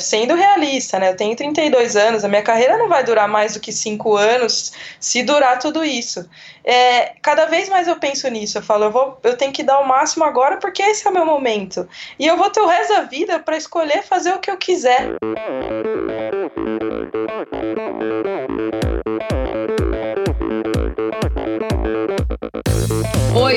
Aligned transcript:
sendo 0.00 0.34
realista, 0.34 0.98
né? 0.98 1.10
Eu 1.10 1.16
tenho 1.16 1.36
32 1.36 1.96
anos, 1.96 2.24
a 2.24 2.28
minha 2.28 2.42
carreira 2.42 2.76
não 2.78 2.88
vai 2.88 3.04
durar 3.04 3.28
mais 3.28 3.54
do 3.54 3.60
que 3.60 3.72
5 3.72 4.16
anos 4.16 4.72
se 4.98 5.22
durar 5.22 5.58
tudo 5.58 5.84
isso. 5.84 6.28
É, 6.64 7.14
cada 7.22 7.46
vez 7.46 7.68
mais 7.68 7.88
eu 7.88 7.96
penso 7.96 8.28
nisso, 8.28 8.58
eu 8.58 8.62
falo, 8.62 8.84
eu, 8.84 8.90
vou, 8.90 9.18
eu 9.22 9.36
tenho 9.36 9.52
que 9.52 9.62
dar 9.62 9.80
o 9.80 9.86
máximo 9.86 10.24
agora 10.24 10.58
porque 10.58 10.82
esse 10.82 11.06
é 11.06 11.10
o 11.10 11.14
meu 11.14 11.24
momento. 11.24 11.88
E 12.18 12.26
eu 12.26 12.36
vou 12.36 12.50
ter 12.50 12.60
o 12.60 12.66
resto 12.66 12.94
da 12.94 13.02
vida 13.02 13.38
para 13.38 13.56
escolher 13.56 14.02
fazer 14.02 14.34
o 14.34 14.38
que 14.38 14.50
eu 14.50 14.56
quiser. 14.56 15.10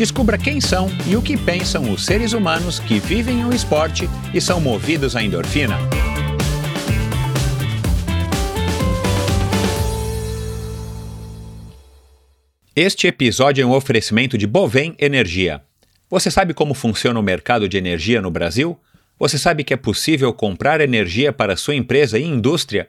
Descubra 0.00 0.38
quem 0.38 0.62
são 0.62 0.88
e 1.06 1.14
o 1.14 1.20
que 1.20 1.36
pensam 1.36 1.92
os 1.92 2.06
seres 2.06 2.32
humanos 2.32 2.80
que 2.80 2.98
vivem 2.98 3.44
o 3.44 3.52
esporte 3.52 4.08
e 4.32 4.40
são 4.40 4.58
movidos 4.58 5.14
à 5.14 5.22
endorfina. 5.22 5.76
Este 12.74 13.08
episódio 13.08 13.60
é 13.62 13.66
um 13.66 13.72
oferecimento 13.72 14.38
de 14.38 14.46
Bovem 14.46 14.96
Energia. 14.98 15.60
Você 16.08 16.30
sabe 16.30 16.54
como 16.54 16.72
funciona 16.72 17.20
o 17.20 17.22
mercado 17.22 17.68
de 17.68 17.76
energia 17.76 18.22
no 18.22 18.30
Brasil? 18.30 18.80
Você 19.18 19.36
sabe 19.36 19.64
que 19.64 19.74
é 19.74 19.76
possível 19.76 20.32
comprar 20.32 20.80
energia 20.80 21.30
para 21.30 21.58
sua 21.58 21.74
empresa 21.74 22.18
e 22.18 22.24
indústria? 22.24 22.88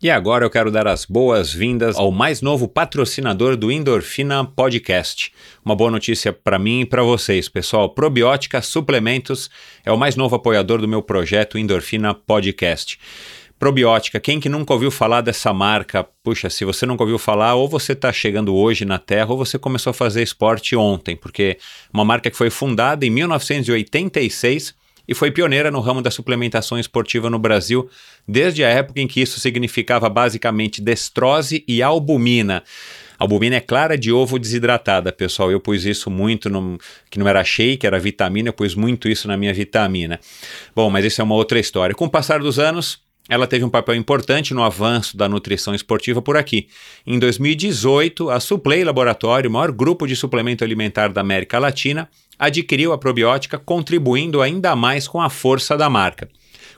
E 0.00 0.08
agora 0.08 0.44
eu 0.44 0.50
quero 0.50 0.70
dar 0.70 0.86
as 0.86 1.04
boas-vindas 1.04 1.96
ao 1.96 2.12
mais 2.12 2.40
novo 2.40 2.68
patrocinador 2.68 3.56
do 3.56 3.68
Endorfina 3.72 4.44
Podcast. 4.44 5.32
Uma 5.64 5.74
boa 5.74 5.90
notícia 5.90 6.32
para 6.32 6.56
mim 6.56 6.82
e 6.82 6.86
para 6.86 7.02
vocês, 7.02 7.48
pessoal. 7.48 7.88
Probiótica 7.88 8.62
Suplementos 8.62 9.50
é 9.84 9.90
o 9.90 9.98
mais 9.98 10.14
novo 10.14 10.36
apoiador 10.36 10.80
do 10.80 10.86
meu 10.86 11.02
projeto 11.02 11.58
Endorfina 11.58 12.14
Podcast. 12.14 12.96
Probiótica, 13.58 14.20
quem 14.20 14.38
que 14.38 14.48
nunca 14.48 14.72
ouviu 14.72 14.92
falar 14.92 15.20
dessa 15.20 15.52
marca? 15.52 16.06
Puxa, 16.22 16.48
se 16.48 16.64
você 16.64 16.86
nunca 16.86 17.02
ouviu 17.02 17.18
falar, 17.18 17.56
ou 17.56 17.68
você 17.68 17.92
está 17.92 18.12
chegando 18.12 18.54
hoje 18.54 18.84
na 18.84 19.00
Terra, 19.00 19.32
ou 19.32 19.36
você 19.36 19.58
começou 19.58 19.90
a 19.90 19.94
fazer 19.94 20.22
esporte 20.22 20.76
ontem, 20.76 21.16
porque 21.16 21.58
uma 21.92 22.04
marca 22.04 22.30
que 22.30 22.36
foi 22.36 22.50
fundada 22.50 23.04
em 23.04 23.10
1986 23.10 24.77
e 25.08 25.14
foi 25.14 25.30
pioneira 25.30 25.70
no 25.70 25.80
ramo 25.80 26.02
da 26.02 26.10
suplementação 26.10 26.78
esportiva 26.78 27.30
no 27.30 27.38
Brasil, 27.38 27.88
desde 28.26 28.62
a 28.62 28.68
época 28.68 29.00
em 29.00 29.08
que 29.08 29.22
isso 29.22 29.40
significava 29.40 30.08
basicamente 30.10 30.82
destrose 30.82 31.64
e 31.66 31.82
albumina. 31.82 32.62
Albumina 33.18 33.56
é 33.56 33.60
clara 33.60 33.98
de 33.98 34.12
ovo 34.12 34.38
desidratada, 34.38 35.10
pessoal. 35.10 35.50
Eu 35.50 35.58
pus 35.58 35.84
isso 35.84 36.08
muito, 36.08 36.48
no, 36.48 36.78
que 37.10 37.18
não 37.18 37.26
era 37.26 37.42
shake, 37.42 37.84
era 37.84 37.98
vitamina, 37.98 38.50
eu 38.50 38.52
pus 38.52 38.76
muito 38.76 39.08
isso 39.08 39.26
na 39.26 39.36
minha 39.36 39.52
vitamina. 39.52 40.20
Bom, 40.76 40.88
mas 40.88 41.04
isso 41.04 41.20
é 41.20 41.24
uma 41.24 41.34
outra 41.34 41.58
história. 41.58 41.96
Com 41.96 42.04
o 42.04 42.10
passar 42.10 42.38
dos 42.38 42.60
anos, 42.60 43.00
ela 43.28 43.46
teve 43.46 43.64
um 43.64 43.68
papel 43.68 43.94
importante 43.94 44.54
no 44.54 44.62
avanço 44.62 45.16
da 45.16 45.28
nutrição 45.28 45.74
esportiva 45.74 46.22
por 46.22 46.36
aqui. 46.36 46.68
Em 47.06 47.18
2018, 47.18 48.30
a 48.30 48.40
Suplay 48.40 48.82
Laboratório, 48.82 49.50
maior 49.50 49.70
grupo 49.70 50.06
de 50.06 50.16
suplemento 50.16 50.64
alimentar 50.64 51.08
da 51.08 51.20
América 51.20 51.58
Latina, 51.58 52.08
adquiriu 52.38 52.92
a 52.92 52.98
probiótica, 52.98 53.58
contribuindo 53.58 54.40
ainda 54.40 54.74
mais 54.74 55.06
com 55.06 55.20
a 55.20 55.28
força 55.28 55.76
da 55.76 55.90
marca. 55.90 56.28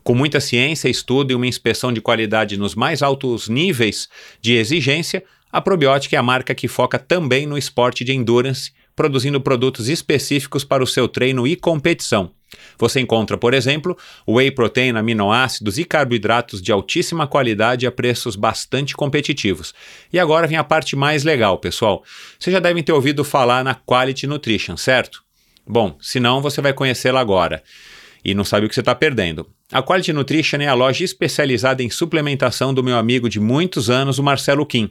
Com 0.03 0.15
muita 0.15 0.41
ciência, 0.41 0.89
estudo 0.89 1.31
e 1.31 1.35
uma 1.35 1.47
inspeção 1.47 1.93
de 1.93 2.01
qualidade 2.01 2.57
nos 2.57 2.75
mais 2.75 3.03
altos 3.03 3.49
níveis 3.49 4.09
de 4.41 4.55
exigência, 4.55 5.23
a 5.53 5.61
probiótica 5.61 6.17
é 6.17 6.19
a 6.19 6.23
marca 6.23 6.55
que 6.55 6.67
foca 6.67 6.99
também 6.99 7.47
no 7.47 7.59
esporte 7.59 8.03
de 8.03 8.13
endurance, 8.13 8.73
produzindo 8.97 9.41
produtos 9.41 9.89
específicos 9.89 10.65
para 10.65 10.83
o 10.83 10.87
seu 10.87 11.07
treino 11.07 11.47
e 11.47 11.55
competição. 11.55 12.33
Você 12.79 13.01
encontra, 13.01 13.37
por 13.37 13.55
exemplo, 13.55 13.97
whey 14.27 14.51
protein, 14.51 14.97
aminoácidos 14.97 15.79
e 15.79 15.85
carboidratos 15.85 16.61
de 16.61 16.73
altíssima 16.73 17.27
qualidade 17.27 17.87
a 17.87 17.93
preços 17.93 18.37
bastante 18.37 18.95
competitivos. 18.95 19.75
E 20.13 20.19
agora 20.19 20.47
vem 20.47 20.57
a 20.59 20.65
parte 20.65 20.97
mais 20.97 21.25
legal, 21.25 21.59
pessoal. 21.59 22.03
Vocês 22.39 22.53
já 22.53 22.61
devem 22.61 22.83
ter 22.83 22.93
ouvido 22.93 23.25
falar 23.25 23.65
na 23.65 23.75
Quality 23.75 24.27
Nutrition, 24.27 24.77
certo? 24.77 25.23
Bom, 25.67 25.97
se 26.01 26.19
não, 26.19 26.41
você 26.41 26.61
vai 26.61 26.73
conhecê-la 26.73 27.21
agora 27.21 27.63
e 28.25 28.35
não 28.35 28.45
sabe 28.45 28.67
o 28.67 28.69
que 28.69 28.75
você 28.75 28.81
está 28.81 28.95
perdendo. 28.95 29.47
A 29.73 29.83
Quality 29.83 30.13
Nutrition 30.13 30.59
é 30.59 30.67
a 30.67 30.75
loja 30.75 31.05
especializada 31.05 31.83
em 31.83 31.91
suplementação 31.91 32.75
do 32.75 32.83
meu 32.83 32.97
amigo 32.97 33.29
de 33.29 33.39
muitos 33.39 33.89
anos, 33.89 34.19
o 34.19 34.23
Marcelo 34.23 34.67
Kim. 34.67 34.91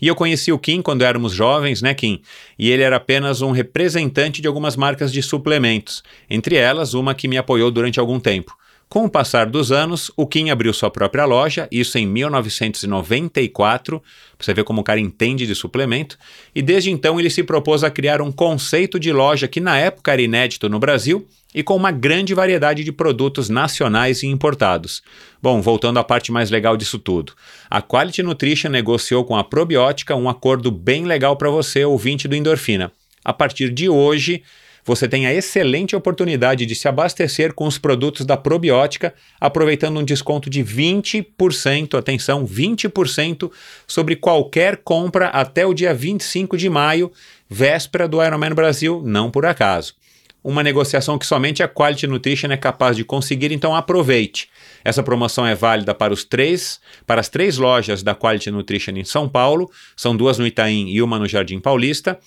E 0.00 0.06
eu 0.06 0.14
conheci 0.14 0.52
o 0.52 0.58
Kim 0.58 0.80
quando 0.80 1.02
éramos 1.02 1.32
jovens, 1.32 1.82
né, 1.82 1.92
Kim? 1.94 2.22
E 2.58 2.70
ele 2.70 2.82
era 2.82 2.96
apenas 2.96 3.42
um 3.42 3.50
representante 3.50 4.40
de 4.40 4.48
algumas 4.48 4.76
marcas 4.76 5.12
de 5.12 5.22
suplementos, 5.22 6.02
entre 6.28 6.56
elas 6.56 6.94
uma 6.94 7.14
que 7.14 7.28
me 7.28 7.36
apoiou 7.36 7.70
durante 7.70 7.98
algum 7.98 8.20
tempo. 8.20 8.56
Com 8.90 9.04
o 9.04 9.08
passar 9.08 9.46
dos 9.46 9.70
anos, 9.70 10.10
o 10.16 10.26
Kim 10.26 10.50
abriu 10.50 10.74
sua 10.74 10.90
própria 10.90 11.24
loja, 11.24 11.68
isso 11.70 11.96
em 11.96 12.04
1994, 12.04 14.02
você 14.36 14.52
vê 14.52 14.64
como 14.64 14.80
o 14.80 14.84
cara 14.84 14.98
entende 14.98 15.46
de 15.46 15.54
suplemento, 15.54 16.18
e 16.52 16.60
desde 16.60 16.90
então 16.90 17.20
ele 17.20 17.30
se 17.30 17.44
propôs 17.44 17.84
a 17.84 17.90
criar 17.90 18.20
um 18.20 18.32
conceito 18.32 18.98
de 18.98 19.12
loja 19.12 19.46
que 19.46 19.60
na 19.60 19.78
época 19.78 20.12
era 20.12 20.20
inédito 20.20 20.68
no 20.68 20.80
Brasil 20.80 21.24
e 21.54 21.62
com 21.62 21.76
uma 21.76 21.92
grande 21.92 22.34
variedade 22.34 22.82
de 22.82 22.90
produtos 22.90 23.48
nacionais 23.48 24.24
e 24.24 24.26
importados. 24.26 25.04
Bom, 25.40 25.62
voltando 25.62 26.00
à 26.00 26.04
parte 26.04 26.32
mais 26.32 26.50
legal 26.50 26.76
disso 26.76 26.98
tudo. 26.98 27.32
A 27.70 27.80
Quality 27.80 28.24
Nutrition 28.24 28.70
negociou 28.70 29.24
com 29.24 29.36
a 29.36 29.44
Probiótica 29.44 30.16
um 30.16 30.28
acordo 30.28 30.68
bem 30.68 31.04
legal 31.04 31.36
para 31.36 31.48
você, 31.48 31.84
ouvinte 31.84 32.26
do 32.26 32.34
Endorfina. 32.34 32.90
A 33.24 33.32
partir 33.32 33.70
de 33.70 33.88
hoje, 33.88 34.42
você 34.84 35.08
tem 35.08 35.26
a 35.26 35.34
excelente 35.34 35.94
oportunidade 35.94 36.66
de 36.66 36.74
se 36.74 36.88
abastecer 36.88 37.54
com 37.54 37.66
os 37.66 37.78
produtos 37.78 38.24
da 38.24 38.36
probiótica, 38.36 39.14
aproveitando 39.40 39.98
um 39.98 40.04
desconto 40.04 40.48
de 40.48 40.64
20%, 40.64 41.98
atenção, 41.98 42.46
20% 42.46 43.50
sobre 43.86 44.16
qualquer 44.16 44.78
compra 44.78 45.28
até 45.28 45.66
o 45.66 45.74
dia 45.74 45.94
25 45.94 46.56
de 46.56 46.68
maio, 46.68 47.12
véspera 47.48 48.08
do 48.08 48.22
Ironman 48.22 48.54
Brasil, 48.54 49.02
não 49.04 49.30
por 49.30 49.46
acaso. 49.46 49.94
Uma 50.42 50.62
negociação 50.62 51.18
que 51.18 51.26
somente 51.26 51.62
a 51.62 51.68
Quality 51.68 52.06
Nutrition 52.06 52.50
é 52.50 52.56
capaz 52.56 52.96
de 52.96 53.04
conseguir, 53.04 53.52
então 53.52 53.76
aproveite. 53.76 54.48
Essa 54.82 55.02
promoção 55.02 55.46
é 55.46 55.54
válida 55.54 55.94
para 55.94 56.14
os 56.14 56.24
três, 56.24 56.80
para 57.06 57.20
as 57.20 57.28
três 57.28 57.58
lojas 57.58 58.02
da 58.02 58.14
Quality 58.14 58.50
Nutrition 58.50 58.92
em 58.92 59.04
São 59.04 59.28
Paulo, 59.28 59.70
são 59.94 60.16
duas 60.16 60.38
no 60.38 60.46
Itaim 60.46 60.88
e 60.88 61.02
uma 61.02 61.18
no 61.18 61.28
Jardim 61.28 61.60
Paulista, 61.60 62.18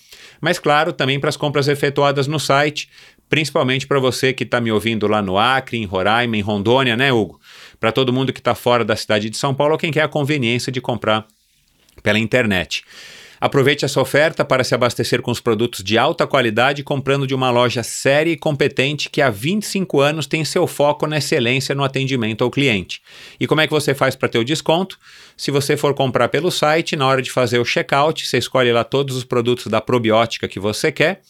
mas 0.43 0.59
claro, 0.59 0.91
também 0.91 1.21
para 1.21 1.29
as 1.29 1.37
compras 1.37 1.69
efetuadas 1.69 2.27
no 2.27 2.37
site, 2.37 2.89
principalmente 3.29 3.87
para 3.87 3.97
você 3.97 4.33
que 4.33 4.43
está 4.43 4.59
me 4.59 4.73
ouvindo 4.73 5.07
lá 5.07 5.21
no 5.21 5.37
Acre, 5.37 5.77
em 5.77 5.85
Roraima, 5.85 6.35
em 6.35 6.41
Rondônia, 6.41 6.97
né, 6.97 7.13
Hugo? 7.13 7.39
Para 7.79 7.93
todo 7.93 8.11
mundo 8.11 8.33
que 8.33 8.41
está 8.41 8.53
fora 8.53 8.83
da 8.83 8.93
cidade 8.93 9.29
de 9.29 9.37
São 9.37 9.55
Paulo, 9.55 9.77
quem 9.77 9.89
quer 9.89 10.01
a 10.01 10.07
conveniência 10.09 10.69
de 10.69 10.81
comprar 10.81 11.25
pela 12.03 12.19
internet. 12.19 12.83
Aproveite 13.43 13.83
essa 13.83 13.99
oferta 13.99 14.45
para 14.45 14.63
se 14.63 14.73
abastecer 14.73 15.21
com 15.21 15.29
os 15.29 15.41
produtos 15.41 15.83
de 15.83 15.97
alta 15.97 16.25
qualidade 16.25 16.81
comprando 16.81 17.27
de 17.27 17.35
uma 17.35 17.51
loja 17.51 17.83
séria 17.83 18.31
e 18.31 18.37
competente 18.37 19.09
que 19.09 19.21
há 19.21 19.29
25 19.29 19.99
anos 19.99 20.25
tem 20.25 20.45
seu 20.45 20.65
foco 20.65 21.05
na 21.05 21.17
excelência 21.17 21.75
no 21.75 21.83
atendimento 21.83 22.41
ao 22.41 22.49
cliente. 22.49 23.01
E 23.37 23.45
como 23.45 23.59
é 23.59 23.67
que 23.67 23.73
você 23.73 23.93
faz 23.93 24.15
para 24.15 24.29
ter 24.29 24.39
o 24.39 24.45
desconto? 24.45 24.97
Se 25.35 25.51
você 25.51 25.75
for 25.75 25.93
comprar 25.93 26.29
pelo 26.29 26.49
site, 26.49 26.95
na 26.95 27.05
hora 27.05 27.21
de 27.21 27.29
fazer 27.29 27.59
o 27.59 27.65
checkout, 27.65 28.25
você 28.25 28.37
escolhe 28.37 28.71
lá 28.71 28.85
todos 28.85 29.13
os 29.13 29.25
produtos 29.25 29.67
da 29.67 29.81
probiótica 29.81 30.47
que 30.47 30.57
você 30.57 30.89
quer. 30.89 31.21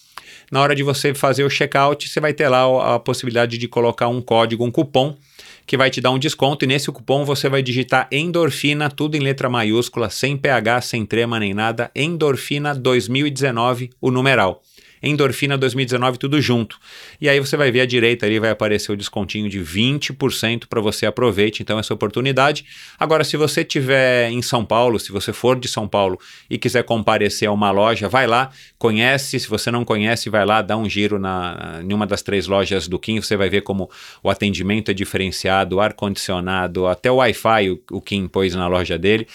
Na 0.53 0.61
hora 0.61 0.75
de 0.75 0.83
você 0.83 1.15
fazer 1.15 1.44
o 1.44 1.50
checkout, 1.50 2.07
você 2.07 2.19
vai 2.19 2.31
ter 2.31 2.47
lá 2.47 2.94
a 2.94 3.00
possibilidade 3.00 3.57
de 3.57 3.67
colocar 3.67 4.07
um 4.07 4.21
código, 4.21 4.63
um 4.63 4.69
cupom 4.69 5.17
que 5.65 5.75
vai 5.75 5.89
te 5.89 6.00
dar 6.00 6.11
um 6.11 6.19
desconto 6.19 6.63
e 6.63 6.67
nesse 6.67 6.91
cupom 6.91 7.25
você 7.25 7.50
vai 7.50 7.63
digitar 7.63 8.07
endorfina, 8.11 8.88
tudo 8.88 9.17
em 9.17 9.19
letra 9.19 9.50
maiúscula, 9.50 10.11
sem 10.11 10.38
PH, 10.38 10.81
sem 10.81 11.07
trema 11.07 11.39
nem 11.39 11.55
nada, 11.55 11.89
endorfina 11.95 12.75
2019, 12.75 13.89
o 14.00 14.11
numeral. 14.11 14.61
Endorfina 15.03 15.57
2019, 15.57 16.17
tudo 16.17 16.41
junto. 16.41 16.79
E 17.19 17.27
aí 17.27 17.38
você 17.39 17.57
vai 17.57 17.69
ver 17.71 17.81
à 17.81 17.85
direita 17.85 18.25
ali, 18.25 18.39
vai 18.39 18.51
aparecer 18.51 18.91
o 18.94 18.95
descontinho 18.95 19.50
de 19.50 19.59
20% 19.59 20.63
para 20.69 20.79
você 20.79 21.05
aproveite 21.05 21.61
então 21.61 21.77
essa 21.77 21.94
oportunidade. 21.94 22.65
Agora, 22.97 23.25
se 23.25 23.35
você 23.35 23.61
estiver 23.61 24.29
em 24.29 24.41
São 24.41 24.63
Paulo, 24.63 24.97
se 24.97 25.11
você 25.11 25.33
for 25.33 25.59
de 25.59 25.67
São 25.67 25.88
Paulo 25.88 26.17
e 26.50 26.57
quiser 26.57 26.83
comparecer 26.83 27.50
a 27.50 27.51
uma 27.51 27.69
loja, 27.69 28.07
vai 28.07 28.25
lá, 28.25 28.50
conhece. 28.77 29.39
Se 29.39 29.50
você 29.50 29.69
não 29.69 29.83
conhece, 29.83 30.29
vai 30.29 30.45
lá, 30.45 30.61
dá 30.61 30.77
um 30.77 30.88
giro 30.89 31.19
na, 31.19 31.81
em 31.83 31.94
uma 31.94 32.07
das 32.07 32.21
três 32.21 32.47
lojas 32.47 32.88
do 32.88 32.97
Kim. 32.97 33.19
Você 33.19 33.35
vai 33.35 33.50
ver 33.50 33.61
como 33.61 33.89
o 34.23 34.29
atendimento 34.29 34.89
é 34.89 34.94
diferenciado, 34.94 35.81
ar-condicionado, 35.81 36.88
até 36.88 37.11
o 37.11 37.15
Wi-Fi 37.15 37.71
o, 37.71 37.81
o 37.91 38.01
Kim 38.01 38.27
pôs 38.27 38.55
na 38.55 38.67
loja 38.67 38.97
dele 38.97 39.27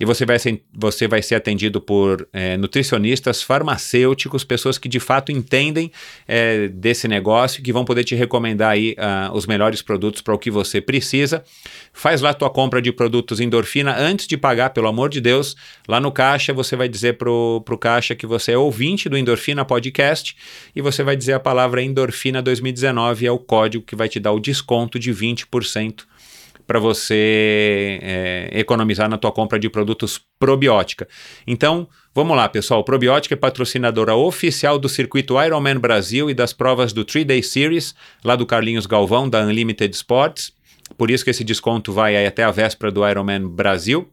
e 0.00 0.04
você 0.06 0.24
vai 0.24 0.38
ser, 0.38 0.62
você 0.72 1.06
vai 1.06 1.20
ser 1.20 1.34
atendido 1.34 1.78
por 1.78 2.26
é, 2.32 2.56
nutricionistas, 2.56 3.42
farmacêuticos, 3.42 4.42
pessoas 4.42 4.78
que 4.78 4.88
de 4.88 4.98
fato 4.98 5.30
entendem 5.30 5.92
é, 6.26 6.68
desse 6.68 7.06
negócio, 7.06 7.62
que 7.62 7.70
vão 7.70 7.84
poder 7.84 8.02
te 8.02 8.14
recomendar 8.14 8.70
aí 8.70 8.92
uh, 8.92 9.36
os 9.36 9.44
melhores 9.46 9.82
produtos 9.82 10.22
para 10.22 10.32
o 10.32 10.38
que 10.38 10.50
você 10.50 10.80
precisa. 10.80 11.44
Faz 11.92 12.22
lá 12.22 12.32
tua 12.32 12.48
compra 12.48 12.80
de 12.80 12.90
produtos 12.90 13.40
endorfina 13.40 13.94
antes 13.94 14.26
de 14.26 14.38
pagar, 14.38 14.70
pelo 14.70 14.88
amor 14.88 15.10
de 15.10 15.20
Deus. 15.20 15.54
Lá 15.86 16.00
no 16.00 16.10
caixa 16.10 16.54
você 16.54 16.76
vai 16.76 16.88
dizer 16.88 17.18
pro, 17.18 17.60
pro 17.66 17.76
caixa 17.76 18.14
que 18.14 18.26
você 18.26 18.52
é 18.52 18.58
ouvinte 18.58 19.06
do 19.06 19.18
Endorfina 19.18 19.66
Podcast 19.66 20.34
e 20.74 20.80
você 20.80 21.02
vai 21.02 21.14
dizer 21.14 21.34
a 21.34 21.40
palavra 21.40 21.82
Endorfina 21.82 22.40
2019 22.40 23.26
é 23.26 23.30
o 23.30 23.38
código 23.38 23.84
que 23.84 23.94
vai 23.94 24.08
te 24.08 24.18
dar 24.18 24.32
o 24.32 24.40
desconto 24.40 24.98
de 24.98 25.12
20% 25.12 26.04
para 26.70 26.78
você 26.78 27.98
é, 28.00 28.50
economizar 28.52 29.08
na 29.10 29.18
tua 29.18 29.32
compra 29.32 29.58
de 29.58 29.68
produtos 29.68 30.20
probiótica. 30.38 31.08
Então, 31.44 31.88
vamos 32.14 32.36
lá, 32.36 32.48
pessoal. 32.48 32.84
Probiótica 32.84 33.34
é 33.34 33.36
patrocinadora 33.36 34.14
oficial 34.14 34.78
do 34.78 34.88
circuito 34.88 35.34
Ironman 35.42 35.80
Brasil 35.80 36.30
e 36.30 36.34
das 36.34 36.52
provas 36.52 36.92
do 36.92 37.04
3-Day 37.04 37.42
Series, 37.42 37.92
lá 38.22 38.36
do 38.36 38.46
Carlinhos 38.46 38.86
Galvão, 38.86 39.28
da 39.28 39.44
Unlimited 39.44 39.92
Sports. 39.96 40.52
Por 40.96 41.10
isso 41.10 41.24
que 41.24 41.30
esse 41.30 41.42
desconto 41.42 41.92
vai 41.92 42.24
até 42.24 42.44
a 42.44 42.52
véspera 42.52 42.92
do 42.92 43.04
Ironman 43.04 43.48
Brasil. 43.48 44.08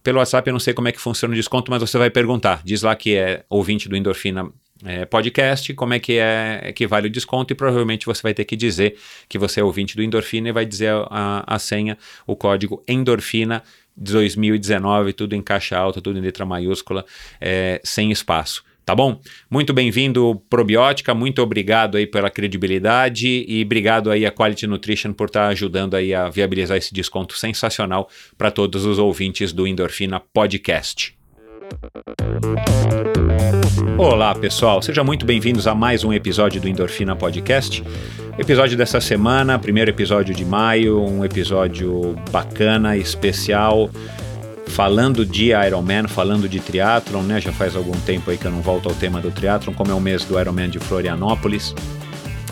Pelo 0.03 0.19
WhatsApp 0.19 0.49
eu 0.49 0.55
não 0.55 0.61
sei 0.61 0.73
como 0.73 0.89
é 0.89 0.93
que 0.93 1.01
funciona 1.01 1.33
o 1.33 1.37
desconto, 1.37 1.71
mas 1.71 1.83
você 1.83 1.99
vai 1.99 2.09
perguntar. 2.09 2.63
Diz 2.65 2.81
lá 2.83 2.97
que 2.97 3.15
é 3.15 3.45
ouvinte 3.51 3.87
do 3.87 3.95
Endorfina 3.97 4.51
é, 4.83 5.05
podcast, 5.05 5.75
como 5.75 5.93
é 5.93 5.99
que 5.99 6.17
é 6.17 6.73
que 6.75 6.87
vale 6.87 7.09
o 7.09 7.11
desconto 7.11 7.53
e 7.53 7.57
provavelmente 7.57 8.07
você 8.07 8.23
vai 8.23 8.33
ter 8.33 8.47
que 8.47 8.57
dizer 8.57 8.97
que 9.29 9.39
você 9.39 9.61
é 9.61 9.65
ouvinte 9.65 9.95
do 9.95 10.03
Endorfina 10.03 10.49
e 10.49 10.53
vai 10.53 10.65
dizer 10.65 10.89
a, 10.89 11.07
a, 11.11 11.57
a 11.57 11.59
senha, 11.59 11.99
o 12.27 12.35
código 12.35 12.83
Endorfina 12.89 13.63
2019, 13.95 15.13
tudo 15.13 15.35
em 15.35 15.43
caixa 15.43 15.77
alta, 15.77 16.01
tudo 16.01 16.19
em 16.19 16.23
letra 16.23 16.47
maiúscula, 16.47 17.05
é, 17.39 17.79
sem 17.85 18.11
espaço 18.11 18.65
tá 18.85 18.95
bom? 18.95 19.21
Muito 19.51 19.73
bem-vindo, 19.73 20.43
Probiótica, 20.49 21.15
muito 21.15 21.43
obrigado 21.43 21.97
aí 21.97 22.07
pela 22.07 22.31
credibilidade 22.31 23.45
e 23.47 23.63
obrigado 23.65 24.11
aí 24.11 24.27
a 24.27 24.33
Quality 24.33 24.67
Nutrition 24.67 25.13
por 25.13 25.27
estar 25.27 25.45
tá 25.45 25.49
ajudando 25.49 25.95
aí 25.95 26.15
a 26.15 26.29
viabilizar 26.29 26.77
esse 26.77 26.93
desconto 26.93 27.37
sensacional 27.37 28.09
para 28.37 28.51
todos 28.51 28.85
os 28.85 28.99
ouvintes 28.99 29.53
do 29.53 29.67
Endorfina 29.67 30.21
Podcast. 30.21 31.15
Olá, 33.97 34.35
pessoal, 34.35 34.83
sejam 34.83 35.05
muito 35.05 35.25
bem-vindos 35.25 35.67
a 35.67 35.75
mais 35.75 36.03
um 36.03 36.13
episódio 36.13 36.61
do 36.61 36.69
Endorfina 36.69 37.15
Podcast. 37.15 37.83
Episódio 38.39 38.77
dessa 38.77 39.01
semana, 39.01 39.59
primeiro 39.59 39.91
episódio 39.91 40.35
de 40.35 40.45
maio, 40.45 41.01
um 41.01 41.25
episódio 41.25 42.17
bacana, 42.31 42.97
especial 42.97 43.91
falando 44.71 45.27
de 45.27 45.51
Ironman, 45.53 46.09
falando 46.09 46.49
de 46.49 46.61
triatlon, 46.61 47.23
né? 47.23 47.41
Já 47.41 47.53
faz 47.53 47.77
algum 47.77 47.99
tempo 48.01 48.31
aí 48.31 48.39
que 48.39 48.47
eu 48.47 48.51
não 48.51 48.63
volto 48.63 48.89
ao 48.89 48.95
tema 48.95 49.21
do 49.21 49.31
triatlon, 49.31 49.75
como 49.75 49.91
é 49.91 49.95
o 49.95 50.01
mês 50.01 50.25
do 50.25 50.39
Ironman 50.41 50.71
de 50.71 50.79
Florianópolis. 50.79 51.75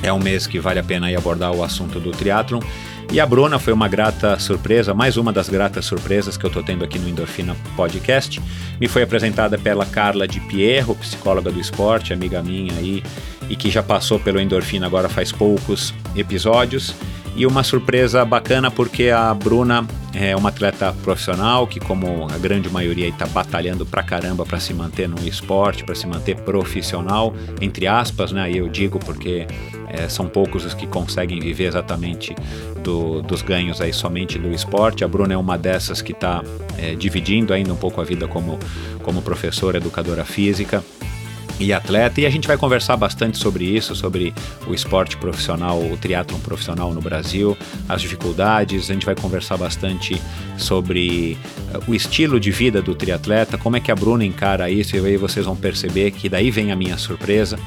É 0.03 0.12
um 0.12 0.19
mês 0.19 0.47
que 0.47 0.59
vale 0.59 0.79
a 0.79 0.85
pena 0.85 1.09
abordar 1.17 1.53
o 1.53 1.62
assunto 1.62 1.99
do 1.99 2.11
triatlon. 2.11 2.61
E 3.10 3.19
a 3.19 3.25
Bruna 3.25 3.58
foi 3.58 3.72
uma 3.72 3.88
grata 3.88 4.38
surpresa, 4.38 4.93
mais 4.93 5.16
uma 5.16 5.32
das 5.32 5.49
gratas 5.49 5.87
surpresas 5.87 6.37
que 6.37 6.44
eu 6.44 6.50
tô 6.50 6.62
tendo 6.62 6.84
aqui 6.84 6.99
no 6.99 7.08
Endorfina 7.08 7.56
Podcast. 7.75 8.40
Me 8.78 8.87
foi 8.87 9.02
apresentada 9.02 9.56
pela 9.56 9.87
Carla 9.87 10.28
de 10.28 10.40
Pierro, 10.40 10.94
psicóloga 10.94 11.50
do 11.50 11.58
esporte, 11.58 12.12
amiga 12.12 12.43
minha 12.43 12.75
aí, 12.75 13.02
e 13.49 13.56
que 13.56 13.70
já 13.70 13.82
passou 13.82 14.20
pelo 14.20 14.38
Endorfina 14.38 14.87
agora 14.87 15.08
faz 15.08 15.32
poucos 15.32 15.94
episódios. 16.14 16.94
E 17.35 17.47
uma 17.47 17.62
surpresa 17.62 18.25
bacana 18.26 18.71
porque 18.71 19.09
a 19.09 19.33
Bruna 19.33 19.87
é 20.12 20.37
uma 20.37 20.50
atleta 20.50 20.92
profissional 21.02 21.66
que, 21.66 21.80
como 21.80 22.26
a 22.30 22.37
grande 22.37 22.68
maioria, 22.68 23.09
está 23.09 23.26
batalhando 23.26 23.87
pra 23.87 24.02
caramba 24.02 24.44
para 24.44 24.61
se 24.61 24.75
manter 24.75 25.09
no 25.09 25.26
esporte, 25.26 25.83
para 25.83 25.94
se 25.94 26.06
manter 26.06 26.37
profissional, 26.40 27.33
entre 27.61 27.87
aspas, 27.87 28.33
né? 28.33 28.50
Eu 28.52 28.68
digo 28.68 28.99
porque 28.99 29.47
é, 29.90 30.09
são 30.09 30.28
poucos 30.28 30.64
os 30.64 30.75
que 30.75 30.87
conseguem 30.87 31.40
viver 31.40 31.64
exatamente 31.64 32.35
do, 32.83 33.23
dos 33.23 33.42
ganhos 33.42 33.80
aí 33.80 33.92
somente 33.92 34.38
do 34.38 34.52
esporte. 34.52 35.04
A 35.04 35.09
Bruna 35.09 35.35
é 35.35 35.37
uma 35.37 35.57
dessas 35.57 36.02
que 36.02 36.12
está 36.12 36.42
é, 36.76 36.95
dividindo 36.95 37.52
ainda 37.52 37.73
um 37.73 37.76
pouco 37.76 38.00
a 38.00 38.04
vida 38.04 38.28
como, 38.28 38.59
como 39.02 39.23
professora, 39.23 39.78
educadora 39.78 40.25
física 40.25 40.83
e 41.61 41.73
atleta, 41.73 42.21
e 42.21 42.26
a 42.26 42.30
gente 42.30 42.47
vai 42.47 42.57
conversar 42.57 42.97
bastante 42.97 43.37
sobre 43.37 43.64
isso, 43.64 43.95
sobre 43.95 44.33
o 44.66 44.73
esporte 44.73 45.16
profissional, 45.16 45.78
o 45.80 45.97
triatlon 45.97 46.38
profissional 46.38 46.92
no 46.92 47.00
Brasil, 47.00 47.57
as 47.88 48.00
dificuldades, 48.00 48.88
a 48.88 48.95
gente 48.95 49.04
vai 49.04 49.16
conversar 49.16 49.57
bastante 49.57 50.21
sobre 50.57 51.37
uh, 51.75 51.90
o 51.90 51.95
estilo 51.95 52.38
de 52.38 52.50
vida 52.52 52.80
do 52.80 52.95
triatleta, 52.95 53.59
como 53.59 53.76
é 53.76 53.80
que 53.80 53.90
a 53.90 53.97
Bruna 53.97 54.25
encara 54.25 54.71
isso, 54.71 54.97
e 54.97 55.04
aí 55.04 55.16
vocês 55.16 55.47
vão 55.47 55.57
perceber 55.57 56.12
que 56.12 56.28
daí 56.28 56.50
vem 56.50 56.71
a 56.71 56.76
minha 56.76 56.97
surpresa. 56.97 57.59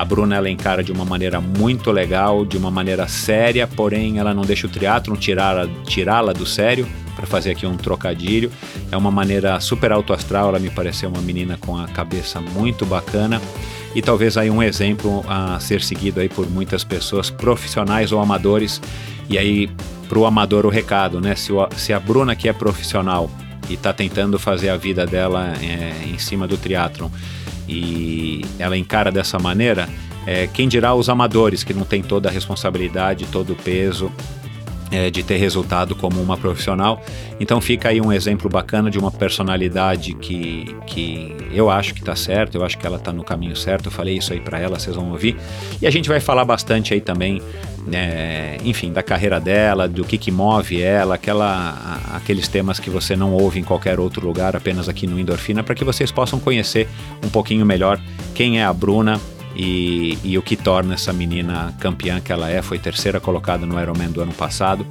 A 0.00 0.04
Bruna 0.04 0.34
ela 0.34 0.48
encara 0.48 0.82
de 0.82 0.90
uma 0.90 1.04
maneira 1.04 1.42
muito 1.42 1.90
legal, 1.92 2.46
de 2.46 2.56
uma 2.56 2.70
maneira 2.70 3.06
séria, 3.06 3.66
porém 3.66 4.18
ela 4.18 4.32
não 4.32 4.40
deixa 4.40 4.66
o 4.66 4.70
triatlon 4.70 5.14
tirá-la 5.14 5.68
tirá 5.84 6.22
do 6.22 6.46
sério, 6.46 6.88
para 7.14 7.26
fazer 7.26 7.50
aqui 7.50 7.66
um 7.66 7.76
trocadilho. 7.76 8.50
É 8.90 8.96
uma 8.96 9.10
maneira 9.10 9.60
super 9.60 9.92
alto 9.92 10.14
astral, 10.14 10.48
ela 10.48 10.58
me 10.58 10.70
pareceu 10.70 11.10
uma 11.10 11.20
menina 11.20 11.58
com 11.60 11.76
a 11.76 11.86
cabeça 11.86 12.40
muito 12.40 12.86
bacana 12.86 13.42
e 13.94 14.00
talvez 14.00 14.38
aí 14.38 14.50
um 14.50 14.62
exemplo 14.62 15.22
a 15.28 15.60
ser 15.60 15.82
seguido 15.82 16.18
aí 16.18 16.30
por 16.30 16.48
muitas 16.48 16.82
pessoas 16.82 17.28
profissionais 17.28 18.10
ou 18.10 18.20
amadores. 18.20 18.80
E 19.28 19.36
aí 19.36 19.68
para 20.08 20.18
o 20.18 20.24
amador 20.24 20.64
o 20.64 20.70
recado, 20.70 21.20
né? 21.20 21.34
Se, 21.34 21.52
o, 21.52 21.68
se 21.76 21.92
a 21.92 22.00
Bruna 22.00 22.34
que 22.34 22.48
é 22.48 22.54
profissional 22.54 23.30
e 23.68 23.74
está 23.74 23.92
tentando 23.92 24.38
fazer 24.38 24.70
a 24.70 24.78
vida 24.78 25.04
dela 25.06 25.52
é, 25.60 26.08
em 26.08 26.16
cima 26.16 26.48
do 26.48 26.56
triatlon 26.56 27.10
e 27.70 28.44
ela 28.58 28.76
encara 28.76 29.10
dessa 29.10 29.38
maneira, 29.38 29.88
É, 30.26 30.46
quem 30.46 30.68
dirá 30.68 30.94
os 30.94 31.08
amadores, 31.08 31.64
que 31.64 31.72
não 31.72 31.84
tem 31.84 32.02
toda 32.02 32.28
a 32.28 32.32
responsabilidade, 32.32 33.24
todo 33.32 33.54
o 33.54 33.56
peso 33.56 34.12
é, 34.92 35.10
de 35.10 35.22
ter 35.22 35.38
resultado 35.38 35.94
como 35.96 36.20
uma 36.20 36.36
profissional. 36.36 37.00
Então 37.40 37.58
fica 37.58 37.88
aí 37.88 38.00
um 38.02 38.12
exemplo 38.12 38.48
bacana 38.50 38.90
de 38.90 38.98
uma 38.98 39.10
personalidade 39.10 40.14
que, 40.14 40.76
que 40.86 41.34
eu 41.52 41.70
acho 41.70 41.94
que 41.94 42.00
está 42.00 42.14
certo, 42.14 42.58
eu 42.58 42.62
acho 42.62 42.76
que 42.76 42.86
ela 42.86 42.98
está 42.98 43.12
no 43.12 43.24
caminho 43.24 43.56
certo. 43.56 43.86
Eu 43.86 43.90
falei 43.90 44.18
isso 44.18 44.32
aí 44.34 44.40
para 44.40 44.58
ela, 44.58 44.78
vocês 44.78 44.94
vão 44.94 45.10
ouvir. 45.10 45.36
E 45.80 45.86
a 45.86 45.90
gente 45.90 46.06
vai 46.06 46.20
falar 46.20 46.44
bastante 46.44 46.92
aí 46.92 47.00
também, 47.00 47.40
é, 47.92 48.58
enfim, 48.64 48.92
da 48.92 49.02
carreira 49.02 49.40
dela, 49.40 49.88
do 49.88 50.04
que, 50.04 50.16
que 50.18 50.30
move 50.30 50.80
ela, 50.80 51.14
aquela, 51.14 52.00
aqueles 52.14 52.48
temas 52.48 52.78
que 52.78 52.90
você 52.90 53.16
não 53.16 53.32
ouve 53.32 53.58
em 53.58 53.64
qualquer 53.64 53.98
outro 53.98 54.26
lugar, 54.26 54.56
apenas 54.56 54.88
aqui 54.88 55.06
no 55.06 55.18
Endorfina, 55.18 55.62
para 55.62 55.74
que 55.74 55.84
vocês 55.84 56.10
possam 56.10 56.38
conhecer 56.38 56.88
um 57.24 57.28
pouquinho 57.28 57.64
melhor 57.66 58.00
quem 58.34 58.60
é 58.60 58.64
a 58.64 58.72
Bruna 58.72 59.20
e, 59.54 60.18
e, 60.22 60.38
o 60.38 60.42
que 60.42 60.56
torna 60.56 60.94
essa 60.94 61.12
menina 61.12 61.74
campeã 61.80 62.20
que 62.20 62.32
ela 62.32 62.50
é. 62.50 62.62
Foi 62.62 62.78
terceira 62.78 63.20
colocada 63.20 63.66
no 63.66 63.80
Ironman 63.80 64.10
do 64.10 64.20
ano 64.20 64.32
passado, 64.32 64.86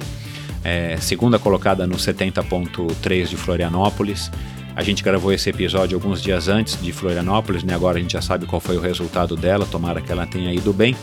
é, 0.62 0.96
segunda 0.98 1.38
colocada 1.38 1.86
no 1.86 1.96
70.3 1.96 3.28
de 3.28 3.36
Florianópolis. 3.36 4.30
A 4.76 4.82
gente 4.82 5.02
gravou 5.02 5.32
esse 5.32 5.50
episódio 5.50 5.96
alguns 5.96 6.22
dias 6.22 6.48
antes 6.48 6.80
de 6.80 6.92
Florianópolis, 6.92 7.64
né? 7.64 7.74
Agora 7.74 7.98
a 7.98 8.00
gente 8.00 8.12
já 8.12 8.22
sabe 8.22 8.46
qual 8.46 8.60
foi 8.60 8.76
o 8.76 8.80
resultado 8.80 9.36
dela, 9.36 9.66
tomara 9.66 10.00
que 10.00 10.12
ela 10.12 10.26
tenha 10.26 10.52
ido 10.54 10.72
bem. 10.72 10.94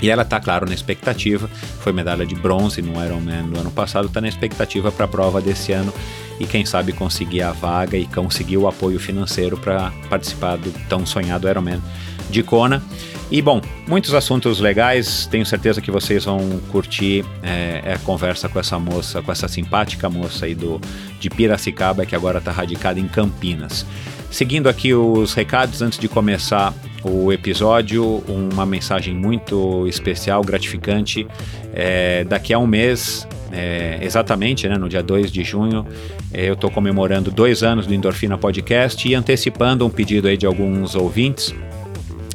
E 0.00 0.10
ela 0.10 0.22
está, 0.22 0.38
claro, 0.38 0.66
na 0.66 0.74
expectativa. 0.74 1.48
Foi 1.80 1.92
medalha 1.92 2.24
de 2.24 2.34
bronze 2.34 2.80
no 2.82 3.02
Ironman 3.04 3.48
do 3.48 3.58
ano 3.58 3.70
passado, 3.70 4.06
está 4.06 4.20
na 4.20 4.28
expectativa 4.28 4.92
para 4.92 5.04
a 5.04 5.08
prova 5.08 5.40
desse 5.40 5.72
ano 5.72 5.92
e 6.40 6.46
quem 6.46 6.64
sabe 6.64 6.92
conseguir 6.92 7.42
a 7.42 7.52
vaga 7.52 7.96
e 7.96 8.06
conseguir 8.06 8.56
o 8.56 8.68
apoio 8.68 8.98
financeiro 8.98 9.56
para 9.56 9.92
participar 10.08 10.56
do 10.56 10.72
tão 10.88 11.04
sonhado 11.04 11.48
Ironman 11.48 11.82
de 12.30 12.42
Kona. 12.42 12.82
E 13.30 13.42
bom, 13.42 13.60
muitos 13.86 14.14
assuntos 14.14 14.58
legais, 14.58 15.26
tenho 15.26 15.44
certeza 15.44 15.82
que 15.82 15.90
vocês 15.90 16.24
vão 16.24 16.60
curtir 16.70 17.24
é, 17.42 17.92
a 17.94 17.98
conversa 17.98 18.48
com 18.48 18.58
essa 18.58 18.78
moça, 18.78 19.20
com 19.20 19.30
essa 19.30 19.46
simpática 19.46 20.08
moça 20.08 20.46
aí 20.46 20.54
do, 20.54 20.80
de 21.20 21.28
Piracicaba, 21.28 22.06
que 22.06 22.14
agora 22.14 22.38
está 22.38 22.50
radicada 22.50 22.98
em 22.98 23.06
Campinas. 23.06 23.84
Seguindo 24.30 24.68
aqui 24.68 24.94
os 24.94 25.34
recados, 25.34 25.82
antes 25.82 25.98
de 25.98 26.08
começar 26.08 26.72
o 27.02 27.32
episódio, 27.32 28.22
uma 28.28 28.66
mensagem 28.66 29.14
muito 29.14 29.86
especial, 29.86 30.42
gratificante. 30.42 31.26
É, 31.72 32.24
daqui 32.24 32.52
a 32.52 32.58
um 32.58 32.66
mês, 32.66 33.26
é, 33.52 33.98
exatamente, 34.02 34.68
né, 34.68 34.76
no 34.76 34.88
dia 34.88 35.02
2 35.02 35.30
de 35.30 35.44
junho, 35.44 35.86
é, 36.32 36.48
eu 36.48 36.54
estou 36.54 36.70
comemorando 36.70 37.30
dois 37.30 37.62
anos 37.62 37.86
do 37.86 37.94
Endorfina 37.94 38.36
Podcast 38.36 39.08
e 39.08 39.14
antecipando 39.14 39.86
um 39.86 39.90
pedido 39.90 40.28
aí 40.28 40.36
de 40.36 40.46
alguns 40.46 40.94
ouvintes 40.94 41.54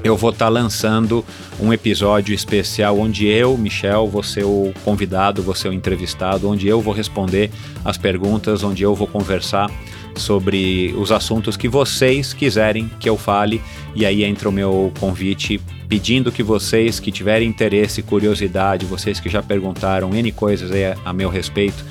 eu 0.03 0.17
vou 0.17 0.31
estar 0.31 0.45
tá 0.45 0.49
lançando 0.49 1.23
um 1.59 1.71
episódio 1.71 2.35
especial 2.35 2.99
onde 2.99 3.25
eu, 3.25 3.57
Michel, 3.57 4.07
vou 4.07 4.21
ser 4.21 4.43
o 4.43 4.73
convidado, 4.83 5.41
vou 5.41 5.55
ser 5.55 5.69
o 5.69 5.73
entrevistado, 5.73 6.49
onde 6.49 6.67
eu 6.67 6.81
vou 6.81 6.93
responder 6.93 7.49
as 7.85 7.97
perguntas, 7.97 8.63
onde 8.63 8.83
eu 8.83 8.93
vou 8.93 9.07
conversar 9.07 9.71
sobre 10.15 10.93
os 10.97 11.11
assuntos 11.11 11.57
que 11.57 11.67
vocês 11.67 12.33
quiserem 12.33 12.89
que 12.99 13.09
eu 13.09 13.17
fale. 13.17 13.61
E 13.95 14.05
aí 14.05 14.23
entra 14.23 14.49
o 14.49 14.51
meu 14.51 14.91
convite 14.99 15.59
pedindo 15.87 16.31
que 16.31 16.41
vocês 16.41 16.99
que 16.99 17.11
tiverem 17.11 17.47
interesse, 17.47 18.01
curiosidade, 18.01 18.85
vocês 18.85 19.19
que 19.19 19.29
já 19.29 19.43
perguntaram 19.43 20.13
N 20.13 20.31
coisas 20.31 20.71
a, 20.71 21.09
a 21.09 21.13
meu 21.13 21.29
respeito 21.29 21.83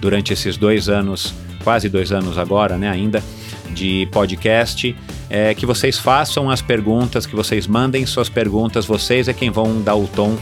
durante 0.00 0.32
esses 0.32 0.56
dois 0.56 0.88
anos, 0.88 1.34
quase 1.64 1.88
dois 1.88 2.12
anos 2.12 2.38
agora, 2.38 2.78
né, 2.78 2.88
ainda, 2.88 3.22
de 3.70 4.08
podcast 4.12 4.94
é, 5.28 5.54
que 5.54 5.66
vocês 5.66 5.98
façam 5.98 6.50
as 6.50 6.62
perguntas, 6.62 7.26
que 7.26 7.36
vocês 7.36 7.66
mandem 7.66 8.06
suas 8.06 8.28
perguntas. 8.28 8.86
Vocês 8.86 9.28
é 9.28 9.32
quem 9.32 9.50
vão 9.50 9.82
dar 9.82 9.94
o 9.94 10.06
tom 10.06 10.36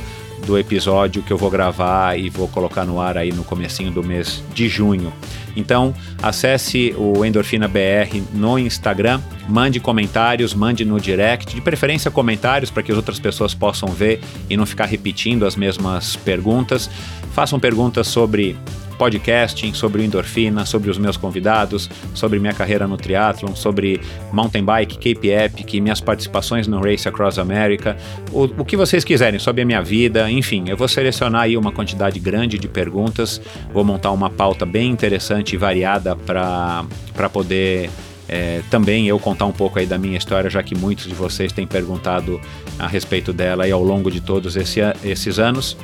do 0.47 0.57
episódio 0.57 1.23
que 1.23 1.33
eu 1.33 1.37
vou 1.37 1.51
gravar 1.51 2.19
e 2.19 2.31
vou 2.31 2.47
colocar 2.49 2.85
no 2.85 3.01
ar 3.01 3.19
aí 3.19 3.33
no 3.33 3.45
comecinho 3.45 3.91
do 3.91 4.03
mês 4.03 4.43
de 4.55 4.69
junho. 4.69 5.13
Então, 5.57 5.95
acesse 6.23 6.95
o 6.97 7.25
Endorfina 7.25 7.67
BR 7.67 8.23
no 8.33 8.59
Instagram, 8.59 9.21
mande 9.49 9.81
comentários, 9.81 10.55
mande 10.55 10.85
no 10.85 11.01
direct, 11.01 11.55
de 11.55 11.61
preferência 11.61 12.11
comentários 12.11 12.71
para 12.71 12.83
que 12.83 12.93
as 12.93 12.97
outras 12.97 13.19
pessoas 13.19 13.55
possam 13.55 13.89
ver 13.89 14.21
e 14.49 14.57
não 14.57 14.65
ficar 14.65 14.85
repetindo 14.85 15.45
as 15.45 15.57
mesmas 15.57 16.15
perguntas. 16.15 16.89
Façam 17.33 17.59
perguntas 17.59 18.07
sobre 18.07 18.57
podcasting, 18.97 19.73
sobre 19.75 20.03
o 20.03 20.05
endorfina, 20.05 20.65
sobre 20.65 20.91
os 20.91 20.99
meus 20.99 21.17
convidados, 21.17 21.89
sobre 22.15 22.39
minha 22.39 22.53
carreira 22.53 22.87
no 22.87 22.97
triatlon, 22.97 23.55
sobre 23.55 24.01
mountain 24.33 24.65
bike, 24.65 24.97
Cape 24.97 25.29
Epic, 25.29 25.75
minhas 25.75 26.01
participações 26.01 26.67
no 26.67 26.81
Race 26.81 27.09
Across 27.09 27.39
America, 27.39 27.97
o, 28.33 28.45
o 28.45 28.65
que 28.65 28.77
vocês 28.77 29.05
quiserem 29.05 29.39
sobre 29.39 29.63
a 29.63 29.65
minha 29.65 29.83
vida, 29.83 30.31
enfim, 30.31 30.65
eu 30.69 30.77
vou 30.77 30.89
selecionar 30.89 31.43
aí 31.43 31.57
uma 31.57 31.73
quantidade 31.73 32.19
grande 32.19 32.59
de 32.59 32.69
perguntas, 32.69 33.41
vou 33.73 33.85
montar 33.85 34.11
uma 34.11 34.31
pauta 34.31 34.67
bem 34.67 34.91
interessante 34.91 35.55
e 35.55 35.57
variada 35.57 36.17
para 36.17 36.85
poder 37.33 37.91
é, 38.29 38.61
também 38.71 39.07
eu 39.07 39.19
contar 39.19 39.47
um 39.47 39.53
pouco 39.53 39.79
aí 39.79 39.87
da 39.87 39.99
minha 39.99 40.19
história, 40.19 40.51
já 40.51 40.63
que 40.63 40.75
muitos 40.75 41.07
de 41.07 41.15
vocês 41.15 41.53
têm 41.53 41.67
perguntado 41.67 42.41
a 42.79 42.87
respeito 42.87 43.33
dela 43.33 43.65
aí 43.65 43.71
ao 43.71 43.83
longo 43.83 44.11
de 44.11 44.21
todos 44.21 44.57
esse, 44.57 44.81
esses 45.05 45.39
anos. 45.39 45.77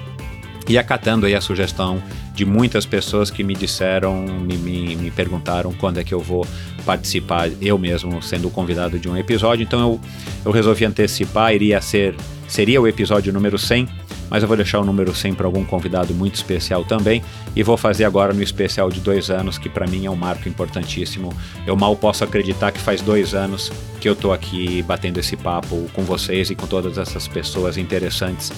E 0.69 0.79
acatando 0.79 1.27
aí 1.27 1.35
a 1.35 1.41
sugestão 1.41 2.03
de 2.35 2.45
muitas 2.45 2.87
pessoas 2.87 3.31
que 3.31 3.43
me 3.43 3.55
disseram, 3.55 4.23
me, 4.23 4.57
me, 4.57 4.97
me, 4.97 5.11
perguntaram 5.11 5.73
quando 5.73 5.99
é 5.99 6.05
que 6.05 6.15
eu 6.15 6.21
vou 6.21 6.47
participar, 6.85 7.51
eu 7.61 7.77
mesmo 7.77 8.23
sendo 8.23 8.49
convidado 8.49 8.99
de 8.99 9.09
um 9.09 9.17
episódio. 9.17 9.63
Então 9.63 9.81
eu, 9.81 10.01
eu 10.47 10.53
resolvi 10.53 10.85
antecipar, 10.85 11.53
iria 11.55 11.81
ser, 11.81 12.15
seria 12.49 12.81
o 12.81 12.87
episódio 12.87 13.33
número 13.33 13.59
100, 13.59 13.89
mas 14.31 14.43
eu 14.43 14.49
vou 14.49 14.57
deixar 14.57 14.81
o 14.81 14.85
número 14.85 15.15
100 15.15 15.35
para 15.35 15.47
algum 15.47 15.65
convidado 15.65 16.15
muito 16.15 16.37
especial 16.37 16.85
também. 16.85 17.23
E 17.55 17.63
vou 17.63 17.77
fazer 17.77 18.05
agora 18.05 18.33
no 18.33 18.43
especial 18.43 18.89
de 18.89 19.01
dois 19.01 19.31
anos, 19.31 19.59
que 19.59 19.69
para 19.69 19.87
mim 19.87 20.07
é 20.07 20.11
um 20.11 20.17
marco 20.17 20.49
importantíssimo. 20.49 21.35
Eu 21.67 21.77
mal 21.77 21.95
posso 21.97 22.25
acreditar 22.25 22.73
que 22.73 22.81
faz 22.81 23.03
dois 23.03 23.35
anos 23.35 23.71
que 24.01 24.09
eu 24.09 24.15
estou 24.15 24.33
aqui 24.33 24.81
batendo 24.83 25.21
esse 25.21 25.37
papo 25.37 25.87
com 25.93 26.03
vocês 26.03 26.49
e 26.49 26.55
com 26.55 26.67
todas 26.67 26.97
essas 26.97 27.29
pessoas 27.29 27.77
interessantes 27.77 28.51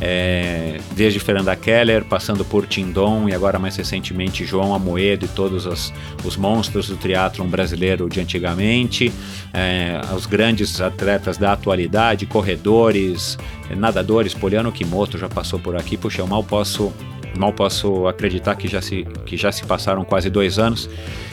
é, 0.00 0.80
desde 0.92 1.18
Fernanda 1.18 1.54
Keller, 1.56 2.04
passando 2.04 2.44
por 2.44 2.66
Tindon 2.66 3.28
e 3.28 3.34
agora 3.34 3.58
mais 3.58 3.76
recentemente 3.76 4.44
João 4.44 4.74
Amoedo 4.74 5.24
e 5.24 5.28
todos 5.28 5.66
os, 5.66 5.92
os 6.24 6.36
monstros 6.36 6.88
do 6.88 6.96
triatlon 6.96 7.46
brasileiro 7.46 8.08
de 8.08 8.20
antigamente, 8.20 9.12
é, 9.52 10.00
os 10.14 10.26
grandes 10.26 10.80
atletas 10.80 11.36
da 11.36 11.52
atualidade, 11.52 12.26
corredores, 12.26 13.38
nadadores, 13.76 14.34
Poliano 14.34 14.70
Kimoto 14.70 15.18
já 15.18 15.28
passou 15.28 15.58
por 15.58 15.76
aqui, 15.76 15.96
puxa, 15.96 16.20
eu 16.20 16.26
mal 16.26 16.44
posso 16.44 16.92
mal 17.36 17.52
posso 17.52 18.06
acreditar 18.06 18.54
que 18.54 18.68
já 18.68 18.80
se, 18.80 19.04
que 19.26 19.36
já 19.36 19.52
se 19.52 19.66
passaram 19.66 20.02
quase 20.04 20.30
dois 20.30 20.58
anos. 20.58 20.88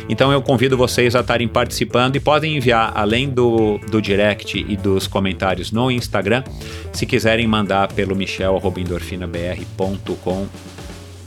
Então 0.07 0.31
eu 0.31 0.39
convido 0.41 0.77
vocês 0.77 1.15
a 1.15 1.21
estarem 1.21 1.47
participando 1.47 2.15
e 2.15 2.19
podem 2.19 2.57
enviar, 2.57 2.91
além 2.95 3.27
do, 3.29 3.79
do 3.89 3.99
direct 4.01 4.63
e 4.67 4.77
dos 4.77 5.07
comentários 5.07 5.71
no 5.71 5.89
Instagram, 5.89 6.43
se 6.91 7.05
quiserem 7.05 7.47
mandar 7.47 7.93
pelo 7.93 8.15
michel.endorfinabr.com 8.15 10.74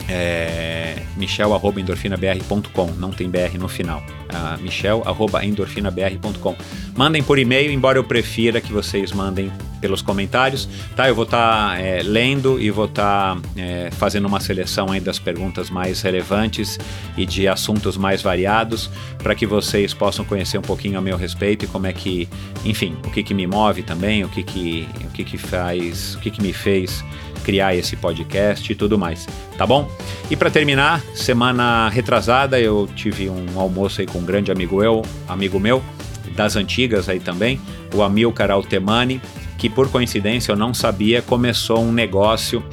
é, 0.09 1.03
michel.endorfinabr.com, 1.15 2.87
não 2.97 3.11
tem 3.11 3.29
BR 3.29 3.57
no 3.59 3.67
final. 3.67 4.01
Uh, 4.29 4.61
michel.endorfinabr.com. 4.61 6.55
Mandem 6.95 7.21
por 7.21 7.37
e-mail, 7.37 7.71
embora 7.71 7.97
eu 7.97 8.03
prefira 8.03 8.59
que 8.59 8.71
vocês 8.71 9.11
mandem 9.11 9.51
pelos 9.79 10.01
comentários, 10.01 10.67
tá? 10.95 11.07
Eu 11.07 11.15
vou 11.15 11.23
estar 11.23 11.69
tá, 11.69 11.79
é, 11.79 12.01
lendo 12.03 12.59
e 12.59 12.69
vou 12.69 12.85
estar 12.85 13.35
tá, 13.35 13.41
é, 13.55 13.89
fazendo 13.91 14.27
uma 14.27 14.39
seleção 14.39 14.91
aí 14.91 14.99
das 14.99 15.17
perguntas 15.17 15.69
mais 15.69 16.01
relevantes 16.01 16.77
e 17.17 17.25
de 17.25 17.47
assuntos 17.47 17.97
mais 17.97 18.21
variados 18.21 18.89
para 19.19 19.33
que 19.33 19.45
vocês 19.45 19.93
possam 19.93 20.25
conhecer 20.25 20.57
um 20.57 20.61
pouquinho 20.61 20.97
a 20.97 21.01
meu 21.01 21.17
respeito 21.17 21.65
e 21.65 21.67
como 21.67 21.87
é 21.87 21.93
que, 21.93 22.27
enfim, 22.65 22.97
o 23.05 23.11
que 23.11 23.23
que 23.23 23.33
me 23.33 23.47
move 23.47 23.83
também, 23.83 24.23
o 24.23 24.29
que 24.29 24.43
que, 24.43 24.87
o 25.05 25.11
que, 25.11 25.23
que 25.23 25.37
faz, 25.37 26.15
o 26.15 26.19
que 26.19 26.29
que 26.29 26.41
me 26.41 26.51
fez 26.51 27.03
criar 27.49 27.75
esse 27.75 27.95
podcast 27.95 28.71
e 28.71 28.75
tudo 28.75 28.95
mais, 28.95 29.25
tá 29.57 29.65
bom? 29.65 29.89
E 30.29 30.35
para 30.35 30.51
terminar, 30.51 31.01
semana 31.15 31.89
retrasada 31.89 32.59
eu 32.59 32.87
tive 32.95 33.27
um 33.27 33.59
almoço 33.59 34.01
aí 34.01 34.05
com 34.05 34.19
um 34.19 34.23
grande 34.23 34.51
amigo 34.51 34.83
eu, 34.83 35.01
amigo 35.27 35.59
meu, 35.59 35.81
das 36.35 36.55
antigas 36.55 37.09
aí 37.09 37.19
também, 37.19 37.59
o 37.91 38.03
Amilcar 38.03 38.51
Altemani, 38.51 39.19
que 39.57 39.67
por 39.67 39.89
coincidência 39.89 40.51
eu 40.51 40.55
não 40.55 40.75
sabia, 40.75 41.23
começou 41.23 41.83
um 41.83 41.91
negócio 41.91 42.63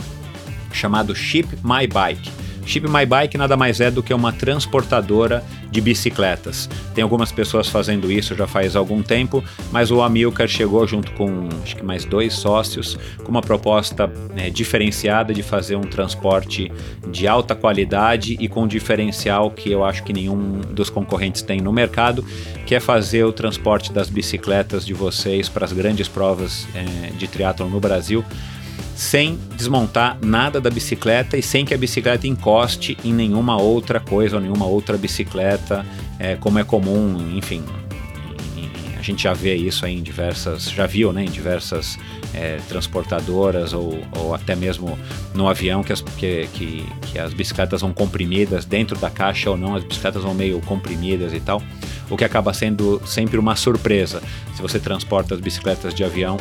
chamado 0.71 1.17
Ship 1.17 1.49
My 1.65 1.87
Bike. 1.87 2.31
Ship 2.67 2.83
My 2.89 3.07
Bike 3.07 3.39
nada 3.39 3.57
mais 3.57 3.81
é 3.81 3.91
do 3.91 4.03
que 4.03 4.13
uma 4.13 4.33
transportadora 4.33 5.43
de 5.71 5.81
bicicletas. 5.81 6.69
Tem 6.95 7.03
algumas 7.03 7.31
pessoas 7.31 7.69
fazendo 7.69 8.11
isso 8.11 8.35
já 8.35 8.47
faz 8.47 8.75
algum 8.75 9.03
tempo, 9.03 9.43
mas 9.71 9.91
o 9.91 10.03
Amilcar 10.03 10.49
chegou 10.49 10.87
junto 10.87 11.13
com 11.13 11.49
acho 11.63 11.77
que 11.77 11.85
mais 11.85 12.05
dois 12.05 12.35
sócios 12.35 12.99
com 13.23 13.31
uma 13.31 13.41
proposta 13.41 14.11
né, 14.35 14.51
diferenciada 14.51 15.33
de 15.33 15.43
fazer 15.43 15.77
um 15.77 15.83
transporte 15.83 16.71
de 17.09 17.29
alta 17.29 17.55
qualidade 17.55 18.37
e 18.41 18.49
com 18.49 18.65
um 18.65 18.67
diferencial 18.67 19.51
que 19.51 19.71
eu 19.71 19.85
acho 19.85 20.03
que 20.03 20.13
nenhum 20.13 20.61
dos 20.61 20.91
concorrentes 20.91 21.43
tem 21.43 21.61
no 21.61 21.73
mercado, 21.73 22.25
que 22.67 22.75
é 22.75 22.81
fazer 22.81 23.25
o 23.25 23.33
transporte 23.33 23.93
das 23.93 24.09
bicicletas 24.09 24.85
de 24.85 24.93
vocês 24.93 25.49
para 25.49 25.65
as 25.65 25.73
grandes 25.73 26.09
provas 26.09 26.67
é, 26.75 27.11
de 27.11 27.29
triatlon 27.29 27.69
no 27.69 27.79
Brasil 27.79 28.25
sem 28.97 29.39
desmontar 29.55 30.17
nada 30.23 30.59
da 30.59 30.71
bicicleta 30.71 31.37
e 31.37 31.43
sem 31.43 31.67
que 31.67 31.75
a 31.75 31.79
bicicleta 31.79 32.27
encoste 32.27 32.97
em 33.05 33.13
nenhuma 33.13 33.61
outra 33.61 34.01
coisa 34.01 34.37
ou 34.37 34.43
nenhuma 34.43 34.65
outra 34.65 34.97
bicicleta, 34.97 35.85
é, 36.19 36.35
como 36.37 36.59
é 36.59 36.65
comum, 36.65 37.37
enfim. 37.37 37.63
A 38.99 39.03
gente 39.03 39.23
já 39.23 39.35
vê 39.35 39.55
isso 39.55 39.87
em 39.87 40.03
diversas, 40.03 40.69
já 40.71 40.87
viu, 40.87 41.13
né, 41.13 41.23
em 41.23 41.31
diversas 41.31 41.97
é, 42.35 42.57
transportadoras 42.69 43.73
ou, 43.75 44.03
ou, 44.19 44.35
até 44.35 44.57
mesmo 44.57 44.99
no 45.33 45.47
avião 45.47 45.85
que 45.85 45.93
as, 45.93 46.01
que, 46.01 46.49
que, 46.55 46.85
que 47.13 47.19
as 47.19 47.33
bicicletas 47.33 47.83
vão 47.83 47.93
comprimidas 47.93 48.65
dentro 48.65 48.99
da 48.99 49.11
caixa 49.11 49.51
ou 49.51 49.57
não, 49.57 49.77
as 49.77 49.85
bicicletas 49.85 50.23
vão 50.23 50.35
meio 50.35 50.61
comprimidas 50.63 51.33
e 51.35 51.39
tal, 51.39 51.63
o 52.11 52.17
que 52.17 52.25
acaba 52.25 52.53
sendo 52.53 53.01
sempre 53.07 53.39
uma 53.39 53.55
surpresa 53.55 54.23
se 54.57 54.63
você 54.63 54.81
transporta 54.81 55.35
as 55.35 55.41
bicicletas 55.41 55.95
de 55.95 56.03
avião 56.03 56.39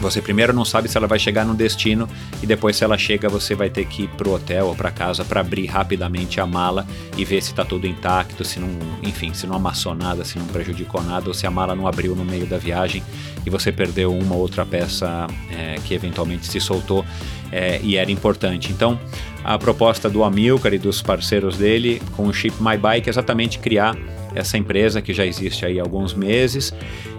você 0.00 0.22
primeiro 0.22 0.52
não 0.52 0.64
sabe 0.64 0.88
se 0.88 0.96
ela 0.96 1.06
vai 1.06 1.18
chegar 1.18 1.44
no 1.44 1.54
destino 1.54 2.08
e 2.42 2.46
depois 2.46 2.76
se 2.76 2.84
ela 2.84 2.96
chega 2.96 3.28
você 3.28 3.54
vai 3.54 3.68
ter 3.68 3.86
que 3.86 4.04
ir 4.04 4.08
pro 4.08 4.32
hotel 4.32 4.66
ou 4.66 4.74
para 4.74 4.90
casa 4.90 5.24
para 5.24 5.40
abrir 5.40 5.66
rapidamente 5.66 6.40
a 6.40 6.46
mala 6.46 6.86
e 7.16 7.24
ver 7.24 7.42
se 7.42 7.50
está 7.50 7.64
tudo 7.64 7.86
intacto, 7.86 8.44
se 8.44 8.60
não, 8.60 8.68
enfim, 9.02 9.34
se 9.34 9.46
não 9.46 9.56
amassou 9.56 9.94
nada, 9.94 10.24
se 10.24 10.38
não 10.38 10.46
prejudicou 10.46 11.02
nada 11.02 11.28
ou 11.28 11.34
se 11.34 11.46
a 11.46 11.50
mala 11.50 11.74
não 11.74 11.86
abriu 11.86 12.14
no 12.14 12.24
meio 12.24 12.46
da 12.46 12.58
viagem 12.58 13.02
e 13.44 13.50
você 13.50 13.72
perdeu 13.72 14.14
uma 14.14 14.34
ou 14.34 14.40
outra 14.40 14.64
peça 14.64 15.26
é, 15.50 15.76
que 15.84 15.94
eventualmente 15.94 16.46
se 16.46 16.60
soltou 16.60 17.04
é, 17.50 17.80
e 17.82 17.96
era 17.96 18.10
importante. 18.10 18.70
Então, 18.72 18.98
a 19.42 19.58
proposta 19.58 20.10
do 20.10 20.22
Amilcar 20.24 20.74
e 20.74 20.78
dos 20.78 21.00
parceiros 21.00 21.56
dele 21.56 22.02
com 22.16 22.26
o 22.26 22.32
Ship 22.32 22.52
My 22.60 22.76
Bike 22.76 23.08
é 23.08 23.10
exatamente 23.10 23.58
criar 23.58 23.96
essa 24.34 24.56
empresa 24.56 25.00
que 25.00 25.12
já 25.12 25.24
existe 25.24 25.64
aí 25.64 25.78
há 25.78 25.82
alguns 25.82 26.14
meses, 26.14 26.72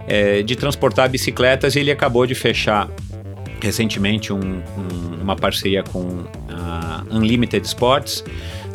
é, 0.07 0.41
de 0.41 0.55
transportar 0.55 1.09
bicicletas 1.09 1.75
e 1.75 1.79
ele 1.79 1.91
acabou 1.91 2.25
de 2.25 2.35
fechar 2.35 2.89
recentemente 3.61 4.31
um, 4.31 4.39
um, 4.39 5.21
uma 5.21 5.35
parceria 5.35 5.83
com 5.83 6.23
a 6.49 7.03
Unlimited 7.11 7.65
Sports, 7.65 8.23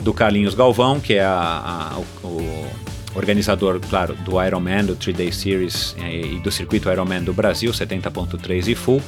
do 0.02 0.12
Carlinhos 0.12 0.54
Galvão, 0.54 1.00
que 1.00 1.14
é 1.14 1.24
a, 1.24 1.94
a, 1.94 2.26
o, 2.26 2.66
organizador, 3.14 3.80
claro, 3.88 4.14
do 4.24 4.42
Ironman, 4.42 4.84
do 4.84 4.96
3 4.96 5.16
Day 5.16 5.32
Series 5.32 5.96
é, 6.00 6.20
e 6.20 6.40
do 6.40 6.50
circuito 6.50 6.90
Ironman 6.90 7.22
do 7.22 7.32
Brasil, 7.32 7.70
70.3 7.70 8.68
e 8.68 8.74
full. 8.74 9.00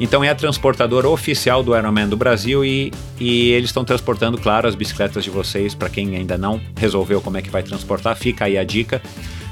Então 0.00 0.24
é 0.24 0.30
a 0.30 0.34
transportadora 0.34 1.06
oficial 1.06 1.62
do 1.62 1.76
Ironman 1.76 2.08
do 2.08 2.16
Brasil 2.16 2.64
e, 2.64 2.90
e 3.20 3.50
eles 3.50 3.68
estão 3.68 3.84
transportando, 3.84 4.38
claro, 4.38 4.66
as 4.66 4.74
bicicletas 4.74 5.22
de 5.22 5.28
vocês. 5.28 5.74
Para 5.74 5.90
quem 5.90 6.16
ainda 6.16 6.38
não 6.38 6.58
resolveu 6.74 7.20
como 7.20 7.36
é 7.36 7.42
que 7.42 7.50
vai 7.50 7.62
transportar, 7.62 8.16
fica 8.16 8.46
aí 8.46 8.56
a 8.56 8.64
dica. 8.64 9.02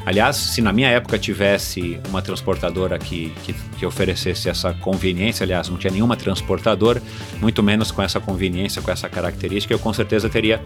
Aliás, 0.06 0.36
se 0.36 0.62
na 0.62 0.72
minha 0.72 0.88
época 0.88 1.18
tivesse 1.18 2.00
uma 2.08 2.22
transportadora 2.22 2.98
que, 2.98 3.30
que, 3.44 3.52
que, 3.78 3.84
oferecesse 3.84 4.48
essa 4.48 4.72
conveniência, 4.72 5.44
aliás, 5.44 5.68
não 5.68 5.76
tinha 5.76 5.92
nenhuma 5.92 6.16
transportadora, 6.16 7.02
muito 7.42 7.62
menos 7.62 7.90
com 7.90 8.00
essa 8.00 8.18
conveniência, 8.18 8.80
com 8.80 8.90
essa 8.90 9.06
característica, 9.06 9.74
eu 9.74 9.78
com 9.78 9.92
certeza 9.92 10.30
teria 10.30 10.62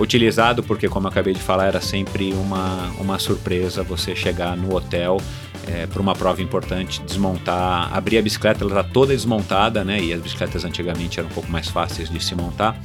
utilizado, 0.00 0.64
porque, 0.64 0.88
como 0.88 1.06
eu 1.06 1.12
acabei 1.12 1.32
de 1.32 1.40
falar, 1.40 1.66
era 1.66 1.80
sempre 1.80 2.32
uma, 2.32 2.90
uma 2.98 3.20
surpresa 3.20 3.84
você 3.84 4.16
chegar 4.16 4.56
no 4.56 4.74
hotel 4.74 5.18
é, 5.66 5.86
para 5.86 6.00
uma 6.00 6.14
prova 6.14 6.42
importante, 6.42 7.02
desmontar, 7.02 7.94
abrir 7.94 8.18
a 8.18 8.22
bicicleta, 8.22 8.64
ela 8.64 8.80
está 8.80 8.92
toda 8.92 9.12
desmontada, 9.12 9.84
né? 9.84 10.00
E 10.00 10.12
as 10.12 10.20
bicicletas 10.20 10.64
antigamente 10.64 11.18
eram 11.18 11.28
um 11.28 11.32
pouco 11.32 11.50
mais 11.50 11.68
fáceis 11.68 12.10
de 12.10 12.22
se 12.22 12.34
montar. 12.34 12.80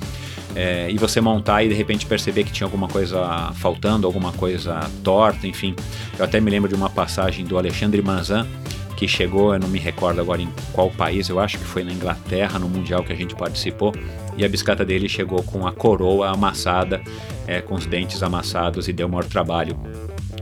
É, 0.55 0.89
e 0.89 0.97
você 0.97 1.21
montar 1.21 1.63
e 1.63 1.69
de 1.69 1.75
repente 1.75 2.05
perceber 2.05 2.43
que 2.43 2.51
tinha 2.51 2.65
alguma 2.65 2.87
coisa 2.87 3.51
faltando, 3.55 4.07
alguma 4.07 4.31
coisa 4.31 4.89
torta, 5.03 5.45
enfim. 5.47 5.75
Eu 6.17 6.25
até 6.25 6.39
me 6.39 6.49
lembro 6.49 6.67
de 6.67 6.75
uma 6.75 6.89
passagem 6.89 7.45
do 7.45 7.57
Alexandre 7.57 8.01
Manzan, 8.01 8.47
que 8.95 9.07
chegou, 9.07 9.53
eu 9.53 9.59
não 9.59 9.67
me 9.67 9.77
recordo 9.77 10.19
agora 10.19 10.41
em 10.41 10.49
qual 10.73 10.89
país, 10.89 11.29
eu 11.29 11.39
acho 11.39 11.59
que 11.59 11.63
foi 11.63 11.83
na 11.83 11.91
Inglaterra, 11.91 12.57
no 12.57 12.67
Mundial 12.67 13.03
que 13.03 13.13
a 13.13 13.15
gente 13.15 13.35
participou, 13.35 13.93
e 14.35 14.43
a 14.43 14.49
bicicleta 14.49 14.83
dele 14.83 15.07
chegou 15.07 15.43
com 15.43 15.67
a 15.67 15.71
coroa 15.71 16.31
amassada, 16.31 17.01
é, 17.45 17.61
com 17.61 17.75
os 17.75 17.85
dentes 17.85 18.23
amassados 18.23 18.87
e 18.87 18.93
deu 18.93 19.07
maior 19.07 19.25
trabalho 19.25 19.77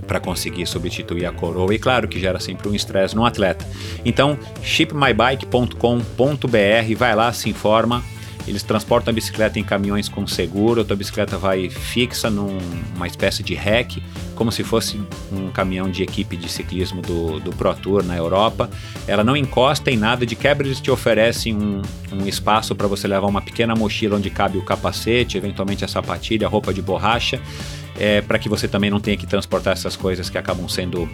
para 0.06 0.20
conseguir 0.20 0.66
substituir 0.66 1.26
a 1.26 1.32
coroa 1.32 1.74
e 1.74 1.80
claro 1.80 2.08
que 2.08 2.20
gera 2.20 2.40
sempre 2.40 2.68
um 2.68 2.76
estresse 2.76 3.16
no 3.16 3.26
atleta. 3.26 3.66
Então, 4.04 4.38
shipmybike.com.br, 4.62 6.96
vai 6.98 7.16
lá, 7.16 7.32
se 7.34 7.50
informa. 7.50 8.04
Eles 8.48 8.62
transportam 8.62 9.12
a 9.12 9.16
bicicleta 9.16 9.58
em 9.58 9.64
caminhões 9.64 10.08
com 10.08 10.28
seguro, 10.28 10.82
a 10.82 10.86
tua 10.86 10.96
bicicleta 10.96 11.38
vai 11.38 11.70
fixa 11.70 12.30
numa 12.30 13.08
espécie 13.08 13.42
de 13.42 13.56
rack, 13.56 14.02
como 14.36 14.52
se 14.52 14.64
fosse 14.64 15.02
um 15.32 15.50
caminhão 15.50 15.90
de 15.90 16.04
equipe 16.04 16.38
de 16.38 16.48
ciclismo 16.48 17.02
do, 17.02 17.40
do 17.40 17.52
Pro 17.52 17.74
Tour 17.74 18.04
na 18.04 18.16
Europa. 18.16 18.70
Ela 19.08 19.24
não 19.24 19.36
encosta 19.36 19.90
em 19.90 19.98
nada, 19.98 20.26
de 20.26 20.36
quebra 20.36 20.68
eles 20.68 20.80
te 20.80 20.92
oferecem 20.92 21.56
um, 21.56 21.82
um 22.12 22.28
espaço 22.28 22.76
para 22.76 22.88
você 22.88 23.08
levar 23.08 23.28
uma 23.28 23.42
pequena 23.42 23.76
mochila 23.76 24.18
onde 24.18 24.30
cabe 24.30 24.60
o 24.60 24.64
capacete, 24.64 25.38
eventualmente 25.38 25.84
a 25.84 25.88
sapatilha, 25.88 26.48
roupa 26.48 26.72
de 26.72 26.84
borracha 26.84 27.42
é, 27.98 28.22
para 28.22 28.38
que 28.38 28.50
você 28.50 28.68
também 28.68 28.90
não 28.90 29.00
tenha 29.00 29.18
que 29.18 29.26
transportar 29.26 29.74
essas 29.74 29.96
coisas 29.96 30.30
que 30.30 30.38
acabam 30.38 30.68
sendo 30.68 31.10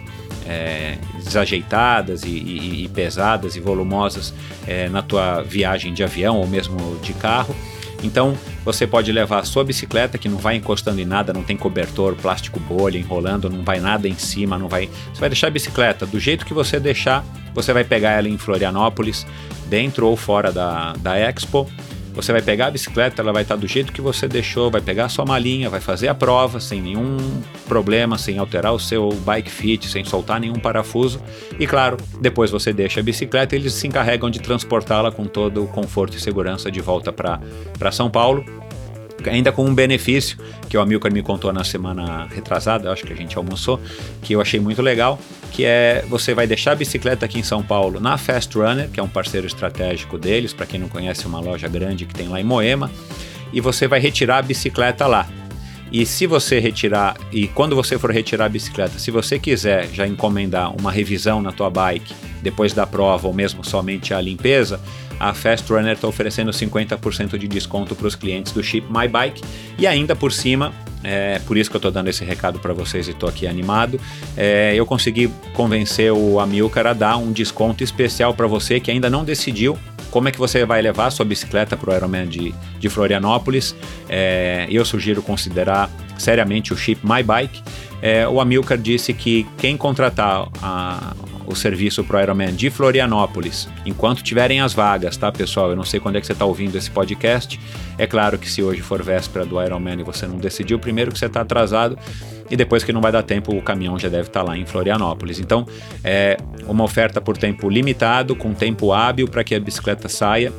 é, 0.46 0.98
desajeitadas 1.22 2.24
e, 2.24 2.28
e, 2.28 2.84
e, 2.84 2.88
pesadas 2.88 3.56
e 3.56 3.60
volumosas 3.60 4.34
é, 4.66 4.88
na 4.88 5.02
tua 5.02 5.42
viagem 5.42 5.94
de 5.94 6.02
avião 6.02 6.38
ou 6.38 6.46
mesmo 6.46 6.98
de 7.02 7.12
carro. 7.14 7.54
Então 8.02 8.36
você 8.64 8.84
pode 8.84 9.12
levar 9.12 9.38
a 9.38 9.44
sua 9.44 9.62
bicicleta 9.62 10.18
que 10.18 10.28
não 10.28 10.38
vai 10.38 10.56
encostando 10.56 11.00
em 11.00 11.04
nada, 11.04 11.32
não 11.32 11.44
tem 11.44 11.56
cobertor, 11.56 12.16
plástico 12.16 12.58
bolha 12.58 12.98
enrolando, 12.98 13.48
não 13.48 13.62
vai 13.62 13.78
nada 13.78 14.08
em 14.08 14.18
cima, 14.18 14.58
não 14.58 14.68
vai. 14.68 14.88
Você 15.12 15.20
vai 15.20 15.28
deixar 15.28 15.46
a 15.46 15.50
bicicleta 15.50 16.04
do 16.04 16.18
jeito 16.18 16.44
que 16.44 16.52
você 16.52 16.80
deixar. 16.80 17.24
Você 17.54 17.72
vai 17.72 17.84
pegar 17.84 18.12
ela 18.12 18.28
em 18.28 18.38
Florianópolis, 18.38 19.26
dentro 19.66 20.08
ou 20.08 20.16
fora 20.16 20.50
da, 20.50 20.94
da 20.94 21.16
Expo 21.18 21.70
você 22.12 22.32
vai 22.32 22.42
pegar 22.42 22.66
a 22.66 22.70
bicicleta, 22.70 23.22
ela 23.22 23.32
vai 23.32 23.42
estar 23.42 23.56
do 23.56 23.66
jeito 23.66 23.92
que 23.92 24.00
você 24.00 24.28
deixou, 24.28 24.70
vai 24.70 24.80
pegar 24.80 25.06
a 25.06 25.08
sua 25.08 25.24
malinha, 25.24 25.70
vai 25.70 25.80
fazer 25.80 26.08
a 26.08 26.14
prova 26.14 26.60
sem 26.60 26.80
nenhum 26.80 27.16
problema, 27.66 28.18
sem 28.18 28.38
alterar 28.38 28.72
o 28.72 28.78
seu 28.78 29.10
bike 29.10 29.50
fit, 29.50 29.88
sem 29.88 30.04
soltar 30.04 30.40
nenhum 30.40 30.54
parafuso. 30.56 31.22
E 31.58 31.66
claro, 31.66 31.96
depois 32.20 32.50
você 32.50 32.72
deixa 32.72 33.00
a 33.00 33.02
bicicleta 33.02 33.54
e 33.54 33.58
eles 33.58 33.72
se 33.72 33.86
encarregam 33.86 34.30
de 34.30 34.40
transportá-la 34.40 35.10
com 35.10 35.24
todo 35.24 35.64
o 35.64 35.68
conforto 35.68 36.16
e 36.16 36.20
segurança 36.20 36.70
de 36.70 36.80
volta 36.80 37.12
para 37.12 37.92
São 37.92 38.10
Paulo 38.10 38.44
ainda 39.30 39.52
com 39.52 39.64
um 39.64 39.74
benefício 39.74 40.36
que 40.68 40.76
o 40.76 40.80
Amilcar 40.80 41.12
me 41.12 41.22
contou 41.22 41.52
na 41.52 41.64
semana 41.64 42.26
retrasada, 42.26 42.90
acho 42.92 43.04
que 43.04 43.12
a 43.12 43.16
gente 43.16 43.36
almoçou, 43.36 43.80
que 44.22 44.34
eu 44.34 44.40
achei 44.40 44.58
muito 44.60 44.82
legal, 44.82 45.18
que 45.50 45.64
é 45.64 46.04
você 46.08 46.34
vai 46.34 46.46
deixar 46.46 46.72
a 46.72 46.74
bicicleta 46.74 47.26
aqui 47.26 47.38
em 47.38 47.42
São 47.42 47.62
Paulo 47.62 48.00
na 48.00 48.16
Fast 48.16 48.56
Runner, 48.56 48.88
que 48.88 48.98
é 48.98 49.02
um 49.02 49.08
parceiro 49.08 49.46
estratégico 49.46 50.18
deles, 50.18 50.52
para 50.52 50.66
quem 50.66 50.80
não 50.80 50.88
conhece, 50.88 51.26
uma 51.26 51.40
loja 51.40 51.68
grande 51.68 52.06
que 52.06 52.14
tem 52.14 52.28
lá 52.28 52.40
em 52.40 52.44
Moema, 52.44 52.90
e 53.52 53.60
você 53.60 53.86
vai 53.86 54.00
retirar 54.00 54.38
a 54.38 54.42
bicicleta 54.42 55.06
lá. 55.06 55.28
E 55.92 56.06
se 56.06 56.26
você 56.26 56.58
retirar, 56.58 57.18
e 57.30 57.46
quando 57.48 57.76
você 57.76 57.98
for 57.98 58.10
retirar 58.10 58.46
a 58.46 58.48
bicicleta, 58.48 58.98
se 58.98 59.10
você 59.10 59.38
quiser 59.38 59.88
já 59.92 60.06
encomendar 60.06 60.74
uma 60.74 60.90
revisão 60.90 61.42
na 61.42 61.52
tua 61.52 61.68
bike 61.68 62.14
depois 62.40 62.72
da 62.72 62.86
prova 62.86 63.28
ou 63.28 63.34
mesmo 63.34 63.62
somente 63.62 64.14
a 64.14 64.20
limpeza, 64.20 64.80
a 65.22 65.32
Fast 65.32 65.72
Runner 65.72 65.92
está 65.92 66.08
oferecendo 66.08 66.50
50% 66.50 67.38
de 67.38 67.46
desconto 67.46 67.94
para 67.94 68.08
os 68.08 68.16
clientes 68.16 68.52
do 68.52 68.60
Ship 68.60 68.82
My 68.90 69.06
Bike 69.06 69.40
e 69.78 69.86
ainda 69.86 70.16
por 70.16 70.32
cima 70.32 70.72
é 71.04 71.40
por 71.46 71.56
isso 71.56 71.70
que 71.70 71.76
eu 71.76 71.78
estou 71.78 71.92
dando 71.92 72.08
esse 72.08 72.24
recado 72.24 72.58
para 72.58 72.72
vocês 72.72 73.06
e 73.06 73.12
estou 73.12 73.28
aqui 73.28 73.46
animado. 73.46 74.00
É, 74.36 74.72
eu 74.74 74.84
consegui 74.84 75.30
convencer 75.54 76.12
o 76.12 76.40
Amilcar 76.40 76.86
a 76.88 76.92
dar 76.92 77.16
um 77.16 77.30
desconto 77.30 77.84
especial 77.84 78.34
para 78.34 78.48
você 78.48 78.80
que 78.80 78.90
ainda 78.90 79.08
não 79.08 79.24
decidiu 79.24 79.78
como 80.10 80.28
é 80.28 80.32
que 80.32 80.38
você 80.38 80.64
vai 80.64 80.82
levar 80.82 81.06
a 81.06 81.10
sua 81.10 81.24
bicicleta 81.24 81.76
para 81.76 81.90
o 81.90 81.96
Ironman 81.96 82.26
de, 82.26 82.52
de 82.78 82.88
Florianópolis. 82.88 83.74
É, 84.08 84.66
eu 84.70 84.84
sugiro 84.84 85.22
considerar 85.22 85.88
seriamente 86.18 86.72
o 86.72 86.76
Ship 86.76 86.98
My 87.02 87.22
Bike. 87.22 87.62
É, 88.00 88.26
o 88.26 88.40
Amilcar 88.40 88.76
disse 88.76 89.14
que 89.14 89.46
quem 89.56 89.76
contratar 89.76 90.48
a, 90.60 91.14
o 91.52 91.56
serviço 91.56 92.02
para 92.02 92.18
o 92.18 92.22
Ironman 92.22 92.54
de 92.54 92.70
Florianópolis, 92.70 93.68
enquanto 93.84 94.22
tiverem 94.22 94.60
as 94.60 94.72
vagas, 94.72 95.16
tá, 95.16 95.30
pessoal? 95.30 95.70
Eu 95.70 95.76
não 95.76 95.84
sei 95.84 96.00
quando 96.00 96.16
é 96.16 96.20
que 96.20 96.26
você 96.26 96.32
está 96.32 96.44
ouvindo 96.44 96.76
esse 96.76 96.90
podcast. 96.90 97.60
É 97.98 98.06
claro 98.06 98.38
que 98.38 98.48
se 98.48 98.62
hoje 98.62 98.80
for 98.80 99.02
véspera 99.02 99.44
do 99.44 99.62
Ironman 99.62 100.00
e 100.00 100.02
você 100.02 100.26
não 100.26 100.38
decidiu, 100.38 100.78
primeiro 100.78 101.12
que 101.12 101.18
você 101.18 101.26
está 101.26 101.42
atrasado 101.42 101.98
e 102.50 102.56
depois 102.56 102.82
que 102.82 102.92
não 102.92 103.00
vai 103.00 103.12
dar 103.12 103.22
tempo, 103.22 103.56
o 103.56 103.62
caminhão 103.62 103.98
já 103.98 104.08
deve 104.08 104.28
estar 104.28 104.40
tá 104.40 104.46
lá 104.46 104.56
em 104.56 104.66
Florianópolis. 104.66 105.38
Então, 105.38 105.66
é 106.02 106.36
uma 106.66 106.84
oferta 106.84 107.20
por 107.20 107.36
tempo 107.36 107.68
limitado, 107.68 108.34
com 108.34 108.52
tempo 108.52 108.92
hábil 108.92 109.28
para 109.28 109.44
que 109.44 109.54
a 109.54 109.60
bicicleta 109.60 110.08
saia 110.08 110.52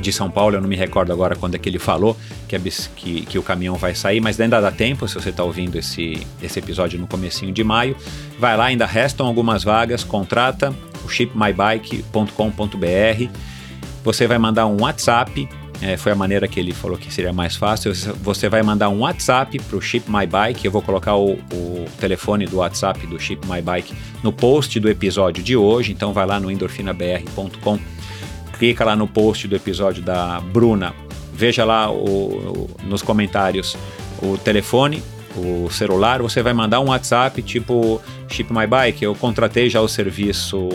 de 0.00 0.12
São 0.12 0.30
Paulo, 0.30 0.56
eu 0.56 0.60
não 0.60 0.68
me 0.68 0.76
recordo 0.76 1.12
agora 1.12 1.36
quando 1.36 1.54
é 1.54 1.58
que 1.58 1.68
ele 1.68 1.78
falou 1.78 2.16
que, 2.48 2.58
que, 2.96 3.20
que 3.26 3.38
o 3.38 3.42
caminhão 3.42 3.76
vai 3.76 3.94
sair, 3.94 4.20
mas 4.20 4.40
ainda 4.40 4.60
dá 4.60 4.70
tempo, 4.70 5.06
se 5.08 5.14
você 5.14 5.30
está 5.30 5.42
ouvindo 5.42 5.76
esse, 5.76 6.26
esse 6.42 6.58
episódio 6.58 6.98
no 6.98 7.06
comecinho 7.06 7.52
de 7.52 7.64
maio, 7.64 7.96
vai 8.38 8.56
lá, 8.56 8.66
ainda 8.66 8.86
restam 8.86 9.26
algumas 9.26 9.64
vagas, 9.64 10.04
contrata 10.04 10.74
o 11.04 11.08
shipmybike.com.br, 11.08 13.28
você 14.02 14.26
vai 14.26 14.38
mandar 14.38 14.66
um 14.66 14.82
WhatsApp, 14.82 15.48
é, 15.82 15.96
foi 15.96 16.12
a 16.12 16.14
maneira 16.14 16.48
que 16.48 16.58
ele 16.58 16.72
falou 16.72 16.96
que 16.96 17.12
seria 17.12 17.32
mais 17.32 17.56
fácil, 17.56 17.92
você 18.22 18.48
vai 18.48 18.62
mandar 18.62 18.88
um 18.88 19.00
WhatsApp 19.00 19.58
para 19.58 19.76
o 19.76 19.80
Ship 19.80 20.04
My 20.08 20.26
Bike, 20.26 20.64
eu 20.64 20.72
vou 20.72 20.82
colocar 20.82 21.16
o, 21.16 21.32
o 21.32 21.84
telefone 22.00 22.46
do 22.46 22.58
WhatsApp 22.58 23.06
do 23.06 23.20
Ship 23.20 23.40
My 23.46 23.60
Bike 23.60 23.94
no 24.22 24.32
post 24.32 24.80
do 24.80 24.88
episódio 24.88 25.42
de 25.42 25.56
hoje, 25.56 25.92
então 25.92 26.12
vai 26.12 26.26
lá 26.26 26.40
no 26.40 26.50
endorfinabr.com 26.50 27.78
clica 28.58 28.84
lá 28.84 28.96
no 28.96 29.06
post 29.06 29.48
do 29.48 29.56
episódio 29.56 30.02
da 30.02 30.40
Bruna, 30.40 30.94
veja 31.32 31.64
lá 31.64 31.90
o, 31.90 31.96
o, 31.96 32.70
nos 32.84 33.02
comentários 33.02 33.76
o 34.22 34.38
telefone, 34.38 35.02
o 35.36 35.68
celular, 35.70 36.22
você 36.22 36.42
vai 36.42 36.52
mandar 36.52 36.80
um 36.80 36.88
WhatsApp 36.88 37.42
tipo 37.42 38.00
Ship 38.28 38.46
My 38.50 38.66
Bike, 38.66 39.04
eu 39.04 39.14
contratei 39.14 39.68
já 39.68 39.80
o 39.80 39.88
serviço 39.88 40.68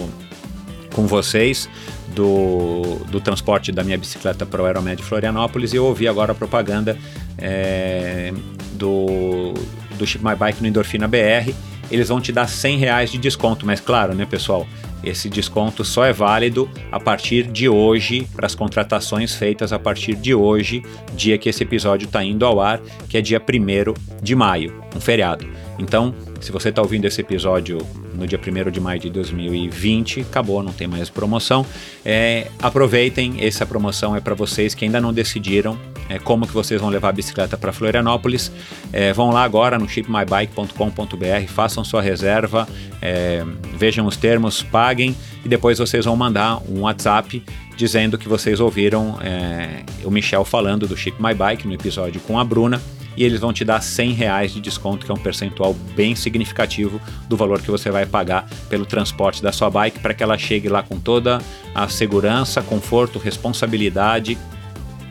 com 0.94 1.08
vocês 1.08 1.70
do, 2.16 3.02
do 3.10 3.22
transporte 3.22 3.72
da 3.72 3.84
minha 3.84 3.98
bicicleta 3.98 4.46
para 4.46 4.62
o 4.62 4.66
Aeromed 4.66 5.02
Florianópolis 5.02 5.74
e 5.74 5.78
eu 5.78 5.86
ouvi 5.86 6.08
agora 6.08 6.32
a 6.32 6.36
propaganda 6.36 6.98
é, 7.38 8.34
do, 8.74 9.54
do 9.98 10.06
Ship 10.06 10.24
My 10.24 10.36
Bike 10.36 10.62
no 10.62 10.68
Endorfina 10.68 11.08
BR. 11.08 11.54
Eles 11.92 12.10
vão 12.10 12.22
te 12.22 12.32
dar 12.32 12.48
100 12.48 12.78
reais 12.78 13.12
de 13.12 13.18
desconto, 13.18 13.66
mas 13.66 13.80
claro, 13.80 14.14
né, 14.14 14.26
pessoal? 14.26 14.68
Esse 15.04 15.30
desconto 15.30 15.84
só 15.86 16.06
é 16.06 16.12
válido 16.12 16.70
a 16.92 17.00
partir 17.00 17.44
de 17.44 17.70
hoje, 17.70 18.28
para 18.36 18.46
as 18.46 18.56
contratações 18.56 19.34
feitas 19.34 19.72
a 19.72 19.80
partir 19.80 20.16
de 20.16 20.34
hoje, 20.34 20.84
dia 21.14 21.38
que 21.38 21.50
esse 21.50 21.64
episódio 21.64 22.06
está 22.06 22.24
indo 22.24 22.46
ao 22.46 22.60
ar, 22.60 22.80
que 23.08 23.18
é 23.18 23.22
dia 23.22 23.42
1 23.42 23.94
de 24.22 24.36
maio, 24.36 24.84
um 24.96 25.00
feriado. 25.00 25.48
Então, 25.78 26.14
se 26.42 26.52
você 26.52 26.70
está 26.70 26.82
ouvindo 26.82 27.06
esse 27.06 27.22
episódio 27.22 27.78
no 28.14 28.28
dia 28.28 28.40
1 28.40 28.72
de 28.72 28.82
maio 28.82 29.00
de 29.00 29.10
2020, 29.10 30.22
acabou, 30.22 30.62
não 30.62 30.74
tem 30.74 30.88
mais 30.88 31.10
promoção. 31.10 31.66
É, 32.04 32.48
aproveitem, 32.62 33.38
essa 33.40 33.66
promoção 33.66 34.16
é 34.16 34.20
para 34.20 34.36
vocês 34.36 34.74
que 34.74 34.84
ainda 34.84 35.00
não 35.00 35.14
decidiram 35.14 35.80
é, 36.10 36.18
como 36.18 36.48
que 36.48 36.54
vocês 36.54 36.82
vão 36.82 36.90
levar 36.90 37.10
a 37.10 37.12
bicicleta 37.12 37.56
para 37.56 37.72
Florianópolis. 37.72 38.52
É, 38.92 39.14
vão 39.14 39.30
lá 39.30 39.44
agora 39.44 39.78
no 39.78 39.88
shipmybike.com.br, 39.88 41.48
façam 41.48 41.84
sua 41.84 42.02
reserva, 42.02 42.68
é, 43.02 43.46
vejam 43.78 44.06
os 44.08 44.18
termos, 44.18 44.64
paguem 44.64 45.16
e 45.46 45.48
depois 45.48 45.78
vocês 45.78 46.06
vão 46.06 46.16
mandar 46.16 46.62
um 46.68 46.82
WhatsApp 46.82 47.44
dizendo 47.78 48.18
que 48.18 48.28
vocês 48.28 48.60
ouviram 48.60 49.18
é, 49.22 49.84
o 50.04 50.12
Michel 50.12 50.44
falando 50.44 50.88
do 50.88 50.98
Ship 50.98 51.16
My 51.20 51.34
Bike 51.34 51.68
no 51.68 51.74
episódio 51.74 52.20
com 52.22 52.38
a 52.38 52.44
Bruna 52.44 52.82
e 53.16 53.24
eles 53.24 53.40
vão 53.40 53.52
te 53.52 53.66
dar 53.66 53.82
100 53.82 54.14
reais 54.14 54.54
de 54.54 54.62
desconto, 54.62 55.06
que 55.06 55.12
é 55.12 55.14
um 55.14 55.18
percentual 55.18 55.74
bem 55.96 56.16
significativo 56.16 57.02
do 57.28 57.36
valor 57.36 57.62
que 57.62 57.70
você 57.70 57.92
vai 57.92 58.06
pagar 58.06 58.48
pelo 58.70 58.86
transporte 58.86 59.44
da 59.44 59.52
sua 59.52 59.70
bike 59.70 60.00
para 60.00 60.14
que 60.14 60.24
ela 60.24 60.38
chegue 60.38 60.70
lá 60.70 60.82
com 60.82 60.98
toda 60.98 61.40
a 61.76 61.88
segurança, 61.90 62.62
conforto, 62.62 63.20
responsabilidade 63.20 64.38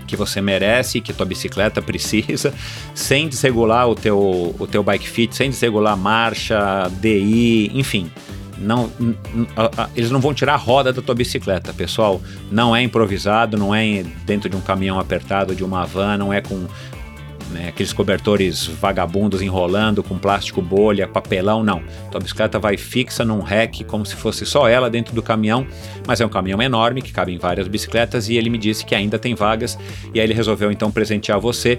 que 0.09 0.17
você 0.17 0.41
merece, 0.41 1.01
que 1.01 1.13
tua 1.13 1.27
bicicleta 1.27 1.81
precisa, 1.81 2.53
sem 2.95 3.29
desregular 3.29 3.89
o 3.89 3.95
teu, 3.95 4.57
o 4.59 4.67
teu 4.67 4.83
bike 4.83 5.09
fit, 5.09 5.37
sem 5.37 5.51
desregular 5.51 5.97
marcha, 5.97 6.91
DI, 7.01 7.71
enfim. 7.75 8.11
Não, 8.61 8.91
eles 9.95 10.11
não 10.11 10.19
vão 10.19 10.35
tirar 10.35 10.55
a 10.55 10.57
roda 10.57 10.93
da 10.93 11.01
tua 11.01 11.15
bicicleta, 11.15 11.73
pessoal. 11.73 12.21
Não 12.51 12.75
é 12.75 12.83
improvisado, 12.83 13.57
não 13.57 13.73
é 13.73 14.05
dentro 14.27 14.51
de 14.51 14.57
um 14.57 14.61
caminhão 14.61 14.99
apertado, 14.99 15.55
de 15.55 15.63
uma 15.63 15.85
van, 15.85 16.17
não 16.17 16.33
é 16.33 16.41
com 16.41 16.67
né, 17.51 17.69
aqueles 17.69 17.93
cobertores 17.93 18.67
vagabundos 18.67 19.43
enrolando 19.43 20.03
com 20.03 20.19
plástico 20.19 20.61
bolha, 20.61 21.09
papelão, 21.09 21.63
não. 21.63 21.83
Tua 22.11 22.21
bicicleta 22.21 22.59
vai 22.59 22.77
fixa 22.77 23.25
num 23.25 23.41
rack 23.41 23.85
como 23.85 24.05
se 24.05 24.15
fosse 24.15 24.45
só 24.47 24.69
ela 24.69 24.91
dentro 24.91 25.15
do 25.15 25.23
caminhão, 25.23 25.67
mas 26.07 26.21
é 26.21 26.27
um 26.27 26.29
caminhão 26.29 26.63
enorme 26.63 27.03
que 27.03 27.13
cabe 27.13 27.33
em 27.33 27.39
várias 27.39 27.69
bicicletas 27.69 28.29
e 28.29 28.37
ele 28.37 28.51
me 28.51 28.59
disse 28.59 28.85
que 28.85 28.95
ainda 28.95 29.19
tem 29.19 29.35
vagas 29.35 29.79
e 30.15 30.21
aí 30.21 30.27
ele 30.27 30.35
resolveu 30.35 30.71
então 30.71 30.91
presentear 30.91 31.41
você 31.41 31.79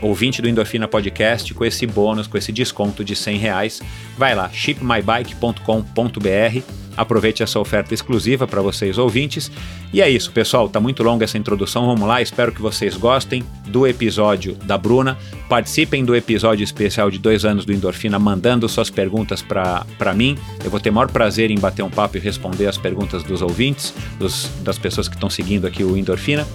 ouvinte 0.00 0.42
do 0.42 0.48
Endorfina 0.48 0.86
Podcast 0.86 1.52
com 1.54 1.64
esse 1.64 1.86
bônus, 1.86 2.26
com 2.26 2.36
esse 2.36 2.52
desconto 2.52 3.04
de 3.04 3.16
100 3.16 3.38
reais. 3.38 3.82
Vai 4.16 4.34
lá, 4.34 4.50
shipmybike.com.br 4.50 6.85
Aproveite 6.96 7.42
essa 7.42 7.58
oferta 7.58 7.92
exclusiva 7.92 8.46
para 8.46 8.62
vocês 8.62 8.98
ouvintes. 8.98 9.50
E 9.92 10.00
é 10.00 10.08
isso, 10.08 10.30
pessoal. 10.32 10.68
Tá 10.68 10.80
muito 10.80 11.02
longa 11.02 11.24
essa 11.24 11.38
introdução. 11.38 11.86
Vamos 11.86 12.06
lá. 12.06 12.22
Espero 12.22 12.52
que 12.52 12.60
vocês 12.60 12.96
gostem 12.96 13.44
do 13.66 13.86
episódio 13.86 14.54
da 14.64 14.78
Bruna. 14.78 15.16
Participem 15.48 16.04
do 16.04 16.14
episódio 16.14 16.64
especial 16.64 17.10
de 17.10 17.18
dois 17.18 17.44
anos 17.44 17.64
do 17.64 17.72
Endorfina, 17.72 18.18
mandando 18.18 18.68
suas 18.68 18.90
perguntas 18.90 19.42
para 19.42 20.14
mim. 20.14 20.36
Eu 20.64 20.70
vou 20.70 20.80
ter 20.80 20.90
maior 20.90 21.10
prazer 21.10 21.50
em 21.50 21.58
bater 21.58 21.82
um 21.82 21.90
papo 21.90 22.16
e 22.16 22.20
responder 22.20 22.66
as 22.66 22.78
perguntas 22.78 23.22
dos 23.22 23.42
ouvintes, 23.42 23.94
dos, 24.18 24.50
das 24.62 24.78
pessoas 24.78 25.08
que 25.08 25.14
estão 25.14 25.30
seguindo 25.30 25.66
aqui 25.66 25.84
o 25.84 25.96
Endorfina. 25.96 26.46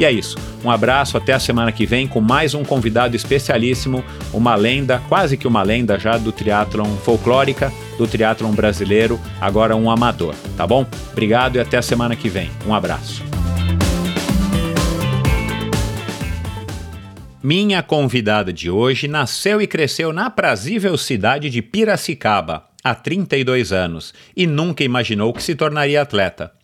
E 0.00 0.04
é 0.06 0.10
isso. 0.10 0.34
Um 0.64 0.70
abraço, 0.70 1.18
até 1.18 1.34
a 1.34 1.38
semana 1.38 1.70
que 1.70 1.84
vem 1.84 2.08
com 2.08 2.22
mais 2.22 2.54
um 2.54 2.64
convidado 2.64 3.14
especialíssimo, 3.14 4.02
uma 4.32 4.54
lenda, 4.54 4.98
quase 5.10 5.36
que 5.36 5.46
uma 5.46 5.62
lenda 5.62 5.98
já 5.98 6.16
do 6.16 6.32
triatlon 6.32 6.96
folclórica, 7.04 7.70
do 7.98 8.06
triatlon 8.06 8.52
brasileiro, 8.52 9.20
agora 9.38 9.76
um 9.76 9.90
amador, 9.90 10.34
tá 10.56 10.66
bom? 10.66 10.86
Obrigado 11.12 11.56
e 11.56 11.60
até 11.60 11.76
a 11.76 11.82
semana 11.82 12.16
que 12.16 12.30
vem. 12.30 12.50
Um 12.66 12.72
abraço. 12.72 13.22
Minha 17.42 17.82
convidada 17.82 18.54
de 18.54 18.70
hoje 18.70 19.06
nasceu 19.06 19.60
e 19.60 19.66
cresceu 19.66 20.14
na 20.14 20.26
aprazível 20.26 20.96
cidade 20.96 21.50
de 21.50 21.60
Piracicaba, 21.60 22.64
há 22.82 22.94
32 22.94 23.70
anos, 23.70 24.14
e 24.34 24.46
nunca 24.46 24.82
imaginou 24.82 25.34
que 25.34 25.42
se 25.42 25.54
tornaria 25.54 26.00
atleta. 26.00 26.58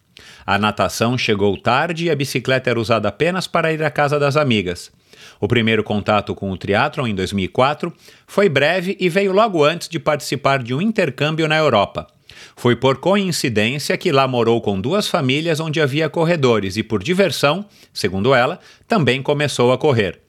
A 0.47 0.59
natação 0.59 1.19
chegou 1.19 1.57
tarde 1.57 2.05
e 2.05 2.11
a 2.11 2.15
bicicleta 2.15 2.71
era 2.71 2.79
usada 2.79 3.09
apenas 3.09 3.49
para 3.49 3.73
ir 3.73 3.83
à 3.83 3.91
casa 3.91 4.17
das 4.17 4.37
amigas. 4.37 4.93
O 5.41 5.49
primeiro 5.49 5.83
contato 5.83 6.37
com 6.37 6.53
o 6.53 6.57
triatlon, 6.57 7.09
em 7.09 7.15
2004, 7.15 7.93
foi 8.29 8.49
breve 8.49 8.97
e 9.01 9.09
veio 9.09 9.33
logo 9.33 9.65
antes 9.65 9.89
de 9.89 9.99
participar 9.99 10.63
de 10.63 10.73
um 10.73 10.81
intercâmbio 10.81 11.49
na 11.49 11.57
Europa. 11.57 12.07
Foi 12.55 12.77
por 12.77 12.99
coincidência 12.99 13.97
que 13.97 14.13
lá 14.13 14.29
morou 14.29 14.61
com 14.61 14.81
duas 14.81 15.09
famílias 15.09 15.59
onde 15.59 15.81
havia 15.81 16.09
corredores 16.09 16.77
e, 16.77 16.83
por 16.83 17.03
diversão, 17.03 17.65
segundo 17.93 18.33
ela, 18.33 18.61
também 18.87 19.23
começou 19.23 19.73
a 19.73 19.79
correr. 19.79 20.21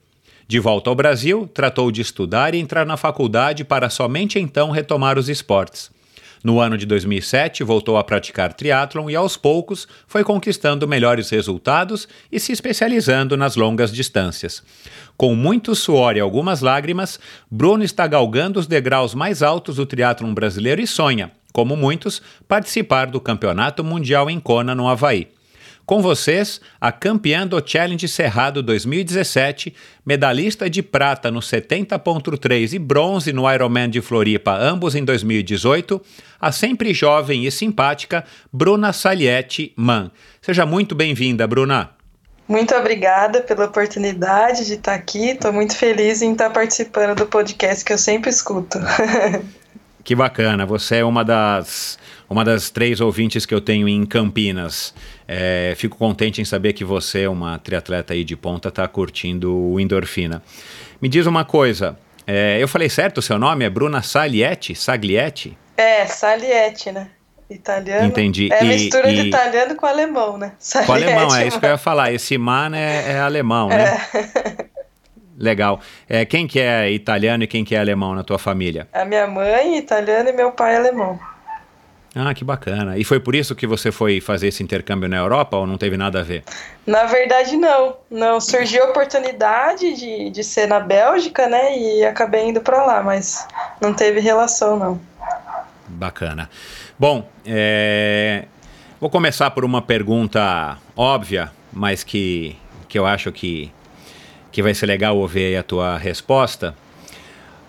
De 0.48 0.58
volta 0.58 0.90
ao 0.90 0.96
Brasil, 0.96 1.48
tratou 1.52 1.92
de 1.92 2.00
estudar 2.00 2.54
e 2.54 2.58
entrar 2.58 2.86
na 2.86 2.96
faculdade 2.96 3.64
para 3.64 3.90
somente 3.90 4.38
então 4.38 4.70
retomar 4.70 5.18
os 5.18 5.28
esportes. 5.28 5.90
No 6.42 6.60
ano 6.60 6.76
de 6.76 6.86
2007, 6.86 7.64
voltou 7.64 7.96
a 7.96 8.04
praticar 8.04 8.52
triatlon 8.52 9.10
e 9.10 9.16
aos 9.16 9.36
poucos 9.36 9.88
foi 10.06 10.22
conquistando 10.22 10.86
melhores 10.86 11.30
resultados 11.30 12.08
e 12.30 12.38
se 12.38 12.52
especializando 12.52 13.36
nas 13.36 13.56
longas 13.56 13.92
distâncias. 13.92 14.62
Com 15.16 15.34
muito 15.34 15.74
suor 15.74 16.16
e 16.16 16.20
algumas 16.20 16.60
lágrimas, 16.60 17.18
Bruno 17.50 17.82
está 17.82 18.06
galgando 18.06 18.60
os 18.60 18.66
degraus 18.66 19.14
mais 19.14 19.42
altos 19.42 19.76
do 19.76 19.86
triatlon 19.86 20.32
brasileiro 20.32 20.80
e 20.80 20.86
sonha, 20.86 21.32
como 21.52 21.76
muitos, 21.76 22.22
participar 22.46 23.06
do 23.06 23.20
Campeonato 23.20 23.82
Mundial 23.82 24.30
em 24.30 24.38
Kona, 24.38 24.74
no 24.74 24.88
Havaí. 24.88 25.28
Com 25.88 26.02
vocês, 26.02 26.60
a 26.78 26.92
campeã 26.92 27.46
do 27.46 27.66
Challenge 27.66 28.06
Cerrado 28.06 28.62
2017, 28.62 29.74
medalhista 30.04 30.68
de 30.68 30.82
prata 30.82 31.30
no 31.30 31.40
70.3 31.40 32.74
e 32.74 32.78
bronze 32.78 33.32
no 33.32 33.50
Ironman 33.50 33.88
de 33.88 34.02
Floripa, 34.02 34.54
ambos 34.54 34.94
em 34.94 35.02
2018, 35.02 35.98
a 36.38 36.52
sempre 36.52 36.92
jovem 36.92 37.46
e 37.46 37.50
simpática 37.50 38.22
Bruna 38.52 38.92
Salietti 38.92 39.72
Man. 39.76 40.10
Seja 40.42 40.66
muito 40.66 40.94
bem-vinda, 40.94 41.46
Bruna. 41.46 41.88
Muito 42.46 42.74
obrigada 42.74 43.40
pela 43.40 43.64
oportunidade 43.64 44.66
de 44.66 44.74
estar 44.74 44.92
aqui. 44.92 45.30
Estou 45.30 45.54
muito 45.54 45.74
feliz 45.74 46.20
em 46.20 46.32
estar 46.32 46.50
participando 46.50 47.16
do 47.16 47.24
podcast 47.24 47.82
que 47.82 47.94
eu 47.94 47.98
sempre 47.98 48.28
escuto. 48.28 48.78
que 50.04 50.14
bacana. 50.14 50.66
Você 50.66 50.96
é 50.96 51.04
uma 51.04 51.24
das 51.24 51.98
uma 52.28 52.44
das 52.44 52.68
três 52.70 53.00
ouvintes 53.00 53.46
que 53.46 53.54
eu 53.54 53.60
tenho 53.60 53.88
em 53.88 54.04
Campinas. 54.04 54.94
É, 55.30 55.74
fico 55.76 55.98
contente 55.98 56.40
em 56.40 56.44
saber 56.44 56.72
que 56.72 56.82
você, 56.82 57.28
uma 57.28 57.58
triatleta 57.58 58.14
aí 58.14 58.24
de 58.24 58.34
ponta, 58.34 58.70
está 58.70 58.88
curtindo 58.88 59.54
o 59.54 59.78
endorfina. 59.78 60.42
Me 61.02 61.08
diz 61.08 61.26
uma 61.26 61.44
coisa, 61.44 61.98
é, 62.26 62.56
eu 62.60 62.66
falei 62.66 62.88
certo 62.88 63.18
o 63.18 63.22
seu 63.22 63.38
nome? 63.38 63.64
É 63.64 63.70
Bruna 63.70 64.00
Saglietti? 64.00 64.74
Saglietti? 64.74 65.56
É, 65.76 66.06
Saglietti, 66.06 66.92
né? 66.92 67.10
Italiano. 67.50 68.06
Entendi. 68.06 68.48
É 68.52 68.64
e, 68.64 68.66
mistura 68.66 69.10
e... 69.10 69.14
de 69.14 69.28
italiano 69.28 69.74
com 69.76 69.86
alemão, 69.86 70.38
né? 70.38 70.52
Saglietti, 70.58 70.86
com 70.86 70.92
alemão, 70.92 71.36
é 71.36 71.46
isso 71.46 71.60
que 71.60 71.66
eu 71.66 71.70
ia 71.70 71.78
falar. 71.78 72.12
Esse 72.12 72.38
man 72.38 72.74
é, 72.74 73.12
é 73.12 73.20
alemão, 73.20 73.68
né? 73.68 73.98
É. 74.14 74.68
Legal. 75.38 75.80
É, 76.08 76.24
quem 76.24 76.46
que 76.46 76.58
é 76.58 76.90
italiano 76.90 77.44
e 77.44 77.46
quem 77.46 77.64
que 77.64 77.74
é 77.74 77.78
alemão 77.78 78.14
na 78.14 78.24
tua 78.24 78.38
família? 78.38 78.88
A 78.92 79.04
minha 79.04 79.26
mãe 79.26 79.78
italiana 79.78 80.30
e 80.30 80.32
meu 80.32 80.50
pai 80.50 80.74
alemão. 80.74 81.18
Ah, 82.14 82.32
que 82.32 82.44
bacana. 82.44 82.96
E 82.96 83.04
foi 83.04 83.20
por 83.20 83.34
isso 83.34 83.54
que 83.54 83.66
você 83.66 83.92
foi 83.92 84.20
fazer 84.20 84.48
esse 84.48 84.62
intercâmbio 84.62 85.08
na 85.08 85.18
Europa 85.18 85.56
ou 85.56 85.66
não 85.66 85.76
teve 85.76 85.96
nada 85.96 86.20
a 86.20 86.22
ver? 86.22 86.42
Na 86.86 87.04
verdade, 87.04 87.56
não. 87.56 87.96
Não, 88.10 88.40
surgiu 88.40 88.84
a 88.84 88.90
oportunidade 88.90 89.94
de, 89.94 90.30
de 90.30 90.42
ser 90.42 90.66
na 90.66 90.80
Bélgica, 90.80 91.46
né? 91.46 91.78
E 91.78 92.04
acabei 92.04 92.48
indo 92.48 92.60
para 92.60 92.84
lá, 92.84 93.02
mas 93.02 93.46
não 93.80 93.92
teve 93.92 94.20
relação, 94.20 94.78
não. 94.78 95.00
Bacana. 95.86 96.48
Bom, 96.98 97.28
é... 97.46 98.46
vou 99.00 99.10
começar 99.10 99.50
por 99.50 99.64
uma 99.64 99.82
pergunta 99.82 100.78
óbvia, 100.96 101.52
mas 101.72 102.02
que, 102.02 102.56
que 102.88 102.98
eu 102.98 103.06
acho 103.06 103.30
que, 103.30 103.70
que 104.50 104.62
vai 104.62 104.74
ser 104.74 104.86
legal 104.86 105.16
ouvir 105.16 105.56
a 105.56 105.62
tua 105.62 105.98
resposta. 105.98 106.74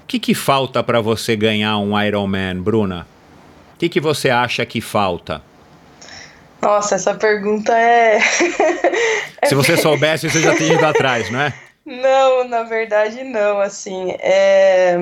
O 0.04 0.08
que, 0.08 0.17
que 0.17 0.34
falta 0.34 0.82
para 0.82 1.02
você 1.02 1.36
ganhar 1.36 1.78
um 1.78 2.02
Ironman, 2.02 2.62
Bruna? 2.62 3.06
O 3.80 3.86
que, 3.88 3.88
que 3.88 4.02
você 4.02 4.30
acha 4.30 4.65
que 4.65 4.82
falta? 4.82 5.42
Nossa, 6.62 6.96
essa 6.96 7.15
pergunta 7.15 7.72
é. 7.72 8.20
Se 9.48 9.56
você 9.56 9.78
soubesse, 9.78 10.30
você 10.30 10.42
já 10.42 10.54
tinha 10.54 10.74
ido 10.74 10.86
atrás, 10.86 11.32
não 11.32 11.39
é? 11.39 11.54
Não, 11.88 12.46
na 12.46 12.63
verdade 12.63 13.24
não. 13.24 13.62
Assim, 13.62 14.12
é... 14.20 14.98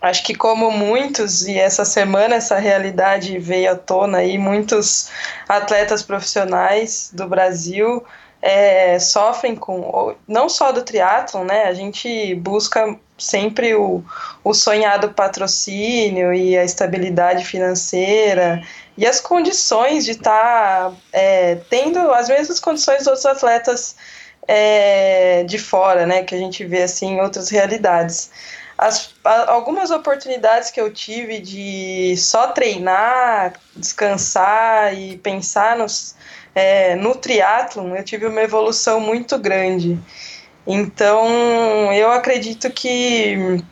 acho 0.00 0.24
que 0.24 0.34
como 0.34 0.72
muitos 0.72 1.46
e 1.46 1.56
essa 1.56 1.84
semana 1.84 2.34
essa 2.34 2.58
realidade 2.58 3.38
veio 3.38 3.70
à 3.70 3.76
tona 3.76 4.18
aí, 4.18 4.36
muitos 4.36 5.08
atletas 5.48 6.02
profissionais 6.02 7.08
do 7.14 7.28
Brasil 7.28 8.04
é, 8.42 8.98
sofrem 8.98 9.54
com 9.54 10.16
não 10.26 10.48
só 10.48 10.72
do 10.72 10.82
triatlon, 10.82 11.44
né? 11.44 11.66
A 11.66 11.72
gente 11.72 12.34
busca 12.34 12.98
sempre 13.22 13.74
o, 13.74 14.04
o 14.44 14.52
sonhado 14.52 15.10
patrocínio 15.10 16.32
e 16.32 16.56
a 16.56 16.64
estabilidade 16.64 17.44
financeira 17.44 18.62
e 18.96 19.06
as 19.06 19.20
condições 19.20 20.04
de 20.04 20.12
estar 20.12 20.90
tá, 20.90 20.96
é, 21.12 21.56
tendo 21.70 21.98
as 22.12 22.28
mesmas 22.28 22.60
condições 22.60 22.98
dos 22.98 23.06
outros 23.08 23.26
atletas 23.26 23.96
é, 24.46 25.44
de 25.44 25.58
fora, 25.58 26.06
né? 26.06 26.22
Que 26.22 26.34
a 26.34 26.38
gente 26.38 26.64
vê 26.64 26.82
assim 26.82 27.14
em 27.14 27.20
outras 27.20 27.48
realidades. 27.48 28.30
As, 28.76 29.14
algumas 29.46 29.90
oportunidades 29.90 30.70
que 30.70 30.80
eu 30.80 30.92
tive 30.92 31.38
de 31.38 32.16
só 32.16 32.48
treinar, 32.48 33.54
descansar 33.76 34.92
e 34.98 35.16
pensar 35.18 35.76
nos, 35.76 36.16
é, 36.54 36.96
no 36.96 37.14
triatlon, 37.14 37.94
eu 37.94 38.04
tive 38.04 38.26
uma 38.26 38.42
evolução 38.42 38.98
muito 38.98 39.38
grande. 39.38 39.98
Então, 40.66 41.92
eu 41.92 42.12
acredito 42.12 42.70
que 42.70 43.62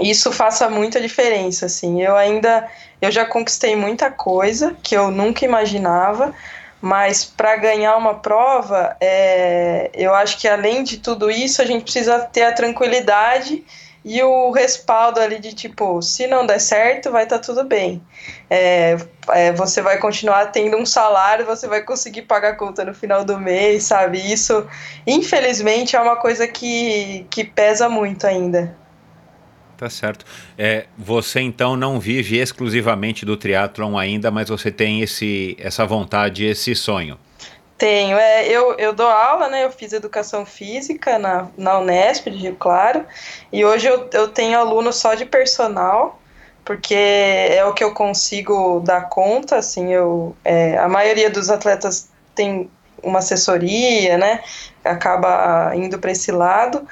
isso 0.00 0.30
faça 0.32 0.68
muita 0.68 1.00
diferença, 1.00 1.66
assim. 1.66 2.02
Eu 2.02 2.16
ainda, 2.16 2.68
eu 3.00 3.10
já 3.10 3.24
conquistei 3.24 3.74
muita 3.74 4.10
coisa 4.10 4.76
que 4.82 4.96
eu 4.96 5.10
nunca 5.10 5.44
imaginava, 5.44 6.34
mas 6.80 7.24
para 7.24 7.56
ganhar 7.56 7.96
uma 7.96 8.14
prova, 8.14 8.96
é, 9.00 9.90
eu 9.94 10.14
acho 10.14 10.38
que 10.38 10.46
além 10.46 10.84
de 10.84 10.98
tudo 10.98 11.30
isso, 11.30 11.60
a 11.60 11.64
gente 11.64 11.82
precisa 11.82 12.20
ter 12.20 12.42
a 12.42 12.52
tranquilidade 12.52 13.64
e 14.08 14.22
o 14.22 14.50
respaldo 14.50 15.20
ali 15.20 15.38
de 15.38 15.52
tipo, 15.52 16.00
se 16.00 16.26
não 16.26 16.46
der 16.46 16.58
certo, 16.58 17.10
vai 17.10 17.24
estar 17.24 17.38
tá 17.38 17.44
tudo 17.44 17.62
bem. 17.62 18.00
É, 18.48 18.96
é, 19.28 19.52
você 19.52 19.82
vai 19.82 19.98
continuar 19.98 20.46
tendo 20.46 20.78
um 20.78 20.86
salário, 20.86 21.44
você 21.44 21.68
vai 21.68 21.82
conseguir 21.82 22.22
pagar 22.22 22.52
a 22.52 22.56
conta 22.56 22.86
no 22.86 22.94
final 22.94 23.22
do 23.22 23.38
mês, 23.38 23.82
sabe? 23.82 24.18
Isso, 24.18 24.66
infelizmente, 25.06 25.94
é 25.94 26.00
uma 26.00 26.16
coisa 26.16 26.48
que, 26.48 27.26
que 27.28 27.44
pesa 27.44 27.86
muito 27.86 28.26
ainda. 28.26 28.74
Tá 29.76 29.90
certo. 29.90 30.24
É, 30.56 30.86
você 30.96 31.40
então 31.40 31.76
não 31.76 32.00
vive 32.00 32.38
exclusivamente 32.38 33.26
do 33.26 33.36
triatlon 33.36 33.98
ainda, 33.98 34.30
mas 34.30 34.48
você 34.48 34.72
tem 34.72 35.02
esse, 35.02 35.54
essa 35.60 35.84
vontade, 35.84 36.46
esse 36.46 36.74
sonho. 36.74 37.18
Tenho. 37.78 38.18
É, 38.18 38.48
eu, 38.48 38.74
eu 38.74 38.92
dou 38.92 39.06
aula, 39.06 39.48
né? 39.48 39.64
Eu 39.64 39.70
fiz 39.70 39.92
educação 39.92 40.44
física 40.44 41.16
na, 41.16 41.48
na 41.56 41.78
Unesp 41.78 42.28
de 42.28 42.36
Rio 42.36 42.56
Claro. 42.56 43.06
E 43.52 43.64
hoje 43.64 43.86
eu, 43.86 44.10
eu 44.12 44.28
tenho 44.28 44.58
aluno 44.58 44.92
só 44.92 45.14
de 45.14 45.24
personal, 45.24 46.20
porque 46.64 46.94
é 46.94 47.64
o 47.64 47.72
que 47.72 47.84
eu 47.84 47.94
consigo 47.94 48.80
dar 48.80 49.08
conta. 49.08 49.56
Assim, 49.56 49.92
eu, 49.92 50.36
é, 50.44 50.76
a 50.76 50.88
maioria 50.88 51.30
dos 51.30 51.50
atletas 51.50 52.10
tem 52.34 52.68
uma 53.00 53.20
assessoria, 53.20 54.18
né? 54.18 54.42
Acaba 54.84 55.72
indo 55.76 56.00
para 56.00 56.10
esse 56.10 56.32
lado. 56.32 56.86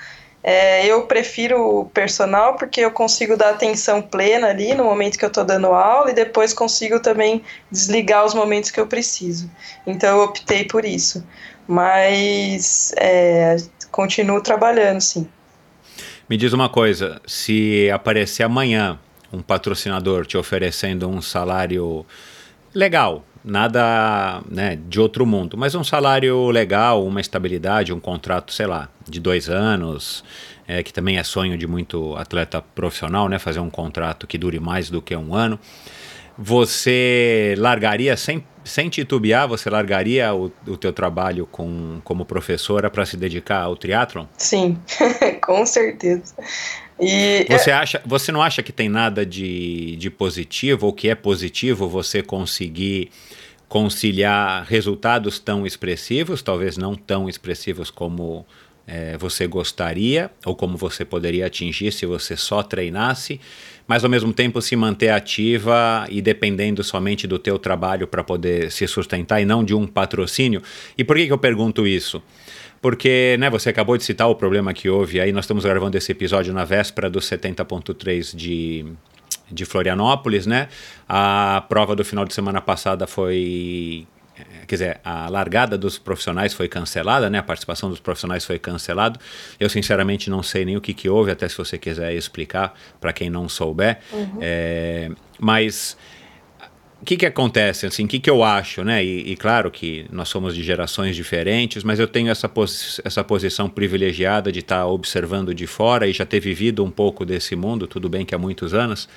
É, 0.49 0.87
eu 0.87 1.03
prefiro 1.03 1.81
o 1.81 1.87
personal 1.87 2.55
porque 2.55 2.81
eu 2.81 2.93
consigo 2.93 3.37
dar 3.37 3.51
atenção 3.51 4.01
plena 4.01 4.47
ali 4.47 4.75
no 4.75 4.85
momento 4.85 5.19
que 5.19 5.25
eu 5.25 5.29
estou 5.29 5.45
dando 5.45 5.67
aula 5.67 6.13
e 6.13 6.15
depois 6.15 6.55
consigo 6.55 7.01
também 7.01 7.43
desligar 7.69 8.25
os 8.25 8.33
momentos 8.33 8.71
que 8.71 8.79
eu 8.79 8.87
preciso. 8.87 9.51
Então 9.85 10.19
eu 10.19 10.23
optei 10.23 10.65
por 10.65 10.85
isso. 10.85 11.27
Mas 11.67 12.95
é, 12.97 13.57
continuo 13.91 14.41
trabalhando, 14.41 15.01
sim. 15.01 15.29
Me 16.31 16.37
diz 16.37 16.53
uma 16.53 16.69
coisa: 16.69 17.21
se 17.27 17.91
aparecer 17.91 18.45
amanhã 18.45 19.01
um 19.33 19.43
patrocinador 19.43 20.25
te 20.27 20.39
oferecendo 20.39 21.09
um 21.09 21.21
salário 21.21 22.07
legal, 22.73 23.25
nada 23.47 24.43
né, 24.51 24.77
de 24.89 25.01
outro 25.01 25.25
mundo, 25.25 25.57
mas 25.57 25.75
um 25.77 25.85
salário 25.85 26.51
legal, 26.51 27.07
uma 27.07 27.21
estabilidade, 27.21 27.93
um 27.93 28.01
contrato, 28.01 28.53
sei 28.53 28.67
lá, 28.67 28.89
de 29.09 29.21
dois 29.21 29.49
anos, 29.49 30.25
é, 30.67 30.83
que 30.83 30.93
também 30.93 31.17
é 31.17 31.23
sonho 31.23 31.57
de 31.57 31.67
muito 31.67 32.17
atleta 32.17 32.61
profissional, 32.61 33.29
né, 33.29 33.39
fazer 33.39 33.61
um 33.61 33.71
contrato 33.71 34.27
que 34.27 34.37
dure 34.37 34.59
mais 34.59 34.91
do 34.91 35.01
que 35.01 35.15
um 35.15 35.33
ano. 35.33 35.59
Você 36.37 37.55
largaria 37.57 38.15
sem, 38.17 38.45
sem 38.65 38.91
titubear, 38.91 39.49
você 39.49 39.71
largaria 39.71 40.35
o, 40.35 40.53
o 40.67 40.77
teu 40.77 40.93
trabalho 40.93 41.47
com, 41.47 42.01
como 42.05 42.27
professora 42.27 42.91
para 42.91 43.07
se 43.07 43.17
dedicar 43.17 43.63
ao 43.63 43.77
triatlon? 43.77 44.27
Sim, 44.37 44.77
com 45.41 45.65
certeza. 45.65 46.35
E 46.99 47.47
você, 47.49 47.71
acha, 47.71 48.03
você 48.05 48.33
não 48.33 48.43
acha 48.43 48.63
que 48.63 48.73
tem 48.73 48.89
nada 48.89 49.25
de, 49.25 49.97
de 49.97 50.11
positivo 50.11 50.87
ou 50.87 50.93
que 50.93 51.09
é 51.09 51.15
positivo 51.15 51.89
você 51.89 52.23
conseguir 52.23 53.11
conciliar 53.69 54.65
resultados 54.65 55.39
tão 55.39 55.67
expressivos, 55.67 56.43
talvez 56.43 56.77
não 56.77 56.95
tão 56.95 57.29
expressivos 57.29 57.91
como 57.91 58.47
é, 58.87 59.17
você 59.19 59.47
gostaria 59.47 60.31
ou 60.45 60.55
como 60.55 60.77
você 60.77 61.05
poderia 61.05 61.47
atingir 61.47 61.93
se 61.93 62.07
você 62.07 62.37
só 62.37 62.63
treinasse, 62.63 63.41
mas 63.87 64.05
ao 64.05 64.11
mesmo 64.11 64.33
tempo 64.33 64.63
se 64.63 64.77
manter 64.77 65.09
ativa 65.09 66.07
e 66.09 66.23
dependendo 66.23 66.85
somente 66.85 67.27
do 67.27 67.39
teu 67.39 67.59
trabalho 67.59 68.07
para 68.07 68.23
poder 68.23 68.71
se 68.71 68.87
sustentar 68.87 69.41
e 69.41 69.45
não 69.45 69.65
de 69.65 69.75
um 69.75 69.87
patrocínio. 69.87 70.63
E 70.97 71.03
por 71.03 71.17
que, 71.17 71.27
que 71.27 71.33
eu 71.33 71.39
pergunto 71.39 71.87
isso? 71.87 72.23
Porque 72.81 73.37
né, 73.41 73.51
você 73.51 73.71
acabou 73.71 73.97
de 73.97 74.05
citar 74.05 74.29
o 74.29 74.35
problema 74.35 74.73
que 74.73 74.89
houve 74.89 75.21
aí, 75.21 75.33
nós 75.33 75.45
estamos 75.45 75.65
gravando 75.65 75.97
esse 75.97 76.13
episódio 76.13 76.53
na 76.53 76.65
véspera 76.65 77.11
do 77.11 77.19
70.3 77.19 78.37
de 78.37 78.85
de 79.51 79.65
Florianópolis, 79.65 80.47
né? 80.47 80.69
A 81.09 81.65
prova 81.69 81.95
do 81.95 82.05
final 82.05 82.25
de 82.25 82.35
semana 82.35 82.61
passada 82.61 83.07
foi 83.07 84.07
quer 84.67 84.75
dizer, 84.75 85.01
a 85.05 85.29
largada 85.29 85.79
dos 85.79 85.99
profissionais 85.99 86.53
foi 86.53 86.69
cancelada, 86.69 87.31
né? 87.31 87.39
A 87.39 87.43
participação 87.43 87.89
dos 87.89 88.01
profissionais 88.01 88.45
foi 88.45 88.59
cancelada. 88.59 89.19
Eu 89.59 89.71
sinceramente 89.71 90.29
não 90.29 90.43
sei 90.43 90.65
nem 90.65 90.77
o 90.77 90.81
que, 90.81 90.93
que 90.93 91.09
houve, 91.09 91.31
até 91.31 91.49
se 91.49 91.57
você 91.57 91.79
quiser 91.79 92.13
explicar 92.15 92.75
para 93.01 93.13
quem 93.13 93.31
não 93.31 93.49
souber. 93.49 94.01
Uhum. 94.13 94.39
É, 94.41 95.11
mas 95.39 95.97
que, 97.07 97.17
que 97.17 97.25
acontece, 97.25 97.87
assim, 97.87 98.05
o 98.05 98.09
que, 98.09 98.19
que 98.19 98.29
eu 98.29 98.43
acho, 98.43 98.83
né? 98.83 99.03
E, 99.03 99.33
e, 99.33 99.37
claro 99.37 99.71
que 99.71 100.05
nós 100.11 100.29
somos 100.29 100.57
de 100.57 100.63
gerações 100.63 101.15
diferentes, 101.15 101.85
mas 101.85 102.01
eu 102.01 102.09
tenho 102.09 102.29
essa, 102.29 102.49
posi 102.49 103.01
essa 103.05 103.23
posição 103.23 103.71
privilegiada 103.71 104.51
de 104.51 104.59
estar 104.59 104.81
tá 104.81 104.87
observando 104.87 105.55
de 105.55 105.69
fora 105.69 106.09
e 106.09 106.13
já 106.13 106.27
ter 106.27 106.41
vivido 106.41 106.85
um 106.85 106.91
pouco 106.91 107.25
desse 107.25 107.55
mundo, 107.55 107.87
tudo 107.87 108.09
bem 108.09 108.27
que 108.27 108.35
há 108.35 108.39
muitos 108.39 108.75
anos. 108.75 109.09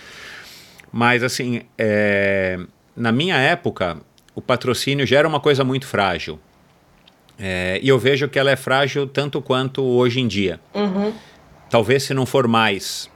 Mas, 0.91 1.23
assim, 1.23 1.63
é, 1.77 2.59
na 2.95 3.11
minha 3.11 3.37
época, 3.37 3.97
o 4.35 4.41
patrocínio 4.41 5.05
já 5.05 5.17
era 5.17 5.27
uma 5.27 5.39
coisa 5.39 5.63
muito 5.63 5.87
frágil. 5.87 6.39
É, 7.39 7.79
e 7.81 7.89
eu 7.89 7.97
vejo 7.97 8.29
que 8.29 8.37
ela 8.37 8.51
é 8.51 8.55
frágil 8.55 9.07
tanto 9.07 9.41
quanto 9.41 9.81
hoje 9.81 10.19
em 10.19 10.27
dia. 10.27 10.59
Uhum. 10.75 11.11
Talvez 11.71 12.03
se 12.03 12.13
não 12.13 12.25
for 12.25 12.47
mais, 12.47 13.09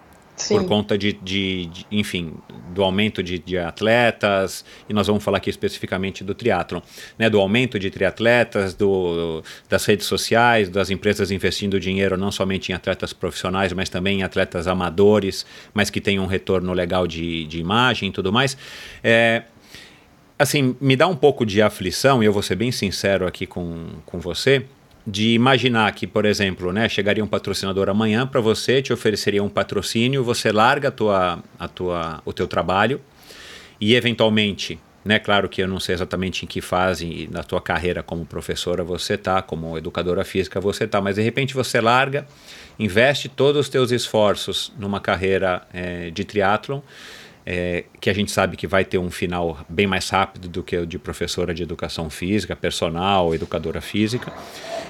Sim. 0.44 0.58
por 0.58 0.68
conta 0.68 0.98
de, 0.98 1.14
de, 1.14 1.68
de, 1.68 1.86
enfim, 1.92 2.34
do 2.74 2.84
aumento 2.84 3.24
de, 3.24 3.40
de, 3.40 3.58
atletas, 3.58 4.66
e 4.90 4.94
nós 4.94 5.08
vamos 5.08 5.24
falar 5.24 5.38
aqui 5.38 5.50
especificamente 5.50 6.24
do 6.24 6.36
triatlon, 6.36 6.82
né, 7.18 7.30
do 7.30 7.40
aumento 7.40 7.80
de 7.80 7.90
triatletas, 7.90 8.74
do, 8.74 9.42
das 9.70 9.86
redes 9.86 10.06
sociais, 10.06 10.70
das 10.70 10.90
empresas 10.90 11.32
investindo 11.32 11.80
dinheiro 11.80 12.18
não 12.18 12.32
somente 12.32 12.72
em 12.72 12.76
atletas 12.76 13.14
profissionais, 13.14 13.72
mas 13.72 13.90
também 13.90 14.20
em 14.20 14.24
atletas 14.24 14.68
amadores, 14.68 15.46
mas 15.74 15.90
que 15.90 16.02
tenham 16.02 16.24
um 16.24 16.28
retorno 16.28 16.74
legal 16.74 17.08
de, 17.08 17.46
de 17.46 17.60
imagem 17.60 18.10
e 18.10 18.12
tudo 18.12 18.32
mais. 18.32 18.58
É, 19.04 19.44
assim, 20.38 20.76
me 20.82 20.96
dá 20.96 21.08
um 21.08 21.16
pouco 21.16 21.46
de 21.46 21.62
aflição, 21.62 22.22
e 22.22 22.26
eu 22.26 22.34
vou 22.34 22.42
ser 22.42 22.56
bem 22.56 22.72
sincero 22.72 23.26
aqui 23.26 23.46
com, 23.46 23.88
com 24.06 24.20
você, 24.20 24.66
de 25.06 25.34
imaginar 25.34 25.94
que, 25.94 26.08
por 26.08 26.26
exemplo, 26.26 26.72
né, 26.72 26.88
chegaria 26.88 27.24
um 27.24 27.28
patrocinador 27.28 27.90
amanhã 27.90 28.26
para 28.26 28.40
você, 28.40 28.82
te 28.82 28.94
ofereceria 28.94 29.44
um 29.44 29.50
patrocínio, 29.50 30.24
você 30.24 30.52
larga 30.52 30.88
a 30.88 30.92
tua, 30.92 31.44
a 31.60 31.68
tua, 31.68 32.22
o 32.24 32.32
teu 32.32 32.48
trabalho 32.48 33.02
e 33.80 33.96
eventualmente 33.96 34.80
Né, 35.06 35.20
claro 35.20 35.50
que 35.50 35.62
eu 35.62 35.68
não 35.68 35.82
sei 35.82 35.96
exatamente 35.96 36.46
em 36.46 36.48
que 36.48 36.62
fase 36.62 37.28
na 37.30 37.44
tua 37.44 37.60
carreira 37.60 38.02
como 38.02 38.26
professora 38.26 38.86
você 38.86 39.18
tá, 39.18 39.42
como 39.42 39.78
educadora 39.78 40.24
física 40.24 40.62
você 40.62 40.88
tá, 40.88 41.02
mas 41.02 41.16
de 41.16 41.22
repente 41.22 41.54
você 41.54 41.82
larga, 41.82 42.26
investe 42.80 43.28
todos 43.28 43.60
os 43.60 43.70
teus 43.70 43.92
esforços 43.92 44.72
numa 44.80 45.02
carreira 45.02 45.64
é, 45.74 46.10
de 46.10 46.24
triatlon, 46.24 46.80
é, 47.46 47.84
que 48.00 48.10
a 48.10 48.14
gente 48.14 48.32
sabe 48.32 48.56
que 48.56 48.66
vai 48.66 48.86
ter 48.86 48.98
um 48.98 49.12
final 49.12 49.60
bem 49.68 49.86
mais 49.86 50.10
rápido 50.10 50.48
do 50.48 50.64
que 50.64 50.78
o 50.78 50.86
de 50.86 50.98
professora 50.98 51.54
de 51.54 51.64
educação 51.64 52.10
física, 52.10 52.56
personal, 52.56 53.34
educadora 53.36 53.82
física, 53.82 54.32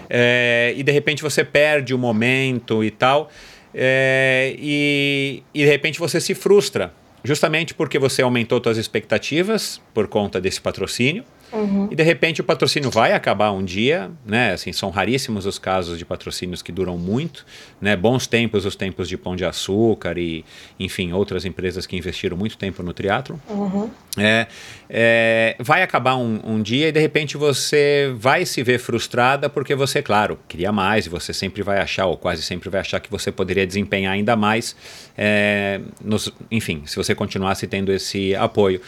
é, 0.09 0.73
e 0.75 0.83
de 0.83 0.91
repente 0.91 1.23
você 1.23 1.43
perde 1.43 1.93
o 1.93 1.97
momento 1.97 2.83
e 2.83 2.91
tal, 2.91 3.29
é, 3.73 4.55
e, 4.59 5.43
e 5.53 5.63
de 5.63 5.69
repente 5.69 5.99
você 5.99 6.21
se 6.21 6.35
frustra, 6.35 6.93
justamente 7.23 7.73
porque 7.73 7.97
você 7.97 8.21
aumentou 8.21 8.61
suas 8.61 8.77
expectativas 8.77 9.81
por 9.93 10.07
conta 10.07 10.39
desse 10.39 10.61
patrocínio. 10.61 11.23
Uhum. 11.53 11.87
E 11.91 11.95
de 11.95 12.01
repente 12.01 12.41
o 12.41 12.43
patrocínio 12.43 12.89
vai 12.89 13.13
acabar 13.13 13.51
um 13.51 13.63
dia, 13.63 14.09
né? 14.25 14.53
Assim, 14.53 14.73
são 14.73 14.89
raríssimos 14.89 15.45
os 15.45 15.59
casos 15.59 15.99
de 15.99 16.05
patrocínios 16.05 16.63
que 16.63 16.71
duram 16.71 16.97
muito, 16.97 17.45
né? 17.79 17.95
Bons 17.95 18.25
tempos, 18.25 18.65
os 18.65 18.75
tempos 18.75 19.07
de 19.07 19.15
Pão 19.17 19.35
de 19.35 19.45
Açúcar 19.45 20.17
e, 20.17 20.43
enfim, 20.79 21.13
outras 21.13 21.45
empresas 21.45 21.85
que 21.85 21.95
investiram 21.95 22.35
muito 22.35 22.57
tempo 22.57 22.81
no 22.81 22.91
teatro. 22.91 23.39
Uhum. 23.47 23.89
É, 24.17 24.47
é, 24.89 25.55
vai 25.59 25.83
acabar 25.83 26.15
um, 26.15 26.39
um, 26.43 26.61
dia 26.61 26.89
e 26.89 26.91
de 26.91 26.99
repente 26.99 27.37
você 27.37 28.13
vai 28.17 28.45
se 28.45 28.63
ver 28.63 28.79
frustrada 28.79 29.47
porque 29.49 29.75
você, 29.75 30.01
claro, 30.01 30.39
queria 30.47 30.71
mais 30.71 31.05
e 31.05 31.09
você 31.09 31.33
sempre 31.33 31.61
vai 31.61 31.79
achar, 31.79 32.07
ou 32.07 32.17
quase 32.17 32.41
sempre 32.41 32.69
vai 32.69 32.81
achar 32.81 32.99
que 32.99 33.11
você 33.11 33.31
poderia 33.31 33.65
desempenhar 33.65 34.13
ainda 34.13 34.35
mais, 34.35 34.75
é, 35.15 35.81
nos, 36.03 36.31
enfim, 36.49 36.81
se 36.85 36.95
você 36.95 37.13
continuasse 37.13 37.67
tendo 37.67 37.91
esse 37.91 38.35
apoio. 38.35 38.81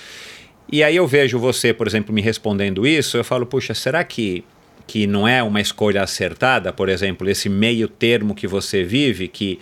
E 0.72 0.84
aí 0.84 0.96
eu 0.96 1.08
vejo 1.08 1.38
você, 1.38 1.74
por 1.74 1.88
exemplo, 1.88 2.14
me 2.14 2.22
respondendo 2.22 2.88
isso, 2.88 3.18
eu 3.18 3.24
falo, 3.24 3.46
puxa, 3.46 3.74
será 3.74 4.04
que 4.04 4.44
que 4.88 5.08
não 5.08 5.28
é 5.28 5.42
uma 5.42 5.60
escolha 5.60 6.04
acertada, 6.04 6.72
por 6.72 6.90
exemplo, 6.90 7.28
esse 7.30 7.50
meio 7.50 7.88
termo 7.88 8.36
que 8.36 8.46
você 8.46 8.84
vive, 8.84 9.28
que 9.28 9.60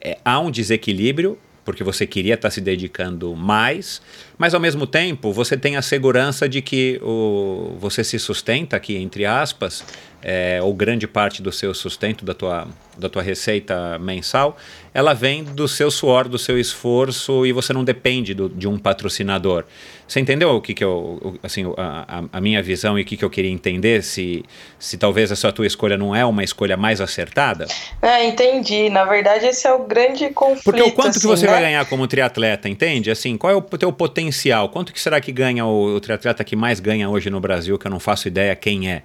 é, 0.00 0.18
há 0.24 0.38
um 0.38 0.50
desequilíbrio, 0.50 1.38
porque 1.64 1.82
você 1.82 2.06
queria 2.06 2.34
estar 2.34 2.50
se 2.50 2.60
dedicando 2.60 3.34
mais, 3.34 4.00
mas 4.38 4.54
ao 4.54 4.60
mesmo 4.60 4.86
tempo 4.86 5.32
você 5.32 5.56
tem 5.56 5.76
a 5.76 5.82
segurança 5.82 6.48
de 6.48 6.60
que 6.60 7.00
o, 7.02 7.76
você 7.78 8.04
se 8.04 8.18
sustenta 8.18 8.76
aqui, 8.76 8.96
entre 8.96 9.24
aspas, 9.24 9.84
é, 10.22 10.60
ou 10.60 10.74
grande 10.74 11.06
parte 11.06 11.40
do 11.40 11.52
seu 11.52 11.72
sustento, 11.72 12.24
da 12.24 12.34
tua, 12.34 12.66
da 12.98 13.08
tua 13.08 13.22
receita 13.22 13.98
mensal, 13.98 14.56
ela 14.92 15.14
vem 15.14 15.44
do 15.44 15.68
seu 15.68 15.90
suor, 15.90 16.28
do 16.28 16.38
seu 16.38 16.58
esforço 16.58 17.46
e 17.46 17.52
você 17.52 17.72
não 17.72 17.84
depende 17.84 18.34
do, 18.34 18.48
de 18.48 18.66
um 18.66 18.78
patrocinador. 18.78 19.64
Você 20.08 20.20
entendeu 20.20 20.50
o 20.50 20.60
que, 20.60 20.72
que 20.72 20.82
eu, 20.82 21.38
assim, 21.42 21.64
a, 21.76 22.24
a 22.32 22.40
minha 22.40 22.62
visão 22.62 22.98
e 22.98 23.02
o 23.02 23.04
que, 23.04 23.16
que 23.16 23.24
eu 23.24 23.30
queria 23.30 23.50
entender? 23.50 24.02
Se, 24.02 24.44
se 24.78 24.96
talvez 24.96 25.30
essa 25.30 25.52
tua 25.52 25.66
escolha 25.66 25.96
não 25.96 26.14
é 26.14 26.24
uma 26.24 26.42
escolha 26.42 26.76
mais 26.76 27.00
acertada? 27.00 27.66
É, 28.00 28.24
entendi. 28.24 28.88
Na 28.88 29.04
verdade, 29.04 29.46
esse 29.46 29.66
é 29.66 29.72
o 29.72 29.84
grande 29.84 30.30
conflito. 30.30 30.64
Porque 30.64 30.82
o 30.82 30.92
quanto 30.92 31.10
assim, 31.10 31.20
que 31.20 31.26
você 31.26 31.46
né? 31.46 31.52
vai 31.52 31.60
ganhar 31.60 31.84
como 31.86 32.06
triatleta, 32.06 32.68
entende? 32.68 33.10
Assim, 33.10 33.36
qual 33.36 33.52
é 33.52 33.56
o 33.56 33.62
teu 33.62 33.92
potencial? 33.92 34.25
Quanto 34.68 34.92
que 34.92 35.00
será 35.00 35.20
que 35.20 35.32
ganha 35.32 35.64
o, 35.64 35.96
o 35.96 36.00
triatleta 36.00 36.44
que 36.44 36.56
mais 36.56 36.80
ganha 36.80 37.08
hoje 37.08 37.30
no 37.30 37.40
Brasil, 37.40 37.78
que 37.78 37.86
eu 37.86 37.90
não 37.90 38.00
faço 38.00 38.28
ideia 38.28 38.54
quem 38.54 38.90
é? 38.90 39.02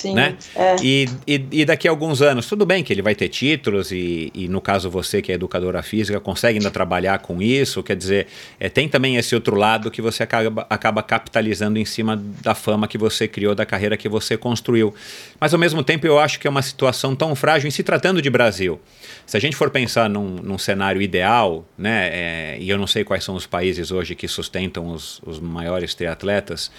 Sim, 0.00 0.14
né? 0.14 0.34
é. 0.56 0.76
E, 0.82 1.08
e, 1.26 1.44
e, 1.52 1.64
daqui 1.66 1.86
a 1.86 1.90
alguns 1.90 2.22
anos, 2.22 2.46
tudo 2.46 2.64
bem 2.64 2.82
que 2.82 2.90
ele 2.90 3.02
vai 3.02 3.14
ter 3.14 3.28
títulos 3.28 3.92
e, 3.92 4.32
e, 4.34 4.48
no 4.48 4.58
caso 4.58 4.88
você 4.88 5.20
que 5.20 5.30
é 5.30 5.34
educadora 5.34 5.82
física 5.82 6.18
consegue 6.18 6.58
ainda 6.58 6.70
trabalhar 6.70 7.18
com 7.18 7.42
isso, 7.42 7.82
quer 7.82 7.96
dizer, 7.96 8.26
é, 8.58 8.70
tem 8.70 8.88
também 8.88 9.16
esse 9.16 9.34
outro 9.34 9.54
lado 9.54 9.90
que 9.90 10.00
você 10.00 10.22
acaba, 10.22 10.66
acaba 10.70 11.02
capitalizando 11.02 11.78
em 11.78 11.84
cima 11.84 12.16
da 12.42 12.54
fama 12.54 12.88
que 12.88 12.96
você 12.96 13.28
criou, 13.28 13.54
da 13.54 13.66
carreira 13.66 13.94
que 13.94 14.08
você 14.08 14.38
construiu. 14.38 14.94
Mas 15.38 15.52
ao 15.52 15.60
mesmo 15.60 15.84
tempo 15.84 16.06
eu 16.06 16.18
acho 16.18 16.40
que 16.40 16.46
é 16.46 16.50
uma 16.50 16.62
situação 16.62 17.14
tão 17.14 17.34
frágil 17.34 17.68
em 17.68 17.70
se 17.70 17.82
tratando 17.82 18.22
de 18.22 18.30
Brasil. 18.30 18.80
Se 19.26 19.36
a 19.36 19.40
gente 19.40 19.54
for 19.54 19.68
pensar 19.68 20.08
num, 20.08 20.36
num 20.36 20.56
cenário 20.56 21.02
ideal, 21.02 21.66
né, 21.76 22.08
é, 22.10 22.58
e 22.58 22.70
eu 22.70 22.78
não 22.78 22.86
sei 22.86 23.04
quais 23.04 23.22
são 23.22 23.34
os 23.34 23.46
países 23.46 23.90
hoje 23.90 24.14
que 24.14 24.26
sustentam 24.26 24.88
os, 24.88 25.20
os 25.26 25.38
maiores 25.38 25.94
triatletas, 25.94 26.70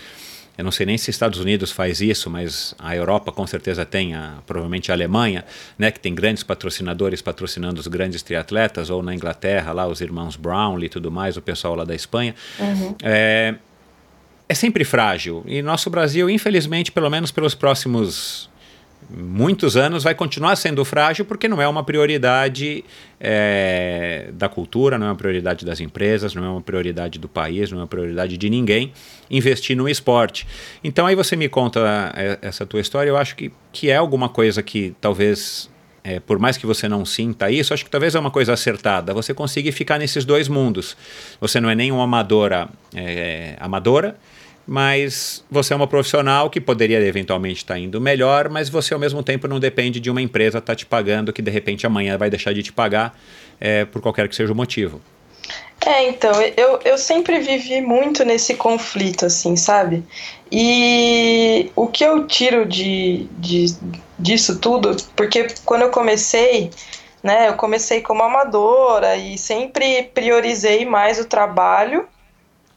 eu 0.61 0.63
não 0.63 0.71
sei 0.71 0.85
nem 0.85 0.95
se 0.95 1.09
Estados 1.09 1.39
Unidos 1.39 1.71
faz 1.71 2.01
isso, 2.01 2.29
mas 2.29 2.75
a 2.77 2.95
Europa 2.95 3.31
com 3.31 3.47
certeza 3.47 3.83
tem, 3.83 4.13
a, 4.13 4.35
provavelmente 4.45 4.91
a 4.91 4.93
Alemanha, 4.93 5.43
né, 5.75 5.89
que 5.89 5.99
tem 5.99 6.13
grandes 6.13 6.43
patrocinadores 6.43 7.19
patrocinando 7.19 7.81
os 7.81 7.87
grandes 7.87 8.21
triatletas, 8.21 8.91
ou 8.91 9.01
na 9.01 9.15
Inglaterra, 9.15 9.73
lá 9.73 9.87
os 9.87 10.01
irmãos 10.01 10.35
Brownlee 10.35 10.85
e 10.85 10.89
tudo 10.89 11.09
mais, 11.09 11.35
o 11.35 11.41
pessoal 11.41 11.73
lá 11.73 11.83
da 11.83 11.95
Espanha. 11.95 12.35
Uhum. 12.59 12.95
É, 13.01 13.55
é 14.47 14.53
sempre 14.53 14.83
frágil. 14.83 15.43
E 15.47 15.63
nosso 15.63 15.89
Brasil, 15.89 16.29
infelizmente, 16.29 16.91
pelo 16.91 17.09
menos 17.09 17.31
pelos 17.31 17.55
próximos 17.55 18.47
muitos 19.09 19.75
anos 19.75 20.03
vai 20.03 20.15
continuar 20.15 20.55
sendo 20.55 20.83
frágil 20.85 21.25
porque 21.25 21.47
não 21.47 21.61
é 21.61 21.67
uma 21.67 21.83
prioridade 21.83 22.83
é, 23.19 24.29
da 24.33 24.47
cultura, 24.47 24.97
não 24.97 25.07
é 25.07 25.09
uma 25.09 25.15
prioridade 25.15 25.65
das 25.65 25.79
empresas, 25.79 26.33
não 26.33 26.43
é 26.43 26.49
uma 26.49 26.61
prioridade 26.61 27.19
do 27.19 27.27
país, 27.27 27.71
não 27.71 27.79
é 27.79 27.81
uma 27.81 27.87
prioridade 27.87 28.37
de 28.37 28.49
ninguém 28.49 28.93
investir 29.29 29.75
no 29.75 29.87
esporte. 29.89 30.47
Então 30.83 31.05
aí 31.05 31.15
você 31.15 31.35
me 31.35 31.49
conta 31.49 31.79
é, 32.15 32.39
essa 32.41 32.65
tua 32.65 32.79
história, 32.79 33.09
eu 33.09 33.17
acho 33.17 33.35
que, 33.35 33.51
que 33.71 33.89
é 33.89 33.95
alguma 33.95 34.29
coisa 34.29 34.61
que 34.61 34.95
talvez 35.01 35.69
é, 36.03 36.19
por 36.19 36.39
mais 36.39 36.57
que 36.57 36.65
você 36.65 36.87
não 36.89 37.05
sinta 37.05 37.51
isso, 37.51 37.73
acho 37.73 37.85
que 37.85 37.91
talvez 37.91 38.15
é 38.15 38.19
uma 38.19 38.31
coisa 38.31 38.53
acertada. 38.53 39.13
Você 39.13 39.33
consegue 39.33 39.71
ficar 39.71 39.99
nesses 39.99 40.25
dois 40.25 40.47
mundos. 40.47 40.97
Você 41.39 41.59
não 41.59 41.69
é 41.69 41.75
nem 41.75 41.91
uma 41.91 42.03
amadora 42.03 42.69
é, 42.95 43.55
amadora, 43.59 44.17
mas 44.67 45.43
você 45.49 45.73
é 45.73 45.75
uma 45.75 45.87
profissional 45.87 46.49
que 46.49 46.61
poderia 46.61 46.99
eventualmente 46.99 47.57
estar 47.57 47.77
indo 47.77 47.99
melhor, 47.99 48.49
mas 48.49 48.69
você 48.69 48.93
ao 48.93 48.99
mesmo 48.99 49.23
tempo 49.23 49.47
não 49.47 49.59
depende 49.59 49.99
de 49.99 50.09
uma 50.09 50.21
empresa 50.21 50.59
estar 50.59 50.73
tá 50.73 50.75
te 50.75 50.85
pagando 50.85 51.33
que 51.33 51.41
de 51.41 51.51
repente 51.51 51.85
amanhã 51.85 52.17
vai 52.17 52.29
deixar 52.29 52.53
de 52.53 52.63
te 52.63 52.71
pagar 52.71 53.17
é, 53.59 53.85
por 53.85 54.01
qualquer 54.01 54.27
que 54.27 54.35
seja 54.35 54.53
o 54.53 54.55
motivo. 54.55 55.01
É, 55.83 56.07
então, 56.07 56.31
eu, 56.55 56.79
eu 56.85 56.97
sempre 56.97 57.39
vivi 57.39 57.81
muito 57.81 58.23
nesse 58.23 58.53
conflito, 58.53 59.25
assim, 59.25 59.55
sabe? 59.55 60.03
E 60.51 61.71
o 61.75 61.87
que 61.87 62.03
eu 62.03 62.27
tiro 62.27 62.67
de, 62.67 63.27
de, 63.39 63.75
disso 64.17 64.59
tudo, 64.59 64.95
porque 65.15 65.47
quando 65.65 65.81
eu 65.81 65.89
comecei, 65.89 66.69
né, 67.23 67.49
eu 67.49 67.53
comecei 67.53 67.99
como 68.01 68.21
amadora 68.21 69.17
e 69.17 69.37
sempre 69.39 70.03
priorizei 70.13 70.85
mais 70.85 71.19
o 71.19 71.25
trabalho 71.25 72.07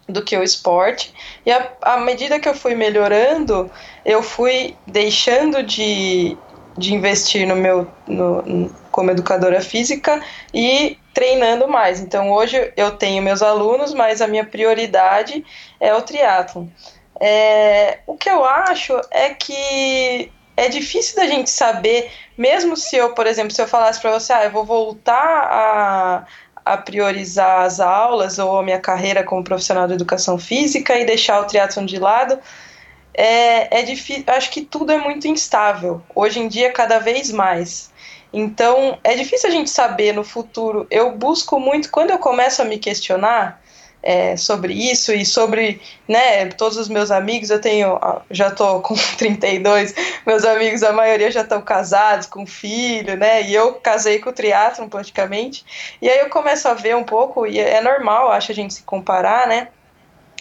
do 0.09 0.23
que 0.23 0.37
o 0.37 0.43
esporte. 0.43 1.13
E 1.45 1.51
à 1.83 1.99
medida 1.99 2.39
que 2.39 2.49
eu 2.49 2.55
fui 2.55 2.75
melhorando, 2.75 3.71
eu 4.05 4.23
fui 4.23 4.77
deixando 4.87 5.63
de, 5.63 6.37
de 6.77 6.95
investir 6.95 7.47
no 7.47 7.57
meu 7.57 7.87
no, 8.07 8.71
como 8.91 9.11
educadora 9.11 9.61
física 9.61 10.23
e 10.53 10.99
treinando 11.13 11.69
mais. 11.69 12.01
Então 12.01 12.31
hoje 12.31 12.73
eu 12.77 12.93
tenho 12.93 13.23
meus 13.23 13.43
alunos, 13.43 13.95
mas 13.95 14.21
a 14.21 14.27
minha 14.27 14.45
prioridade 14.45 15.45
é 15.81 15.95
o 15.95 16.03
triatlo. 16.03 16.71
É, 17.21 18.01
o 18.07 18.17
que 18.17 18.29
eu 18.29 18.45
acho 18.45 19.01
é 19.11 19.31
que 19.31 20.31
é 20.57 20.69
difícil 20.69 21.17
da 21.17 21.27
gente 21.27 21.51
saber, 21.51 22.11
mesmo 22.37 22.77
se 22.77 22.97
eu, 22.97 23.13
por 23.13 23.27
exemplo, 23.27 23.51
se 23.53 23.61
eu 23.61 23.67
falasse 23.67 24.01
para 24.01 24.13
você, 24.13 24.33
ah, 24.33 24.45
eu 24.45 24.51
vou 24.51 24.65
voltar 24.65 25.49
a 25.51 26.27
a 26.65 26.77
priorizar 26.77 27.63
as 27.63 27.81
aulas 27.81 28.39
ou 28.39 28.59
a 28.59 28.63
minha 28.63 28.81
carreira 28.81 29.23
como 29.23 29.45
profissional 29.45 29.87
de 29.87 29.95
educação 29.95 30.39
física 30.39 30.99
e 30.99 31.05
deixar 31.05 31.41
o 31.41 31.45
triatlon 31.45 31.85
de 31.85 31.99
lado, 31.99 32.39
é, 33.13 33.81
é 33.81 33.83
difícil. 33.83 34.25
Acho 34.27 34.51
que 34.51 34.63
tudo 34.63 34.93
é 34.93 34.99
muito 34.99 35.29
instável. 35.29 36.03
Hoje 36.15 36.41
em 36.41 36.49
dia, 36.49 36.73
cada 36.73 36.99
vez 36.99 37.31
mais. 37.31 37.93
Então, 38.33 38.99
é 39.05 39.15
difícil 39.15 39.49
a 39.49 39.53
gente 39.53 39.71
saber 39.71 40.13
no 40.13 40.25
futuro. 40.25 40.87
Eu 40.91 41.13
busco 41.13 41.61
muito, 41.61 41.91
quando 41.91 42.11
eu 42.11 42.19
começo 42.19 42.61
a 42.61 42.65
me 42.65 42.79
questionar, 42.79 43.63
é, 44.05 44.37
sobre 44.37 44.75
isso 44.75 45.15
e 45.15 45.25
sobre, 45.25 45.81
né, 46.07 46.47
todos 46.51 46.77
os 46.77 46.89
meus 46.91 47.11
amigos, 47.11 47.49
eu 47.49 47.59
tenho, 47.59 47.99
já 48.31 48.51
tô 48.51 48.81
com 48.85 48.95
32, 49.17 49.95
meus 50.27 50.45
amigos, 50.45 50.83
a 50.83 50.93
maioria 50.93 51.31
já 51.31 51.41
estão 51.41 51.63
casados, 51.63 52.27
com 52.27 52.47
filho, 52.47 53.17
né, 53.17 53.43
e 53.43 53.55
eu 53.55 53.75
casei 53.75 54.19
com 54.19 54.29
o 54.29 54.33
triatlon 54.33 54.89
praticamente, 54.91 55.65
e 56.03 56.09
aí 56.09 56.19
eu 56.19 56.29
começo 56.29 56.69
a 56.69 56.75
ver 56.75 56.95
um 56.95 57.03
pouco, 57.03 57.47
e 57.47 57.59
é 57.59 57.81
normal, 57.81 58.31
acho, 58.31 58.53
a 58.53 58.55
gente 58.55 58.75
se 58.75 58.83
comparar, 58.83 59.49
né, 59.49 59.69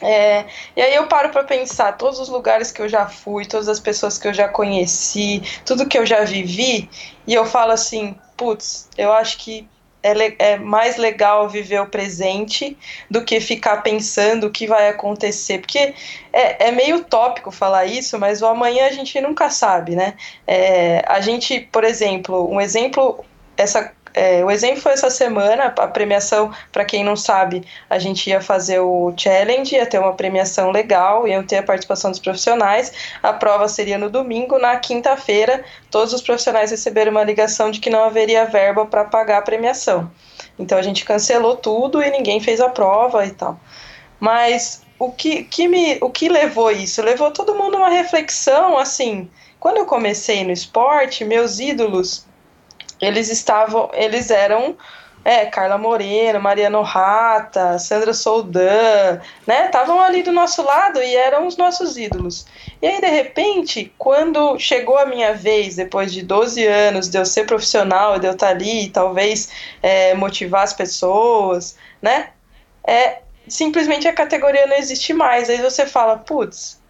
é, 0.02 0.46
e 0.76 0.82
aí 0.82 0.94
eu 0.96 1.08
paro 1.08 1.30
para 1.30 1.46
pensar 1.46 1.94
todos 1.94 2.20
os 2.20 2.28
lugares 2.28 2.74
que 2.74 2.82
eu 2.82 2.90
já 2.90 3.08
fui, 3.08 3.46
todas 3.46 3.70
as 3.70 3.80
pessoas 3.80 4.18
que 4.18 4.28
eu 4.28 4.34
já 4.34 4.50
conheci, 4.50 5.42
tudo 5.66 5.88
que 5.88 5.98
eu 5.98 6.06
já 6.06 6.26
vivi, 6.26 6.90
e 7.26 7.34
eu 7.34 7.46
falo 7.46 7.72
assim, 7.72 8.14
putz, 8.36 8.90
eu 8.98 9.14
acho 9.14 9.38
que 9.38 9.66
é, 10.04 10.36
é, 10.38 10.58
mais 10.60 10.98
legal 10.98 11.48
viver 11.48 11.80
o 11.82 11.88
presente 11.88 12.78
do 13.10 13.24
que 13.24 13.40
ficar 13.40 13.78
pensando 13.78 14.48
o 14.48 14.52
que 14.52 14.68
vai 14.68 14.90
acontecer. 14.90 15.60
Porque 15.60 15.94
é, 16.34 16.68
é 16.68 16.72
meio 16.72 16.98
utópico 16.98 17.50
falar 17.50 17.86
isso, 17.86 18.20
mas 18.20 18.42
o 18.42 18.48
amanhã 18.48 18.88
a 18.88 18.92
gente 18.92 19.20
nunca 19.22 19.50
sabe, 19.50 19.96
né? 19.96 20.16
É, 20.46 21.04
a 21.08 21.22
gente, 21.22 21.62
por 21.72 21.86
exemplo, 21.86 22.52
um 22.52 22.60
exemplo, 22.60 23.24
essa 23.56 23.94
É, 24.14 24.46
o 24.46 24.52
exemplo 24.52 24.80
foi 24.80 24.92
essa 24.92 25.10
semana, 25.10 25.74
a 25.76 25.88
premiação, 25.88 26.52
para 26.72 26.86
quem 26.86 27.04
não 27.04 27.16
sabe, 27.16 27.64
a 27.90 27.98
gente 27.98 28.30
ia 28.30 28.40
fazer 28.40 28.80
o 28.80 29.12
challenge, 29.18 29.76
ia 29.76 29.88
ter 29.88 29.98
uma 29.98 30.14
premiação 30.14 30.70
legal, 30.70 31.28
ia 31.28 31.42
ter 31.42 31.58
a 31.58 31.64
participação 31.64 32.12
dos 32.12 32.20
profissionais. 32.20 32.94
A 33.24 33.34
prova 33.34 33.68
seria 33.68 33.98
no 33.98 34.10
domingo, 34.10 34.60
na 34.60 34.78
quinta-feira, 34.78 35.64
todos 35.90 36.14
os 36.14 36.22
profissionais 36.22 36.70
receberam 36.70 37.12
uma 37.12 37.24
ligação 37.24 37.72
de 37.72 37.80
que 37.80 37.90
não 37.90 38.04
haveria 38.04 38.46
verba 38.46 38.86
para 38.86 39.04
pagar 39.06 39.40
a 39.40 39.42
premiação. 39.42 40.12
Então 40.60 40.78
a 40.78 40.84
gente 40.84 41.04
cancelou 41.04 41.56
tudo 41.56 42.02
e 42.02 42.12
ninguém 42.12 42.40
fez 42.40 42.62
a 42.62 42.70
prova 42.70 43.26
e 43.26 43.32
tal. 43.32 43.60
Mas 44.20 44.84
o 45.00 45.12
que, 45.12 45.44
que 45.44 45.68
me, 45.68 45.98
o 46.02 46.10
que 46.10 46.30
levou 46.30 46.72
isso? 46.72 47.02
Levou 47.02 47.32
todo 47.32 47.56
mundo 47.56 47.78
a 47.78 47.80
uma 47.80 47.90
reflexão, 47.90 48.78
assim, 48.78 49.30
quando 49.60 49.78
eu 49.78 49.86
comecei 49.86 50.44
no 50.44 50.52
esporte, 50.52 51.26
meus 51.26 51.60
ídolos, 51.60 52.26
eles 53.06 53.30
estavam, 53.30 53.90
eles 53.94 54.30
eram 54.30 54.78
é, 55.26 55.46
Carla 55.46 55.78
Moreno, 55.78 56.42
Mariano 56.42 56.82
Rata, 56.82 57.80
Sandra 57.80 58.14
Soldan, 58.14 59.22
né? 59.48 59.66
Estavam 59.66 60.02
ali 60.02 60.22
do 60.22 60.32
nosso 60.32 60.62
lado 60.64 61.02
e 61.02 61.16
eram 61.16 61.48
os 61.48 61.56
nossos 61.56 61.98
ídolos. 61.98 62.46
E 62.82 62.88
aí, 62.88 63.00
de 63.00 63.08
repente, 63.08 63.94
quando 63.98 64.60
chegou 64.60 64.98
a 64.98 65.06
minha 65.06 65.34
vez, 65.34 65.76
depois 65.76 66.12
de 66.12 66.22
12 66.22 66.66
anos, 66.66 67.10
de 67.10 67.18
eu 67.18 67.26
ser 67.26 67.46
profissional, 67.46 68.20
de 68.20 68.28
eu 68.28 68.34
estar 68.34 68.50
ali, 68.50 68.90
talvez 68.90 69.50
é, 69.82 70.14
motivar 70.14 70.64
as 70.64 70.74
pessoas, 70.74 71.78
né? 72.02 72.32
É, 72.86 73.20
simplesmente 73.48 74.08
a 74.08 74.14
categoria 74.14 74.68
não 74.68 74.76
existe 74.76 75.14
mais. 75.14 75.50
Aí 75.50 75.62
você 75.62 75.86
fala, 75.86 76.18
putz, 76.18 76.82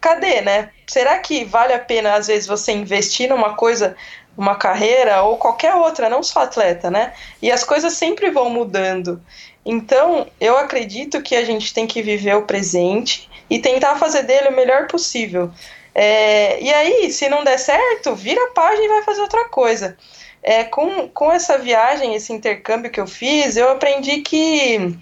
cadê, 0.00 0.40
né? 0.40 0.70
Será 0.86 1.18
que 1.18 1.44
vale 1.44 1.72
a 1.72 1.78
pena, 1.78 2.14
às 2.14 2.26
vezes, 2.26 2.46
você 2.46 2.72
investir 2.72 3.28
numa 3.28 3.54
coisa, 3.54 3.96
uma 4.36 4.56
carreira 4.56 5.22
ou 5.22 5.36
qualquer 5.36 5.74
outra, 5.74 6.08
não 6.08 6.22
só 6.22 6.42
atleta, 6.42 6.90
né? 6.90 7.12
E 7.40 7.50
as 7.50 7.64
coisas 7.64 7.92
sempre 7.92 8.30
vão 8.30 8.50
mudando. 8.50 9.22
Então, 9.64 10.26
eu 10.40 10.58
acredito 10.58 11.22
que 11.22 11.34
a 11.34 11.44
gente 11.44 11.72
tem 11.72 11.86
que 11.86 12.02
viver 12.02 12.34
o 12.36 12.42
presente 12.42 13.28
e 13.48 13.58
tentar 13.58 13.96
fazer 13.96 14.24
dele 14.24 14.48
o 14.48 14.56
melhor 14.56 14.86
possível. 14.86 15.50
É, 15.94 16.60
e 16.60 16.72
aí, 16.72 17.12
se 17.12 17.28
não 17.28 17.44
der 17.44 17.58
certo, 17.58 18.14
vira 18.14 18.42
a 18.44 18.50
página 18.50 18.84
e 18.84 18.88
vai 18.88 19.02
fazer 19.02 19.20
outra 19.20 19.48
coisa. 19.48 19.96
É, 20.42 20.64
com, 20.64 21.08
com 21.08 21.32
essa 21.32 21.56
viagem, 21.56 22.14
esse 22.14 22.32
intercâmbio 22.32 22.90
que 22.90 23.00
eu 23.00 23.06
fiz, 23.06 23.56
eu 23.56 23.70
aprendi 23.70 24.20
que 24.20 24.98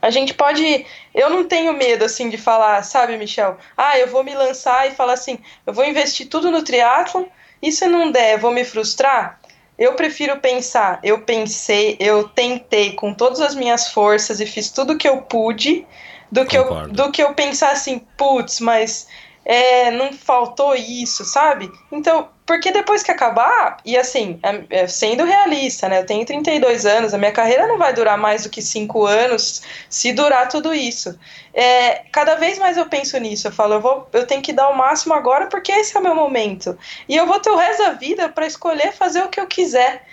a 0.00 0.10
gente 0.10 0.34
pode. 0.34 0.84
Eu 1.14 1.30
não 1.30 1.44
tenho 1.44 1.72
medo, 1.72 2.04
assim, 2.04 2.28
de 2.28 2.36
falar, 2.36 2.82
sabe, 2.82 3.16
Michel? 3.16 3.56
Ah, 3.76 3.98
eu 3.98 4.08
vou 4.08 4.24
me 4.24 4.34
lançar 4.34 4.88
e 4.88 4.94
falar 4.94 5.12
assim, 5.12 5.38
eu 5.66 5.72
vou 5.72 5.84
investir 5.84 6.28
tudo 6.28 6.50
no 6.50 6.62
triatlo 6.62 7.28
e 7.64 7.72
se 7.72 7.86
não 7.86 8.10
der, 8.10 8.38
vou 8.38 8.52
me 8.52 8.64
frustrar? 8.64 9.40
Eu 9.78 9.94
prefiro 9.94 10.38
pensar, 10.38 11.00
eu 11.02 11.22
pensei, 11.22 11.96
eu 11.98 12.28
tentei 12.28 12.92
com 12.92 13.12
todas 13.12 13.40
as 13.40 13.54
minhas 13.54 13.88
forças 13.88 14.38
e 14.38 14.46
fiz 14.46 14.70
tudo 14.70 14.98
que 14.98 15.08
eu 15.08 15.22
pude, 15.22 15.84
do 16.30 16.44
que, 16.44 16.56
eu, 16.56 16.88
do 16.88 17.10
que 17.10 17.22
eu 17.22 17.32
pensar 17.34 17.72
assim, 17.72 18.00
putz, 18.16 18.60
mas 18.60 19.08
é, 19.44 19.90
não 19.90 20.12
faltou 20.12 20.74
isso, 20.74 21.24
sabe? 21.24 21.70
Então, 21.92 22.28
porque 22.46 22.70
depois 22.70 23.02
que 23.02 23.10
acabar, 23.10 23.78
e 23.84 23.96
assim, 23.96 24.38
é, 24.42 24.82
é, 24.82 24.86
sendo 24.86 25.24
realista, 25.24 25.88
né? 25.88 26.00
Eu 26.00 26.06
tenho 26.06 26.24
32 26.24 26.84
anos, 26.84 27.14
a 27.14 27.18
minha 27.18 27.32
carreira 27.32 27.66
não 27.66 27.78
vai 27.78 27.92
durar 27.92 28.18
mais 28.18 28.44
do 28.44 28.50
que 28.50 28.60
5 28.60 29.06
anos 29.06 29.62
se 29.88 30.12
durar 30.12 30.48
tudo 30.48 30.74
isso. 30.74 31.18
É, 31.52 32.04
cada 32.12 32.34
vez 32.34 32.58
mais 32.58 32.76
eu 32.76 32.86
penso 32.86 33.18
nisso, 33.18 33.48
eu 33.48 33.52
falo, 33.52 33.74
eu, 33.74 33.80
vou, 33.80 34.08
eu 34.12 34.26
tenho 34.26 34.42
que 34.42 34.52
dar 34.52 34.68
o 34.68 34.76
máximo 34.76 35.14
agora 35.14 35.46
porque 35.46 35.72
esse 35.72 35.96
é 35.96 36.00
o 36.00 36.02
meu 36.02 36.14
momento. 36.14 36.76
E 37.08 37.16
eu 37.16 37.26
vou 37.26 37.40
ter 37.40 37.50
o 37.50 37.56
resto 37.56 37.82
da 37.82 37.90
vida 37.92 38.28
para 38.28 38.46
escolher 38.46 38.92
fazer 38.92 39.22
o 39.22 39.28
que 39.28 39.40
eu 39.40 39.46
quiser. 39.46 40.04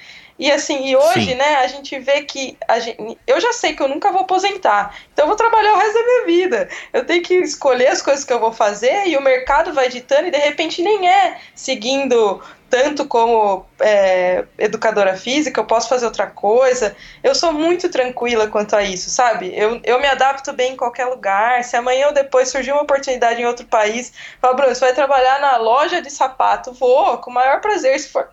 E 0.41 0.51
assim, 0.51 0.87
e 0.87 0.95
hoje, 0.95 1.25
Sim. 1.25 1.35
né, 1.35 1.57
a 1.57 1.67
gente 1.67 1.99
vê 1.99 2.23
que 2.23 2.57
a 2.67 2.79
gente, 2.79 3.15
eu 3.27 3.39
já 3.39 3.53
sei 3.53 3.75
que 3.75 3.83
eu 3.83 3.87
nunca 3.87 4.11
vou 4.11 4.21
aposentar. 4.21 4.97
Então 5.13 5.25
eu 5.25 5.27
vou 5.27 5.35
trabalhar 5.35 5.71
o 5.71 5.77
resto 5.77 5.93
da 5.93 6.03
minha 6.03 6.25
vida. 6.25 6.67
Eu 6.91 7.05
tenho 7.05 7.21
que 7.21 7.35
escolher 7.35 7.89
as 7.89 8.01
coisas 8.01 8.25
que 8.25 8.33
eu 8.33 8.39
vou 8.39 8.51
fazer 8.51 9.05
e 9.05 9.15
o 9.15 9.21
mercado 9.21 9.71
vai 9.71 9.87
ditando 9.87 10.29
e 10.29 10.31
de 10.31 10.39
repente 10.39 10.81
nem 10.81 11.07
é 11.07 11.37
seguindo 11.53 12.41
tanto 12.71 13.05
como 13.05 13.67
é, 13.79 14.45
educadora 14.57 15.15
física, 15.15 15.59
eu 15.59 15.65
posso 15.65 15.87
fazer 15.87 16.05
outra 16.05 16.25
coisa. 16.25 16.95
Eu 17.21 17.35
sou 17.35 17.53
muito 17.53 17.87
tranquila 17.89 18.47
quanto 18.47 18.75
a 18.75 18.81
isso, 18.81 19.11
sabe? 19.11 19.53
Eu, 19.55 19.79
eu 19.83 19.99
me 19.99 20.07
adapto 20.07 20.53
bem 20.53 20.73
em 20.73 20.77
qualquer 20.77 21.05
lugar. 21.05 21.63
Se 21.63 21.75
amanhã 21.75 22.07
ou 22.07 22.13
depois 22.13 22.49
surgir 22.49 22.71
uma 22.71 22.81
oportunidade 22.81 23.39
em 23.39 23.45
outro 23.45 23.67
país, 23.67 24.11
fala, 24.41 24.55
Bruno, 24.55 24.73
você 24.73 24.85
vai 24.85 24.93
trabalhar 24.95 25.39
na 25.39 25.57
loja 25.57 26.01
de 26.01 26.09
sapato? 26.09 26.73
Vou, 26.73 27.19
com 27.19 27.29
o 27.29 27.33
maior 27.33 27.61
prazer, 27.61 27.99
se 27.99 28.09
for 28.09 28.27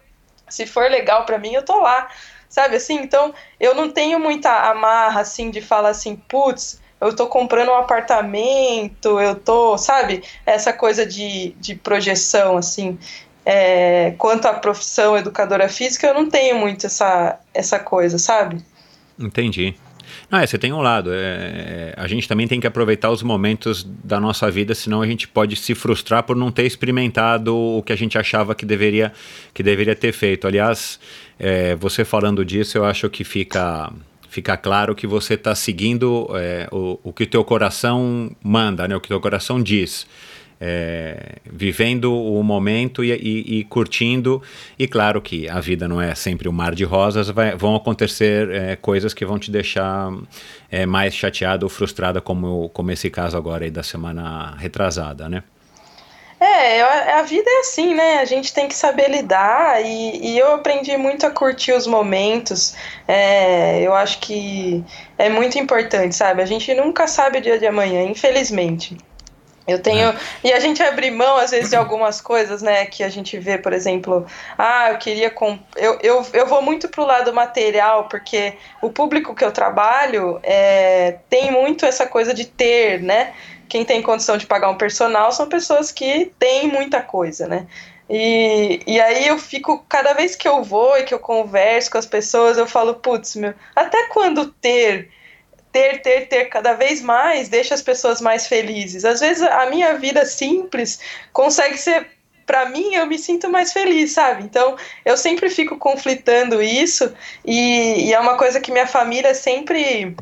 se 0.49 0.67
for 0.67 0.91
legal 0.91 1.25
para 1.25 1.39
mim, 1.39 1.53
eu 1.55 1.65
tô 1.65 1.81
lá. 1.81 2.09
Sabe 2.49 2.77
assim? 2.77 2.97
Então, 2.97 3.35
eu 3.61 3.75
não 3.75 3.91
tenho 3.91 4.19
muita 4.19 4.71
amarra 4.71 5.21
assim 5.21 5.51
de 5.51 5.61
falar 5.61 5.91
assim, 5.91 6.17
putz, 6.17 6.81
eu 7.01 7.15
tô 7.15 7.27
comprando 7.27 7.71
um 7.71 7.75
apartamento, 7.75 9.21
eu 9.21 9.35
tô, 9.35 9.77
sabe? 9.79 10.23
Essa 10.45 10.73
coisa 10.73 11.07
de, 11.07 11.51
de 11.59 11.75
projeção, 11.75 12.57
assim. 12.57 12.99
É, 13.45 14.15
quanto 14.19 14.47
à 14.47 14.55
profissão 14.55 15.17
educadora 15.17 15.69
física, 15.69 16.07
eu 16.07 16.15
não 16.15 16.29
tenho 16.29 16.59
muito 16.59 16.87
essa, 16.87 17.39
essa 17.55 17.79
coisa, 17.79 18.19
sabe? 18.19 18.63
Entendi. 19.19 19.75
Não, 20.31 20.39
é, 20.39 20.47
você 20.47 20.59
tem 20.59 20.73
um 20.73 20.81
lado. 20.81 21.11
É, 21.13 21.95
a 21.97 22.07
gente 22.07 22.29
também 22.29 22.47
tem 22.47 22.61
que 22.61 22.67
aproveitar 22.67 23.11
os 23.11 23.23
momentos 23.23 23.83
da 24.05 24.21
nossa 24.21 24.51
vida, 24.51 24.75
senão 24.75 25.01
a 25.01 25.07
gente 25.07 25.27
pode 25.27 25.57
se 25.57 25.75
frustrar 25.75 26.23
por 26.23 26.37
não 26.37 26.51
ter 26.51 26.67
experimentado 26.67 27.57
o 27.57 27.83
que 27.83 27.93
a 27.93 27.97
gente 27.97 28.19
achava 28.19 28.55
que 28.55 28.67
deveria, 28.67 29.13
que 29.55 29.63
deveria 29.63 29.97
ter 29.97 30.13
feito. 30.13 30.47
Aliás, 30.47 31.01
é, 31.39 31.75
você 31.77 32.05
falando 32.05 32.45
disso, 32.45 32.77
eu 32.77 32.85
acho 32.85 33.09
que 33.09 33.25
fica 33.25 33.91
fica 34.29 34.59
claro 34.59 34.95
que 34.95 35.07
você 35.07 35.35
está 35.35 35.55
seguindo 35.55 36.29
é, 36.35 36.69
o, 36.71 37.01
o 37.03 37.13
que 37.15 37.23
o 37.23 37.27
teu 37.27 37.43
coração 37.43 38.31
manda, 38.43 38.87
né, 38.87 38.95
o 38.95 39.01
que 39.01 39.07
o 39.07 39.09
teu 39.09 39.21
coração 39.21 39.61
diz 39.61 40.07
é, 40.61 41.37
vivendo 41.45 42.13
o 42.13 42.43
momento 42.43 43.05
e, 43.05 43.13
e, 43.13 43.59
e, 43.59 43.65
curtindo. 43.65 44.43
E 44.79 44.89
claro 44.89 45.21
que 45.21 45.49
a 45.49 45.61
vida 45.61 45.87
não 45.87 46.01
é 46.01 46.15
sempre 46.15 46.49
um 46.49 46.53
mar 46.53 46.75
de 46.75 46.85
rosas, 46.85 47.29
vai, 47.31 47.57
vão 47.57 47.77
acontecer 47.77 48.51
é, 48.51 48.77
coisas 48.77 49.15
que 49.15 49.25
vão 49.25 49.39
te 49.39 49.51
deixar 49.51 50.13
é, 50.71 50.87
mais 50.87 51.15
chateado 51.15 51.67
ou 51.67 51.71
frustrada, 51.71 52.21
como, 52.21 52.69
como 52.71 52.91
esse 52.91 53.11
caso 53.11 53.37
agora 53.37 53.65
aí 53.65 53.71
da 53.71 53.83
semana 53.83 54.55
retrasada, 54.59 55.29
né? 55.29 55.43
É, 56.41 56.83
a 57.15 57.23
vida 57.23 57.51
é 57.51 57.61
assim, 57.61 57.95
né? 57.95 58.19
A 58.21 58.25
gente 58.25 58.55
tem 58.55 58.69
que 58.69 58.75
saber 58.75 59.11
lidar 59.11 59.85
e, 59.85 60.35
e 60.35 60.39
eu 60.39 60.55
aprendi 60.55 60.97
muito 60.97 61.27
a 61.27 61.31
curtir 61.31 61.73
os 61.73 61.85
momentos. 61.85 62.77
É, 63.09 63.81
eu 63.83 63.93
acho 63.93 64.21
que 64.21 64.85
é 65.19 65.29
muito 65.29 65.59
importante, 65.59 66.15
sabe? 66.15 66.41
A 66.41 66.47
gente 66.47 66.73
nunca 66.75 67.09
sabe 67.09 67.39
o 67.39 67.41
dia 67.41 67.59
de 67.59 67.67
amanhã, 67.67 68.05
infelizmente. 68.05 68.97
Eu 69.69 69.79
tenho. 69.81 70.09
É. 70.09 70.17
E 70.45 70.53
a 70.53 70.59
gente 70.59 70.83
abre 70.83 71.11
mão, 71.11 71.37
às 71.37 71.51
vezes, 71.51 71.69
de 71.69 71.77
algumas 71.77 72.23
coisas, 72.23 72.63
né? 72.63 72.87
Que 72.87 73.05
a 73.05 73.09
gente 73.11 73.39
vê, 73.39 73.59
por 73.59 73.75
exemplo, 73.75 74.27
ah, 74.57 74.91
eu 74.93 74.99
queria. 74.99 75.31
Comp... 75.31 75.61
Eu, 75.77 75.99
eu, 76.03 76.27
eu 76.33 76.47
vou 76.47 76.63
muito 76.63 76.89
pro 76.89 77.05
lado 77.05 77.35
material, 77.35 78.09
porque 78.09 78.55
o 78.81 78.91
público 78.91 79.35
que 79.35 79.45
eu 79.45 79.53
trabalho 79.53 80.41
é, 80.43 81.17
tem 81.29 81.53
muito 81.53 81.85
essa 81.85 82.07
coisa 82.07 82.33
de 82.33 82.47
ter, 82.47 83.03
né? 83.03 83.35
Quem 83.69 83.85
tem 83.85 84.01
condição 84.01 84.39
de 84.39 84.47
pagar 84.47 84.71
um 84.71 84.79
personal 84.79 85.31
são 85.31 85.47
pessoas 85.47 85.93
que 85.93 86.33
têm 86.39 86.69
muita 86.69 87.03
coisa, 87.03 87.47
né? 87.47 87.67
E, 88.09 88.81
e 88.87 88.99
aí 88.99 89.29
eu 89.29 89.39
fico, 89.39 89.85
cada 89.87 90.15
vez 90.15 90.35
que 90.35 90.49
eu 90.49 90.63
vou 90.63 90.97
e 90.97 91.03
que 91.03 91.13
eu 91.13 91.19
converso 91.19 91.91
com 91.91 91.99
as 91.99 92.07
pessoas, 92.07 92.57
eu 92.57 92.67
falo, 92.67 92.95
putz, 92.95 93.37
meu, 93.37 93.53
até 93.77 94.09
quando 94.09 94.47
ter 94.47 95.11
ter, 95.73 96.01
ter, 96.03 96.29
ter 96.29 96.47
cada 96.47 96.73
vez 96.75 97.01
mais 97.01 97.49
deixa 97.49 97.75
as 97.75 97.83
pessoas 97.83 98.21
mais 98.21 98.47
felizes. 98.47 99.05
Às 99.05 99.21
vezes 99.21 99.43
a 99.43 99.67
minha 99.67 99.95
vida 99.95 100.25
simples 100.25 101.01
consegue 101.33 101.77
ser 101.77 102.07
para 102.47 102.71
mim 102.71 102.95
eu 102.95 103.07
me 103.07 103.19
sinto 103.19 103.51
mais 103.51 103.75
feliz, 103.75 104.13
sabe? 104.13 104.43
Então 104.43 104.77
eu 105.05 105.17
sempre 105.19 105.51
fico 105.51 105.77
conflitando 105.77 106.63
isso 106.63 107.13
e, 107.45 108.07
e, 108.07 108.15
é 108.15 108.19
uma 108.19 108.39
coisa 108.39 108.59
que 108.59 108.73
minha 108.73 108.87
família 108.87 109.35
sempre 109.35 110.17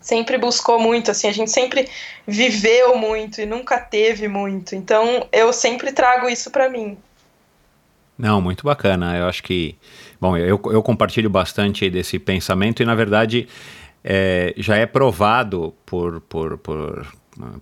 sempre 0.00 0.36
buscou 0.36 0.80
muito, 0.80 1.12
assim, 1.12 1.28
a 1.28 1.32
gente 1.32 1.52
sempre 1.52 1.88
viveu 2.26 2.98
muito 2.98 3.40
e 3.40 3.46
nunca 3.46 3.78
teve 3.78 4.26
muito. 4.26 4.74
Então 4.74 5.28
eu 5.30 5.52
sempre 5.52 5.92
trago 5.92 6.28
isso 6.28 6.50
para 6.50 6.68
mim. 6.68 6.98
Não, 8.18 8.40
muito 8.40 8.64
bacana. 8.64 9.16
Eu 9.16 9.26
acho 9.26 9.42
que, 9.42 9.76
bom, 10.20 10.36
eu, 10.36 10.60
eu 10.66 10.82
compartilho 10.82 11.30
bastante 11.30 11.88
desse 11.88 12.18
pensamento 12.18 12.82
e 12.82 12.84
na 12.84 12.94
verdade 12.94 13.48
é, 14.04 14.54
já 14.56 14.76
é 14.76 14.86
provado 14.86 15.74
por, 15.86 16.20
por, 16.22 16.58
por, 16.58 17.06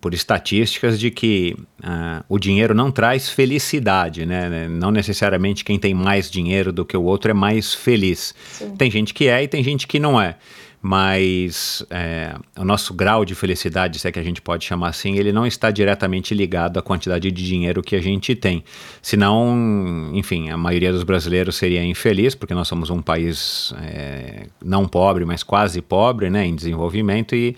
por 0.01 0.15
estatísticas 0.15 0.99
de 0.99 1.11
que 1.11 1.57
uh, 1.81 2.25
o 2.29 2.39
dinheiro 2.39 2.75
não 2.75 2.91
traz 2.91 3.29
felicidade, 3.29 4.25
né? 4.25 4.69
Não 4.69 4.91
necessariamente 4.91 5.65
quem 5.65 5.79
tem 5.79 5.95
mais 5.95 6.31
dinheiro 6.31 6.73
do 6.73 6.85
que 6.85 6.97
o 6.97 7.03
outro 7.03 7.31
é 7.31 7.35
mais 7.35 7.75
feliz. 7.75 8.35
Sim. 8.53 8.75
Tem 8.77 8.91
gente 8.91 9.13
que 9.13 9.29
é 9.29 9.43
e 9.43 9.49
tem 9.49 9.63
gente 9.63 9.87
que 9.87 9.99
não 9.99 10.21
é. 10.21 10.37
Mas 10.83 11.85
é, 11.91 12.35
o 12.57 12.65
nosso 12.65 12.95
grau 12.95 13.23
de 13.25 13.35
felicidade, 13.35 13.99
se 13.99 14.09
é 14.09 14.13
que 14.13 14.19
a 14.19 14.23
gente 14.23 14.41
pode 14.41 14.65
chamar 14.65 14.89
assim, 14.89 15.17
ele 15.17 15.31
não 15.31 15.47
está 15.47 15.71
diretamente 15.71 16.35
ligado 16.35 16.79
à 16.79 16.83
quantidade 16.83 17.31
de 17.31 17.47
dinheiro 17.47 17.83
que 17.83 17.95
a 17.95 18.01
gente 18.01 18.35
tem. 18.35 18.65
Senão, 19.03 20.11
enfim, 20.15 20.49
a 20.49 20.57
maioria 20.57 20.91
dos 20.91 21.03
brasileiros 21.03 21.57
seria 21.57 21.85
infeliz, 21.85 22.35
porque 22.35 22.55
nós 22.55 22.67
somos 22.67 22.89
um 22.89 23.03
país 23.03 23.75
é, 23.83 24.47
não 24.65 24.89
pobre, 24.89 25.27
mas 25.27 25.43
quase 25.43 25.83
pobre, 25.83 26.31
né, 26.31 26.47
em 26.47 26.55
desenvolvimento, 26.55 27.35
e, 27.35 27.55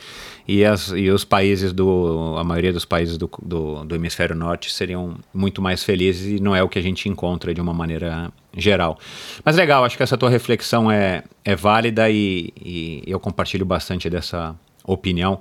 e, 0.47 0.64
as, 0.64 0.88
e 0.88 1.11
os 1.11 1.24
países 1.24 1.72
do. 1.72 2.36
a 2.38 2.45
maioria 2.45 2.72
dos 2.72 2.84
países 2.84 3.16
do, 3.16 3.30
do, 3.43 3.84
do 3.84 3.95
hemisfério 3.95 4.34
norte 4.34 4.72
seriam 4.72 5.16
muito 5.32 5.62
mais 5.62 5.84
felizes, 5.84 6.38
e 6.38 6.43
não 6.43 6.55
é 6.55 6.62
o 6.62 6.68
que 6.68 6.78
a 6.78 6.82
gente 6.82 7.09
encontra 7.09 7.55
de 7.55 7.61
uma 7.61 7.72
maneira 7.72 8.32
geral. 8.57 8.99
Mas 9.45 9.57
legal, 9.57 9.84
acho 9.84 9.97
que 9.97 10.03
essa 10.03 10.16
tua 10.16 10.30
reflexão 10.30 10.90
é, 10.90 11.22
é 11.45 11.55
válida 11.55 12.11
e, 12.11 12.53
e 12.57 13.03
eu 13.07 13.20
compartilho 13.20 13.64
bastante 13.64 14.11
dessa 14.11 14.55
opinião 14.84 15.40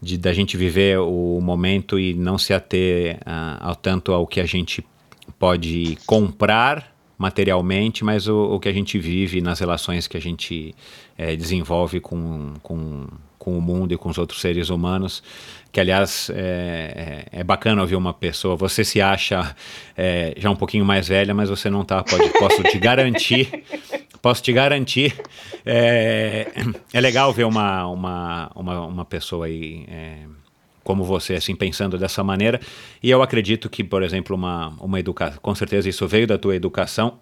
de 0.00 0.16
da 0.16 0.32
gente 0.32 0.56
viver 0.56 0.98
o 0.98 1.40
momento 1.40 1.98
e 1.98 2.14
não 2.14 2.38
se 2.38 2.54
ater 2.54 3.16
uh, 3.16 3.58
ao 3.60 3.74
tanto 3.74 4.12
ao 4.12 4.26
que 4.26 4.40
a 4.40 4.46
gente 4.46 4.84
pode 5.38 5.98
comprar 6.06 6.96
materialmente, 7.18 8.04
mas 8.04 8.28
o, 8.28 8.54
o 8.54 8.60
que 8.60 8.68
a 8.68 8.72
gente 8.72 8.96
vive 8.98 9.40
nas 9.40 9.58
relações 9.58 10.06
que 10.06 10.16
a 10.16 10.20
gente 10.20 10.74
é, 11.16 11.34
desenvolve 11.34 11.98
com, 11.98 12.54
com, 12.62 13.08
com 13.48 13.56
o 13.56 13.62
mundo 13.62 13.94
e 13.94 13.96
com 13.96 14.10
os 14.10 14.18
outros 14.18 14.42
seres 14.42 14.68
humanos 14.68 15.22
que 15.70 15.80
aliás 15.80 16.30
é, 16.30 17.26
é, 17.32 17.40
é, 17.40 17.44
bacana 17.44 17.82
ouvir 17.82 17.96
uma 17.96 18.14
pessoa. 18.14 18.56
Você 18.56 18.84
se 18.84 19.00
acha 19.00 19.54
é, 19.96 20.34
já 20.36 20.50
um 20.50 20.56
pouquinho 20.56 20.84
mais 20.84 21.08
velha, 21.08 21.34
mas 21.34 21.50
você 21.50 21.68
não 21.68 21.84
tá. 21.84 22.02
Posso 22.02 22.62
te 22.64 22.78
garantir. 22.78 23.64
Posso 24.22 24.42
te 24.42 24.52
garantir. 24.52 25.14
É, 25.64 26.50
é 26.92 27.00
legal 27.00 27.32
ver 27.32 27.44
uma, 27.44 27.86
uma, 27.86 28.50
uma, 28.54 28.86
uma 28.86 29.04
pessoa 29.04 29.46
aí 29.46 29.84
é, 29.88 30.16
como 30.82 31.04
você, 31.04 31.34
assim, 31.34 31.54
pensando 31.54 31.98
dessa 31.98 32.24
maneira. 32.24 32.58
E 33.02 33.10
eu 33.10 33.22
acredito 33.22 33.68
que, 33.68 33.84
por 33.84 34.02
exemplo, 34.02 34.34
uma, 34.34 34.74
uma 34.80 34.98
educação. 34.98 35.38
Com 35.40 35.54
certeza 35.54 35.88
isso 35.88 36.08
veio 36.08 36.26
da 36.26 36.38
tua 36.38 36.56
educação. 36.56 37.18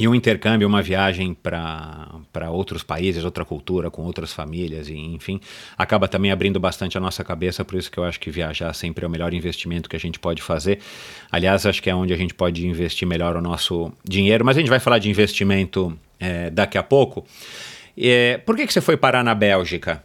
E 0.00 0.08
um 0.08 0.14
intercâmbio, 0.14 0.66
uma 0.66 0.80
viagem 0.80 1.34
para 1.34 2.48
outros 2.50 2.82
países, 2.82 3.22
outra 3.22 3.44
cultura, 3.44 3.90
com 3.90 4.00
outras 4.00 4.32
famílias, 4.32 4.88
e, 4.88 4.96
enfim, 4.96 5.38
acaba 5.76 6.08
também 6.08 6.30
abrindo 6.30 6.58
bastante 6.58 6.96
a 6.96 7.00
nossa 7.02 7.22
cabeça, 7.22 7.66
por 7.66 7.78
isso 7.78 7.90
que 7.90 7.98
eu 7.98 8.04
acho 8.04 8.18
que 8.18 8.30
viajar 8.30 8.72
sempre 8.72 9.04
é 9.04 9.06
o 9.06 9.10
melhor 9.10 9.34
investimento 9.34 9.90
que 9.90 9.96
a 9.96 10.00
gente 10.00 10.18
pode 10.18 10.40
fazer. 10.40 10.78
Aliás, 11.30 11.66
acho 11.66 11.82
que 11.82 11.90
é 11.90 11.94
onde 11.94 12.14
a 12.14 12.16
gente 12.16 12.32
pode 12.32 12.66
investir 12.66 13.06
melhor 13.06 13.36
o 13.36 13.42
nosso 13.42 13.92
dinheiro, 14.02 14.42
mas 14.42 14.56
a 14.56 14.60
gente 14.60 14.70
vai 14.70 14.80
falar 14.80 14.98
de 14.98 15.10
investimento 15.10 15.94
é, 16.18 16.48
daqui 16.48 16.78
a 16.78 16.82
pouco. 16.82 17.26
É, 17.94 18.38
por 18.38 18.56
que, 18.56 18.66
que 18.66 18.72
você 18.72 18.80
foi 18.80 18.96
parar 18.96 19.22
na 19.22 19.34
Bélgica? 19.34 20.02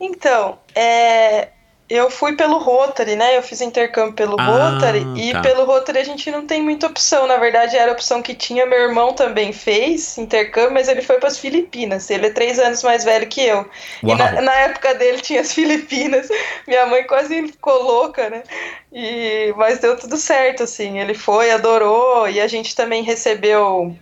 Então, 0.00 0.56
é, 0.72 1.48
eu 1.90 2.08
fui 2.08 2.36
pelo 2.36 2.56
Rotary, 2.58 3.16
né? 3.16 3.36
Eu 3.36 3.42
fiz 3.42 3.60
intercâmbio 3.60 4.12
pelo 4.12 4.36
ah, 4.38 4.44
Rotary 4.44 5.04
e 5.16 5.32
tá. 5.32 5.40
pelo 5.40 5.64
Rotary 5.64 5.98
a 5.98 6.04
gente 6.04 6.30
não 6.30 6.46
tem 6.46 6.62
muita 6.62 6.86
opção. 6.86 7.26
Na 7.26 7.36
verdade, 7.36 7.76
era 7.76 7.90
a 7.90 7.94
opção 7.94 8.22
que 8.22 8.32
tinha. 8.32 8.64
Meu 8.64 8.78
irmão 8.78 9.12
também 9.12 9.52
fez 9.52 10.16
intercâmbio, 10.16 10.72
mas 10.72 10.88
ele 10.88 11.02
foi 11.02 11.18
para 11.18 11.26
as 11.26 11.38
Filipinas. 11.40 12.08
Ele 12.08 12.28
é 12.28 12.30
três 12.30 12.60
anos 12.60 12.84
mais 12.84 13.02
velho 13.02 13.26
que 13.26 13.40
eu. 13.40 13.56
Uau. 13.56 13.68
E 14.04 14.14
na, 14.14 14.40
na, 14.40 14.54
época 14.60 14.94
dele 14.94 15.20
tinha 15.20 15.40
as 15.40 15.50
Filipinas. 15.52 16.28
Minha 16.64 16.86
mãe 16.86 17.02
quase 17.02 17.48
ficou 17.48 17.82
louca, 17.82 18.30
né? 18.30 18.44
E, 18.92 19.52
mas 19.56 19.80
deu 19.80 19.98
tudo 19.98 20.16
certo, 20.16 20.62
assim. 20.62 21.00
Ele 21.00 21.14
foi, 21.14 21.50
adorou 21.50 22.28
e 22.28 22.40
a 22.40 22.46
gente 22.46 22.76
também 22.76 23.02
recebeu. 23.02 23.96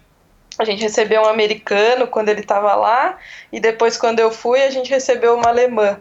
A 0.59 0.64
gente 0.64 0.82
recebeu 0.82 1.22
um 1.22 1.28
americano 1.28 2.07
quando 2.07 2.28
ele 2.28 2.41
estava 2.41 2.74
lá 2.74 3.16
e 3.51 3.59
depois 3.59 3.97
quando 3.97 4.18
eu 4.18 4.30
fui 4.30 4.61
a 4.61 4.70
gente 4.70 4.91
recebeu 4.91 5.36
uma 5.36 5.49
alemã. 5.49 5.99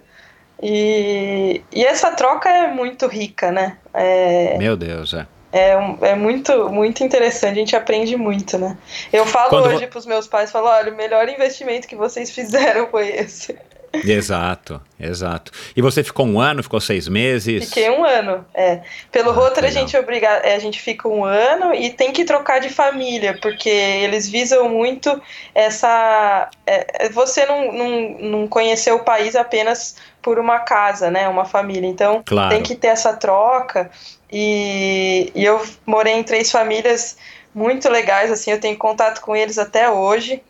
E, 0.61 1.61
e 1.71 1.85
essa 1.85 2.11
troca 2.11 2.49
é 2.49 2.67
muito 2.67 3.07
rica, 3.07 3.51
né? 3.51 3.77
É, 3.93 4.57
Meu 4.57 4.75
Deus, 4.75 5.13
é. 5.13 5.27
É, 5.51 5.71
é 6.01 6.15
muito, 6.15 6.69
muito 6.69 7.03
interessante, 7.03 7.51
a 7.53 7.59
gente 7.59 7.75
aprende 7.75 8.17
muito, 8.17 8.57
né? 8.57 8.77
Eu 9.13 9.25
falo 9.25 9.49
Quando 9.49 9.67
hoje 9.67 9.87
para 9.87 9.99
os 9.99 10.05
meus 10.05 10.27
pais, 10.27 10.51
falo, 10.51 10.67
olha, 10.67 10.91
o 10.91 10.95
melhor 10.95 11.27
investimento 11.29 11.87
que 11.87 11.95
vocês 11.95 12.29
fizeram 12.31 12.87
foi 12.87 13.07
esse. 13.09 13.57
Exato, 14.05 14.81
exato. 14.99 15.51
E 15.75 15.81
você 15.81 16.03
ficou 16.03 16.25
um 16.25 16.39
ano, 16.39 16.63
ficou 16.63 16.79
seis 16.79 17.07
meses? 17.07 17.69
Fiquei 17.69 17.89
um 17.89 18.03
ano, 18.03 18.45
é. 18.53 18.81
Pelo 19.11 19.29
ah, 19.29 19.33
Rotary 19.33 19.67
a 19.67 19.71
gente, 19.71 19.95
é 19.95 19.99
obriga, 19.99 20.27
é, 20.27 20.55
a 20.55 20.59
gente 20.59 20.81
fica 20.81 21.07
um 21.07 21.23
ano 21.23 21.73
e 21.73 21.89
tem 21.89 22.11
que 22.11 22.25
trocar 22.25 22.59
de 22.59 22.69
família, 22.69 23.37
porque 23.41 23.69
eles 23.69 24.27
visam 24.29 24.69
muito 24.69 25.21
essa... 25.53 26.49
É, 26.65 27.05
é 27.05 27.09
você 27.09 27.45
não, 27.45 27.71
não, 27.71 28.09
não 28.19 28.47
conhecer 28.47 28.91
o 28.91 28.99
país 28.99 29.35
apenas 29.35 29.95
por 30.21 30.39
uma 30.39 30.59
casa, 30.59 31.09
né? 31.09 31.27
Uma 31.27 31.45
família. 31.45 31.87
Então 31.87 32.21
claro. 32.25 32.49
tem 32.49 32.61
que 32.61 32.75
ter 32.75 32.87
essa 32.87 33.13
troca. 33.13 33.89
E, 34.31 35.31
e 35.33 35.45
eu 35.45 35.65
morei 35.85 36.13
em 36.13 36.23
três 36.23 36.51
famílias 36.51 37.17
muito 37.55 37.89
legais, 37.89 38.31
assim, 38.31 38.51
eu 38.51 38.59
tenho 38.59 38.77
contato 38.77 39.19
com 39.21 39.35
eles 39.35 39.57
até 39.57 39.89
hoje. 39.89 40.41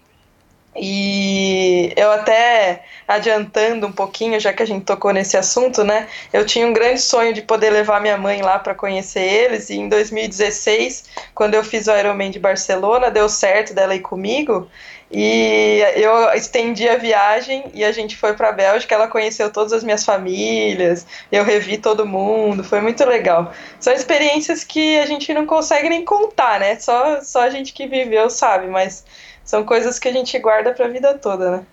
E 0.79 1.91
eu 1.95 2.11
até 2.11 2.83
adiantando 3.07 3.87
um 3.87 3.91
pouquinho, 3.91 4.39
já 4.39 4.53
que 4.53 4.61
a 4.61 4.65
gente 4.65 4.85
tocou 4.85 5.11
nesse 5.11 5.37
assunto, 5.37 5.83
né? 5.83 6.07
Eu 6.31 6.45
tinha 6.45 6.67
um 6.67 6.73
grande 6.73 7.01
sonho 7.01 7.33
de 7.33 7.41
poder 7.41 7.69
levar 7.69 8.01
minha 8.01 8.17
mãe 8.17 8.41
lá 8.41 8.59
para 8.59 8.75
conhecer 8.75 9.21
eles. 9.21 9.69
E 9.69 9.75
em 9.75 9.89
2016, 9.89 11.05
quando 11.33 11.55
eu 11.55 11.63
fiz 11.63 11.87
o 11.87 11.95
Ironman 11.95 12.29
de 12.29 12.39
Barcelona, 12.39 13.09
deu 13.09 13.27
certo 13.27 13.73
dela 13.73 13.95
ir 13.95 14.01
comigo. 14.01 14.69
E 15.09 15.81
eu 15.95 16.33
estendi 16.33 16.87
a 16.87 16.97
viagem 16.97 17.71
e 17.73 17.83
a 17.83 17.93
gente 17.93 18.17
foi 18.17 18.33
para 18.33 18.49
a 18.49 18.51
Bélgica. 18.51 18.93
Ela 18.93 19.07
conheceu 19.07 19.49
todas 19.49 19.71
as 19.71 19.83
minhas 19.83 20.03
famílias, 20.03 21.07
eu 21.31 21.45
revi 21.45 21.77
todo 21.77 22.05
mundo, 22.05 22.63
foi 22.63 22.81
muito 22.81 23.05
legal. 23.05 23.53
São 23.79 23.93
experiências 23.93 24.65
que 24.65 24.99
a 24.99 25.05
gente 25.05 25.33
não 25.33 25.45
consegue 25.45 25.87
nem 25.87 26.03
contar, 26.03 26.59
né? 26.59 26.77
Só, 26.77 27.21
só 27.21 27.41
a 27.41 27.49
gente 27.49 27.71
que 27.71 27.87
viveu 27.87 28.29
sabe, 28.29 28.67
mas 28.67 29.05
são 29.47 29.65
coisas 29.65 29.97
que 29.97 30.07
a 30.09 30.11
gente 30.11 30.37
guarda 30.37 30.73
para 30.73 30.85
a 30.85 30.89
vida 30.89 31.17
toda, 31.17 31.49
né? 31.49 31.65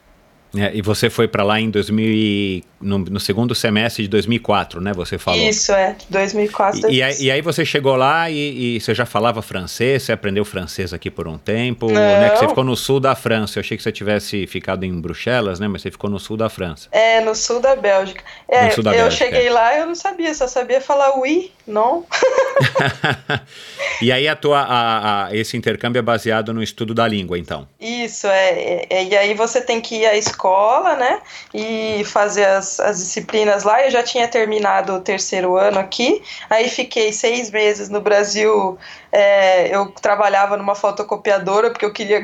É, 0.57 0.71
e 0.75 0.83
você 0.83 1.11
foi 1.11 1.27
para 1.27 1.43
lá 1.43 1.61
em 1.61 1.71
2000 1.71 2.63
no, 2.81 2.99
no, 2.99 3.19
segundo 3.19 3.55
semestre 3.55 4.03
de 4.03 4.09
2004, 4.09 4.81
né? 4.81 4.93
Você 4.93 5.17
falou. 5.17 5.41
Isso, 5.41 5.73
é. 5.73 5.97
2004. 6.11 6.91
E, 6.91 6.97
e, 6.97 7.03
aí, 7.03 7.17
e 7.19 7.31
aí, 7.31 7.41
você 7.41 7.65
chegou 7.65 7.97
lá 7.97 8.31
e, 8.31 8.77
e, 8.77 8.81
você 8.81 8.95
já 8.95 9.07
falava 9.07 9.41
francês, 9.41 10.03
você 10.03 10.13
aprendeu 10.13 10.45
francês 10.45 10.93
aqui 10.93 11.11
por 11.11 11.27
um 11.27 11.39
tempo, 11.39 11.87
Não. 11.87 11.95
né? 11.95 12.31
Que 12.31 12.39
você 12.39 12.49
ficou 12.49 12.65
no 12.65 12.77
sul 12.77 13.01
da 13.01 13.15
França. 13.15 13.59
Eu 13.59 13.61
achei 13.63 13.77
que 13.77 13.83
você 13.83 13.91
tivesse 13.91 14.47
ficado 14.47 14.85
em 14.85 15.01
Bruxelas, 15.01 15.59
né? 15.59 15.67
Mas 15.67 15.83
você 15.83 15.91
ficou 15.91 16.11
no 16.11 16.21
sul 16.21 16.37
da 16.37 16.49
França. 16.51 16.89
É, 16.93 17.21
no 17.21 17.35
sul 17.35 17.61
da 17.61 17.75
Bélgica. 17.75 18.23
É, 18.49 18.71
sul 18.71 18.85
da 18.85 18.93
eu 18.93 19.05
Bélgica, 19.05 19.25
cheguei 19.25 19.49
é. 19.49 19.51
lá 19.51 19.79
eu 19.79 19.87
não 19.87 19.95
sabia, 19.95 20.35
só 20.35 20.47
sabia 20.47 20.81
falar 20.81 21.19
oui, 21.19 21.51
não. 21.67 22.05
e 24.03 24.13
aí 24.13 24.29
a 24.29 24.37
tua, 24.37 24.61
a, 24.61 25.27
a, 25.27 25.37
esse 25.37 25.57
intercâmbio 25.57 25.99
é 25.99 26.03
baseado 26.03 26.53
no 26.53 26.63
estudo 26.63 26.93
da 26.93 27.09
língua, 27.09 27.39
então? 27.39 27.67
Isso, 27.81 28.27
é, 28.27 28.87
é. 28.91 29.05
E 29.05 29.17
aí 29.17 29.35
você 29.35 29.61
tem 29.61 29.81
que 29.81 29.97
ir 29.97 30.07
à 30.07 30.17
escola, 30.17 30.44
né? 30.97 31.21
E 31.53 32.05
fazer 32.05 32.45
as 32.45 32.81
as, 32.81 32.99
disciplinas 32.99 33.65
lá, 33.65 33.85
eu 33.85 33.91
já 33.91 34.03
tinha 34.03 34.29
terminado 34.29 34.95
o 34.95 35.01
terceiro 35.01 35.57
ano 35.57 35.79
aqui, 35.79 36.23
aí 36.51 36.69
fiquei 36.69 37.13
seis 37.13 37.51
meses 37.51 37.89
no 37.89 38.01
Brasil, 38.01 38.79
é, 39.11 39.75
eu 39.75 39.91
trabalhava 39.91 40.57
numa 40.57 40.75
fotocopiadora, 40.75 41.71
porque 41.71 41.85
eu 41.85 41.93
queria 41.93 42.21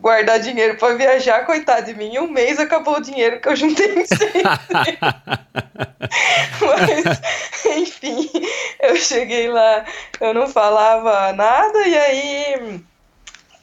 guardar 0.00 0.38
dinheiro 0.38 0.76
para 0.76 0.94
viajar, 0.94 1.46
coitado 1.46 1.86
de 1.86 1.94
mim, 1.94 2.18
um 2.18 2.28
mês 2.28 2.58
acabou 2.58 2.96
o 2.96 3.02
dinheiro 3.02 3.40
que 3.40 3.48
eu 3.48 3.56
juntei 3.56 3.94
em 3.94 4.06
seis 4.06 4.44
Mas, 6.60 7.20
enfim, 7.76 8.30
eu 8.80 8.96
cheguei 8.96 9.48
lá, 9.48 9.84
eu 10.20 10.34
não 10.34 10.46
falava 10.46 11.32
nada, 11.32 11.86
e 11.86 11.96
aí 11.96 12.84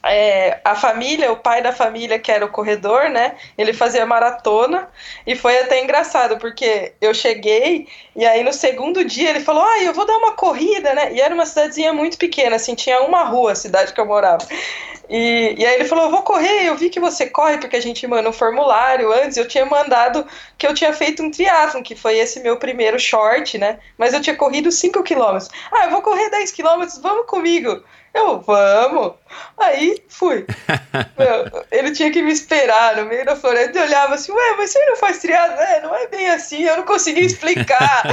é, 0.03 0.59
a 0.63 0.75
família, 0.75 1.31
o 1.31 1.37
pai 1.37 1.61
da 1.61 1.71
família, 1.71 2.17
que 2.17 2.31
era 2.31 2.45
o 2.45 2.49
corredor, 2.49 3.09
né? 3.09 3.35
Ele 3.57 3.73
fazia 3.73 4.05
maratona 4.05 4.89
e 5.25 5.35
foi 5.35 5.59
até 5.59 5.83
engraçado, 5.83 6.37
porque 6.37 6.93
eu 6.99 7.13
cheguei 7.13 7.87
e 8.15 8.25
aí 8.25 8.43
no 8.43 8.51
segundo 8.51 9.05
dia 9.05 9.29
ele 9.29 9.41
falou: 9.41 9.63
Ah, 9.63 9.83
eu 9.83 9.93
vou 9.93 10.05
dar 10.05 10.17
uma 10.17 10.33
corrida, 10.33 10.93
né? 10.93 11.13
E 11.13 11.21
era 11.21 11.33
uma 11.33 11.45
cidadezinha 11.45 11.93
muito 11.93 12.17
pequena, 12.17 12.55
assim, 12.55 12.73
tinha 12.75 13.01
uma 13.01 13.23
rua, 13.23 13.51
a 13.51 13.55
cidade 13.55 13.93
que 13.93 14.01
eu 14.01 14.05
morava. 14.05 14.45
E, 15.11 15.55
e 15.57 15.65
aí 15.65 15.75
ele 15.75 15.85
falou: 15.85 16.09
vou 16.09 16.23
correr, 16.23 16.65
eu 16.65 16.75
vi 16.77 16.89
que 16.89 16.99
você 16.99 17.29
corre, 17.29 17.57
porque 17.57 17.75
a 17.75 17.81
gente 17.81 18.07
manda 18.07 18.29
um 18.29 18.33
formulário 18.33 19.11
antes. 19.11 19.37
Eu 19.37 19.47
tinha 19.47 19.65
mandado 19.65 20.25
que 20.57 20.65
eu 20.65 20.73
tinha 20.73 20.93
feito 20.93 21.21
um 21.21 21.29
triatlon, 21.29 21.83
que 21.83 21.95
foi 21.95 22.17
esse 22.17 22.39
meu 22.39 22.57
primeiro 22.57 22.97
short, 22.97 23.57
né? 23.57 23.77
Mas 23.97 24.13
eu 24.13 24.21
tinha 24.21 24.35
corrido 24.35 24.71
5 24.71 25.03
quilômetros. 25.03 25.49
Ah, 25.71 25.85
eu 25.85 25.91
vou 25.91 26.01
correr 26.01 26.29
10 26.29 26.51
quilômetros, 26.51 26.97
vamos 26.97 27.25
comigo. 27.27 27.83
Eu, 28.13 28.41
vamos. 28.41 29.13
Aí 29.57 30.03
fui. 30.09 30.45
Meu, 31.17 31.65
ele 31.71 31.91
tinha 31.91 32.11
que 32.11 32.21
me 32.21 32.31
esperar 32.31 32.97
no 32.97 33.05
meio 33.05 33.25
da 33.25 33.35
floresta 33.35 33.79
e 33.79 33.81
olhava 33.81 34.15
assim, 34.15 34.31
ué, 34.31 34.55
mas 34.57 34.71
você 34.71 34.85
não 34.85 34.95
faz 34.97 35.19
triado? 35.19 35.53
É, 35.53 35.81
não 35.81 35.95
é 35.95 36.07
bem 36.07 36.29
assim, 36.29 36.63
eu 36.63 36.77
não 36.77 36.83
consegui 36.83 37.21
explicar. 37.25 38.03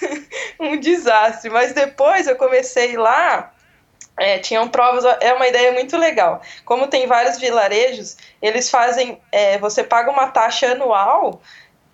um 0.60 0.76
desastre. 0.78 1.50
Mas 1.50 1.72
depois 1.72 2.26
eu 2.26 2.36
comecei 2.36 2.96
lá 2.96 3.52
É, 4.18 4.38
tinham 4.38 4.66
provas, 4.68 5.04
é 5.20 5.34
uma 5.34 5.46
ideia 5.46 5.72
muito 5.72 5.94
legal. 5.98 6.40
Como 6.64 6.88
tem 6.88 7.06
vários 7.06 7.38
vilarejos, 7.38 8.16
eles 8.40 8.70
fazem, 8.70 9.20
é, 9.30 9.58
você 9.58 9.84
paga 9.84 10.10
uma 10.10 10.28
taxa 10.28 10.72
anual 10.72 11.42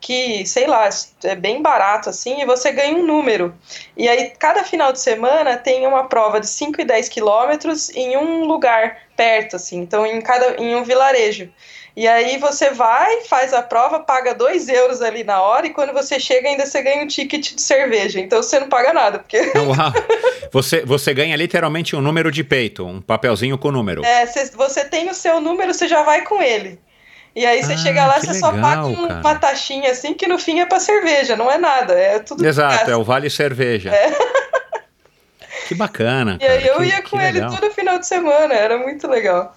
que, 0.03 0.45
sei 0.45 0.67
lá, 0.67 0.89
é 1.23 1.37
bem 1.37 1.63
barato 1.63 2.11
assim, 2.11 2.43
e 2.43 2.45
você 2.45 2.73
ganha 2.73 2.97
um 2.97 3.07
número. 3.07 3.55
E 3.97 4.09
aí, 4.09 4.33
cada 4.37 4.65
final 4.65 4.93
de 4.93 4.99
semana 4.99 5.57
tem 5.57 5.87
uma 5.87 6.09
prova 6.09 6.41
de 6.41 6.49
5 6.49 6.81
e 6.81 6.85
10 6.85 7.09
quilômetros 7.09 7.89
em 7.91 8.17
um 8.17 8.45
lugar 8.45 8.99
perto, 9.17 9.55
assim, 9.55 9.79
então 9.79 10.05
em, 10.05 10.21
cada, 10.21 10.61
em 10.61 10.75
um 10.75 10.83
vilarejo. 10.83 11.49
E 11.95 12.09
aí 12.09 12.39
você 12.39 12.71
vai, 12.71 13.21
faz 13.23 13.53
a 13.53 13.63
prova, 13.63 14.01
paga 14.01 14.35
2 14.35 14.69
euros 14.71 15.03
ali 15.03 15.23
na 15.23 15.41
hora, 15.41 15.69
e 15.69 15.71
quando 15.71 15.93
você 15.93 16.19
chega, 16.19 16.49
ainda 16.49 16.67
você 16.67 16.83
ganha 16.83 17.05
um 17.05 17.07
ticket 17.07 17.55
de 17.55 17.63
cerveja. 17.63 18.19
Então 18.19 18.43
você 18.43 18.59
não 18.59 18.69
paga 18.69 18.93
nada, 18.93 19.21
porque. 19.21 19.39
Uau. 19.55 19.93
Você, 20.51 20.85
você 20.85 21.15
ganha 21.15 21.37
literalmente 21.37 21.95
um 21.95 22.01
número 22.01 22.33
de 22.33 22.43
peito, 22.43 22.85
um 22.85 23.01
papelzinho 23.01 23.57
com 23.57 23.71
número. 23.71 24.05
É, 24.05 24.27
cê, 24.27 24.47
você 24.57 24.85
tem 24.85 25.09
o 25.09 25.15
seu 25.15 25.41
número, 25.41 25.73
você 25.73 25.87
já 25.87 26.03
vai 26.03 26.23
com 26.23 26.43
ele. 26.43 26.81
E 27.35 27.47
aí 27.47 27.63
você 27.63 27.73
Ah, 27.73 27.79
chega 27.79 28.07
lá, 28.07 28.21
você 28.21 28.35
só 28.35 28.51
legal, 28.51 28.63
paga 28.63 28.87
um- 28.87 29.07
uma 29.21 29.35
taxinha 29.37 29.91
assim, 29.91 30.13
que 30.13 30.27
no 30.27 30.39
fim 30.39 30.61
é 30.61 30.67
pra 30.67 30.79
cerveja, 30.79 31.35
não 31.37 31.51
é 31.51 31.57
nada. 31.57 31.95
É 31.95 32.19
tudo 32.19 32.45
Exato, 32.47 32.91
é 32.91 32.97
o 32.97 33.03
Vale 33.03 33.31
Cerveja. 33.31 33.91
Que 35.69 35.75
bacana. 35.75 36.39
E 36.41 36.45
aí 36.45 36.67
eu 36.67 36.77
que- 36.79 36.85
ia 36.85 37.03
com 37.03 37.21
ele 37.21 37.41
legal. 37.41 37.57
todo 37.57 37.71
final 37.73 37.99
de 37.99 38.07
semana, 38.07 38.53
era 38.55 38.77
muito 38.79 39.07
legal. 39.09 39.55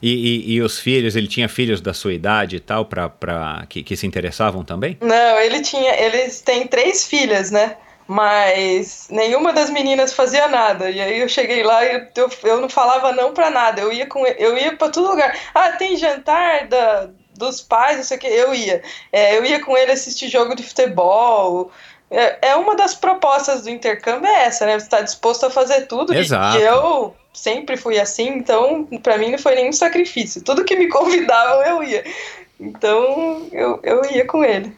E, 0.00 0.12
e- 0.14 0.52
e 0.54 0.62
os 0.62 0.78
filhos, 0.78 1.16
ele 1.16 1.26
tinha 1.26 1.48
filhos 1.48 1.80
da 1.80 1.92
sua 1.92 2.14
idade 2.14 2.56
e 2.56 2.60
tal, 2.60 2.84
pra, 2.84 3.08
pra, 3.08 3.64
que, 3.68 3.82
que 3.82 3.96
se 3.96 4.06
interessavam 4.06 4.64
também? 4.64 4.96
Não, 5.00 5.40
ele 5.40 5.60
tinha. 5.60 5.92
Eles 6.00 6.40
têm 6.40 6.66
três 6.66 7.06
filhas, 7.06 7.50
né? 7.50 7.76
Mas 8.08 9.06
nenhuma 9.10 9.52
das 9.52 9.68
meninas 9.68 10.14
fazia 10.14 10.48
nada. 10.48 10.90
E 10.90 10.98
aí 10.98 11.20
eu 11.20 11.28
cheguei 11.28 11.62
lá 11.62 11.84
e 11.84 12.08
eu, 12.16 12.30
eu 12.42 12.58
não 12.58 12.68
falava 12.68 13.12
não 13.12 13.34
pra 13.34 13.50
nada. 13.50 13.82
Eu 13.82 13.92
ia 13.92 14.06
com 14.06 14.26
eu 14.26 14.56
ia 14.56 14.74
para 14.74 14.88
todo 14.88 15.10
lugar. 15.10 15.36
Ah, 15.54 15.72
tem 15.72 15.94
jantar 15.94 16.66
da, 16.68 17.10
dos 17.36 17.60
pais, 17.60 17.98
não 17.98 18.04
sei 18.04 18.16
o 18.16 18.20
que. 18.20 18.26
Eu 18.26 18.54
ia. 18.54 18.82
É, 19.12 19.36
eu 19.36 19.44
ia 19.44 19.62
com 19.62 19.76
ele 19.76 19.92
assistir 19.92 20.28
jogo 20.28 20.54
de 20.54 20.62
futebol. 20.62 21.70
É, 22.10 22.48
é 22.48 22.56
uma 22.56 22.74
das 22.74 22.94
propostas 22.94 23.64
do 23.64 23.68
intercâmbio 23.68 24.26
é 24.26 24.44
essa, 24.46 24.64
né? 24.64 24.78
Você 24.78 24.86
está 24.86 25.02
disposto 25.02 25.44
a 25.44 25.50
fazer 25.50 25.82
tudo. 25.82 26.14
E- 26.14 26.18
Exato. 26.18 26.56
E, 26.56 26.62
eu 26.62 27.14
sempre 27.34 27.76
fui 27.76 28.00
assim, 28.00 28.28
então 28.30 28.88
pra 29.02 29.18
mim 29.18 29.30
não 29.32 29.38
foi 29.38 29.54
nenhum 29.54 29.72
sacrifício. 29.72 30.42
Tudo 30.42 30.64
que 30.64 30.76
me 30.76 30.88
convidavam 30.90 31.62
eu 31.62 31.82
ia. 31.84 32.02
Então 32.58 33.46
eu, 33.52 33.80
eu 33.82 34.02
ia 34.10 34.24
com 34.26 34.42
ele. 34.42 34.74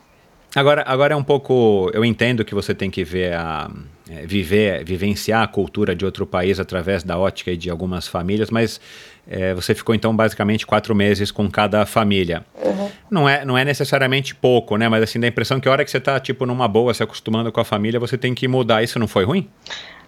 Agora, 0.55 0.85
agora 0.87 1.15
é 1.15 1.17
um 1.17 1.23
pouco. 1.23 1.91
Eu 1.95 2.05
entendo 2.05 2.45
que 2.45 2.55
você 2.55 2.75
tem 2.75 2.91
que 2.91 3.05
ver 3.05 3.35
a. 3.35 3.71
é, 4.11 4.27
viver, 4.27 4.85
vivenciar 4.85 5.43
a 5.43 5.47
cultura 5.47 5.95
de 5.95 6.05
outro 6.05 6.27
país 6.27 6.59
através 6.59 7.05
da 7.05 7.17
ótica 7.17 7.57
de 7.57 7.71
algumas 7.71 8.09
famílias, 8.09 8.51
mas 8.51 8.81
é, 9.29 9.55
você 9.55 9.75
ficou 9.75 9.95
então 9.95 10.15
basicamente 10.15 10.67
quatro 10.67 10.93
meses 10.95 11.31
com 11.31 11.49
cada 11.49 11.87
família. 11.87 12.45
Não, 13.09 13.29
é, 13.29 13.45
não 13.45 13.57
é 13.57 13.65
necessariamente 13.65 14.35
pouco, 14.35 14.77
né? 14.77 14.89
Mas 14.89 15.05
assim, 15.05 15.21
dá 15.21 15.27
a 15.27 15.29
impressão 15.29 15.61
que 15.61 15.69
a 15.69 15.73
hora 15.73 15.85
que 15.85 15.91
você 15.91 16.01
tá, 16.01 16.19
tipo, 16.19 16.45
numa 16.45 16.67
boa, 16.67 16.93
se 16.93 17.03
acostumando 17.03 17.53
com 17.53 17.61
a 17.61 17.65
família, 17.65 18.01
você 18.01 18.19
tem 18.19 18.35
que 18.35 18.49
mudar. 18.49 18.83
Isso 18.83 18.99
não 18.99 19.07
foi 19.07 19.25
ruim? 19.25 19.49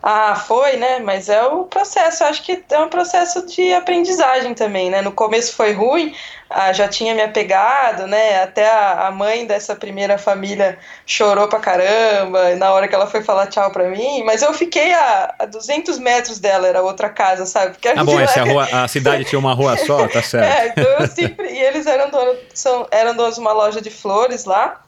Ah, 0.03 0.34
foi, 0.34 0.76
né? 0.78 0.98
Mas 0.98 1.28
é 1.28 1.44
o 1.46 1.64
processo. 1.64 2.24
Eu 2.24 2.28
acho 2.28 2.42
que 2.42 2.61
é 2.70 2.78
um 2.80 2.88
processo 2.88 3.46
de 3.46 3.72
aprendizagem 3.72 4.53
também, 4.53 4.90
né? 4.90 5.00
No 5.00 5.12
começo 5.12 5.55
foi 5.55 5.72
ruim, 5.72 6.12
ah, 6.50 6.72
já 6.72 6.88
tinha 6.88 7.14
me 7.14 7.22
apegado, 7.22 8.09
né? 8.09 8.42
Até 8.42 8.68
a, 8.68 9.07
a 9.07 9.11
mãe 9.12 9.46
dessa 9.46 9.76
primeira 9.76 10.18
família 10.18 10.76
chorou 11.07 11.46
pra 11.46 11.61
caramba 11.61 12.57
na 12.57 12.72
hora 12.72 12.88
que 12.88 12.94
ela 12.96 13.07
foi 13.07 13.22
falar 13.22 13.46
tchau 13.46 13.70
pra 13.70 13.84
mim. 13.90 14.24
Mas 14.24 14.42
eu 14.42 14.53
fiquei 14.53 14.92
a, 14.92 15.34
a 15.38 15.46
200 15.46 16.00
metros 16.00 16.40
dela, 16.40 16.66
era 16.66 16.82
outra 16.82 17.09
casa, 17.09 17.46
sabe? 17.46 17.70
Porque 17.74 17.86
a 17.86 17.92
Ah, 17.92 18.05
bom, 18.05 18.11
vila- 18.11 18.22
essa 18.24 18.40
é 18.40 18.42
rua, 18.42 18.68
a 18.72 18.88
cidade 18.88 19.24
tinha 19.24 19.38
uma 19.38 19.55
rua 19.55 19.76
só, 19.76 20.09
tá 20.09 20.20
certo. 20.22 20.53
É, 20.53 20.66
então 20.66 20.84
eu 20.98 21.07
sempre. 21.07 21.48
E 21.48 21.59
eles 21.62 21.86
eram 21.86 22.11
donos, 22.11 22.38
são, 22.53 22.88
eram 22.90 23.14
donos 23.14 23.36
de 23.36 23.40
uma 23.40 23.53
loja 23.53 23.80
de 23.80 23.90
flores 23.90 24.46
lá. 24.46 24.82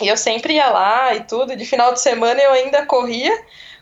E 0.00 0.08
eu 0.08 0.16
sempre 0.16 0.54
ia 0.54 0.68
lá 0.70 1.14
e 1.14 1.20
tudo. 1.24 1.52
E 1.52 1.56
de 1.56 1.66
final 1.66 1.92
de 1.92 2.00
semana 2.00 2.40
eu 2.40 2.52
ainda 2.52 2.86
corria 2.86 3.32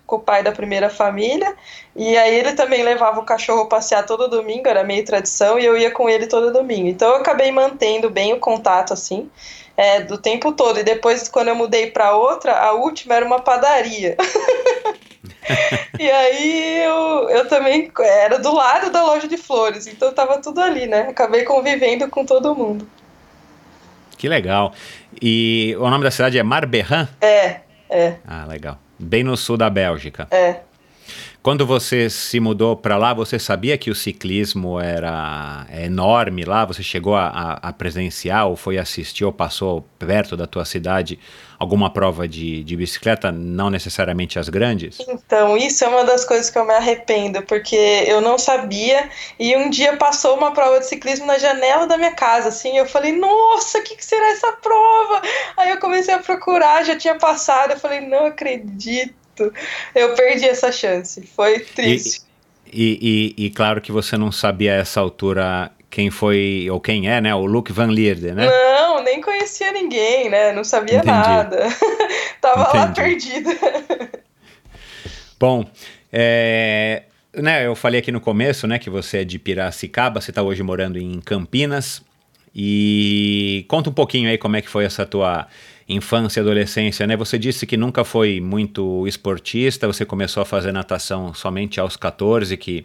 com 0.06 0.16
o 0.16 0.20
pai 0.20 0.42
da 0.42 0.52
primeira 0.52 0.90
família. 0.90 1.54
E 1.96 2.16
aí 2.16 2.34
ele 2.34 2.52
também 2.52 2.82
levava 2.82 3.20
o 3.20 3.24
cachorro 3.24 3.66
passear 3.66 4.04
todo 4.04 4.28
domingo, 4.28 4.68
era 4.68 4.84
meio 4.84 5.04
tradição, 5.04 5.58
e 5.58 5.64
eu 5.64 5.76
ia 5.76 5.90
com 5.90 6.08
ele 6.08 6.26
todo 6.26 6.52
domingo. 6.52 6.88
Então 6.88 7.08
eu 7.10 7.16
acabei 7.16 7.50
mantendo 7.50 8.10
bem 8.10 8.32
o 8.32 8.38
contato, 8.38 8.92
assim, 8.92 9.30
é, 9.76 10.00
do 10.00 10.18
tempo 10.18 10.52
todo. 10.52 10.78
E 10.78 10.84
depois, 10.84 11.28
quando 11.28 11.48
eu 11.48 11.54
mudei 11.54 11.90
para 11.90 12.16
outra, 12.16 12.58
a 12.58 12.72
última 12.72 13.14
era 13.14 13.24
uma 13.24 13.40
padaria. 13.40 14.16
e 15.98 16.10
aí 16.10 16.84
eu, 16.84 17.28
eu 17.30 17.48
também 17.48 17.90
era 17.98 18.38
do 18.38 18.54
lado 18.54 18.90
da 18.90 19.04
loja 19.04 19.28
de 19.28 19.36
flores, 19.36 19.86
então 19.86 20.12
tava 20.12 20.40
tudo 20.40 20.60
ali, 20.60 20.86
né? 20.86 21.08
Acabei 21.08 21.44
convivendo 21.44 22.08
com 22.08 22.24
todo 22.24 22.54
mundo. 22.54 22.88
Que 24.16 24.28
legal. 24.28 24.72
E 25.20 25.76
o 25.78 25.88
nome 25.88 26.04
da 26.04 26.10
cidade 26.10 26.38
é 26.38 26.42
Marberran? 26.42 27.08
É, 27.20 27.60
é, 27.90 28.14
Ah, 28.26 28.44
legal. 28.46 28.78
Bem 28.98 29.24
no 29.24 29.36
sul 29.36 29.56
da 29.56 29.68
Bélgica. 29.70 30.28
é. 30.30 30.60
Quando 31.42 31.66
você 31.66 32.08
se 32.08 32.40
mudou 32.40 32.74
para 32.74 32.96
lá, 32.96 33.12
você 33.12 33.38
sabia 33.38 33.76
que 33.76 33.90
o 33.90 33.94
ciclismo 33.94 34.80
era 34.80 35.66
enorme 35.78 36.42
lá? 36.42 36.64
Você 36.64 36.82
chegou 36.82 37.14
a, 37.14 37.26
a- 37.26 37.68
a 37.68 37.72
presenciar 37.74 38.46
ou 38.46 38.56
foi 38.56 38.78
assistir 38.78 39.26
ou 39.26 39.30
passou 39.32 39.86
perto 39.98 40.38
da 40.38 40.46
tua 40.46 40.64
cidade 40.64 41.18
alguma 41.64 41.90
prova 41.90 42.28
de, 42.28 42.62
de 42.62 42.76
bicicleta? 42.76 43.32
Não 43.32 43.70
necessariamente 43.70 44.38
as 44.38 44.48
grandes? 44.48 44.98
Então, 45.08 45.56
isso 45.56 45.84
é 45.84 45.88
uma 45.88 46.04
das 46.04 46.24
coisas 46.24 46.50
que 46.50 46.58
eu 46.58 46.64
me 46.64 46.72
arrependo, 46.74 47.42
porque 47.42 47.74
eu 48.06 48.20
não 48.20 48.38
sabia, 48.38 49.08
e 49.38 49.56
um 49.56 49.68
dia 49.70 49.96
passou 49.96 50.36
uma 50.36 50.52
prova 50.52 50.78
de 50.78 50.86
ciclismo 50.86 51.26
na 51.26 51.38
janela 51.38 51.86
da 51.86 51.96
minha 51.96 52.12
casa, 52.14 52.48
assim, 52.50 52.76
eu 52.76 52.86
falei, 52.86 53.12
nossa, 53.12 53.78
o 53.78 53.82
que, 53.82 53.96
que 53.96 54.04
será 54.04 54.28
essa 54.30 54.52
prova? 54.52 55.22
Aí 55.56 55.70
eu 55.70 55.78
comecei 55.78 56.14
a 56.14 56.18
procurar, 56.18 56.84
já 56.84 56.96
tinha 56.96 57.16
passado, 57.16 57.72
eu 57.72 57.78
falei, 57.80 58.00
não 58.00 58.26
acredito, 58.26 59.52
eu 59.94 60.14
perdi 60.14 60.46
essa 60.46 60.70
chance, 60.70 61.26
foi 61.34 61.60
triste. 61.60 62.22
E, 62.72 63.34
e- 63.38 63.46
e 63.46 63.50
claro 63.50 63.80
que 63.80 63.92
você 63.92 64.16
não 64.16 64.32
sabia 64.32 64.72
a 64.72 64.76
essa 64.76 65.00
altura 65.00 65.70
quem 65.94 66.10
foi 66.10 66.66
ou 66.72 66.80
quem 66.80 67.08
é, 67.08 67.20
né? 67.20 67.32
O 67.32 67.46
Luke 67.46 67.72
Van 67.72 67.86
Lierde, 67.86 68.32
né? 68.32 68.46
Não, 68.46 69.00
nem 69.04 69.20
conhecia 69.20 69.70
ninguém, 69.70 70.28
né? 70.28 70.52
Não 70.52 70.64
sabia 70.64 70.96
Entendi. 70.96 71.06
nada. 71.06 71.68
Tava 72.42 72.76
lá 72.76 72.88
perdida. 72.88 73.50
Bom, 75.38 75.64
é, 76.12 77.04
né, 77.32 77.64
eu 77.64 77.76
falei 77.76 78.00
aqui 78.00 78.10
no 78.10 78.20
começo, 78.20 78.66
né, 78.66 78.76
que 78.76 78.90
você 78.90 79.18
é 79.18 79.24
de 79.24 79.38
Piracicaba, 79.38 80.20
você 80.20 80.32
está 80.32 80.42
hoje 80.42 80.64
morando 80.64 80.98
em 80.98 81.20
Campinas. 81.20 82.02
E 82.52 83.64
conta 83.68 83.88
um 83.88 83.92
pouquinho 83.92 84.28
aí 84.28 84.36
como 84.36 84.56
é 84.56 84.62
que 84.62 84.68
foi 84.68 84.84
essa 84.84 85.06
tua 85.06 85.46
infância 85.88 86.40
e 86.40 86.42
adolescência, 86.42 87.06
né? 87.06 87.16
Você 87.16 87.38
disse 87.38 87.66
que 87.66 87.76
nunca 87.76 88.04
foi 88.04 88.40
muito 88.40 89.06
esportista, 89.06 89.86
você 89.86 90.04
começou 90.04 90.42
a 90.42 90.46
fazer 90.46 90.72
natação 90.72 91.32
somente 91.34 91.78
aos 91.78 91.96
14, 91.96 92.56
que 92.56 92.84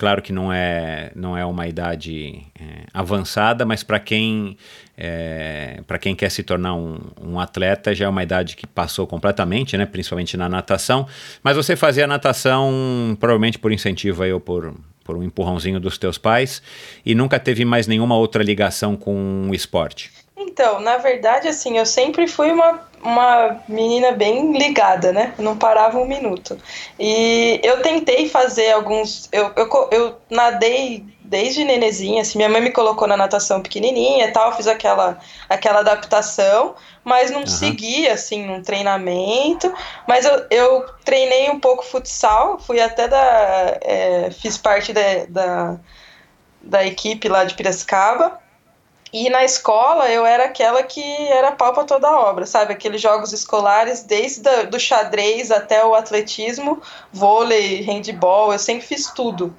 claro 0.00 0.22
que 0.22 0.32
não 0.32 0.50
é, 0.50 1.12
não 1.14 1.36
é 1.36 1.44
uma 1.44 1.68
idade 1.68 2.42
é, 2.58 2.86
avançada, 2.94 3.66
mas 3.66 3.82
para 3.82 4.00
quem 4.00 4.56
é, 4.96 5.82
quem 6.00 6.16
quer 6.16 6.30
se 6.30 6.42
tornar 6.42 6.72
um, 6.72 6.98
um 7.20 7.38
atleta 7.38 7.94
já 7.94 8.06
é 8.06 8.08
uma 8.08 8.22
idade 8.22 8.56
que 8.56 8.66
passou 8.66 9.06
completamente, 9.06 9.76
né? 9.76 9.84
Principalmente 9.84 10.38
na 10.38 10.48
natação. 10.48 11.06
Mas 11.42 11.54
você 11.54 11.76
fazia 11.76 12.06
natação 12.06 13.14
provavelmente 13.20 13.58
por 13.58 13.72
incentivo 13.72 14.22
aí 14.22 14.32
ou 14.32 14.40
por 14.40 14.74
por 15.04 15.16
um 15.16 15.22
empurrãozinho 15.22 15.80
dos 15.80 15.98
teus 15.98 16.16
pais 16.16 16.62
e 17.04 17.14
nunca 17.14 17.38
teve 17.40 17.64
mais 17.64 17.86
nenhuma 17.86 18.16
outra 18.16 18.44
ligação 18.44 18.96
com 18.96 19.48
o 19.50 19.54
esporte. 19.54 20.12
Então, 20.42 20.80
na 20.80 20.96
verdade, 20.96 21.48
assim, 21.48 21.76
eu 21.76 21.84
sempre 21.84 22.26
fui 22.26 22.50
uma, 22.50 22.80
uma 23.02 23.60
menina 23.68 24.12
bem 24.12 24.56
ligada, 24.56 25.12
né? 25.12 25.34
Não 25.38 25.54
parava 25.54 25.98
um 25.98 26.06
minuto. 26.06 26.56
E 26.98 27.60
eu 27.62 27.82
tentei 27.82 28.26
fazer 28.26 28.72
alguns. 28.72 29.28
Eu, 29.30 29.52
eu, 29.54 29.88
eu 29.92 30.16
nadei 30.30 31.04
desde 31.20 31.62
nenezinha, 31.62 32.22
assim, 32.22 32.38
minha 32.38 32.48
mãe 32.48 32.60
me 32.60 32.72
colocou 32.72 33.06
na 33.06 33.18
natação 33.18 33.60
pequenininha 33.60 34.26
e 34.26 34.32
tal, 34.32 34.56
fiz 34.56 34.66
aquela, 34.66 35.18
aquela 35.48 35.80
adaptação, 35.80 36.74
mas 37.04 37.30
não 37.30 37.40
Aham. 37.40 37.46
segui, 37.46 38.08
assim, 38.08 38.44
num 38.46 38.62
treinamento. 38.62 39.72
Mas 40.08 40.24
eu, 40.24 40.46
eu 40.50 40.86
treinei 41.04 41.50
um 41.50 41.60
pouco 41.60 41.84
futsal, 41.84 42.58
fui 42.58 42.80
até 42.80 43.06
da. 43.06 43.78
é, 43.82 44.30
fiz 44.30 44.56
parte 44.56 44.94
da, 44.94 45.02
da, 45.28 45.76
da 46.62 46.86
equipe 46.86 47.28
lá 47.28 47.44
de 47.44 47.54
Piracicaba. 47.54 48.40
E 49.12 49.28
na 49.28 49.44
escola 49.44 50.08
eu 50.08 50.24
era 50.24 50.44
aquela 50.44 50.82
que 50.84 51.02
era 51.28 51.52
pau 51.52 51.72
pra 51.72 51.84
toda 51.84 52.10
obra, 52.10 52.46
sabe? 52.46 52.72
Aqueles 52.72 53.00
jogos 53.00 53.32
escolares, 53.32 54.04
desde 54.04 54.48
a, 54.48 54.62
do 54.62 54.78
xadrez 54.78 55.50
até 55.50 55.84
o 55.84 55.94
atletismo, 55.94 56.80
vôlei, 57.12 57.80
handball, 57.82 58.52
eu 58.52 58.58
sempre 58.58 58.86
fiz 58.86 59.06
tudo. 59.10 59.54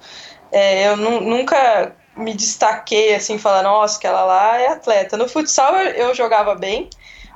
É, 0.52 0.88
eu 0.88 0.98
nu- 0.98 1.22
nunca 1.22 1.94
me 2.16 2.34
destaquei 2.34 3.14
assim, 3.16 3.38
falar, 3.38 3.64
nossa, 3.64 3.98
aquela 3.98 4.24
lá 4.24 4.58
é 4.58 4.68
atleta. 4.68 5.18
No 5.18 5.28
futsal 5.28 5.76
eu, 5.76 6.08
eu 6.08 6.16
jogava 6.16 6.56
bem, 6.56 6.90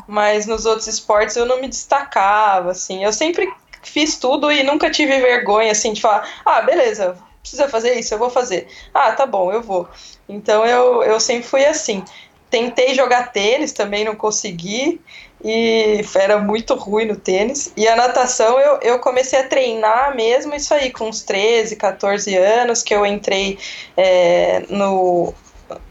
mas 0.07 0.45
nos 0.45 0.65
outros 0.65 0.87
esportes 0.87 1.35
eu 1.35 1.45
não 1.45 1.59
me 1.59 1.67
destacava, 1.67 2.71
assim. 2.71 3.03
Eu 3.03 3.11
sempre 3.11 3.51
fiz 3.83 4.17
tudo 4.17 4.51
e 4.51 4.63
nunca 4.63 4.89
tive 4.89 5.19
vergonha, 5.19 5.71
assim, 5.71 5.93
de 5.93 6.01
falar, 6.01 6.27
ah, 6.45 6.61
beleza, 6.61 7.17
precisa 7.45 7.69
fazer 7.69 7.93
isso, 7.93 8.13
eu 8.13 8.17
vou 8.17 8.31
fazer. 8.31 8.67
Ah, 8.91 9.11
tá 9.11 9.25
bom, 9.25 9.51
eu 9.51 9.61
vou. 9.61 9.87
Então 10.27 10.65
eu, 10.65 11.03
eu 11.03 11.19
sempre 11.19 11.47
fui 11.47 11.63
assim. 11.63 12.03
Tentei 12.49 12.95
jogar 12.95 13.31
tênis, 13.31 13.71
também 13.71 14.03
não 14.03 14.15
consegui 14.15 14.99
e 15.43 16.01
era 16.15 16.39
muito 16.39 16.73
ruim 16.73 17.05
no 17.05 17.15
tênis. 17.15 17.71
E 17.77 17.87
a 17.87 17.95
natação 17.95 18.59
eu, 18.59 18.79
eu 18.81 18.99
comecei 18.99 19.39
a 19.39 19.47
treinar 19.47 20.15
mesmo 20.15 20.55
isso 20.55 20.73
aí, 20.73 20.91
com 20.91 21.07
uns 21.07 21.21
13, 21.21 21.75
14 21.75 22.35
anos, 22.35 22.81
que 22.81 22.95
eu 22.95 23.05
entrei 23.05 23.59
é, 23.95 24.63
no, 24.69 25.33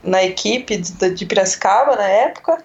na 0.03 0.25
equipe 0.25 0.77
de, 0.77 1.11
de 1.11 1.27
Piracicaba 1.27 1.95
na 1.95 2.09
época 2.09 2.65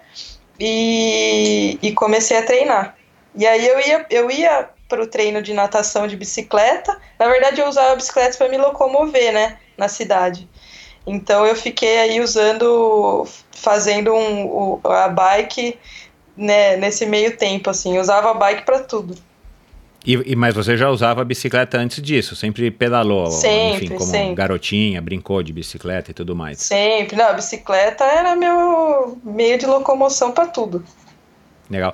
e, 0.59 1.77
e 1.81 1.91
comecei 1.93 2.37
a 2.37 2.43
treinar. 2.43 2.95
E 3.35 3.45
aí 3.45 3.67
eu 3.67 3.79
ia, 3.79 4.05
eu 4.09 4.31
ia 4.31 4.69
para 4.89 5.01
o 5.03 5.07
treino 5.07 5.41
de 5.41 5.53
natação 5.53 6.07
de 6.07 6.17
bicicleta. 6.17 6.99
Na 7.17 7.29
verdade, 7.29 7.61
eu 7.61 7.69
usava 7.69 7.93
a 7.93 7.95
bicicleta 7.95 8.37
para 8.37 8.49
me 8.49 8.57
locomover, 8.57 9.31
né, 9.31 9.57
na 9.77 9.87
cidade. 9.87 10.49
Então 11.05 11.45
eu 11.45 11.55
fiquei 11.55 11.99
aí 11.99 12.19
usando, 12.19 13.25
fazendo 13.51 14.13
um, 14.13 14.81
a 14.83 15.07
bike 15.07 15.77
né, 16.35 16.75
nesse 16.75 17.05
meio 17.05 17.37
tempo, 17.37 17.69
assim, 17.69 17.97
usava 17.99 18.31
a 18.31 18.33
bike 18.33 18.65
para 18.65 18.79
tudo. 18.79 19.15
E, 20.05 20.13
e, 20.31 20.35
mas 20.35 20.55
você 20.55 20.77
já 20.77 20.89
usava 20.89 21.21
a 21.21 21.25
bicicleta 21.25 21.77
antes 21.77 22.01
disso? 22.01 22.35
Sempre 22.35 22.71
pedalou, 22.71 23.27
sempre, 23.27 23.85
enfim, 23.85 23.95
como 23.95 24.09
sempre. 24.09 24.35
garotinha, 24.35 25.01
brincou 25.01 25.43
de 25.43 25.51
bicicleta 25.51 26.11
e 26.11 26.13
tudo 26.13 26.35
mais? 26.35 26.59
Sempre. 26.59 27.17
Não, 27.17 27.27
a 27.27 27.33
bicicleta 27.33 28.05
era 28.05 28.35
meu 28.35 29.19
meio 29.23 29.57
de 29.57 29.65
locomoção 29.65 30.31
para 30.31 30.47
tudo. 30.47 30.83
Legal. 31.69 31.93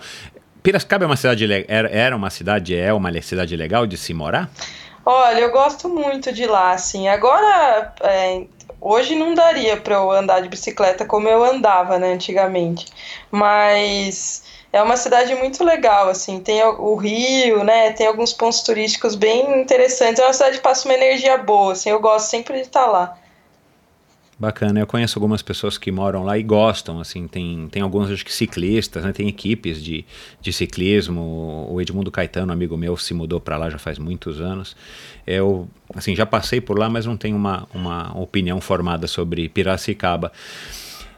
Piracicaba 0.65 1.03
é 1.03 1.05
uma 1.05 1.15
cidade 1.15 1.47
era, 1.67 2.15
uma 2.15 2.31
cidade 2.31 2.75
é 2.75 2.91
uma 2.91 3.21
cidade 3.21 3.55
legal 3.55 3.85
de 3.85 3.95
se 3.97 4.15
morar? 4.15 4.49
Olha, 5.05 5.41
eu 5.41 5.51
gosto 5.51 5.87
muito 5.87 6.33
de 6.33 6.47
lá, 6.47 6.71
assim. 6.71 7.07
Agora, 7.07 7.93
é, 8.01 8.45
hoje 8.81 9.13
não 9.13 9.35
daria 9.35 9.77
para 9.77 9.93
eu 9.93 10.09
andar 10.09 10.39
de 10.39 10.49
bicicleta 10.49 11.05
como 11.05 11.27
eu 11.27 11.45
andava, 11.45 11.99
né, 11.99 12.13
antigamente. 12.13 12.87
Mas 13.29 14.43
é 14.73 14.81
uma 14.81 14.97
cidade 14.97 15.35
muito 15.35 15.63
legal, 15.63 16.09
assim, 16.09 16.39
tem 16.39 16.63
o 16.63 16.95
rio, 16.95 17.63
né, 17.63 17.91
tem 17.91 18.07
alguns 18.07 18.33
pontos 18.33 18.61
turísticos 18.61 19.13
bem 19.13 19.61
interessantes. 19.61 20.19
É 20.19 20.25
uma 20.25 20.33
cidade 20.33 20.57
que 20.57 20.63
passa 20.63 20.87
uma 20.87 20.95
energia 20.95 21.37
boa, 21.37 21.73
assim, 21.73 21.91
eu 21.91 21.99
gosto 21.99 22.27
sempre 22.27 22.55
de 22.55 22.61
estar 22.61 22.87
lá. 22.87 23.15
Bacana, 24.37 24.81
eu 24.81 24.87
conheço 24.87 25.17
algumas 25.17 25.41
pessoas 25.41 25.77
que 25.77 25.89
moram 25.89 26.23
lá 26.23 26.37
e 26.37 26.43
gostam, 26.43 26.99
assim, 26.99 27.25
tem, 27.25 27.69
tem 27.71 27.81
alguns 27.81 28.11
acho 28.11 28.25
que 28.25 28.33
ciclistas, 28.33 29.05
né, 29.05 29.13
tem 29.13 29.29
equipes 29.29 29.81
de, 29.81 30.03
de 30.41 30.51
ciclismo, 30.51 31.69
o 31.71 31.79
Edmundo 31.79 32.11
Caetano, 32.11 32.51
amigo 32.51 32.75
meu, 32.75 32.97
se 32.97 33.13
mudou 33.13 33.39
para 33.39 33.55
lá 33.55 33.69
já 33.69 33.77
faz 33.77 33.97
muitos 33.97 34.41
anos, 34.41 34.75
eu, 35.25 35.69
assim, 35.95 36.13
já 36.13 36.25
passei 36.25 36.59
por 36.59 36.77
lá, 36.77 36.89
mas 36.89 37.05
não 37.05 37.15
tenho 37.15 37.37
uma, 37.37 37.65
uma 37.73 38.11
opinião 38.19 38.59
formada 38.59 39.07
sobre 39.07 39.47
Piracicaba. 39.47 40.33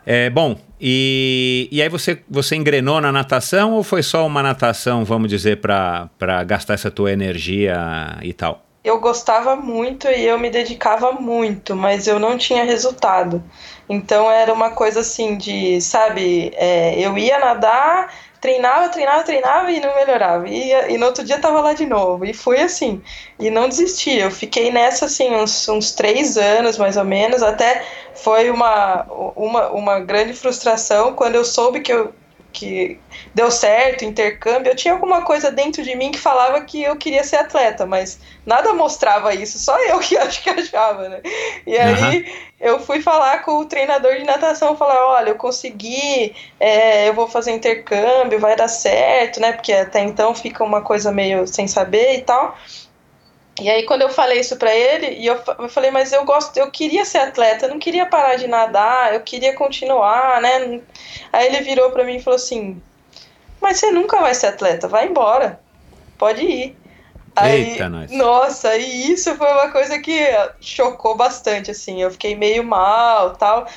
É, 0.06 0.30
bom, 0.30 0.56
e, 0.80 1.68
e 1.72 1.82
aí 1.82 1.90
você, 1.90 2.22
você 2.30 2.56
engrenou 2.56 3.02
na 3.02 3.12
natação 3.12 3.74
ou 3.74 3.84
foi 3.84 4.04
só 4.04 4.28
uma 4.28 4.44
natação, 4.44 5.04
vamos 5.04 5.28
dizer, 5.28 5.58
para 5.58 6.44
gastar 6.46 6.76
essa 6.76 6.92
tua 6.92 7.12
energia 7.12 7.76
e 8.22 8.32
tal? 8.32 8.67
Eu 8.88 9.00
gostava 9.00 9.56
muito 9.56 10.08
e 10.08 10.26
eu 10.26 10.40
me 10.40 10.50
dedicava 10.50 11.12
muito, 11.12 11.76
mas 11.76 12.08
eu 12.08 12.20
não 12.20 12.38
tinha 12.38 12.64
resultado. 12.64 13.44
Então 13.90 14.32
era 14.32 14.54
uma 14.54 14.72
coisa 14.72 15.02
assim 15.02 15.38
de, 15.38 15.80
sabe, 15.82 16.52
é, 16.56 16.98
eu 16.98 17.18
ia 17.18 17.38
nadar, 17.38 18.14
treinava, 18.40 18.90
treinava, 18.90 19.24
treinava 19.24 19.72
e 19.72 19.80
não 19.80 19.94
melhorava. 19.96 20.48
E, 20.48 20.72
e 20.94 20.98
no 20.98 21.06
outro 21.06 21.24
dia 21.24 21.38
tava 21.40 21.60
lá 21.62 21.74
de 21.74 21.86
novo. 21.86 22.26
E 22.26 22.34
fui 22.34 22.60
assim. 22.60 23.02
E 23.40 23.50
não 23.50 23.68
desisti. 23.68 24.18
Eu 24.18 24.32
fiquei 24.32 24.72
nessa 24.72 25.06
assim 25.06 25.36
uns, 25.36 25.68
uns 25.68 25.92
três 25.92 26.38
anos, 26.38 26.78
mais 26.78 26.96
ou 26.98 27.04
menos. 27.06 27.44
Até 27.44 27.84
foi 28.16 28.50
uma, 28.50 29.06
uma, 29.36 29.70
uma 29.70 30.00
grande 30.00 30.34
frustração 30.34 31.14
quando 31.14 31.36
eu 31.36 31.46
soube 31.46 31.82
que 31.82 31.92
eu 31.92 32.14
que 32.52 33.00
deu 33.34 33.52
certo, 33.52 34.04
intercâmbio, 34.04 34.72
eu 34.72 34.76
tinha 34.76 34.94
alguma 34.94 35.22
coisa 35.24 35.52
dentro 35.52 35.84
de 35.84 35.96
mim 35.96 36.12
que 36.12 36.20
falava 36.20 36.62
que 36.62 36.82
eu 36.82 36.96
queria 36.96 37.24
ser 37.24 37.38
atleta, 37.38 37.86
mas 37.86 38.20
nada 38.46 38.74
mostrava 38.74 39.34
isso, 39.34 39.60
só 39.60 39.78
eu 39.86 40.00
que 40.02 40.18
acho 40.18 40.42
que 40.42 40.50
achava, 40.50 41.08
né? 41.08 41.22
E 41.66 41.78
aí 41.78 42.18
uhum. 42.18 42.26
eu 42.60 42.80
fui 42.80 43.02
falar 43.02 43.44
com 43.44 43.60
o 43.60 43.66
treinador 43.66 44.16
de 44.16 44.24
natação, 44.24 44.76
falar, 44.76 45.06
olha, 45.06 45.30
eu 45.30 45.36
consegui, 45.36 46.34
é, 46.60 47.10
eu 47.10 47.14
vou 47.14 47.28
fazer 47.28 47.52
intercâmbio, 47.52 48.40
vai 48.40 48.56
dar 48.56 48.68
certo, 48.68 49.40
né? 49.40 49.52
Porque 49.52 49.74
até 49.74 50.02
então 50.02 50.34
fica 50.34 50.64
uma 50.64 50.82
coisa 50.82 51.12
meio 51.12 51.46
sem 51.48 51.68
saber 51.68 52.18
e 52.18 52.22
tal. 52.22 52.58
E 53.62 53.70
aí 53.70 53.84
quando 53.86 54.04
eu 54.04 54.10
falei 54.10 54.40
isso 54.40 54.56
para 54.58 54.74
ele, 54.76 55.08
e 55.16 55.26
eu, 55.26 55.42
eu 55.60 55.70
falei, 55.70 55.90
mas 55.90 56.12
eu 56.12 56.24
gosto, 56.26 56.56
eu 56.58 56.70
queria 56.70 57.04
ser 57.06 57.20
atleta, 57.20 57.66
eu 57.66 57.70
não 57.70 57.80
queria 57.80 58.06
parar 58.06 58.36
de 58.36 58.48
nadar, 58.48 59.14
eu 59.14 59.22
queria 59.22 59.56
continuar, 59.56 60.40
né? 60.42 60.82
Aí 61.34 61.48
ele 61.48 61.62
virou 61.62 61.92
para 61.92 62.04
mim 62.04 62.18
e 62.18 62.22
falou 62.24 62.36
assim: 62.36 62.82
"Mas 63.62 63.78
você 63.80 63.92
nunca 63.92 64.20
vai 64.20 64.34
ser 64.36 64.48
atleta, 64.48 64.88
vai 64.88 65.08
embora. 65.08 65.60
Pode 66.18 66.44
ir". 66.44 66.78
Aí, 67.36 67.74
Eita, 67.74 67.88
nós. 67.90 68.12
Nossa, 68.12 68.76
e 68.78 69.12
isso 69.12 69.36
foi 69.36 69.52
uma 69.52 69.72
coisa 69.72 70.00
que 70.00 70.20
chocou 70.60 71.16
bastante 71.16 71.70
assim. 71.70 72.02
Eu 72.02 72.10
fiquei 72.10 72.36
meio 72.36 72.64
mal, 72.64 73.36
tal. 73.36 73.68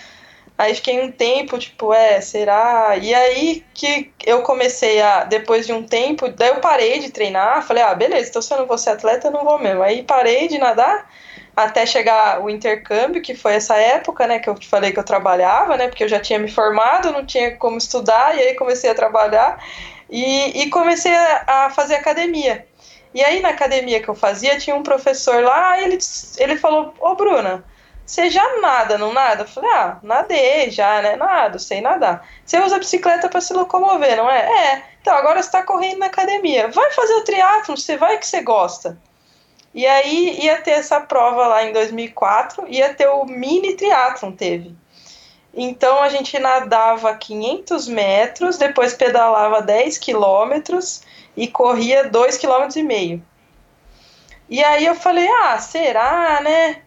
Aí 0.61 0.75
fiquei 0.75 1.01
um 1.01 1.11
tempo, 1.11 1.57
tipo, 1.59 1.95
é, 1.95 2.21
será? 2.21 2.95
E 2.99 3.15
aí 3.15 3.65
que 3.73 4.13
eu 4.27 4.43
comecei 4.43 5.01
a, 5.01 5.25
depois 5.25 5.67
de 5.67 5.73
um 5.73 5.83
tempo, 5.83 6.29
daí 6.29 6.51
eu 6.51 6.57
parei 6.57 6.99
de 6.99 7.11
treinar, 7.11 7.67
falei, 7.67 7.83
ah, 7.83 7.95
beleza, 7.95 8.29
então 8.29 8.43
se 8.43 8.53
eu 8.53 8.59
não 8.59 8.67
vou 8.67 8.77
ser 8.77 8.91
atleta, 8.91 9.29
eu 9.29 9.31
não 9.31 9.43
vou 9.43 9.59
mesmo. 9.59 9.83
Aí 9.83 10.03
parei 10.03 10.49
de 10.49 10.59
nadar 10.59 11.11
até 11.57 11.87
chegar 11.87 12.45
o 12.45 12.51
intercâmbio, 12.51 13.23
que 13.23 13.35
foi 13.35 13.55
essa 13.55 13.75
época, 13.77 14.27
né, 14.27 14.39
que 14.39 14.51
eu 14.51 14.55
te 14.55 14.69
falei 14.69 14.93
que 14.93 14.99
eu 14.99 15.05
trabalhava, 15.05 15.79
né, 15.79 15.89
porque 15.89 16.05
eu 16.05 16.09
já 16.09 16.21
tinha 16.21 16.39
me 16.39 16.51
formado, 16.51 17.11
não 17.11 17.25
tinha 17.25 17.57
como 17.57 17.79
estudar, 17.79 18.37
e 18.37 18.41
aí 18.41 18.55
comecei 18.55 18.91
a 18.91 18.95
trabalhar 18.95 19.65
e, 20.11 20.63
e 20.63 20.69
comecei 20.69 21.15
a, 21.15 21.45
a 21.47 21.71
fazer 21.71 21.95
academia. 21.95 22.67
E 23.15 23.25
aí 23.25 23.41
na 23.41 23.49
academia 23.49 24.03
que 24.03 24.11
eu 24.11 24.15
fazia, 24.15 24.59
tinha 24.59 24.77
um 24.77 24.83
professor 24.83 25.43
lá, 25.43 25.81
ele, 25.81 25.97
ele 26.37 26.59
falou, 26.59 26.93
ô 27.01 27.15
Bruna, 27.15 27.65
você 28.11 28.29
já 28.29 28.61
nada, 28.61 28.99
não 28.99 29.13
nada? 29.13 29.45
Eu 29.45 29.47
falei, 29.47 29.71
ah, 29.71 29.99
nadei 30.03 30.69
já, 30.69 31.01
né? 31.01 31.15
Nado, 31.15 31.61
sei 31.61 31.81
nadar. 31.81 32.29
Você 32.45 32.59
usa 32.59 32.81
bicicleta 32.81 33.29
para 33.29 33.41
se 33.41 33.53
locomover, 33.53 34.17
não 34.17 34.29
é? 34.29 34.41
É. 34.41 34.85
Então 35.01 35.15
agora 35.15 35.41
você 35.41 35.47
está 35.47 35.63
correndo 35.63 36.01
na 36.01 36.07
academia. 36.07 36.67
Vai 36.73 36.91
fazer 36.91 37.15
o 37.15 37.23
triatlo, 37.23 37.77
você 37.77 37.97
vai 37.97 38.19
que 38.19 38.27
você 38.27 38.43
gosta. 38.43 38.99
E 39.73 39.87
aí 39.87 40.41
ia 40.41 40.61
ter 40.61 40.73
essa 40.73 41.01
prova 41.01 41.47
lá 41.47 41.65
em 41.65 41.73
2004, 41.73 42.67
ia 42.67 42.93
ter 42.93 43.07
o 43.07 43.25
mini 43.25 43.77
triatlon, 43.77 44.33
teve. 44.33 44.75
Então 45.55 46.03
a 46.03 46.09
gente 46.09 46.37
nadava 46.37 47.15
500 47.15 47.87
metros, 47.87 48.59
depois 48.59 48.93
pedalava 48.93 49.63
10 49.63 49.99
quilômetros 49.99 51.03
e 51.37 51.47
corria 51.47 52.11
2,5 52.11 52.73
km. 52.73 53.23
E 54.49 54.65
aí 54.65 54.85
eu 54.85 54.97
falei, 54.97 55.29
ah, 55.45 55.57
será, 55.61 56.41
né? 56.43 56.83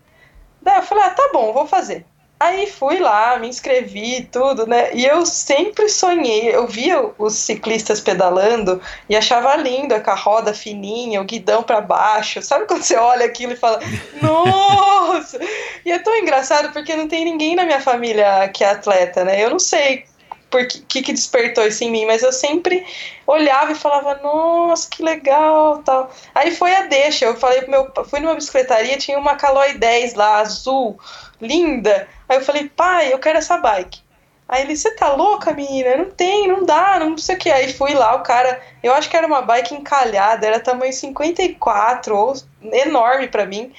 Daí 0.64 0.78
eu 0.78 0.84
falei, 0.84 1.04
ah, 1.04 1.10
tá 1.10 1.30
bom, 1.34 1.52
vou 1.52 1.68
fazer. 1.68 2.06
Aí 2.40 2.68
fui 2.68 3.00
lá, 3.00 3.38
me 3.38 3.48
inscrevi 3.48 4.28
tudo, 4.30 4.68
né? 4.68 4.94
E 4.94 5.06
eu 5.06 5.26
sempre 5.26 5.88
sonhei, 5.88 6.54
eu 6.54 6.68
via 6.68 7.12
os 7.18 7.36
ciclistas 7.36 8.02
pedalando 8.02 8.82
e 9.08 9.16
achava 9.16 9.56
lindo 9.56 9.98
com 10.02 10.12
a 10.12 10.16
roda 10.16 10.54
fininha, 10.54 11.22
o 11.22 11.24
guidão 11.24 11.64
para 11.64 11.80
baixo. 11.80 12.42
Sabe 12.42 12.66
quando 12.66 12.84
você 12.84 12.98
olha 12.98 13.26
aquilo 13.26 13.54
e 13.54 13.58
fala, 13.58 13.80
nossa! 14.22 15.40
E 15.86 15.92
é 15.92 16.00
tão 16.00 16.14
engraçado 16.18 16.74
porque 16.74 16.96
não 16.96 17.08
tem 17.08 17.24
ninguém 17.24 17.56
na 17.56 17.64
minha 17.64 17.80
família 17.80 18.50
que 18.50 18.64
é 18.64 18.72
atleta, 18.72 19.24
né? 19.24 19.42
Eu 19.42 19.50
não 19.50 19.60
sei 19.60 20.06
por 20.54 20.68
que, 20.68 21.02
que 21.02 21.12
despertou 21.12 21.66
isso 21.66 21.84
em 21.84 21.90
mim, 21.90 22.06
mas 22.06 22.22
eu 22.22 22.32
sempre 22.32 22.86
olhava 23.26 23.72
e 23.72 23.76
falava, 23.76 24.20
nossa, 24.22 24.88
que 24.88 25.02
legal, 25.02 25.80
tal. 25.80 26.12
Aí 26.36 26.56
foi 26.56 26.76
a 26.76 26.84
deixa, 26.84 27.26
eu 27.26 27.36
falei 27.36 27.64
pro 27.64 27.72
meu, 27.72 27.92
fui 28.06 28.20
numa 28.20 28.36
bicicletaria, 28.36 29.00
tinha 29.00 29.18
uma 29.18 29.36
Caloi 29.36 29.74
10 29.74 30.14
lá, 30.14 30.38
azul, 30.38 31.00
linda. 31.42 32.08
Aí 32.30 32.38
eu 32.38 32.44
falei, 32.44 32.70
pai, 32.70 33.12
eu 33.12 33.18
quero 33.18 33.40
essa 33.40 33.58
bike. 33.58 34.00
Aí 34.48 34.62
ele, 34.62 34.76
você 34.78 34.92
tá 34.92 35.16
louca, 35.16 35.52
menina? 35.54 35.98
Não 35.98 36.12
tem, 36.12 36.48
não 36.48 36.64
dá, 36.64 37.00
não 37.00 37.18
sei 37.18 37.36
o 37.36 37.40
que. 37.40 37.50
Aí 37.50 37.74
fui 37.74 37.96
lá, 37.96 38.14
o 38.16 38.22
cara, 38.22 38.62
eu 38.84 38.94
acho 38.94 39.10
que 39.10 39.18
era 39.18 39.26
uma 39.26 39.42
bike 39.42 39.74
encalhada, 39.74 40.46
era 40.46 40.60
tamanho 40.60 40.94
54, 40.94 42.16
ou 42.16 42.36
enorme 42.62 43.28
para 43.28 43.48
mim 43.48 43.74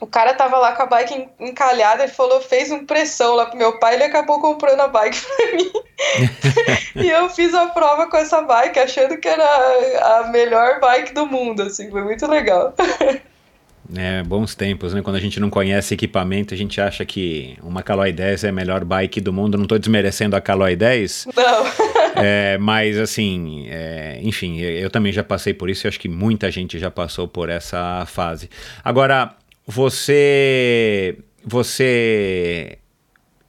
o 0.00 0.06
cara 0.06 0.34
tava 0.34 0.58
lá 0.58 0.72
com 0.72 0.82
a 0.82 0.86
bike 0.86 1.28
encalhada 1.40 2.04
e 2.04 2.08
falou, 2.08 2.40
fez 2.40 2.70
um 2.70 2.84
pressão 2.84 3.34
lá 3.34 3.46
pro 3.46 3.56
meu 3.56 3.78
pai, 3.78 3.94
ele 3.94 4.04
acabou 4.04 4.40
comprando 4.40 4.80
a 4.80 4.88
bike 4.88 5.18
pra 5.24 5.52
mim. 5.52 5.72
e 7.06 7.08
eu 7.08 7.30
fiz 7.30 7.54
a 7.54 7.66
prova 7.66 8.08
com 8.08 8.16
essa 8.16 8.42
bike, 8.42 8.78
achando 8.78 9.16
que 9.18 9.28
era 9.28 9.44
a 10.18 10.28
melhor 10.28 10.80
bike 10.80 11.14
do 11.14 11.26
mundo, 11.26 11.62
assim, 11.62 11.90
foi 11.90 12.02
muito 12.02 12.26
legal. 12.26 12.74
É, 13.94 14.20
bons 14.24 14.56
tempos, 14.56 14.92
né? 14.92 15.00
Quando 15.00 15.14
a 15.14 15.20
gente 15.20 15.38
não 15.38 15.48
conhece 15.48 15.94
equipamento, 15.94 16.52
a 16.52 16.56
gente 16.56 16.80
acha 16.80 17.04
que 17.04 17.56
uma 17.62 17.84
Caloi 17.84 18.12
10 18.12 18.42
é 18.42 18.48
a 18.48 18.52
melhor 18.52 18.84
bike 18.84 19.20
do 19.20 19.32
mundo. 19.32 19.56
Não 19.56 19.62
estou 19.62 19.78
desmerecendo 19.78 20.34
a 20.34 20.40
Caloi 20.40 20.74
10. 20.74 21.28
Não. 21.36 21.66
É, 22.20 22.58
mas 22.58 22.98
assim, 22.98 23.68
é, 23.68 24.18
enfim, 24.22 24.58
eu, 24.58 24.70
eu 24.70 24.90
também 24.90 25.12
já 25.12 25.22
passei 25.22 25.54
por 25.54 25.70
isso 25.70 25.86
e 25.86 25.88
acho 25.88 26.00
que 26.00 26.08
muita 26.08 26.50
gente 26.50 26.80
já 26.80 26.90
passou 26.90 27.28
por 27.28 27.48
essa 27.48 28.04
fase. 28.06 28.50
Agora, 28.82 29.36
você. 29.66 31.18
Você 31.44 32.78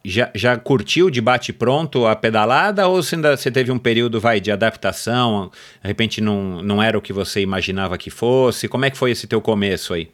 já, 0.08 0.32
já 0.34 0.58
curtiu 0.58 1.10
de 1.10 1.20
bate 1.20 1.52
pronto 1.52 2.08
a 2.08 2.16
pedalada 2.16 2.88
ou 2.88 3.04
você 3.04 3.16
ainda 3.16 3.36
você 3.36 3.52
teve 3.52 3.72
um 3.72 3.78
período 3.78 4.22
vai 4.22 4.40
de 4.40 4.52
adaptação, 4.52 5.52
de 5.82 5.88
repente 5.88 6.22
não, 6.22 6.62
não 6.62 6.82
era 6.82 6.98
o 6.98 7.02
que 7.02 7.12
você 7.12 7.42
imaginava 7.42 7.98
que 7.98 8.10
fosse? 8.10 8.70
Como 8.70 8.86
é 8.86 8.90
que 8.90 8.98
foi 8.98 9.12
esse 9.12 9.28
teu 9.28 9.42
começo 9.42 9.94
aí? 9.94 10.10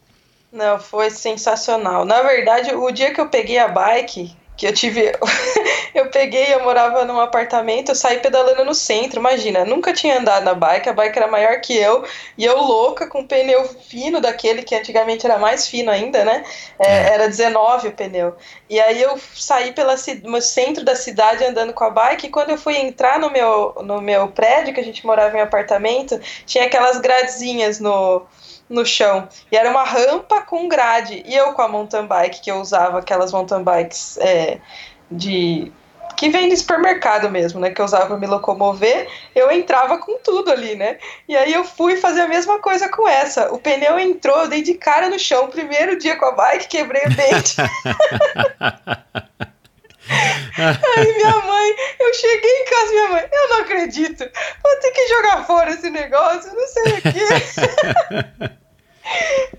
Não, 0.51 0.79
foi 0.79 1.09
sensacional. 1.09 2.05
Na 2.05 2.21
verdade, 2.21 2.73
o 2.73 2.91
dia 2.91 3.13
que 3.13 3.19
eu 3.19 3.27
peguei 3.27 3.57
a 3.57 3.67
bike, 3.67 4.35
que 4.55 4.67
eu 4.67 4.73
tive. 4.73 5.11
eu 5.93 6.09
peguei, 6.09 6.53
eu 6.53 6.63
morava 6.63 7.05
num 7.05 7.19
apartamento, 7.19 7.89
eu 7.89 7.95
saí 7.95 8.19
pedalando 8.19 8.65
no 8.65 8.73
centro, 8.73 9.19
imagina, 9.19 9.63
nunca 9.63 9.93
tinha 9.93 10.19
andado 10.19 10.43
na 10.43 10.53
bike, 10.53 10.89
a 10.89 10.93
bike 10.93 11.17
era 11.17 11.27
maior 11.27 11.61
que 11.61 11.75
eu, 11.77 12.03
e 12.37 12.43
eu 12.43 12.57
louca 12.57 13.07
com 13.07 13.25
pneu 13.25 13.63
fino 13.65 14.19
daquele, 14.19 14.63
que 14.63 14.75
antigamente 14.75 15.25
era 15.25 15.37
mais 15.37 15.67
fino 15.67 15.91
ainda, 15.91 16.25
né? 16.25 16.43
É, 16.79 17.13
era 17.13 17.27
19 17.27 17.89
o 17.89 17.91
pneu. 17.91 18.35
E 18.69 18.79
aí 18.79 19.01
eu 19.01 19.19
saí 19.35 19.71
pelo 19.71 19.95
centro 20.41 20.83
da 20.83 20.95
cidade 20.95 21.45
andando 21.45 21.73
com 21.73 21.83
a 21.83 21.89
bike, 21.89 22.27
e 22.27 22.29
quando 22.29 22.49
eu 22.49 22.57
fui 22.57 22.75
entrar 22.75 23.19
no 23.19 23.29
meu, 23.29 23.75
no 23.83 24.01
meu 24.01 24.29
prédio, 24.29 24.73
que 24.73 24.79
a 24.79 24.83
gente 24.83 25.05
morava 25.05 25.37
em 25.37 25.41
apartamento, 25.41 26.19
tinha 26.45 26.65
aquelas 26.65 26.99
gradezinhas 26.99 27.79
no 27.79 28.25
no 28.69 28.85
chão. 28.85 29.27
E 29.51 29.57
era 29.57 29.69
uma 29.69 29.83
rampa 29.83 30.41
com 30.41 30.67
grade. 30.67 31.23
E 31.25 31.35
eu 31.35 31.53
com 31.53 31.61
a 31.61 31.67
mountain 31.67 32.05
bike, 32.05 32.41
que 32.41 32.51
eu 32.51 32.57
usava 32.57 32.99
aquelas 32.99 33.31
mountain 33.31 33.63
bikes 33.63 34.17
é, 34.17 34.59
de. 35.09 35.71
que 36.15 36.29
vem 36.29 36.49
no 36.49 36.57
supermercado 36.57 37.29
mesmo, 37.29 37.59
né? 37.59 37.71
Que 37.71 37.81
eu 37.81 37.85
usava 37.85 38.07
para 38.07 38.17
me 38.17 38.27
locomover, 38.27 39.07
eu 39.35 39.51
entrava 39.51 39.97
com 39.97 40.17
tudo 40.17 40.51
ali, 40.51 40.75
né? 40.75 40.97
E 41.27 41.35
aí 41.35 41.53
eu 41.53 41.63
fui 41.63 41.97
fazer 41.97 42.21
a 42.21 42.27
mesma 42.27 42.59
coisa 42.59 42.89
com 42.89 43.07
essa. 43.07 43.53
O 43.53 43.59
pneu 43.59 43.99
entrou, 43.99 44.41
eu 44.41 44.49
dei 44.49 44.61
de 44.61 44.73
cara 44.73 45.09
no 45.09 45.19
chão, 45.19 45.47
primeiro 45.47 45.97
dia 45.97 46.15
com 46.15 46.25
a 46.25 46.31
bike, 46.31 46.67
quebrei 46.67 47.03
o 47.03 47.09
dente. 47.09 47.55
Aí 50.07 51.13
minha 51.15 51.37
mãe, 51.39 51.75
eu 51.99 52.13
cheguei 52.13 52.49
em 52.49 52.65
casa, 52.65 52.91
minha 52.91 53.07
mãe, 53.09 53.25
eu 53.31 53.49
não 53.49 53.61
acredito, 53.61 54.29
vou 54.63 54.79
ter 54.81 54.91
que 54.91 55.07
jogar 55.07 55.45
fora 55.45 55.71
esse 55.71 55.89
negócio, 55.89 56.53
não 56.53 56.67
sei 56.67 56.93
o 56.93 57.01
quê. 57.01 58.53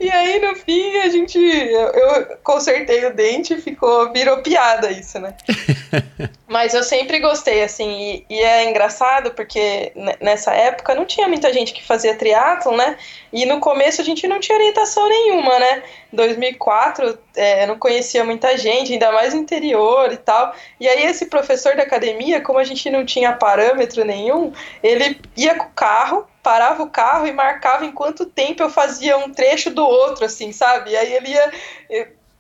E 0.01 0.11
aí, 0.11 0.41
no 0.41 0.57
fim, 0.57 0.97
a 0.99 1.09
gente. 1.09 1.39
Eu, 1.39 1.89
eu 1.89 2.37
consertei 2.43 3.05
o 3.05 3.15
dente 3.15 3.55
e 3.55 3.61
ficou. 3.61 4.13
Virou 4.13 4.43
piada 4.43 4.91
isso, 4.91 5.19
né? 5.19 5.37
Mas 6.55 6.73
eu 6.73 6.85
sempre 6.85 7.19
gostei, 7.19 7.65
assim. 7.65 7.91
E, 7.91 8.27
e, 8.31 8.41
é 8.41 8.71
engraçado 8.71 9.33
porque 9.33 9.91
nessa 10.21 10.55
época 10.55 10.95
não 10.95 11.05
tinha 11.05 11.27
muita 11.27 11.53
gente 11.53 11.73
que 11.73 11.85
fazia 11.85 12.17
triatlon, 12.17 12.77
né? 12.77 12.97
E 13.33 13.45
no 13.45 13.59
começo 13.59 14.01
a 14.01 14.05
gente 14.05 14.29
não 14.29 14.39
tinha 14.39 14.57
orientação 14.57 15.09
nenhuma, 15.09 15.59
né? 15.59 15.83
Em 16.13 16.17
2004 16.17 17.19
é, 17.35 17.67
não 17.67 17.77
conhecia 17.77 18.23
muita 18.23 18.57
gente, 18.57 18.93
ainda 18.93 19.11
mais 19.11 19.35
no 19.35 19.41
interior 19.41 20.13
e 20.13 20.17
tal. 20.17 20.55
E 20.79 20.87
aí, 20.87 21.05
esse 21.07 21.27
professor 21.27 21.75
da 21.75 21.83
academia, 21.83 22.41
como 22.41 22.61
a 22.61 22.65
gente 22.65 22.89
não 22.89 23.05
tinha 23.05 23.33
parâmetro 23.33 24.05
nenhum, 24.05 24.53
ele 24.81 25.21
ia 25.37 25.57
com 25.57 25.67
o 25.67 25.73
carro 25.75 26.25
parava 26.41 26.83
o 26.83 26.91
carro 26.91 27.27
e 27.27 27.33
marcava 27.33 27.87
em 27.87 27.91
quanto 27.91 28.27
tempo 28.27 28.63
eu 28.63 28.69
fazia 28.69 29.17
um 29.17 29.33
trecho 29.33 29.71
do 29.71 29.83
outro, 29.83 30.27
assim, 30.27 30.53
sabe? 30.53 30.91
E 30.91 30.97
aí 30.97 31.15
ele 31.15 31.31
ia 31.31 31.51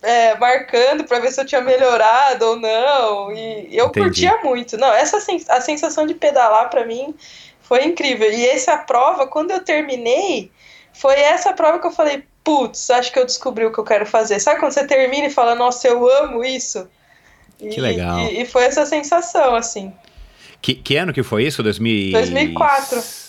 é, 0.04 0.36
marcando 0.38 1.04
para 1.04 1.18
ver 1.18 1.32
se 1.32 1.40
eu 1.40 1.46
tinha 1.46 1.60
melhorado 1.60 2.44
ou 2.44 2.56
não. 2.56 3.32
E 3.32 3.76
eu 3.76 3.86
Entendi. 3.86 4.06
curtia 4.06 4.38
muito. 4.44 4.76
Não, 4.76 4.92
essa 4.92 5.16
a 5.48 5.60
sensação 5.60 6.06
de 6.06 6.14
pedalar 6.14 6.68
para 6.68 6.84
mim 6.84 7.14
foi 7.62 7.84
incrível. 7.84 8.30
E 8.30 8.46
essa 8.46 8.76
prova, 8.76 9.26
quando 9.26 9.50
eu 9.50 9.64
terminei, 9.64 10.50
foi 10.92 11.14
essa 11.14 11.52
prova 11.52 11.78
que 11.78 11.86
eu 11.86 11.90
falei, 11.90 12.22
putz, 12.44 12.90
acho 12.90 13.10
que 13.10 13.18
eu 13.18 13.24
descobri 13.24 13.64
o 13.64 13.72
que 13.72 13.78
eu 13.78 13.84
quero 13.84 14.04
fazer. 14.04 14.38
Sabe 14.38 14.60
quando 14.60 14.72
você 14.72 14.86
termina 14.86 15.26
e 15.26 15.30
fala, 15.30 15.54
nossa, 15.54 15.88
eu 15.88 16.06
amo 16.22 16.44
isso? 16.44 16.86
Que 17.58 17.80
legal. 17.80 18.18
E, 18.20 18.42
e, 18.42 18.44
foi 18.44 18.64
essa 18.64 18.84
sensação, 18.84 19.54
assim. 19.54 19.92
Que, 20.60 20.74
que 20.74 20.96
ano 20.96 21.12
que 21.12 21.22
foi 21.22 21.44
isso? 21.44 21.62
2000... 21.62 22.12
2004. 22.12 23.23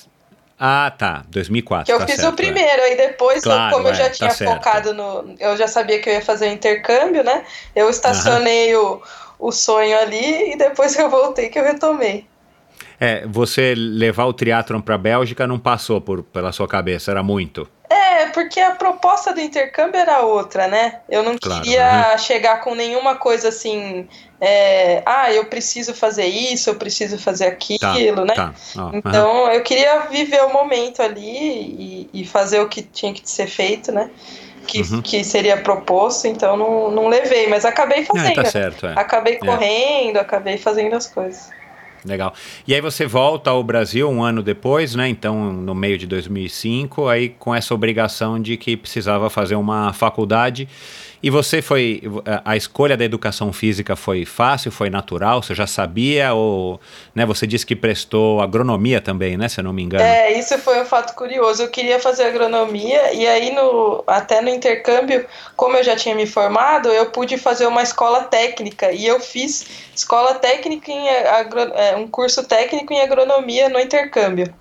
Ah, 0.58 0.94
tá. 0.98 1.26
2004. 1.30 1.86
Que 1.86 1.92
eu 1.92 2.00
tá 2.00 2.08
fiz 2.08 2.16
certo, 2.16 2.34
o 2.34 2.36
primeiro, 2.36 2.82
é. 2.82 2.86
aí 2.86 2.98
depois, 2.98 3.44
claro, 3.44 3.76
como 3.76 3.90
eu 3.90 3.94
já 3.94 4.06
é, 4.06 4.10
tinha 4.10 4.34
tá 4.34 4.46
focado 4.46 4.94
no. 4.94 5.36
Eu 5.40 5.58
já 5.58 5.68
sabia 5.68 6.00
que 6.00 6.10
eu 6.10 6.14
ia 6.14 6.22
fazer 6.22 6.50
o 6.50 6.54
intercâmbio, 6.54 7.24
né? 7.24 7.44
Eu 7.76 7.90
estacionei 7.90 8.74
o, 8.76 9.02
o 9.38 9.52
sonho 9.52 9.98
ali 10.00 10.54
e 10.54 10.58
depois 10.58 10.96
que 10.96 11.02
eu 11.02 11.10
voltei 11.10 11.50
que 11.50 11.60
eu 11.60 11.64
retomei. 11.64 12.26
É, 13.00 13.26
você 13.28 13.74
levar 13.76 14.26
o 14.26 14.34
triatlon 14.34 14.80
para 14.80 14.96
a 14.96 14.98
Bélgica 14.98 15.46
não 15.46 15.60
passou 15.60 16.00
por, 16.00 16.24
pela 16.24 16.54
sua 16.54 16.68
cabeça, 16.68 17.12
era 17.12 17.22
muito. 17.22 17.68
Porque 18.36 18.60
a 18.60 18.72
proposta 18.72 19.34
do 19.34 19.40
intercâmbio 19.40 19.98
era 19.98 20.20
outra, 20.20 20.68
né? 20.68 21.00
Eu 21.08 21.24
não 21.24 21.38
claro, 21.38 21.64
queria 21.64 22.12
uhum. 22.12 22.18
chegar 22.18 22.60
com 22.60 22.76
nenhuma 22.76 23.16
coisa 23.16 23.48
assim, 23.48 24.10
é, 24.42 25.02
ah, 25.06 25.32
eu 25.32 25.46
preciso 25.46 25.94
fazer 25.94 26.26
isso, 26.26 26.70
eu 26.70 26.76
preciso 26.76 27.18
fazer 27.18 27.46
aquilo, 27.46 27.80
tá, 27.80 28.26
né? 28.26 28.36
Tá. 28.36 28.54
Oh, 28.76 28.92
então 28.94 29.46
uhum. 29.46 29.52
eu 29.52 29.64
queria 29.64 30.02
viver 30.08 30.42
o 30.44 30.52
momento 30.52 31.02
ali 31.02 31.24
e, 31.24 32.10
e, 32.14 32.28
fazer 32.28 32.60
o 32.60 32.68
que 32.68 32.82
tinha 32.82 33.14
que 33.14 33.22
ser 33.24 33.48
feito, 33.48 33.94
né? 33.94 34.12
Que, 34.68 34.82
uhum. 34.82 35.02
que 35.02 35.24
seria 35.24 35.56
proposto, 35.56 36.28
então 36.28 36.58
não, 36.58 36.92
não 36.92 37.08
levei, 37.08 37.48
mas 37.48 37.64
acabei 37.64 38.04
fazendo. 38.04 38.42
É, 38.42 38.44
tá 38.44 38.52
certo, 38.52 38.86
é. 38.86 38.96
Acabei 38.98 39.36
é. 39.36 39.38
correndo, 39.38 40.18
acabei 40.18 40.58
fazendo 40.58 40.94
as 40.94 41.08
coisas. 41.08 41.50
Legal. 42.06 42.34
E 42.68 42.74
aí 42.74 42.82
você 42.82 43.06
volta 43.06 43.50
ao 43.50 43.64
Brasil 43.64 44.10
um 44.10 44.24
ano 44.24 44.44
depois, 44.44 44.94
né? 44.94 45.10
Então, 45.10 45.52
no 45.52 45.74
meio 45.74 45.98
de 45.98 46.06
2005, 46.06 47.08
aí 47.08 47.30
com 47.30 47.54
essa 47.54 47.74
obrigação 47.74 48.40
de 48.40 48.56
que 48.58 48.78
precisava 48.78 49.30
fazer 49.30 49.56
uma 49.56 49.92
faculdade. 49.92 50.68
E 51.26 51.30
você 51.32 51.60
foi. 51.60 52.04
A 52.46 52.56
escolha 52.56 52.96
da 52.96 53.04
educação 53.04 53.52
física 53.52 53.96
foi 53.96 54.26
fácil, 54.26 54.72
foi 54.72 54.92
natural? 54.92 55.42
Você 55.42 55.56
já 55.56 55.66
sabia? 55.66 56.36
Ou 56.36 56.80
né, 57.16 57.26
você 57.26 57.48
disse 57.48 57.66
que 57.66 57.76
prestou 57.76 58.40
agronomia 58.42 59.02
também, 59.02 59.36
né? 59.36 59.50
Se 59.50 59.60
eu 59.60 59.64
não 59.64 59.74
me 59.74 59.82
engano. 59.82 60.04
É, 60.04 60.38
isso 60.38 60.56
foi 60.60 60.80
um 60.80 60.86
fato 60.86 61.16
curioso. 61.16 61.64
Eu 61.64 61.70
queria 61.70 62.00
fazer 62.00 62.26
agronomia, 62.26 63.12
e 63.12 63.26
aí, 63.26 63.52
no, 63.56 64.04
até 64.06 64.40
no 64.40 64.50
intercâmbio, 64.50 65.26
como 65.56 65.76
eu 65.76 65.84
já 65.84 65.96
tinha 65.96 66.14
me 66.14 66.28
formado, 66.28 66.90
eu 66.90 67.08
pude 67.08 67.40
fazer 67.40 67.66
uma 67.66 67.82
escola 67.82 68.26
técnica. 68.26 68.92
E 68.92 69.08
eu 69.08 69.20
fiz 69.20 69.66
escola 69.96 70.36
técnica 70.36 70.92
em 70.92 71.10
agro, 71.10 71.60
é, 71.74 71.96
um 71.96 72.08
curso 72.08 72.44
técnico 72.44 72.94
em 72.94 73.02
agronomia 73.02 73.68
no 73.68 73.80
intercâmbio. 73.80 74.54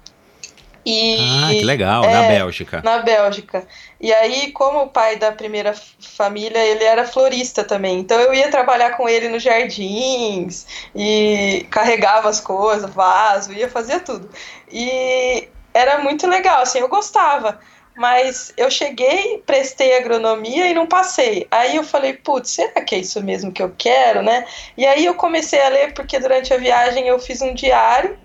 E, 0.85 1.17
ah, 1.19 1.49
que 1.51 1.65
legal, 1.65 2.05
é, 2.05 2.13
na 2.13 2.23
Bélgica. 2.29 2.83
Na 2.85 2.99
Bélgica. 2.99 3.67
E 3.99 4.13
aí, 4.13 4.53
como 4.53 4.83
o 4.83 4.89
pai 4.89 5.17
da 5.17 5.33
primeira 5.33 5.75
família, 5.99 6.59
ele 6.59 6.85
era 6.85 7.07
florista 7.07 7.65
também. 7.65 7.99
Então 7.99 8.21
eu 8.21 8.35
ia 8.35 8.51
trabalhar 8.51 8.91
com 8.91 9.09
ele 9.09 9.29
nos 9.29 9.43
jardins 9.43 10.67
e 10.95 11.67
carregava 11.71 12.29
as 12.29 12.41
coisas, 12.41 12.91
vaso, 12.91 13.53
ia 13.53 13.69
fazer 13.69 14.01
tudo. 14.01 14.29
E 14.71 15.49
era 15.73 15.99
muito 15.99 16.27
legal, 16.27 16.63
assim, 16.63 16.81
eu 16.81 16.89
gostava. 16.89 17.59
Mas 17.97 18.53
eu 18.57 18.71
cheguei, 18.71 19.43
prestei 19.47 19.97
agronomia 19.97 20.69
e 20.69 20.75
não 20.75 20.87
passei. 20.87 21.47
Aí 21.51 21.77
eu 21.77 21.85
falei, 21.85 22.13
putz, 22.13 22.51
será 22.51 22.83
que 22.83 22.95
é 22.95 22.99
isso 22.99 23.23
mesmo 23.23 23.53
que 23.53 23.63
eu 23.63 23.73
quero, 23.79 24.21
né? 24.21 24.45
E 24.77 24.85
aí 24.85 25.07
eu 25.07 25.15
comecei 25.15 25.63
a 25.63 25.69
ler, 25.69 25.95
porque 25.95 26.19
durante 26.19 26.53
a 26.53 26.59
viagem 26.59 27.07
eu 27.07 27.19
fiz 27.21 27.41
um 27.41 27.55
diário 27.55 28.19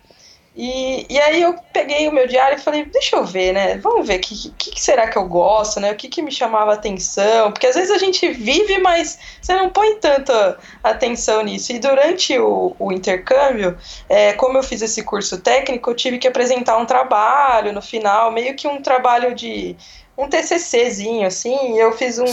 e, 0.61 1.05
e 1.09 1.17
aí 1.17 1.41
eu 1.41 1.55
peguei 1.71 2.05
o 2.09 2.11
meu 2.11 2.27
diário 2.27 2.57
e 2.57 2.61
falei, 2.61 2.83
deixa 2.83 3.15
eu 3.15 3.23
ver, 3.23 3.53
né? 3.53 3.77
Vamos 3.77 4.05
ver 4.05 4.17
o 4.17 4.19
que, 4.19 4.49
que, 4.57 4.71
que, 4.71 4.81
será 4.81 5.07
que 5.07 5.17
eu 5.17 5.25
gosto, 5.25 5.79
né? 5.79 5.89
O 5.89 5.95
que, 5.95 6.09
que 6.09 6.21
me 6.21 6.33
chamava 6.33 6.73
atenção? 6.73 7.49
Porque 7.53 7.65
às 7.65 7.75
vezes 7.75 7.89
a 7.89 7.97
gente 7.97 8.27
vive, 8.27 8.77
mas 8.79 9.17
você 9.41 9.53
não 9.53 9.69
põe 9.69 9.95
tanta 10.01 10.59
atenção 10.83 11.43
nisso. 11.43 11.71
E 11.71 11.79
durante 11.79 12.37
o, 12.37 12.75
o 12.77 12.91
intercâmbio, 12.91 13.77
é, 14.09 14.33
como 14.33 14.57
eu 14.57 14.63
fiz 14.63 14.81
esse 14.81 15.01
curso 15.01 15.39
técnico, 15.39 15.91
eu 15.91 15.95
tive 15.95 16.17
que 16.17 16.27
apresentar 16.27 16.77
um 16.77 16.85
trabalho 16.85 17.71
no 17.71 17.81
final, 17.81 18.29
meio 18.29 18.53
que 18.53 18.67
um 18.67 18.81
trabalho 18.81 19.33
de 19.33 19.77
um 20.17 20.27
TCCzinho, 20.27 21.25
assim. 21.25 21.79
eu 21.79 21.93
fiz 21.93 22.19
um, 22.19 22.25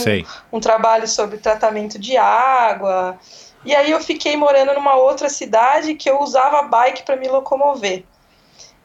um 0.51 0.59
trabalho 0.59 1.07
sobre 1.07 1.37
tratamento 1.37 1.97
de 1.97 2.17
água. 2.17 3.17
E 3.63 3.73
aí 3.73 3.89
eu 3.89 4.01
fiquei 4.01 4.35
morando 4.35 4.73
numa 4.73 4.97
outra 4.97 5.29
cidade 5.29 5.93
que 5.93 6.09
eu 6.09 6.21
usava 6.21 6.63
bike 6.63 7.03
para 7.03 7.15
me 7.15 7.29
locomover. 7.29 8.03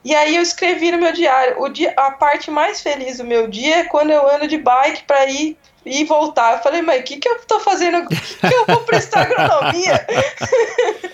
E 0.03 0.13
aí 0.13 0.35
eu 0.35 0.41
escrevi 0.41 0.91
no 0.91 0.97
meu 0.97 1.13
diário, 1.13 1.61
o 1.61 1.69
dia, 1.69 1.93
a 1.95 2.11
parte 2.11 2.51
mais 2.51 2.81
feliz 2.81 3.17
do 3.17 3.23
meu 3.23 3.47
dia 3.47 3.77
é 3.77 3.83
quando 3.85 4.11
eu 4.11 4.29
ando 4.29 4.47
de 4.47 4.57
bike 4.57 5.03
para 5.03 5.25
ir 5.27 5.57
e 5.85 6.03
voltar. 6.03 6.57
Eu 6.57 6.63
falei, 6.63 6.81
mas 6.81 7.01
o 7.01 7.03
que, 7.03 7.17
que 7.17 7.27
eu 7.27 7.39
tô 7.45 7.59
fazendo? 7.59 8.07
Que, 8.13 8.49
que 8.49 8.53
eu 8.53 8.65
vou 8.65 8.83
prestar 8.83 9.21
agronomia? 9.21 10.05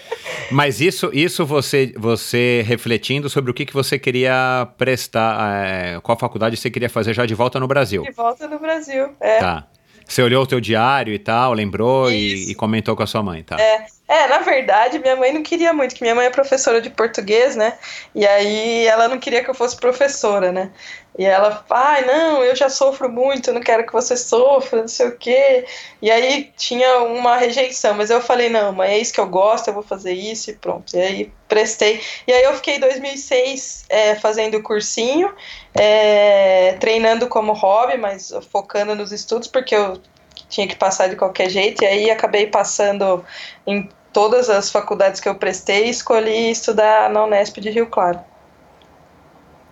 Mas 0.52 0.82
isso, 0.82 1.12
isso 1.14 1.46
você, 1.46 1.94
você 1.96 2.64
refletindo 2.66 3.30
sobre 3.30 3.52
o 3.52 3.54
que, 3.54 3.66
que 3.66 3.74
você 3.74 4.00
queria 4.00 4.68
prestar, 4.78 5.66
é, 5.66 6.00
qual 6.02 6.18
faculdade 6.18 6.58
você 6.58 6.72
queria 6.72 6.90
fazer 6.90 7.14
já 7.14 7.26
de 7.26 7.36
volta 7.36 7.60
no 7.60 7.68
Brasil? 7.68 8.02
De 8.04 8.12
volta 8.12 8.48
no 8.48 8.58
Brasil, 8.58 9.14
é. 9.20 9.40
Tá. 9.40 9.68
Você 10.10 10.24
olhou 10.24 10.44
o 10.44 10.48
teu 10.48 10.60
diário 10.60 11.14
e 11.14 11.20
tal, 11.20 11.54
lembrou 11.54 12.12
e, 12.12 12.52
e, 12.52 12.56
comentou 12.56 12.96
com 12.96 13.04
a 13.04 13.08
sua 13.08 13.22
mãe, 13.22 13.44
tá? 13.44 13.58
É, 13.62 13.86
É, 14.08 14.28
na 14.28 14.40
verdade, 14.40 14.98
minha 14.98 15.16
mãe 15.16 15.32
não 15.32 15.44
queria 15.44 15.72
muito, 15.72 15.94
que 15.94 16.02
minha 16.02 16.16
mãe 16.16 16.26
é 16.26 16.32
professora 16.32 16.82
de 16.82 16.90
português, 16.90 17.56
né? 17.56 17.78
E 18.16 18.26
aí 18.26 18.88
ela 18.88 19.08
não 19.08 19.20
queria 19.20 19.44
que 19.44 19.52
eu 19.52 19.54
fosse 19.54 19.78
professora, 19.78 20.52
né? 20.52 20.72
E 21.18 21.26
ela, 21.26 21.66
ai, 21.70 22.06
não, 22.06 22.44
eu 22.44 22.56
já 22.56 22.70
sofro 22.70 23.10
muito, 23.10 23.52
não 23.52 23.60
quero 23.62 23.86
que 23.86 23.92
você 23.92 24.16
sofra, 24.16 24.82
não 24.82 24.88
sei 24.88 25.08
o 25.08 25.18
quê. 25.18 25.66
E 26.02 26.10
aí 26.10 26.52
tinha 26.56 27.00
uma 27.00 27.36
rejeição, 27.36 27.94
mas 27.94 28.10
eu 28.10 28.22
falei, 28.22 28.48
não, 28.48 28.72
mas 28.72 28.92
é 28.92 28.98
isso 28.98 29.14
que 29.14 29.20
eu 29.20 29.28
gosto, 29.28 29.68
eu 29.68 29.74
vou 29.74 29.84
fazer 29.84 30.14
isso 30.14 30.50
e 30.50 30.54
pronto. 30.54 30.96
E 30.96 31.02
aí 31.02 31.32
prestei. 31.48 32.00
E 32.26 32.32
aí 32.32 32.44
eu 32.44 32.54
fiquei 32.54 32.76
em 32.76 32.80
2006 32.80 33.86
é, 33.90 34.16
fazendo 34.16 34.62
cursinho, 34.62 35.34
é, 35.74 36.78
treinando 36.80 37.28
como 37.28 37.54
hobby, 37.54 37.98
mas 37.98 38.32
focando 38.52 38.96
nos 38.96 39.12
estudos, 39.12 39.48
porque 39.48 39.76
eu 39.76 40.00
tinha 40.48 40.68
que 40.68 40.76
passar 40.76 41.10
de 41.10 41.16
qualquer 41.16 41.50
jeito. 41.50 41.84
E 41.84 41.88
aí 41.88 42.12
acabei 42.12 42.48
passando 42.48 43.26
em 43.68 43.90
todas 44.14 44.50
as 44.50 44.72
faculdades 44.72 45.20
que 45.20 45.28
eu 45.28 45.36
prestei 45.36 45.88
e 45.88 45.90
escolhi 45.90 46.50
estudar 46.52 47.10
na 47.10 47.26
Unesp 47.26 47.60
de 47.60 47.70
Rio 47.70 47.88
Claro. 47.88 48.29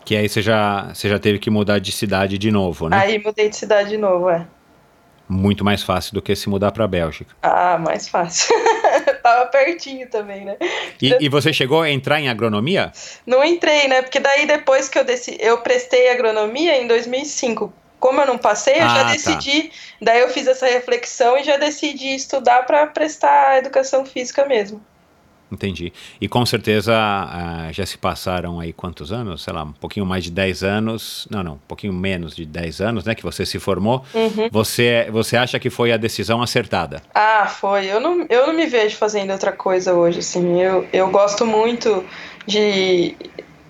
Que 0.07 0.15
aí 0.15 0.29
você 0.29 0.41
já, 0.41 0.93
você 0.93 1.09
já 1.09 1.19
teve 1.19 1.37
que 1.37 1.49
mudar 1.49 1.79
de 1.79 1.91
cidade 1.91 2.37
de 2.37 2.49
novo, 2.49 2.87
né? 2.87 2.97
Aí 2.97 3.19
mudei 3.19 3.49
de 3.49 3.57
cidade 3.57 3.89
de 3.89 3.97
novo, 3.97 4.29
é. 4.29 4.47
Muito 5.27 5.65
mais 5.65 5.83
fácil 5.83 6.13
do 6.13 6.21
que 6.21 6.33
se 6.33 6.47
mudar 6.47 6.71
para 6.71 6.85
a 6.85 6.87
Bélgica. 6.87 7.35
Ah, 7.43 7.77
mais 7.77 8.07
fácil. 8.07 8.55
Tava 9.21 9.47
pertinho 9.47 10.09
também, 10.09 10.45
né? 10.45 10.55
E, 11.01 11.25
e, 11.25 11.27
você 11.27 11.51
chegou 11.51 11.81
a 11.81 11.91
entrar 11.91 12.21
em 12.21 12.29
agronomia? 12.29 12.89
Não 13.25 13.43
entrei, 13.43 13.89
né? 13.89 14.01
Porque 14.01 14.21
daí 14.21 14.47
depois 14.47 14.87
que 14.87 14.97
eu 14.97 15.03
decidi, 15.03 15.39
eu 15.41 15.57
prestei 15.57 16.09
agronomia 16.09 16.81
em 16.81 16.87
2005. 16.87 17.73
Como 17.99 18.21
eu 18.21 18.27
não 18.27 18.37
passei, 18.37 18.75
eu 18.75 18.85
ah, 18.85 18.95
já 18.95 19.03
tá. 19.03 19.11
decidi. 19.11 19.63
Tá. 19.63 19.75
Daí 20.03 20.21
eu 20.21 20.29
fiz 20.29 20.47
essa 20.47 20.67
reflexão 20.67 21.37
e 21.37 21.43
já 21.43 21.57
decidi 21.57 22.15
estudar 22.15 22.65
para 22.65 22.87
prestar 22.87 23.57
educação 23.57 24.05
física 24.05 24.45
mesmo. 24.45 24.81
Entendi. 25.51 25.93
E 26.19 26.27
com 26.27 26.45
certeza 26.45 26.93
uh, 26.93 27.73
já 27.73 27.85
se 27.85 27.97
passaram 27.97 28.59
aí 28.59 28.73
quantos 28.73 29.11
anos? 29.11 29.43
Sei 29.43 29.53
lá, 29.53 29.63
um 29.63 29.71
pouquinho 29.71 30.05
mais 30.05 30.23
de 30.25 30.31
10 30.31 30.63
anos. 30.63 31.27
Não, 31.31 31.41
não, 31.41 31.53
um 31.53 31.59
pouquinho 31.67 31.93
menos 31.93 32.35
de 32.35 32.45
10 32.45 32.81
anos, 32.81 33.05
né? 33.05 33.15
Que 33.15 33.23
você 33.23 33.45
se 33.45 33.57
formou. 33.59 34.03
Uhum. 34.13 34.49
Você, 34.51 35.07
você 35.11 35.37
acha 35.37 35.59
que 35.59 35.69
foi 35.69 35.91
a 35.91 35.97
decisão 35.97 36.41
acertada? 36.41 37.01
Ah, 37.15 37.45
foi. 37.47 37.85
Eu 37.85 37.99
não, 37.99 38.25
eu 38.29 38.47
não 38.47 38.53
me 38.53 38.65
vejo 38.65 38.97
fazendo 38.97 39.31
outra 39.31 39.51
coisa 39.51 39.93
hoje, 39.93 40.19
assim. 40.19 40.61
Eu, 40.61 40.87
eu 40.91 41.09
gosto 41.09 41.45
muito 41.45 42.03
de 42.45 43.15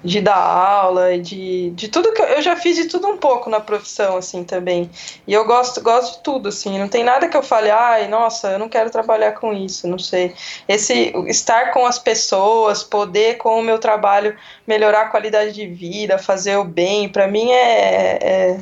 de 0.08 0.22
dar 0.22 0.38
aula, 0.38 1.20
de, 1.20 1.70
de 1.72 1.90
tudo 1.90 2.14
que 2.14 2.22
eu, 2.22 2.42
já 2.42 2.56
fiz 2.56 2.78
de 2.78 2.86
tudo 2.86 3.10
um 3.10 3.18
pouco 3.18 3.50
na 3.50 3.60
profissão, 3.60 4.16
assim, 4.16 4.42
também. 4.42 4.90
E 5.28 5.34
eu 5.34 5.46
gosto, 5.46 5.82
gosto 5.82 6.18
de 6.18 6.24
tudo, 6.24 6.48
assim, 6.48 6.80
não 6.80 6.88
tem 6.88 7.04
nada 7.04 7.28
que 7.28 7.36
eu 7.36 7.44
fale, 7.44 7.70
ai, 7.70 8.08
nossa, 8.08 8.52
eu 8.52 8.60
não 8.60 8.70
quero 8.70 8.90
trabalhar 8.90 9.34
com 9.34 9.54
isso, 9.54 9.86
não 9.86 10.00
sei. 10.00 10.34
Esse 10.66 11.14
estar 11.28 11.74
com 11.74 11.86
as 11.86 12.00
pessoas, 12.00 12.84
poder 12.84 13.38
com 13.38 13.60
o 13.60 13.62
meu 13.62 13.80
trabalho 13.80 14.38
melhorar 14.66 15.02
a 15.02 15.10
qualidade 15.10 15.52
de 15.52 15.68
vida, 15.68 16.18
fazer 16.18 16.56
o 16.56 16.64
bem, 16.64 17.10
para 17.10 17.28
mim 17.28 17.52
é, 17.52 18.18
é, 18.22 18.60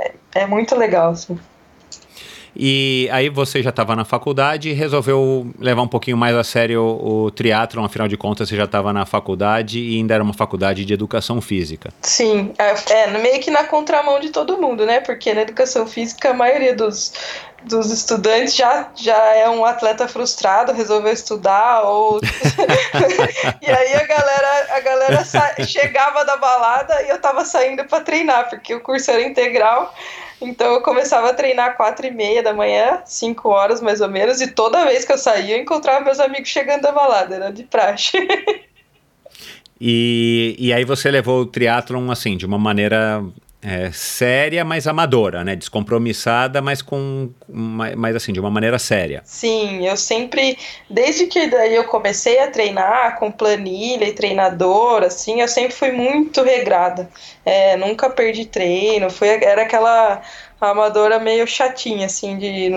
é, 0.00 0.12
é 0.34 0.46
muito 0.46 0.74
legal, 0.74 1.12
assim. 1.12 1.38
E 2.56 3.08
aí 3.12 3.28
você 3.28 3.62
já 3.62 3.70
estava 3.70 3.96
na 3.96 4.04
faculdade 4.04 4.70
e 4.70 4.72
resolveu 4.72 5.52
levar 5.58 5.82
um 5.82 5.88
pouquinho 5.88 6.16
mais 6.16 6.36
a 6.36 6.44
sério 6.44 6.82
o, 6.82 7.24
o 7.24 7.30
triatlon, 7.30 7.84
afinal 7.84 8.06
de 8.06 8.16
contas 8.16 8.48
você 8.48 8.56
já 8.56 8.64
estava 8.64 8.92
na 8.92 9.04
faculdade 9.04 9.78
e 9.78 9.96
ainda 9.96 10.14
era 10.14 10.22
uma 10.22 10.34
faculdade 10.34 10.84
de 10.84 10.92
educação 10.92 11.40
física. 11.40 11.90
Sim, 12.00 12.52
é, 12.58 12.92
é, 12.92 13.06
meio 13.18 13.40
que 13.40 13.50
na 13.50 13.64
contramão 13.64 14.20
de 14.20 14.30
todo 14.30 14.56
mundo, 14.60 14.86
né? 14.86 15.00
Porque 15.00 15.34
na 15.34 15.42
educação 15.42 15.86
física 15.86 16.30
a 16.30 16.34
maioria 16.34 16.74
dos, 16.74 17.12
dos 17.64 17.90
estudantes 17.90 18.54
já, 18.54 18.88
já 18.94 19.34
é 19.34 19.48
um 19.48 19.64
atleta 19.64 20.06
frustrado, 20.06 20.72
resolveu 20.72 21.12
estudar, 21.12 21.82
ou. 21.82 22.20
e 23.62 23.70
aí 23.70 23.94
a 23.94 24.06
galera, 24.06 24.66
a 24.70 24.80
galera 24.80 25.24
sa... 25.24 25.54
chegava 25.66 26.24
da 26.24 26.36
balada 26.36 27.02
e 27.02 27.08
eu 27.08 27.20
tava 27.20 27.44
saindo 27.44 27.84
para 27.84 28.00
treinar, 28.00 28.48
porque 28.48 28.74
o 28.74 28.80
curso 28.80 29.10
era 29.10 29.22
integral. 29.22 29.92
Então 30.44 30.74
eu 30.74 30.80
começava 30.82 31.30
a 31.30 31.34
treinar 31.34 31.76
quatro 31.76 32.06
e 32.06 32.10
meia 32.10 32.42
da 32.42 32.52
manhã, 32.52 33.02
cinco 33.06 33.48
horas 33.48 33.80
mais 33.80 34.00
ou 34.00 34.08
menos, 34.08 34.40
e 34.40 34.48
toda 34.48 34.84
vez 34.84 35.04
que 35.04 35.12
eu 35.12 35.18
saía 35.18 35.56
eu 35.56 35.62
encontrava 35.62 36.04
meus 36.04 36.20
amigos 36.20 36.48
chegando 36.48 36.82
da 36.82 36.92
balada, 36.92 37.34
era 37.34 37.50
de 37.50 37.64
praxe. 37.64 38.12
e, 39.80 40.54
e 40.58 40.72
aí 40.72 40.84
você 40.84 41.10
levou 41.10 41.40
o 41.40 41.46
triatlon 41.46 42.10
assim, 42.10 42.36
de 42.36 42.44
uma 42.44 42.58
maneira 42.58 43.24
é, 43.64 43.90
séria, 43.92 44.62
mas 44.62 44.86
amadora, 44.86 45.42
né? 45.42 45.56
Descompromissada, 45.56 46.60
mas 46.60 46.82
com, 46.82 47.30
mais 47.48 48.14
assim, 48.14 48.30
de 48.30 48.38
uma 48.38 48.50
maneira 48.50 48.78
séria. 48.78 49.22
Sim, 49.24 49.86
eu 49.86 49.96
sempre, 49.96 50.58
desde 50.88 51.26
que 51.26 51.46
daí 51.46 51.74
eu 51.74 51.84
comecei 51.84 52.38
a 52.40 52.50
treinar 52.50 53.18
com 53.18 53.32
planilha 53.32 54.04
e 54.04 54.12
treinador, 54.12 55.02
assim, 55.02 55.40
eu 55.40 55.48
sempre 55.48 55.72
fui 55.72 55.92
muito 55.92 56.42
regrada. 56.42 57.08
É, 57.42 57.74
nunca 57.78 58.10
perdi 58.10 58.44
treino, 58.44 59.08
foi, 59.08 59.28
era 59.28 59.62
aquela 59.62 60.20
amadora 60.60 61.18
meio 61.18 61.46
chatinha, 61.46 62.06
assim, 62.06 62.36
de 62.36 62.70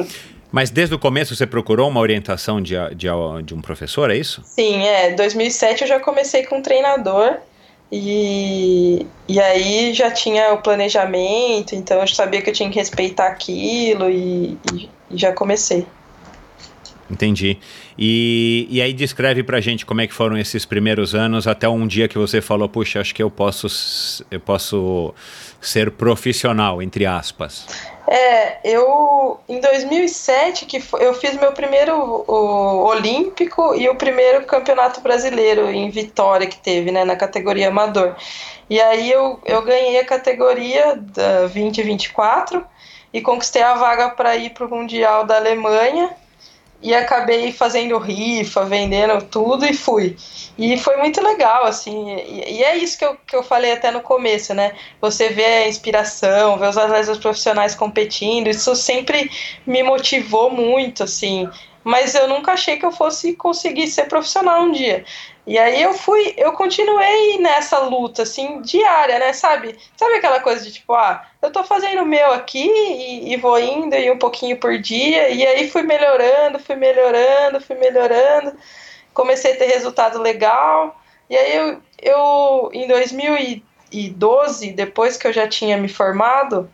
mas 0.49 0.69
desde 0.69 0.95
o 0.95 0.99
começo 0.99 1.35
você 1.35 1.45
procurou 1.45 1.89
uma 1.89 1.99
orientação 1.99 2.61
de, 2.61 2.73
de, 2.95 3.07
de 3.43 3.53
um 3.53 3.61
professor, 3.61 4.09
é 4.09 4.15
isso? 4.15 4.41
Sim, 4.45 4.81
é. 4.88 5.11
Em 5.11 5.15
2007 5.15 5.81
eu 5.81 5.88
já 5.88 5.99
comecei 5.99 6.45
com 6.45 6.59
um 6.59 6.61
treinador. 6.61 7.38
E, 7.91 9.05
e 9.27 9.39
aí 9.39 9.93
já 9.93 10.11
tinha 10.11 10.53
o 10.53 10.57
planejamento, 10.57 11.73
então 11.73 12.01
eu 12.01 12.07
sabia 12.07 12.41
que 12.41 12.49
eu 12.49 12.53
tinha 12.53 12.69
que 12.69 12.77
respeitar 12.77 13.27
aquilo 13.27 14.09
e, 14.09 14.57
e, 14.73 14.89
e 15.11 15.17
já 15.17 15.31
comecei. 15.31 15.85
Entendi. 17.09 17.57
E, 17.97 18.67
e 18.69 18.81
aí 18.81 18.93
descreve 18.93 19.41
pra 19.41 19.59
gente 19.59 19.85
como 19.85 20.01
é 20.01 20.07
que 20.07 20.13
foram 20.13 20.37
esses 20.37 20.65
primeiros 20.65 21.15
anos 21.15 21.47
até 21.47 21.67
um 21.67 21.87
dia 21.87 22.07
que 22.07 22.17
você 22.17 22.41
falou, 22.41 22.69
puxa, 22.69 23.01
acho 23.01 23.15
que 23.15 23.23
eu 23.23 23.31
posso, 23.31 24.23
eu 24.29 24.39
posso 24.39 25.13
ser 25.59 25.89
profissional, 25.91 26.81
entre 26.81 27.07
aspas. 27.07 27.65
É, 28.07 28.59
eu 28.63 29.39
em 29.49 29.59
2007 29.59 30.65
que 30.65 30.81
eu 30.99 31.13
fiz 31.13 31.35
meu 31.35 31.51
primeiro 31.51 31.93
o, 32.25 32.85
olímpico 32.85 33.75
e 33.75 33.89
o 33.89 33.95
primeiro 33.95 34.45
campeonato 34.45 35.01
brasileiro 35.01 35.69
em 35.69 35.89
Vitória 35.89 36.47
que 36.47 36.57
teve, 36.57 36.91
né, 36.91 37.03
na 37.03 37.15
categoria 37.15 37.67
amador. 37.67 38.15
E 38.69 38.79
aí 38.79 39.11
eu, 39.11 39.39
eu 39.43 39.61
ganhei 39.63 39.99
a 39.99 40.05
categoria 40.05 40.95
da 40.95 41.41
2024 41.41 42.63
e 43.11 43.21
conquistei 43.21 43.61
a 43.61 43.73
vaga 43.73 44.09
para 44.09 44.35
ir 44.37 44.51
para 44.51 44.65
o 44.65 44.69
mundial 44.69 45.25
da 45.25 45.35
Alemanha 45.37 46.15
e 46.82 46.93
acabei 46.93 47.51
fazendo 47.51 47.97
rifa, 47.97 48.63
vendendo 48.65 49.23
tudo 49.25 49.65
e 49.65 49.73
fui. 49.73 50.15
E 50.57 50.78
foi 50.78 50.97
muito 50.97 51.21
legal, 51.21 51.65
assim, 51.65 52.15
e, 52.15 52.57
e, 52.57 52.63
é 52.63 52.78
isso 52.78 52.97
que 52.97 53.05
eu, 53.05 53.15
que 53.15 53.36
eu 53.36 53.43
falei 53.43 53.71
até 53.71 53.91
no 53.91 54.01
começo, 54.01 54.53
né? 54.53 54.73
Você 55.01 55.30
vê 55.30 55.45
a 55.45 55.67
inspiração, 55.67 56.57
vê 56.57 56.67
os 56.67 56.78
atletas 56.78 57.17
profissionais 57.17 57.75
competindo, 57.75 58.47
isso 58.47 58.75
sempre 58.75 59.30
me 59.65 59.84
motivou 59.84 60.49
muito, 60.51 61.03
assim. 61.03 61.49
Mas 61.84 62.15
eu 62.15 62.28
nunca 62.28 62.53
achei 62.53 62.78
que 62.78 62.86
eu 62.86 62.91
fosse 62.91 63.34
conseguir 63.34 63.88
ser 63.88 64.05
profissional 64.05 64.63
um 64.63 64.71
dia. 64.71 65.05
E 65.47 65.57
aí 65.57 65.81
eu 65.81 65.93
fui, 65.93 66.33
eu 66.35 66.51
continuei 66.51 67.37
nessa 67.39 67.79
luta, 67.79 68.23
assim, 68.23 68.61
diária, 68.61 69.17
né, 69.17 69.31
sabe? 69.31 69.77
Sabe 69.95 70.15
aquela 70.15 70.41
coisa 70.41 70.61
de 70.61 70.73
tipo, 70.73 70.93
ah, 70.93 71.25
eu 71.41 71.49
tô 71.49 71.63
fazendo 71.63 72.01
o 72.01 72.05
meu 72.05 72.33
aqui 72.33 72.69
e, 72.69 73.33
e, 73.33 73.37
vou 73.37 73.57
indo 73.57 73.95
e 73.95 74.11
um 74.11 74.17
pouquinho 74.17 74.57
por 74.57 74.77
dia, 74.77 75.29
e 75.29 75.47
aí 75.47 75.69
fui 75.69 75.83
melhorando, 75.83 76.59
fui 76.59 76.75
melhorando, 76.75 77.61
fui 77.61 77.77
melhorando, 77.77 78.57
comecei 79.13 79.53
a 79.53 79.55
ter 79.55 79.67
resultado 79.67 80.21
legal, 80.21 80.99
e 81.29 81.37
aí 81.37 81.55
eu, 81.55 81.81
eu 82.01 82.69
em 82.73 82.85
2012, 82.85 84.73
depois 84.73 85.15
que 85.15 85.27
eu 85.27 85.33
já 85.33 85.47
tinha 85.47 85.77
me 85.77 85.87
formado, 85.87 86.69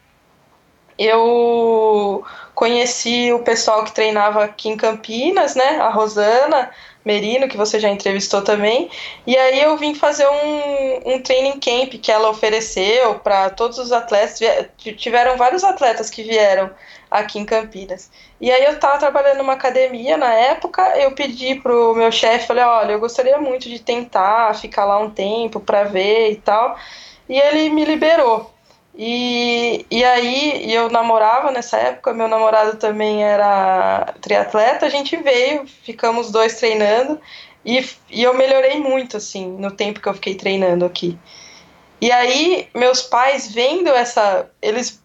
eu 0.97 2.24
conheci 2.55 3.32
o 3.32 3.39
pessoal 3.39 3.84
que 3.84 3.91
treinava 3.91 4.43
aqui 4.43 4.69
em 4.69 4.78
Campinas, 4.78 5.53
né, 5.55 5.78
a 5.80 5.89
Rosana, 5.89 6.71
Merino, 7.06 7.47
que 7.47 7.58
você 7.58 7.80
já 7.80 7.89
entrevistou 7.89 8.41
também. 8.41 8.89
E 9.28 9.38
aí 9.38 9.62
eu 9.62 9.78
vim 9.78 9.93
fazer 9.93 10.28
um, 10.28 11.16
um 11.16 11.22
training 11.22 11.60
camp 11.60 11.93
que 12.01 12.12
ela 12.12 12.30
ofereceu 12.30 13.16
para 13.20 13.49
todos 13.49 13.78
os 13.78 13.91
atletas. 13.91 14.39
Tiveram 14.97 15.38
vários 15.38 15.64
atletas 15.64 16.10
que 16.10 16.24
vieram 16.24 16.70
aqui 17.12 17.39
em 17.39 17.45
Campinas. 17.45 18.10
E 18.39 18.51
aí 18.51 18.64
eu 18.66 18.74
estava 18.74 18.97
trabalhando 18.97 19.38
numa 19.38 19.54
academia 19.54 20.18
na 20.18 20.34
época, 20.34 20.82
eu 20.97 21.12
pedi 21.12 21.56
pro 21.56 21.93
meu 21.93 22.12
chefe, 22.12 22.47
falei, 22.47 22.64
olha, 22.64 22.93
eu 22.93 22.99
gostaria 22.99 23.38
muito 23.38 23.70
de 23.70 23.80
tentar 23.80 24.56
ficar 24.56 24.86
lá 24.86 24.99
um 24.99 25.10
tempo 25.10 25.60
para 25.60 25.84
ver 25.84 26.32
e 26.32 26.36
tal. 26.38 26.78
E 27.28 27.39
ele 27.39 27.70
me 27.70 27.86
liberou. 27.86 28.53
E, 28.96 29.86
e 29.89 30.04
aí 30.04 30.72
eu 30.72 30.89
namorava 30.89 31.52
nessa 31.52 31.78
época, 31.78 32.14
meu 32.14 32.28
namorado 32.28 32.78
também 32.78 33.24
era 33.24 34.14
triatleta, 34.22 34.86
a 34.86 34.89
gente 34.89 35.18
veio, 35.18 35.66
ficamos 35.66 36.32
dois 36.32 36.60
treinando 36.60 37.20
e, 37.66 37.84
e 38.10 38.22
eu 38.22 38.36
melhorei 38.36 38.80
muito 38.80 39.18
assim 39.18 39.48
no 39.48 39.72
tempo 39.72 40.00
que 40.00 40.08
eu 40.08 40.14
fiquei 40.14 40.36
treinando 40.36 40.86
aqui. 40.86 41.18
E 42.00 42.12
aí 42.12 42.68
meus 42.76 43.02
pais 43.02 43.52
vendo 43.52 43.89
essa, 43.89 44.48
eles 44.62 45.02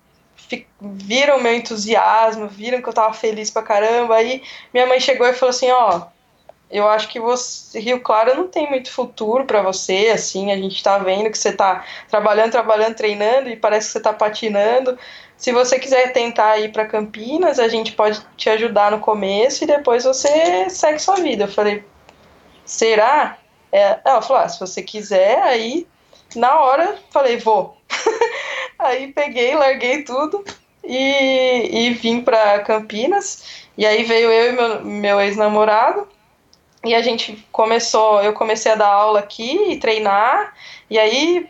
viram 0.81 1.41
meu 1.41 1.55
entusiasmo, 1.55 2.47
viram 2.47 2.83
que 2.83 2.89
eu 2.89 2.93
tava 2.93 3.15
feliz 3.15 3.51
pra 3.51 3.63
caramba, 3.63 4.17
aí 4.17 4.43
minha 4.73 4.87
mãe 4.87 5.01
chegou 5.01 5.27
e 5.27 5.33
falou 5.33 5.51
assim, 5.51 5.71
ó, 5.71 6.03
eu 6.71 6.87
acho 6.89 7.09
que 7.09 7.19
você, 7.19 7.81
Rio 7.81 8.01
Claro 8.01 8.35
não 8.37 8.49
tem 8.49 8.69
muito 8.69 8.91
futuro 8.91 9.45
para 9.45 9.63
você, 9.63 10.11
assim, 10.13 10.53
a 10.53 10.57
gente 10.57 10.83
tá 10.83 10.99
vendo 10.99 11.31
que 11.31 11.39
você 11.39 11.53
tá 11.53 11.85
trabalhando, 12.11 12.53
trabalhando, 12.53 12.95
treinando 12.95 13.49
e 13.49 13.57
parece 13.57 13.87
que 13.87 13.93
você 13.93 14.01
tá 14.01 14.13
patinando. 14.13 14.99
Se 15.37 15.53
você 15.53 15.79
quiser 15.79 16.13
tentar 16.13 16.59
ir 16.59 16.73
para 16.73 16.85
Campinas, 16.85 17.59
a 17.59 17.69
gente 17.69 17.93
pode 17.93 18.21
te 18.37 18.51
ajudar 18.51 18.91
no 18.91 19.01
começo 19.01 19.65
e 19.65 19.67
depois 19.67 20.05
você 20.05 20.69
segue 20.69 20.99
sua 20.99 21.17
vida. 21.17 21.45
Eu 21.45 21.49
falei, 21.49 21.85
será? 22.65 23.39
É, 23.73 23.99
ela 24.05 24.21
falou, 24.21 24.43
ah, 24.43 24.49
se 24.49 24.61
você 24.61 24.83
quiser, 24.83 25.41
aí 25.43 25.87
na 26.37 26.61
hora 26.61 26.99
falei, 27.11 27.39
vou. 27.39 27.77
aí 28.79 29.13
peguei, 29.13 29.55
larguei 29.55 30.03
tudo 30.03 30.45
e, 30.85 31.87
e 31.87 31.91
vim 31.95 32.21
para 32.21 32.59
Campinas. 32.61 33.67
E 33.77 33.87
aí 33.87 34.05
veio 34.05 34.31
eu 34.31 34.53
e 34.53 34.57
meu, 34.57 34.85
meu 34.85 35.21
ex-namorado. 35.21 36.09
E 36.85 36.95
a 36.95 37.03
gente 37.03 37.45
começou, 37.51 38.23
eu 38.23 38.33
comecei 38.33 38.71
a 38.71 38.77
dar 38.77 38.89
aula 38.89 39.19
aqui 39.19 39.73
e 39.73 39.79
treinar, 39.79 40.55
e 40.89 40.99
aí 40.99 41.49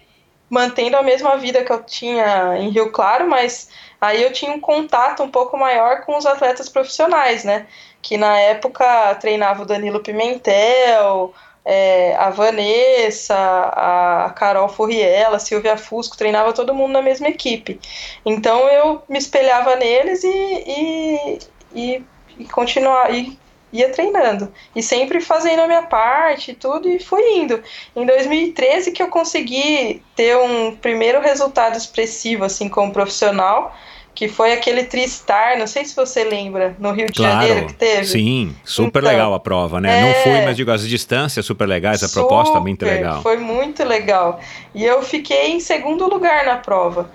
mantendo 0.48 0.96
a 0.96 1.02
mesma 1.02 1.36
vida 1.36 1.62
que 1.62 1.70
eu 1.70 1.82
tinha 1.82 2.56
em 2.58 2.70
Rio 2.70 2.90
Claro, 2.90 3.28
mas 3.28 3.68
aí 4.00 4.22
eu 4.22 4.32
tinha 4.32 4.50
um 4.52 4.60
contato 4.60 5.22
um 5.22 5.30
pouco 5.30 5.56
maior 5.58 6.02
com 6.02 6.16
os 6.16 6.24
atletas 6.24 6.68
profissionais, 6.68 7.44
né? 7.44 7.66
Que 8.00 8.16
na 8.16 8.38
época 8.38 9.14
treinava 9.16 9.62
o 9.62 9.66
Danilo 9.66 10.00
Pimentel, 10.00 11.34
é, 11.64 12.16
a 12.16 12.30
Vanessa, 12.30 13.36
a 13.36 14.32
Carol 14.34 14.70
Furriela, 14.70 15.36
a 15.36 15.40
Silvia 15.40 15.76
Fusco, 15.76 16.16
treinava 16.16 16.54
todo 16.54 16.74
mundo 16.74 16.92
na 16.92 17.02
mesma 17.02 17.28
equipe. 17.28 17.78
Então 18.24 18.66
eu 18.68 19.02
me 19.06 19.18
espelhava 19.18 19.76
neles 19.76 20.24
e, 20.24 20.28
e, 20.66 21.38
e, 21.74 22.04
e 22.38 22.44
continuar, 22.46 23.14
e 23.14 23.38
ia 23.72 23.90
treinando 23.90 24.52
e 24.74 24.82
sempre 24.82 25.20
fazendo 25.20 25.60
a 25.60 25.66
minha 25.66 25.82
parte 25.82 26.52
e 26.52 26.54
tudo 26.54 26.88
e 26.88 26.98
fui 26.98 27.22
indo. 27.36 27.60
Em 27.94 28.06
2013 28.06 28.92
que 28.92 29.02
eu 29.02 29.08
consegui 29.08 30.02
ter 30.16 30.36
um 30.36 30.74
primeiro 30.76 31.20
resultado 31.20 31.76
expressivo 31.76 32.44
assim 32.44 32.68
como 32.68 32.92
profissional, 32.92 33.74
que 34.18 34.26
foi 34.26 34.52
aquele 34.52 34.82
Tristar, 34.82 35.56
não 35.56 35.68
sei 35.68 35.84
se 35.84 35.94
você 35.94 36.24
lembra, 36.24 36.74
no 36.80 36.90
Rio 36.90 37.06
de 37.06 37.12
claro, 37.12 37.46
Janeiro 37.46 37.66
que 37.68 37.74
teve. 37.74 38.04
Sim, 38.04 38.56
super 38.64 38.98
então, 38.98 39.12
legal 39.12 39.32
a 39.32 39.38
prova, 39.38 39.80
né? 39.80 39.96
É, 39.96 40.02
não 40.02 40.22
fui, 40.24 40.44
mas 40.44 40.56
digo, 40.56 40.72
as 40.72 40.82
distâncias 40.88 41.46
super 41.46 41.68
legais, 41.68 42.02
a 42.02 42.08
super, 42.08 42.26
proposta 42.26 42.58
muito 42.58 42.84
legal. 42.84 43.22
Foi 43.22 43.36
muito 43.36 43.84
legal. 43.84 44.40
E 44.74 44.84
eu 44.84 45.02
fiquei 45.02 45.52
em 45.52 45.60
segundo 45.60 46.08
lugar 46.08 46.44
na 46.44 46.56
prova. 46.56 47.08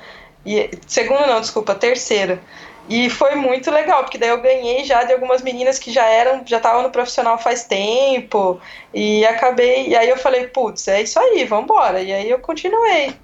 E, 0.46 0.70
segundo 0.88 1.28
não, 1.28 1.42
desculpa, 1.42 1.76
terceiro. 1.76 2.40
E 2.90 3.10
foi 3.10 3.36
muito 3.36 3.72
legal, 3.72 4.04
porque 4.04 4.18
daí 4.18 4.30
eu 4.30 4.42
ganhei 4.42 4.84
já 4.84 5.04
de 5.04 5.14
algumas 5.14 5.42
meninas 5.42 5.80
que 5.80 5.92
já 5.92 6.06
eram, 6.06 6.44
já 6.46 6.58
estavam 6.58 6.84
no 6.84 6.90
profissional 6.90 7.38
faz 7.38 7.64
tempo, 7.64 8.60
e 8.94 9.26
acabei, 9.26 9.88
e 9.88 9.96
aí 9.96 10.10
eu 10.10 10.18
falei, 10.18 10.48
putz, 10.48 10.88
é 10.88 11.02
isso 11.02 11.18
aí, 11.18 11.46
vamos 11.46 11.66
embora. 11.66 12.02
E 12.02 12.12
aí 12.12 12.30
eu 12.30 12.40
continuei. 12.40 13.16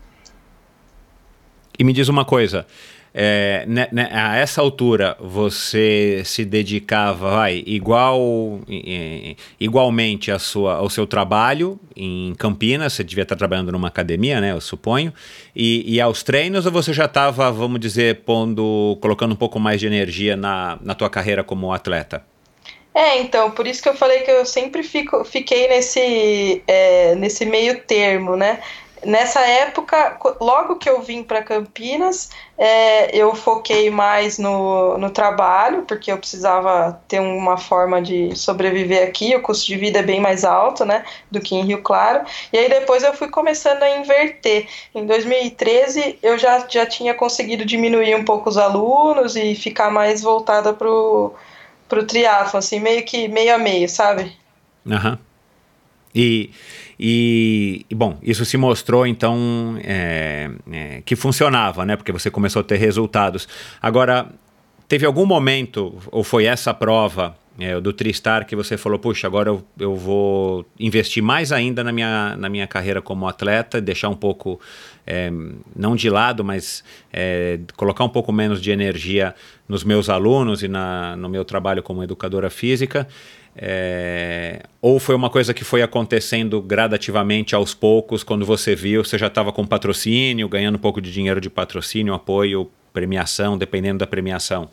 E 1.78 1.84
me 1.84 1.94
diz 1.94 2.08
uma 2.08 2.26
coisa, 2.26 2.66
é, 3.14 3.66
né, 3.68 3.88
né, 3.92 4.10
a 4.12 4.38
essa 4.38 4.62
altura 4.62 5.18
você 5.20 6.22
se 6.26 6.46
dedicava 6.46 7.32
vai, 7.32 7.64
igual, 7.66 8.60
igualmente 9.60 10.32
a 10.32 10.40
sua, 10.40 10.76
ao 10.76 10.90
seu 10.90 11.08
trabalho 11.08 11.80
em 11.96 12.34
Campinas, 12.36 12.94
você 12.94 13.04
devia 13.04 13.24
estar 13.24 13.36
trabalhando 13.36 13.72
numa 13.72 13.88
academia, 13.88 14.40
né, 14.40 14.52
eu 14.52 14.62
suponho, 14.62 15.14
e, 15.56 15.96
e 15.96 16.02
aos 16.02 16.24
treinos 16.24 16.66
ou 16.66 16.72
você 16.72 16.94
já 16.94 17.06
estava, 17.06 17.52
vamos 17.52 17.80
dizer, 17.80 18.22
pondo, 18.22 18.98
colocando 19.02 19.34
um 19.34 19.38
pouco 19.38 19.60
mais 19.60 19.80
de 19.80 19.88
energia 19.88 20.36
na, 20.36 20.78
na 20.82 20.94
tua 20.94 21.10
carreira 21.10 21.44
como 21.44 21.74
atleta? 21.74 22.24
É, 22.94 23.22
então, 23.22 23.52
por 23.52 23.68
isso 23.68 23.82
que 23.82 23.90
eu 23.90 23.94
falei 23.94 24.22
que 24.22 24.32
eu 24.32 24.46
sempre 24.46 24.84
fico, 24.84 25.24
fiquei 25.24 25.68
nesse, 25.68 26.64
é, 26.68 27.16
nesse 27.16 27.46
meio 27.46 27.80
termo, 27.82 28.36
né? 28.36 28.60
Nessa 29.06 29.40
época, 29.42 30.18
logo 30.42 30.76
que 30.76 30.90
eu 30.90 31.02
vim 31.02 31.24
para 31.24 31.42
Campinas, 31.42 32.30
é, 32.58 33.16
eu 33.16 33.34
foquei 33.34 33.90
mais 33.90 34.38
no, 34.38 34.98
no 34.98 35.10
trabalho, 35.10 35.84
porque 35.84 36.12
eu 36.12 36.18
precisava 36.18 37.02
ter 37.08 37.22
uma 37.22 37.58
forma 37.58 38.02
de 38.02 38.36
sobreviver 38.36 39.08
aqui, 39.08 39.34
o 39.36 39.42
custo 39.42 39.68
de 39.68 39.78
vida 39.78 40.00
é 40.00 40.04
bem 40.04 40.20
mais 40.20 40.44
alto 40.44 40.84
né, 40.84 41.06
do 41.32 41.40
que 41.40 41.56
em 41.56 41.64
Rio 41.64 41.82
Claro. 41.82 42.26
E 42.52 42.58
aí 42.58 42.68
depois 42.68 43.02
eu 43.04 43.14
fui 43.14 43.30
começando 43.30 43.84
a 43.84 43.98
inverter. 43.98 44.68
Em 44.94 45.06
2013 45.06 46.20
eu 46.22 46.38
já, 46.38 46.68
já 46.68 46.86
tinha 46.86 47.14
conseguido 47.14 47.64
diminuir 47.64 48.16
um 48.16 48.26
pouco 48.26 48.50
os 48.50 48.58
alunos 48.58 49.38
e 49.38 49.56
ficar 49.56 49.90
mais 49.90 50.22
voltada 50.22 50.74
para 50.74 50.90
o 50.90 51.34
triatlo, 52.06 52.60
assim, 52.60 52.80
meio 52.80 53.06
que 53.06 53.30
meio 53.30 53.56
a 53.56 53.58
meio, 53.58 53.88
sabe? 53.88 54.36
Aham. 54.86 55.12
Uhum. 55.12 55.18
E 56.14 56.50
e, 57.00 57.86
e, 57.90 57.96
bom, 57.96 58.18
isso 58.22 58.44
se 58.44 58.58
mostrou 58.58 59.08
então 59.08 59.80
é, 59.84 60.52
é, 60.70 61.02
que 61.06 61.16
funcionava, 61.16 61.86
né? 61.86 61.96
Porque 61.96 62.12
você 62.12 62.30
começou 62.30 62.60
a 62.60 62.64
ter 62.64 62.76
resultados. 62.76 63.48
Agora, 63.82 64.28
teve 64.86 65.06
algum 65.06 65.26
momento, 65.26 65.98
ou 66.12 66.26
foi 66.26 66.44
essa 66.44 66.74
prova 66.74 67.38
é, 67.58 67.80
do 67.80 67.94
Tristar 67.94 68.46
que 68.46 68.56
você 68.56 68.78
falou, 68.78 69.00
puxa, 69.00 69.28
agora 69.28 69.50
eu, 69.50 69.64
eu 69.80 69.96
vou 69.96 70.66
investir 70.78 71.24
mais 71.24 71.54
ainda 71.54 71.84
na 71.86 71.92
minha, 71.94 72.36
na 72.36 72.50
minha 72.50 72.68
carreira 72.68 73.02
como 73.02 73.28
atleta, 73.28 73.80
deixar 73.80 74.10
um 74.10 74.16
pouco, 74.16 74.60
é, 75.08 75.32
não 75.74 75.96
de 75.96 76.10
lado, 76.10 76.44
mas 76.44 76.84
é, 77.14 77.60
colocar 77.78 78.04
um 78.04 78.10
pouco 78.10 78.34
menos 78.34 78.62
de 78.62 78.72
energia 78.72 79.34
nos 79.70 79.86
meus 79.86 80.10
alunos 80.10 80.64
e 80.64 80.68
na, 80.68 81.16
no 81.16 81.30
meu 81.30 81.46
trabalho 81.46 81.82
como 81.82 82.04
educadora 82.04 82.50
física. 82.50 83.08
É, 83.62 84.62
ou 84.82 85.00
foi 85.00 85.14
uma 85.14 85.30
coisa 85.30 85.54
que 85.54 85.66
foi 85.66 85.82
acontecendo 85.82 86.62
gradativamente 86.62 87.54
aos 87.54 87.74
poucos, 87.74 88.24
quando 88.24 88.46
você 88.46 88.74
viu, 88.74 89.04
você 89.04 89.18
já 89.18 89.28
estava 89.28 89.52
com 89.52 89.68
patrocínio, 89.68 90.48
ganhando 90.48 90.76
um 90.76 90.80
pouco 90.80 91.02
de 91.02 91.12
dinheiro 91.12 91.42
de 91.42 91.50
patrocínio, 91.50 92.14
apoio, 92.14 92.72
premiação, 92.94 93.58
dependendo 93.58 94.00
da 94.00 94.08
premiação? 94.08 94.70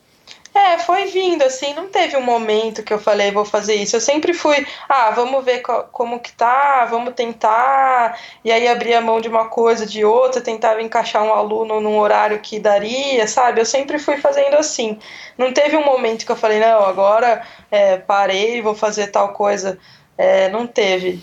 É, 0.66 0.78
foi 0.78 1.06
vindo, 1.06 1.42
assim, 1.42 1.72
não 1.74 1.88
teve 1.88 2.16
um 2.16 2.22
momento 2.22 2.82
que 2.82 2.92
eu 2.92 2.98
falei, 2.98 3.30
vou 3.30 3.44
fazer 3.44 3.76
isso. 3.76 3.94
Eu 3.94 4.00
sempre 4.00 4.34
fui, 4.34 4.66
ah, 4.88 5.10
vamos 5.10 5.44
ver 5.44 5.60
co 5.60 5.84
como 5.92 6.18
que 6.18 6.32
tá, 6.32 6.84
vamos 6.86 7.14
tentar, 7.14 8.18
e 8.44 8.50
aí 8.50 8.66
abria 8.66 8.98
a 8.98 9.00
mão 9.00 9.20
de 9.20 9.28
uma 9.28 9.48
coisa, 9.48 9.86
de 9.86 10.04
outra, 10.04 10.40
tentava 10.40 10.82
encaixar 10.82 11.22
um 11.22 11.32
aluno 11.32 11.80
num 11.80 11.96
horário 11.98 12.40
que 12.40 12.58
daria, 12.58 13.28
sabe? 13.28 13.60
Eu 13.60 13.64
sempre 13.64 13.98
fui 13.98 14.16
fazendo 14.16 14.54
assim. 14.54 14.98
Não 15.38 15.52
teve 15.52 15.76
um 15.76 15.84
momento 15.84 16.26
que 16.26 16.32
eu 16.32 16.36
falei, 16.36 16.58
não, 16.58 16.84
agora 16.84 17.42
é, 17.70 17.96
parei, 17.98 18.60
vou 18.60 18.74
fazer 18.74 19.08
tal 19.08 19.28
coisa. 19.34 19.78
É, 20.18 20.48
não 20.48 20.66
teve. 20.66 21.22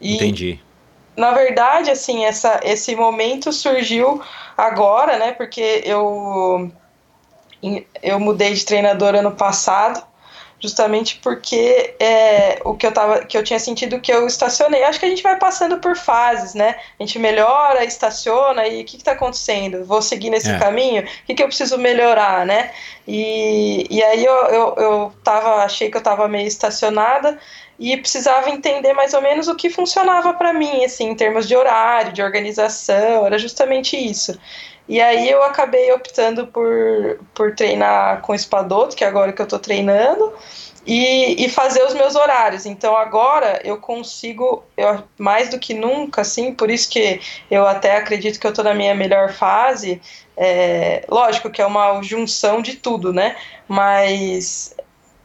E, 0.00 0.16
Entendi. 0.16 0.60
Na 1.14 1.32
verdade, 1.32 1.90
assim, 1.90 2.24
essa, 2.24 2.60
esse 2.62 2.96
momento 2.96 3.52
surgiu 3.52 4.22
agora, 4.56 5.18
né? 5.18 5.32
Porque 5.32 5.82
eu 5.84 6.72
eu 8.02 8.20
mudei 8.20 8.54
de 8.54 8.64
treinador 8.64 9.14
ano 9.14 9.32
passado, 9.32 10.02
justamente 10.60 11.20
porque 11.22 11.94
é, 12.00 12.60
o 12.64 12.74
que 12.74 12.86
eu 12.86 12.92
tava, 12.92 13.24
que 13.24 13.36
eu 13.36 13.44
tinha 13.44 13.58
sentido 13.58 14.00
que 14.00 14.12
eu 14.12 14.26
estacionei. 14.26 14.82
Acho 14.82 14.98
que 14.98 15.06
a 15.06 15.08
gente 15.08 15.22
vai 15.22 15.36
passando 15.36 15.78
por 15.78 15.96
fases, 15.96 16.54
né? 16.54 16.76
A 16.98 17.02
gente 17.02 17.18
melhora, 17.18 17.84
estaciona 17.84 18.66
e 18.66 18.82
o 18.82 18.84
que 18.84 18.96
está 18.96 19.12
acontecendo? 19.12 19.84
Vou 19.84 20.02
seguir 20.02 20.30
nesse 20.30 20.50
é. 20.50 20.58
caminho? 20.58 21.02
O 21.02 21.26
que, 21.26 21.34
que 21.34 21.42
eu 21.42 21.46
preciso 21.46 21.78
melhorar, 21.78 22.44
né? 22.44 22.72
E, 23.06 23.86
e 23.88 24.02
aí 24.02 24.24
eu, 24.24 24.34
eu, 24.34 24.74
eu 24.76 25.12
tava, 25.22 25.62
achei 25.62 25.90
que 25.90 25.96
eu 25.96 26.00
estava 26.00 26.26
meio 26.26 26.46
estacionada 26.46 27.38
e 27.78 27.96
precisava 27.96 28.50
entender 28.50 28.92
mais 28.92 29.14
ou 29.14 29.22
menos 29.22 29.46
o 29.46 29.54
que 29.54 29.70
funcionava 29.70 30.34
para 30.34 30.52
mim, 30.52 30.84
assim, 30.84 31.10
em 31.10 31.14
termos 31.14 31.46
de 31.46 31.54
horário, 31.54 32.12
de 32.12 32.20
organização, 32.20 33.24
era 33.24 33.38
justamente 33.38 33.96
isso. 33.96 34.36
E 34.88 35.00
aí 35.00 35.28
eu 35.28 35.42
acabei 35.42 35.92
optando 35.92 36.46
por, 36.46 37.20
por 37.34 37.54
treinar 37.54 38.22
com 38.22 38.34
espadoto, 38.34 38.96
que 38.96 39.04
é 39.04 39.06
agora 39.06 39.32
que 39.32 39.42
eu 39.42 39.44
estou 39.44 39.58
treinando, 39.58 40.32
e, 40.86 41.44
e 41.44 41.50
fazer 41.50 41.84
os 41.84 41.92
meus 41.92 42.16
horários. 42.16 42.64
Então 42.64 42.96
agora 42.96 43.60
eu 43.62 43.76
consigo, 43.76 44.64
eu, 44.74 45.02
mais 45.18 45.50
do 45.50 45.58
que 45.58 45.74
nunca, 45.74 46.22
assim, 46.22 46.54
por 46.54 46.70
isso 46.70 46.88
que 46.88 47.20
eu 47.50 47.66
até 47.66 47.96
acredito 47.98 48.40
que 48.40 48.46
eu 48.46 48.50
estou 48.50 48.64
na 48.64 48.72
minha 48.72 48.94
melhor 48.94 49.30
fase. 49.30 50.00
É, 50.34 51.04
lógico 51.08 51.50
que 51.50 51.60
é 51.60 51.66
uma 51.66 52.00
junção 52.02 52.62
de 52.62 52.76
tudo, 52.76 53.12
né? 53.12 53.36
Mas 53.68 54.74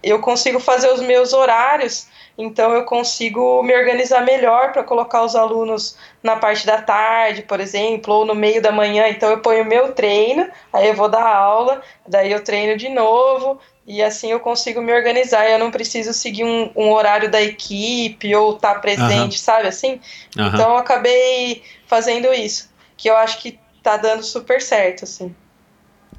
eu 0.04 0.20
consigo 0.20 0.60
fazer 0.60 0.92
os 0.92 1.00
meus 1.00 1.32
horários 1.32 2.08
então 2.38 2.74
eu 2.74 2.84
consigo 2.84 3.62
me 3.62 3.76
organizar 3.76 4.22
melhor 4.22 4.72
para 4.72 4.84
colocar 4.84 5.24
os 5.24 5.36
alunos 5.36 5.96
na 6.22 6.36
parte 6.36 6.66
da 6.66 6.82
tarde, 6.82 7.44
por 7.44 7.60
exemplo, 7.60 8.14
ou 8.14 8.26
no 8.26 8.34
meio 8.34 8.62
da 8.62 8.72
manhã. 8.72 9.08
Então 9.08 9.30
eu 9.30 9.40
ponho 9.40 9.64
meu 9.64 9.92
treino, 9.92 10.50
aí 10.72 10.88
eu 10.88 10.96
vou 10.96 11.10
dar 11.10 11.24
aula, 11.24 11.82
daí 12.08 12.32
eu 12.32 12.44
treino 12.44 12.76
de 12.76 12.90
novo, 12.90 13.60
e 13.86 14.02
assim 14.02 14.32
eu 14.32 14.40
consigo 14.40 14.82
me 14.82 14.92
organizar. 14.92 15.48
Eu 15.48 15.60
não 15.60 15.70
preciso 15.70 16.12
seguir 16.12 16.44
um, 16.44 16.72
um 16.76 16.92
horário 16.92 17.30
da 17.30 17.42
equipe 17.42 18.36
ou 18.36 18.56
estar 18.56 18.76
tá 18.76 18.80
presente, 18.80 19.34
uhum. 19.34 19.44
sabe 19.44 19.68
assim? 19.68 20.00
Uhum. 20.36 20.48
Então 20.48 20.72
eu 20.72 20.78
acabei 20.78 21.62
fazendo 21.86 22.34
isso, 22.34 22.70
que 22.98 23.10
eu 23.10 23.16
acho 23.16 23.40
que 23.40 23.60
tá 23.84 23.96
dando 23.98 24.24
super 24.24 24.60
certo, 24.60 25.04
assim. 25.04 25.36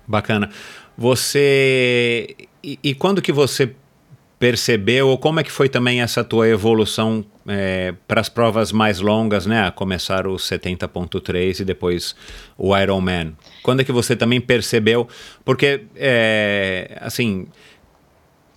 Bacana. 0.07 0.51
Você. 0.97 2.37
E, 2.63 2.79
e 2.83 2.95
quando 2.95 3.21
que 3.21 3.33
você 3.33 3.75
percebeu, 4.39 5.09
ou 5.09 5.19
como 5.19 5.41
é 5.41 5.45
que 5.45 5.51
foi 5.51 5.69
também 5.69 6.03
essa 6.03 6.25
tua 6.25 6.49
evolução 6.49 7.25
é, 7.47 7.95
para 8.07 8.21
as 8.21 8.29
provas 8.29 8.73
mais 8.73 9.01
longas, 9.01 9.47
né? 9.47 9.67
A 9.67 9.71
começar 9.71 10.27
o 10.27 10.35
70.3 10.35 11.61
e 11.61 11.65
depois 11.65 12.15
o 12.59 12.77
Ironman. 12.77 13.37
Quando 13.63 13.81
é 13.81 13.85
que 13.85 13.93
você 13.93 14.17
também 14.17 14.41
percebeu? 14.41 15.09
Porque, 15.45 15.85
é, 15.97 16.99
assim, 17.01 17.47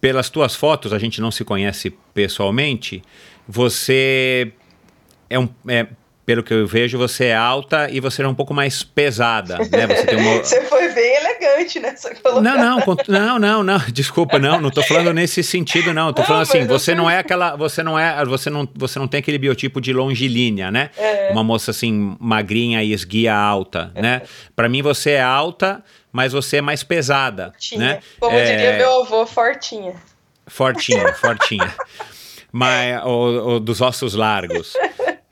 pelas 0.02 0.30
tuas 0.30 0.56
fotos, 0.56 0.94
a 0.94 1.00
gente 1.00 1.22
não 1.22 1.32
se 1.32 1.44
conhece 1.44 1.94
pessoalmente, 2.14 3.02
você 3.48 4.52
é 5.30 5.40
um... 5.40 5.48
É, 5.68 5.88
pelo 6.28 6.44
que 6.44 6.54
eu 6.54 6.68
vejo, 6.68 6.98
você 6.98 7.28
é 7.28 7.36
alta 7.38 7.90
e 7.90 8.02
você 8.02 8.22
é 8.22 8.28
um 8.28 8.36
pouco 8.36 8.54
mais 8.54 8.84
pesada, 8.84 9.60
né? 9.60 9.88
Você, 9.88 10.14
uma... 10.14 10.38
você 10.44 10.62
foi 10.64 10.90
bem 10.90 11.16
elegante 11.16 11.80
nessa 11.80 12.14
colocação. 12.16 12.42
Não, 12.42 12.80
não, 13.08 13.40
não, 13.40 13.40
não, 13.40 13.64
não, 13.80 13.80
desculpa, 13.94 14.38
não, 14.38 14.60
não 14.60 14.70
tô 14.70 14.84
falando 14.84 15.14
nesse 15.14 15.42
sentido, 15.42 15.94
não. 15.94 16.12
Tô 16.12 16.24
não, 16.24 16.28
falando 16.28 16.42
assim, 16.42 16.68
você 16.68 16.94
não 16.94 17.10
é 17.10 17.20
aquela, 17.20 17.56
você 17.56 17.82
não 17.82 17.98
é, 17.98 18.26
você 18.26 18.50
não, 18.50 18.68
você 18.76 19.00
não 19.00 19.08
tem 19.08 19.20
aquele 19.20 19.38
biotipo 19.38 19.80
de 19.80 19.94
longilínea, 19.94 20.70
né? 20.70 20.90
É. 20.98 21.30
Uma 21.32 21.46
moça 21.46 21.72
assim 21.72 22.18
magrinha 22.20 22.84
e 22.84 22.92
esguia 22.92 23.34
alta, 23.34 23.94
é. 23.96 24.02
né? 24.02 24.22
Para 24.54 24.68
mim 24.68 24.82
você 24.82 25.12
é 25.12 25.22
alta, 25.22 25.82
mas 26.12 26.34
você 26.34 26.58
é 26.58 26.62
mais 26.62 26.84
pesada, 26.84 27.52
fortinha. 27.52 27.80
né? 27.80 28.00
Como 28.20 28.36
é... 28.36 28.44
diria 28.44 28.78
meu 28.80 29.04
avô, 29.04 29.26
fortinha. 29.26 29.94
Fortinha, 30.46 31.14
fortinha. 31.14 31.74
mas 32.52 33.02
o, 33.06 33.56
o 33.56 33.60
dos 33.62 33.80
ossos 33.80 34.14
largos. 34.14 34.74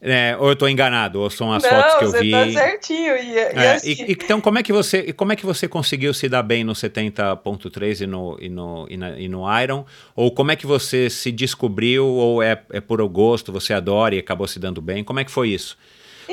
É, 0.08 0.38
ou 0.40 0.50
eu 0.50 0.54
estou 0.54 0.70
enganado, 0.70 1.20
ou 1.20 1.32
são 1.32 1.52
as 1.52 1.64
Não, 1.64 1.70
fotos 1.70 1.96
que 1.96 2.06
eu 2.06 2.12
vi. 2.22 2.30
Não, 2.30 2.46
você 2.46 2.54
tá 2.54 2.60
certinho. 2.60 3.16
E, 3.18 3.38
é, 3.40 3.54
e, 3.56 3.68
assim... 3.68 3.92
e, 3.92 4.12
então, 4.12 4.40
como 4.40 4.60
é 4.60 4.64
que 4.64 4.72
você, 4.72 5.12
como 5.14 5.34
é 5.34 5.36
que 5.36 5.44
você 5.44 5.68
conseguiu 5.68 6.14
se 6.14 6.30
dar 6.30 6.44
bem 6.44 6.64
no 6.64 6.74
70.3 6.74 8.02
e 8.02 8.06
no, 8.08 8.38
e, 8.40 8.48
no, 8.48 8.86
e, 8.88 8.98
na, 8.98 9.20
e 9.20 9.28
no 9.28 9.44
Iron? 9.60 9.84
Ou 10.16 10.30
como 10.30 10.52
é 10.52 10.56
que 10.56 10.68
você 10.68 11.10
se 11.10 11.32
descobriu, 11.32 12.06
ou 12.06 12.44
é, 12.44 12.62
é 12.72 12.80
por 12.80 13.04
gosto, 13.08 13.52
você 13.52 13.74
adora 13.74 14.14
e 14.14 14.20
acabou 14.20 14.48
se 14.48 14.60
dando 14.60 14.80
bem? 14.80 15.04
Como 15.04 15.20
é 15.20 15.26
que 15.26 15.32
foi 15.32 15.50
isso? 15.50 15.76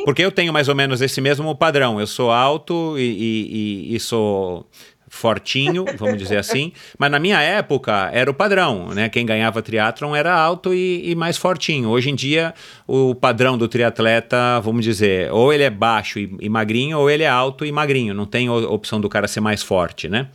Porque 0.04 0.22
eu 0.22 0.32
tenho 0.32 0.52
mais 0.52 0.68
ou 0.68 0.74
menos 0.74 1.00
esse 1.00 1.20
mesmo 1.20 1.54
padrão. 1.54 2.00
Eu 2.00 2.06
sou 2.06 2.30
alto 2.30 2.98
e, 2.98 3.88
e, 3.90 3.94
e 3.94 4.00
sou 4.00 4.66
fortinho, 5.12 5.84
vamos 5.98 6.16
dizer 6.16 6.38
assim, 6.38 6.72
mas 6.98 7.10
na 7.10 7.18
minha 7.18 7.38
época 7.40 8.08
era 8.14 8.30
o 8.30 8.34
padrão, 8.34 8.88
né? 8.88 9.10
Quem 9.10 9.26
ganhava 9.26 9.60
triatlon 9.60 10.16
era 10.16 10.34
alto 10.34 10.72
e, 10.72 11.10
e, 11.10 11.14
mais 11.14 11.36
fortinho. 11.36 11.90
Hoje 11.90 12.08
em 12.08 12.14
dia, 12.14 12.54
o 12.88 13.14
padrão 13.14 13.58
do 13.58 13.68
triatleta, 13.68 14.58
vamos 14.60 14.82
dizer, 14.82 15.30
ou 15.30 15.52
ele 15.52 15.64
é 15.64 15.70
baixo 15.70 16.18
e, 16.18 16.34
e 16.40 16.48
magrinho, 16.48 16.98
ou 16.98 17.10
ele 17.10 17.22
é 17.22 17.28
alto 17.28 17.66
e 17.66 17.70
magrinho. 17.70 18.14
Não 18.14 18.24
tem 18.24 18.48
opção 18.48 18.98
do 18.98 19.08
cara 19.08 19.28
ser 19.28 19.40
mais 19.40 19.62
forte, 19.62 20.08
né? 20.08 20.28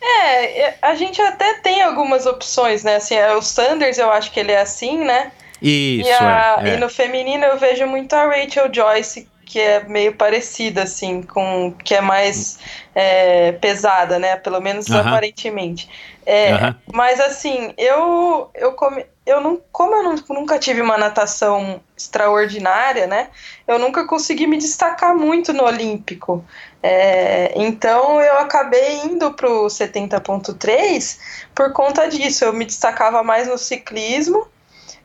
É, 0.00 0.74
a 0.80 0.94
gente 0.94 1.20
até 1.20 1.54
tem 1.54 1.82
algumas 1.82 2.24
opções, 2.24 2.84
né? 2.84 2.96
Assim, 2.96 3.16
o 3.36 3.42
Sanders 3.42 3.98
eu 3.98 4.10
acho 4.10 4.30
que 4.30 4.38
ele 4.38 4.52
é 4.52 4.60
assim, 4.60 4.98
né? 4.98 5.32
Isso, 5.60 6.08
e, 6.08 6.12
a, 6.12 6.60
é, 6.62 6.70
é. 6.70 6.74
e 6.74 6.76
no 6.78 6.88
feminino 6.88 7.44
eu 7.44 7.58
vejo 7.58 7.86
muito 7.86 8.12
a 8.14 8.26
Rachel 8.26 8.72
Joyce, 8.72 9.28
que 9.52 9.60
é 9.60 9.84
meio 9.84 10.14
parecida, 10.14 10.84
assim, 10.84 11.22
com 11.22 11.74
que 11.84 11.94
é 11.94 12.00
mais 12.00 12.58
é, 12.94 13.52
pesada, 13.52 14.18
né? 14.18 14.34
Pelo 14.36 14.62
menos 14.62 14.88
uh 14.88 14.94
-huh. 14.94 15.06
aparentemente. 15.06 15.90
É, 16.24 16.54
uh 16.54 16.58
-huh. 16.58 16.76
Mas 16.90 17.20
assim, 17.20 17.74
eu 17.76 18.50
eu 18.54 18.72
come, 18.72 19.04
eu 19.26 19.42
não, 19.42 19.60
como 19.70 19.94
eu 19.94 20.02
não, 20.02 20.14
nunca 20.30 20.58
tive 20.58 20.80
uma 20.80 20.96
natação 20.96 21.82
extraordinária, 21.94 23.06
né? 23.06 23.28
Eu 23.68 23.78
nunca 23.78 24.06
consegui 24.06 24.46
me 24.46 24.56
destacar 24.56 25.14
muito 25.14 25.52
no 25.52 25.64
Olímpico. 25.64 26.42
É, 26.82 27.52
então 27.54 28.22
eu 28.22 28.38
acabei 28.38 29.02
indo 29.04 29.34
pro 29.34 29.66
70.3 29.66 31.18
por 31.54 31.74
conta 31.74 32.08
disso. 32.08 32.42
Eu 32.46 32.54
me 32.54 32.64
destacava 32.64 33.22
mais 33.22 33.46
no 33.46 33.58
ciclismo 33.58 34.46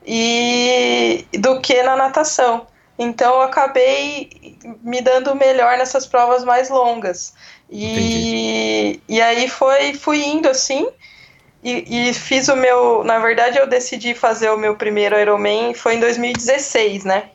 e 0.06 1.26
do 1.34 1.60
que 1.60 1.84
na 1.84 1.98
natação. 1.98 2.66
Então 2.98 3.36
eu 3.36 3.42
acabei 3.42 4.58
me 4.82 5.02
dando 5.02 5.36
melhor 5.36 5.78
nessas 5.78 6.08
provas 6.08 6.44
mais 6.44 6.70
longas. 6.70 7.34
E, 7.70 9.00
e 9.08 9.22
aí 9.22 9.48
foi, 9.48 9.94
fui 9.94 10.24
indo 10.24 10.50
assim. 10.50 10.88
E, 11.64 12.10
e, 12.10 12.14
fiz 12.14 12.48
o 12.48 12.56
meu. 12.56 13.04
Na 13.04 13.20
verdade, 13.20 13.58
eu 13.58 13.68
decidi 13.68 14.14
fazer 14.14 14.50
o 14.50 14.58
meu 14.58 14.76
primeiro 14.76 15.20
Ironman 15.20 15.74
foi 15.74 15.96
em 15.96 16.00
2016, 16.00 17.04
né? 17.04 17.30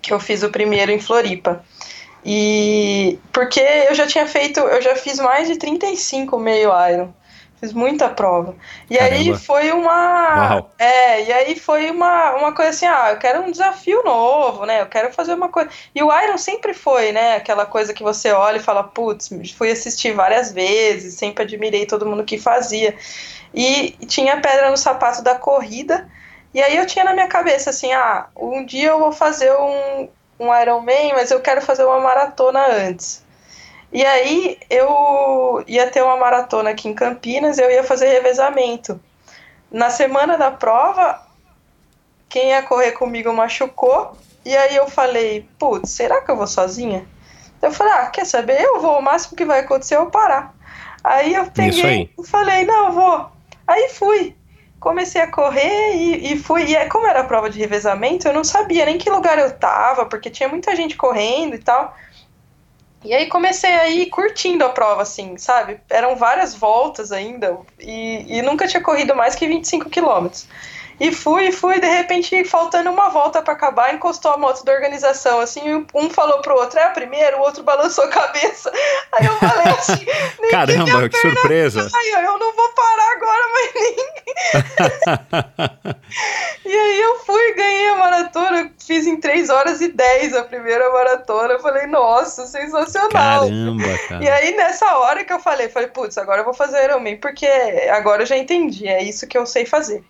Que 0.00 0.12
eu 0.12 0.20
fiz 0.20 0.42
o 0.42 0.50
primeiro 0.50 0.90
em 0.90 1.00
Floripa. 1.00 1.64
E 2.24 3.18
porque 3.32 3.60
eu 3.60 3.94
já 3.94 4.06
tinha 4.06 4.26
feito, 4.26 4.60
eu 4.60 4.80
já 4.80 4.96
fiz 4.96 5.18
mais 5.18 5.46
de 5.46 5.56
35 5.56 6.38
meio 6.38 6.70
Iron. 6.90 7.12
Fiz 7.64 7.72
muita 7.72 8.10
prova. 8.10 8.54
E 8.90 8.98
Caramba. 8.98 9.16
aí 9.16 9.34
foi 9.38 9.72
uma. 9.72 10.50
Uau. 10.50 10.70
É, 10.78 11.24
e 11.24 11.32
aí 11.32 11.58
foi 11.58 11.90
uma, 11.90 12.32
uma 12.34 12.52
coisa 12.52 12.72
assim, 12.72 12.84
ah, 12.84 13.12
eu 13.12 13.16
quero 13.16 13.40
um 13.40 13.50
desafio 13.50 14.02
novo, 14.04 14.66
né? 14.66 14.82
Eu 14.82 14.86
quero 14.86 15.10
fazer 15.14 15.32
uma 15.32 15.48
coisa. 15.48 15.70
E 15.94 16.02
o 16.02 16.12
Iron 16.12 16.36
sempre 16.36 16.74
foi, 16.74 17.10
né? 17.10 17.36
Aquela 17.36 17.64
coisa 17.64 17.94
que 17.94 18.02
você 18.02 18.32
olha 18.32 18.58
e 18.58 18.62
fala, 18.62 18.84
putz, 18.84 19.30
fui 19.56 19.70
assistir 19.70 20.12
várias 20.12 20.52
vezes, 20.52 21.14
sempre 21.14 21.42
admirei 21.42 21.86
todo 21.86 22.04
mundo 22.04 22.22
que 22.22 22.36
fazia. 22.36 22.94
E 23.54 23.92
tinha 24.06 24.38
pedra 24.42 24.70
no 24.70 24.76
sapato 24.76 25.22
da 25.22 25.34
corrida. 25.34 26.06
E 26.52 26.62
aí 26.62 26.76
eu 26.76 26.86
tinha 26.86 27.04
na 27.06 27.14
minha 27.14 27.28
cabeça 27.28 27.70
assim, 27.70 27.94
ah, 27.94 28.26
um 28.36 28.62
dia 28.66 28.90
eu 28.90 28.98
vou 28.98 29.10
fazer 29.10 29.50
um, 29.52 30.08
um 30.38 30.54
Ironman, 30.54 31.14
mas 31.14 31.30
eu 31.30 31.40
quero 31.40 31.62
fazer 31.62 31.84
uma 31.86 31.98
maratona 31.98 32.66
antes. 32.66 33.23
E 33.94 34.04
aí 34.04 34.58
eu 34.68 35.62
ia 35.68 35.88
ter 35.88 36.02
uma 36.02 36.16
maratona 36.16 36.70
aqui 36.70 36.88
em 36.88 36.94
Campinas, 36.94 37.58
eu 37.58 37.70
ia 37.70 37.84
fazer 37.84 38.08
revezamento. 38.08 39.00
Na 39.70 39.88
semana 39.88 40.36
da 40.36 40.50
prova, 40.50 41.22
quem 42.28 42.48
ia 42.48 42.62
correr 42.62 42.90
comigo 42.90 43.32
machucou, 43.32 44.16
e 44.44 44.54
aí 44.56 44.74
eu 44.74 44.88
falei, 44.88 45.48
putz, 45.60 45.92
será 45.92 46.20
que 46.22 46.30
eu 46.32 46.36
vou 46.36 46.48
sozinha? 46.48 47.06
Eu 47.62 47.70
falei, 47.70 47.92
ah, 47.92 48.06
quer 48.06 48.26
saber? 48.26 48.60
Eu 48.60 48.80
vou, 48.80 48.98
o 48.98 49.02
máximo 49.02 49.36
que 49.36 49.44
vai 49.44 49.60
acontecer 49.60 49.94
é 49.94 49.98
eu 49.98 50.10
parar. 50.10 50.52
Aí 51.04 51.32
eu 51.32 51.46
peguei 51.46 52.10
e 52.18 52.26
falei, 52.26 52.64
não, 52.64 52.86
eu 52.86 52.92
vou. 52.92 53.30
Aí 53.64 53.90
fui. 53.90 54.34
Comecei 54.80 55.20
a 55.20 55.30
correr 55.30 55.94
e, 55.94 56.32
e 56.32 56.38
fui. 56.38 56.74
E 56.74 56.86
como 56.86 57.06
era 57.06 57.20
a 57.20 57.24
prova 57.24 57.48
de 57.48 57.60
revezamento, 57.60 58.26
eu 58.26 58.34
não 58.34 58.42
sabia 58.42 58.86
nem 58.86 58.98
que 58.98 59.08
lugar 59.08 59.38
eu 59.38 59.56
tava, 59.56 60.04
porque 60.04 60.28
tinha 60.28 60.48
muita 60.48 60.74
gente 60.74 60.96
correndo 60.96 61.54
e 61.54 61.58
tal. 61.58 61.94
E 63.04 63.12
aí 63.12 63.26
comecei 63.26 63.70
a 63.70 63.88
ir 63.88 64.06
curtindo 64.06 64.64
a 64.64 64.70
prova, 64.70 65.02
assim, 65.02 65.36
sabe? 65.36 65.78
Eram 65.90 66.16
várias 66.16 66.54
voltas 66.54 67.12
ainda 67.12 67.58
e, 67.78 68.38
e 68.38 68.42
nunca 68.42 68.66
tinha 68.66 68.82
corrido 68.82 69.14
mais 69.14 69.34
que 69.34 69.46
25 69.46 69.90
quilômetros. 69.90 70.48
E 71.00 71.12
fui, 71.12 71.50
fui, 71.50 71.80
de 71.80 71.86
repente, 71.86 72.44
faltando 72.44 72.90
uma 72.90 73.08
volta 73.08 73.42
para 73.42 73.52
acabar, 73.52 73.94
encostou 73.94 74.32
a 74.32 74.36
moto 74.36 74.64
da 74.64 74.72
organização, 74.72 75.40
assim, 75.40 75.86
um 75.94 76.08
falou 76.08 76.40
pro 76.40 76.54
outro, 76.54 76.78
é 76.78 76.84
a 76.84 76.90
primeira, 76.90 77.36
o 77.36 77.40
outro 77.40 77.64
balançou 77.64 78.04
a 78.04 78.08
cabeça. 78.08 78.72
Aí 79.12 79.26
eu 79.26 79.36
falei 79.36 79.74
assim, 79.74 80.06
caramba, 80.50 81.08
que 81.08 81.18
surpresa. 81.18 81.88
Aí 81.92 82.10
eu 82.10 82.38
não 82.38 82.54
vou 82.54 82.68
parar 82.70 83.12
agora, 83.12 83.44
mas 83.52 83.74
nem. 83.74 83.96
e 86.72 86.76
aí 86.76 87.00
eu 87.00 87.18
fui, 87.20 87.54
ganhei 87.54 87.88
a 87.88 87.96
maratona, 87.96 88.72
fiz 88.78 89.06
em 89.06 89.18
3 89.18 89.50
horas 89.50 89.80
e 89.80 89.88
10 89.88 90.34
a 90.34 90.44
primeira 90.44 90.90
maratona. 90.92 91.54
Eu 91.54 91.60
falei, 91.60 91.86
nossa, 91.86 92.46
sensacional. 92.46 93.10
Caramba, 93.10 93.98
cara. 94.08 94.24
E 94.24 94.28
aí 94.28 94.56
nessa 94.56 94.96
hora 94.98 95.24
que 95.24 95.32
eu 95.32 95.40
falei, 95.40 95.68
falei, 95.68 95.88
putz, 95.88 96.16
agora 96.18 96.40
eu 96.40 96.44
vou 96.44 96.54
fazer 96.54 96.84
Ironman, 96.84 97.16
porque 97.16 97.46
agora 97.90 98.22
eu 98.22 98.26
já 98.26 98.36
entendi, 98.36 98.86
é 98.86 99.02
isso 99.02 99.26
que 99.26 99.36
eu 99.36 99.44
sei 99.44 99.66
fazer. 99.66 100.04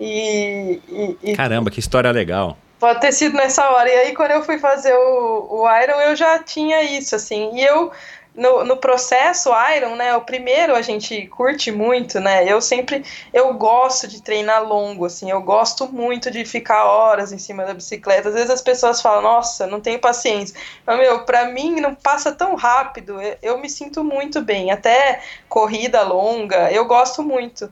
E, 0.00 0.80
e, 1.22 1.36
Caramba, 1.36 1.70
que 1.70 1.78
história 1.78 2.10
legal. 2.10 2.56
Pode 2.78 3.00
ter 3.00 3.12
sido 3.12 3.36
nessa 3.36 3.68
hora. 3.68 3.90
E 3.90 3.92
aí, 3.92 4.14
quando 4.14 4.30
eu 4.30 4.42
fui 4.42 4.58
fazer 4.58 4.94
o, 4.94 5.46
o 5.50 5.80
Iron, 5.82 6.00
eu 6.00 6.16
já 6.16 6.38
tinha 6.38 6.82
isso, 6.82 7.14
assim. 7.14 7.50
E 7.54 7.62
eu, 7.62 7.92
no, 8.34 8.64
no 8.64 8.76
processo 8.76 9.50
Iron, 9.76 9.96
né, 9.96 10.16
o 10.16 10.22
primeiro 10.22 10.74
a 10.74 10.82
gente 10.82 11.26
curte 11.26 11.70
muito, 11.70 12.20
né, 12.20 12.50
eu 12.50 12.60
sempre, 12.60 13.04
eu 13.32 13.52
gosto 13.54 14.06
de 14.06 14.22
treinar 14.22 14.66
longo, 14.66 15.04
assim, 15.04 15.30
eu 15.30 15.42
gosto 15.42 15.86
muito 15.92 16.30
de 16.30 16.44
ficar 16.44 16.84
horas 16.84 17.32
em 17.32 17.38
cima 17.38 17.64
da 17.64 17.74
bicicleta, 17.74 18.28
às 18.28 18.34
vezes 18.34 18.50
as 18.50 18.62
pessoas 18.62 19.02
falam, 19.02 19.22
nossa, 19.22 19.66
não 19.66 19.80
tenho 19.80 19.98
paciência, 19.98 20.56
mas, 20.86 20.98
meu, 20.98 21.24
pra 21.24 21.46
mim 21.46 21.80
não 21.80 21.94
passa 21.94 22.32
tão 22.32 22.54
rápido, 22.54 23.20
eu, 23.20 23.36
eu 23.42 23.58
me 23.58 23.68
sinto 23.68 24.04
muito 24.04 24.40
bem, 24.40 24.70
até 24.70 25.20
corrida 25.48 26.02
longa, 26.02 26.70
eu 26.70 26.84
gosto 26.86 27.22
muito, 27.22 27.70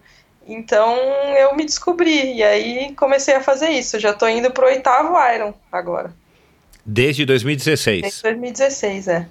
então 0.49 0.97
eu 1.39 1.55
me 1.55 1.65
descobri 1.65 2.37
e 2.37 2.43
aí 2.43 2.95
comecei 2.95 3.35
a 3.35 3.43
fazer 3.43 3.69
isso. 3.69 4.01
Já 4.01 4.11
estou 4.11 4.29
indo 4.29 4.51
pro 4.51 4.67
oitavo 4.67 5.15
Iron 5.35 5.53
agora. 5.71 6.11
Desde 6.85 7.27
2016. 7.27 8.01
Desde 8.01 8.23
2016, 8.23 9.09
é. 9.09 9.29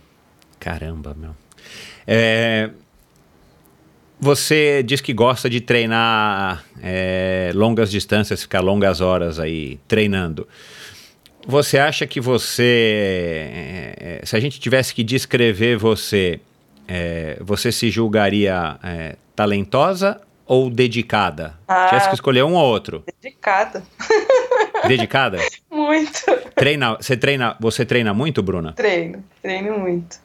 Caramba, 0.60 1.16
meu. 1.18 1.32
É, 2.06 2.70
você 4.20 4.84
diz 4.84 5.02
que 5.02 5.12
gosta 5.12 5.50
de 5.50 5.60
treinar 5.60 6.64
é, 6.84 7.52
longas 7.56 7.90
distâncias, 7.90 8.44
ficar 8.44 8.62
longas 8.62 9.02
horas 9.02 9.40
aí 9.40 9.80
treinando. 9.88 10.48
Você 11.48 11.80
acha 11.80 12.06
que 12.06 12.22
você, 12.22 13.50
é, 14.00 14.20
é 14.22 14.26
se 14.26 14.36
a 14.36 14.40
gente 14.40 14.60
tivesse 14.60 14.94
que 14.94 15.04
descrever 15.04 15.78
você, 15.78 16.40
é, 16.88 17.38
você 17.42 17.72
se 17.72 17.90
julgaria 17.90 18.78
talentosa 19.36 20.22
ou 20.48 20.70
dedicada? 20.70 21.58
Ah. 21.68 21.88
Tivesse 21.90 22.10
que 22.10 22.16
escolher 22.16 22.44
um 22.44 22.54
ou 22.54 22.66
outro. 22.66 23.04
Dedicada. 23.22 23.84
Dedicada? 24.88 25.40
Muito. 25.70 26.22
Treina, 26.56 26.96
você 26.96 27.18
treina, 27.18 27.56
você 27.60 27.86
treina 27.86 28.14
muito, 28.14 28.42
Bruna? 28.42 28.74
Treino, 28.74 29.24
treino 29.42 29.78
muito. 29.80 30.20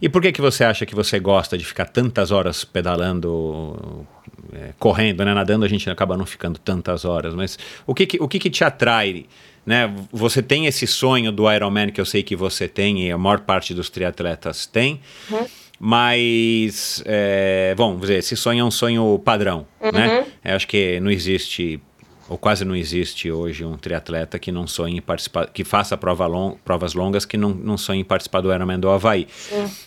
E 0.00 0.08
por 0.08 0.20
que 0.20 0.32
que 0.32 0.40
você 0.40 0.64
acha 0.64 0.84
que 0.84 0.94
você 0.94 1.18
gosta 1.18 1.56
de 1.56 1.64
ficar 1.64 1.86
tantas 1.86 2.30
horas 2.30 2.64
pedalando, 2.64 4.06
é, 4.52 4.70
correndo, 4.78 5.24
né? 5.24 5.32
Nadando 5.32 5.64
a 5.64 5.68
gente 5.68 5.88
acaba 5.88 6.16
não 6.16 6.26
ficando 6.26 6.58
tantas 6.58 7.04
horas, 7.04 7.34
mas 7.34 7.58
o 7.86 7.94
que 7.94 8.06
que, 8.06 8.22
o 8.22 8.28
que, 8.28 8.38
que 8.38 8.50
te 8.50 8.62
atrai, 8.62 9.24
né? 9.64 9.92
Você 10.12 10.42
tem 10.42 10.66
esse 10.66 10.86
sonho 10.86 11.32
do 11.32 11.50
Ironman 11.50 11.90
que 11.90 12.00
eu 12.00 12.04
sei 12.04 12.22
que 12.22 12.36
você 12.36 12.68
tem 12.68 13.06
e 13.08 13.10
a 13.10 13.16
maior 13.16 13.40
parte 13.40 13.72
dos 13.72 13.88
triatletas 13.88 14.66
tem, 14.66 15.00
Uhum. 15.30 15.46
Mas, 15.78 17.02
é, 17.04 17.74
bom, 17.76 17.88
vamos 17.88 18.02
dizer, 18.02 18.18
esse 18.18 18.36
sonho 18.36 18.60
é 18.60 18.64
um 18.64 18.70
sonho 18.70 19.18
padrão, 19.24 19.66
né? 19.92 20.20
Uhum. 20.20 20.26
Eu 20.44 20.56
acho 20.56 20.66
que 20.66 20.98
não 21.00 21.10
existe 21.10 21.80
ou 22.28 22.36
quase 22.36 22.64
não 22.64 22.74
existe 22.74 23.30
hoje 23.30 23.64
um 23.64 23.76
triatleta 23.76 24.38
que 24.38 24.50
não 24.50 24.66
sonhe 24.66 25.00
participar, 25.00 25.46
que 25.46 25.62
faça 25.62 25.96
prova 25.96 26.26
long, 26.26 26.56
provas 26.64 26.92
longas 26.92 27.24
que 27.24 27.36
não, 27.36 27.50
não 27.50 27.78
sonhe 27.78 28.00
em 28.00 28.04
participar 28.04 28.40
do 28.40 28.52
Ironman 28.52 28.80
do 28.80 28.90
Havaí. 28.90 29.28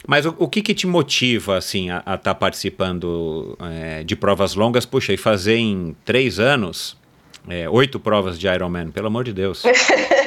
Mas 0.08 0.26
o, 0.26 0.34
o 0.38 0.48
que 0.48 0.62
que 0.62 0.74
te 0.74 0.88
motiva, 0.88 1.58
assim, 1.58 1.90
a 1.90 2.16
estar 2.16 2.36
participando 2.36 3.58
é, 3.60 4.04
de 4.04 4.16
provas 4.16 4.56
longas? 4.56 4.86
Puxa, 4.86 5.12
e 5.14 5.18
fazer 5.18 5.58
em 5.58 5.96
três 6.06 6.40
anos 6.40 6.98
é, 7.48 7.70
oito 7.70 8.00
provas 8.00 8.40
de 8.40 8.48
Ironman, 8.48 8.90
pelo 8.92 9.08
amor 9.08 9.24
de 9.24 9.34
Deus. 9.34 9.64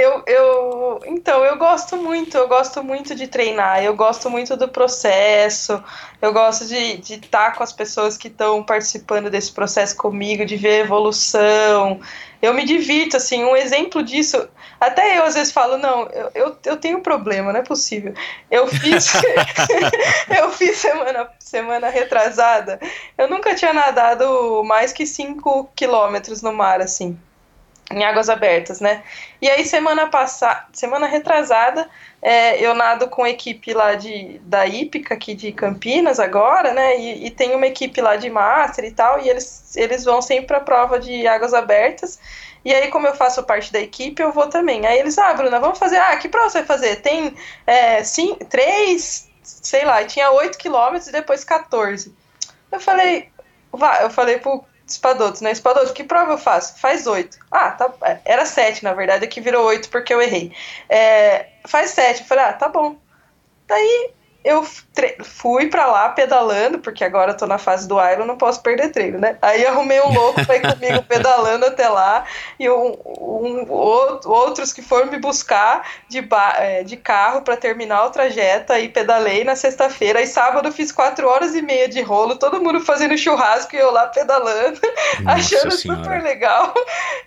Eu, 0.00 0.22
eu, 0.26 1.00
então, 1.04 1.44
eu 1.44 1.58
gosto 1.58 1.94
muito, 1.94 2.34
eu 2.34 2.48
gosto 2.48 2.82
muito 2.82 3.14
de 3.14 3.26
treinar, 3.26 3.84
eu 3.84 3.94
gosto 3.94 4.30
muito 4.30 4.56
do 4.56 4.66
processo, 4.66 5.84
eu 6.22 6.32
gosto 6.32 6.64
de 6.64 7.02
estar 7.16 7.54
com 7.54 7.62
as 7.62 7.70
pessoas 7.70 8.16
que 8.16 8.28
estão 8.28 8.62
participando 8.62 9.28
desse 9.28 9.52
processo 9.52 9.94
comigo, 9.94 10.46
de 10.46 10.56
ver 10.56 10.80
a 10.80 10.84
evolução. 10.84 12.00
Eu 12.40 12.54
me 12.54 12.64
divirto, 12.64 13.18
assim, 13.18 13.44
um 13.44 13.54
exemplo 13.54 14.02
disso. 14.02 14.48
Até 14.80 15.18
eu 15.18 15.24
às 15.24 15.34
vezes 15.34 15.52
falo, 15.52 15.76
não, 15.76 16.08
eu, 16.08 16.30
eu, 16.34 16.56
eu 16.64 16.76
tenho 16.78 17.02
problema, 17.02 17.52
não 17.52 17.60
é 17.60 17.62
possível. 17.62 18.14
Eu 18.50 18.66
fiz, 18.68 19.12
eu 20.34 20.50
fiz 20.50 20.78
semana, 20.78 21.28
semana 21.38 21.90
retrasada, 21.90 22.80
eu 23.18 23.28
nunca 23.28 23.54
tinha 23.54 23.74
nadado 23.74 24.64
mais 24.64 24.94
que 24.94 25.04
5 25.04 25.72
quilômetros 25.76 26.40
no 26.40 26.54
mar, 26.54 26.80
assim 26.80 27.18
em 27.90 28.04
águas 28.04 28.28
abertas, 28.28 28.80
né? 28.80 29.02
E 29.42 29.50
aí 29.50 29.64
semana 29.64 30.06
passada, 30.06 30.66
semana 30.72 31.06
retrasada, 31.06 31.88
é, 32.22 32.64
eu 32.64 32.74
nado 32.74 33.08
com 33.08 33.26
equipe 33.26 33.72
lá 33.72 33.94
de 33.94 34.40
da 34.44 34.66
Ípica 34.66 35.14
aqui 35.14 35.34
de 35.34 35.52
Campinas 35.52 36.20
agora, 36.20 36.72
né? 36.72 36.98
E, 36.98 37.26
e, 37.26 37.30
tem 37.30 37.54
uma 37.54 37.66
equipe 37.66 38.00
lá 38.00 38.16
de 38.16 38.30
master 38.30 38.84
e 38.84 38.92
tal, 38.92 39.20
e 39.20 39.28
eles 39.28 39.76
eles 39.76 40.04
vão 40.04 40.22
sempre 40.22 40.46
para 40.46 40.60
prova 40.60 40.98
de 41.00 41.26
águas 41.26 41.52
abertas. 41.52 42.18
E 42.64 42.74
aí, 42.74 42.88
como 42.88 43.06
eu 43.06 43.14
faço 43.14 43.42
parte 43.42 43.72
da 43.72 43.80
equipe, 43.80 44.22
eu 44.22 44.32
vou 44.32 44.46
também. 44.48 44.86
Aí 44.86 44.98
eles, 44.98 45.16
ah, 45.18 45.32
Bruna, 45.32 45.58
vamos 45.58 45.78
fazer. 45.78 45.96
Ah, 45.96 46.16
que 46.16 46.28
prova 46.28 46.50
você 46.50 46.58
vai 46.58 46.66
fazer? 46.66 46.96
Tem 46.96 47.34
é, 47.66 48.04
cinco, 48.04 48.44
três, 48.44 49.30
sei 49.42 49.84
lá, 49.84 50.04
tinha 50.04 50.30
8 50.30 50.58
quilômetros 50.58 51.08
e 51.08 51.12
depois 51.12 51.42
14. 51.42 52.14
Eu 52.70 52.80
falei, 52.80 53.30
vai, 53.72 54.04
eu 54.04 54.10
falei 54.10 54.38
pro 54.38 54.64
Espadoto, 54.90 55.42
né? 55.44 55.52
Espadoto, 55.52 55.92
que 55.92 56.04
prova 56.04 56.32
eu 56.32 56.38
faço? 56.38 56.78
Faz 56.78 57.06
oito. 57.06 57.38
Ah, 57.50 57.70
tá. 57.70 57.92
Era 58.24 58.44
sete, 58.44 58.82
na 58.84 58.92
verdade, 58.92 59.24
aqui 59.24 59.40
virou 59.40 59.64
oito 59.66 59.88
porque 59.90 60.12
eu 60.12 60.20
errei. 60.20 60.52
É, 60.88 61.46
faz 61.66 61.90
sete. 61.90 62.20
Eu 62.20 62.26
falei, 62.26 62.44
ah, 62.44 62.52
tá 62.52 62.68
bom. 62.68 62.96
Daí 63.66 64.10
eu 64.42 64.64
fui 65.22 65.68
pra 65.68 65.86
lá 65.86 66.08
pedalando, 66.08 66.78
porque 66.78 67.04
agora 67.04 67.32
eu 67.32 67.36
tô 67.36 67.46
na 67.46 67.58
fase 67.58 67.86
do 67.86 68.00
Iron, 68.00 68.24
não 68.24 68.38
posso 68.38 68.62
perder 68.62 68.90
treino, 68.90 69.18
né? 69.18 69.36
Aí 69.42 69.66
arrumei 69.66 70.00
um 70.00 70.12
louco 70.12 70.44
pra 70.46 70.56
ir 70.56 70.62
comigo 70.62 71.02
pedalando 71.08 71.66
até 71.66 71.88
lá, 71.88 72.24
e 72.58 72.68
um, 72.68 72.96
um, 73.04 73.66
outros 73.70 74.72
que 74.72 74.80
foram 74.80 75.10
me 75.10 75.18
buscar 75.18 75.86
de, 76.08 76.26
de 76.84 76.96
carro 76.96 77.42
para 77.42 77.56
terminar 77.56 78.06
o 78.06 78.10
trajeto, 78.10 78.72
aí 78.72 78.88
pedalei 78.88 79.44
na 79.44 79.54
sexta-feira, 79.54 80.22
e 80.22 80.26
sábado 80.26 80.72
fiz 80.72 80.90
quatro 80.90 81.28
horas 81.28 81.54
e 81.54 81.60
meia 81.60 81.88
de 81.88 82.00
rolo, 82.00 82.36
todo 82.36 82.62
mundo 82.62 82.80
fazendo 82.80 83.18
churrasco 83.18 83.76
e 83.76 83.78
eu 83.78 83.90
lá 83.90 84.06
pedalando, 84.06 84.80
Nossa 85.20 85.36
achando 85.36 85.72
senhora. 85.72 86.02
super 86.02 86.22
legal. 86.22 86.72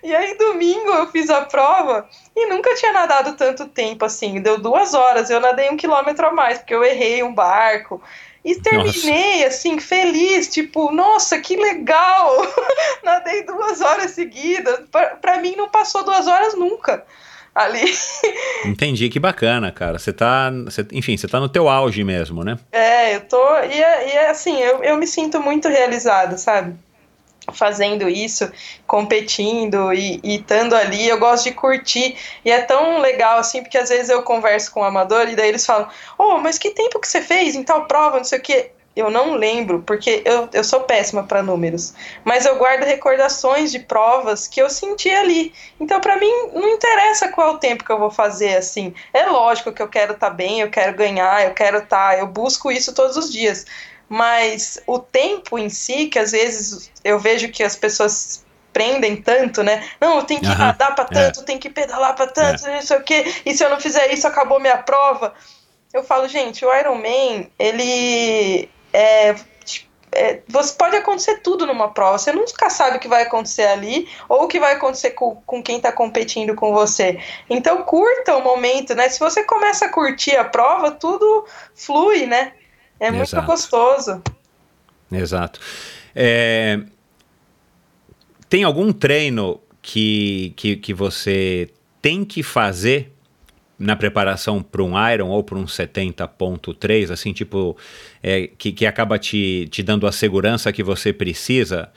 E 0.02 0.14
aí 0.14 0.36
domingo 0.36 0.90
eu 0.90 1.06
fiz 1.08 1.30
a 1.30 1.42
prova, 1.42 2.08
e 2.36 2.46
nunca 2.48 2.74
tinha 2.74 2.92
nadado 2.92 3.34
tanto 3.34 3.66
tempo 3.66 4.04
assim, 4.04 4.40
deu 4.40 4.58
duas 4.58 4.94
horas, 4.94 5.30
eu 5.30 5.40
nadei 5.40 5.70
um 5.70 5.76
quilômetro 5.76 6.26
a 6.26 6.32
mais, 6.32 6.58
porque 6.58 6.74
eu 6.74 6.84
errei 6.84 7.22
um 7.22 7.34
barco. 7.34 8.02
E 8.44 8.56
terminei 8.56 9.36
nossa. 9.36 9.46
assim, 9.46 9.78
feliz, 9.80 10.48
tipo, 10.48 10.92
nossa, 10.92 11.40
que 11.40 11.56
legal! 11.56 12.46
Nadei 13.02 13.42
duas 13.42 13.80
horas 13.80 14.10
seguidas. 14.10 14.80
Pra, 14.92 15.16
pra 15.16 15.38
mim 15.38 15.54
não 15.56 15.70
passou 15.70 16.04
duas 16.04 16.26
horas 16.26 16.54
nunca 16.54 17.06
ali. 17.54 17.80
Entendi, 18.66 19.08
que 19.08 19.18
bacana, 19.18 19.72
cara. 19.72 19.98
Você 19.98 20.12
tá, 20.12 20.50
você, 20.50 20.86
enfim, 20.92 21.16
você 21.16 21.26
tá 21.26 21.40
no 21.40 21.48
teu 21.48 21.68
auge 21.68 22.04
mesmo, 22.04 22.44
né? 22.44 22.58
É, 22.70 23.16
eu 23.16 23.20
tô. 23.22 23.58
E 23.60 23.82
é, 23.82 24.08
e 24.08 24.10
é 24.12 24.30
assim, 24.30 24.60
eu, 24.60 24.82
eu 24.82 24.96
me 24.98 25.06
sinto 25.06 25.40
muito 25.40 25.68
realizada, 25.68 26.36
sabe? 26.36 26.74
Fazendo 27.52 28.08
isso, 28.08 28.50
competindo 28.86 29.92
e 29.92 30.20
estando 30.22 30.74
ali, 30.74 31.08
eu 31.08 31.18
gosto 31.18 31.44
de 31.44 31.52
curtir, 31.52 32.16
e 32.44 32.50
é 32.50 32.62
tão 32.62 33.00
legal 33.00 33.38
assim, 33.38 33.62
porque 33.62 33.78
às 33.78 33.88
vezes 33.88 34.08
eu 34.08 34.22
converso 34.22 34.72
com 34.72 34.80
o 34.80 34.82
um 34.82 34.86
amador 34.86 35.28
e 35.28 35.36
daí 35.36 35.48
eles 35.48 35.66
falam, 35.66 35.88
oh, 36.18 36.38
mas 36.38 36.58
que 36.58 36.70
tempo 36.70 36.98
que 36.98 37.08
você 37.08 37.20
fez 37.20 37.54
em 37.54 37.62
tal 37.62 37.86
prova, 37.86 38.16
não 38.18 38.24
sei 38.24 38.38
o 38.38 38.42
que, 38.42 38.70
eu 38.96 39.10
não 39.10 39.34
lembro, 39.34 39.82
porque 39.82 40.22
eu, 40.24 40.48
eu 40.52 40.62
sou 40.62 40.80
péssima 40.80 41.24
para 41.24 41.42
números, 41.42 41.94
mas 42.24 42.46
eu 42.46 42.56
guardo 42.56 42.84
recordações 42.84 43.72
de 43.72 43.80
provas 43.80 44.46
que 44.46 44.62
eu 44.62 44.70
senti 44.70 45.10
ali, 45.10 45.52
então 45.80 46.00
para 46.00 46.16
mim 46.16 46.30
não 46.52 46.68
interessa 46.68 47.28
qual 47.28 47.48
é 47.48 47.50
o 47.54 47.58
tempo 47.58 47.84
que 47.84 47.90
eu 47.90 47.98
vou 47.98 48.10
fazer, 48.10 48.56
assim, 48.56 48.94
é 49.12 49.26
lógico 49.26 49.72
que 49.72 49.82
eu 49.82 49.88
quero 49.88 50.12
estar 50.12 50.30
tá 50.30 50.34
bem, 50.34 50.60
eu 50.60 50.70
quero 50.70 50.96
ganhar, 50.96 51.44
eu 51.44 51.54
quero 51.54 51.78
estar, 51.78 52.12
tá, 52.12 52.18
eu 52.18 52.26
busco 52.26 52.70
isso 52.70 52.94
todos 52.94 53.16
os 53.16 53.32
dias, 53.32 53.66
mas 54.08 54.80
o 54.86 54.98
tempo 54.98 55.58
em 55.58 55.68
si, 55.68 56.06
que 56.06 56.18
às 56.18 56.32
vezes 56.32 56.90
eu 57.02 57.18
vejo 57.18 57.50
que 57.50 57.62
as 57.62 57.76
pessoas 57.76 58.44
prendem 58.72 59.16
tanto, 59.16 59.62
né? 59.62 59.88
Não, 60.00 60.16
eu 60.16 60.24
tenho 60.24 60.40
que 60.40 60.46
Aham, 60.46 60.58
nadar 60.58 60.94
para 60.94 61.04
tanto, 61.04 61.40
é. 61.40 61.44
tenho 61.44 61.60
que 61.60 61.70
pedalar 61.70 62.14
para 62.14 62.26
tanto, 62.26 62.66
não 62.66 62.82
sei 62.82 62.96
o 62.96 63.04
quê, 63.04 63.24
e 63.46 63.54
se 63.54 63.64
eu 63.64 63.70
não 63.70 63.80
fizer 63.80 64.12
isso, 64.12 64.26
acabou 64.26 64.58
minha 64.60 64.78
prova. 64.78 65.32
Eu 65.92 66.02
falo, 66.02 66.26
gente, 66.26 66.64
o 66.64 66.74
Ironman, 66.76 67.48
ele 67.56 68.68
é, 68.92 69.36
é, 70.14 70.40
você 70.48 70.72
pode 70.74 70.96
acontecer 70.96 71.38
tudo 71.38 71.66
numa 71.66 71.92
prova. 71.92 72.18
Você 72.18 72.32
nunca 72.32 72.70
sabe 72.70 72.96
o 72.96 73.00
que 73.00 73.08
vai 73.08 73.22
acontecer 73.22 73.66
ali 73.66 74.08
ou 74.28 74.44
o 74.44 74.48
que 74.48 74.60
vai 74.60 74.74
acontecer 74.74 75.10
com, 75.10 75.36
com 75.44 75.62
quem 75.62 75.76
está 75.76 75.90
competindo 75.90 76.54
com 76.54 76.72
você. 76.72 77.18
Então 77.50 77.82
curta 77.82 78.36
o 78.36 78.42
momento, 78.42 78.94
né? 78.94 79.08
Se 79.08 79.18
você 79.18 79.42
começa 79.42 79.86
a 79.86 79.88
curtir 79.88 80.36
a 80.36 80.44
prova, 80.44 80.92
tudo 80.92 81.46
flui, 81.74 82.26
né? 82.26 82.52
É 82.98 83.10
muito 83.10 83.28
Exato. 83.28 83.46
gostoso. 83.46 84.22
Exato. 85.10 85.60
É, 86.14 86.80
tem 88.48 88.64
algum 88.64 88.92
treino 88.92 89.60
que, 89.82 90.52
que, 90.56 90.76
que 90.76 90.94
você 90.94 91.68
tem 92.00 92.24
que 92.24 92.42
fazer 92.42 93.12
na 93.78 93.96
preparação 93.96 94.62
para 94.62 94.82
um 94.82 94.92
Iron 95.12 95.28
ou 95.28 95.42
para 95.42 95.58
um 95.58 95.64
70.3, 95.64 97.10
assim, 97.10 97.32
tipo, 97.32 97.76
é, 98.22 98.48
que, 98.58 98.72
que 98.72 98.86
acaba 98.86 99.18
te, 99.18 99.68
te 99.70 99.82
dando 99.82 100.06
a 100.06 100.12
segurança 100.12 100.72
que 100.72 100.82
você 100.82 101.12
precisa? 101.12 101.90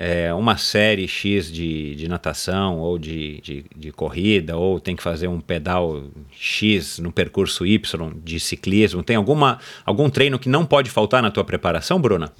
É, 0.00 0.32
uma 0.32 0.56
série 0.56 1.08
X 1.08 1.50
de, 1.50 1.96
de 1.96 2.06
natação 2.06 2.78
ou 2.78 2.96
de, 2.96 3.40
de, 3.40 3.64
de, 3.74 3.90
corrida, 3.90 4.56
ou 4.56 4.78
tem 4.78 4.94
que 4.94 5.02
fazer 5.02 5.26
um 5.26 5.40
pedal 5.40 6.04
X 6.30 7.00
no 7.00 7.10
percurso 7.10 7.66
Y 7.66 8.12
de 8.22 8.38
ciclismo. 8.38 9.02
Tem 9.02 9.16
alguma, 9.16 9.58
algum 9.84 10.08
treino 10.08 10.38
que 10.38 10.48
não 10.48 10.64
pode 10.64 10.88
faltar 10.88 11.20
na 11.20 11.32
tua 11.32 11.42
preparação, 11.42 12.00
Bruna? 12.00 12.32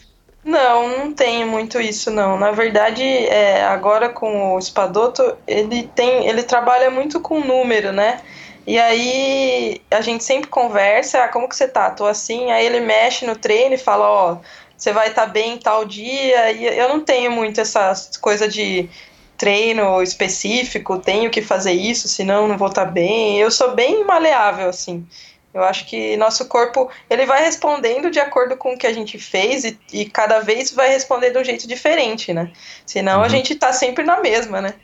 Não, 0.45 0.99
não 0.99 1.13
tem 1.13 1.45
muito 1.45 1.81
isso 1.81 2.11
não. 2.11 2.39
Na 2.39 2.53
verdade, 2.53 3.03
é, 3.03 3.65
agora 3.65 4.09
com 4.09 4.55
o 4.55 4.59
Espadoto, 4.59 5.37
ele 5.47 5.91
tem, 5.95 6.29
ele 6.29 6.45
trabalha 6.45 6.91
muito 6.91 7.21
com 7.21 7.41
número, 7.41 7.93
né? 7.93 8.21
E 8.67 8.79
aí 8.79 9.81
a 9.91 10.01
gente 10.01 10.23
sempre 10.23 10.49
conversa, 10.49 11.25
ah, 11.25 11.29
como 11.29 11.49
que 11.49 11.57
você 11.57 11.67
tá? 11.67 11.91
Tô 11.91 12.05
assim, 12.07 12.51
aí 12.51 12.67
ele 12.67 12.81
mexe 12.81 13.27
no 13.27 13.35
treino 13.35 13.75
e 13.75 13.79
fala, 13.79 14.09
ó, 14.09 14.37
você 14.79 14.93
vai 14.93 15.09
estar 15.09 15.27
tá 15.27 15.33
bem 15.33 15.59
tal 15.59 15.85
dia. 15.85 16.53
E 16.53 16.65
eu 16.65 16.89
não 16.89 17.01
tenho 17.01 17.33
muito 17.33 17.61
essa 17.61 17.93
coisa 18.21 18.49
de 18.49 18.89
treino 19.37 20.03
específico, 20.03 20.99
tenho 20.99 21.31
que 21.31 21.43
fazer 21.43 21.73
isso, 21.73 22.09
senão 22.09 22.49
não 22.49 22.57
vou 22.57 22.69
estar 22.69 22.87
tá 22.87 22.91
bem. 22.91 23.39
Eu 23.39 23.51
sou 23.51 23.75
bem 23.75 24.05
maleável, 24.05 24.69
assim. 24.69 25.05
Eu 25.53 25.65
acho 25.65 25.87
que 25.87 26.17
nosso 26.17 26.47
corpo 26.47 26.89
ele 27.11 27.27
vai 27.27 27.43
respondendo 27.43 28.11
de 28.11 28.21
acordo 28.21 28.57
com 28.57 28.75
o 28.75 28.79
que 28.79 28.87
a 28.87 28.93
gente 28.93 29.19
fez 29.19 29.65
e, 29.65 29.79
e 29.93 30.05
cada 30.05 30.41
vez 30.41 30.71
vai 30.71 30.89
responder 30.89 31.31
de 31.31 31.39
um 31.39 31.45
jeito 31.45 31.67
diferente, 31.67 32.33
né? 32.33 32.53
Senão 32.87 33.19
Uhum. 33.19 33.25
a 33.25 33.29
gente 33.29 33.55
tá 33.57 33.73
sempre 33.73 34.05
na 34.05 34.21
mesma, 34.21 34.61
né? 34.61 34.75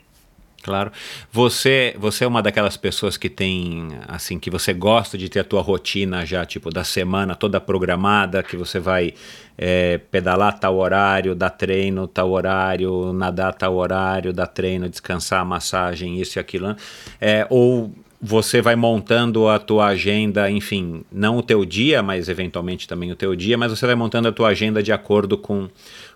Claro. 0.65 0.91
Você, 1.31 1.95
você 1.99 2.25
é 2.25 2.27
uma 2.27 2.41
daquelas 2.41 2.75
pessoas 2.75 3.19
que 3.19 3.29
tem, 3.29 3.89
assim, 4.09 4.39
que 4.39 4.49
você 4.49 4.73
gosta 4.73 5.19
de 5.19 5.29
ter 5.29 5.41
a 5.41 5.45
tua 5.45 5.61
rotina 5.61 6.25
já, 6.25 6.47
tipo, 6.47 6.71
da 6.71 6.83
semana 6.83 7.35
toda 7.35 7.61
programada, 7.61 8.43
que 8.43 8.57
você 8.57 8.79
vai 8.79 9.13
é, 9.59 9.99
pedalar 10.11 10.59
tal 10.59 10.79
horário, 10.79 11.35
dar 11.35 11.51
treino 11.51 12.07
tal 12.09 12.31
horário, 12.31 13.13
nadar 13.13 13.53
tal 13.53 13.75
horário, 13.77 14.33
dar 14.33 14.47
treino, 14.47 14.89
descansar, 14.89 15.45
massagem, 15.45 16.19
isso 16.19 16.39
e 16.39 16.41
aquilo, 16.41 16.69
né? 16.69 16.77
é, 17.21 17.47
ou 17.51 17.93
você 18.27 18.63
vai 18.63 18.75
montando 18.75 19.47
a 19.49 19.59
tua 19.59 19.89
agenda, 19.89 20.51
enfim, 20.51 21.05
não 21.13 21.37
o 21.37 21.43
teu 21.43 21.63
dia, 21.63 22.03
mas 22.03 22.27
eventualmente 22.31 22.89
também 22.89 23.13
o 23.13 23.15
teu 23.15 23.37
dia, 23.37 23.59
mas 23.59 23.71
você 23.71 23.85
vai 23.85 23.95
montando 23.95 24.29
a 24.29 24.33
tua 24.33 24.49
agenda 24.49 24.83
de 24.83 24.91
acordo 24.93 25.37
com 25.37 25.69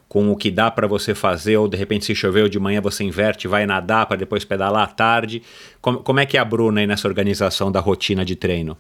com 0.09 0.30
o 0.30 0.36
que 0.36 0.51
dá 0.51 0.70
para 0.70 0.86
você 0.86 1.14
fazer, 1.14 1.56
ou 1.59 1.68
de 1.68 1.76
repente 1.76 2.06
se 2.06 2.14
choveu 2.14 2.48
de 2.48 2.59
manhã 2.59 2.80
você 2.80 3.05
inverte, 3.05 3.47
vai 3.47 3.66
nadar 3.66 4.06
para 4.06 4.16
depois 4.16 4.44
pedalar 4.44 4.85
à 4.85 4.86
tarde. 4.86 5.43
Como, 5.80 5.98
como 5.98 6.18
é 6.18 6.26
que 6.26 6.36
é 6.36 6.40
a 6.40 6.44
Bruna 6.44 6.80
aí 6.80 6.86
nessa 6.86 7.06
organização 7.06 7.70
da 7.70 7.80
rotina 7.80 8.24
de 8.24 8.35
treino? 8.35 8.76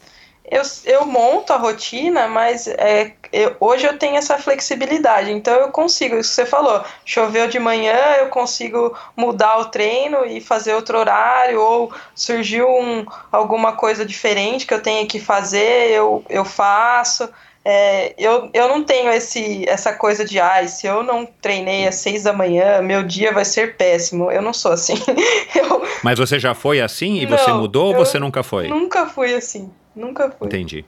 Eu, 0.50 0.62
eu 0.86 1.04
monto 1.04 1.52
a 1.52 1.56
rotina, 1.56 2.26
mas 2.26 2.66
é, 2.66 3.12
eu, 3.30 3.54
hoje 3.60 3.86
eu 3.86 3.98
tenho 3.98 4.16
essa 4.16 4.38
flexibilidade, 4.38 5.30
então 5.30 5.52
eu 5.54 5.68
consigo, 5.70 6.16
isso 6.16 6.30
que 6.30 6.36
você 6.36 6.46
falou, 6.46 6.82
choveu 7.04 7.48
de 7.48 7.58
manhã, 7.58 7.94
eu 8.18 8.28
consigo 8.28 8.96
mudar 9.14 9.58
o 9.58 9.66
treino 9.66 10.24
e 10.24 10.40
fazer 10.40 10.72
outro 10.72 10.98
horário, 10.98 11.60
ou 11.60 11.92
surgiu 12.14 12.66
um, 12.66 13.04
alguma 13.30 13.72
coisa 13.72 14.06
diferente 14.06 14.66
que 14.66 14.72
eu 14.72 14.82
tenha 14.82 15.06
que 15.06 15.20
fazer, 15.20 15.90
eu, 15.90 16.24
eu 16.30 16.46
faço. 16.46 17.28
É, 17.64 18.14
eu, 18.16 18.50
eu 18.54 18.68
não 18.68 18.82
tenho 18.82 19.10
esse, 19.10 19.68
essa 19.68 19.92
coisa 19.92 20.24
de, 20.24 20.40
ai, 20.40 20.64
ah, 20.64 20.68
se 20.68 20.86
eu 20.86 21.02
não 21.02 21.26
treinei 21.26 21.86
às 21.86 21.96
seis 21.96 22.22
da 22.22 22.32
manhã, 22.32 22.80
meu 22.80 23.02
dia 23.02 23.32
vai 23.32 23.44
ser 23.44 23.76
péssimo. 23.76 24.30
Eu 24.30 24.40
não 24.40 24.54
sou 24.54 24.72
assim. 24.72 24.94
eu... 25.54 25.82
Mas 26.02 26.18
você 26.18 26.38
já 26.38 26.54
foi 26.54 26.80
assim 26.80 27.18
e 27.18 27.26
não, 27.26 27.36
você 27.36 27.52
mudou 27.52 27.88
ou 27.88 27.94
você 27.94 28.18
nunca 28.18 28.42
foi? 28.42 28.68
Nunca 28.68 29.06
fui 29.06 29.34
assim. 29.34 29.70
Nunca 29.94 30.30
fui. 30.30 30.46
Entendi. 30.46 30.84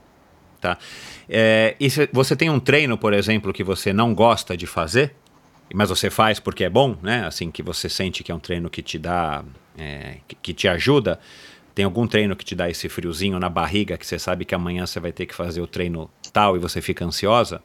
Tá. 0.60 0.78
É, 1.28 1.74
e 1.78 1.90
se, 1.90 2.08
você 2.12 2.36
tem 2.36 2.50
um 2.50 2.60
treino, 2.60 2.96
por 2.96 3.12
exemplo, 3.12 3.52
que 3.52 3.64
você 3.64 3.92
não 3.92 4.14
gosta 4.14 4.56
de 4.56 4.66
fazer, 4.66 5.14
mas 5.72 5.88
você 5.88 6.10
faz 6.10 6.40
porque 6.40 6.64
é 6.64 6.70
bom, 6.70 6.96
né? 7.02 7.26
Assim, 7.26 7.50
que 7.50 7.62
você 7.62 7.88
sente 7.88 8.22
que 8.24 8.32
é 8.32 8.34
um 8.34 8.40
treino 8.40 8.68
que 8.68 8.82
te 8.82 8.98
dá, 8.98 9.44
é, 9.78 10.16
que, 10.26 10.36
que 10.36 10.54
te 10.54 10.68
ajuda. 10.68 11.18
Tem 11.74 11.84
algum 11.84 12.06
treino 12.06 12.34
que 12.36 12.44
te 12.44 12.54
dá 12.54 12.68
esse 12.68 12.88
friozinho 12.88 13.38
na 13.38 13.48
barriga 13.48 13.96
que 13.96 14.06
você 14.06 14.18
sabe 14.18 14.44
que 14.44 14.54
amanhã 14.54 14.86
você 14.86 15.00
vai 15.00 15.12
ter 15.12 15.26
que 15.26 15.34
fazer 15.34 15.60
o 15.60 15.66
treino 15.66 16.10
tal 16.32 16.56
e 16.56 16.58
você 16.58 16.80
fica 16.80 17.04
ansiosa? 17.04 17.62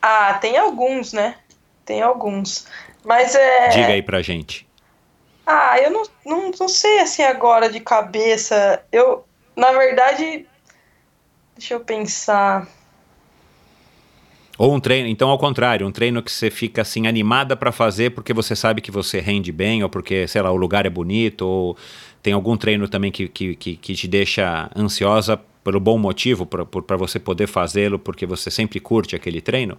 Ah, 0.00 0.34
tem 0.34 0.56
alguns, 0.56 1.12
né? 1.12 1.36
Tem 1.84 2.02
alguns. 2.02 2.66
Mas 3.04 3.34
é. 3.34 3.68
Diga 3.68 3.88
aí 3.88 4.02
pra 4.02 4.22
gente. 4.22 4.66
Ah, 5.46 5.78
eu 5.80 5.90
não, 5.90 6.02
não, 6.26 6.50
não 6.60 6.68
sei 6.68 7.00
assim 7.00 7.22
agora 7.22 7.70
de 7.70 7.80
cabeça. 7.80 8.82
Eu, 8.92 9.24
na 9.56 9.72
verdade. 9.72 10.46
Deixa 11.56 11.74
eu 11.74 11.80
pensar. 11.80 12.68
Ou 14.58 14.74
um 14.74 14.80
treino, 14.80 15.08
então 15.08 15.30
ao 15.30 15.38
contrário, 15.38 15.86
um 15.86 15.92
treino 15.92 16.20
que 16.20 16.32
você 16.32 16.50
fica 16.50 16.82
assim 16.82 17.06
animada 17.06 17.56
para 17.56 17.70
fazer 17.70 18.10
porque 18.10 18.34
você 18.34 18.56
sabe 18.56 18.80
que 18.80 18.90
você 18.90 19.20
rende 19.20 19.52
bem, 19.52 19.84
ou 19.84 19.88
porque, 19.88 20.26
sei 20.26 20.42
lá, 20.42 20.50
o 20.50 20.56
lugar 20.56 20.84
é 20.84 20.90
bonito, 20.90 21.42
ou 21.42 21.76
tem 22.22 22.32
algum 22.32 22.56
treino 22.56 22.88
também 22.88 23.10
que, 23.10 23.28
que, 23.28 23.54
que, 23.54 23.76
que 23.76 23.94
te 23.94 24.08
deixa 24.08 24.70
ansiosa 24.76 25.40
pelo 25.64 25.80
bom 25.80 25.98
motivo, 25.98 26.46
para 26.46 26.96
você 26.96 27.18
poder 27.18 27.46
fazê-lo, 27.46 27.98
porque 27.98 28.24
você 28.24 28.50
sempre 28.50 28.80
curte 28.80 29.14
aquele 29.14 29.40
treino? 29.40 29.76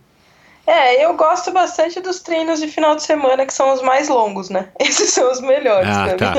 É, 0.68 1.04
eu 1.04 1.16
gosto 1.16 1.52
bastante 1.52 2.00
dos 2.00 2.20
treinos 2.20 2.60
de 2.60 2.68
final 2.68 2.96
de 2.96 3.02
semana, 3.02 3.44
que 3.44 3.52
são 3.52 3.74
os 3.74 3.82
mais 3.82 4.08
longos, 4.08 4.52
né? 4.52 4.68
Esses 4.80 5.10
são 5.10 5.32
os 5.32 5.42
melhores 5.42 5.90
ah, 5.90 6.16
tá. 6.16 6.34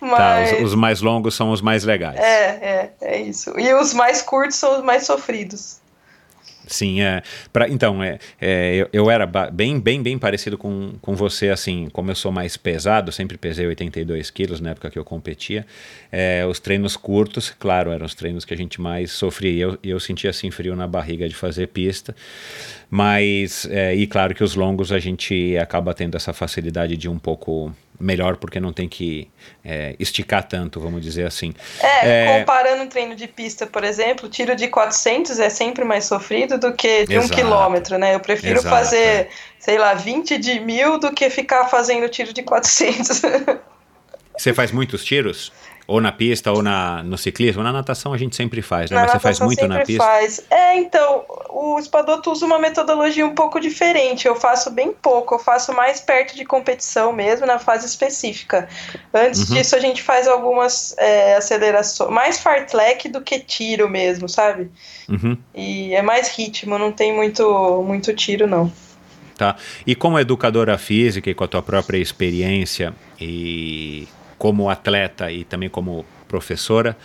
Mas... 0.00 0.50
tá 0.50 0.56
os, 0.56 0.62
os, 0.68 0.74
mais 0.74 1.02
longos 1.02 1.34
são 1.34 1.50
os 1.50 1.60
mais 1.60 1.84
legais. 1.84 2.18
É, 2.18 2.46
é, 2.46 2.90
é 3.02 3.20
isso. 3.20 3.52
E 3.60 3.70
os 3.74 3.92
mais 3.92 4.22
curtos 4.22 4.56
são 4.56 4.78
os 4.78 4.82
mais 4.82 5.04
sofridos. 5.04 5.78
Sim, 6.66 7.00
é. 7.00 7.22
Pra, 7.52 7.68
então, 7.68 8.02
é, 8.02 8.18
é 8.40 8.74
eu, 8.76 8.88
eu, 8.92 9.10
era 9.10 9.24
bem, 9.52 9.78
bem, 9.78 10.02
bem 10.02 10.18
parecido 10.18 10.58
com, 10.58 10.94
com 11.00 11.14
você, 11.14 11.48
assim, 11.50 11.88
como 11.92 12.10
eu 12.10 12.14
sou 12.14 12.32
mais 12.32 12.56
pesado, 12.56 13.12
sempre 13.12 13.38
pesei 13.38 13.66
82 13.66 14.30
quilos 14.30 14.60
na 14.60 14.70
época 14.70 14.90
que 14.90 14.98
eu 14.98 15.04
competia. 15.04 15.64
É, 16.10 16.44
os 16.44 16.58
treinos 16.58 16.96
curtos, 16.96 17.54
claro, 17.56 17.92
eram 17.92 18.04
os 18.04 18.14
treinos 18.14 18.44
que 18.44 18.52
a 18.52 18.56
gente 18.56 18.80
mais 18.80 19.12
sofria. 19.12 19.50
E 19.50 19.60
eu, 19.60 19.78
eu 19.82 20.00
sentia 20.00 20.30
assim 20.30 20.50
frio 20.50 20.74
na 20.74 20.88
barriga 20.88 21.28
de 21.28 21.34
fazer 21.34 21.68
pista. 21.68 22.14
Mas, 22.90 23.66
é, 23.70 23.94
e 23.94 24.06
claro 24.06 24.34
que 24.34 24.42
os 24.42 24.54
longos 24.54 24.90
a 24.90 24.98
gente 24.98 25.56
acaba 25.58 25.94
tendo 25.94 26.16
essa 26.16 26.32
facilidade 26.32 26.96
de 26.96 27.08
um 27.08 27.18
pouco 27.18 27.72
melhor 27.98 28.36
porque 28.36 28.60
não 28.60 28.72
tem 28.72 28.88
que 28.88 29.28
é, 29.64 29.94
esticar 29.98 30.46
tanto, 30.46 30.80
vamos 30.80 31.02
dizer 31.02 31.26
assim. 31.26 31.54
É, 31.80 32.08
é, 32.08 32.38
comparando 32.38 32.82
um 32.82 32.86
treino 32.88 33.14
de 33.14 33.26
pista, 33.26 33.66
por 33.66 33.84
exemplo, 33.84 34.28
tiro 34.28 34.54
de 34.54 34.68
400 34.68 35.38
é 35.38 35.48
sempre 35.48 35.84
mais 35.84 36.04
sofrido 36.04 36.58
do 36.58 36.72
que 36.72 37.06
de 37.06 37.14
Exato. 37.14 37.32
um 37.32 37.36
quilômetro, 37.36 37.98
né? 37.98 38.14
Eu 38.14 38.20
prefiro 38.20 38.60
Exato, 38.60 38.74
fazer, 38.74 38.96
é. 38.98 39.28
sei 39.58 39.78
lá, 39.78 39.94
20 39.94 40.38
de 40.38 40.60
mil 40.60 40.98
do 40.98 41.12
que 41.12 41.28
ficar 41.30 41.66
fazendo 41.68 42.08
tiro 42.08 42.32
de 42.32 42.42
400. 42.42 43.22
Você 44.36 44.52
faz 44.52 44.70
muitos 44.70 45.04
tiros? 45.04 45.50
Ou 45.86 46.00
na 46.00 46.10
pista, 46.10 46.50
ou 46.50 46.62
na, 46.62 47.02
no 47.02 47.16
ciclismo. 47.16 47.62
Na 47.62 47.72
natação 47.72 48.12
a 48.12 48.18
gente 48.18 48.34
sempre 48.34 48.60
faz, 48.60 48.90
né? 48.90 48.96
Na 48.96 49.02
Mas 49.02 49.12
você 49.12 49.18
faz 49.20 49.40
muito 49.40 49.68
na 49.68 49.80
pista? 49.84 50.02
Faz. 50.02 50.44
É, 50.50 50.76
então, 50.76 51.24
o 51.50 51.78
espadoto 51.78 52.32
usa 52.32 52.44
uma 52.44 52.58
metodologia 52.58 53.24
um 53.24 53.34
pouco 53.34 53.60
diferente. 53.60 54.26
Eu 54.26 54.34
faço 54.34 54.70
bem 54.70 54.92
pouco, 54.92 55.36
eu 55.36 55.38
faço 55.38 55.72
mais 55.72 56.00
perto 56.00 56.34
de 56.34 56.44
competição 56.44 57.12
mesmo, 57.12 57.46
na 57.46 57.58
fase 57.58 57.86
específica. 57.86 58.68
Antes 59.14 59.48
uhum. 59.48 59.56
disso, 59.56 59.76
a 59.76 59.80
gente 59.80 60.02
faz 60.02 60.26
algumas 60.26 60.96
é, 60.98 61.36
acelerações, 61.36 62.10
mais 62.10 62.38
fartlek 62.38 63.08
do 63.08 63.20
que 63.20 63.38
tiro 63.38 63.88
mesmo, 63.88 64.28
sabe? 64.28 64.70
Uhum. 65.08 65.38
E 65.54 65.94
é 65.94 66.02
mais 66.02 66.28
ritmo, 66.36 66.78
não 66.78 66.90
tem 66.90 67.14
muito, 67.14 67.82
muito 67.86 68.12
tiro, 68.12 68.46
não. 68.46 68.72
Tá. 69.36 69.54
E 69.86 69.94
como 69.94 70.18
educadora 70.18 70.76
física 70.78 71.30
e 71.30 71.34
com 71.34 71.44
a 71.44 71.48
tua 71.48 71.62
própria 71.62 71.98
experiência 71.98 72.94
e 73.20 74.08
como 74.38 74.68
atleta 74.68 75.30
e 75.30 75.44
também 75.44 75.68
como 75.68 76.04
professora, 76.28 76.96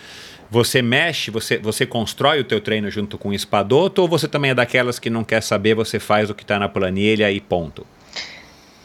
você 0.50 0.82
mexe, 0.82 1.30
você, 1.30 1.56
você 1.56 1.86
constrói 1.86 2.40
o 2.40 2.44
teu 2.44 2.60
treino 2.60 2.90
junto 2.90 3.16
com 3.16 3.30
o 3.30 3.32
espadoto 3.32 4.02
ou 4.02 4.08
você 4.08 4.28
também 4.28 4.50
é 4.50 4.54
daquelas 4.54 4.98
que 4.98 5.08
não 5.08 5.24
quer 5.24 5.42
saber, 5.42 5.74
você 5.74 5.98
faz 5.98 6.28
o 6.28 6.34
que 6.34 6.42
está 6.42 6.58
na 6.58 6.68
planilha 6.68 7.30
e 7.30 7.40
ponto? 7.40 7.86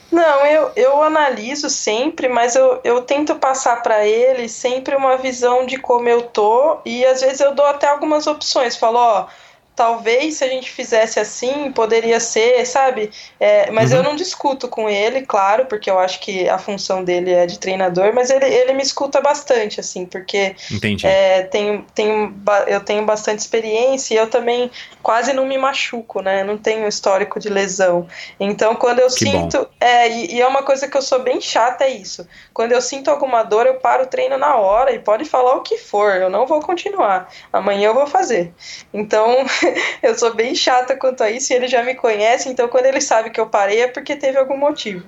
Não, 0.10 0.46
eu, 0.46 0.72
eu 0.76 1.04
analiso 1.04 1.70
sempre, 1.70 2.30
mas 2.30 2.56
eu, 2.56 2.80
eu 2.84 3.02
tento 3.02 3.36
passar 3.36 3.84
para 3.84 4.08
ele 4.08 4.48
sempre 4.48 4.96
uma 4.96 5.18
visão 5.18 5.66
de 5.66 5.78
como 5.78 6.08
eu 6.08 6.22
tô 6.22 6.78
e 6.86 7.06
às 7.06 7.20
vezes 7.20 7.42
eu 7.42 7.54
dou 7.54 7.66
até 7.66 7.88
algumas 7.88 8.26
opções. 8.26 8.78
Falo, 8.78 8.98
ó, 8.98 9.28
talvez 9.78 10.34
se 10.34 10.44
a 10.44 10.48
gente 10.48 10.72
fizesse 10.72 11.20
assim, 11.20 11.72
poderia 11.72 12.20
ser, 12.20 12.66
sabe? 12.66 13.12
É, 13.40 13.70
mas 13.70 13.92
uhum. 13.92 13.98
eu 13.98 14.04
não 14.04 14.16
discuto 14.16 14.68
com 14.68 14.90
ele, 14.90 15.22
claro, 15.22 15.68
porque 15.68 15.88
eu 15.88 16.00
acho 16.00 16.20
que 16.20 16.50
a 16.50 16.58
função 16.58 17.04
dele 17.04 17.32
é 17.32 17.46
de 17.46 17.60
treinador, 17.60 18.12
mas 18.12 18.32
ele, 18.32 18.44
ele 18.44 18.74
me 18.74 18.82
escuta 18.82 19.22
bastante, 19.22 19.80
assim, 19.80 20.08
porque 20.08 20.56
é, 21.04 21.44
tenho, 21.44 21.86
tenho, 21.94 22.34
eu 22.66 22.80
tenho 22.80 23.06
bastante 23.06 23.38
experiência 23.38 24.16
e 24.16 24.18
eu 24.18 24.28
também 24.28 24.72
quase 25.04 25.32
não 25.32 25.46
me 25.46 25.60
machuco, 25.60 26.24
né? 26.24 26.44
Não 26.44 26.58
tenho 26.58 26.88
histórico 26.88 27.40
de 27.40 27.48
lesão. 27.48 28.08
Então, 28.40 28.76
quando 28.76 28.98
eu 28.98 29.08
que 29.08 29.26
sinto. 29.26 29.68
É, 29.80 30.10
e, 30.10 30.38
e, 30.38 30.42
é 30.42 30.48
uma 30.48 30.64
coisa 30.64 30.88
que 30.88 30.98
eu 30.98 31.04
sou 31.04 31.20
bem 31.20 31.40
chata, 31.40 31.84
é 31.84 31.92
isso. 31.92 32.28
Quando 32.52 32.72
eu 32.72 32.82
sinto 32.82 33.12
alguma 33.12 33.44
dor, 33.44 33.68
eu 33.68 33.76
paro 33.76 34.04
o 34.04 34.08
treino 34.08 34.40
na 34.40 34.56
hora 34.56 34.92
e 34.92 34.98
pode 34.98 35.24
falar 35.24 35.54
o 35.54 35.62
que 35.62 35.78
for, 35.78 36.16
eu 36.16 36.32
não 36.32 36.48
vou 36.48 36.62
continuar. 36.62 37.32
Amanhã 37.54 37.90
eu 37.90 37.94
vou 37.94 38.08
fazer. 38.08 38.52
Então. 38.92 39.46
eu 40.04 40.16
sou 40.18 40.34
bem 40.34 40.56
chata 40.56 40.96
quanto 40.96 41.24
a 41.24 41.30
isso 41.30 41.52
e 41.52 41.56
ele 41.56 41.68
já 41.68 41.84
me 41.84 41.96
conhece, 41.96 42.50
então 42.50 42.68
quando 42.68 42.86
ele 42.86 43.02
sabe 43.02 43.30
que 43.30 43.40
eu 43.40 43.48
parei 43.48 43.82
é 43.82 43.88
porque 43.88 44.16
teve 44.16 44.38
algum 44.38 44.58
motivo. 44.58 45.06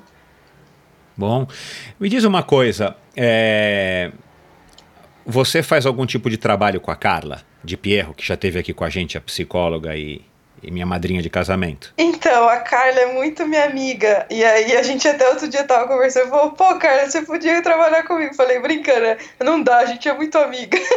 Bom, 1.15 1.45
me 1.99 2.07
diz 2.07 2.23
uma 2.23 2.44
coisa, 2.44 2.95
é... 3.15 4.11
você 5.26 5.61
faz 5.61 5.86
algum 5.86 6.06
tipo 6.06 6.30
de 6.30 6.38
trabalho 6.38 6.80
com 6.80 6.91
a 6.91 6.95
Carla 6.95 7.41
de 7.64 7.76
Pierro, 7.76 8.14
que 8.14 8.26
já 8.26 8.38
teve 8.38 8.57
aqui 8.60 8.73
com 8.73 8.86
a 8.86 8.90
gente, 8.90 9.18
a 9.18 9.22
psicóloga 9.22 9.95
e 9.98 10.22
e 10.61 10.72
minha 10.72 10.86
madrinha 10.86 11.22
de 11.22 11.30
casamento. 11.30 11.94
Então, 11.98 12.48
a 12.49 12.57
Carla 12.57 12.99
é 12.99 13.14
muito 13.14 13.45
minha 13.45 13.65
amiga. 13.65 14.26
E 14.30 14.44
aí 14.44 14.76
a 14.76 14.84
gente 14.84 15.07
até 15.07 15.27
outro 15.30 15.48
dia 15.48 15.64
tava 15.64 15.88
conversando 15.88 16.27
e 16.27 16.30
falou, 16.30 16.52
pô, 16.52 16.76
Carla, 16.76 17.10
você 17.10 17.22
podia 17.22 17.61
trabalhar 17.61 18.03
comigo. 18.03 18.34
Falei, 18.36 18.60
brincando, 18.60 19.02
né? 19.02 19.18
não 19.40 19.61
dá, 19.61 19.77
a 19.77 19.86
gente 19.86 20.07
é 20.07 20.14
muito 20.14 20.38
amiga. 20.38 20.77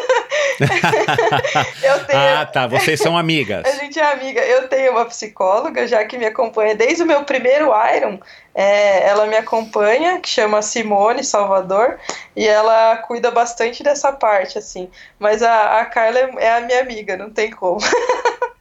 tenho... 2.06 2.20
Ah, 2.20 2.46
tá, 2.46 2.66
vocês 2.66 3.00
são 3.00 3.16
amigas. 3.16 3.64
a 3.66 3.72
gente 3.72 3.98
é 3.98 4.12
amiga. 4.12 4.40
Eu 4.40 4.68
tenho 4.68 4.92
uma 4.92 5.04
psicóloga, 5.04 5.86
já 5.86 6.04
que 6.04 6.18
me 6.18 6.26
acompanha 6.26 6.74
desde 6.74 7.02
o 7.02 7.06
meu 7.06 7.24
primeiro 7.24 7.70
Iron. 7.96 8.18
É, 8.54 9.08
ela 9.08 9.26
me 9.26 9.36
acompanha, 9.36 10.20
que 10.20 10.28
chama 10.28 10.60
Simone 10.60 11.24
Salvador, 11.24 11.98
e 12.36 12.46
ela 12.46 12.96
cuida 12.98 13.30
bastante 13.30 13.82
dessa 13.82 14.12
parte, 14.12 14.58
assim. 14.58 14.90
Mas 15.18 15.42
a, 15.42 15.80
a 15.80 15.86
Carla 15.86 16.18
é, 16.18 16.30
é 16.38 16.52
a 16.56 16.60
minha 16.60 16.80
amiga, 16.80 17.16
não 17.16 17.30
tem 17.30 17.50
como. 17.50 17.80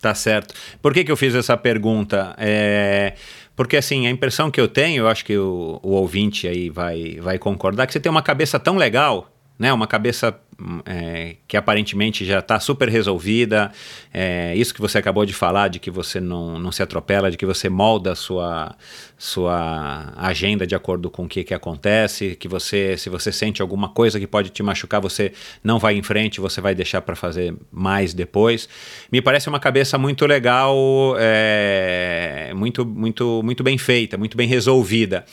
Tá 0.00 0.14
certo. 0.14 0.54
Por 0.80 0.94
que, 0.94 1.04
que 1.04 1.10
eu 1.10 1.16
fiz 1.16 1.34
essa 1.34 1.56
pergunta? 1.56 2.34
É, 2.38 3.14
Porque 3.56 3.76
assim, 3.76 4.06
a 4.06 4.10
impressão 4.10 4.50
que 4.50 4.60
eu 4.60 4.68
tenho, 4.68 5.02
eu 5.02 5.08
acho 5.08 5.24
que 5.24 5.36
o, 5.36 5.80
o 5.82 5.90
ouvinte 5.90 6.46
aí 6.46 6.70
vai, 6.70 7.18
vai 7.20 7.38
concordar, 7.38 7.86
que 7.86 7.92
você 7.92 8.00
tem 8.00 8.10
uma 8.10 8.22
cabeça 8.22 8.60
tão 8.60 8.76
legal 8.76 9.28
né? 9.58 9.72
Uma 9.72 9.86
cabeça 9.86 10.38
é, 10.84 11.36
que 11.46 11.56
aparentemente 11.56 12.24
já 12.24 12.40
está 12.40 12.58
super 12.58 12.88
resolvida. 12.88 13.70
É, 14.12 14.54
isso 14.56 14.74
que 14.74 14.80
você 14.80 14.98
acabou 14.98 15.24
de 15.24 15.32
falar, 15.32 15.68
de 15.68 15.78
que 15.78 15.90
você 15.90 16.20
não, 16.20 16.58
não 16.58 16.72
se 16.72 16.82
atropela, 16.82 17.30
de 17.30 17.36
que 17.36 17.46
você 17.46 17.68
molda 17.68 18.12
a 18.12 18.14
sua, 18.14 18.74
sua 19.16 20.12
agenda 20.16 20.66
de 20.66 20.74
acordo 20.74 21.10
com 21.10 21.24
o 21.24 21.28
que, 21.28 21.44
que 21.44 21.54
acontece, 21.54 22.34
que 22.36 22.48
você, 22.48 22.96
se 22.96 23.08
você 23.08 23.30
sente 23.30 23.62
alguma 23.62 23.88
coisa 23.88 24.18
que 24.18 24.26
pode 24.26 24.50
te 24.50 24.62
machucar, 24.62 25.00
você 25.00 25.32
não 25.62 25.78
vai 25.78 25.96
em 25.96 26.02
frente, 26.02 26.40
você 26.40 26.60
vai 26.60 26.74
deixar 26.74 27.02
para 27.02 27.14
fazer 27.14 27.54
mais 27.70 28.12
depois. 28.12 28.68
Me 29.12 29.22
parece 29.22 29.48
uma 29.48 29.60
cabeça 29.60 29.96
muito 29.96 30.26
legal, 30.26 30.76
é, 31.18 32.52
muito, 32.54 32.84
muito, 32.84 33.42
muito 33.44 33.62
bem 33.62 33.78
feita, 33.78 34.16
muito 34.16 34.36
bem 34.36 34.48
resolvida. 34.48 35.24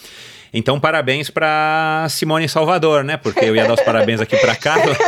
Então, 0.57 0.79
parabéns 0.79 1.29
para 1.29 2.07
Simone 2.09 2.47
Salvador, 2.47 3.03
né? 3.03 3.17
Porque 3.17 3.43
eu 3.43 3.53
ia 3.57 3.65
dar 3.65 3.73
os 3.73 3.81
parabéns 3.81 4.21
aqui 4.21 4.37
para 4.37 4.55
Carla. 4.55 4.95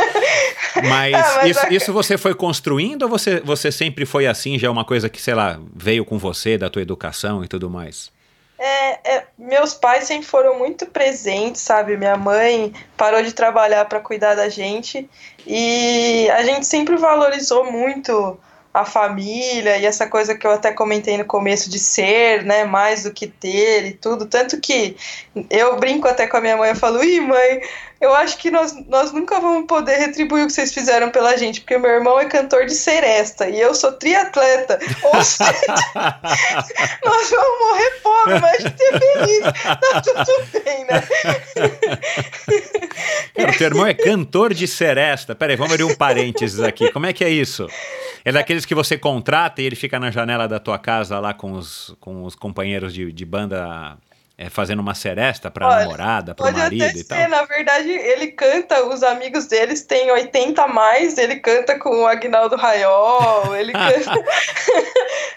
Mas, 0.86 1.14
ah, 1.14 1.38
mas 1.38 1.50
isso, 1.50 1.66
a... 1.66 1.68
isso, 1.70 1.92
você 1.92 2.16
foi 2.16 2.36
construindo 2.36 3.02
ou 3.02 3.08
você, 3.08 3.40
você 3.40 3.72
sempre 3.72 4.06
foi 4.06 4.28
assim? 4.28 4.56
Já 4.56 4.68
é 4.68 4.70
uma 4.70 4.84
coisa 4.84 5.08
que, 5.08 5.20
sei 5.20 5.34
lá, 5.34 5.58
veio 5.74 6.04
com 6.04 6.18
você, 6.18 6.56
da 6.56 6.70
tua 6.70 6.82
educação 6.82 7.42
e 7.42 7.48
tudo 7.48 7.68
mais? 7.68 8.12
É, 8.56 9.16
é, 9.16 9.24
meus 9.36 9.74
pais 9.74 10.04
sempre 10.04 10.26
foram 10.26 10.56
muito 10.56 10.86
presentes, 10.86 11.62
sabe? 11.62 11.96
Minha 11.96 12.16
mãe 12.16 12.72
parou 12.96 13.20
de 13.22 13.32
trabalhar 13.32 13.86
para 13.86 13.98
cuidar 13.98 14.36
da 14.36 14.48
gente 14.48 15.08
e 15.44 16.28
a 16.30 16.44
gente 16.44 16.64
sempre 16.64 16.96
valorizou 16.96 17.72
muito 17.72 18.38
a 18.72 18.84
família 18.84 19.78
e 19.78 19.86
essa 19.86 20.06
coisa 20.06 20.36
que 20.36 20.46
eu 20.46 20.50
até 20.52 20.72
comentei 20.72 21.16
no 21.16 21.24
começo 21.24 21.70
de 21.70 21.78
ser, 21.78 22.44
né, 22.44 22.64
mais 22.64 23.02
do 23.04 23.12
que 23.12 23.26
ter 23.26 23.86
e 23.86 23.92
tudo, 23.92 24.26
tanto 24.26 24.60
que 24.60 24.96
eu 25.50 25.76
brinco 25.76 26.06
até 26.06 26.26
com 26.26 26.36
a 26.36 26.40
minha 26.40 26.56
mãe, 26.56 26.70
eu 26.70 26.76
falo, 26.76 27.02
ih 27.02 27.20
mãe, 27.20 27.60
eu 28.00 28.14
acho 28.14 28.38
que 28.38 28.50
nós, 28.50 28.74
nós 28.86 29.12
nunca 29.12 29.40
vamos 29.40 29.66
poder 29.66 29.96
retribuir 29.96 30.44
o 30.44 30.46
que 30.46 30.52
vocês 30.52 30.72
fizeram 30.72 31.10
pela 31.10 31.36
gente, 31.36 31.60
porque 31.60 31.76
meu 31.78 31.90
irmão 31.90 32.18
é 32.18 32.26
cantor 32.26 32.64
de 32.64 32.74
seresta 32.74 33.48
e 33.48 33.60
eu 33.60 33.74
sou 33.74 33.92
triatleta, 33.92 34.78
ou 35.02 35.22
seja, 35.24 35.50
nós 37.04 37.30
vamos 37.30 37.58
morrer 37.58 37.90
pobre, 38.02 38.40
mas 38.40 38.54
a 38.54 38.68
gente 38.68 38.82
é 38.82 38.98
feliz, 38.98 39.40
tá 39.62 40.02
tudo 40.02 40.62
bem, 40.64 40.84
né? 40.84 41.08
Cara, 43.34 43.52
teu 43.52 43.66
irmão 43.66 43.86
é 43.86 43.94
cantor 43.94 44.54
de 44.54 44.68
seresta, 44.68 45.34
peraí, 45.34 45.56
vamos 45.56 45.72
abrir 45.72 45.84
um 45.84 45.94
parênteses 45.94 46.60
aqui, 46.60 46.92
como 46.92 47.06
é 47.06 47.12
que 47.12 47.24
é 47.24 47.30
isso? 47.30 47.66
É 48.24 48.30
daqueles 48.30 48.64
que 48.64 48.74
você 48.74 48.96
contrata 48.96 49.60
e 49.60 49.64
ele 49.64 49.76
fica 49.76 49.98
na 49.98 50.10
janela 50.10 50.46
da 50.46 50.60
tua 50.60 50.78
casa 50.78 51.18
lá 51.18 51.34
com 51.34 51.52
os, 51.52 51.96
com 51.98 52.24
os 52.24 52.36
companheiros 52.36 52.94
de, 52.94 53.12
de 53.12 53.24
banda 53.24 53.98
é, 54.38 54.48
fazendo 54.48 54.78
uma 54.78 54.94
seresta 54.94 55.50
pra 55.50 55.66
Olha, 55.66 55.80
namorada, 55.80 56.32
pro 56.32 56.52
marido 56.52 56.96
e 56.96 57.02
tal? 57.02 57.28
Na 57.28 57.42
verdade, 57.42 57.90
ele 57.90 58.28
canta, 58.28 58.86
os 58.86 59.02
amigos 59.02 59.46
deles 59.46 59.82
têm 59.82 60.12
80 60.12 60.62
a 60.62 60.68
mais, 60.68 61.18
ele 61.18 61.36
canta 61.40 61.76
com 61.76 62.02
o 62.02 62.06
Agnaldo 62.06 62.54
Raiol, 62.54 63.56
ele 63.56 63.72
canta... 63.74 64.24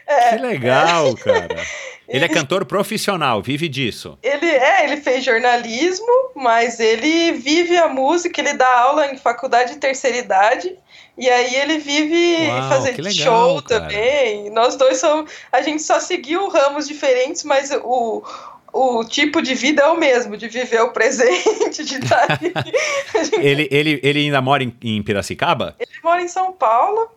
é, 0.06 0.30
que 0.30 0.42
legal, 0.44 1.16
cara. 1.16 1.48
Ele 2.12 2.26
é 2.26 2.28
cantor 2.28 2.66
profissional, 2.66 3.42
vive 3.42 3.70
disso. 3.70 4.20
Ele 4.22 4.46
é, 4.46 4.84
ele 4.84 4.98
fez 4.98 5.24
jornalismo, 5.24 6.32
mas 6.36 6.78
ele 6.78 7.32
vive 7.32 7.78
a 7.78 7.88
música, 7.88 8.42
ele 8.42 8.52
dá 8.52 8.68
aula 8.80 9.08
em 9.08 9.18
faculdade 9.18 9.74
de 9.74 9.78
terceira 9.80 10.18
idade. 10.18 10.78
E 11.18 11.30
aí 11.30 11.56
ele 11.56 11.78
vive 11.78 12.48
Uau, 12.50 12.70
fazendo 12.70 13.02
legal, 13.02 13.14
show 13.14 13.64
cara. 13.64 13.82
também. 13.82 14.50
Nós 14.50 14.76
dois 14.76 14.98
somos. 14.98 15.32
A 15.54 15.62
gente 15.62 15.82
só 15.84 16.02
seguiu 16.02 16.50
ramos 16.50 16.86
diferentes, 16.86 17.44
mas 17.46 17.72
o, 17.72 18.24
o 18.74 19.04
tipo 19.04 19.42
de 19.42 19.54
vida 19.54 19.84
é 19.84 19.88
o 19.88 19.98
mesmo, 19.98 20.38
de 20.38 20.48
viver 20.48 20.82
o 20.82 20.92
presente, 20.92 21.84
de 21.84 21.96
estar 21.96 22.32
ali. 22.32 22.54
ele, 23.40 23.68
ele, 23.72 24.00
ele 24.02 24.20
ainda 24.20 24.42
mora 24.42 24.64
em, 24.64 24.74
em 24.82 25.04
Piracicaba? 25.04 25.76
Ele 25.80 25.92
mora 26.04 26.22
em 26.22 26.28
São 26.28 26.54
Paulo. 26.54 27.10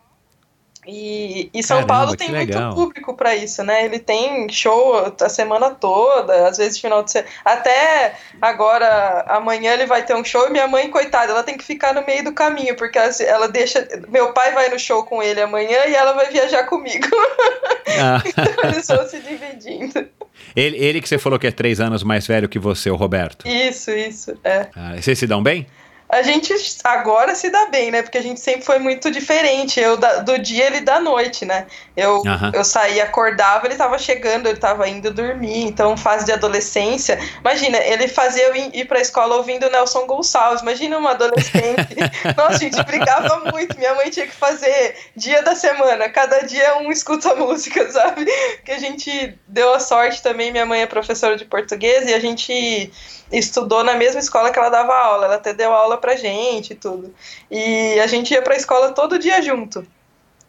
E, 0.86 1.50
e 1.52 1.62
São 1.62 1.78
Caramba, 1.78 1.94
Paulo 1.94 2.16
tem 2.16 2.30
muito 2.30 2.74
público 2.74 3.14
para 3.14 3.34
isso, 3.34 3.62
né? 3.62 3.84
Ele 3.84 3.98
tem 3.98 4.48
show 4.48 5.14
a 5.20 5.28
semana 5.28 5.70
toda, 5.70 6.48
às 6.48 6.58
vezes 6.58 6.78
final 6.78 7.02
de 7.02 7.10
semana. 7.10 7.30
Até 7.44 8.14
agora, 8.40 9.24
amanhã 9.28 9.72
ele 9.72 9.86
vai 9.86 10.04
ter 10.04 10.14
um 10.14 10.24
show 10.24 10.46
e 10.46 10.50
minha 10.50 10.68
mãe, 10.68 10.90
coitada, 10.90 11.32
ela 11.32 11.42
tem 11.42 11.56
que 11.56 11.64
ficar 11.64 11.94
no 11.94 12.04
meio 12.04 12.24
do 12.24 12.32
caminho, 12.32 12.76
porque 12.76 12.98
ela, 12.98 13.10
ela 13.26 13.48
deixa. 13.48 13.86
Meu 14.08 14.32
pai 14.32 14.52
vai 14.52 14.68
no 14.68 14.78
show 14.78 15.04
com 15.04 15.22
ele 15.22 15.40
amanhã 15.40 15.86
e 15.86 15.94
ela 15.94 16.12
vai 16.12 16.30
viajar 16.30 16.64
comigo. 16.64 17.08
Ah. 17.96 18.20
então 18.26 18.70
eles 18.70 18.88
vão 18.88 19.06
se 19.06 19.20
dividindo. 19.20 20.08
Ele, 20.56 20.76
ele 20.78 21.00
que 21.00 21.08
você 21.08 21.18
falou 21.18 21.38
que 21.38 21.46
é 21.46 21.52
três 21.52 21.80
anos 21.80 22.02
mais 22.02 22.26
velho 22.26 22.48
que 22.48 22.58
você, 22.58 22.90
o 22.90 22.96
Roberto. 22.96 23.46
Isso, 23.46 23.90
isso, 23.90 24.36
é. 24.42 24.68
Ah, 24.74 24.94
vocês 24.96 25.18
se 25.18 25.26
dão 25.26 25.42
bem? 25.42 25.66
A 26.08 26.22
gente 26.22 26.54
agora 26.84 27.34
se 27.34 27.50
dá 27.50 27.66
bem, 27.66 27.90
né? 27.90 28.02
Porque 28.02 28.18
a 28.18 28.22
gente 28.22 28.38
sempre 28.38 28.62
foi 28.62 28.78
muito 28.78 29.10
diferente. 29.10 29.80
Eu 29.80 29.96
da, 29.96 30.18
do 30.18 30.38
dia 30.38 30.66
ele 30.66 30.80
da 30.80 31.00
noite, 31.00 31.44
né? 31.44 31.66
Eu, 31.96 32.16
uhum. 32.18 32.50
eu 32.52 32.64
saía, 32.64 33.04
acordava, 33.04 33.66
ele 33.66 33.74
tava 33.74 33.98
chegando, 33.98 34.46
ele 34.46 34.58
tava 34.58 34.88
indo 34.88 35.10
dormir. 35.10 35.64
Então, 35.64 35.96
fase 35.96 36.26
de 36.26 36.32
adolescência. 36.32 37.18
Imagina, 37.40 37.78
ele 37.78 38.06
fazia 38.06 38.44
eu 38.44 38.56
ir, 38.56 38.70
ir 38.74 38.84
pra 38.84 39.00
escola 39.00 39.36
ouvindo 39.36 39.68
Nelson 39.70 40.06
Gonçalves. 40.06 40.62
Imagina 40.62 40.98
uma 40.98 41.12
adolescente. 41.12 41.96
Nossa, 42.36 42.56
a 42.56 42.58
gente 42.58 42.82
brigava 42.84 43.50
muito. 43.50 43.76
Minha 43.78 43.94
mãe 43.94 44.10
tinha 44.10 44.26
que 44.26 44.34
fazer 44.34 44.96
dia 45.16 45.42
da 45.42 45.54
semana. 45.54 46.08
Cada 46.10 46.40
dia 46.40 46.78
um 46.78 46.92
escuta 46.92 47.34
música, 47.34 47.88
sabe? 47.90 48.26
Que 48.64 48.72
a 48.72 48.78
gente 48.78 49.36
deu 49.48 49.74
a 49.74 49.80
sorte 49.80 50.22
também. 50.22 50.52
Minha 50.52 50.66
mãe 50.66 50.82
é 50.82 50.86
professora 50.86 51.36
de 51.36 51.44
português 51.44 52.06
e 52.08 52.14
a 52.14 52.20
gente 52.20 52.92
estudou 53.32 53.82
na 53.82 53.94
mesma 53.94 54.20
escola 54.20 54.50
que 54.50 54.58
ela 54.58 54.68
dava 54.68 54.94
aula. 54.94 55.26
Ela 55.26 55.34
até 55.36 55.52
deu 55.52 55.72
aula 55.72 55.93
pra 55.98 56.16
gente 56.16 56.72
e 56.72 56.76
tudo. 56.76 57.14
E 57.50 57.98
a 58.00 58.06
gente 58.06 58.32
ia 58.32 58.42
pra 58.42 58.56
escola 58.56 58.92
todo 58.92 59.18
dia 59.18 59.40
junto. 59.42 59.86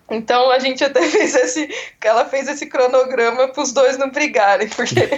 Então 0.09 0.51
a 0.51 0.59
gente 0.59 0.83
até 0.83 1.01
fez 1.09 1.35
esse. 1.35 1.69
Ela 2.03 2.25
fez 2.25 2.47
esse 2.47 2.65
cronograma 2.67 3.47
para 3.47 3.63
os 3.63 3.71
dois 3.71 3.97
não 3.97 4.09
brigarem, 4.09 4.67
porque. 4.69 4.95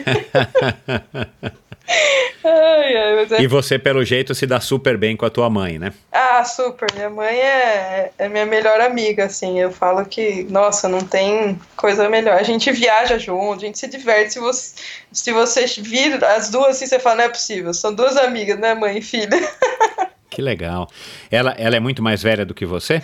ai, 2.43 2.95
ai, 2.95 3.27
é... 3.31 3.41
E 3.41 3.47
você, 3.47 3.77
pelo 3.77 4.03
jeito, 4.05 4.33
se 4.33 4.45
dá 4.47 4.61
super 4.61 4.97
bem 4.97 5.17
com 5.17 5.25
a 5.25 5.29
tua 5.29 5.49
mãe, 5.49 5.77
né? 5.77 5.93
Ah, 6.11 6.45
super. 6.45 6.87
Minha 6.93 7.09
mãe 7.09 7.37
é, 7.37 8.11
é 8.17 8.29
minha 8.29 8.45
melhor 8.45 8.79
amiga, 8.79 9.25
assim. 9.25 9.59
Eu 9.59 9.71
falo 9.71 10.05
que, 10.05 10.43
nossa, 10.49 10.87
não 10.87 11.01
tem 11.01 11.59
coisa 11.75 12.07
melhor. 12.07 12.39
A 12.39 12.43
gente 12.43 12.71
viaja 12.71 13.19
junto, 13.19 13.61
a 13.61 13.65
gente 13.65 13.77
se 13.77 13.87
diverte. 13.87 14.33
Se 14.33 14.39
você, 14.39 14.75
se 15.11 15.33
você 15.33 15.65
vir 15.81 16.23
as 16.23 16.49
duas 16.49 16.77
assim, 16.77 16.87
você 16.87 16.99
fala, 16.99 17.17
não 17.17 17.23
é 17.25 17.29
possível. 17.29 17.73
São 17.73 17.93
duas 17.93 18.15
amigas, 18.15 18.57
né, 18.57 18.73
mãe 18.73 18.99
e 18.99 19.01
filha? 19.01 19.37
que 20.37 20.41
legal. 20.43 20.87
Ela, 21.31 21.55
ela 21.57 21.75
é 21.75 21.79
muito 21.79 22.03
mais 22.03 22.21
velha 22.21 22.45
do 22.45 22.53
que 22.53 22.63
você? 22.63 23.01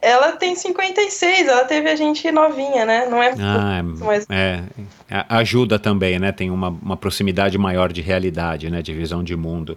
Ela 0.00 0.32
tem 0.36 0.54
56, 0.54 1.48
ela 1.48 1.64
teve 1.64 1.90
a 1.90 1.96
gente 1.96 2.30
novinha, 2.30 2.86
né? 2.86 3.06
Não 3.10 3.20
é. 3.20 3.34
Ah, 3.40 3.82
mas... 3.82 4.24
é, 4.30 4.62
ajuda 5.28 5.80
também, 5.80 6.20
né? 6.20 6.30
Tem 6.30 6.48
uma, 6.48 6.68
uma 6.68 6.96
proximidade 6.96 7.58
maior 7.58 7.92
de 7.92 8.00
realidade, 8.00 8.70
né? 8.70 8.82
De 8.82 8.94
visão 8.94 9.24
de 9.24 9.34
mundo. 9.34 9.76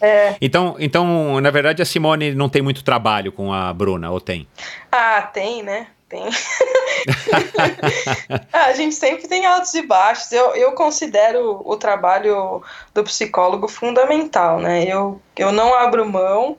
É. 0.00 0.34
Então, 0.40 0.74
então, 0.80 1.40
na 1.40 1.50
verdade, 1.52 1.80
a 1.80 1.84
Simone 1.84 2.34
não 2.34 2.48
tem 2.48 2.60
muito 2.60 2.82
trabalho 2.82 3.30
com 3.30 3.52
a 3.52 3.72
Bruna, 3.72 4.10
ou 4.10 4.20
tem? 4.20 4.48
Ah, 4.90 5.22
tem, 5.22 5.62
né? 5.62 5.86
Tem. 6.12 6.28
ah, 8.52 8.66
a 8.66 8.74
gente 8.74 8.94
sempre 8.94 9.26
tem 9.26 9.46
altos 9.46 9.72
e 9.72 9.80
baixos. 9.80 10.30
Eu, 10.30 10.54
eu 10.54 10.72
considero 10.72 11.62
o 11.64 11.74
trabalho 11.74 12.62
do 12.92 13.02
psicólogo 13.02 13.66
fundamental, 13.66 14.60
né? 14.60 14.84
Eu, 14.84 15.18
eu 15.38 15.50
não 15.50 15.72
abro 15.72 16.06
mão. 16.06 16.58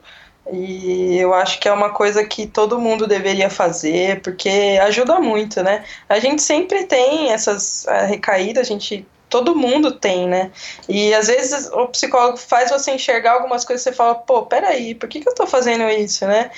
E 0.52 1.20
eu 1.20 1.36
acho 1.36 1.60
que 1.60 1.70
é 1.70 1.72
uma 1.72 1.92
coisa 1.92 2.26
que 2.26 2.48
todo 2.48 2.80
mundo 2.80 3.06
deveria 3.06 3.50
fazer, 3.50 4.22
porque 4.22 4.50
ajuda 4.82 5.20
muito, 5.20 5.62
né? 5.62 5.86
A 6.10 6.20
gente 6.20 6.42
sempre 6.42 6.86
tem 6.86 7.32
essas 7.32 7.86
uh, 7.86 8.08
recaídas, 8.08 8.68
a 8.68 8.70
gente 8.70 9.08
todo 9.30 9.56
mundo 9.56 9.92
tem, 9.92 10.28
né? 10.28 10.52
E 10.90 11.14
às 11.14 11.28
vezes 11.28 11.70
o 11.72 11.88
psicólogo 11.88 12.38
faz 12.38 12.70
você 12.70 12.92
enxergar 12.92 13.34
algumas 13.34 13.66
coisas 13.66 13.86
e 13.86 13.90
você 13.90 13.96
fala, 13.96 14.14
pô, 14.14 14.46
peraí, 14.46 14.94
por 14.94 15.10
que, 15.10 15.22
que 15.22 15.30
eu 15.30 15.34
tô 15.34 15.48
fazendo 15.48 15.90
isso, 15.90 16.28
né? 16.28 16.52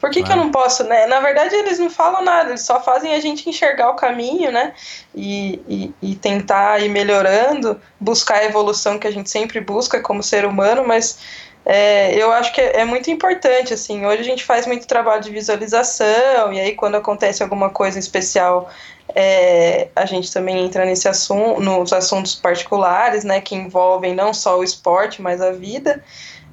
Por 0.00 0.10
que, 0.10 0.22
que 0.22 0.32
eu 0.32 0.36
não 0.36 0.50
posso, 0.50 0.82
né? 0.84 1.06
Na 1.06 1.20
verdade, 1.20 1.54
eles 1.54 1.78
não 1.78 1.90
falam 1.90 2.24
nada, 2.24 2.48
eles 2.48 2.62
só 2.62 2.80
fazem 2.80 3.14
a 3.14 3.20
gente 3.20 3.48
enxergar 3.48 3.90
o 3.90 3.94
caminho, 3.94 4.50
né? 4.50 4.72
E, 5.14 5.60
e, 5.68 5.94
e 6.10 6.14
tentar 6.14 6.80
ir 6.82 6.88
melhorando, 6.88 7.78
buscar 8.00 8.36
a 8.36 8.44
evolução 8.44 8.98
que 8.98 9.06
a 9.06 9.10
gente 9.10 9.28
sempre 9.28 9.60
busca 9.60 10.00
como 10.00 10.22
ser 10.22 10.46
humano, 10.46 10.82
mas 10.86 11.18
é, 11.66 12.14
eu 12.14 12.32
acho 12.32 12.52
que 12.54 12.60
é, 12.62 12.80
é, 12.80 12.84
muito 12.86 13.10
importante, 13.10 13.74
assim, 13.74 14.06
hoje 14.06 14.20
a 14.22 14.24
gente 14.24 14.42
faz 14.42 14.66
muito 14.66 14.86
trabalho 14.86 15.22
de 15.22 15.30
visualização, 15.30 16.50
e 16.50 16.58
aí 16.58 16.74
quando 16.74 16.94
acontece 16.94 17.42
alguma 17.42 17.68
coisa 17.68 17.98
especial, 17.98 18.70
é, 19.14 19.88
a 19.94 20.06
gente 20.06 20.32
também 20.32 20.64
entra 20.64 20.86
nesse 20.86 21.08
assunto, 21.08 21.60
nos 21.60 21.92
assuntos 21.92 22.34
particulares, 22.34 23.22
né, 23.22 23.40
que 23.42 23.54
envolvem 23.54 24.14
não 24.14 24.32
só 24.32 24.58
o 24.58 24.64
esporte, 24.64 25.20
mas 25.20 25.42
a 25.42 25.52
vida, 25.52 26.02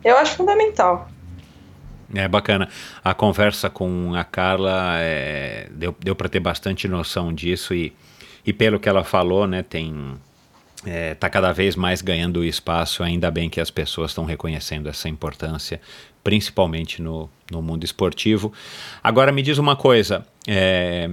eu 0.03 0.17
acho 0.17 0.35
fundamental. 0.35 1.07
É 2.13 2.27
bacana. 2.27 2.69
A 3.03 3.13
conversa 3.13 3.69
com 3.69 4.13
a 4.15 4.23
Carla 4.23 4.95
é, 4.99 5.67
deu, 5.71 5.95
deu 5.99 6.15
para 6.15 6.29
ter 6.29 6.39
bastante 6.39 6.87
noção 6.87 7.33
disso 7.33 7.73
e, 7.73 7.93
e 8.45 8.53
pelo 8.53 8.79
que 8.79 8.87
ela 8.87 9.03
falou, 9.03 9.45
né, 9.45 9.63
tem 9.63 10.17
está 10.85 11.29
cada 11.29 11.51
vez 11.51 11.75
mais 11.75 12.01
ganhando 12.01 12.43
espaço. 12.43 13.03
Ainda 13.03 13.29
bem 13.31 13.49
que 13.49 13.59
as 13.59 13.69
pessoas 13.69 14.11
estão 14.11 14.25
reconhecendo 14.25 14.87
essa 14.87 15.09
importância, 15.09 15.81
principalmente 16.23 17.01
no, 17.01 17.29
no 17.51 17.61
mundo 17.61 17.83
esportivo. 17.83 18.53
Agora 19.03 19.31
me 19.31 19.41
diz 19.41 19.57
uma 19.57 19.75
coisa. 19.75 20.25
É, 20.47 21.09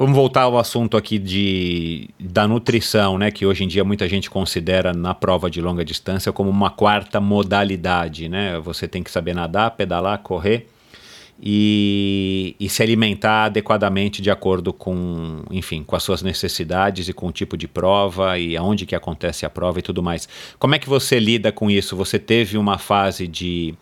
Vamos 0.00 0.16
voltar 0.16 0.44
ao 0.44 0.58
assunto 0.58 0.96
aqui 0.96 1.18
de, 1.18 2.08
da 2.18 2.48
nutrição, 2.48 3.18
né? 3.18 3.30
Que 3.30 3.44
hoje 3.44 3.64
em 3.64 3.68
dia 3.68 3.84
muita 3.84 4.08
gente 4.08 4.30
considera 4.30 4.94
na 4.94 5.14
prova 5.14 5.50
de 5.50 5.60
longa 5.60 5.84
distância 5.84 6.32
como 6.32 6.48
uma 6.48 6.70
quarta 6.70 7.20
modalidade, 7.20 8.26
né? 8.26 8.58
Você 8.60 8.88
tem 8.88 9.02
que 9.02 9.10
saber 9.10 9.34
nadar, 9.34 9.72
pedalar, 9.72 10.20
correr 10.20 10.68
e, 11.38 12.56
e, 12.58 12.66
se 12.70 12.82
alimentar 12.82 13.44
adequadamente 13.44 14.22
de 14.22 14.30
acordo 14.30 14.72
com, 14.72 15.42
enfim, 15.50 15.84
com 15.84 15.94
as 15.94 16.02
suas 16.02 16.22
necessidades 16.22 17.06
e 17.10 17.12
com 17.12 17.26
o 17.26 17.32
tipo 17.32 17.54
de 17.54 17.68
prova 17.68 18.38
e 18.38 18.56
aonde 18.56 18.86
que 18.86 18.94
acontece 18.94 19.44
a 19.44 19.50
prova 19.50 19.80
e 19.80 19.82
tudo 19.82 20.02
mais. 20.02 20.26
Como 20.58 20.74
é 20.74 20.78
que 20.78 20.88
você 20.88 21.18
lida 21.18 21.52
com 21.52 21.70
isso? 21.70 21.94
Você 21.94 22.18
teve 22.18 22.56
uma 22.56 22.78
fase 22.78 23.28
de 23.28 23.74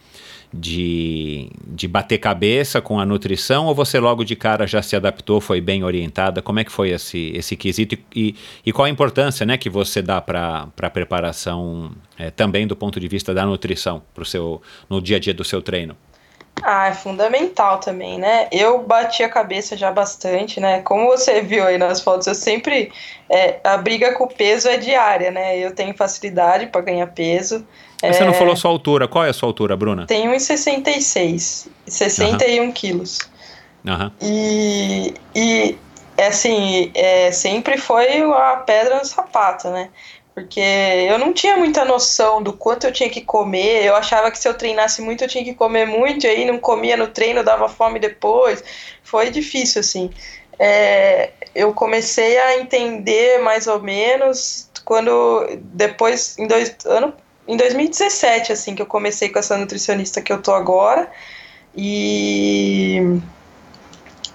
de, 0.53 1.51
de 1.67 1.87
bater 1.87 2.19
cabeça 2.19 2.81
com 2.81 2.99
a 2.99 3.05
nutrição 3.05 3.67
ou 3.67 3.75
você 3.75 3.99
logo 3.99 4.25
de 4.25 4.35
cara 4.35 4.67
já 4.67 4.83
se 4.83 4.97
adaptou, 4.97 5.41
foi 5.41 5.61
bem 5.61 5.85
orientada? 5.85 6.41
Como 6.41 6.59
é 6.59 6.65
que 6.65 6.73
foi 6.73 6.91
esse, 6.91 7.33
esse 7.35 7.57
quesito 7.57 7.97
e, 8.15 8.35
e 8.65 8.73
qual 8.73 8.87
a 8.87 8.91
importância 8.91 9.45
né, 9.45 9.57
que 9.57 9.69
você 9.69 10.01
dá 10.01 10.21
para 10.21 10.69
a 10.81 10.91
preparação 10.91 11.93
é, 12.19 12.31
também 12.31 12.67
do 12.67 12.75
ponto 12.75 12.99
de 12.99 13.09
vista 13.09 13.35
da 13.35 13.45
nutrição 13.45 14.03
pro 14.15 14.25
seu, 14.25 14.63
no 14.89 15.01
dia 15.01 15.17
a 15.19 15.21
dia 15.21 15.35
do 15.35 15.45
seu 15.45 15.61
treino? 15.61 15.97
Ah, 16.63 16.89
é 16.89 16.95
fundamental 16.95 17.79
também, 17.79 18.19
né? 18.19 18.49
Eu 18.51 18.83
bati 18.83 19.23
a 19.23 19.29
cabeça 19.29 19.77
já 19.77 19.93
bastante, 19.93 20.59
né? 20.59 20.81
Como 20.83 21.07
você 21.07 21.41
viu 21.41 21.65
aí 21.65 21.79
nas 21.79 22.01
fotos, 22.01 22.27
eu 22.27 22.35
sempre. 22.35 22.93
É, 23.31 23.61
a 23.63 23.77
briga 23.77 24.15
com 24.15 24.25
o 24.25 24.29
peso 24.29 24.69
é 24.69 24.77
diária, 24.77 25.31
né? 25.31 25.57
Eu 25.59 25.75
tenho 25.75 25.97
facilidade 25.97 26.67
para 26.67 26.81
ganhar 26.81 27.07
peso. 27.09 27.65
Mas 28.03 28.17
é... 28.17 28.19
Você 28.19 28.25
não 28.25 28.35
falou 28.35 28.57
sua 28.57 28.71
altura. 28.71 29.09
Qual 29.09 29.25
é 29.25 29.31
a 29.31 29.33
sua 29.33 29.49
altura, 29.49 29.77
Bruna? 29.77 30.07
Tenho 30.07 30.33
1,66. 30.33 31.69
61 31.87 32.65
uhum. 32.65 32.73
quilos. 32.73 33.19
Uhum. 33.85 34.11
E, 34.21 35.15
e, 35.35 35.79
assim, 36.21 36.91
é, 36.95 37.31
sempre 37.33 37.79
foi 37.79 38.21
a 38.23 38.57
pedra 38.57 38.99
no 38.99 39.05
sapato, 39.05 39.69
né? 39.71 39.89
Porque 40.35 40.61
eu 40.61 41.19
não 41.19 41.33
tinha 41.33 41.57
muita 41.57 41.85
noção 41.85 42.41
do 42.41 42.53
quanto 42.53 42.87
eu 42.87 42.93
tinha 42.93 43.11
que 43.11 43.23
comer. 43.23 43.85
Eu 43.85 43.97
achava 43.97 44.31
que 44.31 44.39
se 44.39 44.49
eu 44.49 44.55
treinasse 44.55 45.03
muito 45.03 45.25
eu 45.25 45.29
tinha 45.29 45.43
que 45.43 45.55
comer 45.55 45.85
muito, 45.85 46.27
e 46.27 46.29
aí 46.29 46.45
não 46.45 46.59
comia 46.59 46.97
no 46.97 47.09
treino, 47.09 47.43
dava 47.43 47.69
fome 47.69 47.99
depois. 47.99 48.63
Foi 49.03 49.31
difícil, 49.31 49.81
assim. 49.81 50.11
É, 50.57 51.31
eu 51.55 51.73
comecei 51.73 52.39
a 52.39 52.61
entender 52.61 53.41
mais 53.41 53.67
ou 53.67 53.81
menos 53.81 54.69
quando 54.85 55.47
depois, 55.61 56.39
em, 56.39 56.47
dois, 56.47 56.75
ano, 56.87 57.13
em 57.49 57.57
2017, 57.57 58.53
assim, 58.53 58.75
que 58.75 58.83
eu 58.83 58.87
comecei 58.87 59.31
com 59.31 59.39
essa 59.39 59.57
nutricionista 59.57 60.21
que 60.21 60.31
eu 60.31 60.43
tô 60.43 60.53
agora. 60.53 61.11
E, 61.75 63.21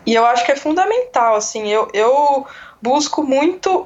e 0.05 0.13
eu 0.13 0.25
acho 0.25 0.43
que 0.43 0.51
é 0.51 0.55
fundamental, 0.55 1.35
assim, 1.35 1.67
eu, 1.69 1.87
eu 1.93 2.45
busco 2.81 3.23
muito 3.23 3.85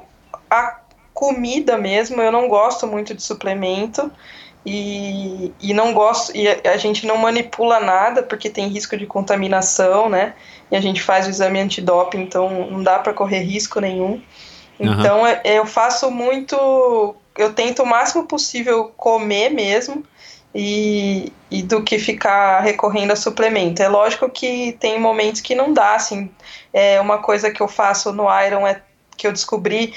a 0.50 0.80
comida 1.14 1.78
mesmo, 1.78 2.22
eu 2.22 2.32
não 2.32 2.48
gosto 2.48 2.88
muito 2.88 3.14
de 3.14 3.22
suplemento 3.22 4.12
e, 4.66 5.52
e 5.60 5.74
não 5.74 5.94
gosto, 5.94 6.36
e 6.36 6.48
a, 6.48 6.74
a 6.74 6.78
gente 6.78 7.06
não 7.08 7.18
manipula 7.18 7.80
nada 7.80 8.22
porque 8.22 8.50
tem 8.50 8.68
risco 8.68 8.96
de 8.96 9.06
contaminação, 9.06 10.10
né? 10.10 10.36
E 10.70 10.76
a 10.76 10.82
gente 10.82 11.02
faz 11.02 11.26
o 11.26 11.30
exame 11.30 11.60
antidoping, 11.60 12.22
então 12.22 12.70
não 12.70 12.84
dá 12.84 13.00
para 13.00 13.14
correr 13.14 13.40
risco 13.40 13.80
nenhum. 13.80 14.22
Então 14.80 15.22
uhum. 15.22 15.28
eu 15.44 15.66
faço 15.66 16.12
muito, 16.12 17.16
eu 17.38 17.54
tento 17.54 17.84
o 17.84 17.86
máximo 17.86 18.26
possível 18.26 18.92
comer 18.98 19.50
mesmo 19.50 20.04
e, 20.54 21.32
e 21.52 21.62
do 21.62 21.84
que 21.84 22.00
ficar 22.00 22.62
recorrendo 22.62 23.12
a 23.12 23.16
suplemento. 23.16 23.82
É 23.82 23.88
lógico 23.88 24.30
que 24.30 24.76
tem 24.80 25.00
momentos 25.00 25.42
que 25.42 25.56
não 25.56 25.74
dá, 25.74 25.96
assim. 25.96 26.30
É 26.74 27.00
uma 27.00 27.20
coisa 27.20 27.52
que 27.52 27.62
eu 27.62 27.68
faço 27.68 28.12
no 28.12 28.26
Iron 28.44 28.66
é 28.66 28.82
que 29.16 29.26
eu 29.26 29.32
descobri 29.32 29.94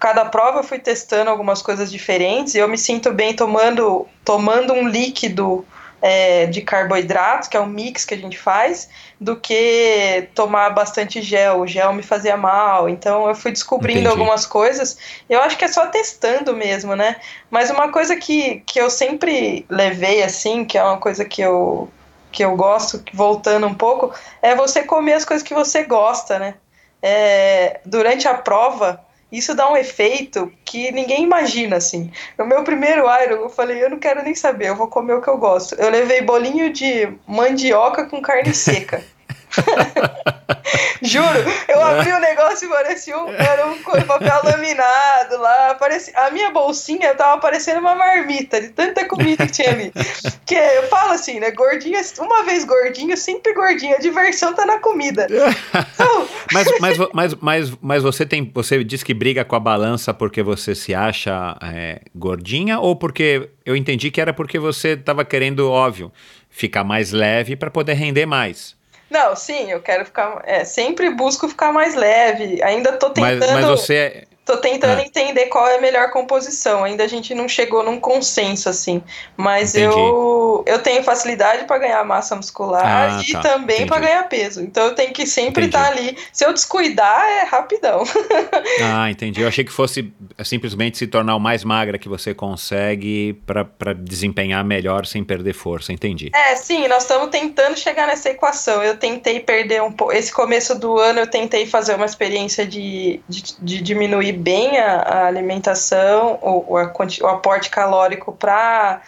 cada 0.00 0.24
prova 0.24 0.58
eu 0.58 0.64
fui 0.64 0.78
testando 0.78 1.30
algumas 1.30 1.62
coisas 1.62 1.90
diferentes 1.90 2.54
e 2.54 2.58
eu 2.58 2.68
me 2.68 2.76
sinto 2.76 3.12
bem 3.12 3.34
tomando, 3.34 4.06
tomando 4.24 4.72
um 4.72 4.88
líquido 4.88 5.64
é, 6.00 6.46
de 6.46 6.60
carboidratos, 6.60 7.48
que 7.48 7.56
é 7.56 7.60
um 7.60 7.66
mix 7.66 8.04
que 8.04 8.14
a 8.14 8.18
gente 8.18 8.38
faz, 8.38 8.88
do 9.20 9.36
que 9.36 10.28
tomar 10.34 10.70
bastante 10.70 11.22
gel. 11.22 11.60
O 11.60 11.66
gel 11.66 11.92
me 11.92 12.02
fazia 12.02 12.36
mal, 12.36 12.88
então 12.88 13.28
eu 13.28 13.34
fui 13.34 13.50
descobrindo 13.50 14.00
Entendi. 14.00 14.12
algumas 14.12 14.46
coisas. 14.46 14.98
Eu 15.28 15.40
acho 15.40 15.56
que 15.56 15.64
é 15.64 15.68
só 15.68 15.86
testando 15.86 16.54
mesmo, 16.54 16.94
né? 16.94 17.16
Mas 17.50 17.70
uma 17.70 17.90
coisa 17.90 18.16
que, 18.16 18.62
que 18.66 18.80
eu 18.80 18.90
sempre 18.90 19.64
levei 19.68 20.22
assim, 20.22 20.64
que 20.64 20.76
é 20.76 20.82
uma 20.82 20.98
coisa 20.98 21.24
que 21.24 21.40
eu, 21.40 21.88
que 22.30 22.44
eu 22.44 22.54
gosto, 22.56 23.02
voltando 23.12 23.66
um 23.66 23.74
pouco, 23.74 24.14
é 24.42 24.54
você 24.54 24.82
comer 24.82 25.14
as 25.14 25.24
coisas 25.24 25.46
que 25.46 25.54
você 25.54 25.84
gosta, 25.84 26.38
né? 26.38 26.54
É, 27.02 27.80
durante 27.84 28.26
a 28.26 28.34
prova, 28.34 29.05
isso 29.30 29.54
dá 29.54 29.70
um 29.70 29.76
efeito 29.76 30.52
que 30.64 30.92
ninguém 30.92 31.22
imagina, 31.24 31.76
assim. 31.76 32.10
No 32.38 32.46
meu 32.46 32.62
primeiro 32.62 33.04
Iron, 33.22 33.42
eu 33.42 33.48
falei, 33.48 33.82
eu 33.82 33.90
não 33.90 33.98
quero 33.98 34.22
nem 34.22 34.34
saber, 34.34 34.68
eu 34.68 34.76
vou 34.76 34.88
comer 34.88 35.14
o 35.14 35.22
que 35.22 35.28
eu 35.28 35.38
gosto. 35.38 35.74
Eu 35.74 35.90
levei 35.90 36.22
bolinho 36.22 36.72
de 36.72 37.12
mandioca 37.26 38.06
com 38.06 38.22
carne 38.22 38.52
seca. 38.54 39.02
Juro, 41.02 41.38
eu 41.68 41.82
abri 41.82 42.10
o 42.10 42.18
negócio 42.18 42.66
e 42.66 42.70
parecia 42.70 43.16
um, 43.16 43.28
era 43.32 43.66
um 43.66 43.78
papel 43.78 44.40
laminado 44.44 45.38
lá. 45.38 45.74
Parecia, 45.74 46.12
a 46.16 46.30
minha 46.30 46.50
bolsinha 46.50 47.14
tava 47.14 47.40
parecendo 47.40 47.80
uma 47.80 47.94
marmita 47.94 48.60
de 48.60 48.68
tanta 48.68 49.06
comida 49.06 49.46
que 49.46 49.52
tinha 49.52 49.70
ali. 49.70 49.92
Que 50.46 50.54
eu 50.54 50.84
falo 50.84 51.12
assim, 51.12 51.40
né? 51.40 51.50
Gordinha, 51.50 52.00
uma 52.20 52.44
vez 52.44 52.64
gordinho, 52.64 53.16
sempre 53.16 53.52
gordinho. 53.52 53.96
A 53.96 53.98
diversão 53.98 54.54
tá 54.54 54.64
na 54.64 54.78
comida. 54.78 55.26
Então... 55.28 56.28
mas, 56.52 56.68
mas, 56.78 56.98
mas, 57.12 57.34
mas, 57.34 57.72
mas 57.82 58.02
você 58.04 58.24
tem. 58.24 58.48
Você 58.54 58.84
diz 58.84 59.02
que 59.02 59.12
briga 59.12 59.44
com 59.44 59.56
a 59.56 59.60
balança 59.60 60.14
porque 60.14 60.44
você 60.44 60.72
se 60.72 60.94
acha 60.94 61.56
é, 61.60 62.00
gordinha 62.14 62.78
ou 62.78 62.94
porque 62.94 63.50
eu 63.64 63.74
entendi 63.74 64.08
que 64.12 64.20
era 64.20 64.32
porque 64.32 64.56
você 64.56 64.96
tava 64.96 65.24
querendo, 65.24 65.68
óbvio, 65.68 66.12
ficar 66.48 66.84
mais 66.84 67.10
leve 67.10 67.56
para 67.56 67.68
poder 67.68 67.94
render 67.94 68.24
mais. 68.24 68.75
Não, 69.08 69.36
sim, 69.36 69.70
eu 69.70 69.80
quero 69.80 70.04
ficar. 70.04 70.42
É, 70.44 70.64
sempre 70.64 71.10
busco 71.10 71.48
ficar 71.48 71.72
mais 71.72 71.94
leve. 71.94 72.62
Ainda 72.62 72.92
tô 72.92 73.10
tentando. 73.10 73.40
Mas, 73.40 73.52
mas 73.52 73.66
você. 73.66 74.25
É- 74.46 74.52
tô 74.52 74.56
tentando 74.58 75.00
ah. 75.00 75.02
entender 75.02 75.46
qual 75.46 75.66
é 75.66 75.76
a 75.76 75.80
melhor 75.80 76.10
composição. 76.10 76.84
Ainda 76.84 77.02
a 77.02 77.08
gente 77.08 77.34
não 77.34 77.48
chegou 77.48 77.82
num 77.82 77.98
consenso, 77.98 78.68
assim. 78.68 79.02
Mas 79.36 79.74
eu, 79.74 80.62
eu 80.66 80.78
tenho 80.78 81.02
facilidade 81.02 81.64
para 81.64 81.78
ganhar 81.78 82.04
massa 82.04 82.36
muscular 82.36 83.18
ah, 83.18 83.22
e 83.26 83.32
tá. 83.32 83.40
também 83.40 83.86
para 83.86 83.98
ganhar 83.98 84.22
peso. 84.28 84.62
Então 84.62 84.86
eu 84.86 84.94
tenho 84.94 85.12
que 85.12 85.26
sempre 85.26 85.66
estar 85.66 85.82
tá 85.82 85.90
ali. 85.90 86.16
Se 86.32 86.46
eu 86.46 86.52
descuidar, 86.52 87.24
é 87.28 87.44
rapidão. 87.44 88.04
ah, 88.84 89.10
entendi. 89.10 89.40
Eu 89.40 89.48
achei 89.48 89.64
que 89.64 89.72
fosse 89.72 90.12
simplesmente 90.44 90.96
se 90.96 91.06
tornar 91.06 91.34
o 91.34 91.40
mais 91.40 91.64
magra 91.64 91.98
que 91.98 92.08
você 92.08 92.32
consegue 92.32 93.34
para 93.44 93.92
desempenhar 93.92 94.64
melhor 94.64 95.06
sem 95.06 95.24
perder 95.24 95.54
força. 95.54 95.92
Entendi. 95.92 96.30
É, 96.32 96.54
sim, 96.54 96.86
nós 96.86 97.02
estamos 97.02 97.30
tentando 97.30 97.76
chegar 97.76 98.06
nessa 98.06 98.30
equação. 98.30 98.82
Eu 98.82 98.96
tentei 98.96 99.40
perder 99.40 99.82
um 99.82 99.90
pouco. 99.90 100.12
Esse 100.12 100.32
começo 100.32 100.78
do 100.78 100.98
ano 100.98 101.20
eu 101.20 101.26
tentei 101.26 101.66
fazer 101.66 101.96
uma 101.96 102.06
experiência 102.06 102.64
de, 102.64 103.20
de, 103.28 103.42
de 103.60 103.80
diminuir 103.80 104.35
bem 104.36 104.78
a, 104.78 105.00
a 105.00 105.26
alimentação, 105.26 106.38
o, 106.42 106.72
o, 106.72 106.76
a, 106.76 106.92
o 107.22 107.26
aporte 107.26 107.70
calórico 107.70 108.32
para 108.32 109.02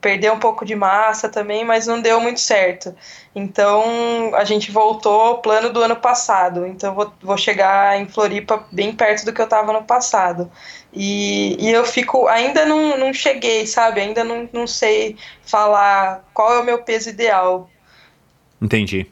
perder 0.00 0.32
um 0.32 0.38
pouco 0.38 0.64
de 0.64 0.74
massa 0.74 1.28
também, 1.28 1.64
mas 1.64 1.86
não 1.86 2.00
deu 2.00 2.20
muito 2.20 2.40
certo. 2.40 2.94
Então 3.34 4.34
a 4.34 4.44
gente 4.44 4.70
voltou 4.70 5.20
ao 5.20 5.38
plano 5.38 5.70
do 5.70 5.82
ano 5.82 5.96
passado. 5.96 6.66
Então 6.66 6.94
vou, 6.94 7.12
vou 7.20 7.36
chegar 7.36 8.00
em 8.00 8.06
Floripa 8.06 8.64
bem 8.72 8.94
perto 8.94 9.24
do 9.24 9.32
que 9.32 9.40
eu 9.40 9.44
estava 9.44 9.72
no 9.72 9.84
passado. 9.84 10.50
E, 10.92 11.56
e 11.60 11.70
eu 11.70 11.84
fico, 11.84 12.26
ainda 12.26 12.64
não, 12.64 12.96
não 12.96 13.12
cheguei, 13.12 13.66
sabe? 13.66 14.00
Ainda 14.00 14.24
não, 14.24 14.48
não 14.52 14.66
sei 14.66 15.16
falar 15.42 16.24
qual 16.32 16.54
é 16.54 16.60
o 16.60 16.64
meu 16.64 16.82
peso 16.82 17.10
ideal. 17.10 17.68
Entendi. 18.60 19.06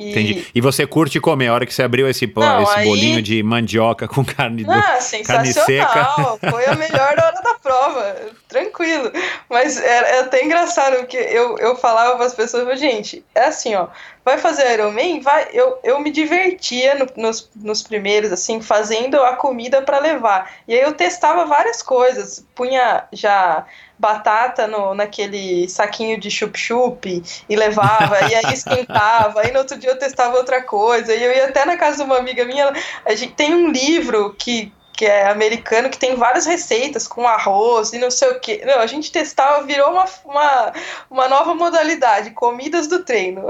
E... 0.00 0.10
Entendi. 0.10 0.46
E 0.54 0.60
você 0.60 0.86
curte 0.86 1.20
comer, 1.20 1.48
a 1.48 1.54
hora 1.54 1.66
que 1.66 1.74
você 1.74 1.82
abriu 1.82 2.08
esse, 2.08 2.26
Não, 2.34 2.62
esse 2.62 2.78
aí... 2.78 2.86
bolinho 2.86 3.22
de 3.22 3.42
mandioca 3.42 4.08
com 4.08 4.24
carne, 4.24 4.64
do, 4.64 4.72
ah, 4.72 4.98
carne 5.26 5.52
seca. 5.52 6.04
Foi 6.50 6.66
a 6.66 6.74
melhor 6.74 7.10
hora 7.10 7.40
da 7.42 7.54
prova, 7.62 8.16
tranquilo. 8.50 9.10
Mas 9.48 9.80
é, 9.80 10.20
até 10.20 10.44
engraçado, 10.44 10.96
porque 10.96 11.16
eu, 11.16 11.56
eu 11.58 11.76
falava 11.76 12.16
para 12.16 12.26
as 12.26 12.34
pessoas, 12.34 12.78
gente, 12.78 13.24
é 13.34 13.44
assim, 13.44 13.74
ó, 13.74 13.86
vai 14.24 14.36
fazer 14.36 14.70
Iron 14.72 14.90
Man? 14.90 15.20
Vai, 15.22 15.48
eu, 15.52 15.78
eu 15.82 16.00
me 16.00 16.10
divertia 16.10 16.96
no, 16.96 17.06
nos, 17.16 17.48
nos 17.56 17.82
primeiros, 17.82 18.32
assim, 18.32 18.60
fazendo 18.60 19.22
a 19.22 19.36
comida 19.36 19.80
para 19.80 19.98
levar. 19.98 20.52
E 20.66 20.74
aí 20.74 20.82
eu 20.82 20.92
testava 20.92 21.46
várias 21.46 21.80
coisas, 21.80 22.44
punha 22.54 23.04
já 23.12 23.64
batata 23.98 24.66
no, 24.66 24.94
naquele 24.94 25.68
saquinho 25.68 26.18
de 26.18 26.30
chup-chup 26.30 27.22
e 27.48 27.56
levava, 27.56 28.18
e 28.30 28.34
aí 28.34 28.52
esquentava, 28.54 29.42
aí 29.42 29.52
no 29.52 29.58
outro 29.58 29.78
dia 29.78 29.90
eu 29.90 29.98
testava 29.98 30.38
outra 30.38 30.62
coisa, 30.62 31.14
e 31.14 31.22
eu 31.22 31.32
ia 31.32 31.46
até 31.46 31.64
na 31.66 31.76
casa 31.76 31.98
de 31.98 32.02
uma 32.04 32.16
amiga 32.16 32.44
minha, 32.46 32.72
a 33.04 33.14
gente 33.14 33.34
tem 33.34 33.54
um 33.54 33.70
livro 33.70 34.34
que 34.38 34.72
que 35.00 35.06
é 35.06 35.30
americano, 35.30 35.88
que 35.88 35.96
tem 35.96 36.14
várias 36.14 36.44
receitas 36.44 37.08
com 37.08 37.26
arroz 37.26 37.94
e 37.94 37.98
não 37.98 38.10
sei 38.10 38.28
o 38.32 38.38
que. 38.38 38.62
Não, 38.66 38.80
a 38.80 38.86
gente 38.86 39.10
testava, 39.10 39.64
virou 39.64 39.92
uma, 39.92 40.04
uma, 40.26 40.72
uma 41.10 41.26
nova 41.26 41.54
modalidade, 41.54 42.32
comidas 42.32 42.86
do 42.86 43.02
treino. 43.02 43.46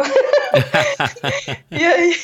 e 1.68 1.84
aí, 1.84 2.16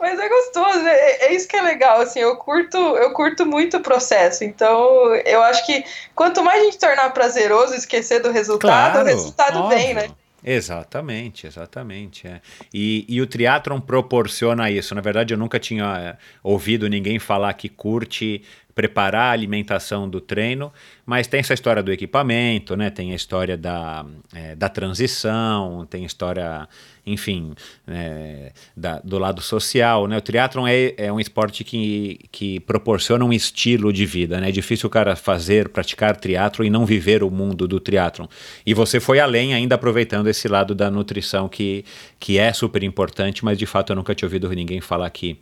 mas 0.00 0.18
é 0.18 0.28
gostoso, 0.28 0.84
é, 0.84 1.26
é, 1.26 1.32
isso 1.32 1.46
que 1.46 1.54
é 1.54 1.62
legal, 1.62 2.00
assim, 2.00 2.18
eu 2.18 2.34
curto, 2.38 2.76
eu 2.76 3.12
curto 3.12 3.46
muito 3.46 3.76
o 3.76 3.82
processo, 3.82 4.42
então 4.42 5.14
eu 5.24 5.44
acho 5.44 5.64
que 5.64 5.84
quanto 6.12 6.42
mais 6.42 6.60
a 6.60 6.64
gente 6.64 6.78
tornar 6.78 7.10
prazeroso, 7.10 7.72
esquecer 7.72 8.18
do 8.18 8.32
resultado, 8.32 8.94
claro, 8.94 9.02
o 9.02 9.08
resultado 9.08 9.58
óbvio. 9.60 9.78
vem, 9.78 9.94
né? 9.94 10.08
Exatamente, 10.48 11.44
exatamente. 11.44 12.28
É. 12.28 12.40
E, 12.72 13.04
e 13.08 13.20
o 13.20 13.26
triatlon 13.26 13.80
proporciona 13.80 14.70
isso. 14.70 14.94
Na 14.94 15.00
verdade, 15.00 15.34
eu 15.34 15.38
nunca 15.38 15.58
tinha 15.58 15.98
é, 15.98 16.16
ouvido 16.40 16.88
ninguém 16.88 17.18
falar 17.18 17.52
que 17.54 17.68
curte 17.68 18.42
preparar 18.72 19.30
a 19.30 19.32
alimentação 19.32 20.08
do 20.08 20.20
treino, 20.20 20.72
mas 21.06 21.28
tem 21.28 21.38
essa 21.38 21.54
história 21.54 21.82
do 21.82 21.92
equipamento, 21.92 22.76
né? 22.76 22.90
Tem 22.90 23.12
a 23.12 23.14
história 23.14 23.56
da, 23.56 24.04
é, 24.34 24.56
da 24.56 24.68
transição, 24.68 25.86
tem 25.88 26.02
a 26.02 26.06
história 26.06 26.68
enfim, 27.06 27.54
é, 27.86 28.50
da, 28.76 28.98
do 28.98 29.16
lado 29.16 29.40
social, 29.40 30.08
né? 30.08 30.18
O 30.18 30.20
triatlon 30.20 30.66
é, 30.66 30.92
é 30.96 31.12
um 31.12 31.20
esporte 31.20 31.62
que, 31.62 32.18
que 32.32 32.58
proporciona 32.60 33.24
um 33.24 33.32
estilo 33.32 33.92
de 33.92 34.04
vida, 34.04 34.40
né? 34.40 34.48
É 34.48 34.52
difícil 34.52 34.88
o 34.88 34.90
cara 34.90 35.14
fazer, 35.14 35.68
praticar 35.68 36.16
triatlon 36.16 36.66
e 36.66 36.70
não 36.70 36.84
viver 36.84 37.22
o 37.22 37.30
mundo 37.30 37.68
do 37.68 37.78
triatlon. 37.78 38.26
E 38.66 38.74
você 38.74 38.98
foi 38.98 39.20
além 39.20 39.54
ainda 39.54 39.76
aproveitando 39.76 40.26
esse 40.26 40.48
lado 40.48 40.74
da 40.74 40.90
nutrição 40.90 41.48
que, 41.48 41.84
que 42.18 42.38
é 42.38 42.52
super 42.52 42.82
importante, 42.82 43.44
mas 43.44 43.56
de 43.56 43.66
fato 43.66 43.92
eu 43.92 43.96
nunca 43.96 44.12
tinha 44.12 44.26
ouvido 44.26 44.48
ninguém 44.50 44.80
falar 44.80 45.08
que, 45.10 45.38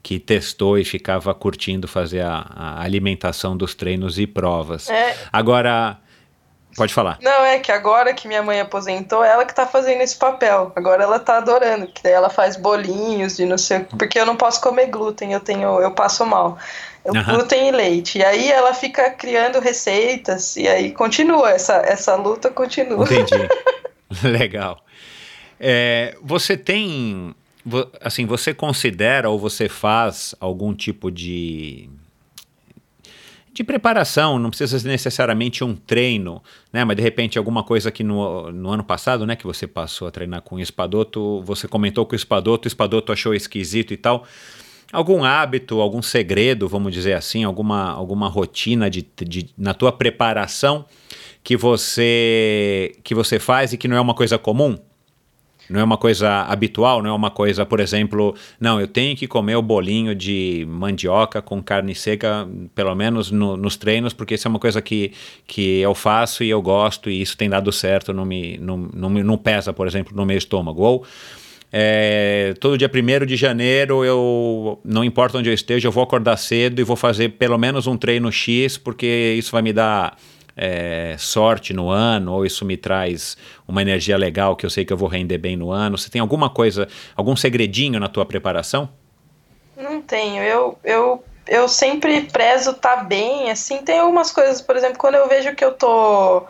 que 0.00 0.20
testou 0.20 0.78
e 0.78 0.84
ficava 0.84 1.34
curtindo 1.34 1.88
fazer 1.88 2.20
a, 2.20 2.46
a 2.54 2.82
alimentação 2.84 3.56
dos 3.56 3.74
treinos 3.74 4.20
e 4.20 4.26
provas. 4.26 4.88
É. 4.88 5.07
Agora 5.32 5.98
Pode 6.78 6.94
falar. 6.94 7.18
Não, 7.20 7.44
é 7.44 7.58
que 7.58 7.72
agora 7.72 8.14
que 8.14 8.28
minha 8.28 8.40
mãe 8.40 8.60
aposentou, 8.60 9.24
ela 9.24 9.44
que 9.44 9.52
tá 9.52 9.66
fazendo 9.66 10.00
esse 10.00 10.16
papel. 10.16 10.72
Agora 10.76 11.02
ela 11.02 11.18
tá 11.18 11.38
adorando, 11.38 11.88
que 11.88 12.00
daí 12.00 12.12
ela 12.12 12.30
faz 12.30 12.56
bolinhos 12.56 13.36
de 13.36 13.44
não 13.44 13.58
sei, 13.58 13.80
porque 13.80 14.18
eu 14.18 14.24
não 14.24 14.36
posso 14.36 14.60
comer 14.60 14.86
glúten, 14.86 15.32
eu 15.32 15.40
tenho, 15.40 15.80
eu 15.80 15.90
passo 15.90 16.24
mal. 16.24 16.56
Eu, 17.04 17.14
uhum. 17.14 17.24
Glúten 17.24 17.68
e 17.68 17.72
leite. 17.72 18.18
E 18.18 18.24
aí 18.24 18.48
ela 18.48 18.72
fica 18.72 19.10
criando 19.10 19.58
receitas 19.58 20.56
e 20.56 20.68
aí 20.68 20.92
continua 20.92 21.50
essa 21.50 21.74
essa 21.78 22.14
luta 22.14 22.48
continua. 22.48 23.04
Entendi. 23.04 23.48
Legal. 24.22 24.78
É, 25.58 26.16
você 26.22 26.56
tem 26.56 27.34
assim, 28.00 28.24
você 28.24 28.54
considera 28.54 29.28
ou 29.28 29.38
você 29.38 29.68
faz 29.68 30.34
algum 30.40 30.72
tipo 30.72 31.10
de 31.10 31.90
de 33.58 33.64
preparação, 33.64 34.38
não 34.38 34.50
precisa 34.50 34.78
ser 34.78 34.86
necessariamente 34.86 35.64
um 35.64 35.74
treino, 35.74 36.40
né? 36.72 36.84
Mas 36.84 36.96
de 36.96 37.02
repente 37.02 37.36
alguma 37.38 37.64
coisa 37.64 37.90
que 37.90 38.04
no, 38.04 38.52
no 38.52 38.70
ano 38.70 38.84
passado, 38.84 39.26
né, 39.26 39.34
que 39.34 39.44
você 39.44 39.66
passou 39.66 40.06
a 40.06 40.12
treinar 40.12 40.42
com 40.42 40.56
o 40.56 40.60
espadoto, 40.60 41.42
você 41.42 41.66
comentou 41.66 42.06
com 42.06 42.12
o 42.12 42.16
espadoto, 42.16 42.66
o 42.66 42.68
espadoto 42.68 43.12
achou 43.12 43.34
esquisito 43.34 43.92
e 43.92 43.96
tal. 43.96 44.24
Algum 44.92 45.24
hábito, 45.24 45.80
algum 45.80 46.00
segredo, 46.00 46.68
vamos 46.68 46.92
dizer 46.92 47.14
assim, 47.14 47.42
alguma, 47.42 47.90
alguma 47.90 48.28
rotina 48.28 48.88
de, 48.88 49.04
de, 49.26 49.50
na 49.58 49.74
tua 49.74 49.90
preparação 49.90 50.86
que 51.42 51.56
você 51.56 52.92
que 53.02 53.14
você 53.14 53.40
faz 53.40 53.72
e 53.72 53.76
que 53.76 53.88
não 53.88 53.96
é 53.96 54.00
uma 54.00 54.14
coisa 54.14 54.38
comum? 54.38 54.78
Não 55.68 55.80
é 55.80 55.84
uma 55.84 55.96
coisa 55.96 56.42
habitual, 56.42 57.02
não 57.02 57.10
é 57.10 57.12
uma 57.12 57.30
coisa, 57.30 57.66
por 57.66 57.78
exemplo, 57.78 58.34
não, 58.58 58.80
eu 58.80 58.88
tenho 58.88 59.16
que 59.16 59.26
comer 59.26 59.56
o 59.56 59.62
bolinho 59.62 60.14
de 60.14 60.66
mandioca 60.68 61.42
com 61.42 61.62
carne 61.62 61.94
seca, 61.94 62.48
pelo 62.74 62.94
menos 62.94 63.30
no, 63.30 63.56
nos 63.56 63.76
treinos, 63.76 64.12
porque 64.12 64.34
isso 64.34 64.48
é 64.48 64.50
uma 64.50 64.58
coisa 64.58 64.80
que, 64.80 65.12
que 65.46 65.80
eu 65.80 65.94
faço 65.94 66.42
e 66.42 66.48
eu 66.48 66.62
gosto 66.62 67.10
e 67.10 67.20
isso 67.20 67.36
tem 67.36 67.50
dado 67.50 67.70
certo, 67.70 68.12
não 68.12 68.24
me, 68.24 68.56
não, 68.58 68.76
não, 68.76 69.10
não 69.10 69.36
pesa, 69.36 69.72
por 69.72 69.86
exemplo, 69.86 70.16
no 70.16 70.24
meu 70.24 70.38
estômago. 70.38 70.82
Ou 70.82 71.06
é, 71.70 72.54
todo 72.60 72.78
dia 72.78 72.90
1 72.92 73.26
de 73.26 73.36
janeiro, 73.36 74.04
eu 74.04 74.80
não 74.84 75.04
importa 75.04 75.36
onde 75.36 75.50
eu 75.50 75.54
esteja, 75.54 75.88
eu 75.88 75.92
vou 75.92 76.02
acordar 76.02 76.36
cedo 76.38 76.80
e 76.80 76.84
vou 76.84 76.96
fazer 76.96 77.30
pelo 77.30 77.58
menos 77.58 77.86
um 77.86 77.96
treino 77.96 78.32
X, 78.32 78.78
porque 78.78 79.34
isso 79.36 79.52
vai 79.52 79.60
me 79.60 79.72
dar 79.72 80.16
é, 80.58 81.14
sorte 81.16 81.72
no 81.72 81.88
ano, 81.88 82.32
ou 82.32 82.44
isso 82.44 82.64
me 82.64 82.76
traz 82.76 83.36
uma 83.66 83.80
energia 83.80 84.18
legal 84.18 84.56
que 84.56 84.66
eu 84.66 84.70
sei 84.70 84.84
que 84.84 84.92
eu 84.92 84.96
vou 84.96 85.08
render 85.08 85.38
bem 85.38 85.56
no 85.56 85.70
ano? 85.70 85.96
Você 85.96 86.10
tem 86.10 86.20
alguma 86.20 86.50
coisa, 86.50 86.88
algum 87.14 87.36
segredinho 87.36 88.00
na 88.00 88.08
tua 88.08 88.26
preparação? 88.26 88.88
Não 89.76 90.02
tenho. 90.02 90.42
Eu, 90.42 90.76
eu, 90.82 91.24
eu 91.46 91.68
sempre 91.68 92.22
prezo 92.22 92.72
estar 92.72 92.96
tá 92.96 93.04
bem. 93.04 93.50
Assim, 93.50 93.78
tem 93.78 94.00
algumas 94.00 94.32
coisas, 94.32 94.60
por 94.60 94.76
exemplo, 94.76 94.98
quando 94.98 95.14
eu 95.14 95.28
vejo 95.28 95.54
que 95.54 95.64
eu 95.64 95.72
tô 95.72 96.44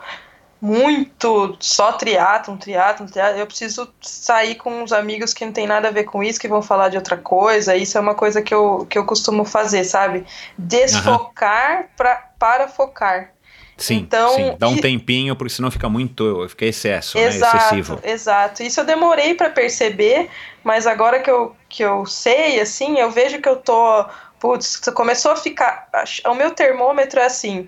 muito 0.61 1.55
só 1.59 1.93
triatlon, 1.93 2.57
triatlon, 2.57 3.05
triatlon, 3.05 3.39
eu 3.39 3.47
preciso 3.47 3.93
sair 4.01 4.55
com 4.55 4.81
uns 4.81 4.91
amigos 4.91 5.33
que 5.33 5.45
não 5.45 5.53
tem 5.53 5.67
nada 5.67 5.87
a 5.87 5.91
ver 5.91 6.03
com 6.03 6.21
isso, 6.21 6.39
que 6.39 6.47
vão 6.47 6.63
falar 6.63 6.89
de 6.89 6.97
outra 6.97 7.15
coisa. 7.15 7.75
Isso 7.75 7.95
é 7.95 8.01
uma 8.01 8.15
coisa 8.15 8.41
que 8.41 8.53
eu, 8.53 8.87
que 8.89 8.97
eu 8.97 9.05
costumo 9.05 9.45
fazer, 9.45 9.83
sabe? 9.83 10.25
Desfocar 10.57 11.81
uhum. 11.81 11.87
pra, 11.95 12.15
para 12.39 12.67
focar. 12.67 13.31
Sim, 13.79 13.97
então, 13.97 14.35
sim. 14.35 14.55
dá 14.59 14.67
um 14.67 14.75
e... 14.75 14.81
tempinho, 14.81 15.35
porque 15.35 15.53
senão 15.53 15.71
fica 15.71 15.89
muito, 15.89 16.47
fica 16.49 16.65
excesso, 16.65 17.17
né, 17.17 17.25
exato, 17.25 17.55
né? 17.55 17.61
excessivo. 17.61 17.99
Exato, 18.03 18.63
isso 18.63 18.79
eu 18.79 18.85
demorei 18.85 19.33
para 19.33 19.49
perceber, 19.49 20.29
mas 20.63 20.85
agora 20.85 21.19
que 21.19 21.31
eu, 21.31 21.55
que 21.67 21.81
eu 21.81 22.05
sei, 22.05 22.59
assim, 22.59 22.99
eu 22.99 23.09
vejo 23.09 23.41
que 23.41 23.47
eu 23.47 23.55
tô, 23.55 24.05
putz, 24.39 24.77
começou 24.93 25.31
a 25.31 25.35
ficar, 25.35 25.87
o 26.25 26.33
meu 26.35 26.51
termômetro 26.51 27.19
é 27.19 27.25
assim, 27.25 27.67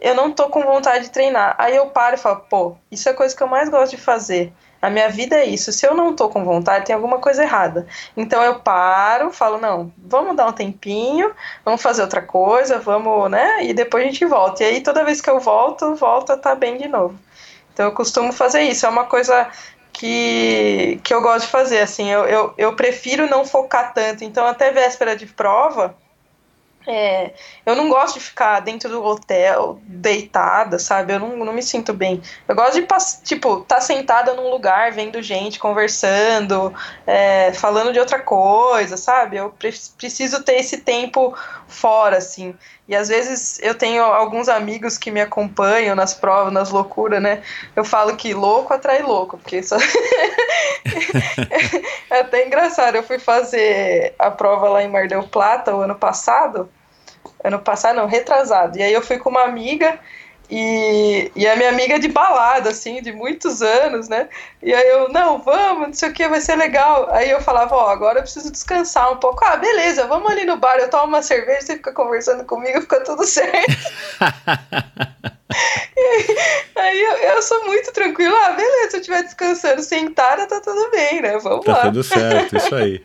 eu 0.00 0.14
não 0.14 0.32
tô 0.32 0.48
com 0.48 0.62
vontade 0.62 1.04
de 1.04 1.10
treinar, 1.10 1.54
aí 1.56 1.76
eu 1.76 1.86
paro 1.86 2.16
e 2.16 2.18
falo, 2.18 2.40
pô, 2.50 2.76
isso 2.90 3.08
é 3.08 3.12
a 3.12 3.14
coisa 3.14 3.34
que 3.36 3.42
eu 3.42 3.48
mais 3.48 3.68
gosto 3.68 3.96
de 3.96 4.02
fazer, 4.02 4.52
a 4.82 4.90
minha 4.90 5.08
vida 5.08 5.36
é 5.36 5.44
isso. 5.44 5.72
Se 5.72 5.86
eu 5.86 5.94
não 5.94 6.14
tô 6.16 6.28
com 6.28 6.44
vontade, 6.44 6.86
tem 6.86 6.94
alguma 6.94 7.18
coisa 7.18 7.44
errada. 7.44 7.86
Então 8.16 8.42
eu 8.42 8.58
paro, 8.58 9.30
falo, 9.32 9.58
não, 9.58 9.92
vamos 9.96 10.36
dar 10.36 10.48
um 10.48 10.52
tempinho, 10.52 11.32
vamos 11.64 11.80
fazer 11.80 12.02
outra 12.02 12.20
coisa, 12.20 12.80
vamos, 12.80 13.30
né? 13.30 13.64
E 13.64 13.72
depois 13.72 14.02
a 14.02 14.06
gente 14.08 14.26
volta. 14.26 14.64
E 14.64 14.66
aí 14.66 14.80
toda 14.80 15.04
vez 15.04 15.20
que 15.20 15.30
eu 15.30 15.38
volto, 15.38 15.94
volta 15.94 16.34
a 16.34 16.36
tá 16.36 16.56
bem 16.56 16.76
de 16.76 16.88
novo. 16.88 17.16
Então 17.72 17.86
eu 17.86 17.92
costumo 17.92 18.32
fazer 18.32 18.62
isso. 18.62 18.84
É 18.84 18.88
uma 18.88 19.04
coisa 19.04 19.48
que, 19.92 21.00
que 21.04 21.14
eu 21.14 21.22
gosto 21.22 21.46
de 21.46 21.52
fazer, 21.52 21.78
assim, 21.78 22.10
eu, 22.10 22.24
eu, 22.24 22.54
eu 22.58 22.74
prefiro 22.74 23.28
não 23.28 23.44
focar 23.44 23.94
tanto. 23.94 24.24
Então, 24.24 24.46
até 24.46 24.72
véspera 24.72 25.14
de 25.14 25.26
prova, 25.26 25.94
é, 26.86 27.32
eu 27.64 27.76
não 27.76 27.88
gosto 27.88 28.18
de 28.18 28.24
ficar 28.24 28.60
dentro 28.60 28.88
do 28.88 29.04
hotel 29.04 29.80
deitada, 29.84 30.78
sabe? 30.78 31.12
Eu 31.12 31.20
não, 31.20 31.36
não 31.36 31.52
me 31.52 31.62
sinto 31.62 31.92
bem. 31.92 32.20
Eu 32.48 32.54
gosto 32.54 32.74
de, 32.74 32.86
tipo, 33.24 33.60
estar 33.60 33.76
tá 33.76 33.80
sentada 33.80 34.34
num 34.34 34.50
lugar, 34.50 34.92
vendo 34.92 35.22
gente, 35.22 35.58
conversando, 35.58 36.74
é, 37.06 37.52
falando 37.52 37.92
de 37.92 38.00
outra 38.00 38.20
coisa, 38.20 38.96
sabe? 38.96 39.36
Eu 39.36 39.50
pre 39.50 39.72
preciso 39.96 40.42
ter 40.42 40.56
esse 40.56 40.78
tempo 40.78 41.34
fora, 41.68 42.18
assim. 42.18 42.54
E 42.88 42.96
às 42.96 43.08
vezes 43.08 43.60
eu 43.62 43.74
tenho 43.74 44.02
alguns 44.02 44.48
amigos 44.48 44.98
que 44.98 45.10
me 45.10 45.20
acompanham 45.20 45.94
nas 45.94 46.14
provas, 46.14 46.52
nas 46.52 46.70
loucuras, 46.70 47.22
né? 47.22 47.42
Eu 47.76 47.84
falo 47.84 48.16
que 48.16 48.34
louco 48.34 48.74
atrai 48.74 49.02
louco, 49.02 49.38
porque 49.38 49.62
só. 49.62 49.76
é 52.10 52.20
até 52.20 52.46
engraçado. 52.46 52.96
Eu 52.96 53.02
fui 53.02 53.18
fazer 53.18 54.14
a 54.18 54.30
prova 54.30 54.68
lá 54.68 54.82
em 54.82 54.88
Mar 54.88 55.06
del 55.06 55.22
Plata 55.22 55.74
o 55.74 55.80
ano 55.80 55.94
passado. 55.94 56.68
Ano 57.42 57.60
passado, 57.60 57.96
não, 57.96 58.06
retrasado. 58.06 58.76
E 58.76 58.82
aí 58.82 58.92
eu 58.92 59.02
fui 59.02 59.18
com 59.18 59.30
uma 59.30 59.44
amiga 59.44 59.98
e, 60.54 61.32
e 61.34 61.48
a 61.48 61.56
minha 61.56 61.70
amiga 61.70 61.98
de 61.98 62.08
balada, 62.08 62.68
assim, 62.68 63.00
de 63.00 63.10
muitos 63.10 63.62
anos, 63.62 64.06
né? 64.06 64.28
E 64.62 64.74
aí 64.74 64.86
eu, 64.86 65.08
não, 65.08 65.38
vamos, 65.38 65.86
não 65.86 65.94
sei 65.94 66.10
o 66.10 66.12
que, 66.12 66.28
vai 66.28 66.42
ser 66.42 66.56
legal. 66.56 67.08
Aí 67.10 67.30
eu 67.30 67.40
falava, 67.40 67.74
ó, 67.74 67.88
agora 67.88 68.18
eu 68.18 68.22
preciso 68.22 68.52
descansar 68.52 69.10
um 69.10 69.16
pouco. 69.16 69.42
Ah, 69.46 69.56
beleza, 69.56 70.06
vamos 70.06 70.30
ali 70.30 70.44
no 70.44 70.58
bar, 70.58 70.76
eu 70.76 70.90
tomo 70.90 71.04
uma 71.04 71.22
cerveja, 71.22 71.62
você 71.62 71.76
fica 71.76 71.94
conversando 71.94 72.44
comigo, 72.44 72.82
fica 72.82 73.02
tudo 73.02 73.24
certo. 73.32 73.72
aí 76.76 77.00
eu, 77.00 77.12
eu, 77.12 77.40
sou 77.40 77.64
muito 77.64 77.90
tranquila, 77.90 78.36
ah, 78.48 78.52
beleza, 78.52 78.90
se 78.90 78.96
eu 78.96 79.00
estiver 79.00 79.22
descansando 79.22 79.82
sentada, 79.82 80.46
tá 80.46 80.60
tudo 80.60 80.90
bem, 80.90 81.22
né? 81.22 81.38
Vamos 81.38 81.64
tá 81.64 81.72
lá. 81.72 81.78
Tá 81.78 81.84
tudo 81.84 82.04
certo, 82.04 82.58
isso 82.58 82.74
aí. 82.74 83.02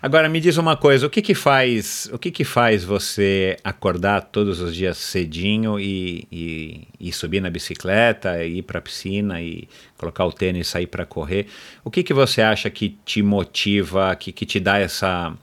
Agora 0.00 0.28
me 0.28 0.40
diz 0.40 0.56
uma 0.56 0.76
coisa, 0.76 1.06
o 1.06 1.10
que 1.10 1.20
que 1.20 1.34
faz, 1.34 2.08
o 2.12 2.18
que 2.18 2.30
que 2.30 2.44
faz 2.44 2.84
você 2.84 3.56
acordar 3.64 4.22
todos 4.22 4.60
os 4.60 4.74
dias 4.74 4.96
cedinho 4.96 5.78
e, 5.80 6.26
e, 6.30 6.88
e 7.00 7.12
subir 7.12 7.40
na 7.40 7.50
bicicleta, 7.50 8.44
ir 8.44 8.62
para 8.62 8.78
a 8.78 8.82
piscina 8.82 9.40
e 9.42 9.68
colocar 9.96 10.24
o 10.24 10.32
tênis 10.32 10.68
e 10.68 10.70
sair 10.70 10.86
para 10.86 11.04
correr? 11.04 11.46
O 11.84 11.90
que 11.90 12.04
que 12.04 12.14
você 12.14 12.40
acha 12.40 12.70
que 12.70 12.96
te 13.04 13.22
motiva, 13.22 14.14
que, 14.14 14.30
que 14.30 14.46
te 14.46 14.60
dá 14.60 14.78
essa 14.78 15.34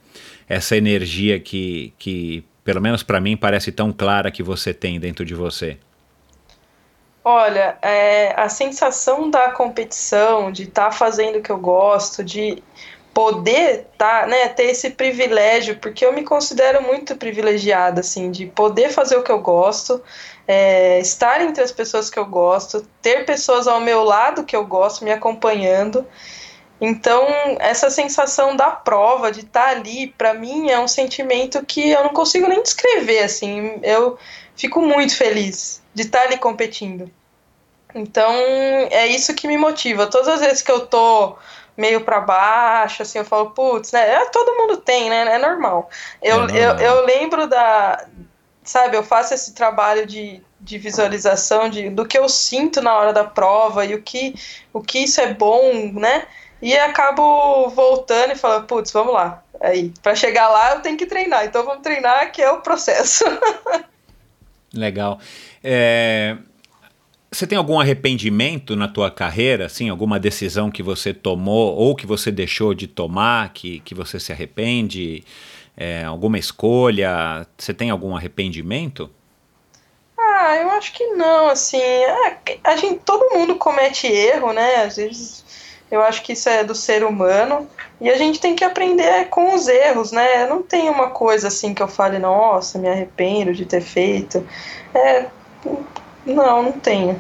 essa 0.48 0.78
energia 0.78 1.40
que, 1.40 1.94
que 1.98 2.44
pelo 2.64 2.80
menos 2.80 3.04
para 3.04 3.20
mim 3.20 3.36
parece 3.36 3.72
tão 3.72 3.92
clara 3.92 4.32
que 4.32 4.44
você 4.44 4.74
tem 4.74 5.00
dentro 5.00 5.26
de 5.26 5.34
você? 5.34 5.78
Olha, 7.24 7.76
é, 7.82 8.40
a 8.40 8.48
sensação 8.48 9.32
da 9.32 9.50
competição, 9.50 10.52
de 10.52 10.64
estar 10.64 10.86
tá 10.86 10.92
fazendo 10.92 11.40
o 11.40 11.42
que 11.42 11.52
eu 11.52 11.58
gosto, 11.58 12.24
de 12.24 12.62
poder 13.16 13.88
tá, 13.98 14.28
né, 14.28 14.50
ter 14.50 14.66
esse 14.66 14.90
privilégio, 14.90 15.78
porque 15.78 16.06
eu 16.06 16.12
me 16.12 16.22
considero 16.22 16.84
muito 16.84 17.16
privilegiada, 17.16 18.02
assim, 18.02 18.30
de 18.30 18.46
poder 18.46 18.90
fazer 18.90 19.16
o 19.16 19.24
que 19.24 19.32
eu 19.32 19.40
gosto, 19.40 20.04
é, 20.46 21.00
estar 21.00 21.40
entre 21.40 21.64
as 21.64 21.72
pessoas 21.72 22.10
que 22.10 22.20
eu 22.20 22.26
gosto, 22.26 22.86
ter 23.02 23.26
pessoas 23.26 23.70
ao 23.70 23.80
meu 23.80 24.04
lado 24.04 24.44
que 24.44 24.54
eu 24.54 24.66
gosto 24.66 25.06
me 25.06 25.14
acompanhando. 25.14 26.06
Então, 26.82 27.26
essa 27.58 27.90
sensação 27.90 28.54
da 28.54 28.72
prova, 28.72 29.32
de 29.32 29.40
estar 29.40 29.70
ali, 29.70 30.08
para 30.08 30.34
mim 30.34 30.70
é 30.70 30.78
um 30.78 30.88
sentimento 30.88 31.66
que 31.66 31.92
eu 31.92 32.04
não 32.04 32.10
consigo 32.10 32.50
nem 32.50 32.62
descrever, 32.62 33.20
assim. 33.20 33.80
Eu 33.82 34.20
fico 34.58 34.82
muito 34.82 35.16
feliz 35.16 35.82
de 35.94 36.02
estar 36.02 36.24
ali 36.24 36.38
competindo. 36.38 37.10
Então, 37.96 38.34
é 38.92 39.08
isso 39.08 39.34
que 39.34 39.48
me 39.48 39.58
motiva. 39.58 40.06
Todas 40.06 40.28
as 40.28 40.42
vezes 40.42 40.62
que 40.62 40.70
eu 40.70 40.86
tô 40.86 41.38
meio 41.78 42.02
para 42.02 42.20
baixo, 42.20 43.02
assim, 43.02 43.20
eu 43.20 43.26
falo, 43.26 43.52
putz, 43.52 43.92
né? 43.92 44.16
É, 44.16 44.26
todo 44.26 44.56
mundo 44.56 44.78
tem, 44.78 45.10
né? 45.10 45.36
É 45.36 45.38
normal. 45.38 45.90
Eu, 46.22 46.36
é 46.36 46.40
normal. 46.40 46.58
eu, 46.58 46.78
eu 46.78 47.06
lembro 47.06 47.48
da. 47.48 48.06
Sabe, 48.64 48.98
eu 48.98 49.04
faço 49.04 49.34
esse 49.34 49.54
trabalho 49.54 50.08
de, 50.08 50.42
de 50.60 50.80
visualização 50.80 51.70
de, 51.70 51.90
do 51.90 52.06
que 52.06 52.18
eu 52.18 52.28
sinto 52.28 52.82
na 52.82 52.96
hora 52.96 53.14
da 53.14 53.24
prova 53.24 53.86
e 53.86 53.94
o 53.94 54.02
que, 54.02 54.34
o 54.74 54.82
que 54.82 55.04
isso 55.04 55.22
é 55.22 55.34
bom, 55.34 55.92
né? 55.94 56.26
E 56.62 56.76
acabo 56.76 57.70
voltando 57.70 58.32
e 58.32 58.36
falando, 58.36 58.66
putz, 58.66 58.92
vamos 58.92 59.14
lá. 59.14 59.44
Aí, 59.62 59.94
para 60.02 60.16
chegar 60.16 60.50
lá 60.50 60.74
eu 60.74 60.82
tenho 60.82 60.98
que 60.98 61.06
treinar. 61.06 61.46
Então 61.46 61.64
vamos 61.64 61.84
treinar, 61.84 62.32
que 62.32 62.42
é 62.42 62.50
o 62.50 62.62
processo. 62.62 63.24
Legal. 64.74 65.20
É, 65.64 66.36
você 67.36 67.46
tem 67.46 67.58
algum 67.58 67.80
arrependimento 67.80 68.76
na 68.76 68.88
tua 68.88 69.12
carreira, 69.12 69.66
assim, 69.66 69.90
alguma 69.90 70.18
decisão 70.18 70.72
que 70.72 70.82
você 70.82 71.14
tomou 71.14 71.76
ou 71.76 71.94
que 71.94 72.08
você 72.08 72.32
deixou 72.32 72.74
de 72.74 72.88
tomar, 72.88 73.52
que, 73.54 73.82
que 73.82 73.94
você 73.94 74.20
se 74.20 74.32
arrepende? 74.32 75.24
É, 75.76 76.06
alguma 76.06 76.40
escolha? 76.40 77.46
Você 77.58 77.74
tem 77.74 77.90
algum 77.90 78.16
arrependimento? 78.16 79.10
Ah, 80.18 80.56
eu 80.56 80.72
acho 80.72 80.94
que 80.94 81.06
não, 81.08 81.50
assim, 81.50 81.82
é, 81.82 82.38
a 82.64 82.78
gente, 82.78 83.02
todo 83.04 83.38
mundo 83.38 83.56
comete 83.56 84.08
erro, 84.08 84.54
né? 84.54 84.84
Às 84.84 84.96
vezes 84.96 85.44
eu 85.92 86.02
acho 86.02 86.24
que 86.24 86.32
isso 86.32 86.48
é 86.48 86.64
do 86.64 86.74
ser 86.74 87.04
humano 87.04 87.70
e 88.00 88.10
a 88.10 88.18
gente 88.18 88.40
tem 88.40 88.56
que 88.56 88.64
aprender 88.64 89.26
com 89.26 89.54
os 89.54 89.68
erros, 89.68 90.14
né? 90.14 90.48
Não 90.48 90.64
tem 90.64 90.90
uma 90.90 91.10
coisa 91.10 91.50
assim 91.50 91.74
que 91.74 91.84
eu 91.84 91.88
fale, 91.90 92.18
nossa, 92.18 92.80
me 92.80 92.88
arrependo 92.88 93.54
de 93.54 93.66
ter 93.66 93.82
feito. 93.82 94.48
É, 94.94 95.26
não, 96.26 96.64
não 96.64 96.72
tenho. 96.72 97.20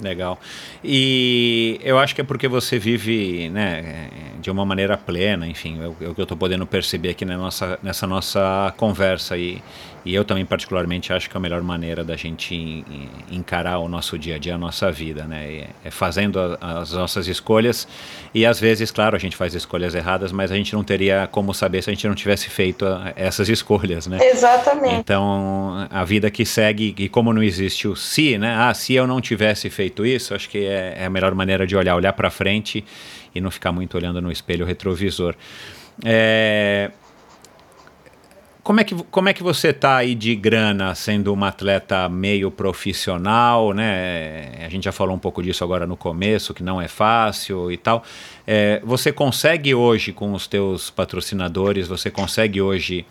Legal. 0.00 0.38
E 0.82 1.80
eu 1.82 1.98
acho 1.98 2.14
que 2.14 2.20
é 2.20 2.24
porque 2.24 2.46
você 2.46 2.78
vive 2.78 3.48
né, 3.48 4.08
de 4.40 4.50
uma 4.50 4.64
maneira 4.64 4.96
plena, 4.96 5.46
enfim, 5.46 5.80
é 5.82 5.88
o 5.88 6.14
que 6.14 6.20
eu 6.20 6.22
estou 6.22 6.36
podendo 6.36 6.64
perceber 6.66 7.10
aqui 7.10 7.24
na 7.24 7.36
nossa, 7.36 7.78
nessa 7.82 8.06
nossa 8.06 8.72
conversa. 8.76 9.36
E, 9.36 9.60
e 10.04 10.14
eu 10.14 10.24
também, 10.24 10.44
particularmente, 10.44 11.12
acho 11.12 11.28
que 11.28 11.36
a 11.36 11.40
melhor 11.40 11.62
maneira 11.62 12.04
da 12.04 12.16
gente 12.16 12.84
encarar 13.30 13.78
o 13.78 13.88
nosso 13.88 14.18
dia 14.18 14.36
a 14.36 14.38
dia, 14.38 14.54
a 14.54 14.58
nossa 14.58 14.90
vida, 14.90 15.24
né? 15.24 15.66
É 15.84 15.90
fazendo 15.90 16.38
as 16.60 16.92
nossas 16.92 17.26
escolhas. 17.26 17.86
E 18.34 18.46
às 18.46 18.60
vezes, 18.60 18.90
claro, 18.90 19.16
a 19.16 19.18
gente 19.18 19.36
faz 19.36 19.54
escolhas 19.54 19.94
erradas, 19.94 20.32
mas 20.32 20.50
a 20.50 20.56
gente 20.56 20.72
não 20.72 20.84
teria 20.84 21.28
como 21.30 21.52
saber 21.52 21.82
se 21.82 21.90
a 21.90 21.92
gente 21.92 22.06
não 22.06 22.14
tivesse 22.14 22.48
feito 22.48 22.84
essas 23.16 23.48
escolhas, 23.48 24.06
né? 24.06 24.18
Exatamente. 24.20 24.94
Então, 24.94 25.86
a 25.90 26.04
vida 26.04 26.30
que 26.30 26.44
segue, 26.44 26.94
e 26.96 27.08
como 27.08 27.32
não 27.32 27.42
existe 27.42 27.88
o 27.88 27.96
se, 27.96 28.38
né? 28.38 28.54
Ah, 28.56 28.72
se 28.74 28.94
eu 28.94 29.06
não 29.06 29.20
tivesse 29.20 29.68
feito 29.68 30.06
isso, 30.06 30.34
acho 30.34 30.48
que 30.48 30.58
é, 30.58 30.94
é 30.98 31.04
a 31.06 31.10
melhor 31.10 31.34
maneira 31.34 31.66
de 31.66 31.76
olhar, 31.76 31.94
olhar 31.96 32.12
para 32.12 32.30
frente 32.30 32.84
e 33.34 33.40
não 33.40 33.50
ficar 33.50 33.72
muito 33.72 33.96
olhando 33.96 34.20
no 34.20 34.30
espelho 34.30 34.64
retrovisor. 34.64 35.34
É, 36.04 36.90
como 38.68 38.80
é 38.80 38.84
que, 38.84 38.94
como 39.04 39.30
é 39.30 39.32
que 39.32 39.42
você 39.42 39.68
está 39.68 39.96
aí 39.96 40.14
de 40.14 40.36
grana 40.36 40.94
sendo 40.94 41.32
uma 41.32 41.48
atleta 41.48 42.06
meio 42.06 42.50
profissional, 42.50 43.72
né? 43.72 44.50
A 44.62 44.68
gente 44.68 44.84
já 44.84 44.92
falou 44.92 45.16
um 45.16 45.18
pouco 45.18 45.42
disso 45.42 45.64
agora 45.64 45.86
no 45.86 45.96
começo, 45.96 46.52
que 46.52 46.62
não 46.62 46.78
é 46.78 46.86
fácil 46.86 47.72
e 47.72 47.78
tal. 47.78 48.04
É, 48.46 48.78
você 48.84 49.10
consegue 49.10 49.74
hoje, 49.74 50.12
com 50.12 50.34
os 50.34 50.46
teus 50.46 50.90
patrocinadores, 50.90 51.88
você 51.88 52.10
consegue 52.10 52.60
hoje... 52.60 53.06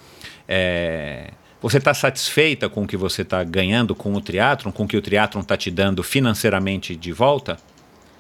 É, 0.48 1.32
você 1.60 1.80
está 1.80 1.92
satisfeita 1.92 2.70
com 2.70 2.84
o 2.84 2.88
que 2.88 2.96
você 2.96 3.24
está 3.24 3.44
ganhando 3.44 3.96
com 3.96 4.14
o 4.14 4.22
triatlon, 4.22 4.72
com 4.72 4.84
o 4.84 4.88
que 4.88 4.96
o 4.96 5.02
triatlon 5.02 5.42
está 5.42 5.58
te 5.58 5.72
dando 5.72 6.04
financeiramente 6.04 6.96
de 6.96 7.12
volta? 7.12 7.58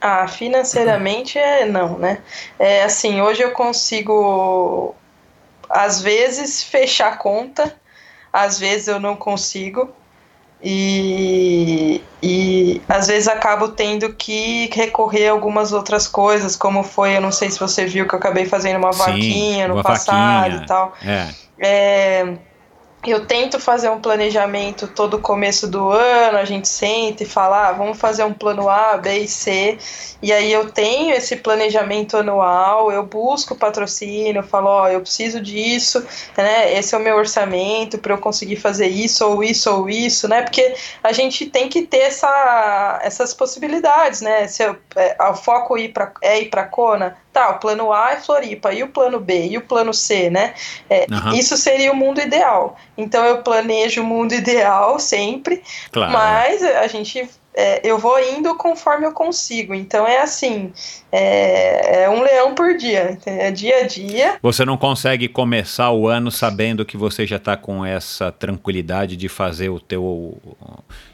Ah, 0.01 0.27
financeiramente 0.27 1.37
é 1.37 1.67
não, 1.67 1.99
né? 1.99 2.17
É 2.57 2.81
assim, 2.81 3.21
hoje 3.21 3.43
eu 3.43 3.51
consigo 3.51 4.95
às 5.69 6.01
vezes 6.01 6.63
fechar 6.63 7.13
a 7.13 7.17
conta, 7.17 7.75
às 8.31 8.59
vezes 8.59 8.87
eu 8.87 8.99
não 8.99 9.15
consigo. 9.15 9.89
E, 10.63 12.01
e 12.21 12.81
às 12.89 13.07
vezes 13.07 13.27
acabo 13.27 13.69
tendo 13.69 14.13
que 14.13 14.69
recorrer 14.73 15.27
a 15.27 15.31
algumas 15.31 15.71
outras 15.71 16.07
coisas, 16.07 16.55
como 16.55 16.81
foi, 16.81 17.15
eu 17.15 17.21
não 17.21 17.31
sei 17.31 17.51
se 17.51 17.59
você 17.59 17.85
viu 17.85 18.07
que 18.07 18.15
eu 18.15 18.19
acabei 18.19 18.45
fazendo 18.45 18.77
uma 18.77 18.91
Sim, 18.91 18.99
vaquinha 18.99 19.67
no 19.67 19.83
passado 19.83 20.41
vaquinha. 20.41 20.63
e 20.63 20.65
tal. 20.65 20.93
É. 21.05 21.29
É, 21.59 22.37
eu 23.05 23.25
tento 23.25 23.59
fazer 23.59 23.89
um 23.89 24.01
planejamento 24.01 24.87
todo 24.87 25.19
começo 25.19 25.67
do 25.67 25.91
ano, 25.91 26.37
a 26.37 26.45
gente 26.45 26.67
senta 26.67 27.23
e 27.23 27.25
fala, 27.25 27.69
ah, 27.69 27.71
vamos 27.71 27.97
fazer 27.97 28.23
um 28.23 28.33
plano 28.33 28.67
A, 28.67 28.97
B 28.97 29.19
e 29.19 29.27
C, 29.27 29.77
e 30.21 30.33
aí 30.33 30.51
eu 30.51 30.69
tenho 30.71 31.13
esse 31.13 31.37
planejamento 31.37 32.17
anual, 32.17 32.91
eu 32.91 33.03
busco 33.03 33.55
patrocínio, 33.55 34.43
falo, 34.43 34.67
ó, 34.67 34.83
oh, 34.83 34.87
eu 34.87 35.01
preciso 35.01 35.39
disso, 35.39 36.05
né, 36.35 36.73
esse 36.73 36.95
é 36.95 36.97
o 36.97 37.01
meu 37.01 37.15
orçamento 37.15 37.97
para 37.97 38.13
eu 38.13 38.17
conseguir 38.17 38.57
fazer 38.57 38.87
isso, 38.87 39.25
ou 39.25 39.43
isso, 39.43 39.71
ou 39.71 39.89
isso, 39.89 40.27
né, 40.27 40.41
porque 40.41 40.75
a 41.03 41.13
gente 41.13 41.45
tem 41.45 41.69
que 41.69 41.83
ter 41.83 41.99
essa, 41.99 42.99
essas 43.03 43.33
possibilidades, 43.33 44.21
né, 44.21 44.47
se 44.47 44.63
eu, 44.63 44.75
é, 44.95 45.15
o 45.29 45.35
foco 45.35 45.77
ir 45.77 45.93
é 46.21 46.41
ir 46.41 46.49
para 46.49 46.65
Kona, 46.65 47.15
tá, 47.37 47.49
o 47.51 47.59
plano 47.59 47.93
A 47.93 48.13
é 48.13 48.15
Floripa, 48.17 48.73
e 48.73 48.81
o 48.81 48.87
plano 48.87 49.19
B, 49.19 49.47
e 49.47 49.57
o 49.57 49.61
plano 49.61 49.93
C, 49.93 50.29
né? 50.29 50.53
É, 50.89 51.05
uhum. 51.09 51.33
Isso 51.33 51.55
seria 51.55 51.91
o 51.91 51.95
mundo 51.95 52.19
ideal. 52.19 52.77
Então 52.97 53.23
eu 53.25 53.43
planejo 53.43 54.01
o 54.01 54.05
mundo 54.05 54.33
ideal 54.35 54.99
sempre, 54.99 55.61
claro. 55.91 56.11
mas 56.11 56.63
a 56.63 56.87
gente 56.87 57.29
é, 57.57 57.81
eu 57.83 57.97
vou 57.97 58.19
indo 58.19 58.53
conforme 58.55 59.07
eu 59.07 59.11
consigo. 59.11 59.73
Então 59.73 60.07
é 60.07 60.21
assim, 60.21 60.71
é, 61.11 62.03
é, 62.03 62.09
um 62.09 62.21
leão 62.21 62.53
por 62.53 62.77
dia, 62.77 63.17
é 63.25 63.49
dia 63.49 63.77
a 63.77 63.87
dia. 63.87 64.37
Você 64.43 64.63
não 64.63 64.77
consegue 64.77 65.27
começar 65.27 65.91
o 65.91 66.07
ano 66.07 66.31
sabendo 66.31 66.85
que 66.85 66.95
você 66.95 67.25
já 67.25 67.37
está 67.37 67.57
com 67.57 67.83
essa 67.83 68.31
tranquilidade 68.31 69.17
de 69.17 69.27
fazer 69.27 69.69
o 69.69 69.79
teu 69.79 70.37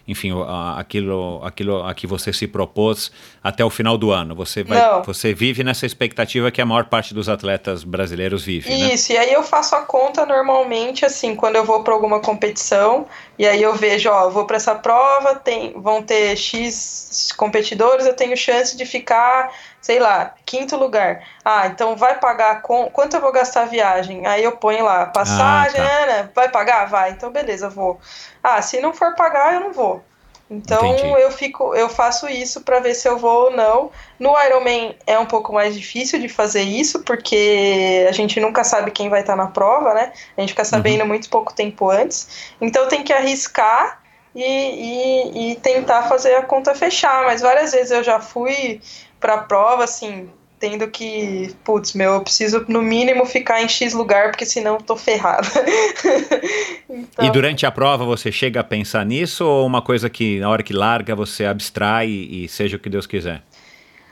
enfim, 0.06 0.32
aquilo, 0.76 1.41
aquilo 1.44 1.84
a 1.84 1.94
que 1.94 2.06
você 2.06 2.34
se 2.34 2.45
propôs 2.45 3.12
até 3.44 3.64
o 3.64 3.70
final 3.70 3.98
do 3.98 4.11
ano. 4.11 4.34
Você, 4.36 4.64
vai, 4.64 4.80
você 5.06 5.34
vive 5.34 5.64
nessa 5.64 5.86
expectativa 5.86 6.49
que 6.49 6.61
a 6.61 6.65
maior 6.65 6.86
parte 6.86 7.14
dos 7.14 7.28
atletas 7.28 7.84
brasileiros 7.84 8.45
vive. 8.45 8.70
Né? 8.70 8.94
Isso, 8.94 9.11
né? 9.11 9.20
e 9.20 9.22
aí 9.22 9.34
eu 9.34 9.44
faço 9.44 9.76
a 9.76 9.82
conta 9.82 10.26
normalmente 10.26 11.06
assim, 11.06 11.36
quando 11.36 11.57
eu 11.57 11.65
vou 11.65 11.84
para 11.84 11.94
alguma 11.94 12.22
competição, 12.22 13.06
e 13.38 13.45
aí 13.45 13.61
eu 13.61 13.76
vejo, 13.76 14.10
ó, 14.10 14.30
vou 14.30 14.45
para 14.45 14.56
essa 14.56 14.76
prova, 14.76 15.36
tem, 15.36 15.74
vão 15.76 16.02
ter 16.02 16.38
X 16.38 17.34
competidores, 17.36 18.06
eu 18.06 18.14
tenho 18.14 18.38
chance 18.38 18.78
de 18.78 18.86
ficar 18.86 19.52
sei 19.82 19.99
lá, 19.99 20.34
quinto 20.45 20.78
lugar. 20.78 21.22
Ah, 21.44 21.68
então 21.68 21.98
vai 21.98 22.18
pagar 22.18 22.61
com 22.61 22.90
quanto 22.90 23.18
eu 23.18 23.22
vou 23.22 23.34
gastar 23.34 23.64
a 23.64 23.65
viagem? 23.65 24.26
Aí 24.26 24.41
eu 24.41 24.53
ponho 24.53 24.86
lá, 24.86 25.07
passagem, 25.07 25.82
ah, 25.82 25.84
tá. 25.84 26.06
né? 26.06 26.30
Vai 26.34 26.48
pagar? 26.48 26.86
Vai, 26.86 27.11
então 27.11 27.30
beleza, 27.30 27.70
vou. 27.70 27.99
Ah, 28.41 28.61
se 28.61 28.80
não 28.80 28.94
for 28.94 29.14
pagar, 29.14 29.56
eu 29.56 29.60
não 29.60 29.74
vou. 29.74 30.02
Então 30.49 30.86
Entendi. 30.86 31.22
eu 31.22 31.32
fico, 31.32 31.74
eu 31.74 31.90
faço 31.90 32.28
isso 32.28 32.61
para 32.61 32.80
ver 32.80 32.94
se 32.94 33.07
eu 33.07 33.18
vou 33.18 33.45
ou 33.45 33.52
não. 33.52 33.90
No 34.20 34.36
Ironman 34.45 34.95
é 35.07 35.18
um 35.18 35.26
pouco 35.26 35.53
mais 35.53 35.76
difícil 35.76 36.20
de 36.20 36.30
fazer 36.30 36.61
isso, 36.61 37.03
porque 37.03 38.06
a 38.07 38.11
gente 38.11 38.40
nunca 38.40 38.64
sabe 38.64 38.91
quem 38.91 39.10
vai 39.10 39.22
estar 39.22 39.36
na 39.36 39.48
prova, 39.48 39.94
né? 39.94 40.11
A 40.38 40.41
gente 40.41 40.52
fica 40.52 40.65
sabendo 40.65 41.02
uhum. 41.02 41.07
muito 41.07 41.30
pouco 41.30 41.53
tempo 41.53 41.90
antes. 41.90 42.53
Então 42.61 42.88
tem 42.88 43.03
que 43.03 43.14
arriscar 43.14 44.02
e, 44.36 44.44
e, 44.44 45.52
e, 45.52 45.56
tentar 45.56 46.03
fazer 46.03 46.36
a 46.36 46.44
conta 46.44 46.76
fechar. 46.76 47.24
Mas 47.24 47.41
várias 47.41 47.72
vezes 47.72 47.91
eu 47.91 48.03
já 48.03 48.20
fui 48.20 48.82
para 49.20 49.36
a 49.36 49.44
prova, 49.44 49.86
assim, 49.86 50.30
tendo 50.64 50.88
que, 50.88 51.53
putz, 51.61 51.91
meu, 51.91 52.14
eu 52.14 52.22
preciso 52.22 52.64
no 52.69 52.81
mínimo 52.81 53.26
ficar 53.26 53.61
em 53.61 53.68
X 53.68 53.91
lugar, 53.91 54.31
porque 54.31 54.45
senão 54.45 54.76
eu 54.76 54.81
tô 54.81 54.95
ferrada. 54.95 55.45
então... 56.90 57.26
E 57.26 57.30
durante 57.31 57.65
a 57.65 57.72
prova 57.72 58.06
você 58.06 58.31
chega 58.31 58.61
a 58.61 58.64
pensar 58.64 59.06
nisso 59.06 59.45
ou 59.45 59.68
uma 59.68 59.81
coisa 59.81 60.10
que 60.10 60.40
na 60.40 60.49
hora 60.49 60.64
que 60.64 60.72
larga 60.72 61.14
você 61.18 61.44
abstrai 61.44 62.07
e, 62.07 62.45
e 62.45 62.48
seja 62.48 62.77
o 62.77 62.80
que 62.80 62.90
Deus 62.90 63.06
quiser? 63.06 63.44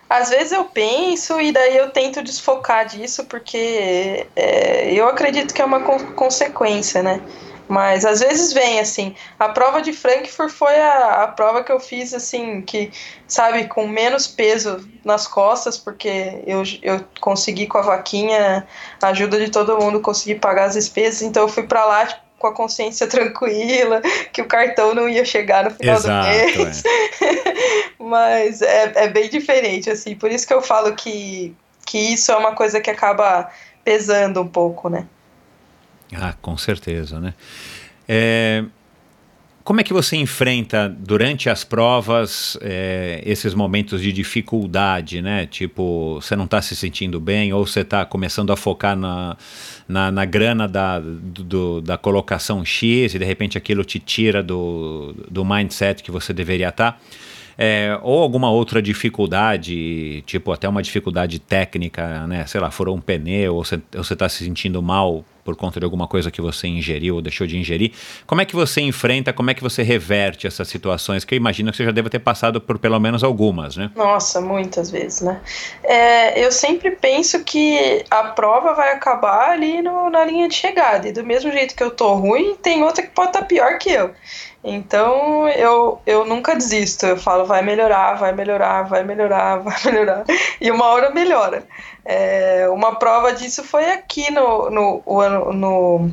Às 0.09 0.29
vezes 0.29 0.51
eu 0.51 0.65
penso 0.65 1.39
e 1.39 1.53
daí 1.53 1.77
eu 1.77 1.89
tento 1.89 2.21
desfocar 2.21 2.85
disso, 2.85 3.23
porque 3.27 4.27
é, 4.35 4.93
eu 4.93 5.07
acredito 5.07 5.53
que 5.53 5.61
é 5.61 5.65
uma 5.65 5.79
consequência, 5.79 7.01
né? 7.01 7.21
Mas 7.71 8.03
às 8.03 8.19
vezes 8.19 8.51
vem, 8.51 8.81
assim. 8.81 9.15
A 9.39 9.47
prova 9.47 9.81
de 9.81 9.93
Frankfurt 9.93 10.51
foi 10.51 10.77
a, 10.77 11.23
a 11.23 11.27
prova 11.29 11.63
que 11.63 11.71
eu 11.71 11.79
fiz, 11.79 12.13
assim, 12.13 12.61
que, 12.61 12.91
sabe, 13.25 13.65
com 13.69 13.87
menos 13.87 14.27
peso 14.27 14.85
nas 15.05 15.25
costas, 15.25 15.77
porque 15.77 16.43
eu, 16.45 16.63
eu 16.83 17.01
consegui 17.21 17.67
com 17.67 17.77
a 17.77 17.81
vaquinha, 17.81 18.67
a 19.01 19.07
ajuda 19.07 19.39
de 19.39 19.49
todo 19.49 19.79
mundo, 19.79 20.01
consegui 20.01 20.35
pagar 20.35 20.65
as 20.65 20.73
despesas, 20.73 21.21
então 21.21 21.43
eu 21.43 21.47
fui 21.47 21.63
para 21.63 21.85
lá, 21.85 22.05
tipo, 22.07 22.19
com 22.37 22.47
a 22.47 22.53
consciência 22.53 23.07
tranquila, 23.07 24.01
que 24.33 24.41
o 24.41 24.47
cartão 24.47 24.93
não 24.93 25.07
ia 25.07 25.23
chegar 25.23 25.63
no 25.63 25.71
final 25.71 25.95
Exato, 25.95 26.27
do 26.27 26.57
mês. 26.57 26.83
É. 26.85 27.93
Mas 28.03 28.61
é, 28.61 28.91
é 28.95 29.07
bem 29.07 29.29
diferente, 29.29 29.89
assim, 29.89 30.13
por 30.13 30.29
isso 30.29 30.45
que 30.45 30.53
eu 30.53 30.61
falo 30.61 30.93
que, 30.93 31.55
que 31.85 31.97
isso 31.97 32.33
é 32.33 32.35
uma 32.35 32.53
coisa 32.53 32.81
que 32.81 32.89
acaba 32.89 33.49
pesando 33.85 34.41
um 34.41 34.47
pouco, 34.47 34.89
né? 34.89 35.07
Ah, 36.13 36.33
com 36.41 36.57
certeza, 36.57 37.19
né? 37.19 37.33
É, 38.07 38.63
como 39.63 39.79
é 39.79 39.83
que 39.83 39.93
você 39.93 40.17
enfrenta 40.17 40.89
durante 40.89 41.49
as 41.49 41.63
provas 41.63 42.57
é, 42.61 43.21
esses 43.23 43.53
momentos 43.53 44.01
de 44.01 44.11
dificuldade, 44.11 45.21
né? 45.21 45.45
Tipo, 45.45 46.15
você 46.15 46.35
não 46.35 46.45
está 46.45 46.61
se 46.61 46.75
sentindo 46.75 47.19
bem 47.19 47.53
ou 47.53 47.65
você 47.65 47.81
está 47.81 48.03
começando 48.03 48.51
a 48.51 48.57
focar 48.57 48.95
na, 48.95 49.37
na, 49.87 50.11
na 50.11 50.25
grana 50.25 50.67
da, 50.67 50.99
do, 50.99 51.79
da 51.79 51.97
colocação 51.97 52.65
X 52.65 53.13
e 53.13 53.19
de 53.19 53.25
repente 53.25 53.57
aquilo 53.57 53.85
te 53.85 53.99
tira 53.99 54.41
do, 54.41 55.13
do 55.29 55.45
mindset 55.45 56.01
que 56.01 56.11
você 56.11 56.33
deveria 56.33 56.69
estar. 56.69 56.93
Tá? 56.93 56.99
É, 57.57 57.99
ou 58.01 58.23
alguma 58.23 58.49
outra 58.49 58.81
dificuldade, 58.81 60.23
tipo 60.25 60.51
até 60.51 60.67
uma 60.67 60.81
dificuldade 60.81 61.37
técnica, 61.37 62.25
né? 62.25 62.47
Sei 62.47 62.59
lá, 62.59 62.71
furou 62.71 62.95
um 62.95 63.01
pneu, 63.01 63.55
ou 63.55 63.63
você 63.63 63.79
está 64.13 64.27
se 64.27 64.43
sentindo 64.43 64.81
mal 64.81 65.23
por 65.43 65.55
conta 65.55 65.79
de 65.79 65.83
alguma 65.83 66.07
coisa 66.07 66.31
que 66.31 66.41
você 66.41 66.67
ingeriu 66.67 67.15
ou 67.15 67.21
deixou 67.21 67.45
de 67.47 67.57
ingerir. 67.57 67.93
Como 68.25 68.41
é 68.41 68.45
que 68.45 68.55
você 68.55 68.81
enfrenta, 68.81 69.33
como 69.33 69.49
é 69.49 69.53
que 69.53 69.61
você 69.61 69.83
reverte 69.83 70.47
essas 70.47 70.67
situações? 70.67 71.25
Que 71.25 71.35
eu 71.35 71.37
imagino 71.37 71.71
que 71.71 71.77
você 71.77 71.85
já 71.85 71.91
deva 71.91 72.09
ter 72.09 72.19
passado 72.19 72.59
por 72.61 72.79
pelo 72.79 72.99
menos 72.99 73.23
algumas, 73.23 73.75
né? 73.75 73.91
Nossa, 73.95 74.41
muitas 74.41 74.91
vezes, 74.91 75.21
né? 75.21 75.41
É, 75.83 76.43
eu 76.43 76.51
sempre 76.51 76.91
penso 76.91 77.43
que 77.43 78.03
a 78.09 78.23
prova 78.23 78.73
vai 78.73 78.93
acabar 78.93 79.51
ali 79.51 79.81
no, 79.81 80.09
na 80.09 80.25
linha 80.25 80.47
de 80.47 80.55
chegada. 80.55 81.07
E 81.07 81.11
do 81.11 81.23
mesmo 81.23 81.51
jeito 81.51 81.75
que 81.75 81.83
eu 81.83 81.91
tô 81.91 82.13
ruim, 82.15 82.55
tem 82.61 82.83
outra 82.83 83.03
que 83.03 83.09
pode 83.09 83.29
estar 83.29 83.41
tá 83.41 83.45
pior 83.45 83.77
que 83.77 83.91
eu. 83.91 84.11
Então 84.63 85.47
eu, 85.49 85.99
eu 86.05 86.23
nunca 86.23 86.55
desisto, 86.55 87.05
eu 87.05 87.17
falo, 87.17 87.45
vai 87.45 87.63
melhorar, 87.63 88.13
vai 88.13 88.31
melhorar, 88.31 88.83
vai 88.83 89.03
melhorar, 89.03 89.57
vai 89.63 89.75
melhorar. 89.85 90.23
E 90.59 90.69
uma 90.69 90.85
hora 90.85 91.09
melhora. 91.09 91.63
É, 92.05 92.67
uma 92.69 92.95
prova 92.95 93.33
disso 93.33 93.63
foi 93.63 93.89
aqui 93.91 94.31
no, 94.31 94.69
no, 94.69 95.03
no, 95.05 95.53
no 95.53 96.11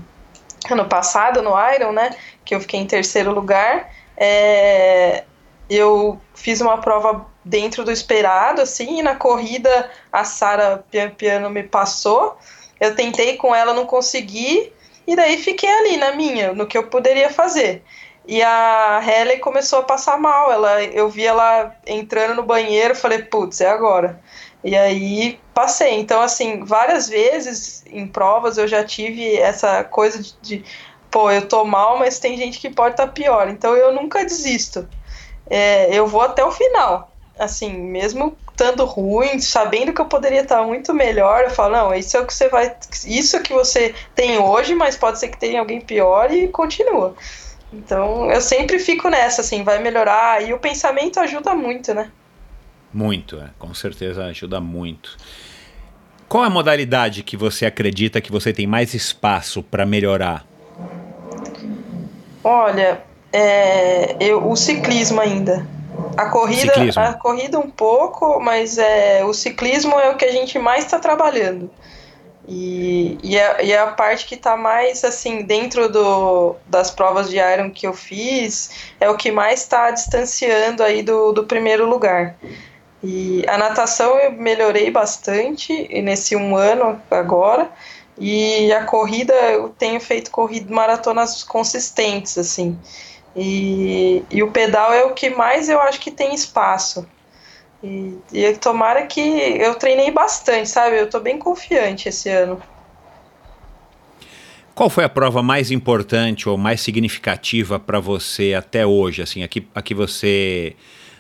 ano 0.70 0.84
passado, 0.86 1.42
no 1.42 1.52
Iron, 1.74 1.92
né? 1.92 2.14
Que 2.44 2.54
eu 2.54 2.60
fiquei 2.60 2.80
em 2.80 2.86
terceiro 2.86 3.32
lugar. 3.32 3.90
É, 4.16 5.24
eu 5.68 6.18
fiz 6.34 6.60
uma 6.60 6.78
prova 6.78 7.26
dentro 7.44 7.84
do 7.84 7.90
esperado, 7.90 8.62
assim, 8.62 8.98
e 8.98 9.02
na 9.02 9.14
corrida 9.14 9.90
a 10.12 10.24
Sara 10.24 10.84
Pian 10.90 11.10
Piano 11.10 11.50
me 11.50 11.62
passou. 11.62 12.36
Eu 12.80 12.94
tentei 12.94 13.36
com 13.36 13.54
ela, 13.54 13.74
não 13.74 13.84
consegui, 13.84 14.72
e 15.06 15.16
daí 15.16 15.38
fiquei 15.38 15.68
ali 15.68 15.96
na 15.96 16.12
minha, 16.12 16.52
no 16.52 16.66
que 16.66 16.76
eu 16.76 16.86
poderia 16.86 17.30
fazer. 17.30 17.82
E 18.28 18.42
a 18.42 18.98
Halle 18.98 19.38
começou 19.38 19.78
a 19.78 19.84
passar 19.84 20.18
mal. 20.18 20.52
Ela, 20.52 20.84
eu 20.84 21.08
vi 21.08 21.24
ela 21.24 21.74
entrando 21.86 22.34
no 22.34 22.42
banheiro, 22.42 22.94
falei, 22.94 23.22
putz, 23.22 23.62
é 23.62 23.70
agora. 23.70 24.20
E 24.62 24.76
aí 24.76 25.40
passei. 25.54 25.98
Então, 25.98 26.20
assim, 26.20 26.62
várias 26.62 27.08
vezes 27.08 27.82
em 27.90 28.06
provas 28.06 28.58
eu 28.58 28.68
já 28.68 28.84
tive 28.84 29.36
essa 29.36 29.82
coisa 29.82 30.22
de, 30.22 30.34
de 30.42 30.64
pô, 31.10 31.30
eu 31.30 31.48
tô 31.48 31.64
mal, 31.64 31.98
mas 31.98 32.18
tem 32.18 32.36
gente 32.36 32.58
que 32.58 32.68
pode 32.68 32.92
estar 32.92 33.06
tá 33.06 33.12
pior. 33.12 33.48
Então 33.48 33.74
eu 33.74 33.94
nunca 33.94 34.22
desisto. 34.22 34.86
É, 35.48 35.88
eu 35.96 36.06
vou 36.06 36.20
até 36.20 36.44
o 36.44 36.52
final. 36.52 37.10
Assim, 37.38 37.72
mesmo 37.72 38.36
estando 38.50 38.84
ruim, 38.84 39.40
sabendo 39.40 39.94
que 39.94 40.02
eu 40.02 40.06
poderia 40.06 40.42
estar 40.42 40.62
muito 40.64 40.92
melhor, 40.92 41.44
eu 41.44 41.50
falo, 41.50 41.76
não, 41.76 41.94
isso 41.94 42.16
é 42.16 42.20
o 42.20 42.26
que 42.26 42.34
você 42.34 42.48
vai. 42.48 42.76
Isso 43.06 43.36
é 43.36 43.40
que 43.40 43.54
você 43.54 43.94
tem 44.14 44.38
hoje, 44.38 44.74
mas 44.74 44.96
pode 44.96 45.18
ser 45.18 45.28
que 45.28 45.38
tenha 45.38 45.60
alguém 45.60 45.80
pior 45.80 46.30
e 46.30 46.48
continua. 46.48 47.14
Então 47.72 48.30
eu 48.30 48.40
sempre 48.40 48.78
fico 48.78 49.08
nessa, 49.08 49.40
assim, 49.42 49.62
vai 49.62 49.82
melhorar. 49.82 50.42
E 50.42 50.52
o 50.52 50.58
pensamento 50.58 51.20
ajuda 51.20 51.54
muito, 51.54 51.94
né? 51.94 52.10
Muito, 52.92 53.36
é, 53.36 53.50
com 53.58 53.72
certeza 53.74 54.24
ajuda 54.24 54.60
muito. 54.60 55.16
Qual 56.28 56.44
é 56.44 56.46
a 56.46 56.50
modalidade 56.50 57.22
que 57.22 57.36
você 57.36 57.64
acredita 57.66 58.20
que 58.20 58.30
você 58.30 58.52
tem 58.52 58.66
mais 58.66 58.92
espaço 58.94 59.62
para 59.62 59.86
melhorar? 59.86 60.44
Olha, 62.44 63.02
é, 63.32 64.16
eu, 64.20 64.46
o 64.46 64.56
ciclismo 64.56 65.20
ainda. 65.20 65.66
A 66.16 66.26
corrida, 66.26 66.72
ciclismo. 66.72 67.02
a 67.02 67.12
corrida 67.14 67.58
um 67.58 67.70
pouco, 67.70 68.40
mas 68.40 68.78
é, 68.78 69.24
o 69.24 69.32
ciclismo 69.32 69.98
é 69.98 70.10
o 70.10 70.16
que 70.16 70.24
a 70.24 70.32
gente 70.32 70.58
mais 70.58 70.84
está 70.84 70.98
trabalhando. 70.98 71.70
E, 72.50 73.18
e, 73.22 73.36
é, 73.36 73.66
e 73.66 73.72
é 73.72 73.78
a 73.78 73.88
parte 73.88 74.24
que 74.24 74.34
está 74.34 74.56
mais 74.56 75.04
assim 75.04 75.42
dentro 75.42 75.86
do, 75.92 76.56
das 76.66 76.90
provas 76.90 77.28
de 77.28 77.36
Iron 77.36 77.70
que 77.70 77.86
eu 77.86 77.92
fiz, 77.92 78.70
é 78.98 79.10
o 79.10 79.18
que 79.18 79.30
mais 79.30 79.60
está 79.60 79.90
distanciando 79.90 80.82
aí 80.82 81.02
do, 81.02 81.32
do 81.32 81.44
primeiro 81.44 81.86
lugar. 81.86 82.36
E 83.04 83.44
a 83.46 83.58
natação 83.58 84.18
eu 84.18 84.32
melhorei 84.32 84.90
bastante 84.90 85.88
nesse 86.02 86.34
um 86.34 86.56
ano 86.56 87.00
agora. 87.10 87.70
E 88.16 88.72
a 88.72 88.82
corrida, 88.84 89.34
eu 89.34 89.68
tenho 89.68 90.00
feito 90.00 90.30
corrida 90.30 90.74
maratonas 90.74 91.44
consistentes, 91.44 92.38
assim. 92.38 92.76
E, 93.36 94.24
e 94.30 94.42
o 94.42 94.50
pedal 94.50 94.92
é 94.92 95.04
o 95.04 95.12
que 95.12 95.30
mais 95.30 95.68
eu 95.68 95.80
acho 95.80 96.00
que 96.00 96.10
tem 96.10 96.34
espaço. 96.34 97.06
E, 97.82 98.18
e 98.32 98.52
tomara 98.54 99.06
que 99.06 99.20
eu 99.20 99.74
treinei 99.74 100.10
bastante, 100.10 100.68
sabe? 100.68 100.98
Eu 100.98 101.08
tô 101.08 101.20
bem 101.20 101.38
confiante 101.38 102.08
esse 102.08 102.28
ano. 102.28 102.60
Qual 104.74 104.88
foi 104.88 105.04
a 105.04 105.08
prova 105.08 105.42
mais 105.42 105.70
importante 105.70 106.48
ou 106.48 106.56
mais 106.56 106.80
significativa 106.80 107.80
para 107.80 107.98
você 107.98 108.54
até 108.54 108.86
hoje? 108.86 109.22
Assim, 109.22 109.42
aqui, 109.42 109.66
aqui 109.74 109.92
você 109.94 110.76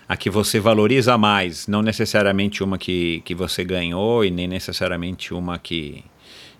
a 0.08 0.16
que 0.16 0.30
você 0.30 0.58
valoriza 0.58 1.18
mais, 1.18 1.66
não 1.66 1.82
necessariamente 1.82 2.64
uma 2.64 2.78
que, 2.78 3.20
que 3.26 3.34
você 3.34 3.62
ganhou 3.62 4.24
e 4.24 4.30
nem 4.30 4.48
necessariamente 4.48 5.34
uma 5.34 5.58
que, 5.58 6.02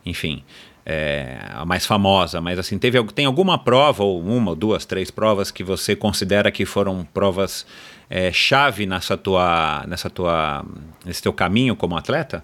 enfim, 0.05 0.45
é 0.85 1.39
a 1.51 1.65
mais 1.65 1.87
famosa, 1.87 2.41
mas 2.43 2.59
assim, 2.59 2.79
teve, 2.79 3.03
tem 3.13 3.25
alguma 3.25 3.59
prova, 3.59 4.05
ou 4.05 4.23
uma, 4.23 4.55
duas, 4.55 4.85
três 4.85 5.11
provas 5.11 5.51
que 5.51 5.65
você 5.65 5.97
considera 5.97 6.51
que 6.51 6.67
foram 6.67 7.07
provas 7.13 7.67
é, 8.11 8.33
chave 8.33 8.87
nessa 8.87 9.17
tua, 9.17 9.85
nessa 9.87 10.09
tua, 10.09 10.65
nesse 11.05 11.23
teu 11.23 11.33
caminho 11.33 11.77
como 11.77 11.97
atleta? 11.97 12.43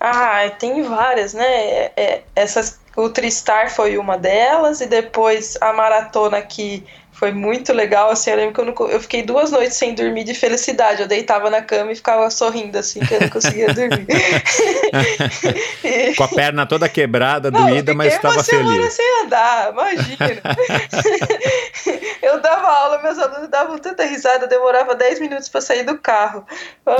Ah, 0.00 0.48
tem 0.58 0.82
várias, 0.82 1.34
né? 1.34 1.44
É, 1.44 1.92
é 1.96 2.22
essas, 2.36 2.80
o 2.96 3.08
Tristar 3.08 3.70
foi 3.70 3.98
uma 3.98 4.16
delas, 4.16 4.80
e 4.80 4.86
depois 4.86 5.56
a 5.60 5.72
maratona 5.72 6.40
que 6.42 6.84
foi 7.18 7.32
muito 7.32 7.72
legal, 7.72 8.10
assim, 8.10 8.30
eu 8.30 8.36
lembro 8.36 8.54
que 8.54 8.60
eu, 8.60 8.64
não, 8.64 8.72
eu, 8.88 9.00
fiquei 9.00 9.24
duas 9.24 9.50
noites 9.50 9.76
sem 9.76 9.92
dormir 9.92 10.22
de 10.22 10.34
felicidade. 10.34 11.02
Eu 11.02 11.08
deitava 11.08 11.50
na 11.50 11.60
cama 11.60 11.90
e 11.90 11.96
ficava 11.96 12.30
sorrindo, 12.30 12.78
assim, 12.78 13.00
que 13.00 13.12
eu 13.12 13.20
não 13.20 13.28
conseguia 13.28 13.74
dormir. 13.74 14.06
Com 16.16 16.22
a 16.22 16.28
perna 16.28 16.64
toda 16.64 16.88
quebrada, 16.88 17.50
não, 17.50 17.66
doída, 17.66 17.92
mas 17.92 18.14
estava 18.14 18.44
feliz. 18.44 18.92
sem 18.92 19.24
andar, 19.24 19.72
imagina. 19.72 20.16
eu 22.22 22.40
dava 22.40 22.68
aula, 22.68 23.02
meus 23.02 23.18
alunos 23.18 23.48
davam 23.48 23.78
tanta 23.78 24.04
risada, 24.04 24.46
demorava 24.46 24.94
10 24.94 25.18
minutos 25.18 25.48
para 25.48 25.60
sair 25.60 25.82
do 25.82 25.98
carro. 25.98 26.46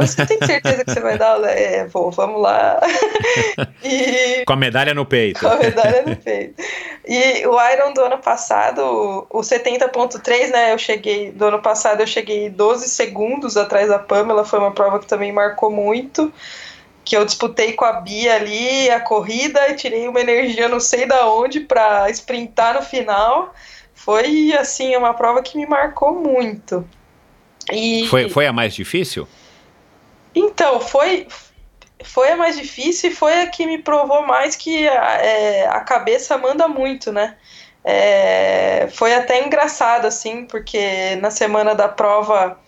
Você 0.01 0.27
tem 0.27 0.39
certeza 0.45 0.85
que 0.85 0.91
você 0.91 1.01
vai 1.01 1.17
dar 1.17 1.35
aula? 1.35 1.49
É, 1.49 1.87
vou, 1.87 2.11
vamos 2.11 2.43
lá. 2.43 2.81
e... 3.85 4.43
Com 4.45 4.53
a 4.53 4.57
medalha 4.57 4.95
no 4.95 5.07
peito. 5.07 5.39
Com 5.39 5.47
a 5.47 5.57
medalha 5.57 6.03
no 6.05 6.17
peito. 6.17 6.61
E 7.07 7.47
o 7.47 7.57
Iron 7.73 7.93
do 7.93 8.03
ano 8.03 8.19
passado, 8.19 9.29
o 9.31 9.43
70.3, 10.09 10.51
né? 10.51 10.73
Eu 10.73 10.79
cheguei, 10.79 11.31
do 11.31 11.47
ano 11.47 11.61
passado 11.61 12.01
eu 12.01 12.07
cheguei 12.07 12.51
12 12.51 12.89
segundos 12.89 13.57
atrás 13.57 13.89
da 13.89 13.99
Pamela, 13.99 14.45
foi 14.45 14.59
uma 14.59 14.73
prova 14.73 14.99
que 14.99 15.07
também 15.07 15.33
marcou 15.33 15.71
muito. 15.71 16.33
Que 17.05 17.17
eu 17.17 17.25
disputei 17.25 17.73
com 17.73 17.85
a 17.85 17.93
Bia 18.01 18.35
ali 18.35 18.91
a 18.91 19.01
corrida 19.01 19.71
e 19.71 19.75
tirei 19.75 20.07
uma 20.07 20.21
energia 20.21 20.69
não 20.69 20.81
sei 20.81 21.07
da 21.07 21.27
onde 21.31 21.61
para 21.61 22.11
sprintar 22.11 22.75
no 22.75 22.83
final. 22.83 23.55
Foi 23.95 24.53
assim, 24.53 24.95
uma 24.97 25.15
prova 25.15 25.43
que 25.43 25.57
me 25.57 25.67
marcou 25.67 26.15
muito. 26.15 26.87
E... 27.73 28.07
Foi, 28.09 28.29
foi 28.29 28.47
a 28.47 28.53
mais 28.53 28.75
difícil? 28.75 29.27
Então, 30.35 30.81
foi, 30.81 31.27
foi 32.05 32.31
a 32.31 32.37
mais 32.37 32.57
difícil 32.57 33.11
e 33.11 33.15
foi 33.15 33.43
a 33.43 33.47
que 33.47 33.67
me 33.67 33.79
provou 33.79 34.27
mais 34.27 34.55
que 34.55 34.87
é, 34.87 35.67
a 35.67 35.81
cabeça 35.81 36.39
manda 36.39 36.69
muito, 36.69 37.13
né? 37.13 37.37
É, 37.85 38.89
foi 38.93 39.15
até 39.15 39.45
engraçado, 39.45 40.07
assim, 40.07 40.45
porque 40.45 41.17
na 41.17 41.31
semana 41.31 41.75
da 41.75 41.89
prova 41.89 42.59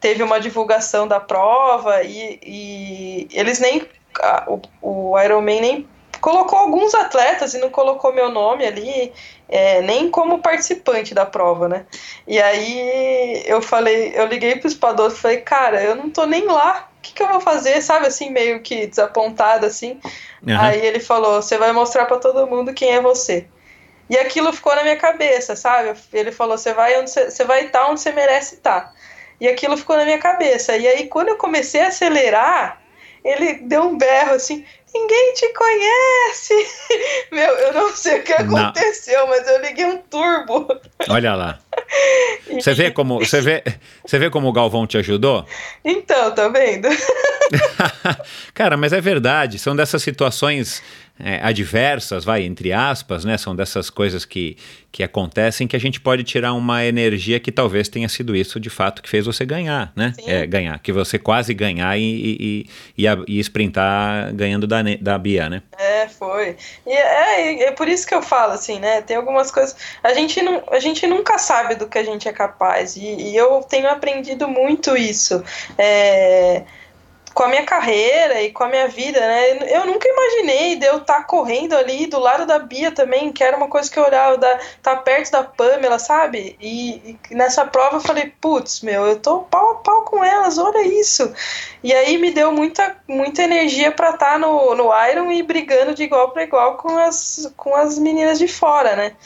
teve 0.00 0.22
uma 0.22 0.38
divulgação 0.38 1.08
da 1.08 1.20
prova 1.20 2.02
e, 2.02 2.38
e 2.42 3.28
eles 3.32 3.58
nem. 3.58 3.86
A, 4.20 4.44
o, 4.46 4.60
o 4.80 5.18
Ironman 5.20 5.60
nem 5.60 5.88
colocou 6.20 6.58
alguns 6.58 6.94
atletas 6.94 7.52
e 7.52 7.58
não 7.58 7.68
colocou 7.68 8.10
meu 8.12 8.30
nome 8.30 8.66
ali, 8.66 9.12
é, 9.46 9.82
nem 9.82 10.10
como 10.10 10.38
participante 10.38 11.14
da 11.14 11.26
prova, 11.26 11.68
né? 11.68 11.84
E 12.26 12.40
aí 12.40 13.42
eu 13.44 13.60
falei, 13.60 14.12
eu 14.14 14.24
liguei 14.26 14.56
pro 14.56 14.66
Espadoto 14.66 15.14
e 15.14 15.18
falei, 15.18 15.36
cara, 15.38 15.82
eu 15.82 15.94
não 15.94 16.08
tô 16.08 16.24
nem 16.24 16.46
lá. 16.46 16.88
O 16.98 17.02
que, 17.02 17.12
que 17.12 17.22
eu 17.22 17.28
vou 17.28 17.40
fazer, 17.40 17.82
sabe, 17.82 18.06
assim, 18.06 18.30
meio 18.30 18.60
que 18.60 18.86
desapontado, 18.86 19.66
assim. 19.66 20.00
Uhum. 20.42 20.58
Aí 20.58 20.80
ele 20.84 21.00
falou, 21.00 21.42
você 21.42 21.58
vai 21.58 21.72
mostrar 21.72 22.06
para 22.06 22.16
todo 22.16 22.46
mundo 22.46 22.72
quem 22.72 22.94
é 22.94 23.02
você. 23.02 23.46
E 24.08 24.18
aquilo 24.18 24.52
ficou 24.52 24.74
na 24.74 24.82
minha 24.82 24.96
cabeça, 24.96 25.56
sabe? 25.56 25.98
Ele 26.12 26.30
falou: 26.30 26.58
você 26.58 26.74
vai 26.74 27.00
onde 27.00 27.10
você, 27.10 27.44
vai 27.44 27.66
estar 27.66 27.86
onde 27.88 28.00
você 28.00 28.12
merece 28.12 28.56
estar. 28.56 28.92
E 29.40 29.48
aquilo 29.48 29.76
ficou 29.76 29.96
na 29.96 30.04
minha 30.04 30.18
cabeça. 30.18 30.76
E 30.76 30.86
aí, 30.86 31.08
quando 31.08 31.28
eu 31.28 31.36
comecei 31.36 31.80
a 31.80 31.88
acelerar, 31.88 32.80
ele 33.24 33.54
deu 33.54 33.82
um 33.82 33.96
berro 33.96 34.34
assim: 34.34 34.64
ninguém 34.94 35.34
te 35.34 35.48
conhece. 35.52 36.54
Meu, 37.32 37.52
eu 37.54 37.72
não 37.72 37.90
sei 37.94 38.20
o 38.20 38.22
que 38.22 38.32
aconteceu, 38.32 39.20
não. 39.20 39.28
mas 39.28 39.46
eu 39.48 39.60
liguei 39.60 39.86
um 39.86 39.98
turbo. 39.98 40.68
Olha 41.08 41.34
lá. 41.34 41.58
Você 42.54 42.72
vê 42.72 42.90
como 42.90 43.18
você 43.18 43.40
vê, 43.40 43.64
você 44.04 44.18
vê 44.18 44.30
como 44.30 44.48
o 44.48 44.52
Galvão 44.52 44.86
te 44.86 44.96
ajudou? 44.98 45.44
Então, 45.84 46.32
tá 46.32 46.48
vendo? 46.48 46.88
Cara, 48.54 48.76
mas 48.76 48.92
é 48.92 49.00
verdade, 49.00 49.58
são 49.58 49.74
dessas 49.74 50.02
situações 50.02 50.82
é, 51.18 51.38
adversas, 51.42 52.24
vai, 52.24 52.42
entre 52.42 52.72
aspas, 52.72 53.24
né? 53.24 53.38
São 53.38 53.54
dessas 53.54 53.88
coisas 53.88 54.24
que, 54.24 54.56
que 54.90 55.02
acontecem 55.02 55.66
que 55.66 55.76
a 55.76 55.78
gente 55.78 56.00
pode 56.00 56.24
tirar 56.24 56.52
uma 56.54 56.84
energia 56.84 57.38
que 57.38 57.52
talvez 57.52 57.88
tenha 57.88 58.08
sido 58.08 58.34
isso 58.34 58.58
de 58.58 58.68
fato 58.68 59.00
que 59.00 59.08
fez 59.08 59.24
você 59.24 59.44
ganhar, 59.44 59.92
né? 59.94 60.12
É, 60.26 60.44
ganhar, 60.44 60.78
que 60.80 60.92
você 60.92 61.18
quase 61.18 61.54
ganhar 61.54 61.96
e, 61.96 62.66
e, 62.96 63.04
e, 63.04 63.06
e 63.28 63.38
sprintar 63.40 64.34
ganhando 64.34 64.66
da, 64.66 64.82
da 65.00 65.16
Bia, 65.16 65.48
né? 65.48 65.62
É, 65.78 66.08
foi. 66.08 66.56
E 66.84 66.92
é, 66.92 67.64
é 67.68 67.70
por 67.70 67.86
isso 67.86 68.06
que 68.06 68.14
eu 68.14 68.22
falo, 68.22 68.52
assim, 68.52 68.80
né? 68.80 69.00
Tem 69.00 69.16
algumas 69.16 69.52
coisas. 69.52 69.76
A 70.02 70.12
gente, 70.12 70.42
não, 70.42 70.64
a 70.68 70.80
gente 70.80 71.06
nunca 71.06 71.38
sabe 71.38 71.76
do 71.76 71.86
que 71.88 71.98
a 71.98 72.04
gente 72.04 72.28
é 72.28 72.32
capaz. 72.32 72.96
E, 72.96 73.04
e 73.04 73.36
eu 73.36 73.60
tenho 73.62 73.88
aprendido 73.88 74.48
muito 74.48 74.96
isso. 74.96 75.42
É 75.78 76.64
com 77.34 77.42
a 77.42 77.48
minha 77.48 77.64
carreira 77.64 78.40
e 78.40 78.52
com 78.52 78.62
a 78.62 78.68
minha 78.68 78.86
vida, 78.86 79.18
né? 79.18 79.74
Eu 79.76 79.84
nunca 79.84 80.08
imaginei 80.08 80.76
de 80.76 80.86
eu 80.86 80.98
estar 80.98 81.18
tá 81.18 81.24
correndo 81.24 81.74
ali 81.74 82.06
do 82.06 82.20
lado 82.20 82.46
da 82.46 82.60
Bia 82.60 82.92
também, 82.92 83.32
que 83.32 83.42
era 83.42 83.56
uma 83.56 83.66
coisa 83.68 83.90
que 83.90 83.98
eu 83.98 84.04
olhava, 84.04 84.38
da, 84.38 84.58
tá 84.80 84.96
perto 84.96 85.32
da 85.32 85.42
Pamela, 85.42 85.98
sabe? 85.98 86.56
E, 86.60 87.18
e 87.30 87.34
nessa 87.34 87.66
prova 87.66 87.96
eu 87.96 88.00
falei, 88.00 88.32
putz, 88.40 88.82
meu, 88.82 89.04
eu 89.04 89.18
tô 89.18 89.40
pau 89.40 89.72
a 89.72 89.74
pau 89.76 90.02
com 90.02 90.22
elas, 90.22 90.58
olha 90.58 90.82
isso. 90.82 91.32
E 91.82 91.92
aí 91.92 92.16
me 92.18 92.30
deu 92.30 92.52
muita, 92.52 92.96
muita 93.08 93.42
energia 93.42 93.90
para 93.90 94.10
estar 94.10 94.32
tá 94.34 94.38
no, 94.38 94.74
no 94.76 94.90
Iron 95.10 95.32
e 95.32 95.42
brigando 95.42 95.92
de 95.92 96.04
igual 96.04 96.30
para 96.30 96.44
igual 96.44 96.76
com 96.76 96.96
as, 96.98 97.52
com 97.56 97.74
as 97.74 97.98
meninas 97.98 98.38
de 98.38 98.46
fora, 98.46 98.94
né? 98.94 99.16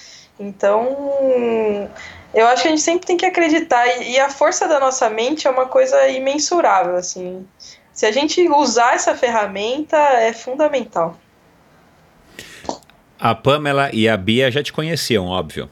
Então, 0.40 1.90
eu 2.32 2.46
acho 2.46 2.62
que 2.62 2.68
a 2.68 2.70
gente 2.70 2.82
sempre 2.82 3.06
tem 3.06 3.16
que 3.16 3.26
acreditar 3.26 3.86
e, 3.86 4.12
e 4.12 4.20
a 4.20 4.30
força 4.30 4.68
da 4.68 4.78
nossa 4.78 5.10
mente 5.10 5.46
é 5.46 5.50
uma 5.50 5.66
coisa 5.66 6.08
imensurável, 6.08 6.96
assim. 6.96 7.46
Se 7.98 8.06
a 8.06 8.12
gente 8.12 8.48
usar 8.48 8.94
essa 8.94 9.12
ferramenta, 9.16 9.96
é 9.96 10.32
fundamental. 10.32 11.18
A 13.18 13.34
Pamela 13.34 13.90
e 13.92 14.08
a 14.08 14.16
Bia 14.16 14.52
já 14.52 14.62
te 14.62 14.72
conheciam, 14.72 15.26
óbvio. 15.26 15.68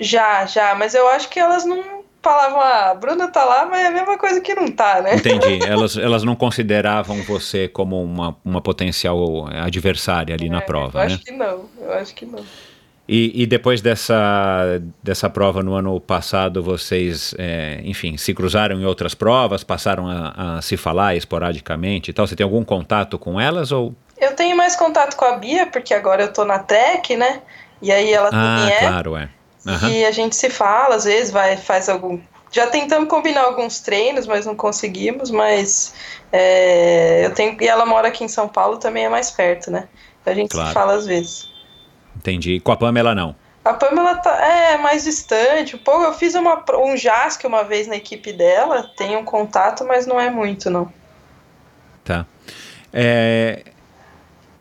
Já, 0.00 0.44
já, 0.44 0.74
mas 0.74 0.92
eu 0.92 1.06
acho 1.06 1.28
que 1.28 1.38
elas 1.38 1.64
não 1.64 2.02
falavam, 2.20 2.60
ah, 2.60 2.90
a 2.90 2.94
Bruna 2.96 3.28
tá 3.28 3.44
lá, 3.44 3.64
mas 3.64 3.78
é 3.78 3.86
a 3.86 3.90
mesma 3.92 4.18
coisa 4.18 4.40
que 4.40 4.52
não 4.56 4.72
tá, 4.72 5.02
né? 5.02 5.14
Entendi. 5.14 5.60
Elas, 5.64 5.96
elas 5.96 6.24
não 6.24 6.34
consideravam 6.34 7.22
você 7.22 7.68
como 7.68 8.02
uma, 8.02 8.36
uma 8.44 8.60
potencial 8.60 9.46
adversária 9.46 10.34
ali 10.34 10.48
é, 10.48 10.50
na 10.50 10.62
prova, 10.62 10.98
eu 10.98 11.04
né? 11.04 11.12
Eu 11.12 11.14
acho 11.14 11.24
que 11.24 11.30
não, 11.30 11.70
eu 11.80 11.92
acho 11.92 12.12
que 12.12 12.26
não. 12.26 12.44
E, 13.14 13.42
e, 13.42 13.46
depois 13.46 13.82
dessa, 13.82 14.80
dessa 15.02 15.28
prova 15.28 15.62
no 15.62 15.74
ano 15.74 16.00
passado, 16.00 16.62
vocês, 16.62 17.34
é, 17.36 17.78
enfim, 17.84 18.16
se 18.16 18.32
cruzaram 18.32 18.80
em 18.80 18.86
outras 18.86 19.14
provas, 19.14 19.62
passaram 19.62 20.08
a, 20.08 20.56
a, 20.56 20.62
se 20.62 20.78
falar 20.78 21.14
esporadicamente 21.14 22.10
e 22.10 22.14
tal? 22.14 22.26
Você 22.26 22.34
tem 22.34 22.42
algum 22.42 22.64
contato 22.64 23.18
com 23.18 23.38
elas 23.38 23.70
ou? 23.70 23.94
Eu 24.16 24.34
tenho 24.34 24.56
mais 24.56 24.74
contato 24.74 25.14
com 25.14 25.26
a 25.26 25.36
Bia, 25.36 25.66
porque 25.66 25.92
agora 25.92 26.22
eu 26.22 26.32
tô 26.32 26.46
na 26.46 26.60
Trek, 26.60 27.14
né? 27.14 27.42
E 27.82 27.92
aí 27.92 28.10
ela 28.10 28.28
ah, 28.28 28.30
também 28.30 28.74
é. 28.76 28.78
claro, 28.78 29.16
é. 29.18 29.28
Uhum. 29.66 29.88
E 29.90 30.06
a 30.06 30.10
gente 30.10 30.34
se 30.34 30.48
fala, 30.48 30.94
às 30.94 31.04
vezes 31.04 31.30
vai, 31.30 31.58
faz 31.58 31.90
algum... 31.90 32.18
Já 32.50 32.68
tentamos 32.68 33.10
combinar 33.10 33.42
alguns 33.42 33.80
treinos, 33.80 34.26
mas 34.26 34.46
não 34.46 34.56
conseguimos, 34.56 35.30
mas 35.30 35.92
é, 36.32 37.26
eu 37.26 37.34
tenho... 37.34 37.58
E 37.60 37.68
ela 37.68 37.84
mora 37.84 38.08
aqui 38.08 38.24
em 38.24 38.28
São 38.28 38.48
Paulo, 38.48 38.78
também 38.78 39.04
é 39.04 39.10
mais 39.10 39.30
perto, 39.30 39.70
né? 39.70 39.86
Então 40.22 40.32
a 40.32 40.36
gente 40.36 40.52
claro. 40.52 40.68
se 40.68 40.72
fala 40.72 40.94
às 40.94 41.04
vezes. 41.04 41.51
Entendi. 42.16 42.60
Com 42.60 42.72
a 42.72 42.76
Pamela 42.76 43.14
não? 43.14 43.34
A 43.64 43.74
Pamela 43.74 44.16
tá, 44.16 44.36
é 44.44 44.76
mais 44.76 45.04
distante. 45.04 45.76
Pouco, 45.76 46.02
eu 46.02 46.12
fiz 46.12 46.34
uma, 46.34 46.64
um 46.78 46.96
JASC 46.96 47.44
uma 47.44 47.62
vez 47.62 47.86
na 47.86 47.96
equipe 47.96 48.32
dela, 48.32 48.90
tenho 48.96 49.20
um 49.20 49.24
contato, 49.24 49.84
mas 49.84 50.06
não 50.06 50.20
é 50.20 50.30
muito, 50.30 50.68
não. 50.68 50.92
Tá. 52.04 52.26
É, 52.92 53.62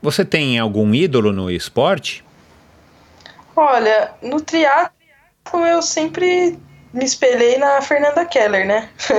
você 0.01 0.23
tem 0.23 0.59
algum 0.59 0.93
ídolo 0.93 1.33
no 1.33 1.49
esporte? 1.49 2.23
Olha, 3.55 4.11
no 4.21 4.39
triatlo 4.39 4.93
eu 5.67 5.81
sempre 5.81 6.57
me 6.93 7.05
espelhei 7.05 7.57
na 7.57 7.81
Fernanda 7.81 8.25
Keller, 8.25 8.65
né? 8.65 8.89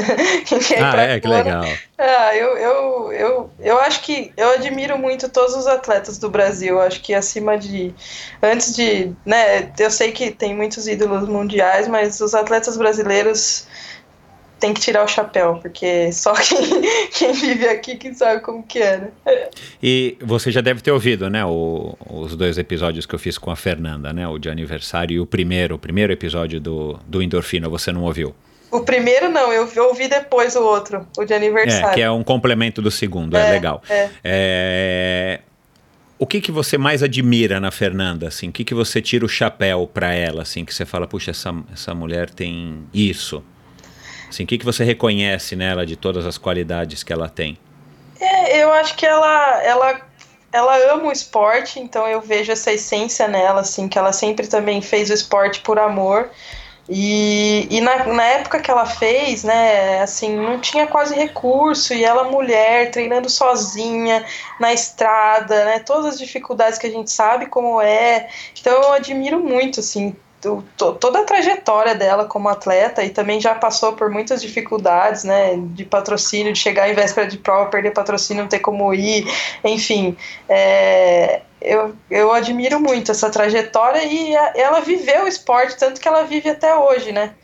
ah, 0.81 1.01
é, 1.01 1.21
que 1.21 1.29
legal. 1.29 1.65
Ah, 1.97 2.37
eu, 2.37 2.59
eu, 2.59 3.13
eu, 3.13 3.51
eu 3.61 3.81
acho 3.81 4.03
que 4.03 4.33
eu 4.37 4.51
admiro 4.51 4.99
muito 4.99 5.29
todos 5.29 5.55
os 5.55 5.67
atletas 5.67 6.19
do 6.19 6.29
Brasil. 6.29 6.81
Acho 6.81 7.01
que 7.01 7.15
acima 7.15 7.57
de. 7.57 7.95
Antes 8.43 8.75
de. 8.75 9.13
Né, 9.25 9.73
eu 9.79 9.91
sei 9.91 10.13
que 10.13 10.31
tem 10.31 10.55
muitos 10.55 10.87
ídolos 10.87 11.29
mundiais, 11.29 11.89
mas 11.89 12.21
os 12.21 12.35
atletas 12.35 12.77
brasileiros 12.77 13.67
tem 14.63 14.73
que 14.73 14.81
tirar 14.81 15.05
o 15.05 15.09
chapéu, 15.09 15.59
porque 15.61 16.13
só 16.13 16.33
quem, 16.39 16.83
quem 17.11 17.33
vive 17.33 17.67
aqui 17.67 17.97
que 17.97 18.15
sabe 18.15 18.41
como 18.41 18.63
que 18.63 18.79
é, 18.79 18.99
né? 18.99 19.49
E 19.83 20.17
você 20.21 20.53
já 20.53 20.61
deve 20.61 20.81
ter 20.81 20.93
ouvido, 20.93 21.29
né, 21.29 21.45
o, 21.45 21.97
os 22.09 22.37
dois 22.37 22.57
episódios 22.59 23.05
que 23.05 23.13
eu 23.13 23.19
fiz 23.19 23.37
com 23.37 23.51
a 23.51 23.57
Fernanda, 23.57 24.13
né, 24.13 24.27
o 24.29 24.39
de 24.39 24.49
aniversário 24.49 25.17
e 25.17 25.21
o 25.21 25.27
primeiro, 25.27 25.75
o 25.75 25.79
primeiro 25.79 26.13
episódio 26.13 26.61
do, 26.61 26.97
do 27.09 27.21
Endorfina, 27.21 27.69
você 27.69 27.91
não 27.91 28.05
ouviu? 28.05 28.33
O 28.71 28.81
primeiro 28.81 29.29
não, 29.29 29.53
eu 29.53 29.69
ouvi 29.89 30.07
depois 30.07 30.55
o 30.55 30.63
outro, 30.63 31.07
o 31.19 31.25
de 31.25 31.35
aniversário. 31.35 31.89
É, 31.89 31.95
que 31.95 32.01
é 32.01 32.11
um 32.11 32.23
complemento 32.23 32.81
do 32.81 32.91
segundo, 32.91 33.37
é, 33.37 33.49
é 33.49 33.51
legal. 33.51 33.83
É. 33.91 34.11
é... 34.23 35.41
O 36.21 36.27
que, 36.27 36.41
que 36.41 36.53
você 36.53 36.79
mais 36.79 37.03
admira 37.03 37.59
na 37.59 37.73
Fernanda, 37.73 38.29
assim? 38.29 38.49
O 38.49 38.53
que, 38.53 38.63
que 38.63 38.75
você 38.75 39.03
tira 39.03 39.27
o 39.27 39.29
chapéu 39.29 39.91
para 39.93 40.15
ela, 40.15 40.43
assim? 40.43 40.65
Que 40.65 40.73
você 40.73 40.87
fala, 40.87 41.05
puxa, 41.05 41.33
essa, 41.33 41.53
essa 41.73 41.93
mulher 41.97 42.31
tem 42.31 42.85
isso. 42.95 43.43
Assim, 44.33 44.45
o 44.45 44.47
que, 44.47 44.57
que 44.57 44.65
você 44.65 44.83
reconhece 44.83 45.55
nela 45.55 45.85
de 45.85 45.95
todas 45.95 46.25
as 46.25 46.39
qualidades 46.39 47.03
que 47.03 47.13
ela 47.13 47.29
tem? 47.29 47.59
É, 48.19 48.63
eu 48.63 48.73
acho 48.73 48.97
que 48.97 49.05
ela, 49.05 49.63
ela, 49.63 50.01
ela 50.51 50.95
ama 50.95 51.09
o 51.09 51.13
esporte, 51.13 51.79
então 51.79 52.09
eu 52.09 52.19
vejo 52.19 52.51
essa 52.51 52.73
essência 52.73 53.29
nela, 53.29 53.61
assim, 53.61 53.89
que 53.89 53.99
ela 53.99 54.11
sempre 54.11 54.47
também 54.47 54.81
fez 54.81 55.11
o 55.11 55.13
esporte 55.13 55.61
por 55.61 55.79
amor. 55.79 56.31
E, 56.89 57.69
e 57.71 57.81
na, 57.83 58.07
na 58.07 58.25
época 58.25 58.59
que 58.59 58.71
ela 58.71 58.87
fez, 58.87 59.45
né, 59.45 60.01
assim, 60.01 60.35
não 60.35 60.59
tinha 60.59 60.87
quase 60.87 61.15
recurso, 61.15 61.93
e 61.93 62.03
ela 62.03 62.25
mulher, 62.25 62.91
treinando 62.91 63.29
sozinha, 63.29 64.25
na 64.59 64.73
estrada, 64.73 65.67
né, 65.67 65.79
todas 65.81 66.15
as 66.15 66.19
dificuldades 66.19 66.79
que 66.79 66.87
a 66.87 66.91
gente 66.91 67.11
sabe 67.11 67.47
como 67.47 67.83
é. 67.83 68.31
Então 68.59 68.73
eu 68.73 68.93
admiro 68.95 69.41
muito, 69.41 69.81
assim, 69.81 70.17
toda 70.77 71.21
a 71.21 71.25
trajetória 71.25 71.95
dela 71.95 72.25
como 72.25 72.49
atleta 72.49 73.05
e 73.05 73.11
também 73.11 73.41
já 73.41 73.55
passou 73.55 73.93
por 73.93 74.11
muitas 74.11 74.43
dificuldades, 74.43 75.23
né, 75.23 75.55
de 75.57 75.85
patrocínio, 75.85 76.53
de 76.53 76.59
chegar 76.59 76.91
em 76.91 76.95
véspera 76.95 77.29
de 77.29 77.39
prova, 77.39 77.71
perder 77.71 77.93
patrocínio, 77.93 78.43
não 78.43 78.49
ter 78.49 78.59
como 78.59 78.93
ir, 78.93 79.25
enfim, 79.65 80.17
é, 80.49 81.43
eu, 81.61 81.95
eu 82.11 82.33
admiro 82.33 82.81
muito 82.81 83.13
essa 83.13 83.31
trajetória 83.31 84.05
e 84.05 84.37
a, 84.37 84.53
ela 84.57 84.81
viveu 84.81 85.25
o 85.25 85.29
esporte, 85.29 85.77
tanto 85.77 86.01
que 86.01 86.09
ela 86.09 86.25
vive 86.25 86.51
até 86.51 86.75
hoje, 86.75 87.13
né. 87.13 87.35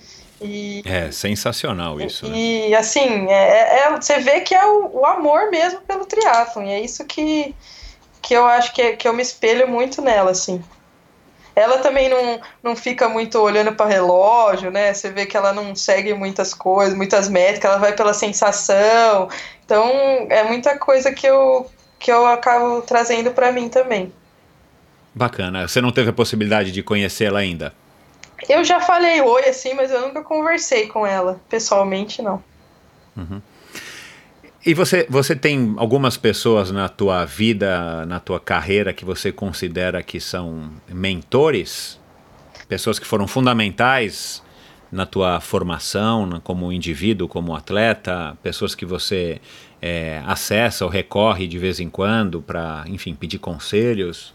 E, 0.41 0.83
é 0.85 1.11
sensacional 1.11 2.01
isso. 2.01 2.27
E 2.27 2.71
né? 2.71 2.77
assim, 2.77 3.29
é, 3.29 3.81
é, 3.81 3.91
você 3.91 4.19
vê 4.19 4.41
que 4.41 4.55
é 4.55 4.67
o, 4.67 5.01
o 5.01 5.07
amor 5.07 5.51
mesmo 5.51 5.81
pelo 5.83 6.05
triatlon, 6.05 6.65
e 6.65 6.73
é 6.73 6.81
isso 6.81 7.05
que, 7.05 7.55
que 8.21 8.35
eu 8.35 8.45
acho 8.45 8.73
que, 8.73 8.97
que 8.97 9.07
eu 9.07 9.13
me 9.13 9.23
espelho 9.23 9.69
muito 9.69 10.03
nela, 10.03 10.33
assim. 10.33 10.63
Ela 11.59 11.79
também 11.79 12.09
não, 12.09 12.41
não 12.63 12.77
fica 12.77 13.09
muito 13.09 13.37
olhando 13.37 13.73
para 13.73 13.87
relógio, 13.91 14.71
né? 14.71 14.95
Você 14.95 15.11
vê 15.11 15.27
que 15.27 15.37
ela 15.37 15.53
não 15.53 15.75
segue 15.75 16.15
muitas 16.15 16.55
coisas, 16.55 16.97
muitas 16.97 17.29
métricas, 17.29 17.69
ela 17.69 17.81
vai 17.81 17.97
pela 17.97 18.15
sensação. 18.15 19.29
Então, 19.65 19.91
é 20.31 20.45
muita 20.45 20.79
coisa 20.79 21.13
que 21.13 21.27
eu, 21.27 21.69
que 21.99 22.13
eu 22.13 22.25
acabo 22.27 22.81
trazendo 22.83 23.33
para 23.33 23.51
mim 23.51 23.69
também. 23.69 24.13
Bacana. 25.13 25.67
Você 25.67 25.81
não 25.81 25.91
teve 25.91 26.11
a 26.11 26.13
possibilidade 26.13 26.71
de 26.71 26.81
conhecê-la 26.81 27.41
ainda? 27.41 27.75
Eu 28.49 28.63
já 28.63 28.79
falei 28.81 29.21
oi, 29.21 29.49
assim, 29.49 29.75
mas 29.75 29.91
eu 29.91 30.01
nunca 30.03 30.23
conversei 30.23 30.87
com 30.87 31.05
ela. 31.05 31.41
Pessoalmente, 31.49 32.23
não. 32.23 32.41
Uhum. 33.17 33.43
E 34.69 34.75
você, 34.75 35.07
você 35.09 35.35
tem 35.35 35.75
algumas 35.79 36.19
pessoas 36.19 36.71
na 36.71 36.91
tua 36.91 37.25
vida, 37.25 38.05
na 38.05 38.21
tua 38.21 38.39
carreira, 38.39 38.93
que 38.93 39.03
você 39.03 39.33
considera 39.33 40.03
que 40.03 40.21
são 40.21 40.71
mentores? 40.87 41.99
Pessoas 42.69 42.99
que 42.99 43.07
foram 43.07 43.27
fundamentais 43.27 44.43
na 44.93 45.07
tua 45.07 45.41
formação 45.41 46.39
como 46.45 46.71
indivíduo, 46.71 47.27
como 47.27 47.57
atleta? 47.57 48.37
Pessoas 48.43 48.75
que 48.75 48.85
você 48.85 49.41
é, 49.81 50.21
acessa 50.27 50.85
ou 50.85 50.91
recorre 50.91 51.47
de 51.47 51.59
vez 51.59 51.81
em 51.81 51.89
quando 51.89 52.43
para, 52.43 52.85
enfim, 52.89 53.15
pedir 53.15 53.39
conselhos? 53.39 54.35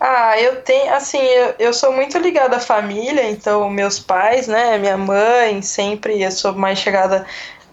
Ah, 0.00 0.40
eu 0.40 0.62
tenho, 0.62 0.94
assim, 0.94 1.18
eu, 1.18 1.54
eu 1.58 1.74
sou 1.74 1.92
muito 1.92 2.16
ligada 2.16 2.56
à 2.56 2.60
família, 2.60 3.28
então 3.28 3.68
meus 3.68 3.98
pais, 3.98 4.48
né, 4.48 4.78
minha 4.78 4.96
mãe, 4.96 5.60
sempre 5.60 6.22
eu 6.22 6.30
sou 6.30 6.54
mais 6.54 6.78
chegada 6.78 7.26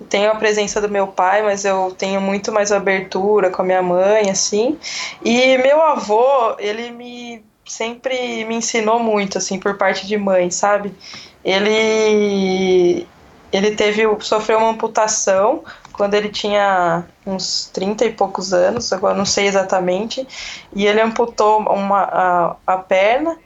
tenho 0.09 0.31
a 0.31 0.35
presença 0.35 0.81
do 0.81 0.89
meu 0.89 1.07
pai, 1.07 1.41
mas 1.41 1.65
eu 1.65 1.93
tenho 1.97 2.19
muito 2.19 2.51
mais 2.51 2.71
abertura 2.71 3.49
com 3.49 3.61
a 3.61 3.65
minha 3.65 3.81
mãe, 3.81 4.29
assim. 4.29 4.77
E 5.23 5.57
meu 5.57 5.81
avô, 5.81 6.55
ele 6.59 6.91
me 6.91 7.43
sempre 7.65 8.45
me 8.45 8.55
ensinou 8.55 8.99
muito, 8.99 9.37
assim, 9.37 9.59
por 9.59 9.77
parte 9.77 10.05
de 10.05 10.17
mãe, 10.17 10.51
sabe? 10.51 10.93
Ele 11.43 13.07
ele 13.51 13.71
teve 13.75 14.03
sofreu 14.21 14.57
uma 14.57 14.69
amputação 14.69 15.63
quando 15.93 16.13
ele 16.13 16.27
tinha 16.29 17.05
uns 17.25 17.69
30 17.73 18.05
e 18.05 18.11
poucos 18.11 18.53
anos, 18.53 18.91
agora 18.91 19.15
não 19.15 19.25
sei 19.25 19.47
exatamente, 19.47 20.27
e 20.75 20.85
ele 20.85 20.99
amputou 20.99 21.59
uma, 21.61 22.01
a, 22.01 22.55
a 22.67 22.77
perna 22.77 23.37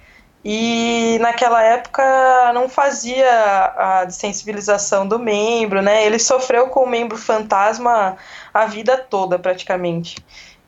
e 0.44 1.18
naquela 1.20 1.62
época 1.62 2.52
não 2.54 2.70
fazia 2.70 3.30
a 3.76 4.06
desensibilização 4.06 5.08
do 5.08 5.20
membro, 5.20 5.82
né? 5.82 6.06
Ele 6.06 6.18
sofreu 6.18 6.68
com 6.68 6.84
o 6.84 6.90
membro 6.90 7.18
fantasma 7.18 8.18
a 8.54 8.66
vida 8.66 8.98
toda, 8.98 9.38
praticamente. 9.38 10.18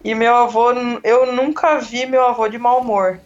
E 0.04 0.14
meu 0.14 0.36
avô, 0.36 0.72
eu 1.04 1.32
nunca 1.32 1.78
vi 1.80 2.06
meu 2.06 2.26
avô 2.26 2.48
de 2.50 2.58
mau 2.58 2.82
humor. 2.82 3.20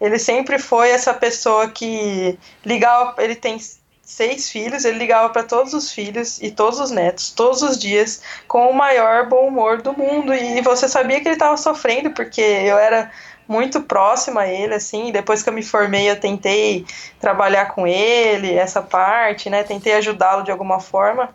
Ele 0.00 0.18
sempre 0.18 0.58
foi 0.58 0.90
essa 0.90 1.12
pessoa 1.12 1.68
que 1.68 2.38
ligava, 2.64 3.22
ele 3.22 3.34
tem 3.34 3.58
seis 4.02 4.50
filhos, 4.50 4.84
ele 4.84 4.98
ligava 4.98 5.30
para 5.30 5.42
todos 5.42 5.72
os 5.72 5.90
filhos 5.90 6.40
e 6.42 6.50
todos 6.50 6.78
os 6.78 6.90
netos, 6.90 7.30
todos 7.30 7.62
os 7.62 7.78
dias, 7.78 8.22
com 8.46 8.70
o 8.70 8.74
maior 8.74 9.28
bom 9.28 9.48
humor 9.48 9.80
do 9.82 9.96
mundo. 9.96 10.34
E 10.34 10.60
você 10.60 10.88
sabia 10.88 11.20
que 11.20 11.28
ele 11.28 11.36
estava 11.36 11.56
sofrendo, 11.56 12.10
porque 12.10 12.40
eu 12.40 12.78
era 12.78 13.10
muito 13.46 13.82
próxima 13.82 14.42
a 14.42 14.48
ele, 14.48 14.74
assim. 14.74 15.12
Depois 15.12 15.42
que 15.42 15.48
eu 15.48 15.52
me 15.52 15.62
formei, 15.62 16.10
eu 16.10 16.18
tentei 16.18 16.84
trabalhar 17.20 17.66
com 17.66 17.86
ele, 17.86 18.54
essa 18.54 18.82
parte, 18.82 19.50
né? 19.50 19.62
Tentei 19.62 19.94
ajudá-lo 19.94 20.42
de 20.42 20.50
alguma 20.50 20.80
forma. 20.80 21.34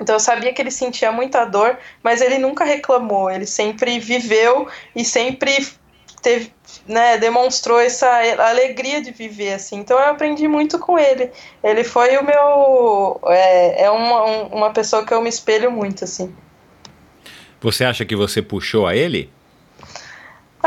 Então 0.00 0.14
eu 0.14 0.20
sabia 0.20 0.52
que 0.52 0.60
ele 0.60 0.70
sentia 0.70 1.10
muita 1.10 1.44
dor, 1.44 1.78
mas 2.02 2.20
ele 2.20 2.38
nunca 2.38 2.64
reclamou. 2.64 3.30
Ele 3.30 3.46
sempre 3.46 3.98
viveu 3.98 4.68
e 4.94 5.04
sempre 5.04 5.66
teve, 6.22 6.52
né, 6.86 7.16
demonstrou 7.18 7.80
essa 7.80 8.08
alegria 8.48 9.00
de 9.00 9.10
viver 9.10 9.54
assim. 9.54 9.76
Então 9.76 9.98
eu 9.98 10.10
aprendi 10.10 10.46
muito 10.48 10.78
com 10.78 10.98
ele. 10.98 11.30
Ele 11.62 11.84
foi 11.84 12.16
o 12.18 12.24
meu 12.24 13.20
é, 13.28 13.84
é 13.84 13.90
uma, 13.90 14.24
uma 14.46 14.72
pessoa 14.72 15.04
que 15.04 15.14
eu 15.14 15.22
me 15.22 15.28
espelho 15.28 15.70
muito 15.70 16.04
assim. 16.04 16.34
Você 17.60 17.84
acha 17.84 18.04
que 18.04 18.14
você 18.14 18.42
puxou 18.42 18.86
a 18.86 18.94
ele? 18.94 19.30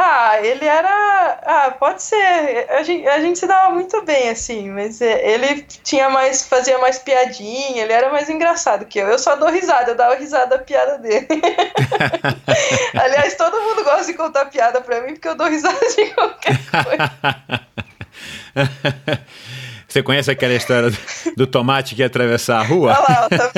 Ah, 0.02 0.40
ele 0.42 0.64
era. 0.64 1.40
Ah, 1.44 1.72
pode 1.78 2.02
ser. 2.02 2.68
A 2.70 2.82
gente, 2.84 3.06
a 3.06 3.20
gente 3.20 3.38
se 3.38 3.46
dava 3.46 3.74
muito 3.74 4.02
bem, 4.06 4.30
assim, 4.30 4.70
mas 4.70 5.02
é, 5.02 5.30
ele 5.30 5.62
tinha 5.84 6.10
mais. 6.10 6.48
fazia 6.48 6.78
mais 6.78 7.00
piadinha, 7.00 7.84
ele 7.84 7.92
era 7.92 8.10
mais 8.10 8.30
engraçado 8.30 8.86
que 8.86 8.98
eu. 8.98 9.10
Eu 9.10 9.20
só 9.20 9.36
dou 9.36 9.50
risada, 9.50 9.92
eu 9.92 9.96
dava 9.96 10.16
risada 10.16 10.58
da 10.58 10.64
piada 10.64 10.98
dele. 11.00 11.28
Aliás, 12.96 13.36
todo 13.36 13.60
mundo 13.60 13.84
gosta 13.84 14.06
de 14.06 14.14
contar 14.14 14.46
piada 14.46 14.80
pra 14.80 15.02
mim, 15.02 15.16
porque 15.16 15.28
eu 15.28 15.36
dou 15.36 15.50
risada 15.50 15.78
de 15.78 16.06
qualquer 16.12 16.58
coisa. 16.72 17.12
Você 19.86 20.02
conhece 20.02 20.32
aquela 20.32 20.54
história 20.54 20.92
do, 20.92 20.98
do 21.36 21.46
tomate 21.46 21.94
que 21.94 22.02
ia 22.02 22.08
atravessar 22.08 22.60
a 22.60 22.64
rua? 22.64 22.98
Olha 22.98 23.20
lá, 23.20 23.28
tá 23.28 23.52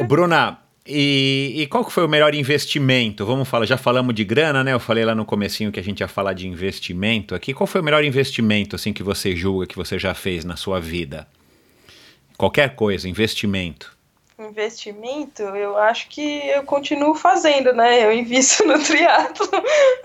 uh, 0.00 0.04
Bruna, 0.08 0.63
e, 0.86 1.62
e, 1.62 1.66
qual 1.66 1.82
que 1.82 1.90
foi 1.90 2.04
o 2.04 2.08
melhor 2.08 2.34
investimento? 2.34 3.24
Vamos 3.24 3.48
falar, 3.48 3.64
já 3.64 3.78
falamos 3.78 4.14
de 4.14 4.22
grana, 4.22 4.62
né? 4.62 4.74
Eu 4.74 4.80
falei 4.80 5.02
lá 5.02 5.14
no 5.14 5.24
comecinho 5.24 5.72
que 5.72 5.80
a 5.80 5.82
gente 5.82 6.00
ia 6.00 6.08
falar 6.08 6.34
de 6.34 6.46
investimento 6.46 7.34
aqui. 7.34 7.54
Qual 7.54 7.66
foi 7.66 7.80
o 7.80 7.84
melhor 7.84 8.04
investimento 8.04 8.76
assim 8.76 8.92
que 8.92 9.02
você 9.02 9.34
julga 9.34 9.66
que 9.66 9.76
você 9.76 9.98
já 9.98 10.12
fez 10.12 10.44
na 10.44 10.56
sua 10.56 10.78
vida? 10.78 11.26
Qualquer 12.36 12.74
coisa, 12.74 13.08
investimento. 13.08 13.96
Investimento, 14.38 15.42
eu 15.42 15.78
acho 15.78 16.06
que 16.08 16.46
eu 16.48 16.64
continuo 16.64 17.14
fazendo, 17.14 17.72
né? 17.72 18.04
Eu 18.04 18.12
invisto 18.12 18.62
no 18.68 18.78
triatlo. 18.78 19.48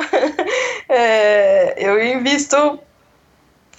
é, 0.88 1.76
eu 1.78 2.02
invisto 2.02 2.80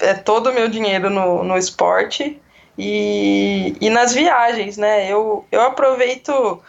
é, 0.00 0.12
todo 0.12 0.50
o 0.50 0.52
meu 0.52 0.68
dinheiro 0.68 1.08
no, 1.08 1.44
no 1.44 1.56
esporte 1.56 2.38
e, 2.76 3.74
e 3.80 3.88
nas 3.88 4.12
viagens, 4.12 4.76
né? 4.76 5.10
Eu, 5.10 5.46
eu 5.50 5.62
aproveito 5.62 6.60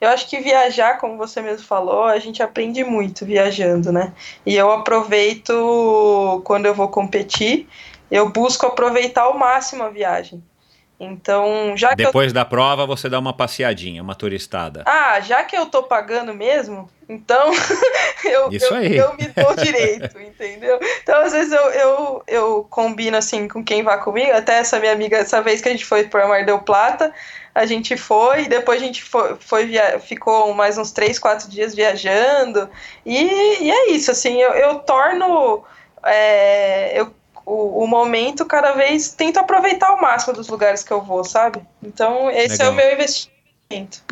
eu 0.00 0.08
acho 0.08 0.28
que 0.28 0.40
viajar, 0.40 0.98
como 0.98 1.18
você 1.18 1.42
mesmo 1.42 1.66
falou, 1.66 2.04
a 2.04 2.18
gente 2.18 2.42
aprende 2.42 2.82
muito 2.82 3.26
viajando, 3.26 3.92
né? 3.92 4.12
E 4.46 4.56
eu 4.56 4.72
aproveito 4.72 6.40
quando 6.44 6.66
eu 6.66 6.74
vou 6.74 6.88
competir, 6.88 7.68
eu 8.10 8.28
busco 8.30 8.66
aproveitar 8.66 9.22
ao 9.22 9.38
máximo 9.38 9.82
a 9.84 9.90
viagem. 9.90 10.42
Então, 10.98 11.74
já 11.76 11.94
Depois 11.94 12.28
eu... 12.28 12.34
da 12.34 12.44
prova, 12.44 12.86
você 12.86 13.08
dá 13.08 13.18
uma 13.18 13.32
passeadinha, 13.32 14.02
uma 14.02 14.14
turistada. 14.14 14.84
Ah, 14.86 15.18
já 15.20 15.42
que 15.44 15.56
eu 15.56 15.64
tô 15.64 15.82
pagando 15.82 16.34
mesmo, 16.34 16.90
então 17.08 17.50
eu, 18.22 18.52
Isso 18.52 18.66
eu, 18.66 18.74
aí. 18.74 18.96
eu 18.98 19.16
me 19.16 19.26
dou 19.28 19.56
direito, 19.56 20.16
entendeu? 20.20 20.78
Então, 21.02 21.22
às 21.22 21.32
vezes, 21.32 21.52
eu, 21.52 21.70
eu, 21.70 22.22
eu 22.26 22.66
combino 22.68 23.16
assim 23.16 23.48
com 23.48 23.64
quem 23.64 23.82
vai 23.82 23.98
comigo. 24.02 24.32
Até 24.32 24.58
essa 24.58 24.78
minha 24.78 24.92
amiga, 24.92 25.16
essa 25.16 25.40
vez 25.40 25.62
que 25.62 25.70
a 25.70 25.72
gente 25.72 25.86
foi 25.86 26.04
para 26.04 26.28
Mar 26.28 26.44
del 26.44 26.60
Plata, 26.60 27.12
a 27.60 27.66
gente 27.66 27.94
foi, 27.96 28.48
depois 28.48 28.80
a 28.80 28.84
gente 28.84 29.04
foi, 29.04 29.36
foi 29.38 29.66
via, 29.66 30.00
ficou 30.00 30.54
mais 30.54 30.78
uns 30.78 30.92
três, 30.92 31.18
quatro 31.18 31.48
dias 31.48 31.74
viajando. 31.74 32.68
E, 33.04 33.64
e 33.64 33.70
é 33.70 33.90
isso, 33.90 34.10
assim, 34.10 34.40
eu, 34.40 34.52
eu 34.52 34.78
torno. 34.78 35.62
É, 36.04 36.98
eu 36.98 37.12
o, 37.44 37.82
o, 37.82 37.86
momento 37.86 38.44
cada 38.46 38.72
vez 38.72 39.12
tento 39.12 39.38
aproveitar 39.38 39.88
ao 39.88 40.00
máximo 40.00 40.32
dos 40.32 40.48
lugares 40.48 40.84
que 40.84 40.92
eu 40.92 41.02
vou, 41.02 41.24
sabe? 41.24 41.60
Então, 41.82 42.30
esse 42.30 42.58
Legal. 42.58 42.66
é 42.66 42.70
o 42.70 42.74
meu 42.74 42.92
investimento. 42.92 44.02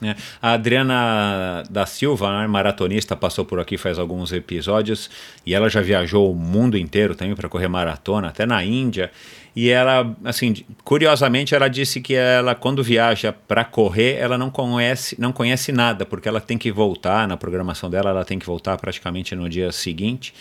É. 0.00 0.14
A 0.40 0.52
Adriana 0.52 1.64
da 1.68 1.84
Silva, 1.84 2.40
né, 2.40 2.46
maratonista, 2.46 3.16
passou 3.16 3.44
por 3.44 3.58
aqui 3.58 3.76
faz 3.76 3.98
alguns 3.98 4.32
episódios 4.32 5.10
e 5.44 5.54
ela 5.54 5.68
já 5.68 5.80
viajou 5.80 6.30
o 6.30 6.36
mundo 6.36 6.78
inteiro 6.78 7.16
também 7.16 7.34
para 7.34 7.48
correr 7.48 7.66
maratona, 7.66 8.28
até 8.28 8.46
na 8.46 8.62
Índia. 8.62 9.10
E 9.54 9.70
ela, 9.70 10.16
assim, 10.24 10.54
curiosamente, 10.84 11.54
ela 11.54 11.68
disse 11.68 12.00
que 12.00 12.14
ela, 12.14 12.54
quando 12.54 12.82
viaja 12.82 13.32
para 13.32 13.64
correr, 13.64 14.16
ela 14.16 14.38
não 14.38 14.50
conhece, 14.50 15.16
não 15.18 15.32
conhece 15.32 15.72
nada, 15.72 16.06
porque 16.06 16.28
ela 16.28 16.40
tem 16.40 16.56
que 16.56 16.70
voltar 16.70 17.26
na 17.26 17.36
programação 17.36 17.90
dela, 17.90 18.10
ela 18.10 18.24
tem 18.24 18.38
que 18.38 18.46
voltar 18.46 18.76
praticamente 18.76 19.34
no 19.34 19.48
dia 19.48 19.72
seguinte. 19.72 20.32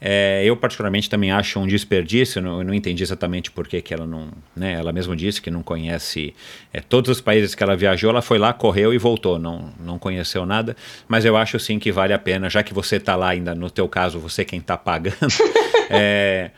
É, 0.00 0.42
eu, 0.44 0.56
particularmente, 0.56 1.10
também 1.10 1.30
acho 1.30 1.60
um 1.60 1.66
desperdício, 1.66 2.40
não, 2.40 2.58
eu 2.58 2.64
não 2.64 2.72
entendi 2.72 3.02
exatamente 3.02 3.50
por 3.50 3.68
que, 3.68 3.82
que 3.82 3.92
ela 3.92 4.06
não. 4.06 4.28
Né, 4.56 4.72
ela 4.72 4.92
mesma 4.92 5.14
disse 5.14 5.42
que 5.42 5.50
não 5.50 5.62
conhece 5.62 6.34
é, 6.72 6.80
todos 6.80 7.10
os 7.10 7.20
países 7.20 7.54
que 7.54 7.62
ela 7.62 7.76
viajou, 7.76 8.08
ela 8.08 8.22
foi 8.22 8.38
lá, 8.38 8.52
correu 8.52 8.94
e 8.94 8.98
voltou, 8.98 9.38
não, 9.38 9.74
não 9.78 9.98
conheceu 9.98 10.46
nada, 10.46 10.74
mas 11.06 11.26
eu 11.26 11.36
acho 11.36 11.58
sim 11.58 11.78
que 11.78 11.92
vale 11.92 12.14
a 12.14 12.18
pena, 12.18 12.48
já 12.48 12.62
que 12.62 12.72
você 12.72 12.96
está 12.96 13.14
lá 13.14 13.28
ainda, 13.28 13.54
no 13.54 13.70
teu 13.70 13.86
caso, 13.88 14.18
você 14.18 14.42
quem 14.42 14.58
está 14.58 14.76
pagando. 14.78 15.16
é, 15.90 16.50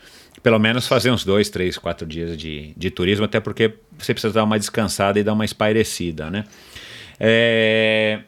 pelo 0.43 0.59
menos 0.59 0.85
fazer 0.85 1.09
uns 1.09 1.23
dois, 1.23 1.49
três, 1.49 1.77
quatro 1.77 2.05
dias 2.05 2.37
de, 2.37 2.73
de 2.75 2.91
turismo, 2.91 3.23
até 3.23 3.39
porque 3.39 3.73
você 3.97 4.13
precisa 4.13 4.33
dar 4.33 4.43
uma 4.43 4.59
descansada 4.59 5.17
e 5.17 5.23
dar 5.23 5.31
uma 5.31 5.45
espairecida, 5.45 6.29
né? 6.29 6.43
É... 7.17 8.19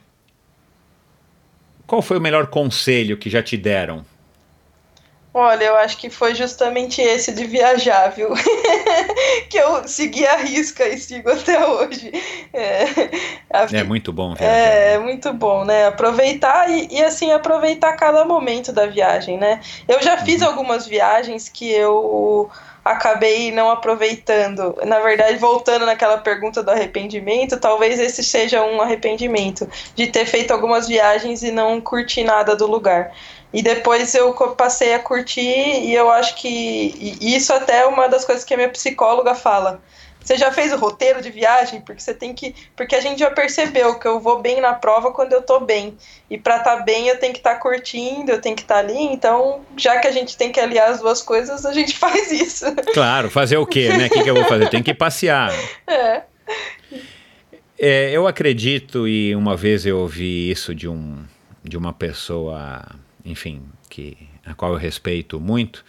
Qual 1.85 2.01
foi 2.01 2.17
o 2.17 2.21
melhor 2.21 2.47
conselho 2.47 3.17
que 3.17 3.29
já 3.29 3.43
te 3.43 3.57
deram 3.57 4.05
Olha, 5.37 5.65
eu 5.65 5.75
acho 5.75 5.97
que 5.97 6.09
foi 6.09 6.33
justamente 6.33 7.01
esse 7.01 7.33
de 7.33 7.43
viajar, 7.43 8.07
viu? 8.07 8.29
que 9.51 9.57
eu 9.57 9.85
segui 9.85 10.25
a 10.25 10.37
risca 10.37 10.87
e 10.87 10.97
sigo 10.97 11.29
até 11.29 11.67
hoje. 11.67 12.09
É, 12.53 12.85
é 13.73 13.83
muito 13.83 14.13
bom 14.13 14.33
viajar. 14.33 14.49
É, 14.49 14.93
é 14.93 14.97
muito 14.97 15.33
bom, 15.33 15.65
né? 15.65 15.87
Aproveitar 15.87 16.69
e, 16.69 16.87
e, 16.89 17.03
assim, 17.03 17.33
aproveitar 17.33 17.97
cada 17.97 18.23
momento 18.23 18.71
da 18.71 18.85
viagem, 18.85 19.37
né? 19.37 19.59
Eu 19.89 20.01
já 20.01 20.15
fiz 20.19 20.41
uhum. 20.41 20.47
algumas 20.47 20.87
viagens 20.87 21.49
que 21.49 21.69
eu 21.69 22.49
acabei 22.85 23.51
não 23.51 23.69
aproveitando. 23.69 24.77
Na 24.85 24.99
verdade, 24.99 25.37
voltando 25.37 25.85
naquela 25.85 26.19
pergunta 26.19 26.63
do 26.63 26.69
arrependimento, 26.69 27.59
talvez 27.59 27.99
esse 27.99 28.23
seja 28.23 28.63
um 28.63 28.79
arrependimento 28.79 29.67
de 29.95 30.07
ter 30.07 30.25
feito 30.25 30.51
algumas 30.51 30.87
viagens 30.87 31.43
e 31.43 31.51
não 31.51 31.81
curtir 31.81 32.23
nada 32.23 32.55
do 32.55 32.67
lugar. 32.67 33.11
E 33.55 33.61
depois 33.61 34.13
eu 34.13 34.33
passei 34.33 34.93
a 34.93 34.99
curtir 34.99 35.39
e 35.39 35.95
eu 35.95 36.11
acho 36.11 36.35
que 36.35 37.17
isso 37.21 37.53
até 37.53 37.83
é 37.83 37.85
uma 37.85 38.09
das 38.09 38.25
coisas 38.25 38.43
que 38.43 38.53
a 38.53 38.57
minha 38.57 38.67
psicóloga 38.67 39.33
fala. 39.33 39.81
Você 40.19 40.35
já 40.35 40.51
fez 40.51 40.73
o 40.73 40.77
roteiro 40.77 41.21
de 41.21 41.29
viagem? 41.29 41.79
Porque 41.79 42.01
você 42.01 42.13
tem 42.13 42.33
que. 42.33 42.53
Porque 42.75 42.97
a 42.97 42.99
gente 42.99 43.19
já 43.19 43.31
percebeu 43.31 43.97
que 43.97 44.05
eu 44.05 44.19
vou 44.19 44.41
bem 44.41 44.59
na 44.59 44.73
prova 44.73 45.13
quando 45.13 45.31
eu 45.31 45.41
tô 45.41 45.61
bem. 45.61 45.95
E 46.29 46.37
pra 46.37 46.57
estar 46.57 46.77
tá 46.77 46.83
bem 46.83 47.07
eu 47.07 47.17
tenho 47.17 47.31
que 47.31 47.39
estar 47.39 47.53
tá 47.53 47.59
curtindo, 47.61 48.29
eu 48.29 48.41
tenho 48.41 48.57
que 48.57 48.63
estar 48.63 48.73
tá 48.73 48.79
ali. 48.81 48.97
Então, 48.97 49.61
já 49.77 49.99
que 49.99 50.07
a 50.07 50.11
gente 50.11 50.35
tem 50.35 50.51
que 50.51 50.59
aliar 50.59 50.89
as 50.89 50.99
duas 50.99 51.21
coisas, 51.21 51.65
a 51.65 51.71
gente 51.71 51.95
faz 51.97 52.33
isso. 52.33 52.65
Claro, 52.93 53.31
fazer 53.31 53.55
o 53.55 53.65
quê, 53.65 53.87
né? 53.87 54.07
O 54.07 54.09
que, 54.09 54.21
que 54.21 54.29
eu 54.29 54.35
vou 54.35 54.45
fazer? 54.45 54.69
Tem 54.69 54.83
que 54.83 54.93
passear. 54.93 55.53
É. 55.87 56.23
é. 57.79 58.11
Eu 58.11 58.27
acredito, 58.27 59.07
e 59.07 59.33
uma 59.33 59.55
vez 59.55 59.85
eu 59.85 59.99
ouvi 59.99 60.51
isso 60.51 60.75
de, 60.75 60.89
um, 60.89 61.23
de 61.63 61.77
uma 61.77 61.93
pessoa, 61.93 62.83
enfim, 63.25 63.61
que, 63.89 64.15
a 64.45 64.53
qual 64.53 64.73
eu 64.73 64.77
respeito 64.77 65.39
muito, 65.39 65.83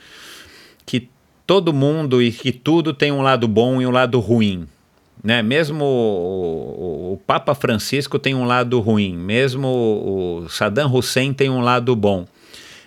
que 0.84 1.08
todo 1.46 1.72
mundo 1.72 2.22
e 2.22 2.32
que 2.32 2.50
tudo 2.50 2.92
tem 2.92 3.12
um 3.12 3.22
lado 3.22 3.46
bom 3.46 3.80
e 3.80 3.86
um 3.86 3.90
lado 3.90 4.18
ruim. 4.18 4.66
Né? 5.22 5.42
Mesmo 5.42 5.84
o, 5.84 7.12
o, 7.12 7.20
Papa 7.26 7.54
Francisco 7.54 8.18
tem 8.18 8.34
um 8.34 8.44
lado 8.44 8.80
ruim, 8.80 9.16
mesmo 9.16 9.66
o 9.68 10.48
Saddam 10.48 10.92
Hussein 10.92 11.32
tem 11.32 11.50
um 11.50 11.60
lado 11.60 11.94
bom. 11.94 12.26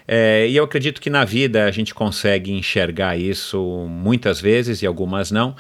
É, 0.08 0.48
e 0.48 0.56
eu 0.56 0.64
acredito 0.64 1.00
que 1.00 1.10
na 1.10 1.24
vida 1.24 1.66
a 1.66 1.72
gente 1.72 1.94
consegue 1.94 2.52
enxergar 2.52 3.18
isso 3.18 3.86
muitas 3.88 4.42
vezes 4.42 4.82
e 4.82 4.86
algumas 4.86 5.30
não. 5.30 5.56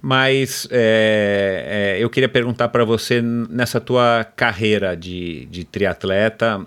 Mas 0.00 0.66
é, 0.70 1.96
é, 1.98 2.02
eu 2.02 2.08
queria 2.08 2.28
perguntar 2.28 2.68
para 2.68 2.84
você, 2.84 3.20
nessa 3.20 3.80
tua 3.80 4.24
carreira 4.36 4.96
de, 4.96 5.46
de 5.46 5.64
triatleta, 5.64 6.66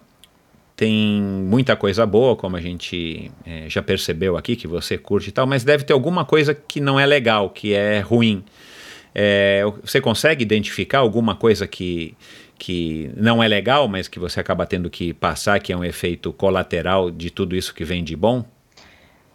tem 0.81 1.21
muita 1.21 1.75
coisa 1.75 2.07
boa, 2.07 2.35
como 2.35 2.57
a 2.57 2.59
gente 2.59 3.31
é, 3.45 3.69
já 3.69 3.83
percebeu 3.83 4.35
aqui, 4.35 4.55
que 4.55 4.65
você 4.65 4.97
curte 4.97 5.29
e 5.29 5.31
tal, 5.31 5.45
mas 5.45 5.63
deve 5.63 5.83
ter 5.83 5.93
alguma 5.93 6.25
coisa 6.25 6.55
que 6.55 6.81
não 6.81 6.99
é 6.99 7.05
legal, 7.05 7.51
que 7.51 7.75
é 7.75 7.99
ruim. 7.99 8.43
É, 9.13 9.63
você 9.83 10.01
consegue 10.01 10.41
identificar 10.41 10.97
alguma 10.97 11.35
coisa 11.35 11.67
que, 11.67 12.17
que 12.57 13.11
não 13.15 13.43
é 13.43 13.47
legal, 13.47 13.87
mas 13.87 14.07
que 14.07 14.17
você 14.17 14.39
acaba 14.39 14.65
tendo 14.65 14.89
que 14.89 15.13
passar, 15.13 15.59
que 15.59 15.71
é 15.71 15.77
um 15.77 15.83
efeito 15.83 16.33
colateral 16.33 17.11
de 17.11 17.29
tudo 17.29 17.55
isso 17.55 17.75
que 17.75 17.85
vem 17.85 18.03
de 18.03 18.15
bom? 18.15 18.43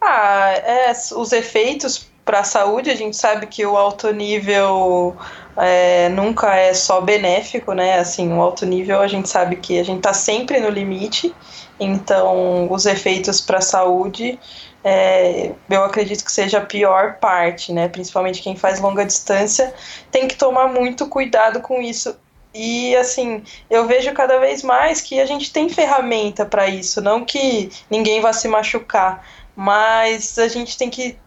Ah, 0.01 0.51
é, 0.51 0.91
os 0.91 1.31
efeitos 1.31 2.09
para 2.27 2.41
a 2.41 2.43
saúde, 2.43 2.89
a 2.91 2.95
gente 2.95 3.15
sabe 3.15 3.47
que 3.47 3.65
o 3.65 3.77
alto 3.77 4.11
nível 4.11 5.15
é, 5.55 6.09
nunca 6.09 6.53
é 6.53 6.73
só 6.73 6.99
benéfico, 6.99 7.71
né? 7.71 7.97
Assim, 7.97 8.33
o 8.33 8.41
alto 8.41 8.65
nível 8.65 8.99
a 8.99 9.07
gente 9.07 9.29
sabe 9.29 9.55
que 9.55 9.79
a 9.79 9.83
gente 9.83 9.99
está 9.99 10.13
sempre 10.13 10.59
no 10.59 10.69
limite, 10.69 11.33
então 11.79 12.69
os 12.69 12.85
efeitos 12.85 13.39
para 13.39 13.59
a 13.59 13.61
saúde 13.61 14.37
é, 14.83 15.53
eu 15.69 15.83
acredito 15.83 16.23
que 16.23 16.31
seja 16.31 16.57
a 16.57 16.65
pior 16.65 17.15
parte, 17.15 17.71
né? 17.71 17.87
Principalmente 17.87 18.41
quem 18.41 18.57
faz 18.57 18.81
longa 18.81 19.05
distância 19.05 19.73
tem 20.11 20.27
que 20.27 20.35
tomar 20.35 20.67
muito 20.67 21.07
cuidado 21.07 21.61
com 21.61 21.81
isso. 21.81 22.13
E 22.53 22.93
assim, 22.97 23.41
eu 23.69 23.87
vejo 23.87 24.11
cada 24.13 24.37
vez 24.37 24.63
mais 24.63 24.99
que 24.99 25.19
a 25.19 25.25
gente 25.25 25.51
tem 25.53 25.69
ferramenta 25.69 26.45
para 26.45 26.67
isso, 26.67 27.01
não 27.01 27.23
que 27.23 27.69
ninguém 27.89 28.19
vá 28.19 28.33
se 28.33 28.49
machucar, 28.49 29.25
mas 29.55 30.37
a 30.37 30.47
gente 30.49 30.77
tem 30.77 30.89
que 30.89 31.17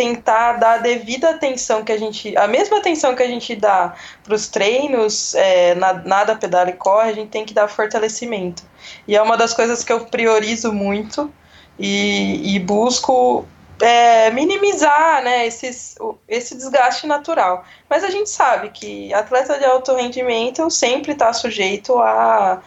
tentar 0.00 0.54
dar 0.54 0.72
a 0.72 0.78
devida 0.78 1.28
atenção 1.28 1.84
que 1.84 1.92
a 1.92 1.98
gente, 1.98 2.34
a 2.34 2.48
mesma 2.48 2.78
atenção 2.78 3.14
que 3.14 3.22
a 3.22 3.26
gente 3.26 3.54
dá 3.54 3.94
para 4.24 4.34
os 4.34 4.48
treinos, 4.48 5.34
é, 5.34 5.74
na, 5.74 5.92
nada 5.92 6.34
pedala 6.34 6.70
e 6.70 6.72
corre, 6.72 7.10
a 7.10 7.12
gente 7.12 7.28
tem 7.28 7.44
que 7.44 7.52
dar 7.52 7.68
fortalecimento. 7.68 8.62
E 9.06 9.14
é 9.14 9.20
uma 9.20 9.36
das 9.36 9.52
coisas 9.52 9.84
que 9.84 9.92
eu 9.92 10.06
priorizo 10.06 10.72
muito 10.72 11.30
e, 11.78 12.56
e 12.56 12.58
busco 12.60 13.44
é, 13.78 14.30
minimizar 14.30 15.22
né, 15.22 15.46
esses, 15.46 15.96
esse 16.26 16.54
desgaste 16.54 17.06
natural. 17.06 17.62
Mas 17.86 18.02
a 18.02 18.08
gente 18.08 18.30
sabe 18.30 18.70
que 18.70 19.12
atleta 19.12 19.58
de 19.58 19.66
alto 19.66 19.94
rendimento 19.94 20.70
sempre 20.70 21.12
está 21.12 21.30
sujeito 21.34 21.98
a, 21.98 22.62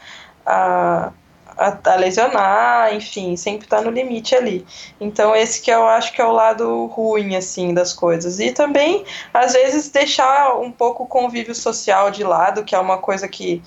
a 0.45 1.11
a, 1.57 1.77
a 1.91 1.95
lesionar, 1.95 2.93
enfim, 2.93 3.35
sempre 3.35 3.67
tá 3.67 3.81
no 3.81 3.89
limite 3.89 4.35
ali. 4.35 4.65
Então 4.99 5.35
esse 5.35 5.61
que 5.61 5.71
eu 5.71 5.85
acho 5.88 6.13
que 6.13 6.21
é 6.21 6.25
o 6.25 6.31
lado 6.31 6.85
ruim, 6.88 7.35
assim, 7.35 7.73
das 7.73 7.93
coisas. 7.93 8.39
E 8.39 8.51
também, 8.51 9.03
às 9.34 9.53
vezes, 9.53 9.89
deixar 9.89 10.59
um 10.59 10.71
pouco 10.71 11.03
o 11.03 11.07
convívio 11.07 11.55
social 11.55 12.11
de 12.11 12.23
lado, 12.23 12.63
que 12.63 12.75
é 12.75 12.80
uma 12.80 12.97
coisa 12.97 13.27
que 13.27 13.61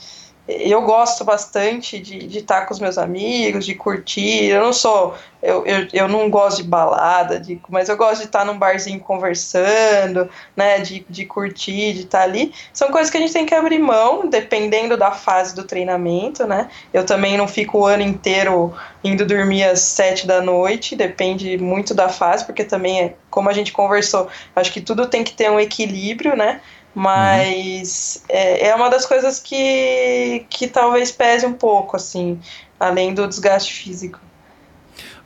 eu 0.49 0.83
gosto 0.83 1.25
bastante 1.25 1.99
de 1.99 2.39
estar 2.39 2.67
com 2.67 2.73
os 2.73 2.79
meus 2.79 2.97
amigos, 2.99 3.67
de 3.67 3.75
curtir. 3.75 4.45
Eu 4.45 4.63
não 4.63 4.73
sou. 4.73 5.15
Eu, 5.43 5.65
eu, 5.67 5.89
eu 5.93 6.09
não 6.09 6.31
gosto 6.31 6.63
de 6.63 6.69
balada, 6.69 7.39
de, 7.39 7.61
mas 7.69 7.89
eu 7.89 7.97
gosto 7.97 8.21
de 8.21 8.27
estar 8.27 8.45
num 8.45 8.59
barzinho 8.59 8.99
conversando, 9.01 10.29
né? 10.57 10.79
De, 10.81 11.05
de 11.09 11.27
curtir, 11.27 11.95
de 11.95 12.01
estar 12.03 12.23
ali. 12.23 12.53
São 12.73 12.91
coisas 12.91 13.11
que 13.11 13.17
a 13.17 13.21
gente 13.21 13.33
tem 13.33 13.45
que 13.45 13.55
abrir 13.55 13.79
mão, 13.79 14.29
dependendo 14.29 14.97
da 14.97 15.11
fase 15.11 15.55
do 15.55 15.65
treinamento, 15.65 16.47
né? 16.47 16.69
Eu 16.93 17.05
também 17.05 17.37
não 17.37 17.49
fico 17.49 17.81
o 17.81 17.87
ano 17.87 18.03
inteiro 18.03 18.73
indo 19.03 19.27
dormir 19.27 19.65
às 19.65 19.81
sete 19.81 20.27
da 20.27 20.41
noite, 20.41 20.97
depende 20.97 21.57
muito 21.59 21.95
da 21.95 22.09
fase, 22.09 22.45
porque 22.45 22.65
também 22.65 23.01
é, 23.01 23.15
como 23.31 23.49
a 23.49 23.53
gente 23.53 23.73
conversou, 23.73 24.29
acho 24.55 24.73
que 24.73 24.81
tudo 24.81 25.07
tem 25.07 25.23
que 25.23 25.33
ter 25.33 25.51
um 25.51 25.61
equilíbrio, 25.61 26.37
né? 26.37 26.61
Mas 26.97 28.23
uhum. 28.23 28.37
é, 28.37 28.69
é 28.69 28.75
uma 28.75 28.89
das 28.89 29.05
coisas 29.05 29.39
que, 29.39 30.47
que 30.49 30.67
talvez 30.67 31.13
pese 31.13 31.45
um 31.45 31.53
pouco, 31.53 31.95
assim, 31.95 32.41
além 32.81 33.13
do 33.13 33.29
desgaste 33.29 33.71
físico. 33.71 34.19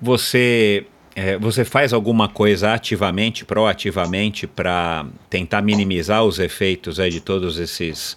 Você 0.03 0.85
é, 1.15 1.39
você 1.39 1.65
faz 1.65 1.93
alguma 1.93 2.29
coisa 2.29 2.73
ativamente, 2.73 3.45
proativamente, 3.45 4.49
para 4.49 5.07
tentar 5.29 5.63
minimizar 5.63 6.25
os 6.25 6.41
efeitos 6.41 6.99
é, 6.99 7.09
de 7.09 7.21
todos 7.21 7.57
esses. 7.57 8.17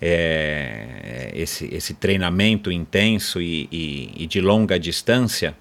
É, 0.00 1.30
esse, 1.34 1.74
esse 1.74 1.94
treinamento 1.94 2.70
intenso 2.70 3.40
e, 3.40 3.66
e, 3.72 4.24
e, 4.24 4.26
de 4.26 4.42
longa 4.42 4.78
distância? 4.78 5.54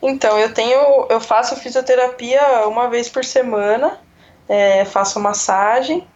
Então, 0.00 0.38
eu 0.38 0.54
tenho. 0.54 1.06
Eu 1.10 1.20
faço 1.20 1.56
fisioterapia 1.56 2.68
uma 2.68 2.88
vez 2.88 3.08
por 3.08 3.24
semana, 3.24 3.98
é, 4.48 4.84
faço 4.84 5.18
massagem 5.18 6.06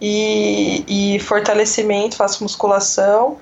e, 0.00 1.14
e 1.14 1.18
fortalecimento, 1.20 2.16
faço 2.16 2.42
musculação. 2.42 3.38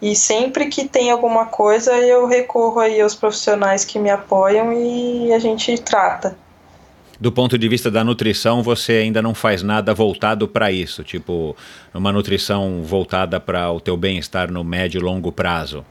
E 0.00 0.14
sempre 0.14 0.66
que 0.66 0.86
tem 0.86 1.10
alguma 1.10 1.46
coisa, 1.46 1.92
eu 1.92 2.26
recorro 2.26 2.80
aí 2.80 3.00
aos 3.00 3.14
profissionais 3.14 3.84
que 3.84 3.98
me 3.98 4.10
apoiam 4.10 4.72
e 4.72 5.32
a 5.32 5.38
gente 5.38 5.78
trata. 5.80 6.36
Do 7.18 7.32
ponto 7.32 7.56
de 7.56 7.66
vista 7.66 7.90
da 7.90 8.04
nutrição, 8.04 8.62
você 8.62 8.92
ainda 8.92 9.22
não 9.22 9.34
faz 9.34 9.62
nada 9.62 9.94
voltado 9.94 10.46
para 10.46 10.70
isso, 10.70 11.02
tipo 11.02 11.56
uma 11.94 12.12
nutrição 12.12 12.82
voltada 12.82 13.40
para 13.40 13.72
o 13.72 13.80
teu 13.80 13.96
bem-estar 13.96 14.52
no 14.52 14.62
médio 14.62 14.98
e 14.98 15.02
longo 15.02 15.32
prazo? 15.32 15.82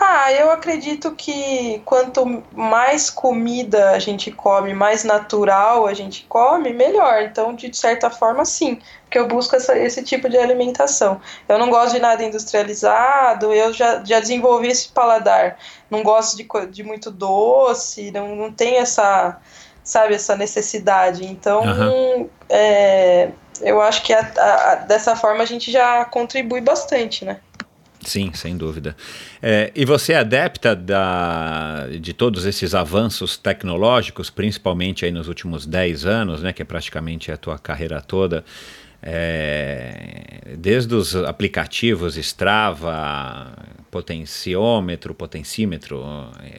Ah, 0.00 0.32
eu 0.32 0.48
acredito 0.52 1.10
que 1.16 1.82
quanto 1.84 2.44
mais 2.52 3.10
comida 3.10 3.90
a 3.90 3.98
gente 3.98 4.30
come, 4.30 4.72
mais 4.72 5.02
natural 5.02 5.88
a 5.88 5.92
gente 5.92 6.24
come, 6.28 6.72
melhor. 6.72 7.22
Então, 7.22 7.52
de 7.52 7.76
certa 7.76 8.08
forma, 8.08 8.44
sim, 8.44 8.80
porque 9.02 9.18
eu 9.18 9.26
busco 9.26 9.56
essa, 9.56 9.76
esse 9.76 10.04
tipo 10.04 10.28
de 10.28 10.38
alimentação. 10.38 11.20
Eu 11.48 11.58
não 11.58 11.68
gosto 11.68 11.94
de 11.94 12.00
nada 12.00 12.22
industrializado, 12.22 13.52
eu 13.52 13.72
já, 13.72 14.04
já 14.04 14.20
desenvolvi 14.20 14.68
esse 14.68 14.88
paladar. 14.88 15.58
Não 15.90 16.04
gosto 16.04 16.36
de, 16.36 16.46
de 16.70 16.84
muito 16.84 17.10
doce, 17.10 18.12
não, 18.12 18.36
não 18.36 18.52
tem 18.52 18.76
essa, 18.76 19.40
sabe, 19.82 20.14
essa 20.14 20.36
necessidade. 20.36 21.26
Então, 21.26 21.62
uhum. 21.64 22.30
é, 22.48 23.30
eu 23.62 23.82
acho 23.82 24.04
que 24.04 24.12
a, 24.12 24.20
a, 24.20 24.74
dessa 24.76 25.16
forma 25.16 25.42
a 25.42 25.46
gente 25.46 25.72
já 25.72 26.04
contribui 26.04 26.60
bastante, 26.60 27.24
né? 27.24 27.40
Sim, 28.04 28.32
sem 28.32 28.56
dúvida. 28.56 28.96
É, 29.42 29.72
e 29.74 29.84
você 29.84 30.12
é 30.12 30.18
adepta 30.18 30.74
da, 30.74 31.88
de 32.00 32.12
todos 32.12 32.44
esses 32.44 32.74
avanços 32.74 33.36
tecnológicos, 33.36 34.30
principalmente 34.30 35.04
aí 35.04 35.10
nos 35.10 35.26
últimos 35.26 35.66
10 35.66 36.06
anos, 36.06 36.42
né, 36.42 36.52
que 36.52 36.62
é 36.62 36.64
praticamente 36.64 37.32
a 37.32 37.36
tua 37.36 37.58
carreira 37.58 38.00
toda, 38.00 38.44
é, 39.02 40.54
desde 40.58 40.94
os 40.94 41.14
aplicativos 41.14 42.16
Strava, 42.16 43.52
potenciômetro, 43.90 45.14
potencímetro, 45.14 46.04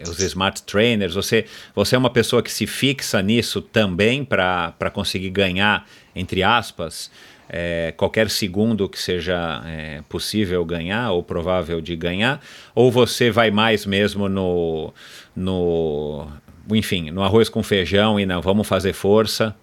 os 0.07 0.19
smart 0.19 0.63
trainers, 0.63 1.13
você, 1.13 1.45
você 1.75 1.95
é 1.95 1.97
uma 1.97 2.09
pessoa 2.09 2.41
que 2.41 2.51
se 2.51 2.65
fixa 2.65 3.21
nisso 3.21 3.61
também 3.61 4.23
para 4.23 4.91
conseguir 4.93 5.29
ganhar, 5.29 5.85
entre 6.15 6.41
aspas, 6.41 7.11
é, 7.49 7.93
qualquer 7.97 8.29
segundo 8.29 8.87
que 8.87 8.99
seja 8.99 9.61
é, 9.65 10.01
possível 10.07 10.63
ganhar 10.63 11.11
ou 11.11 11.23
provável 11.23 11.81
de 11.81 11.95
ganhar, 11.95 12.39
ou 12.75 12.91
você 12.91 13.31
vai 13.31 13.49
mais 13.49 13.85
mesmo 13.85 14.29
no, 14.29 14.93
no 15.35 16.27
enfim, 16.71 17.09
no 17.09 17.23
arroz 17.23 17.49
com 17.49 17.63
feijão 17.63 18.19
e 18.19 18.25
não, 18.25 18.41
vamos 18.41 18.67
fazer 18.67 18.93
força? 18.93 19.55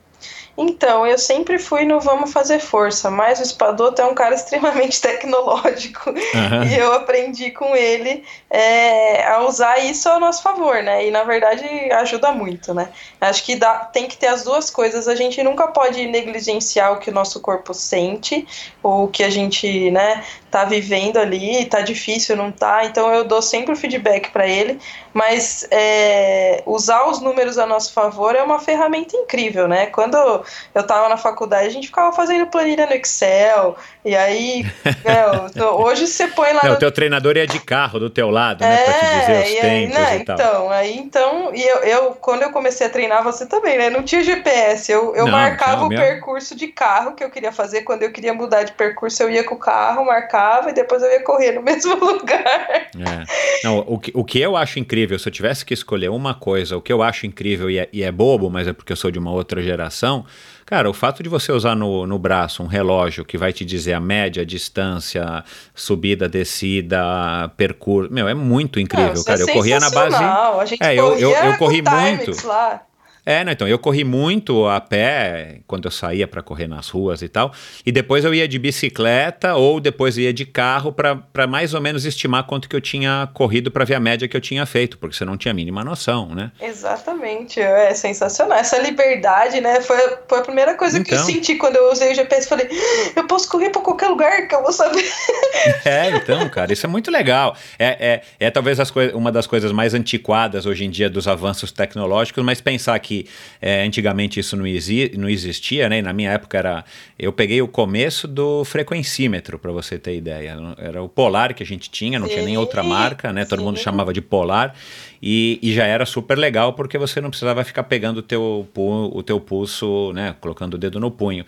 Então, 0.59 1.07
eu 1.07 1.19
sempre 1.19 1.59
fui 1.59 1.85
no 1.85 2.01
vamos 2.01 2.33
fazer 2.33 2.59
força, 2.59 3.11
mas 3.11 3.39
o 3.41 3.43
Espadoto 3.43 4.01
é 4.01 4.07
um 4.07 4.15
cara 4.15 4.35
extremamente 4.37 5.01
tecnológico 5.01 6.11
uhum. 6.11 6.63
e 6.65 6.79
eu 6.79 6.93
aprendi 6.93 7.51
com 7.51 7.77
ele 7.77 8.25
é, 8.49 9.27
a 9.27 9.41
usar 9.47 9.79
isso 9.79 10.09
ao 10.09 10.19
nosso 10.19 10.43
favor, 10.43 10.83
né? 10.83 11.07
E 11.07 11.11
na 11.11 11.25
verdade 11.25 11.67
ajuda 11.93 12.33
muito, 12.33 12.73
né? 12.73 12.89
Acho 13.21 13.45
que 13.45 13.57
dá, 13.57 13.81
tem 13.81 14.07
que 14.07 14.17
ter 14.17 14.29
as 14.29 14.45
duas 14.45 14.71
coisas. 14.71 15.07
A 15.09 15.15
gente 15.15 15.43
nunca 15.43 15.69
pode 15.69 16.07
negligenciar 16.07 16.93
o 16.93 16.99
que 16.99 17.11
o 17.11 17.15
nosso 17.15 17.41
corpo 17.41 17.75
sente 17.75 18.47
ou 18.83 19.05
o 19.05 19.09
que 19.09 19.23
a 19.23 19.31
gente, 19.31 19.91
né, 19.91 20.25
tá 20.57 20.65
vivendo 20.65 21.19
ali, 21.19 21.67
tá 21.67 21.83
difícil, 21.83 22.35
não 22.35 22.51
tá. 22.51 22.87
Então 22.87 23.13
eu 23.13 23.25
dou 23.25 23.43
sempre 23.43 23.75
o 23.75 23.77
feedback 23.77 24.31
para 24.31 24.49
ele, 24.49 24.79
mas 25.13 25.69
é, 25.71 26.63
usar 26.65 27.07
os 27.11 27.21
números 27.21 27.59
a 27.59 27.67
nosso 27.67 27.93
favor 27.93 28.35
é 28.35 28.43
uma 28.43 28.59
ferramenta 28.59 29.15
incrível, 29.15 29.69
né? 29.69 29.87
Quando 29.87 30.17
eu 30.17 30.81
estava 30.81 31.11
na 31.11 31.19
faculdade, 31.19 31.67
a 31.67 31.71
gente 31.71 31.89
ficava 31.89 32.11
fazendo 32.17 32.47
planilha 32.47 32.87
no 32.87 32.95
Excel, 32.95 33.77
e 34.03 34.17
aí, 34.17 34.65
meu, 35.05 35.75
hoje 35.75 36.07
você 36.07 36.27
põe 36.29 36.55
lá. 36.55 36.61
Não, 36.63 36.71
no... 36.71 36.77
O 36.77 36.79
teu 36.79 36.91
treinador 36.91 37.37
ia 37.37 37.47
de 37.47 37.61
carro 37.61 37.99
do 37.99 38.09
teu 38.09 38.31
lado, 38.31 38.65
né? 38.65 38.79
Pra 38.85 38.95
te 38.95 39.05
É, 39.05 39.19
dizer 39.21 39.43
os 39.43 39.51
e 39.51 39.59
aí, 39.59 39.61
tempos 39.61 39.99
né, 39.99 40.17
e 40.17 40.25
tal. 40.25 40.37
Então, 40.37 40.71
aí 40.71 40.97
então, 40.99 41.55
e 41.55 41.63
eu, 41.63 41.77
eu, 41.81 42.11
quando 42.13 42.43
eu 42.43 42.51
comecei 42.51 42.87
a 42.87 42.91
treinar, 42.91 43.23
você 43.23 43.45
também, 43.45 43.77
né? 43.77 43.91
Não 43.91 44.03
tinha 44.03 44.23
GPS, 44.23 44.91
eu, 44.91 45.15
eu 45.15 45.27
Não, 45.27 45.33
marcava 45.33 45.77
não, 45.83 45.87
o 45.87 45.89
meu- 45.91 46.01
percurso 46.01 46.55
de 46.57 46.69
carro 46.69 47.13
que 47.15 47.23
eu 47.23 47.29
queria 47.29 47.53
fazer. 47.53 47.83
Quando 47.83 48.05
eu 48.05 48.11
queria 48.11 48.33
mudar 48.33 48.63
de 48.63 48.73
percurso, 48.73 49.23
eu 49.23 49.29
ia 49.31 49.45
com 49.45 49.55
o 49.55 49.59
carro, 49.59 50.05
marcava 50.07 50.46
e 50.69 50.73
depois 50.73 51.03
eu 51.03 51.11
ia 51.11 51.23
correr 51.23 51.53
no 51.53 51.63
mesmo 51.65 51.95
lugar. 51.97 52.89
É. 52.95 53.65
Não, 53.65 53.79
o, 53.87 53.99
que, 53.99 54.11
o 54.15 54.25
que 54.25 54.41
eu 54.41 54.57
acho 54.57 54.79
incrível, 54.79 55.19
se 55.19 55.29
eu 55.29 55.33
tivesse 55.33 55.65
que 55.65 55.75
escolher 55.75 56.09
uma 56.11 56.35
coisa, 56.35 56.77
o 56.77 56.81
que 56.83 56.93
eu 56.93 57.03
acho 57.03 57.27
incrível 57.27 57.71
e 57.71 57.79
é, 57.79 57.89
e 57.93 58.03
é 58.03 58.11
bobo, 58.13 58.49
mas 58.51 58.67
é 58.69 58.73
porque 58.73 58.93
eu 58.93 58.97
sou 58.97 59.11
de 59.11 59.19
uma 59.19 59.31
outra 59.33 59.63
geração, 59.63 60.25
cara, 60.65 60.89
o 60.91 60.93
fato 60.95 61.23
de 61.23 61.29
você 61.29 61.53
usar 61.53 61.75
no, 61.75 62.07
no 62.07 62.19
braço 62.19 62.63
um 62.63 62.67
relógio 62.67 63.25
que 63.25 63.37
vai 63.39 63.53
te 63.53 63.65
dizer 63.65 63.93
a 63.95 64.01
média, 64.01 64.43
a 64.43 64.47
distância, 64.47 65.45
subida, 65.75 66.29
descida, 66.29 67.51
percurso, 67.57 68.13
meu, 68.13 68.29
é 68.29 68.35
muito 68.35 68.81
incrível, 68.81 69.07
Não, 69.09 69.15
isso 69.15 69.25
cara. 69.25 69.41
é 69.41 69.43
eu 69.43 69.49
corria 69.53 69.79
na 69.81 69.91
base. 69.91 70.17
A 70.17 70.65
gente 70.65 70.83
É, 70.83 70.95
eu- 70.95 71.19
eu- 71.19 71.31
eu 71.31 71.57
corri 71.59 71.83
muito. 71.83 72.47
Lá. 72.47 72.83
É, 73.27 73.43
não, 73.43 73.51
então 73.53 73.67
eu 73.67 73.77
corri 73.79 74.05
muito 74.05 74.67
a 74.69 74.81
pé 74.81 75.59
quando 75.67 75.87
eu 75.87 75.91
saía 75.91 76.29
para 76.29 76.41
correr 76.43 76.69
nas 76.69 76.89
ruas 76.89 77.23
e 77.23 77.29
tal, 77.29 77.53
e 77.85 77.91
depois 77.91 78.25
eu 78.25 78.33
ia 78.33 78.47
de 78.47 78.57
bicicleta 78.57 79.57
ou 79.57 79.81
depois 79.81 80.17
eu 80.17 80.23
ia 80.25 80.33
de 80.33 80.47
carro 80.47 80.93
para 80.93 81.47
mais 81.49 81.75
ou 81.75 81.81
menos 81.81 82.05
estimar 82.05 82.45
quanto 82.45 82.69
que 82.69 82.77
eu 82.77 82.81
tinha 82.81 83.29
corrido 83.35 83.69
para 83.71 83.85
ver 83.85 83.97
a 83.97 84.01
média 84.01 84.29
que 84.29 84.37
eu 84.37 84.41
tinha 84.41 84.65
feito, 84.65 84.97
porque 84.97 85.17
você 85.17 85.25
não 85.25 85.37
tinha 85.37 85.51
a 85.51 85.55
mínima 85.55 85.83
noção, 85.83 86.35
né? 86.37 86.53
Exatamente, 86.63 87.59
é 87.61 87.93
sensacional. 87.95 88.57
Essa 88.59 88.79
liberdade, 88.79 89.61
né? 89.61 89.81
Foi, 89.81 89.97
foi 90.29 90.39
a 90.39 90.43
primeira 90.43 90.75
coisa 90.77 91.03
que 91.03 91.11
eu 91.13 91.17
Então. 91.17 91.27
senti 91.27 91.57
quando 91.57 91.75
eu 91.77 91.91
usei 91.91 92.13
o 92.13 92.15
GPS. 92.15 92.47
Falei, 92.49 92.69
"Ah, 92.71 93.13
eu 93.17 93.27
posso 93.27 93.49
correr 93.51 93.71
pra 93.71 93.83
qualquer 93.83 94.07
lugar 94.09 94.47
que 94.47 94.55
eu 94.55 94.63
vou 94.63 94.73
saber. 94.73 95.05
É, 95.85 96.11
então, 96.11 96.49
cara, 96.49 96.73
isso 96.73 96.87
é 96.87 96.89
muito 96.89 97.11
legal. 97.11 97.57
É, 97.79 98.23
é, 98.41 98.47
é 98.47 98.51
talvez 98.51 98.79
as 98.79 98.93
uma 99.15 99.33
das 99.33 99.47
coisas 99.47 99.73
mais 99.73 99.95
antiquadas 99.95 100.65
hoje 100.67 100.85
em 100.85 100.91
dia 100.91 101.09
dos 101.11 101.27
avanços 101.27 101.73
tecnológicos, 101.73 102.45
mas 102.45 102.61
pensar 102.61 102.97
que 103.01 103.16
é, 103.61 103.85
antigamente 103.85 104.41
isso 104.41 104.57
não, 104.57 104.67
exi 104.67 105.13
não 105.17 105.29
existia, 105.29 105.89
né? 105.89 105.99
E 105.99 106.03
na 106.03 106.13
minha 106.13 106.33
época 106.33 106.59
era. 106.59 106.85
Eu 107.19 107.33
peguei 107.33 107.63
o 107.63 107.69
começo 107.69 108.27
do 108.27 108.65
frequencímetro, 108.65 109.59
para 109.59 109.73
você 109.73 109.99
ter 109.99 110.17
ideia. 110.17 110.57
Era 110.77 111.03
o 111.03 111.09
Polar 111.09 111.55
que 111.55 111.63
a 111.63 111.67
gente 111.67 111.89
tinha, 111.91 112.19
não 112.19 112.29
tinha 112.29 112.45
nem 112.45 112.57
outra 112.57 112.83
Sim, 112.83 112.89
marca, 112.89 113.33
né? 113.33 113.45
Todo 113.45 113.63
mundo 113.63 113.79
sim. 113.79 113.85
chamava 113.85 114.13
de 114.13 114.21
Polar. 114.21 114.75
E, 115.23 115.59
e 115.63 115.73
já 115.73 115.87
era 115.87 116.05
super 116.05 116.37
legal 116.37 116.75
porque 116.75 116.99
você 116.99 117.21
não 117.21 117.31
precisava 117.31 117.65
ficar 117.65 117.85
pegando 117.85 118.19
o 118.19 118.23
teu, 118.23 118.69
o 118.75 119.23
teu 119.23 119.41
pulso, 119.41 120.13
né? 120.13 120.35
Colocando 120.41 120.75
o 120.75 120.79
dedo 120.79 121.01
no 121.01 121.11
punho. 121.11 121.45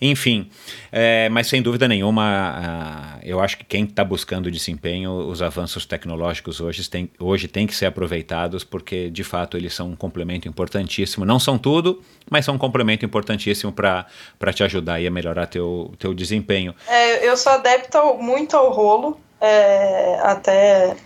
Enfim, 0.00 0.48
é, 0.92 1.28
mas 1.28 1.48
sem 1.48 1.60
dúvida 1.60 1.88
nenhuma, 1.88 3.18
eu 3.22 3.40
acho 3.40 3.58
que 3.58 3.64
quem 3.64 3.84
está 3.84 4.04
buscando 4.04 4.48
desempenho, 4.50 5.10
os 5.10 5.42
avanços 5.42 5.84
tecnológicos 5.84 6.60
hoje 6.60 6.88
tem, 6.88 7.10
hoje 7.18 7.48
tem 7.48 7.66
que 7.66 7.74
ser 7.74 7.86
aproveitados, 7.86 8.62
porque 8.62 9.10
de 9.10 9.24
fato 9.24 9.56
eles 9.56 9.74
são 9.74 9.90
um 9.90 9.96
complemento 9.96 10.46
importantíssimo. 10.46 11.24
Não 11.24 11.40
são 11.40 11.58
tudo, 11.58 12.00
mas 12.30 12.44
são 12.44 12.54
um 12.54 12.58
complemento 12.58 13.04
importantíssimo 13.04 13.72
para 13.72 14.06
te 14.54 14.62
ajudar 14.62 14.94
aí 14.94 15.06
a 15.06 15.10
melhorar 15.10 15.46
teu, 15.46 15.92
teu 15.98 16.14
desempenho. 16.14 16.74
É, 16.86 17.28
eu 17.28 17.36
sou 17.36 17.52
adepta 17.52 18.00
muito 18.14 18.56
ao 18.56 18.72
rolo, 18.72 19.20
é, 19.40 20.18
até 20.22 20.96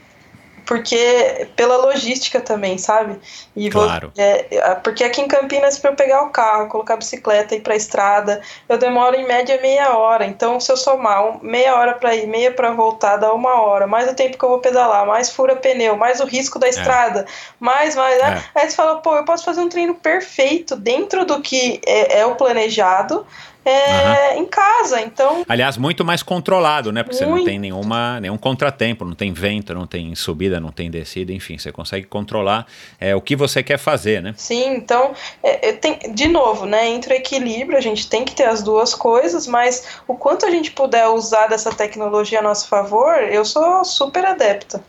porque 0.66 1.48
pela 1.56 1.76
logística 1.76 2.40
também, 2.40 2.78
sabe? 2.78 3.18
E 3.54 3.68
vou- 3.70 3.84
Claro. 3.84 4.12
é, 4.16 4.46
é, 4.50 4.74
porque 4.76 5.04
aqui 5.04 5.20
em 5.20 5.28
Campinas, 5.28 5.78
para 5.78 5.90
eu 5.90 5.96
pegar 5.96 6.22
o 6.22 6.30
carro, 6.30 6.68
colocar 6.68 6.94
a 6.94 6.96
bicicleta 6.96 7.54
e 7.54 7.58
ir 7.58 7.60
para 7.60 7.74
a 7.74 7.76
estrada, 7.76 8.40
eu 8.68 8.78
demoro 8.78 9.16
em 9.16 9.26
média 9.26 9.60
meia 9.60 9.96
hora. 9.96 10.24
Então, 10.24 10.60
se 10.60 10.70
eu 10.70 10.76
somar 10.76 11.42
meia 11.42 11.74
hora 11.76 11.94
para 11.94 12.14
ir, 12.14 12.26
meia 12.26 12.52
para 12.52 12.70
voltar, 12.72 13.16
dá 13.16 13.32
uma 13.32 13.60
hora. 13.60 13.86
Mais 13.86 14.10
o 14.10 14.14
tempo 14.14 14.38
que 14.38 14.44
eu 14.44 14.48
vou 14.48 14.58
pedalar, 14.58 15.06
mais 15.06 15.30
fura 15.30 15.56
pneu, 15.56 15.96
mais 15.96 16.20
o 16.20 16.24
risco 16.24 16.58
da 16.58 16.68
estrada, 16.68 17.26
mais, 17.58 17.94
mais. 17.94 18.20
Né? 18.20 18.44
Aí 18.54 18.70
você 18.70 18.76
fala, 18.76 18.96
pô, 19.00 19.16
eu 19.16 19.24
posso 19.24 19.44
fazer 19.44 19.60
um 19.60 19.68
treino 19.68 19.94
perfeito 19.94 20.76
dentro 20.76 21.24
do 21.24 21.40
que 21.40 21.80
é, 21.86 22.20
é 22.20 22.26
o 22.26 22.34
planejado. 22.34 23.26
É, 23.64 24.36
Em 24.36 24.46
casa, 24.46 25.00
então 25.00 25.44
Aliás, 25.48 25.76
muito 25.76 26.04
mais 26.04 26.22
controlado, 26.22 26.92
né? 26.92 27.02
Porque 27.02 27.16
você 27.16 27.24
não 27.24 27.32
Muito. 27.32 27.44
tem 27.44 27.58
nenhuma, 27.58 28.20
nenhum 28.20 28.36
contratempo, 28.36 29.04
não 29.04 29.14
tem 29.14 29.32
vento, 29.32 29.74
não 29.74 29.86
tem 29.86 30.14
subida, 30.14 30.58
não 30.60 30.70
tem 30.70 30.90
descida, 30.90 31.32
enfim, 31.32 31.58
você 31.58 31.70
consegue 31.70 32.06
controlar 32.06 32.66
é, 33.00 33.14
o 33.14 33.20
que 33.20 33.36
você 33.36 33.62
quer 33.62 33.78
fazer, 33.78 34.22
né? 34.22 34.34
Sim, 34.36 34.74
então, 34.74 35.12
é, 35.42 35.68
é, 35.68 35.72
tem, 35.72 35.98
de 36.12 36.28
novo, 36.28 36.66
né, 36.66 36.88
entre 36.88 37.14
o 37.14 37.16
equilíbrio, 37.16 37.78
a 37.78 37.80
gente 37.80 38.08
tem 38.08 38.24
que 38.24 38.34
ter 38.34 38.44
as 38.44 38.62
duas 38.62 38.94
coisas, 38.94 39.46
mas 39.46 40.00
o 40.06 40.14
quanto 40.14 40.44
a 40.46 40.50
gente 40.50 40.70
puder 40.70 41.06
usar 41.08 41.46
dessa 41.46 41.72
tecnologia 41.72 42.40
a 42.40 42.42
nosso 42.42 42.68
favor, 42.68 43.14
eu 43.22 43.44
sou 43.44 43.84
super 43.84 44.24
adepta. 44.24 44.82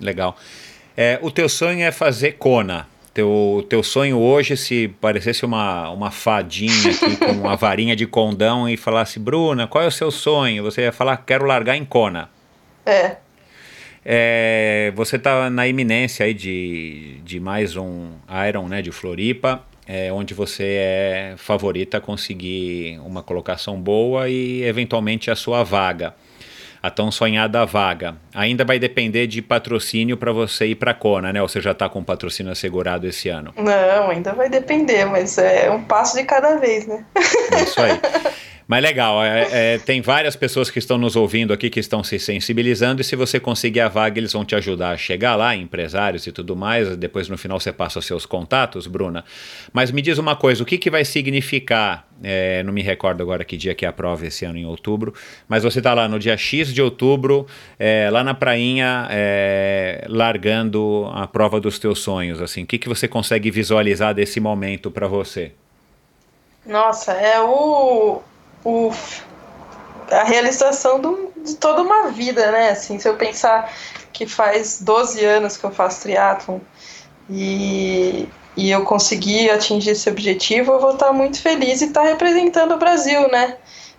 Legal. 0.00 0.36
É, 0.96 1.18
o 1.22 1.30
teu 1.30 1.48
sonho 1.48 1.82
é 1.84 1.92
fazer 1.92 2.32
Kona. 2.32 2.88
Teu, 3.16 3.64
teu 3.66 3.82
sonho 3.82 4.18
hoje, 4.18 4.58
se 4.58 4.88
parecesse 5.00 5.42
uma, 5.42 5.88
uma 5.88 6.10
fadinha 6.10 6.90
aqui 6.90 7.16
com 7.16 7.32
uma 7.32 7.56
varinha 7.56 7.96
de 7.96 8.06
condão 8.06 8.68
e 8.68 8.76
falasse, 8.76 9.18
Bruna, 9.18 9.66
qual 9.66 9.82
é 9.82 9.86
o 9.86 9.90
seu 9.90 10.10
sonho? 10.10 10.62
Você 10.62 10.82
ia 10.82 10.92
falar, 10.92 11.16
quero 11.24 11.46
largar 11.46 11.78
em 11.78 11.84
Kona. 11.86 12.28
É, 12.84 13.16
É, 14.04 14.92
você 14.94 15.16
está 15.16 15.48
na 15.48 15.66
iminência 15.66 16.26
aí 16.26 16.34
de, 16.34 17.18
de 17.24 17.40
mais 17.40 17.74
um 17.74 18.10
Iron, 18.46 18.68
né, 18.68 18.82
de 18.82 18.92
Floripa, 18.92 19.64
é, 19.88 20.12
onde 20.12 20.34
você 20.34 20.64
é 20.78 21.34
favorita 21.38 21.96
a 21.96 22.00
conseguir 22.02 22.98
uma 22.98 23.22
colocação 23.22 23.80
boa 23.80 24.28
e 24.28 24.62
eventualmente 24.62 25.30
a 25.30 25.34
sua 25.34 25.64
vaga, 25.64 26.14
a 26.86 26.90
tão 26.90 27.10
sonhada 27.10 27.66
vaga. 27.66 28.16
Ainda 28.32 28.64
vai 28.64 28.78
depender 28.78 29.26
de 29.26 29.42
patrocínio 29.42 30.16
para 30.16 30.32
você 30.32 30.66
ir 30.66 30.76
para 30.76 30.94
Kona, 30.94 31.32
né? 31.32 31.42
Ou 31.42 31.48
você 31.48 31.60
já 31.60 31.72
está 31.72 31.88
com 31.88 32.02
patrocínio 32.02 32.52
assegurado 32.52 33.06
esse 33.06 33.28
ano? 33.28 33.52
não, 33.56 34.10
ainda 34.10 34.32
vai 34.32 34.48
depender, 34.48 35.04
mas 35.04 35.36
é 35.38 35.70
um 35.70 35.82
passo 35.82 36.16
de 36.16 36.24
cada 36.24 36.56
vez, 36.56 36.86
né? 36.86 37.04
Isso 37.62 37.80
aí. 37.80 37.98
Mas 38.66 38.82
legal, 38.82 39.22
é, 39.22 39.74
é, 39.74 39.78
tem 39.78 40.00
várias 40.00 40.34
pessoas 40.34 40.70
que 40.70 40.78
estão 40.78 40.98
nos 40.98 41.14
ouvindo 41.14 41.52
aqui 41.52 41.70
que 41.70 41.78
estão 41.78 42.02
se 42.02 42.18
sensibilizando 42.18 43.00
e 43.00 43.04
se 43.04 43.14
você 43.14 43.38
conseguir 43.38 43.80
a 43.80 43.88
vaga, 43.88 44.18
eles 44.18 44.32
vão 44.32 44.44
te 44.44 44.54
ajudar 44.56 44.90
a 44.90 44.96
chegar 44.96 45.36
lá, 45.36 45.54
empresários 45.54 46.26
e 46.26 46.32
tudo 46.32 46.56
mais. 46.56 46.96
Depois 46.96 47.28
no 47.28 47.38
final 47.38 47.60
você 47.60 47.72
passa 47.72 47.98
os 47.98 48.06
seus 48.06 48.26
contatos, 48.26 48.86
Bruna. 48.86 49.24
Mas 49.72 49.90
me 49.90 50.02
diz 50.02 50.18
uma 50.18 50.34
coisa, 50.34 50.62
o 50.62 50.66
que, 50.66 50.78
que 50.78 50.90
vai 50.90 51.04
significar? 51.04 52.06
é, 52.22 52.62
não 52.62 52.72
me 52.72 52.82
recordo 52.82 53.22
agora 53.22 53.44
que 53.44 53.56
dia 53.56 53.74
que 53.74 53.84
é 53.84 53.88
a 53.88 53.92
prova 53.92 54.26
esse 54.26 54.44
ano 54.44 54.58
em 54.58 54.64
outubro, 54.64 55.14
mas 55.48 55.62
você 55.62 55.78
está 55.78 55.92
lá 55.94 56.08
no 56.08 56.18
dia 56.18 56.36
X 56.36 56.72
de 56.72 56.80
outubro, 56.80 57.46
é, 57.78 58.08
lá 58.10 58.22
na 58.24 58.34
prainha, 58.34 59.06
é, 59.10 60.04
largando 60.08 61.10
a 61.12 61.26
prova 61.26 61.60
dos 61.60 61.78
teus 61.78 61.98
sonhos. 62.00 62.40
Assim, 62.40 62.62
o 62.62 62.66
que, 62.66 62.78
que 62.78 62.88
você 62.88 63.06
consegue 63.06 63.50
visualizar 63.50 64.14
desse 64.14 64.40
momento 64.40 64.90
para 64.90 65.06
você? 65.06 65.52
Nossa, 66.64 67.12
é 67.12 67.40
o, 67.40 68.22
o 68.68 68.92
a 70.10 70.22
realização 70.24 71.00
do- 71.00 71.32
de 71.44 71.56
toda 71.56 71.82
uma 71.82 72.08
vida, 72.10 72.50
né? 72.52 72.70
Assim, 72.70 72.98
se 72.98 73.08
eu 73.08 73.14
pensar 73.16 73.72
que 74.12 74.26
faz 74.26 74.80
12 74.80 75.24
anos 75.24 75.56
que 75.56 75.64
eu 75.64 75.70
faço 75.72 76.02
triatlon 76.02 76.58
e, 77.28 78.28
e 78.56 78.70
eu 78.70 78.82
consegui 78.84 79.50
atingir 79.50 79.90
esse 79.90 80.08
objetivo, 80.08 80.72
eu 80.72 80.80
vou 80.80 80.92
estar 80.92 81.12
muito 81.12 81.40
feliz 81.40 81.80
e 81.80 81.86
estar 81.86 82.02
representando 82.02 82.72
o 82.74 82.78
Brasil, 82.78 83.28
né? 83.30 83.56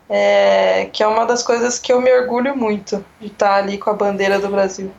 É, 0.09 0.87
que 0.93 1.03
é 1.03 1.07
uma 1.07 1.25
das 1.25 1.43
coisas 1.43 1.77
que 1.77 1.91
eu 1.91 1.99
me 2.01 2.09
orgulho 2.13 2.55
muito 2.55 3.03
de 3.19 3.27
estar 3.27 3.55
ali 3.55 3.77
com 3.77 3.89
a 3.89 3.93
bandeira 3.93 4.39
do 4.39 4.47
Brasil. 4.47 4.89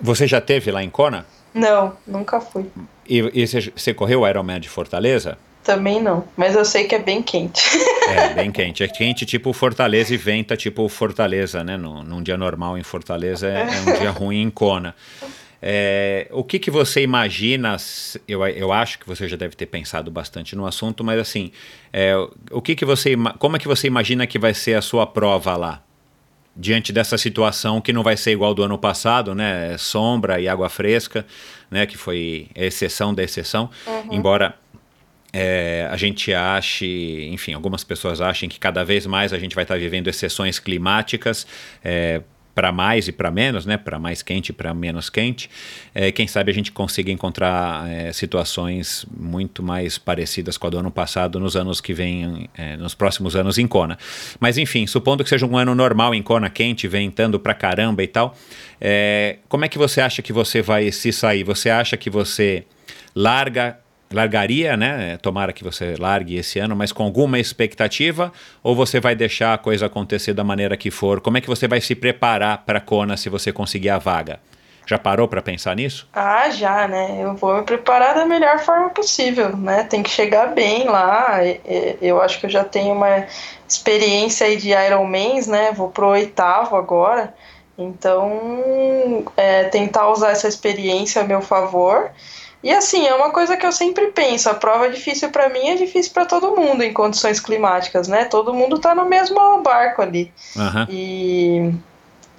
Você 0.00 0.26
já 0.26 0.40
teve 0.40 0.70
lá 0.70 0.82
em 0.82 0.88
Kona? 0.88 1.26
Não, 1.52 1.94
nunca 2.06 2.40
fui. 2.40 2.70
E, 3.06 3.18
e 3.34 3.46
você, 3.46 3.72
você 3.76 3.92
correu 3.92 4.22
o 4.22 4.28
Ironman 4.28 4.58
de 4.60 4.68
Fortaleza? 4.70 5.36
Também 5.66 6.00
não, 6.00 6.22
mas 6.36 6.54
eu 6.54 6.64
sei 6.64 6.84
que 6.84 6.94
é 6.94 6.98
bem 7.00 7.20
quente. 7.20 7.60
É, 8.08 8.34
bem 8.34 8.52
quente. 8.52 8.84
É 8.84 8.88
quente 8.88 9.26
tipo 9.26 9.52
Fortaleza 9.52 10.14
e 10.14 10.16
venta 10.16 10.56
tipo 10.56 10.88
Fortaleza, 10.88 11.64
né? 11.64 11.76
Num, 11.76 12.04
num 12.04 12.22
dia 12.22 12.36
normal 12.36 12.78
em 12.78 12.84
Fortaleza 12.84 13.48
é, 13.48 13.62
é 13.62 13.80
um 13.80 13.98
dia 13.98 14.10
ruim 14.12 14.42
em 14.42 14.48
Kona. 14.48 14.94
É, 15.60 16.28
o 16.30 16.44
que, 16.44 16.60
que 16.60 16.70
você 16.70 17.02
imagina? 17.02 17.76
Eu, 18.28 18.46
eu 18.46 18.72
acho 18.72 19.00
que 19.00 19.08
você 19.08 19.26
já 19.26 19.36
deve 19.36 19.56
ter 19.56 19.66
pensado 19.66 20.08
bastante 20.08 20.54
no 20.54 20.64
assunto, 20.64 21.02
mas 21.02 21.18
assim, 21.18 21.50
é, 21.92 22.14
o 22.52 22.62
que, 22.62 22.76
que 22.76 22.84
você, 22.84 23.16
como 23.40 23.56
é 23.56 23.58
que 23.58 23.66
você 23.66 23.88
imagina 23.88 24.24
que 24.24 24.38
vai 24.38 24.54
ser 24.54 24.74
a 24.74 24.80
sua 24.80 25.04
prova 25.04 25.56
lá? 25.56 25.82
Diante 26.54 26.92
dessa 26.92 27.18
situação 27.18 27.80
que 27.80 27.92
não 27.92 28.04
vai 28.04 28.16
ser 28.16 28.30
igual 28.30 28.54
do 28.54 28.62
ano 28.62 28.78
passado, 28.78 29.34
né? 29.34 29.76
Sombra 29.78 30.40
e 30.40 30.46
água 30.46 30.68
fresca, 30.68 31.26
né? 31.68 31.86
Que 31.86 31.98
foi 31.98 32.46
exceção 32.54 33.12
da 33.12 33.24
exceção, 33.24 33.68
uhum. 33.84 34.14
embora 34.14 34.54
é, 35.38 35.86
a 35.90 35.98
gente 35.98 36.32
ache, 36.32 37.28
enfim, 37.30 37.52
algumas 37.52 37.84
pessoas 37.84 38.22
acham 38.22 38.48
que 38.48 38.58
cada 38.58 38.82
vez 38.82 39.04
mais 39.04 39.34
a 39.34 39.38
gente 39.38 39.54
vai 39.54 39.64
estar 39.64 39.78
vivendo 39.78 40.08
exceções 40.08 40.58
climáticas. 40.58 41.46
É, 41.84 42.22
para 42.54 42.72
mais 42.72 43.06
e 43.06 43.12
para 43.12 43.30
menos, 43.30 43.66
né? 43.66 43.76
Para 43.76 43.98
mais 43.98 44.22
quente 44.22 44.48
e 44.48 44.52
para 44.54 44.72
menos 44.72 45.10
quente. 45.10 45.50
É, 45.94 46.10
quem 46.10 46.26
sabe 46.26 46.50
a 46.50 46.54
gente 46.54 46.72
consiga 46.72 47.12
encontrar 47.12 47.86
é, 47.86 48.14
situações 48.14 49.04
muito 49.14 49.62
mais 49.62 49.98
parecidas 49.98 50.56
com 50.56 50.66
a 50.66 50.70
do 50.70 50.78
ano 50.78 50.90
passado 50.90 51.38
nos 51.38 51.54
anos 51.54 51.82
que 51.82 51.92
vêm, 51.92 52.48
é, 52.56 52.78
nos 52.78 52.94
próximos 52.94 53.36
anos 53.36 53.58
em 53.58 53.66
Kona. 53.66 53.98
Mas 54.40 54.56
enfim, 54.56 54.86
supondo 54.86 55.22
que 55.22 55.28
seja 55.28 55.44
um 55.44 55.58
ano 55.58 55.74
normal 55.74 56.14
em 56.14 56.22
Kona, 56.22 56.48
quente, 56.48 56.88
ventando 56.88 57.38
para 57.38 57.52
caramba 57.52 58.02
e 58.02 58.06
tal, 58.06 58.34
é, 58.80 59.36
como 59.50 59.66
é 59.66 59.68
que 59.68 59.76
você 59.76 60.00
acha 60.00 60.22
que 60.22 60.32
você 60.32 60.62
vai 60.62 60.90
se 60.90 61.12
sair? 61.12 61.44
Você 61.44 61.68
acha 61.68 61.94
que 61.94 62.08
você 62.08 62.64
larga 63.14 63.78
largaria, 64.12 64.76
né? 64.76 65.16
Tomara 65.18 65.52
que 65.52 65.64
você 65.64 65.96
largue 65.98 66.36
esse 66.36 66.58
ano, 66.58 66.76
mas 66.76 66.92
com 66.92 67.02
alguma 67.02 67.38
expectativa? 67.38 68.32
Ou 68.62 68.74
você 68.74 69.00
vai 69.00 69.14
deixar 69.14 69.54
a 69.54 69.58
coisa 69.58 69.86
acontecer 69.86 70.32
da 70.32 70.44
maneira 70.44 70.76
que 70.76 70.90
for? 70.90 71.20
Como 71.20 71.38
é 71.38 71.40
que 71.40 71.48
você 71.48 71.66
vai 71.66 71.80
se 71.80 71.94
preparar 71.94 72.64
para 72.64 72.78
a 72.78 72.80
Kona 72.80 73.16
se 73.16 73.28
você 73.28 73.52
conseguir 73.52 73.90
a 73.90 73.98
vaga? 73.98 74.40
Já 74.86 74.96
parou 74.96 75.26
para 75.26 75.42
pensar 75.42 75.74
nisso? 75.74 76.08
Ah, 76.12 76.48
já, 76.48 76.86
né? 76.86 77.18
Eu 77.18 77.34
vou 77.34 77.56
me 77.56 77.64
preparar 77.64 78.14
da 78.14 78.24
melhor 78.24 78.60
forma 78.60 78.88
possível, 78.90 79.56
né? 79.56 79.82
Tem 79.82 80.00
que 80.00 80.08
chegar 80.08 80.54
bem 80.54 80.84
lá. 80.84 81.40
Eu 82.00 82.22
acho 82.22 82.38
que 82.38 82.46
eu 82.46 82.50
já 82.50 82.62
tenho 82.62 82.94
uma 82.94 83.26
experiência 83.68 84.46
aí 84.46 84.56
de 84.56 84.70
Ironmans, 84.70 85.48
né? 85.48 85.72
Vou 85.72 85.90
pro 85.90 86.06
oitavo 86.10 86.76
agora. 86.76 87.34
Então, 87.76 89.24
é, 89.36 89.64
tentar 89.64 90.08
usar 90.08 90.30
essa 90.30 90.46
experiência 90.46 91.20
a 91.20 91.24
meu 91.24 91.42
favor. 91.42 92.12
E 92.66 92.70
assim, 92.72 93.06
é 93.06 93.14
uma 93.14 93.30
coisa 93.30 93.56
que 93.56 93.64
eu 93.64 93.70
sempre 93.70 94.08
penso, 94.08 94.50
a 94.50 94.54
prova 94.54 94.90
difícil 94.90 95.30
para 95.30 95.48
mim 95.48 95.68
é 95.68 95.76
difícil 95.76 96.12
para 96.12 96.26
todo 96.26 96.56
mundo 96.56 96.82
em 96.82 96.92
condições 96.92 97.38
climáticas, 97.38 98.08
né? 98.08 98.24
Todo 98.24 98.52
mundo 98.52 98.80
tá 98.80 98.92
no 98.92 99.04
mesmo 99.04 99.62
barco 99.62 100.02
ali. 100.02 100.32
Uhum. 100.56 100.86
E 100.90 101.72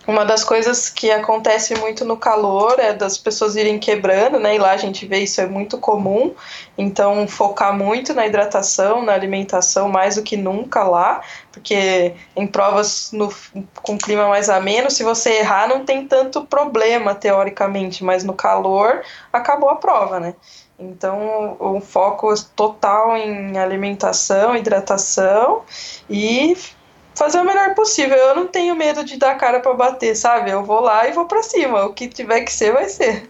uma 0.08 0.24
das 0.24 0.42
coisas 0.42 0.90
que 0.90 1.12
acontece 1.12 1.76
muito 1.76 2.06
no 2.06 2.16
calor 2.16 2.80
é 2.80 2.94
das 2.94 3.18
pessoas 3.18 3.58
irem 3.58 3.78
quebrando, 3.78 4.40
né? 4.40 4.56
E 4.56 4.58
lá 4.58 4.72
a 4.72 4.78
gente 4.78 5.06
vê 5.06 5.20
isso 5.20 5.42
é 5.42 5.46
muito 5.46 5.78
comum. 5.78 6.34
Então, 6.78 7.28
focar 7.28 7.76
muito 7.78 8.14
na 8.14 8.26
hidratação, 8.26 9.04
na 9.04 9.14
alimentação, 9.14 9.90
mais 9.90 10.16
do 10.16 10.24
que 10.24 10.38
nunca 10.38 10.84
lá, 10.84 11.22
porque 11.52 12.14
em 12.36 12.48
provas 12.48 13.12
no, 13.12 13.30
com 13.84 13.98
clima 13.98 14.30
mais 14.30 14.50
ameno, 14.50 14.90
se 14.90 15.04
você 15.04 15.40
errar, 15.40 15.68
não 15.68 15.84
tem 15.84 16.08
tanto 16.08 16.46
problema, 16.46 17.14
teoricamente, 17.14 18.02
mas 18.02 18.24
no 18.24 18.34
calor, 18.34 19.02
acabou 19.34 19.70
a 19.70 19.76
prova, 19.76 20.22
né? 20.22 20.36
Então, 20.80 21.58
o 21.60 21.82
foco 21.82 22.34
total 22.56 23.18
em 23.18 23.58
alimentação, 23.58 24.56
hidratação 24.56 25.64
e 26.10 26.56
fazer 27.18 27.40
o 27.40 27.44
melhor 27.44 27.74
possível. 27.74 28.16
Eu 28.16 28.36
não 28.36 28.48
tenho 28.48 28.76
medo 28.76 29.04
de 29.04 29.18
dar 29.18 29.36
cara 29.36 29.60
para 29.60 29.74
bater, 29.74 30.16
sabe? 30.16 30.52
Eu 30.52 30.64
vou 30.64 30.80
lá 30.80 31.08
e 31.08 31.14
vou 31.14 31.26
para 31.26 31.42
cima. 31.42 31.86
O 31.86 31.94
que 31.94 32.08
tiver 32.08 32.42
que 32.42 32.52
ser, 32.52 32.72
vai 32.72 32.88
ser. 32.88 33.30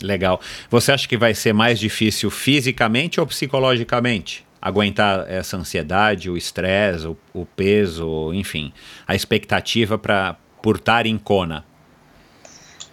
Legal. 0.00 0.40
Você 0.70 0.92
acha 0.92 1.08
que 1.08 1.16
vai 1.16 1.34
ser 1.34 1.52
mais 1.52 1.78
difícil 1.78 2.30
fisicamente 2.30 3.20
ou 3.20 3.26
psicologicamente? 3.26 4.46
Aguentar 4.60 5.26
essa 5.28 5.56
ansiedade, 5.56 6.30
o 6.30 6.36
estresse, 6.36 7.06
o, 7.06 7.16
o 7.32 7.44
peso, 7.44 8.32
enfim, 8.32 8.72
a 9.06 9.14
expectativa 9.14 9.98
para 9.98 10.36
por 10.60 10.76
estar 10.76 11.06
em 11.06 11.16
Kona? 11.16 11.64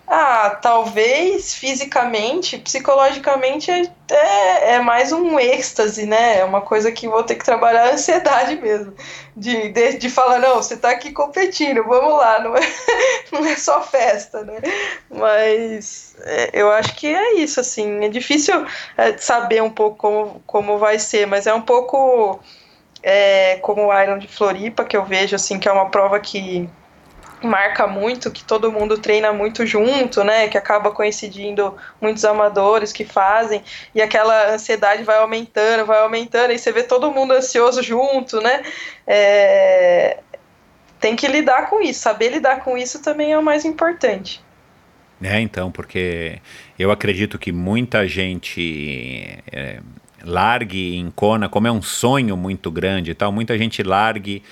Ah, 0.08 0.52
talvez 0.62 1.56
fisicamente, 1.56 2.60
psicologicamente 2.60 3.72
é, 3.72 3.92
é, 4.12 4.74
é, 4.74 4.80
mais 4.80 5.12
um 5.12 5.40
êxtase, 5.40 6.06
né? 6.06 6.40
É 6.40 6.46
uma 6.46 6.62
coisa 6.62 6.92
que 6.92 7.08
vou 7.08 7.24
ter 7.24 7.36
que 7.36 7.44
trabalhar 7.44 7.88
a 7.88 7.94
ansiedade 7.94 8.56
mesmo. 8.56 8.94
De, 9.36 9.70
de, 9.70 9.98
de 9.98 10.10
falar, 10.10 10.38
não, 10.40 10.58
você 10.58 10.78
tá 10.78 10.92
aqui 10.92 11.12
competindo, 11.12 11.84
vamos 11.84 12.18
lá, 12.18 12.40
não 12.40 12.56
é, 12.56 12.62
não 13.32 13.46
é 13.46 13.56
só 13.56 13.82
festa, 13.82 14.44
né? 14.44 14.60
Mas 15.10 16.16
é, 16.22 16.52
eu 16.54 16.72
acho 16.72 16.96
que 16.96 17.08
é 17.08 17.36
isso, 17.38 17.60
assim. 17.60 18.06
É 18.06 18.10
difícil 18.10 18.66
é, 18.96 19.18
saber 19.18 19.64
um 19.64 19.72
pouco 19.72 19.98
como, 19.98 20.42
como 20.46 20.78
vai 20.78 21.00
ser, 21.00 21.26
mas 21.26 21.48
é 21.48 21.54
um 21.54 21.62
pouco 21.62 22.40
é, 23.02 23.58
como 23.58 23.88
o 23.88 24.02
Iron 24.02 24.20
de 24.20 24.28
Floripa, 24.28 24.86
que 24.86 24.96
eu 24.96 25.04
vejo, 25.04 25.36
assim, 25.36 25.58
que 25.58 25.68
é 25.68 25.72
uma 25.72 25.90
prova 25.90 26.20
que 26.20 26.70
marca 27.46 27.88
muito, 27.88 28.32
que 28.32 28.44
todo 28.44 28.72
mundo 28.72 28.98
treina 28.98 29.32
muito 29.32 29.66
junto, 29.66 30.24
né? 30.24 30.48
Que 30.48 30.58
acaba 30.58 30.92
coincidindo 30.92 31.76
muitos 32.02 32.26
amadores 32.26 32.92
que 32.92 33.06
fazem, 33.06 33.64
e 33.94 34.02
aquela 34.02 34.54
ansiedade 34.54 35.04
vai 35.04 35.18
aumentando, 35.18 35.86
vai 35.86 36.00
aumentando, 36.00 36.52
e 36.52 36.60
você 36.60 36.72
vê 36.72 36.84
todo 36.84 37.12
mundo 37.12 37.34
ansioso 37.34 37.82
junto, 37.82 38.42
né? 38.42 38.64
É... 39.08 40.20
Tem 41.00 41.16
que 41.16 41.28
lidar 41.28 41.70
com 41.70 41.82
isso, 41.82 42.00
saber 42.00 42.30
lidar 42.30 42.64
com 42.64 42.78
isso 42.78 43.02
também 43.02 43.32
é 43.32 43.38
o 43.38 43.44
mais 43.44 43.64
importante. 43.64 44.44
É, 45.22 45.40
então, 45.40 45.72
porque 45.72 46.40
eu 46.78 46.92
acredito 46.92 47.40
que 47.40 47.52
muita 47.52 48.08
gente 48.08 49.40
é, 49.52 49.80
largue 50.24 50.98
em 50.98 51.10
Kona, 51.12 51.48
como 51.48 51.68
é 51.68 51.72
um 51.72 51.82
sonho 51.82 52.36
muito 52.36 52.70
grande 52.70 53.12
e 53.12 53.14
tal, 53.14 53.32
muita 53.32 53.58
gente 53.58 53.82
largue 53.84 54.44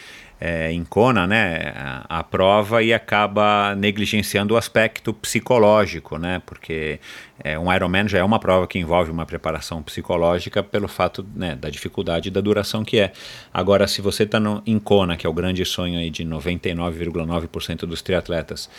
é, 0.46 0.74
em 0.74 0.84
Kona, 0.84 1.26
né, 1.26 1.72
a, 1.74 2.20
a, 2.20 2.24
prova 2.24 2.84
e 2.84 2.94
acaba 2.94 3.74
negligenciando 3.76 4.56
o 4.56 4.58
aspecto 4.58 5.14
psicológico, 5.14 6.18
né, 6.18 6.42
porque 6.46 7.00
é, 7.42 7.58
um 7.58 7.74
Ironman 7.74 8.10
já 8.10 8.18
é 8.18 8.24
uma 8.26 8.38
prova 8.38 8.68
que 8.68 8.78
envolve 8.78 9.10
uma 9.10 9.26
preparação 9.26 9.82
psicológica 9.82 10.62
pelo 10.62 10.90
fato 10.90 11.26
né, 11.34 11.56
da 11.56 11.70
dificuldade 11.70 12.28
e 12.28 12.32
da 12.32 12.42
duração 12.42 12.84
que 12.84 13.00
é. 13.00 13.14
Agora, 13.54 13.88
se 13.88 14.02
você 14.02 14.24
está 14.24 14.38
em 14.66 14.78
Kona, 14.80 15.16
que 15.16 15.26
é 15.26 15.30
o 15.30 15.34
grande 15.34 15.64
sonho 15.64 15.98
aí 15.98 16.10
de 16.10 16.26
99,9% 16.26 17.86
dos 17.86 18.02
triatletas, 18.02 18.70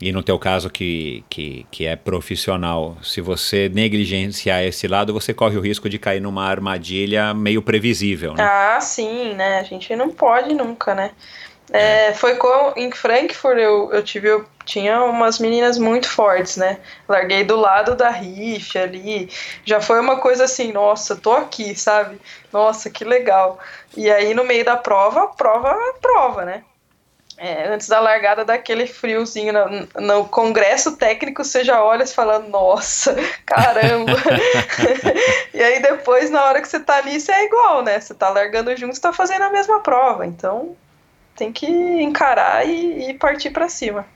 e 0.00 0.12
no 0.12 0.22
teu 0.22 0.38
caso 0.38 0.68
que, 0.70 1.24
que, 1.28 1.66
que 1.70 1.86
é 1.86 1.96
profissional, 1.96 2.96
se 3.02 3.20
você 3.20 3.70
negligenciar 3.72 4.62
esse 4.62 4.86
lado, 4.88 5.12
você 5.12 5.32
corre 5.32 5.56
o 5.56 5.60
risco 5.60 5.88
de 5.88 5.98
cair 5.98 6.20
numa 6.20 6.44
armadilha 6.44 7.32
meio 7.32 7.62
previsível, 7.62 8.34
né? 8.34 8.42
Ah, 8.42 8.80
sim, 8.80 9.34
né? 9.34 9.58
A 9.58 9.62
gente 9.62 9.94
não 9.96 10.10
pode 10.10 10.54
nunca, 10.54 10.94
né? 10.94 11.10
É, 11.72 12.12
foi 12.12 12.34
com, 12.36 12.74
em 12.76 12.92
Frankfurt 12.92 13.58
eu, 13.58 13.90
eu 13.90 14.02
tive 14.02 14.28
eu 14.28 14.44
tinha 14.66 15.02
umas 15.02 15.38
meninas 15.38 15.78
muito 15.78 16.08
fortes, 16.08 16.56
né? 16.56 16.78
Larguei 17.08 17.44
do 17.44 17.56
lado 17.56 17.94
da 17.94 18.10
rifa 18.10 18.80
ali. 18.80 19.30
Já 19.64 19.80
foi 19.80 20.00
uma 20.00 20.18
coisa 20.20 20.44
assim, 20.44 20.72
nossa, 20.72 21.16
tô 21.16 21.32
aqui, 21.32 21.74
sabe? 21.74 22.18
Nossa, 22.52 22.90
que 22.90 23.04
legal. 23.04 23.58
E 23.96 24.10
aí 24.10 24.34
no 24.34 24.44
meio 24.44 24.64
da 24.64 24.76
prova, 24.76 25.26
prova 25.28 25.76
prova, 26.00 26.44
né? 26.44 26.62
É, 27.36 27.68
antes 27.68 27.88
da 27.88 27.98
largada 28.00 28.44
daquele 28.44 28.86
friozinho 28.86 29.52
no, 29.52 30.06
no, 30.06 30.24
congresso 30.26 30.96
técnico, 30.96 31.44
você 31.44 31.64
já 31.64 31.82
olha 31.82 32.06
falando, 32.06 32.48
nossa, 32.48 33.14
caramba. 33.44 34.12
e 35.52 35.62
aí 35.62 35.82
depois, 35.82 36.30
na 36.30 36.44
hora 36.44 36.60
que 36.60 36.68
você 36.68 36.80
tá 36.80 36.96
ali, 36.96 37.20
você 37.20 37.32
é 37.32 37.44
igual, 37.46 37.82
né? 37.82 37.98
Você 37.98 38.14
tá 38.14 38.28
largando 38.30 38.76
junto, 38.76 38.94
você 38.94 39.00
tá 39.00 39.12
fazendo 39.12 39.42
a 39.42 39.50
mesma 39.50 39.80
prova. 39.80 40.24
Então 40.26 40.76
tem 41.36 41.52
que 41.52 41.66
encarar 41.66 42.66
e, 42.66 43.10
e 43.10 43.14
partir 43.14 43.50
para 43.50 43.68
cima. 43.68 44.06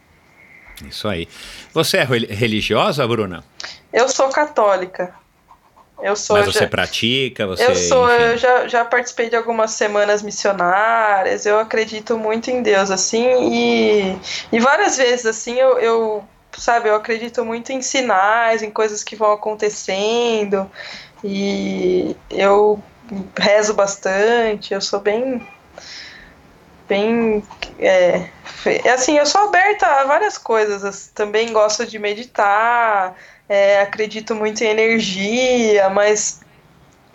Isso 0.86 1.08
aí. 1.08 1.28
Você 1.72 1.96
é 1.96 2.04
religiosa, 2.04 3.06
Bruna? 3.06 3.42
Eu 3.92 4.08
sou 4.08 4.28
católica. 4.28 5.12
Eu 6.00 6.14
sou, 6.14 6.36
Mas 6.36 6.46
você 6.46 6.60
já, 6.60 6.68
pratica? 6.68 7.46
Você, 7.46 7.64
eu 7.64 7.74
sou, 7.74 8.08
enfim. 8.08 8.22
eu 8.22 8.38
já, 8.38 8.68
já 8.68 8.84
participei 8.84 9.28
de 9.28 9.36
algumas 9.36 9.72
semanas 9.72 10.22
missionárias, 10.22 11.44
eu 11.44 11.58
acredito 11.58 12.16
muito 12.16 12.50
em 12.50 12.62
Deus, 12.62 12.90
assim, 12.90 13.26
e, 13.52 14.18
e 14.52 14.60
várias 14.60 14.96
vezes, 14.96 15.26
assim, 15.26 15.54
eu, 15.54 15.78
eu, 15.78 16.24
sabe, 16.56 16.88
eu 16.88 16.94
acredito 16.94 17.44
muito 17.44 17.72
em 17.72 17.82
sinais, 17.82 18.62
em 18.62 18.70
coisas 18.70 19.02
que 19.02 19.16
vão 19.16 19.32
acontecendo, 19.32 20.70
e 21.24 22.14
eu 22.30 22.80
rezo 23.36 23.74
bastante, 23.74 24.72
eu 24.72 24.80
sou 24.80 25.00
bem, 25.00 25.44
bem, 26.88 27.42
é, 27.80 28.28
assim, 28.94 29.18
eu 29.18 29.26
sou 29.26 29.40
aberta 29.48 29.84
a 29.84 30.04
várias 30.04 30.38
coisas, 30.38 31.10
também 31.12 31.52
gosto 31.52 31.84
de 31.84 31.98
meditar, 31.98 33.16
é, 33.48 33.80
acredito 33.80 34.34
muito 34.34 34.62
em 34.62 34.68
energia, 34.68 35.88
mas 35.88 36.40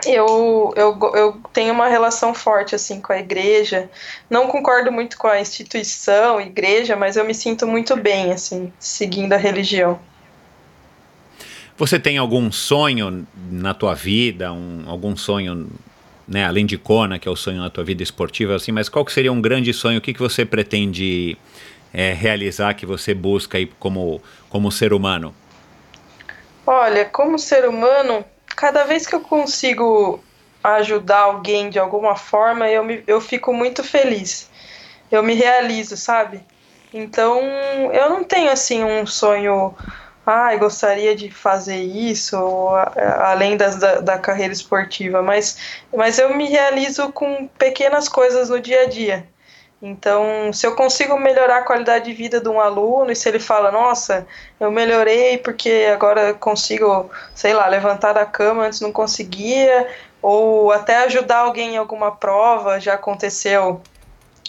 eu, 0.05 0.73
eu, 0.75 0.99
eu 1.15 1.41
tenho 1.53 1.73
uma 1.73 1.87
relação 1.87 2.33
forte 2.33 2.75
assim 2.75 2.99
com 2.99 3.13
a 3.13 3.19
igreja. 3.19 3.89
Não 4.29 4.47
concordo 4.47 4.91
muito 4.91 5.17
com 5.17 5.27
a 5.27 5.39
instituição, 5.39 6.41
igreja, 6.41 6.95
mas 6.95 7.15
eu 7.15 7.25
me 7.25 7.33
sinto 7.33 7.67
muito 7.67 7.95
bem 7.95 8.31
assim, 8.31 8.71
seguindo 8.79 9.33
a 9.33 9.37
religião. 9.37 9.99
Você 11.77 11.99
tem 11.99 12.17
algum 12.17 12.51
sonho 12.51 13.25
na 13.51 13.73
tua 13.73 13.95
vida, 13.95 14.51
um, 14.53 14.83
algum 14.87 15.15
sonho, 15.17 15.69
né, 16.27 16.45
além 16.45 16.65
de 16.65 16.77
Kona, 16.77 17.17
que 17.17 17.27
é 17.27 17.31
o 17.31 17.35
sonho 17.35 17.59
na 17.59 17.69
tua 17.69 17.83
vida 17.83 18.03
esportiva, 18.03 18.55
assim, 18.55 18.71
mas 18.71 18.89
qual 18.89 19.03
que 19.03 19.11
seria 19.11 19.31
um 19.31 19.41
grande 19.41 19.73
sonho? 19.73 19.97
O 19.97 20.01
que, 20.01 20.13
que 20.13 20.19
você 20.19 20.45
pretende 20.45 21.35
é, 21.91 22.13
realizar, 22.13 22.75
que 22.75 22.85
você 22.85 23.13
busca 23.13 23.57
aí 23.57 23.65
como, 23.79 24.21
como 24.49 24.71
ser 24.71 24.93
humano? 24.93 25.33
Olha, 26.65 27.05
como 27.05 27.37
ser 27.37 27.67
humano, 27.67 28.23
cada 28.55 28.83
vez 28.85 29.05
que 29.05 29.15
eu 29.15 29.19
consigo 29.19 30.23
ajudar 30.63 31.19
alguém 31.19 31.69
de 31.69 31.77
alguma 31.77 32.15
forma, 32.15 32.69
eu, 32.69 32.83
me, 32.83 33.03
eu 33.05 33.19
fico 33.19 33.53
muito 33.53 33.83
feliz. 33.83 34.49
Eu 35.11 35.21
me 35.21 35.33
realizo, 35.33 35.97
sabe? 35.97 36.41
Então, 36.93 37.39
eu 37.91 38.09
não 38.09 38.23
tenho 38.23 38.49
assim 38.49 38.83
um 38.83 39.05
sonho 39.05 39.75
ah, 40.25 40.55
gostaria 40.55 41.15
de 41.15 41.29
fazer 41.29 41.81
isso, 41.81 42.37
além 43.19 43.57
das, 43.57 43.75
da, 43.75 43.99
da, 43.99 44.17
carreira 44.17 44.53
esportiva, 44.53 45.21
mas, 45.21 45.57
mas 45.93 46.17
eu 46.17 46.33
me 46.33 46.47
realizo 46.47 47.11
com 47.11 47.47
pequenas 47.57 48.07
coisas 48.07 48.49
no 48.49 48.59
dia 48.59 48.83
a 48.83 48.85
dia. 48.85 49.27
Então, 49.85 50.53
se 50.53 50.65
eu 50.65 50.75
consigo 50.75 51.19
melhorar 51.19 51.57
a 51.57 51.63
qualidade 51.63 52.05
de 52.05 52.13
vida 52.13 52.39
de 52.39 52.47
um 52.47 52.61
aluno, 52.61 53.11
e 53.11 53.15
se 53.17 53.27
ele 53.27 53.37
fala, 53.37 53.69
nossa, 53.69 54.25
eu 54.57 54.71
melhorei 54.71 55.37
porque 55.37 55.89
agora 55.93 56.33
consigo, 56.33 57.11
sei 57.35 57.53
lá, 57.53 57.67
levantar 57.67 58.13
da 58.13 58.25
cama, 58.25 58.65
antes 58.65 58.79
não 58.79 58.93
conseguia, 58.93 59.85
ou 60.21 60.71
até 60.71 61.03
ajudar 61.03 61.39
alguém 61.39 61.73
em 61.73 61.77
alguma 61.77 62.15
prova, 62.15 62.79
já 62.79 62.93
aconteceu 62.93 63.81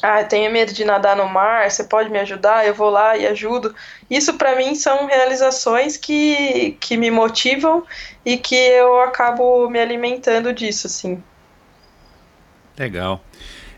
ah, 0.01 0.21
eu 0.21 0.29
tenho 0.29 0.53
medo 0.53 0.73
de 0.73 0.85
nadar 0.85 1.17
no 1.17 1.27
mar, 1.27 1.71
você 1.71 1.83
pode 1.83 2.11
me 2.11 2.19
ajudar? 2.19 2.67
Eu 2.67 2.75
vou 2.75 2.91
lá 2.91 3.17
e 3.17 3.27
ajudo. 3.27 3.75
Isso 4.11 4.35
para 4.35 4.55
mim 4.55 4.75
são 4.75 5.07
realizações 5.07 5.97
que, 5.97 6.77
que 6.79 6.97
me 6.97 7.11
motivam 7.11 7.83
e 8.25 8.37
que 8.37 8.55
eu 8.55 9.01
acabo 9.01 9.69
me 9.71 9.81
alimentando 9.81 10.53
disso, 10.53 10.87
assim. 10.89 11.23
Legal. 12.79 13.21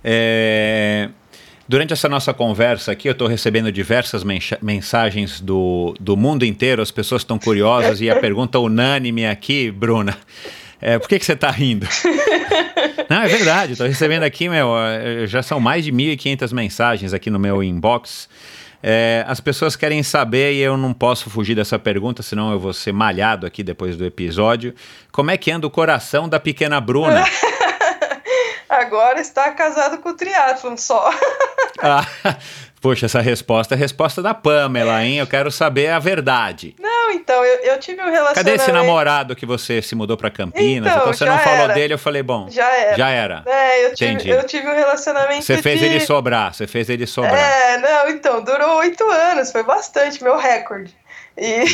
É... 0.02 1.10
Durante 1.68 1.92
essa 1.92 2.08
nossa 2.08 2.32
conversa 2.32 2.92
aqui, 2.92 3.08
eu 3.08 3.12
estou 3.12 3.26
recebendo 3.26 3.72
diversas 3.72 4.22
mensagens 4.62 5.40
do, 5.40 5.94
do 5.98 6.16
mundo 6.16 6.44
inteiro, 6.44 6.80
as 6.80 6.92
pessoas 6.92 7.22
estão 7.22 7.38
curiosas 7.38 8.00
e 8.00 8.08
a 8.08 8.20
pergunta 8.20 8.58
unânime 8.58 9.26
aqui, 9.26 9.70
Bruna, 9.70 10.16
é, 10.80 10.98
por 10.98 11.08
que, 11.08 11.18
que 11.18 11.24
você 11.24 11.32
está 11.32 11.50
rindo? 11.50 11.86
Não, 13.10 13.22
é 13.22 13.28
verdade. 13.28 13.72
Estou 13.72 13.86
recebendo 13.86 14.22
aqui, 14.22 14.48
meu, 14.48 14.68
já 15.26 15.42
são 15.42 15.58
mais 15.58 15.84
de 15.84 15.92
1.500 15.92 16.52
mensagens 16.52 17.12
aqui 17.12 17.30
no 17.30 17.38
meu 17.38 17.62
inbox. 17.62 18.28
É, 18.82 19.24
as 19.26 19.40
pessoas 19.40 19.74
querem 19.74 20.02
saber, 20.02 20.54
e 20.54 20.58
eu 20.58 20.76
não 20.76 20.92
posso 20.92 21.30
fugir 21.30 21.56
dessa 21.56 21.78
pergunta, 21.78 22.22
senão 22.22 22.52
eu 22.52 22.60
vou 22.60 22.72
ser 22.72 22.92
malhado 22.92 23.46
aqui 23.46 23.62
depois 23.62 23.96
do 23.96 24.04
episódio. 24.04 24.74
Como 25.10 25.30
é 25.30 25.36
que 25.36 25.50
anda 25.50 25.66
o 25.66 25.70
coração 25.70 26.28
da 26.28 26.38
pequena 26.38 26.80
Bruna? 26.80 27.24
Agora 28.80 29.20
está 29.20 29.50
casado 29.52 29.98
com 29.98 30.10
o 30.10 30.14
triatlon 30.14 30.76
só. 30.76 31.10
ah, 31.82 32.06
Poxa, 32.80 33.06
essa 33.06 33.20
resposta 33.20 33.74
é 33.74 33.76
a 33.76 33.78
resposta 33.78 34.22
da 34.22 34.32
Pamela, 34.32 35.02
hein? 35.02 35.18
Eu 35.18 35.26
quero 35.26 35.50
saber 35.50 35.88
a 35.88 35.98
verdade. 35.98 36.76
Não, 36.78 37.10
então, 37.10 37.44
eu, 37.44 37.72
eu 37.72 37.80
tive 37.80 38.00
um 38.00 38.04
relacionamento... 38.04 38.36
Cadê 38.36 38.52
esse 38.52 38.70
namorado 38.70 39.34
que 39.34 39.44
você 39.44 39.82
se 39.82 39.94
mudou 39.94 40.16
para 40.16 40.30
Campinas? 40.30 40.92
Então, 40.92 41.02
então 41.02 41.12
você 41.12 41.24
não 41.24 41.38
falou 41.38 41.68
dele, 41.74 41.94
eu 41.94 41.98
falei, 41.98 42.22
bom, 42.22 42.48
já 42.48 42.70
era. 42.70 42.96
Já 42.96 43.08
era. 43.08 43.42
É, 43.44 43.86
eu 43.86 43.94
tive, 43.94 44.28
eu 44.30 44.44
tive 44.44 44.68
um 44.68 44.74
relacionamento 44.74 45.42
Você 45.42 45.60
fez 45.60 45.80
de... 45.80 45.86
ele 45.86 46.00
sobrar, 46.00 46.54
você 46.54 46.66
fez 46.68 46.88
ele 46.88 47.06
sobrar. 47.06 47.34
É, 47.34 47.78
não, 47.78 48.08
então, 48.08 48.44
durou 48.44 48.76
oito 48.76 49.02
anos, 49.10 49.50
foi 49.50 49.64
bastante, 49.64 50.22
meu 50.22 50.36
recorde. 50.36 50.94
E 51.36 51.64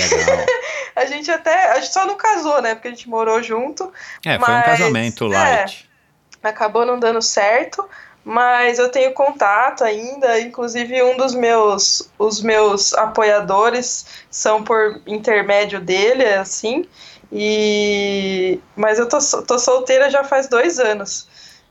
a 0.97 1.05
gente 1.05 1.31
até. 1.31 1.73
A 1.73 1.75
gente 1.75 1.93
só 1.93 2.05
não 2.05 2.17
casou, 2.17 2.61
né? 2.61 2.75
Porque 2.75 2.89
a 2.89 2.91
gente 2.91 3.09
morou 3.09 3.41
junto. 3.43 3.93
É, 4.27 4.37
mas, 4.37 4.47
foi 4.47 4.55
um 4.55 4.63
casamento 4.63 5.27
light. 5.27 5.89
É, 5.89 5.92
acabou 6.43 6.85
não 6.85 6.99
dando 6.99 7.23
certo 7.23 7.89
mas 8.25 8.79
eu 8.79 8.89
tenho 8.89 9.13
contato 9.13 9.83
ainda, 9.83 10.39
inclusive 10.41 11.03
um 11.03 11.17
dos 11.17 11.35
meus 11.35 12.09
os 12.19 12.41
meus 12.41 12.95
apoiadores 12.95 14.07
são 14.31 14.63
por 14.63 15.01
intermédio 15.07 15.81
dele, 15.81 16.25
assim. 16.25 16.87
E 17.33 18.61
mas 18.77 18.99
eu 18.99 19.09
tô, 19.09 19.19
tô 19.47 19.59
solteira 19.59 20.11
já 20.11 20.23
faz 20.23 20.49
dois 20.49 20.79
anos. 20.79 21.27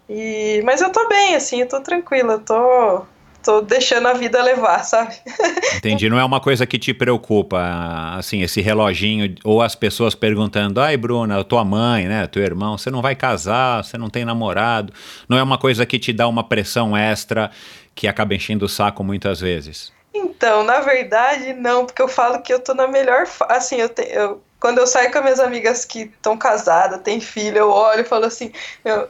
E 0.09 0.61
mas 0.65 0.81
eu 0.81 0.91
tô 0.91 1.07
bem, 1.07 1.35
assim, 1.35 1.61
eu 1.61 1.67
tô 1.69 1.79
tranquila, 1.81 2.39
tô 2.39 3.05
tô 3.43 3.61
deixando 3.61 4.07
a 4.07 4.13
vida 4.13 4.41
levar, 4.41 4.83
sabe? 4.83 5.15
Entendi. 5.77 6.09
Não 6.09 6.19
é 6.19 6.23
uma 6.23 6.39
coisa 6.39 6.65
que 6.65 6.77
te 6.77 6.93
preocupa, 6.93 8.15
assim, 8.17 8.41
esse 8.41 8.61
reloginho, 8.61 9.35
ou 9.43 9.61
as 9.61 9.75
pessoas 9.75 10.15
perguntando, 10.15 10.79
ai, 10.79 10.97
Bruna, 10.97 11.43
tua 11.43 11.63
mãe, 11.63 12.07
né, 12.07 12.27
teu 12.27 12.43
irmão, 12.43 12.77
você 12.77 12.89
não 12.89 13.01
vai 13.01 13.15
casar, 13.15 13.83
você 13.83 13.97
não 13.97 14.09
tem 14.09 14.25
namorado. 14.25 14.93
Não 15.27 15.37
é 15.37 15.43
uma 15.43 15.57
coisa 15.57 15.85
que 15.85 15.99
te 15.99 16.13
dá 16.13 16.27
uma 16.27 16.43
pressão 16.43 16.95
extra 16.95 17.51
que 17.95 18.07
acaba 18.07 18.33
enchendo 18.33 18.65
o 18.65 18.69
saco 18.69 19.03
muitas 19.03 19.39
vezes. 19.39 19.91
Então, 20.13 20.63
na 20.63 20.79
verdade, 20.81 21.53
não, 21.53 21.85
porque 21.85 22.01
eu 22.01 22.07
falo 22.07 22.41
que 22.41 22.53
eu 22.53 22.59
tô 22.59 22.73
na 22.73 22.87
melhor. 22.87 23.25
Assim, 23.47 23.77
eu, 23.77 23.89
te, 23.89 24.01
eu 24.11 24.41
quando 24.61 24.77
eu 24.77 24.85
saio 24.85 25.11
com 25.11 25.17
as 25.17 25.23
minhas 25.23 25.39
amigas 25.39 25.83
que 25.83 26.01
estão 26.03 26.37
casadas, 26.37 27.01
têm 27.01 27.19
filho, 27.19 27.57
eu 27.57 27.69
olho 27.71 28.01
e 28.01 28.05
falo 28.05 28.25
assim: 28.25 28.53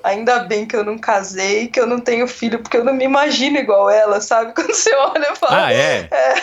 ainda 0.01 0.39
bem 0.39 0.65
que 0.65 0.75
eu 0.75 0.83
não 0.83 0.97
casei, 0.97 1.67
que 1.67 1.79
eu 1.79 1.85
não 1.85 1.99
tenho 1.99 2.25
filho, 2.25 2.59
porque 2.59 2.77
eu 2.77 2.85
não 2.85 2.93
me 2.93 3.03
imagino 3.03 3.57
igual 3.57 3.89
ela, 3.89 4.21
sabe? 4.21 4.53
Quando 4.55 4.73
você 4.73 4.95
olha, 4.95 5.25
eu 5.27 5.35
falo. 5.35 5.53
Ah, 5.53 5.73
é? 5.73 6.07
é. 6.09 6.35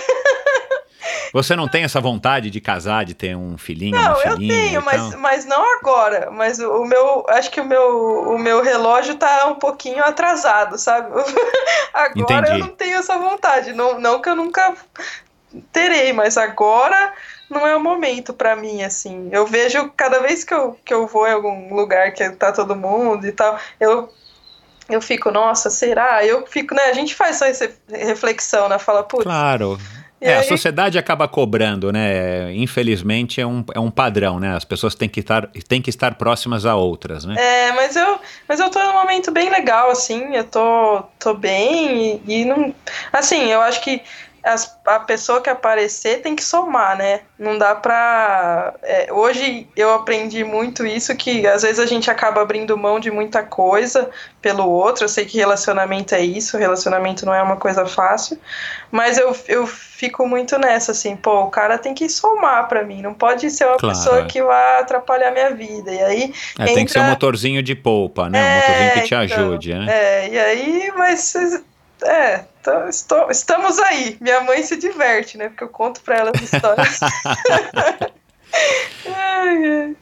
Você 1.32 1.56
não 1.56 1.66
tem 1.66 1.84
essa 1.84 2.00
vontade 2.02 2.50
de 2.50 2.60
casar, 2.60 3.04
de 3.04 3.14
ter 3.14 3.34
um 3.34 3.56
filhinho, 3.56 3.96
não, 3.96 4.12
uma 4.12 4.16
filhinha? 4.16 4.54
eu 4.54 4.66
tenho, 4.66 4.84
mas, 4.84 5.14
mas 5.14 5.44
não 5.46 5.78
agora. 5.78 6.30
Mas 6.30 6.58
o, 6.58 6.82
o, 6.82 6.84
meu, 6.84 7.24
acho 7.30 7.50
que 7.50 7.62
o 7.62 7.64
meu, 7.64 8.34
o 8.34 8.38
meu 8.38 8.62
relógio 8.62 9.14
tá 9.14 9.46
um 9.46 9.54
pouquinho 9.54 10.04
atrasado, 10.04 10.76
sabe? 10.76 11.08
agora 11.94 12.46
Entendi. 12.46 12.50
eu 12.50 12.58
não 12.58 12.68
tenho 12.68 12.98
essa 12.98 13.16
vontade. 13.16 13.72
Não, 13.72 13.98
não 13.98 14.20
que 14.20 14.28
eu 14.28 14.36
nunca 14.36 14.74
terei, 15.72 16.12
mas 16.12 16.36
agora 16.36 17.14
não 17.50 17.66
é 17.66 17.74
o 17.76 17.80
momento 17.80 18.32
para 18.32 18.54
mim, 18.56 18.82
assim. 18.82 19.28
Eu 19.32 19.46
vejo 19.46 19.90
cada 19.96 20.20
vez 20.20 20.44
que 20.44 20.54
eu, 20.54 20.78
que 20.84 20.92
eu 20.92 21.06
vou 21.06 21.26
em 21.26 21.32
algum 21.32 21.74
lugar 21.74 22.12
que 22.12 22.28
tá 22.30 22.52
todo 22.52 22.76
mundo 22.76 23.26
e 23.26 23.32
tal, 23.32 23.58
eu 23.80 24.08
eu 24.88 25.02
fico, 25.02 25.30
nossa, 25.30 25.68
será? 25.68 26.24
Eu 26.24 26.46
fico, 26.46 26.74
né? 26.74 26.84
A 26.84 26.94
gente 26.94 27.14
faz 27.14 27.36
só 27.36 27.44
essa 27.44 27.70
reflexão, 27.90 28.70
né? 28.70 28.78
Fala, 28.78 29.02
putz. 29.02 29.24
Claro. 29.24 29.78
É, 30.20 30.34
aí... 30.34 30.40
a 30.40 30.42
sociedade 30.42 30.98
acaba 30.98 31.28
cobrando, 31.28 31.92
né? 31.92 32.52
Infelizmente 32.54 33.40
é 33.40 33.46
um, 33.46 33.64
é 33.74 33.78
um 33.78 33.90
padrão, 33.90 34.40
né? 34.40 34.56
As 34.56 34.64
pessoas 34.64 34.94
têm 34.94 35.08
que, 35.08 35.20
estar, 35.20 35.46
têm 35.68 35.80
que 35.80 35.90
estar 35.90 36.14
próximas 36.16 36.66
a 36.66 36.74
outras, 36.74 37.24
né? 37.24 37.36
É, 37.38 37.72
mas 37.72 37.94
eu, 37.94 38.18
mas 38.48 38.58
eu 38.58 38.68
tô 38.70 38.82
num 38.82 38.94
momento 38.94 39.30
bem 39.30 39.48
legal, 39.48 39.90
assim, 39.90 40.34
eu 40.34 40.44
tô, 40.44 41.02
tô 41.18 41.34
bem 41.34 42.20
e, 42.26 42.40
e 42.40 42.44
não. 42.44 42.74
Assim, 43.12 43.44
eu 43.44 43.60
acho 43.60 43.80
que 43.80 44.02
as, 44.42 44.78
a 44.86 45.00
pessoa 45.00 45.40
que 45.40 45.50
aparecer 45.50 46.22
tem 46.22 46.34
que 46.34 46.44
somar, 46.44 46.96
né? 46.96 47.20
Não 47.38 47.58
dá 47.58 47.74
pra. 47.74 48.74
É, 48.82 49.12
hoje 49.12 49.68
eu 49.76 49.92
aprendi 49.94 50.44
muito 50.44 50.86
isso, 50.86 51.14
que 51.16 51.46
às 51.46 51.62
vezes 51.62 51.78
a 51.78 51.86
gente 51.86 52.10
acaba 52.10 52.40
abrindo 52.40 52.76
mão 52.76 53.00
de 53.00 53.10
muita 53.10 53.42
coisa 53.42 54.10
pelo 54.40 54.68
outro. 54.68 55.04
Eu 55.04 55.08
sei 55.08 55.24
que 55.24 55.38
relacionamento 55.38 56.14
é 56.14 56.20
isso, 56.20 56.56
relacionamento 56.56 57.26
não 57.26 57.34
é 57.34 57.42
uma 57.42 57.56
coisa 57.56 57.86
fácil, 57.86 58.38
mas 58.90 59.18
eu, 59.18 59.36
eu 59.48 59.66
fico 59.66 60.26
muito 60.26 60.58
nessa, 60.58 60.92
assim, 60.92 61.16
pô, 61.16 61.42
o 61.42 61.50
cara 61.50 61.76
tem 61.76 61.94
que 61.94 62.08
somar 62.08 62.68
para 62.68 62.84
mim, 62.84 63.02
não 63.02 63.14
pode 63.14 63.50
ser 63.50 63.64
uma 63.66 63.76
claro, 63.76 63.96
pessoa 63.96 64.20
é. 64.20 64.24
que 64.26 64.42
vai 64.42 64.80
atrapalhar 64.80 65.32
minha 65.32 65.50
vida. 65.50 65.92
E 65.92 66.02
aí. 66.02 66.22
É, 66.58 66.62
entra... 66.62 66.74
Tem 66.74 66.84
que 66.84 66.92
ser 66.92 67.00
um 67.00 67.10
motorzinho 67.10 67.62
de 67.62 67.74
polpa, 67.74 68.28
né? 68.28 68.40
Um 68.40 68.46
é, 68.46 68.56
motorzinho 68.56 68.92
que 68.92 69.00
te 69.00 69.06
então, 69.06 69.20
ajude, 69.20 69.74
né? 69.74 69.86
É, 69.88 70.28
e 70.28 70.38
aí, 70.38 70.92
mas 70.96 71.34
é, 72.02 72.44
tô, 72.68 72.88
estou, 72.88 73.30
estamos 73.30 73.78
aí. 73.78 74.16
Minha 74.20 74.40
mãe 74.40 74.62
se 74.62 74.76
diverte, 74.76 75.38
né? 75.38 75.48
Porque 75.48 75.64
eu 75.64 75.68
conto 75.68 76.00
pra 76.00 76.16
ela 76.16 76.32
as 76.34 76.42
histórias. 76.42 77.00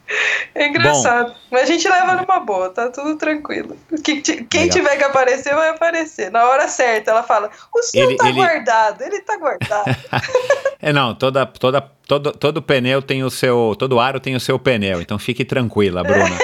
é 0.55 0.67
engraçado. 0.67 1.29
Bom, 1.29 1.35
Mas 1.51 1.63
a 1.63 1.65
gente 1.65 1.87
leva 1.87 2.15
numa 2.15 2.39
boa, 2.39 2.69
tá 2.69 2.89
tudo 2.89 3.15
tranquilo. 3.15 3.75
Quem, 4.03 4.21
quem 4.21 4.69
tiver 4.69 4.97
que 4.97 5.03
aparecer, 5.03 5.53
vai 5.53 5.69
aparecer. 5.69 6.31
Na 6.31 6.47
hora 6.47 6.67
certa, 6.67 7.11
ela 7.11 7.23
fala: 7.23 7.49
o 7.73 7.81
seu 7.83 8.03
ele, 8.03 8.17
tá 8.17 8.29
ele... 8.29 8.39
guardado, 8.39 9.01
ele 9.01 9.21
tá 9.21 9.37
guardado. 9.37 9.95
é, 10.81 10.93
não, 10.93 11.13
toda, 11.15 11.45
toda, 11.45 11.81
todo, 12.07 12.31
todo 12.31 12.61
pneu 12.61 13.01
tem 13.01 13.23
o 13.23 13.29
seu. 13.29 13.75
Todo 13.77 13.99
aro 13.99 14.19
tem 14.19 14.35
o 14.35 14.39
seu 14.39 14.57
pneu, 14.57 15.01
então 15.01 15.19
fique 15.19 15.45
tranquila, 15.45 16.03
Bruna. 16.03 16.37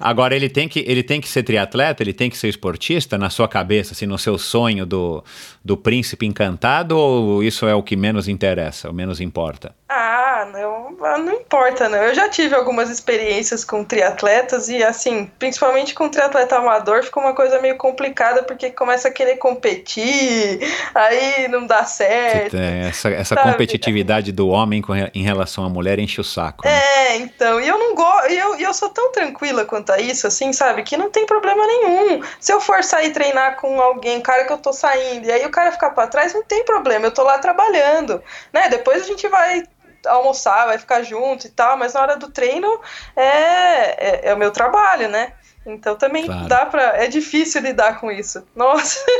Agora, 0.00 0.34
ele 0.34 0.48
tem, 0.48 0.68
que, 0.68 0.84
ele 0.86 1.02
tem 1.02 1.20
que 1.20 1.28
ser 1.28 1.42
triatleta, 1.42 2.02
ele 2.02 2.12
tem 2.12 2.30
que 2.30 2.36
ser 2.36 2.48
esportista 2.48 3.16
na 3.16 3.30
sua 3.30 3.48
cabeça, 3.48 3.92
assim, 3.92 4.06
no 4.06 4.18
seu 4.18 4.38
sonho 4.38 4.84
do, 4.86 5.22
do 5.64 5.76
príncipe 5.76 6.26
encantado, 6.26 6.96
ou 6.96 7.42
isso 7.42 7.66
é 7.66 7.74
o 7.74 7.82
que 7.82 7.96
menos 7.96 8.28
interessa, 8.28 8.90
o 8.90 8.92
menos 8.92 9.20
importa? 9.20 9.74
Ah, 9.88 10.48
não, 10.52 10.96
ah, 11.04 11.16
não 11.16 11.32
importa, 11.32 11.88
não. 11.88 11.98
Eu 11.98 12.12
já 12.12 12.28
tive 12.28 12.56
algumas 12.56 12.90
experiências 12.90 13.64
com 13.64 13.84
triatletas 13.84 14.68
e, 14.68 14.82
assim, 14.82 15.30
principalmente 15.38 15.94
com 15.94 16.08
triatleta 16.08 16.56
amador, 16.56 17.04
fica 17.04 17.20
uma 17.20 17.32
coisa 17.34 17.60
meio 17.60 17.76
complicada 17.76 18.42
porque 18.42 18.70
começa 18.70 19.06
a 19.06 19.12
querer 19.12 19.36
competir, 19.36 20.58
aí 20.92 21.46
não 21.46 21.68
dá 21.68 21.84
certo. 21.84 22.56
É, 22.56 22.88
essa 22.88 23.10
essa 23.10 23.36
competitividade 23.36 24.32
do 24.32 24.48
homem 24.48 24.82
em 25.14 25.22
relação 25.22 25.64
à 25.64 25.68
mulher 25.68 26.00
enche 26.00 26.20
o 26.20 26.24
saco. 26.24 26.66
Né? 26.66 26.72
É, 26.72 27.16
então, 27.18 27.60
e 27.60 27.68
eu 27.68 27.78
não 27.78 27.94
gosto, 27.94 28.32
e 28.32 28.36
eu, 28.36 28.56
eu 28.56 28.74
sou 28.74 28.88
tão 28.88 29.12
tranquila 29.12 29.64
quanto 29.64 29.92
a 29.92 30.00
isso, 30.00 30.26
assim, 30.26 30.52
sabe, 30.52 30.82
que 30.82 30.96
não 30.96 31.10
tem 31.10 31.24
problema 31.26 31.64
nenhum. 31.64 32.22
Se 32.40 32.52
eu 32.52 32.60
for 32.60 32.82
sair 32.82 33.12
treinar 33.12 33.56
com 33.60 33.80
alguém, 33.80 34.20
cara 34.20 34.44
que 34.46 34.52
eu 34.52 34.58
tô 34.58 34.72
saindo, 34.72 35.26
e 35.26 35.30
aí 35.30 35.46
o 35.46 35.50
cara 35.50 35.70
ficar 35.70 35.90
pra 35.90 36.08
trás, 36.08 36.34
não 36.34 36.42
tem 36.42 36.64
problema, 36.64 37.06
eu 37.06 37.12
tô 37.12 37.22
lá 37.22 37.38
trabalhando, 37.38 38.20
né? 38.52 38.68
Depois 38.68 39.02
a 39.02 39.06
gente 39.06 39.28
vai 39.28 39.62
almoçar, 40.06 40.66
vai 40.66 40.78
ficar 40.78 41.02
junto 41.02 41.46
e 41.46 41.50
tal, 41.50 41.76
mas 41.76 41.94
na 41.94 42.00
hora 42.00 42.16
do 42.16 42.30
treino 42.30 42.80
é, 43.14 44.26
é, 44.26 44.28
é 44.30 44.34
o 44.34 44.38
meu 44.38 44.50
trabalho, 44.50 45.08
né? 45.08 45.32
Então 45.66 45.96
também 45.96 46.24
claro. 46.26 46.46
dá 46.46 46.64
para 46.64 47.02
É 47.02 47.08
difícil 47.08 47.60
lidar 47.60 47.98
com 48.00 48.10
isso. 48.10 48.42
Nossa. 48.54 49.04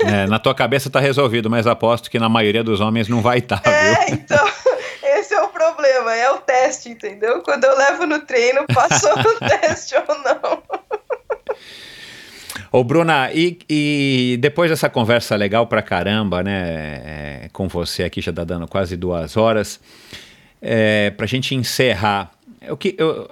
É, 0.00 0.26
na 0.26 0.38
tua 0.38 0.54
cabeça 0.54 0.90
tá 0.90 0.98
resolvido, 0.98 1.48
mas 1.48 1.66
aposto 1.66 2.10
que 2.10 2.18
na 2.18 2.28
maioria 2.28 2.64
dos 2.64 2.80
homens 2.80 3.08
não 3.08 3.22
vai 3.22 3.38
estar, 3.38 3.60
tá, 3.60 3.70
é, 3.70 4.06
viu? 4.06 4.14
então, 4.18 4.46
esse 5.02 5.32
é 5.32 5.40
o 5.40 5.48
problema, 5.48 6.14
é 6.14 6.30
o 6.30 6.38
teste, 6.38 6.90
entendeu? 6.90 7.40
Quando 7.42 7.64
eu 7.64 7.76
levo 7.78 8.04
no 8.04 8.20
treino, 8.20 8.66
passou 8.66 9.16
no 9.16 9.38
teste 9.48 9.94
ou 9.96 10.18
não. 10.18 10.62
Ô, 12.72 12.82
Bruna, 12.82 13.30
e, 13.32 13.58
e, 13.70 14.36
depois 14.40 14.68
dessa 14.68 14.90
conversa 14.90 15.36
legal 15.36 15.66
pra 15.68 15.80
caramba, 15.80 16.42
né, 16.42 16.62
é, 17.44 17.48
com 17.52 17.68
você 17.68 18.02
aqui, 18.02 18.20
já 18.20 18.32
tá 18.32 18.42
dando 18.42 18.66
quase 18.66 18.96
duas 18.96 19.36
horas, 19.36 19.80
é, 20.64 21.10
pra 21.10 21.26
gente 21.26 21.54
encerrar, 21.54 22.32
o 22.70 22.76
que, 22.76 22.94
eu, 22.96 23.30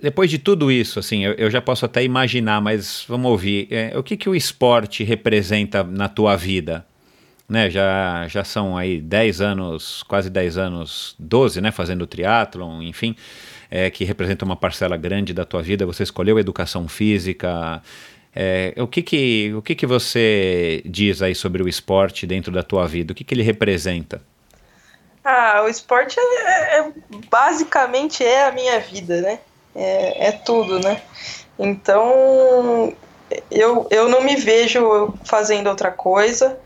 depois 0.00 0.30
de 0.30 0.38
tudo 0.38 0.70
isso, 0.70 1.00
assim, 1.00 1.24
eu, 1.24 1.32
eu, 1.32 1.50
já 1.50 1.60
posso 1.60 1.84
até 1.84 2.04
imaginar, 2.04 2.60
mas 2.60 3.04
vamos 3.08 3.28
ouvir, 3.28 3.66
é, 3.72 3.98
o 3.98 4.02
que, 4.04 4.16
que 4.16 4.28
o 4.28 4.36
esporte 4.36 5.02
representa 5.02 5.82
na 5.82 6.08
tua 6.08 6.36
vida? 6.36 6.86
Né, 7.48 7.68
já, 7.68 8.28
já 8.28 8.44
são 8.44 8.78
aí 8.78 9.00
10 9.00 9.40
anos, 9.40 10.04
quase 10.04 10.30
10 10.30 10.56
anos, 10.56 11.16
12, 11.18 11.60
né, 11.60 11.72
fazendo 11.72 12.06
triatlon, 12.06 12.80
enfim, 12.80 13.16
é, 13.68 13.90
que 13.90 14.04
representa 14.04 14.44
uma 14.44 14.54
parcela 14.54 14.96
grande 14.96 15.34
da 15.34 15.44
tua 15.44 15.60
vida. 15.60 15.84
Você 15.84 16.04
escolheu 16.04 16.38
educação 16.38 16.86
física, 16.86 17.82
é, 18.32 18.72
o 18.76 18.86
que 18.86 19.02
que, 19.02 19.52
o 19.52 19.62
que 19.62 19.74
que 19.74 19.84
você 19.84 20.80
diz 20.86 21.22
aí 21.22 21.34
sobre 21.34 21.60
o 21.60 21.68
esporte 21.68 22.24
dentro 22.24 22.52
da 22.52 22.62
tua 22.62 22.86
vida? 22.86 23.12
O 23.12 23.16
que 23.16 23.24
que 23.24 23.34
ele 23.34 23.42
representa? 23.42 24.22
Ah, 25.24 25.62
o 25.64 25.68
esporte 25.68 26.18
é, 26.18 26.78
é 26.78 26.92
basicamente 27.30 28.24
é 28.24 28.46
a 28.46 28.52
minha 28.52 28.80
vida, 28.80 29.20
né? 29.20 29.38
É, 29.74 30.28
é 30.28 30.32
tudo, 30.32 30.80
né? 30.80 31.02
Então, 31.58 32.92
eu, 33.50 33.86
eu 33.90 34.08
não 34.08 34.22
me 34.22 34.36
vejo 34.36 35.14
fazendo 35.24 35.68
outra 35.68 35.90
coisa. 35.90 36.58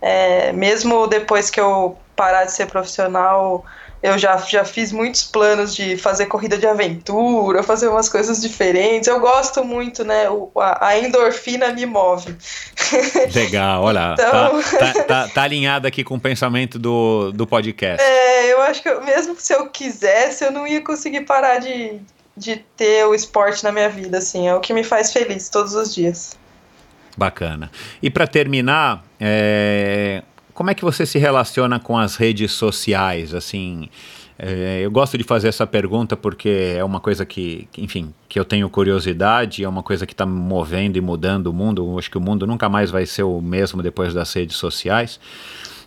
É, 0.00 0.52
mesmo 0.52 1.06
depois 1.06 1.50
que 1.50 1.60
eu 1.60 1.96
parar 2.16 2.44
de 2.44 2.52
ser 2.52 2.66
profissional, 2.66 3.64
eu 4.02 4.18
já, 4.18 4.36
já 4.38 4.64
fiz 4.64 4.90
muitos 4.90 5.22
planos 5.22 5.74
de 5.74 5.96
fazer 5.96 6.26
corrida 6.26 6.58
de 6.58 6.66
aventura, 6.66 7.62
fazer 7.62 7.86
umas 7.86 8.08
coisas 8.08 8.42
diferentes. 8.42 9.06
Eu 9.06 9.20
gosto 9.20 9.64
muito, 9.64 10.04
né? 10.04 10.28
O, 10.28 10.50
a, 10.56 10.88
a 10.88 10.98
endorfina 10.98 11.72
me 11.72 11.86
move. 11.86 12.36
Legal, 13.32 13.84
olha, 13.84 14.14
então... 14.14 14.62
tá, 14.62 14.92
tá, 14.92 15.04
tá, 15.04 15.28
tá 15.28 15.42
alinhado 15.42 15.86
aqui 15.86 16.02
com 16.02 16.16
o 16.16 16.20
pensamento 16.20 16.80
do, 16.80 17.30
do 17.32 17.46
podcast. 17.46 18.02
É, 18.02 18.52
eu 18.52 18.60
acho 18.62 18.82
que 18.82 18.88
eu, 18.88 19.04
mesmo 19.04 19.36
se 19.38 19.54
eu 19.54 19.68
quisesse, 19.68 20.44
eu 20.44 20.50
não 20.50 20.66
ia 20.66 20.80
conseguir 20.80 21.20
parar 21.20 21.60
de, 21.60 22.00
de 22.36 22.56
ter 22.76 23.06
o 23.06 23.14
esporte 23.14 23.62
na 23.62 23.70
minha 23.70 23.88
vida, 23.88 24.18
assim. 24.18 24.48
É 24.48 24.54
o 24.54 24.60
que 24.60 24.74
me 24.74 24.82
faz 24.82 25.12
feliz 25.12 25.48
todos 25.48 25.74
os 25.74 25.94
dias. 25.94 26.36
Bacana. 27.16 27.70
E 28.02 28.10
para 28.10 28.26
terminar, 28.26 29.04
é, 29.20 30.22
como 30.62 30.70
é 30.70 30.74
que 30.74 30.84
você 30.84 31.04
se 31.04 31.18
relaciona 31.18 31.80
com 31.80 31.98
as 31.98 32.14
redes 32.14 32.52
sociais? 32.52 33.34
Assim, 33.34 33.88
é, 34.38 34.78
eu 34.80 34.92
gosto 34.92 35.18
de 35.18 35.24
fazer 35.24 35.48
essa 35.48 35.66
pergunta 35.66 36.16
porque 36.16 36.76
é 36.78 36.84
uma 36.84 37.00
coisa 37.00 37.26
que, 37.26 37.66
enfim, 37.76 38.14
que 38.28 38.38
eu 38.38 38.44
tenho 38.44 38.70
curiosidade, 38.70 39.64
é 39.64 39.68
uma 39.68 39.82
coisa 39.82 40.06
que 40.06 40.12
está 40.12 40.24
movendo 40.24 40.96
e 40.96 41.00
mudando 41.00 41.48
o 41.48 41.52
mundo. 41.52 41.84
Eu 41.84 41.98
acho 41.98 42.08
que 42.08 42.16
o 42.16 42.20
mundo 42.20 42.46
nunca 42.46 42.68
mais 42.68 42.92
vai 42.92 43.04
ser 43.06 43.24
o 43.24 43.40
mesmo 43.40 43.82
depois 43.82 44.14
das 44.14 44.32
redes 44.32 44.54
sociais. 44.54 45.18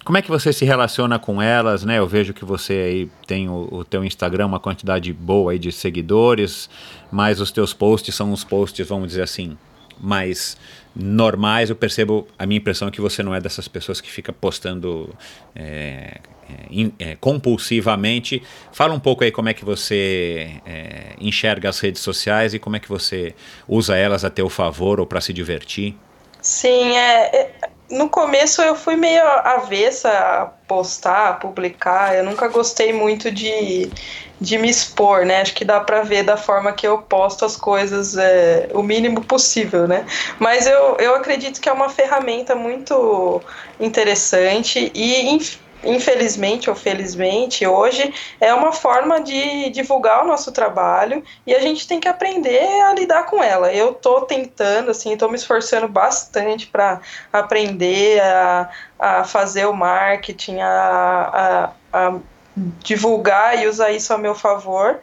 Como 0.04 0.18
é 0.18 0.22
que 0.22 0.28
você 0.28 0.52
se 0.52 0.66
relaciona 0.66 1.18
com 1.18 1.42
elas, 1.42 1.86
né? 1.86 2.00
Eu 2.00 2.06
vejo 2.06 2.34
que 2.34 2.44
você 2.44 2.74
aí 2.74 3.10
tem 3.26 3.48
o, 3.48 3.70
o 3.72 3.86
teu 3.86 4.04
Instagram, 4.04 4.48
uma 4.48 4.60
quantidade 4.60 5.14
boa 5.14 5.54
aí 5.54 5.58
de 5.58 5.72
seguidores, 5.72 6.70
mas 7.10 7.40
os 7.40 7.50
teus 7.50 7.74
posts 7.74 8.14
são 8.14 8.34
uns 8.34 8.44
posts, 8.44 8.86
vamos 8.86 9.08
dizer 9.08 9.22
assim, 9.22 9.58
mais 10.02 10.58
normais, 10.96 11.70
eu 11.70 11.76
percebo, 11.76 12.28
a 12.40 12.46
minha 12.46 12.58
impressão 12.58 12.88
é 12.88 12.92
que 12.92 13.02
você 13.02 13.22
não 13.22 13.36
é 13.36 13.42
dessas 13.42 13.68
pessoas 13.68 14.00
que 14.00 14.10
fica 14.10 14.32
postando 14.32 15.14
é, 15.56 16.20
é, 16.50 17.10
é, 17.12 17.16
compulsivamente. 17.16 18.42
Fala 18.72 18.94
um 18.94 19.00
pouco 19.00 19.24
aí 19.24 19.32
como 19.32 19.50
é 19.50 19.54
que 19.54 19.66
você 19.66 20.62
é, 20.66 21.16
enxerga 21.20 21.70
as 21.70 21.80
redes 21.80 22.02
sociais 22.02 22.54
e 22.54 22.60
como 22.60 22.76
é 22.76 22.80
que 22.80 22.88
você 22.88 23.36
usa 23.68 23.96
elas 23.98 24.24
a 24.24 24.30
teu 24.30 24.50
favor 24.50 25.00
ou 25.00 25.06
para 25.06 25.20
se 25.20 25.34
divertir. 25.34 25.96
Sim, 26.42 26.96
é, 26.96 27.42
é, 27.42 27.52
no 27.90 28.10
começo 28.10 28.62
eu 28.62 28.76
fui 28.76 28.96
meio 28.96 29.22
avessa 29.24 30.10
a 30.10 30.46
postar, 30.68 31.30
a 31.30 31.34
publicar. 31.34 32.16
Eu 32.16 32.24
nunca 32.24 32.48
gostei 32.48 32.92
muito 32.94 33.32
de 33.32 33.92
de 34.40 34.58
me 34.58 34.70
expor, 34.70 35.26
né? 35.26 35.42
Acho 35.42 35.54
que 35.54 35.64
dá 35.64 35.80
para 35.80 36.02
ver 36.02 36.24
da 36.24 36.36
forma 36.36 36.74
que 36.74 36.86
eu 36.86 36.98
posto 36.98 37.46
as 37.46 37.56
coisas 37.56 38.18
é, 38.18 38.70
o 38.74 38.84
mínimo 38.84 39.24
possível, 39.24 39.88
né? 39.88 40.06
Mas 40.40 40.68
eu, 40.68 40.98
eu 41.00 41.16
acredito 41.16 41.62
que 41.62 41.70
é 41.70 41.72
uma 41.72 41.90
ferramenta 41.90 42.54
muito 42.54 43.42
interessante 43.80 44.92
e 44.94 45.40
infelizmente 45.84 46.70
ou 46.70 46.76
felizmente 46.76 47.66
hoje 47.66 48.14
é 48.40 48.54
uma 48.54 48.72
forma 48.72 49.22
de 49.22 49.70
divulgar 49.70 50.24
o 50.24 50.28
nosso 50.28 50.52
trabalho 50.52 51.24
e 51.46 51.54
a 51.54 51.60
gente 51.60 51.88
tem 51.88 52.00
que 52.00 52.08
aprender 52.08 52.82
a 52.82 52.94
lidar 52.94 53.26
com 53.26 53.44
ela. 53.44 53.72
Eu 53.72 53.94
tô 53.94 54.22
tentando, 54.22 54.92
assim, 54.92 55.16
tô 55.16 55.28
me 55.30 55.36
esforçando 55.36 55.88
bastante 55.88 56.68
para 56.68 57.02
aprender 57.32 58.22
a, 58.22 58.70
a 58.98 59.24
fazer 59.24 59.66
o 59.66 59.74
marketing, 59.74 60.60
a, 60.60 61.72
a, 61.94 62.08
a 62.08 62.20
divulgar 62.56 63.62
e 63.62 63.68
usar 63.68 63.92
isso 63.92 64.14
a 64.14 64.18
meu 64.18 64.34
favor. 64.34 65.02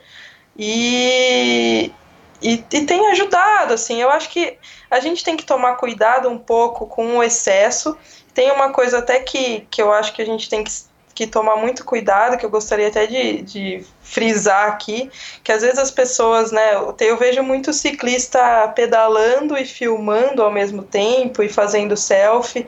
E, 0.56 1.92
e, 2.40 2.64
e, 2.72 2.86
tem 2.86 3.08
ajudado, 3.10 3.74
assim, 3.74 4.00
eu 4.00 4.10
acho 4.10 4.28
que 4.28 4.58
a 4.90 5.00
gente 5.00 5.24
tem 5.24 5.36
que 5.36 5.44
tomar 5.44 5.76
cuidado 5.76 6.28
um 6.28 6.38
pouco 6.38 6.86
com 6.86 7.18
o 7.18 7.22
excesso. 7.22 7.96
Tem 8.34 8.50
uma 8.50 8.72
coisa 8.72 8.98
até 8.98 9.20
que, 9.20 9.66
que 9.70 9.80
eu 9.80 9.92
acho 9.92 10.12
que 10.12 10.22
a 10.22 10.26
gente 10.26 10.48
tem 10.48 10.64
que 10.64 10.70
que 11.14 11.26
tomar 11.26 11.56
muito 11.56 11.84
cuidado, 11.84 12.36
que 12.36 12.44
eu 12.44 12.50
gostaria 12.50 12.88
até 12.88 13.06
de, 13.06 13.42
de 13.42 13.86
frisar 14.02 14.68
aqui, 14.68 15.10
que 15.44 15.52
às 15.52 15.62
vezes 15.62 15.78
as 15.78 15.90
pessoas, 15.90 16.50
né, 16.50 16.74
eu, 16.74 16.94
eu 17.00 17.16
vejo 17.16 17.42
muito 17.42 17.72
ciclista 17.72 18.68
pedalando 18.74 19.56
e 19.56 19.64
filmando 19.64 20.42
ao 20.42 20.50
mesmo 20.50 20.82
tempo 20.82 21.42
e 21.42 21.48
fazendo 21.48 21.96
selfie, 21.96 22.66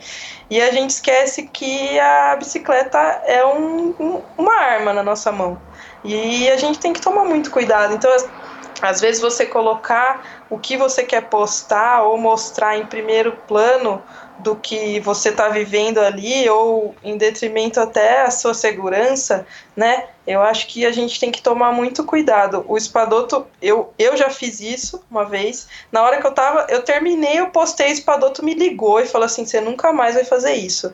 e 0.51 0.61
a 0.61 0.71
gente 0.71 0.91
esquece 0.91 1.45
que 1.45 1.99
a 1.99 2.37
bicicleta 2.37 2.99
é 3.27 3.45
um, 3.45 3.95
um, 3.99 4.23
uma 4.37 4.55
arma 4.55 4.93
na 4.93 5.03
nossa 5.03 5.33
mão. 5.33 5.59
E 6.05 6.49
a 6.51 6.57
gente 6.59 6.79
tem 6.79 6.93
que 6.93 7.01
tomar 7.01 7.25
muito 7.25 7.51
cuidado. 7.51 7.95
Então, 7.95 8.15
às 8.83 9.01
vezes 9.01 9.23
você 9.23 9.47
colocar 9.47 10.45
o 10.51 10.59
que 10.59 10.77
você 10.77 11.03
quer 11.03 11.23
postar 11.23 12.03
ou 12.03 12.19
mostrar 12.19 12.77
em 12.77 12.85
primeiro 12.85 13.33
plano 13.49 14.03
do 14.39 14.57
que 14.57 14.99
você 15.01 15.29
está 15.29 15.49
vivendo 15.49 15.99
ali 15.99 16.49
ou 16.49 16.95
em 17.03 17.17
detrimento 17.17 17.79
até 17.79 18.23
a 18.23 18.31
sua 18.31 18.53
segurança, 18.53 19.47
né? 19.77 20.09
Eu 20.27 20.43
acho 20.43 20.67
que 20.67 20.85
a 20.85 20.91
gente 20.91 21.21
tem 21.21 21.31
que 21.31 21.43
tomar 21.43 21.73
muito 21.73 22.03
cuidado. 22.05 22.65
O 22.67 22.77
espadoto, 22.77 23.47
eu, 23.63 23.93
eu 23.99 24.17
já 24.17 24.31
fiz 24.31 24.61
isso 24.61 25.05
uma 25.11 25.25
vez. 25.25 25.69
Na 25.93 26.03
hora 26.03 26.21
que 26.21 26.27
eu 26.27 26.33
tava, 26.33 26.67
eu 26.69 26.83
terminei, 26.83 27.39
eu 27.39 27.49
postei, 27.49 27.89
o 27.89 27.93
espadoto 27.93 28.45
me 28.45 28.55
ligou 28.55 29.01
e 29.01 29.07
falou 29.07 29.27
assim: 29.27 29.47
"Você 29.47 29.61
nunca 29.61 29.93
mais 29.93 30.15
vai 30.15 30.25
fazer 30.25 30.55
isso". 30.55 30.93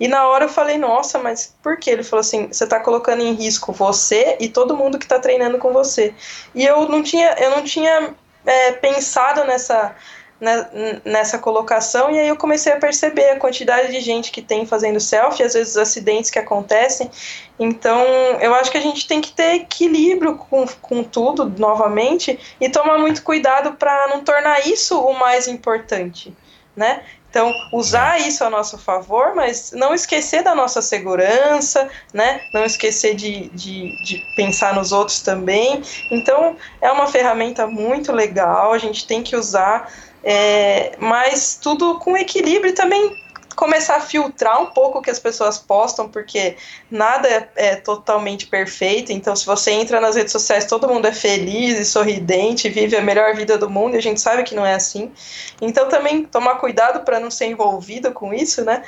E 0.00 0.08
na 0.08 0.26
hora 0.26 0.46
eu 0.46 0.48
falei: 0.48 0.78
"Nossa, 0.78 1.18
mas 1.18 1.54
por 1.62 1.76
quê?". 1.76 1.90
Ele 1.90 2.02
falou 2.02 2.20
assim: 2.20 2.48
"Você 2.48 2.64
está 2.64 2.80
colocando 2.80 3.20
em 3.20 3.34
risco 3.34 3.72
você 3.72 4.36
e 4.40 4.48
todo 4.48 4.76
mundo 4.76 4.98
que 4.98 5.04
está 5.04 5.18
treinando 5.18 5.58
com 5.58 5.72
você". 5.72 6.14
E 6.54 6.64
eu 6.64 6.88
não 6.88 7.02
tinha, 7.02 7.34
eu 7.38 7.50
não 7.50 7.62
tinha 7.62 8.14
é, 8.46 8.72
pensado 8.72 9.44
nessa 9.44 9.94
né, 10.40 11.00
nessa 11.04 11.38
colocação, 11.38 12.10
e 12.10 12.18
aí 12.18 12.28
eu 12.28 12.36
comecei 12.36 12.72
a 12.72 12.78
perceber 12.78 13.30
a 13.30 13.38
quantidade 13.38 13.90
de 13.90 14.00
gente 14.00 14.30
que 14.30 14.40
tem 14.40 14.66
fazendo 14.66 15.00
selfie, 15.00 15.42
às 15.42 15.54
vezes 15.54 15.72
os 15.72 15.78
acidentes 15.78 16.30
que 16.30 16.38
acontecem. 16.38 17.10
Então, 17.58 18.00
eu 18.40 18.54
acho 18.54 18.70
que 18.70 18.78
a 18.78 18.82
gente 18.82 19.06
tem 19.06 19.20
que 19.20 19.32
ter 19.32 19.54
equilíbrio 19.56 20.36
com, 20.36 20.64
com 20.80 21.02
tudo, 21.02 21.52
novamente, 21.58 22.38
e 22.60 22.68
tomar 22.68 22.98
muito 22.98 23.22
cuidado 23.22 23.72
para 23.72 24.08
não 24.08 24.22
tornar 24.22 24.66
isso 24.66 25.00
o 25.00 25.18
mais 25.18 25.48
importante. 25.48 26.32
Né? 26.76 27.02
Então, 27.30 27.52
usar 27.72 28.18
isso 28.20 28.42
a 28.42 28.48
nosso 28.48 28.78
favor, 28.78 29.34
mas 29.34 29.72
não 29.72 29.94
esquecer 29.94 30.42
da 30.42 30.54
nossa 30.54 30.80
segurança, 30.80 31.88
né? 32.12 32.40
Não 32.54 32.64
esquecer 32.64 33.14
de, 33.14 33.48
de, 33.50 34.02
de, 34.02 34.22
pensar 34.34 34.74
nos 34.74 34.92
outros 34.92 35.20
também. 35.20 35.82
Então, 36.10 36.56
é 36.80 36.90
uma 36.90 37.06
ferramenta 37.06 37.66
muito 37.66 38.12
legal, 38.12 38.72
a 38.72 38.78
gente 38.78 39.06
tem 39.06 39.22
que 39.22 39.36
usar, 39.36 39.92
é, 40.22 40.96
mas 40.98 41.58
tudo 41.60 41.98
com 41.98 42.16
equilíbrio 42.16 42.70
e 42.70 42.74
também 42.74 43.16
começar 43.58 43.96
a 43.96 44.00
filtrar 44.00 44.62
um 44.62 44.66
pouco 44.66 45.00
o 45.00 45.02
que 45.02 45.10
as 45.10 45.18
pessoas 45.18 45.58
postam, 45.58 46.08
porque 46.08 46.56
nada 46.88 47.28
é, 47.28 47.48
é, 47.56 47.76
totalmente 47.76 48.46
perfeito. 48.46 49.10
Então, 49.10 49.34
se 49.34 49.44
você 49.44 49.72
entra 49.72 50.00
nas 50.00 50.14
redes 50.14 50.30
sociais, 50.30 50.64
todo 50.66 50.86
mundo 50.86 51.06
é 51.06 51.12
feliz 51.12 51.76
e 51.76 51.84
sorridente, 51.84 52.68
vive 52.68 52.96
a 52.96 53.02
melhor 53.02 53.34
vida 53.34 53.58
do 53.58 53.68
mundo, 53.68 53.94
e 53.94 53.98
a 53.98 54.02
gente 54.02 54.20
sabe 54.20 54.44
que 54.44 54.54
não 54.54 54.64
é 54.64 54.74
assim. 54.74 55.10
Então, 55.60 55.88
também 55.88 56.24
tomar 56.24 56.54
cuidado 56.54 57.04
para 57.04 57.18
não 57.18 57.32
ser 57.32 57.46
envolvido 57.46 58.12
com 58.12 58.32
isso, 58.32 58.64
né? 58.64 58.84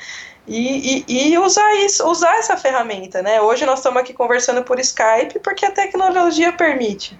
E, 0.46 1.04
e, 1.08 1.32
e, 1.32 1.38
usar 1.38 1.74
isso, 1.84 2.08
usar 2.08 2.36
essa 2.38 2.56
ferramenta, 2.56 3.22
né? 3.22 3.40
Hoje 3.40 3.66
nós 3.66 3.80
estamos 3.80 4.00
aqui 4.00 4.12
conversando 4.12 4.62
por 4.62 4.78
Skype 4.78 5.40
porque 5.42 5.66
a 5.66 5.72
tecnologia 5.72 6.52
permite. 6.52 7.18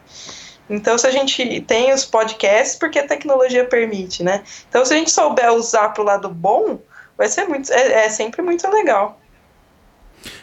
Então, 0.71 0.97
se 0.97 1.07
a 1.07 1.11
gente 1.11 1.61
tem 1.63 1.93
os 1.93 2.05
podcasts, 2.05 2.77
porque 2.79 3.01
a 3.01 3.07
tecnologia 3.07 3.65
permite, 3.65 4.23
né? 4.23 4.45
Então, 4.69 4.85
se 4.85 4.95
a 4.95 4.97
gente 4.97 5.11
souber 5.11 5.53
usar 5.53 5.89
para 5.89 6.01
o 6.01 6.05
lado 6.05 6.29
bom, 6.29 6.79
vai 7.19 7.29
ser 7.29 7.47
muito, 7.47 7.71
é, 7.73 8.07
é 8.07 8.09
sempre 8.09 8.41
muito 8.41 8.67
legal. 8.71 9.21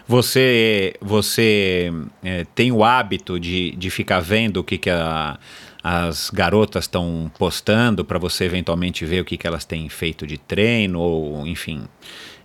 Você, 0.05 0.95
você 1.01 1.91
é, 2.23 2.45
tem 2.53 2.71
o 2.71 2.83
hábito 2.83 3.39
de, 3.39 3.71
de 3.71 3.89
ficar 3.89 4.19
vendo 4.19 4.57
o 4.57 4.63
que, 4.63 4.77
que 4.77 4.89
a, 4.89 5.39
as 5.83 6.29
garotas 6.29 6.83
estão 6.83 7.31
postando 7.37 8.03
para 8.03 8.19
você 8.19 8.43
eventualmente 8.43 9.05
ver 9.05 9.21
o 9.21 9.25
que, 9.25 9.37
que 9.37 9.47
elas 9.47 9.63
têm 9.63 9.87
feito 9.87 10.27
de 10.27 10.37
treino 10.37 10.99
ou, 10.99 11.47
enfim, 11.47 11.87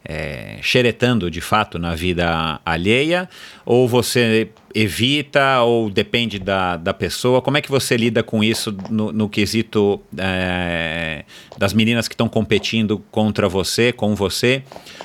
é, 0.05 0.59
xeretando 0.63 1.31
de 1.31 1.41
fato 1.41 1.79
na 1.79 1.95
vida 1.95 2.61
alheia? 2.65 3.29
Ou 3.65 3.87
você 3.87 4.51
evita 4.75 5.61
ou 5.63 5.91
depende 5.91 6.39
da, 6.39 6.77
da 6.77 6.95
pessoa? 6.95 7.43
Como 7.43 7.57
é 7.57 7.61
que 7.61 7.71
você 7.71 7.97
lida 7.97 8.23
com 8.23 8.43
isso 8.43 8.77
no, 8.91 9.13
no 9.13 9.29
quesito 9.29 10.01
é, 10.17 11.25
das 11.59 11.73
meninas 11.73 12.09
que 12.09 12.15
estão 12.15 12.29
competindo 12.29 13.03
contra 13.11 13.49
você, 13.49 13.93
com 13.93 14.15
você, 14.15 14.63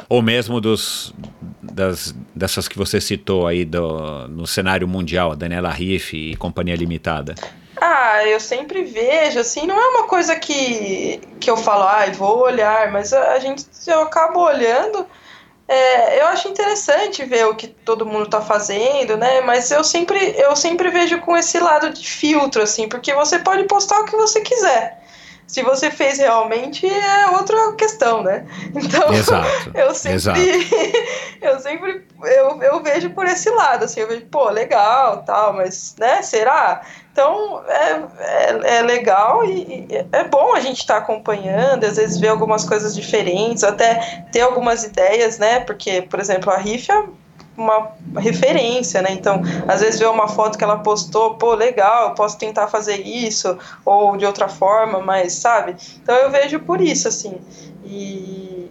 ou 0.09 0.21
mesmo 0.21 0.61
dos, 0.61 1.13
das, 1.61 2.15
dessas 2.33 2.67
que 2.67 2.77
você 2.77 2.99
citou 3.01 3.45
aí 3.45 3.65
do, 3.65 4.27
no 4.29 4.47
cenário 4.47 4.87
mundial, 4.87 5.35
Daniela 5.35 5.71
Riff 5.71 6.15
e 6.15 6.35
Companhia 6.35 6.75
Limitada? 6.75 7.35
Ah, 7.79 8.25
eu 8.25 8.39
sempre 8.39 8.83
vejo, 8.83 9.39
assim, 9.39 9.65
não 9.67 9.79
é 9.79 9.87
uma 9.89 10.07
coisa 10.07 10.35
que, 10.35 11.21
que 11.39 11.49
eu 11.49 11.57
falo, 11.57 11.83
ai, 11.83 12.09
ah, 12.09 12.13
vou 12.13 12.39
olhar, 12.39 12.91
mas 12.91 13.13
a, 13.13 13.33
a 13.33 13.39
gente, 13.39 13.65
eu 13.85 14.01
acabo 14.01 14.39
olhando, 14.39 15.05
é, 15.67 16.21
eu 16.21 16.27
acho 16.27 16.47
interessante 16.47 17.23
ver 17.23 17.45
o 17.45 17.55
que 17.55 17.67
todo 17.67 18.05
mundo 18.05 18.25
está 18.25 18.41
fazendo, 18.41 19.15
né, 19.17 19.41
mas 19.41 19.69
eu 19.69 19.83
sempre, 19.83 20.35
eu 20.37 20.55
sempre 20.55 20.89
vejo 20.89 21.19
com 21.19 21.37
esse 21.37 21.59
lado 21.59 21.91
de 21.91 22.07
filtro, 22.07 22.63
assim, 22.63 22.87
porque 22.89 23.13
você 23.13 23.39
pode 23.39 23.63
postar 23.65 23.99
o 23.99 24.05
que 24.05 24.15
você 24.15 24.41
quiser 24.41 25.03
se 25.47 25.63
você 25.63 25.89
fez 25.89 26.17
realmente 26.17 26.85
é 26.85 27.29
outra 27.29 27.73
questão, 27.73 28.21
né? 28.21 28.45
Então, 28.75 29.13
exato, 29.13 29.71
eu 29.73 29.95
sempre, 29.95 30.17
exato. 30.17 30.39
eu 31.41 31.59
sempre, 31.59 32.05
eu, 32.23 32.61
eu 32.61 32.83
vejo 32.83 33.09
por 33.11 33.25
esse 33.25 33.49
lado, 33.49 33.85
assim, 33.85 34.01
eu 34.01 34.07
vejo, 34.07 34.25
pô, 34.25 34.49
legal, 34.49 35.23
tal, 35.23 35.53
mas, 35.53 35.95
né, 35.97 36.21
será? 36.21 36.81
Então, 37.17 37.63
é, 37.67 38.03
é, 38.19 38.77
é 38.77 38.81
legal 38.83 39.43
e, 39.43 39.87
é 40.11 40.23
bom 40.25 40.53
a 40.53 40.59
gente 40.59 40.77
estar 40.77 40.97
tá 40.97 40.99
acompanhando, 40.99 41.83
às 41.83 41.97
vezes 41.97 42.19
ver 42.19 42.27
algumas 42.27 42.63
coisas 42.63 42.93
diferentes, 42.93 43.63
até 43.63 44.23
ter 44.31 44.41
algumas 44.41 44.83
ideias, 44.83 45.39
né, 45.39 45.61
porque, 45.61 46.03
por 46.03 46.19
exemplo, 46.19 46.51
a 46.51 46.57
Riff 46.57 46.91
é 46.91 47.05
uma 47.57 47.91
referência, 48.17 49.01
né? 49.01 49.09
Então, 49.13 49.41
às 49.67 49.81
vezes 49.81 49.99
vê 49.99 50.05
uma 50.05 50.27
foto 50.27 50.59
que 50.59 50.63
ela 50.63 50.77
postou, 50.77 51.33
pô, 51.33 51.55
legal, 51.55 52.09
eu 52.09 52.13
posso 52.13 52.37
tentar 52.37 52.67
fazer 52.67 52.97
isso, 52.97 53.57
ou 53.83 54.15
de 54.15 54.23
outra 54.23 54.47
forma, 54.47 54.99
mas 54.99 55.33
sabe? 55.33 55.75
Então 56.03 56.15
eu 56.15 56.29
vejo 56.29 56.59
por 56.59 56.79
isso, 56.79 57.07
assim. 57.07 57.41
E, 57.83 58.69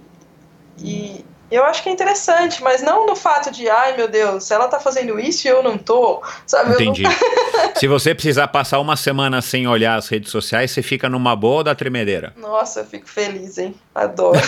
e 0.79 1.25
eu 1.51 1.65
acho 1.65 1.83
que 1.83 1.89
é 1.89 1.93
interessante, 1.93 2.63
mas 2.63 2.83
não 2.83 3.07
no 3.07 3.15
fato 3.15 3.51
de, 3.51 3.69
ai 3.69 3.97
meu 3.97 4.09
Deus, 4.09 4.51
ela 4.51 4.69
tá 4.69 4.81
fazendo 4.81 5.19
isso 5.19 5.47
e 5.47 5.51
eu 5.51 5.63
não 5.63 5.79
tô, 5.79 6.23
sabe? 6.47 6.75
Entendi. 6.75 7.03
Não... 7.03 7.13
Se 7.77 7.87
você 7.87 8.15
precisar 8.15 8.49
passar 8.49 8.81
uma 8.81 8.97
semana 8.97 9.41
sem 9.41 9.67
olhar 9.67 9.97
as 9.97 10.09
redes 10.09 10.31
sociais, 10.31 10.71
você 10.71 10.83
fica 10.83 11.09
numa 11.09 11.37
boa 11.37 11.63
da 11.63 11.75
tremedeira? 11.75 12.33
Nossa, 12.37 12.81
eu 12.81 12.85
fico 12.85 13.09
feliz, 13.09 13.59
hein? 13.59 13.75
Adoro. 13.95 14.41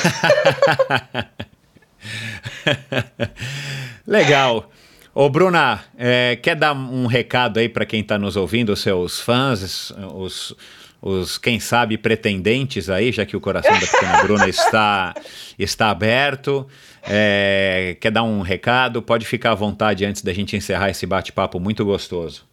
Legal. 4.06 4.70
Ô, 5.14 5.28
Bruna, 5.28 5.84
é, 5.96 6.36
quer 6.36 6.54
dar 6.54 6.72
um 6.72 7.06
recado 7.06 7.58
aí 7.58 7.68
para 7.68 7.84
quem 7.84 8.00
está 8.00 8.18
nos 8.18 8.36
ouvindo, 8.36 8.72
os 8.72 8.80
seus 8.80 9.20
fãs, 9.20 9.92
os, 10.14 10.54
os, 11.00 11.38
quem 11.38 11.60
sabe, 11.60 11.96
pretendentes 11.96 12.90
aí, 12.90 13.12
já 13.12 13.24
que 13.24 13.36
o 13.36 13.40
coração 13.40 13.72
da 13.72 13.86
pequena 13.86 14.22
Bruna 14.22 14.48
está, 14.48 15.14
está 15.58 15.90
aberto. 15.90 16.66
É, 17.02 17.96
quer 18.00 18.10
dar 18.10 18.24
um 18.24 18.40
recado? 18.40 19.00
Pode 19.00 19.24
ficar 19.24 19.52
à 19.52 19.54
vontade 19.54 20.04
antes 20.04 20.22
da 20.22 20.32
gente 20.32 20.56
encerrar 20.56 20.90
esse 20.90 21.06
bate-papo 21.06 21.60
muito 21.60 21.84
gostoso. 21.84 22.46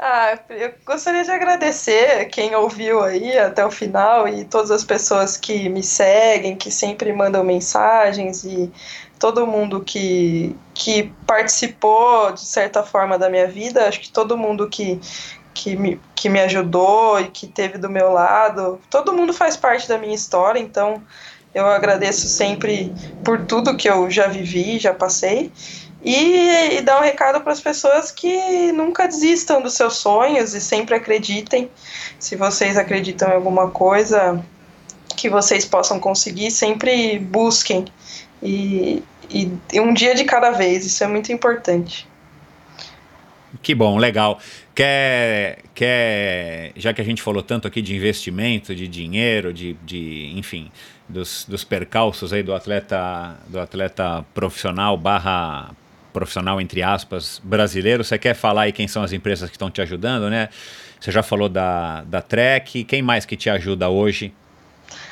Ah, 0.00 0.38
eu 0.50 0.72
gostaria 0.86 1.24
de 1.24 1.30
agradecer 1.30 2.26
quem 2.26 2.54
ouviu 2.54 3.02
aí 3.02 3.36
até 3.36 3.66
o 3.66 3.70
final 3.70 4.28
e 4.28 4.44
todas 4.44 4.70
as 4.70 4.84
pessoas 4.84 5.36
que 5.36 5.68
me 5.68 5.82
seguem, 5.82 6.54
que 6.54 6.70
sempre 6.70 7.12
mandam 7.12 7.42
mensagens 7.42 8.44
e 8.44 8.70
todo 9.18 9.44
mundo 9.44 9.82
que, 9.82 10.54
que 10.72 11.12
participou 11.26 12.30
de 12.32 12.46
certa 12.46 12.84
forma 12.84 13.18
da 13.18 13.28
minha 13.28 13.48
vida, 13.48 13.88
acho 13.88 14.00
que 14.00 14.10
todo 14.10 14.38
mundo 14.38 14.68
que, 14.68 15.00
que, 15.58 15.74
me, 15.74 16.00
que 16.14 16.28
me 16.28 16.38
ajudou 16.40 17.20
e 17.20 17.24
que 17.24 17.48
teve 17.48 17.78
do 17.78 17.90
meu 17.90 18.12
lado, 18.12 18.78
todo 18.88 19.12
mundo 19.12 19.32
faz 19.32 19.56
parte 19.56 19.88
da 19.88 19.98
minha 19.98 20.14
história, 20.14 20.60
então 20.60 21.02
eu 21.52 21.66
agradeço 21.66 22.28
sempre 22.28 22.94
por 23.24 23.44
tudo 23.44 23.76
que 23.76 23.90
eu 23.90 24.08
já 24.08 24.28
vivi, 24.28 24.78
já 24.78 24.94
passei. 24.94 25.50
E, 26.00 26.76
e 26.76 26.80
dar 26.80 27.00
um 27.00 27.02
recado 27.02 27.40
para 27.40 27.52
as 27.52 27.60
pessoas 27.60 28.12
que 28.12 28.70
nunca 28.70 29.08
desistam 29.08 29.60
dos 29.60 29.74
seus 29.74 29.96
sonhos 29.96 30.54
e 30.54 30.60
sempre 30.60 30.94
acreditem. 30.94 31.68
Se 32.20 32.36
vocês 32.36 32.78
acreditam 32.78 33.28
em 33.28 33.34
alguma 33.34 33.68
coisa 33.68 34.40
que 35.16 35.28
vocês 35.28 35.64
possam 35.64 35.98
conseguir, 35.98 36.52
sempre 36.52 37.18
busquem 37.18 37.84
e, 38.40 39.02
e, 39.28 39.52
e 39.72 39.80
um 39.80 39.92
dia 39.92 40.14
de 40.14 40.22
cada 40.22 40.52
vez, 40.52 40.86
isso 40.86 41.02
é 41.02 41.08
muito 41.08 41.32
importante. 41.32 42.06
Que 43.60 43.74
bom, 43.74 43.98
legal. 43.98 44.38
Quer, 44.78 45.58
quer, 45.74 46.70
já 46.76 46.94
que 46.94 47.00
a 47.00 47.04
gente 47.04 47.20
falou 47.20 47.42
tanto 47.42 47.66
aqui 47.66 47.82
de 47.82 47.96
investimento, 47.96 48.76
de 48.76 48.86
dinheiro, 48.86 49.52
de, 49.52 49.72
de 49.84 50.32
enfim, 50.36 50.70
dos, 51.08 51.44
dos 51.48 51.64
percalços 51.64 52.32
aí 52.32 52.44
do 52.44 52.54
atleta, 52.54 53.36
do 53.48 53.58
atleta 53.58 54.24
profissional 54.32 54.96
barra 54.96 55.72
profissional, 56.12 56.60
entre 56.60 56.80
aspas, 56.80 57.42
brasileiro, 57.42 58.04
você 58.04 58.16
quer 58.16 58.34
falar 58.34 58.62
aí 58.62 58.72
quem 58.72 58.86
são 58.86 59.02
as 59.02 59.12
empresas 59.12 59.50
que 59.50 59.56
estão 59.56 59.68
te 59.68 59.82
ajudando, 59.82 60.30
né? 60.30 60.48
Você 61.00 61.10
já 61.10 61.24
falou 61.24 61.48
da, 61.48 62.04
da 62.04 62.22
Trek, 62.22 62.84
quem 62.84 63.02
mais 63.02 63.26
que 63.26 63.36
te 63.36 63.50
ajuda 63.50 63.88
hoje 63.88 64.32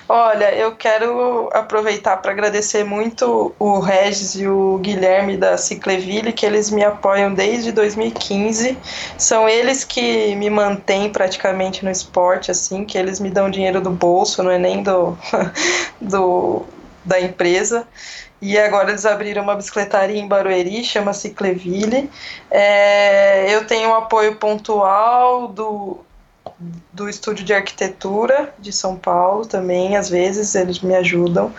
Olha, 0.08 0.54
eu 0.54 0.76
quero 0.76 1.50
aproveitar 1.52 2.18
para 2.18 2.30
agradecer 2.30 2.84
muito 2.84 3.56
o 3.58 3.80
Regis 3.80 4.36
e 4.36 4.46
o 4.46 4.78
Guilherme 4.78 5.36
da 5.36 5.58
Cicleville, 5.58 6.32
que 6.32 6.46
eles 6.46 6.70
me 6.70 6.84
apoiam 6.84 7.34
desde 7.34 7.72
2015. 7.72 8.78
São 9.18 9.48
eles 9.48 9.82
que 9.82 10.36
me 10.36 10.48
mantêm 10.48 11.10
praticamente 11.10 11.84
no 11.84 11.90
esporte, 11.90 12.52
assim, 12.52 12.84
que 12.84 12.96
eles 12.96 13.18
me 13.18 13.30
dão 13.30 13.50
dinheiro 13.50 13.80
do 13.80 13.90
bolso, 13.90 14.44
não 14.44 14.50
é 14.52 14.58
nem 14.58 14.80
do, 14.80 15.18
do 16.00 16.64
da 17.04 17.20
empresa. 17.20 17.88
E 18.40 18.56
agora 18.58 18.90
eles 18.90 19.06
abriram 19.06 19.42
uma 19.42 19.56
bicicletaria 19.56 20.20
em 20.20 20.28
Barueri, 20.28 20.84
chama 20.84 21.12
Cicleville. 21.12 22.10
É, 22.50 23.52
eu 23.52 23.66
tenho 23.66 23.90
um 23.90 23.94
apoio 23.94 24.36
pontual 24.36 25.48
do 25.48 26.05
do 26.92 27.08
estúdio 27.08 27.44
de 27.44 27.52
arquitetura 27.52 28.54
de 28.58 28.72
São 28.72 28.96
Paulo 28.96 29.44
também, 29.44 29.96
às 29.96 30.08
vezes 30.08 30.54
eles 30.54 30.80
me 30.80 30.94
ajudam. 30.94 31.54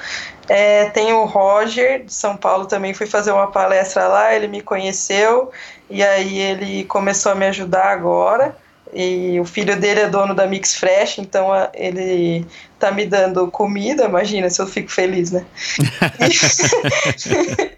É, 0.49 0.89
tem 0.89 1.13
o 1.13 1.25
Roger 1.25 2.03
de 2.03 2.13
São 2.13 2.35
Paulo 2.35 2.65
também, 2.65 2.93
fui 2.93 3.05
fazer 3.05 3.31
uma 3.31 3.51
palestra 3.51 4.07
lá, 4.07 4.33
ele 4.33 4.47
me 4.47 4.61
conheceu 4.61 5.51
e 5.89 6.03
aí 6.03 6.39
ele 6.39 6.83
começou 6.85 7.31
a 7.31 7.35
me 7.35 7.45
ajudar 7.45 7.85
agora. 7.85 8.57
E 8.93 9.37
o 9.39 9.45
filho 9.45 9.77
dele 9.77 9.99
é 9.99 10.09
dono 10.09 10.33
da 10.33 10.47
Mix 10.47 10.75
Fresh, 10.75 11.17
então 11.17 11.49
ele 11.73 12.47
tá 12.79 12.89
me 12.89 13.05
dando 13.05 13.51
comida, 13.51 14.05
imagina 14.05 14.49
se 14.49 14.61
eu 14.61 14.65
fico 14.65 14.89
feliz, 14.89 15.29
né? 15.29 15.45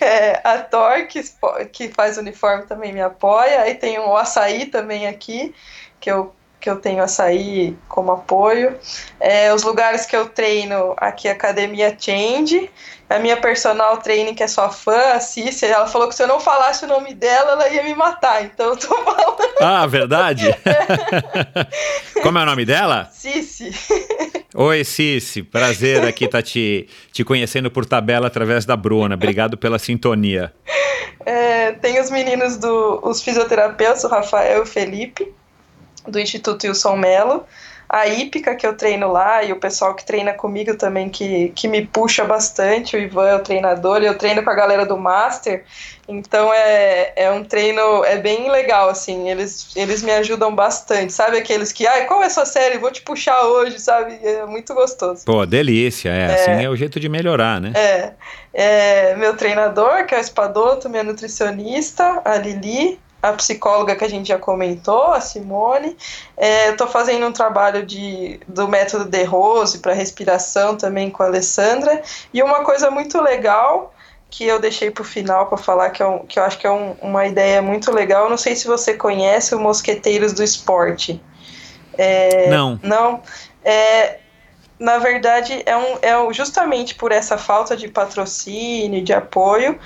é, 0.00 0.40
a 0.42 0.58
Thor, 0.58 1.06
que, 1.06 1.22
que 1.70 1.88
faz 1.88 2.18
uniforme, 2.18 2.64
também 2.64 2.92
me 2.92 3.00
apoia. 3.00 3.60
Aí 3.60 3.76
tem 3.76 4.00
o 4.00 4.16
Açaí 4.16 4.66
também 4.66 5.06
aqui, 5.06 5.54
que 6.00 6.10
eu 6.10 6.34
que 6.60 6.68
eu 6.68 6.76
tenho 6.76 7.02
açaí 7.02 7.76
como 7.88 8.12
apoio. 8.12 8.76
É, 9.20 9.52
os 9.52 9.62
lugares 9.62 10.06
que 10.06 10.16
eu 10.16 10.28
treino, 10.28 10.94
aqui 10.96 11.28
Academia 11.28 11.96
Change, 11.98 12.70
a 13.08 13.18
minha 13.18 13.36
personal 13.36 13.96
training, 13.98 14.34
que 14.34 14.42
é 14.42 14.46
sua 14.48 14.68
fã, 14.68 15.14
a 15.14 15.20
Cici, 15.20 15.64
ela 15.64 15.86
falou 15.86 16.08
que 16.08 16.14
se 16.14 16.22
eu 16.22 16.26
não 16.26 16.40
falasse 16.40 16.84
o 16.84 16.88
nome 16.88 17.14
dela, 17.14 17.52
ela 17.52 17.68
ia 17.68 17.82
me 17.82 17.94
matar. 17.94 18.44
Então 18.44 18.70
eu 18.70 18.76
tô 18.76 18.88
falando. 19.02 19.38
Ah, 19.60 19.86
verdade? 19.86 20.44
Como 22.22 22.38
é 22.38 22.42
o 22.42 22.46
nome 22.46 22.64
dela? 22.64 23.08
Cici. 23.12 23.70
Oi, 24.54 24.84
Cici. 24.84 25.42
Prazer 25.42 26.04
aqui 26.04 26.26
estar 26.26 26.38
tá 26.38 26.42
te, 26.42 26.88
te 27.12 27.24
conhecendo 27.24 27.70
por 27.70 27.86
tabela 27.86 28.26
através 28.26 28.66
da 28.66 28.76
Bruna. 28.76 29.14
Obrigado 29.14 29.56
pela 29.56 29.78
sintonia. 29.78 30.52
É, 31.24 31.72
tem 31.72 32.00
os 32.00 32.10
meninos 32.10 32.56
do 32.56 33.00
os 33.02 33.22
fisioterapeutas, 33.22 34.04
o 34.04 34.08
Rafael 34.08 34.58
e 34.58 34.60
o 34.62 34.66
Felipe, 34.66 35.32
do 36.08 36.18
Instituto 36.18 36.66
Wilson 36.66 36.96
Melo 36.96 37.44
a 37.88 38.06
hípica 38.06 38.54
que 38.54 38.66
eu 38.66 38.76
treino 38.76 39.10
lá 39.10 39.42
e 39.42 39.50
o 39.50 39.56
pessoal 39.56 39.94
que 39.94 40.04
treina 40.04 40.34
comigo 40.34 40.76
também, 40.76 41.08
que, 41.08 41.50
que 41.54 41.66
me 41.66 41.86
puxa 41.86 42.22
bastante, 42.22 42.94
o 42.94 43.00
Ivan 43.00 43.28
é 43.28 43.34
o 43.34 43.38
treinador, 43.38 44.02
e 44.02 44.06
eu 44.06 44.18
treino 44.18 44.42
com 44.42 44.50
a 44.50 44.54
galera 44.54 44.84
do 44.84 44.98
Master, 44.98 45.64
então 46.06 46.52
é, 46.52 47.12
é 47.16 47.30
um 47.30 47.42
treino, 47.42 48.04
é 48.04 48.18
bem 48.18 48.50
legal, 48.50 48.90
assim, 48.90 49.30
eles, 49.30 49.74
eles 49.74 50.02
me 50.02 50.12
ajudam 50.12 50.54
bastante, 50.54 51.14
sabe 51.14 51.38
aqueles 51.38 51.72
que, 51.72 51.86
ai, 51.86 52.04
qual 52.04 52.22
é 52.22 52.26
a 52.26 52.30
sua 52.30 52.44
série? 52.44 52.76
Vou 52.76 52.90
te 52.90 53.00
puxar 53.00 53.42
hoje, 53.46 53.78
sabe? 53.78 54.18
É 54.22 54.44
muito 54.44 54.74
gostoso. 54.74 55.24
Pô, 55.24 55.46
delícia, 55.46 56.10
é, 56.10 56.20
é 56.20 56.34
assim 56.34 56.64
é 56.64 56.68
o 56.68 56.76
jeito 56.76 57.00
de 57.00 57.08
melhorar, 57.08 57.58
né? 57.58 57.72
É, 57.74 58.12
é 58.52 59.16
meu 59.16 59.34
treinador, 59.34 60.04
que 60.04 60.14
é 60.14 60.18
o 60.18 60.20
Espadoto, 60.20 60.90
minha 60.90 61.02
nutricionista, 61.02 62.20
a 62.22 62.36
Lili, 62.36 63.00
a 63.22 63.32
psicóloga 63.32 63.96
que 63.96 64.04
a 64.04 64.08
gente 64.08 64.28
já 64.28 64.38
comentou, 64.38 65.12
a 65.12 65.20
Simone. 65.20 65.96
É, 66.36 66.70
Estou 66.70 66.86
fazendo 66.86 67.26
um 67.26 67.32
trabalho 67.32 67.84
de, 67.84 68.40
do 68.46 68.68
método 68.68 69.04
de 69.04 69.24
Rose 69.24 69.80
para 69.80 69.92
respiração 69.92 70.76
também 70.76 71.10
com 71.10 71.22
a 71.22 71.26
Alessandra. 71.26 72.02
E 72.32 72.42
uma 72.42 72.64
coisa 72.64 72.90
muito 72.90 73.20
legal 73.20 73.92
que 74.30 74.44
eu 74.44 74.60
deixei 74.60 74.90
para 74.90 75.02
o 75.02 75.04
final 75.04 75.46
para 75.46 75.58
falar, 75.58 75.90
que, 75.90 76.02
é 76.02 76.06
um, 76.06 76.18
que 76.26 76.38
eu 76.38 76.42
acho 76.42 76.58
que 76.58 76.66
é 76.66 76.70
um, 76.70 76.94
uma 77.00 77.26
ideia 77.26 77.60
muito 77.60 77.90
legal. 77.90 78.28
Não 78.28 78.36
sei 78.36 78.54
se 78.54 78.66
você 78.66 78.94
conhece 78.94 79.54
o 79.54 79.58
Mosqueteiros 79.58 80.32
do 80.32 80.44
Esporte. 80.44 81.20
É, 81.96 82.48
não. 82.48 82.78
Não. 82.82 83.22
É, 83.64 84.18
na 84.78 84.98
verdade, 84.98 85.60
é, 85.66 85.76
um, 85.76 85.98
é 86.00 86.32
justamente 86.32 86.94
por 86.94 87.10
essa 87.10 87.36
falta 87.36 87.76
de 87.76 87.88
patrocínio, 87.88 89.02
de 89.02 89.12
apoio, 89.12 89.78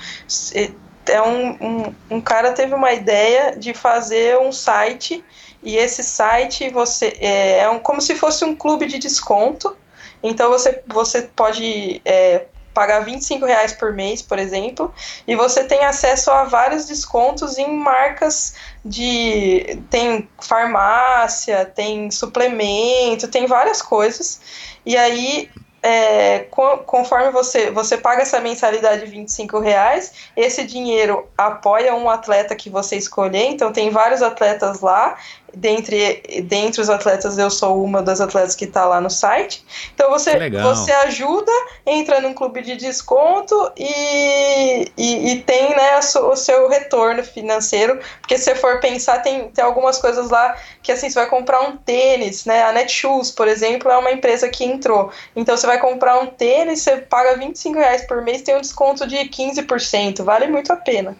é 1.07 1.21
um, 1.21 1.49
um, 1.61 1.95
um 2.11 2.21
cara 2.21 2.51
teve 2.53 2.73
uma 2.73 2.93
ideia 2.93 3.57
de 3.57 3.73
fazer 3.73 4.37
um 4.39 4.51
site 4.51 5.23
e 5.61 5.77
esse 5.77 6.03
site 6.03 6.69
você 6.69 7.17
é, 7.19 7.59
é 7.59 7.69
um, 7.69 7.79
como 7.79 8.01
se 8.01 8.15
fosse 8.15 8.43
um 8.43 8.55
clube 8.55 8.85
de 8.85 8.99
desconto. 8.99 9.75
Então 10.21 10.49
você, 10.49 10.81
você 10.87 11.23
pode 11.23 12.01
é, 12.05 12.45
pagar 12.73 13.01
25 13.01 13.45
reais 13.45 13.73
por 13.73 13.93
mês, 13.93 14.21
por 14.21 14.39
exemplo, 14.39 14.93
e 15.27 15.35
você 15.35 15.63
tem 15.63 15.85
acesso 15.85 16.31
a 16.31 16.43
vários 16.43 16.85
descontos 16.85 17.57
em 17.57 17.77
marcas 17.77 18.55
de. 18.83 19.79
tem 19.89 20.27
farmácia, 20.41 21.65
tem 21.65 22.09
suplemento, 22.09 23.27
tem 23.27 23.45
várias 23.45 23.81
coisas. 23.81 24.41
E 24.85 24.97
aí 24.97 25.49
é, 25.83 26.47
conforme 26.85 27.29
você, 27.29 27.69
você 27.69 27.97
paga 27.97 28.21
essa 28.21 28.39
mensalidade 28.39 29.03
de 29.03 29.11
25 29.11 29.59
reais, 29.59 30.13
esse 30.35 30.63
dinheiro 30.63 31.27
apoia 31.37 31.93
um 31.93 32.09
atleta 32.09 32.55
que 32.55 32.69
você 32.69 32.95
escolher, 32.95 33.47
então 33.47 33.73
tem 33.73 33.89
vários 33.89 34.21
atletas 34.21 34.79
lá, 34.79 35.17
dentre, 35.53 36.43
dentre 36.43 36.81
os 36.81 36.89
atletas 36.89 37.37
eu 37.37 37.49
sou 37.49 37.83
uma 37.83 38.01
das 38.01 38.19
atletas 38.19 38.55
que 38.55 38.65
está 38.65 38.85
lá 38.85 38.99
no 38.99 39.09
site. 39.09 39.63
Então 39.93 40.09
você, 40.09 40.49
você 40.49 40.91
ajuda, 40.91 41.51
entra 41.85 42.19
num 42.19 42.33
clube 42.33 42.61
de 42.61 42.75
desconto 42.75 43.71
e, 43.77 44.91
e, 44.97 45.31
e 45.31 45.41
tem 45.41 45.69
né, 45.75 45.99
o 45.99 46.35
seu 46.35 46.67
retorno 46.67 47.23
financeiro, 47.23 47.99
porque 48.19 48.37
se 48.37 48.45
você 48.45 48.55
for 48.55 48.79
pensar, 48.79 49.19
tem, 49.19 49.49
tem 49.49 49.63
algumas 49.63 49.99
coisas 49.99 50.29
lá 50.29 50.55
que 50.81 50.91
assim, 50.91 51.09
você 51.09 51.19
vai 51.19 51.29
comprar 51.29 51.61
um 51.61 51.77
tênis, 51.77 52.45
né? 52.45 52.63
A 52.63 52.71
Netshoes, 52.71 53.31
por 53.31 53.47
exemplo, 53.47 53.91
é 53.91 53.97
uma 53.97 54.11
empresa 54.11 54.49
que 54.49 54.63
entrou. 54.63 55.11
Então 55.35 55.55
você 55.55 55.67
vai 55.67 55.79
comprar 55.79 56.19
um 56.19 56.27
tênis, 56.27 56.81
você 56.81 56.97
paga 56.97 57.37
25 57.37 57.77
reais 57.77 58.05
por 58.05 58.21
mês, 58.21 58.41
tem 58.41 58.55
um 58.55 58.61
desconto 58.61 59.07
de 59.07 59.17
15%, 59.17 60.23
vale 60.23 60.47
muito 60.47 60.73
a 60.73 60.75
pena. 60.75 61.15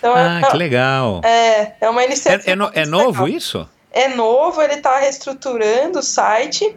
Então, 0.00 0.14
ah, 0.16 0.40
é, 0.40 0.50
que 0.50 0.56
legal. 0.56 1.20
É, 1.22 1.72
é 1.78 1.90
uma 1.90 2.02
iniciativa. 2.02 2.50
É, 2.50 2.52
é, 2.52 2.56
no, 2.56 2.70
é 2.74 2.86
novo 2.86 3.24
legal. 3.24 3.36
isso? 3.36 3.68
É 3.92 4.08
novo, 4.08 4.62
ele 4.62 4.74
está 4.74 4.98
reestruturando 4.98 5.98
o 5.98 6.02
site. 6.02 6.74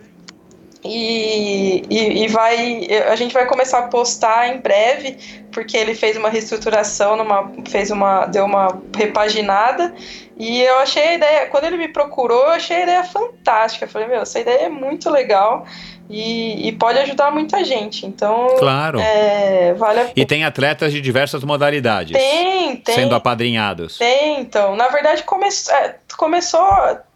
E, 0.85 1.81
e, 1.89 2.25
e, 2.25 2.27
vai 2.27 2.85
a 3.09 3.15
gente 3.15 3.33
vai 3.33 3.45
começar 3.45 3.79
a 3.79 3.83
postar 3.83 4.49
em 4.49 4.59
breve 4.59 5.17
porque 5.49 5.77
ele 5.77 5.95
fez 5.95 6.17
uma 6.17 6.27
reestruturação 6.27 7.15
numa 7.15 7.49
fez 7.69 7.89
uma 7.89 8.25
deu 8.25 8.43
uma 8.43 8.81
repaginada 8.93 9.95
e 10.37 10.61
eu 10.61 10.79
achei 10.79 11.03
a 11.03 11.13
ideia 11.13 11.45
quando 11.47 11.63
ele 11.63 11.77
me 11.77 11.87
procurou 11.87 12.47
eu 12.47 12.49
achei 12.49 12.75
a 12.75 12.83
ideia 12.83 13.03
fantástica 13.05 13.85
eu 13.85 13.89
falei 13.89 14.09
meu 14.09 14.23
essa 14.23 14.41
ideia 14.41 14.65
é 14.65 14.69
muito 14.69 15.09
legal 15.09 15.65
e, 16.09 16.67
e, 16.67 16.71
pode 16.73 16.99
ajudar 16.99 17.31
muita 17.31 17.63
gente. 17.63 18.05
Então, 18.05 18.55
claro. 18.59 18.99
É, 18.99 19.73
vale 19.73 19.99
a 19.99 20.03
pena. 20.03 20.13
E 20.15 20.25
tem 20.25 20.43
atletas 20.43 20.91
de 20.91 20.99
diversas 20.99 21.43
modalidades. 21.43 22.11
Tem, 22.11 22.75
tem. 22.77 22.95
Sendo 22.95 23.15
apadrinhados. 23.15 23.97
Tem, 23.97 24.39
então. 24.39 24.75
Na 24.75 24.89
verdade, 24.89 25.23
come, 25.23 25.47
é, 25.47 25.95
começou. 26.17 26.65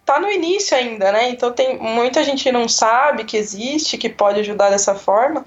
Tá 0.05 0.21
no 0.21 0.29
início 0.29 0.75
ainda, 0.77 1.11
né? 1.11 1.29
Então 1.29 1.51
tem 1.51 1.77
muita 1.77 2.23
gente 2.23 2.49
não 2.49 2.69
sabe 2.69 3.25
que 3.25 3.35
existe, 3.35 3.97
que 3.97 4.07
pode 4.07 4.39
ajudar 4.39 4.69
dessa 4.69 4.95
forma. 4.95 5.45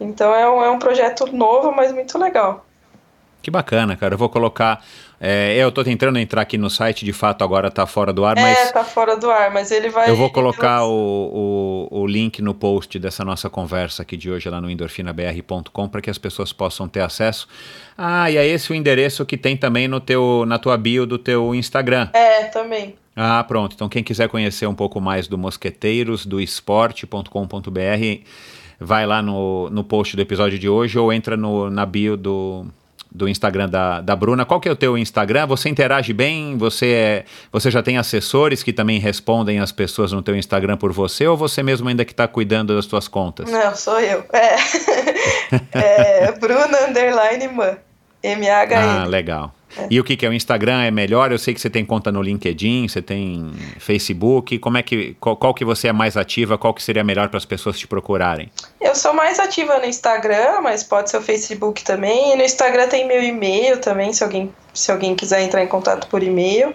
Então 0.00 0.32
é 0.32 0.48
um, 0.48 0.62
é 0.62 0.70
um 0.70 0.78
projeto 0.78 1.26
novo, 1.32 1.72
mas 1.72 1.92
muito 1.92 2.16
legal. 2.16 2.65
Que 3.46 3.50
bacana, 3.52 3.94
cara. 3.94 4.14
Eu 4.14 4.18
vou 4.18 4.28
colocar 4.28 4.84
é, 5.20 5.56
eu 5.56 5.68
estou 5.68 5.84
tentando 5.84 6.18
entrar 6.18 6.42
aqui 6.42 6.58
no 6.58 6.68
site, 6.68 7.04
de 7.04 7.12
fato 7.12 7.44
agora 7.44 7.68
está 7.68 7.86
fora 7.86 8.12
do 8.12 8.24
ar, 8.24 8.36
é, 8.36 8.42
mas. 8.42 8.58
É, 8.58 8.72
tá 8.72 8.82
fora 8.82 9.16
do 9.16 9.30
ar, 9.30 9.52
mas 9.52 9.70
ele 9.70 9.88
vai. 9.88 10.10
Eu 10.10 10.16
vou 10.16 10.30
colocar 10.30 10.84
o, 10.84 11.88
o, 11.92 12.00
o, 12.00 12.06
link 12.08 12.42
no 12.42 12.52
post 12.52 12.98
dessa 12.98 13.24
nossa 13.24 13.48
conversa 13.48 14.02
aqui 14.02 14.16
de 14.16 14.28
hoje 14.28 14.50
lá 14.50 14.60
no 14.60 14.68
endorfinabr.com 14.68 15.88
para 15.88 16.00
que 16.00 16.10
as 16.10 16.18
pessoas 16.18 16.52
possam 16.52 16.88
ter 16.88 17.02
acesso. 17.02 17.46
Ah, 17.96 18.28
e 18.28 18.36
é 18.36 18.44
esse 18.44 18.72
o 18.72 18.74
endereço 18.74 19.24
que 19.24 19.36
tem 19.36 19.56
também 19.56 19.86
no 19.86 20.00
teu, 20.00 20.42
na 20.44 20.58
tua 20.58 20.76
bio 20.76 21.06
do 21.06 21.16
teu 21.16 21.54
Instagram. 21.54 22.08
É, 22.14 22.46
também. 22.46 22.96
Ah, 23.14 23.44
pronto. 23.46 23.74
Então, 23.76 23.88
quem 23.88 24.02
quiser 24.02 24.28
conhecer 24.28 24.66
um 24.66 24.74
pouco 24.74 25.00
mais 25.00 25.28
do 25.28 25.38
Mosqueteiros, 25.38 26.26
do 26.26 26.40
esporte.com.br, 26.40 27.30
vai 28.80 29.06
lá 29.06 29.22
no, 29.22 29.70
no 29.70 29.84
post 29.84 30.16
do 30.16 30.22
episódio 30.22 30.58
de 30.58 30.68
hoje 30.68 30.98
ou 30.98 31.12
entra 31.12 31.36
no, 31.36 31.70
na 31.70 31.86
bio 31.86 32.16
do 32.16 32.66
do 33.16 33.28
Instagram 33.28 33.68
da, 33.68 34.00
da 34.00 34.14
Bruna. 34.14 34.44
Qual 34.44 34.60
que 34.60 34.68
é 34.68 34.72
o 34.72 34.76
teu 34.76 34.96
Instagram? 34.98 35.46
Você 35.46 35.68
interage 35.68 36.12
bem? 36.12 36.56
Você, 36.58 36.86
é, 36.86 37.24
você 37.50 37.70
já 37.70 37.82
tem 37.82 37.96
assessores 37.96 38.62
que 38.62 38.72
também 38.72 38.98
respondem 38.98 39.58
as 39.58 39.72
pessoas 39.72 40.12
no 40.12 40.22
teu 40.22 40.36
Instagram 40.36 40.76
por 40.76 40.92
você 40.92 41.26
ou 41.26 41.36
você 41.36 41.62
mesmo 41.62 41.88
ainda 41.88 42.04
que 42.04 42.12
está 42.12 42.28
cuidando 42.28 42.76
das 42.76 42.86
tuas 42.86 43.08
contas? 43.08 43.50
Não, 43.50 43.74
sou 43.74 43.98
eu. 43.98 44.24
É, 44.32 44.56
é 46.28 46.32
Bruna 46.32 46.88
Underline 46.88 47.48
Man. 47.48 47.76
M-A-H-N. 48.22 49.02
Ah, 49.02 49.04
legal. 49.06 49.54
E 49.90 50.00
o 50.00 50.04
que, 50.04 50.16
que 50.16 50.26
é? 50.26 50.28
O 50.28 50.32
Instagram 50.32 50.82
é 50.82 50.90
melhor? 50.90 51.32
Eu 51.32 51.38
sei 51.38 51.54
que 51.54 51.60
você 51.60 51.70
tem 51.70 51.84
conta 51.84 52.10
no 52.10 52.22
LinkedIn, 52.22 52.88
você 52.88 53.02
tem 53.02 53.52
Facebook. 53.78 54.58
Como 54.58 54.78
é 54.78 54.82
que 54.82 55.16
qual, 55.20 55.36
qual 55.36 55.54
que 55.54 55.64
você 55.64 55.88
é 55.88 55.92
mais 55.92 56.16
ativa? 56.16 56.58
Qual 56.58 56.72
que 56.74 56.82
seria 56.82 57.04
melhor 57.04 57.28
para 57.28 57.38
as 57.38 57.44
pessoas 57.44 57.78
te 57.78 57.86
procurarem? 57.86 58.50
Eu 58.80 58.94
sou 58.94 59.12
mais 59.12 59.38
ativa 59.38 59.78
no 59.78 59.84
Instagram, 59.84 60.60
mas 60.62 60.82
pode 60.82 61.10
ser 61.10 61.18
o 61.18 61.22
Facebook 61.22 61.84
também. 61.84 62.32
E 62.32 62.36
no 62.36 62.42
Instagram 62.42 62.88
tem 62.88 63.06
meu 63.06 63.22
e-mail 63.22 63.78
também, 63.78 64.12
se 64.12 64.22
alguém 64.22 64.50
se 64.76 64.92
alguém 64.92 65.14
quiser 65.14 65.42
entrar 65.42 65.62
em 65.62 65.66
contato 65.66 66.06
por 66.06 66.22
e-mail. 66.22 66.74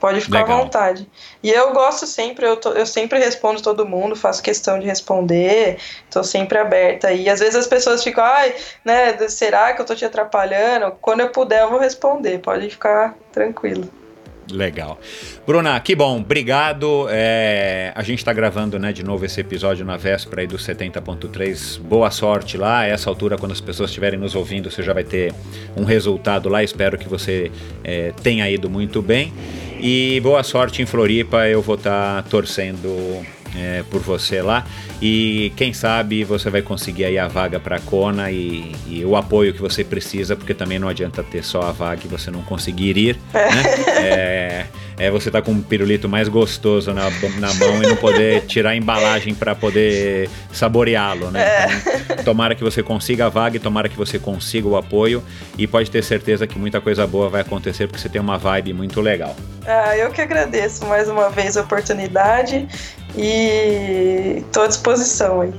Pode 0.00 0.22
ficar 0.22 0.40
Legal. 0.40 0.58
à 0.58 0.62
vontade. 0.62 1.08
E 1.42 1.50
eu 1.50 1.74
gosto 1.74 2.06
sempre, 2.06 2.46
eu, 2.46 2.56
tô, 2.56 2.72
eu 2.72 2.86
sempre 2.86 3.18
respondo 3.18 3.62
todo 3.62 3.86
mundo, 3.86 4.16
faço 4.16 4.42
questão 4.42 4.78
de 4.78 4.86
responder, 4.86 5.78
estou 6.04 6.24
sempre 6.24 6.58
aberta. 6.58 7.12
E 7.12 7.28
às 7.28 7.38
vezes 7.38 7.54
as 7.54 7.66
pessoas 7.66 8.02
ficam, 8.02 8.24
ai, 8.24 8.54
né, 8.82 9.16
será 9.28 9.74
que 9.74 9.82
eu 9.82 9.84
tô 9.84 9.94
te 9.94 10.04
atrapalhando? 10.06 10.96
Quando 11.02 11.20
eu 11.20 11.28
puder, 11.28 11.60
eu 11.60 11.70
vou 11.70 11.78
responder, 11.78 12.38
pode 12.38 12.70
ficar 12.70 13.14
tranquilo. 13.30 13.99
Legal. 14.50 14.98
Bruna, 15.46 15.78
que 15.80 15.94
bom, 15.94 16.20
obrigado. 16.20 17.06
É, 17.10 17.92
a 17.94 18.02
gente 18.02 18.18
está 18.18 18.32
gravando 18.32 18.78
né, 18.78 18.92
de 18.92 19.02
novo 19.02 19.24
esse 19.24 19.40
episódio 19.40 19.84
na 19.84 19.96
véspera 19.96 20.42
aí 20.42 20.46
do 20.46 20.56
70.3. 20.56 21.80
Boa 21.80 22.10
sorte 22.10 22.56
lá. 22.56 22.80
A 22.80 22.86
essa 22.86 23.08
altura, 23.08 23.36
quando 23.38 23.52
as 23.52 23.60
pessoas 23.60 23.90
estiverem 23.90 24.18
nos 24.18 24.34
ouvindo, 24.34 24.70
você 24.70 24.82
já 24.82 24.92
vai 24.92 25.04
ter 25.04 25.32
um 25.76 25.84
resultado 25.84 26.48
lá. 26.48 26.62
Espero 26.62 26.98
que 26.98 27.08
você 27.08 27.50
é, 27.82 28.12
tenha 28.22 28.48
ido 28.50 28.68
muito 28.68 29.00
bem. 29.00 29.32
E 29.80 30.20
boa 30.20 30.42
sorte 30.42 30.82
em 30.82 30.86
Floripa. 30.86 31.48
Eu 31.48 31.62
vou 31.62 31.76
estar 31.76 32.22
tá 32.22 32.28
torcendo 32.28 33.24
é, 33.56 33.82
por 33.90 34.00
você 34.00 34.40
lá 34.42 34.64
e 35.02 35.52
quem 35.56 35.72
sabe 35.72 36.24
você 36.24 36.50
vai 36.50 36.62
conseguir 36.62 37.06
aí 37.06 37.18
a 37.18 37.26
vaga 37.26 37.58
para 37.58 37.76
a 37.76 37.80
Kona 37.80 38.30
e, 38.30 38.72
e, 38.86 39.04
o 39.04 39.16
apoio 39.16 39.52
que 39.52 39.60
você 39.60 39.82
precisa, 39.82 40.36
porque 40.36 40.52
também 40.52 40.78
não 40.78 40.88
adianta 40.88 41.22
ter 41.22 41.42
só 41.42 41.62
a 41.62 41.72
vaga 41.72 42.02
e 42.04 42.08
você 42.08 42.30
não 42.30 42.42
conseguir 42.42 42.96
ir, 42.96 43.18
né? 43.32 43.90
É, 44.00 44.66
é 44.98 45.10
você 45.10 45.30
tá 45.30 45.42
com 45.42 45.52
um 45.52 45.60
pirulito 45.60 46.08
mais 46.08 46.26
gostoso 46.26 46.92
na, 46.94 47.10
na 47.38 47.54
mão 47.54 47.82
e 47.82 47.86
não 47.86 47.96
poder 47.96 48.46
tirar 48.46 48.70
a 48.70 48.76
embalagem 48.76 49.34
para 49.34 49.54
poder 49.54 50.30
saboreá-lo, 50.52 51.30
né? 51.30 51.44
Então, 52.10 52.24
tomara 52.24 52.54
que 52.54 52.64
você 52.64 52.82
consiga 52.82 53.26
a 53.26 53.28
vaga 53.28 53.56
e 53.56 53.60
tomara 53.60 53.90
que 53.90 53.96
você 53.96 54.18
consiga 54.18 54.66
o 54.66 54.76
apoio 54.76 55.22
e 55.58 55.66
pode 55.66 55.90
ter 55.90 56.02
certeza 56.02 56.46
que 56.46 56.58
muita 56.58 56.80
coisa 56.80 57.06
boa 57.06 57.28
vai 57.28 57.42
acontecer 57.42 57.86
porque 57.86 58.00
você 58.00 58.08
tem 58.08 58.20
uma 58.20 58.38
vibe 58.38 58.72
muito 58.72 59.00
legal. 59.00 59.36
Ah, 59.66 59.96
eu 59.96 60.10
que 60.10 60.20
agradeço 60.20 60.86
mais 60.86 61.08
uma 61.08 61.28
vez 61.28 61.56
a 61.56 61.60
oportunidade 61.60 62.66
e 63.16 64.42
estou 64.46 64.64
à 64.64 64.66
disposição 64.66 65.40
aí. 65.40 65.52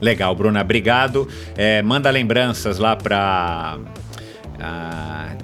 Legal, 0.00 0.34
Bruna, 0.34 0.60
obrigado. 0.60 1.26
É, 1.56 1.82
manda 1.82 2.10
lembranças 2.10 2.78
lá 2.78 2.94
para. 2.94 3.78
Ah, 4.60 5.34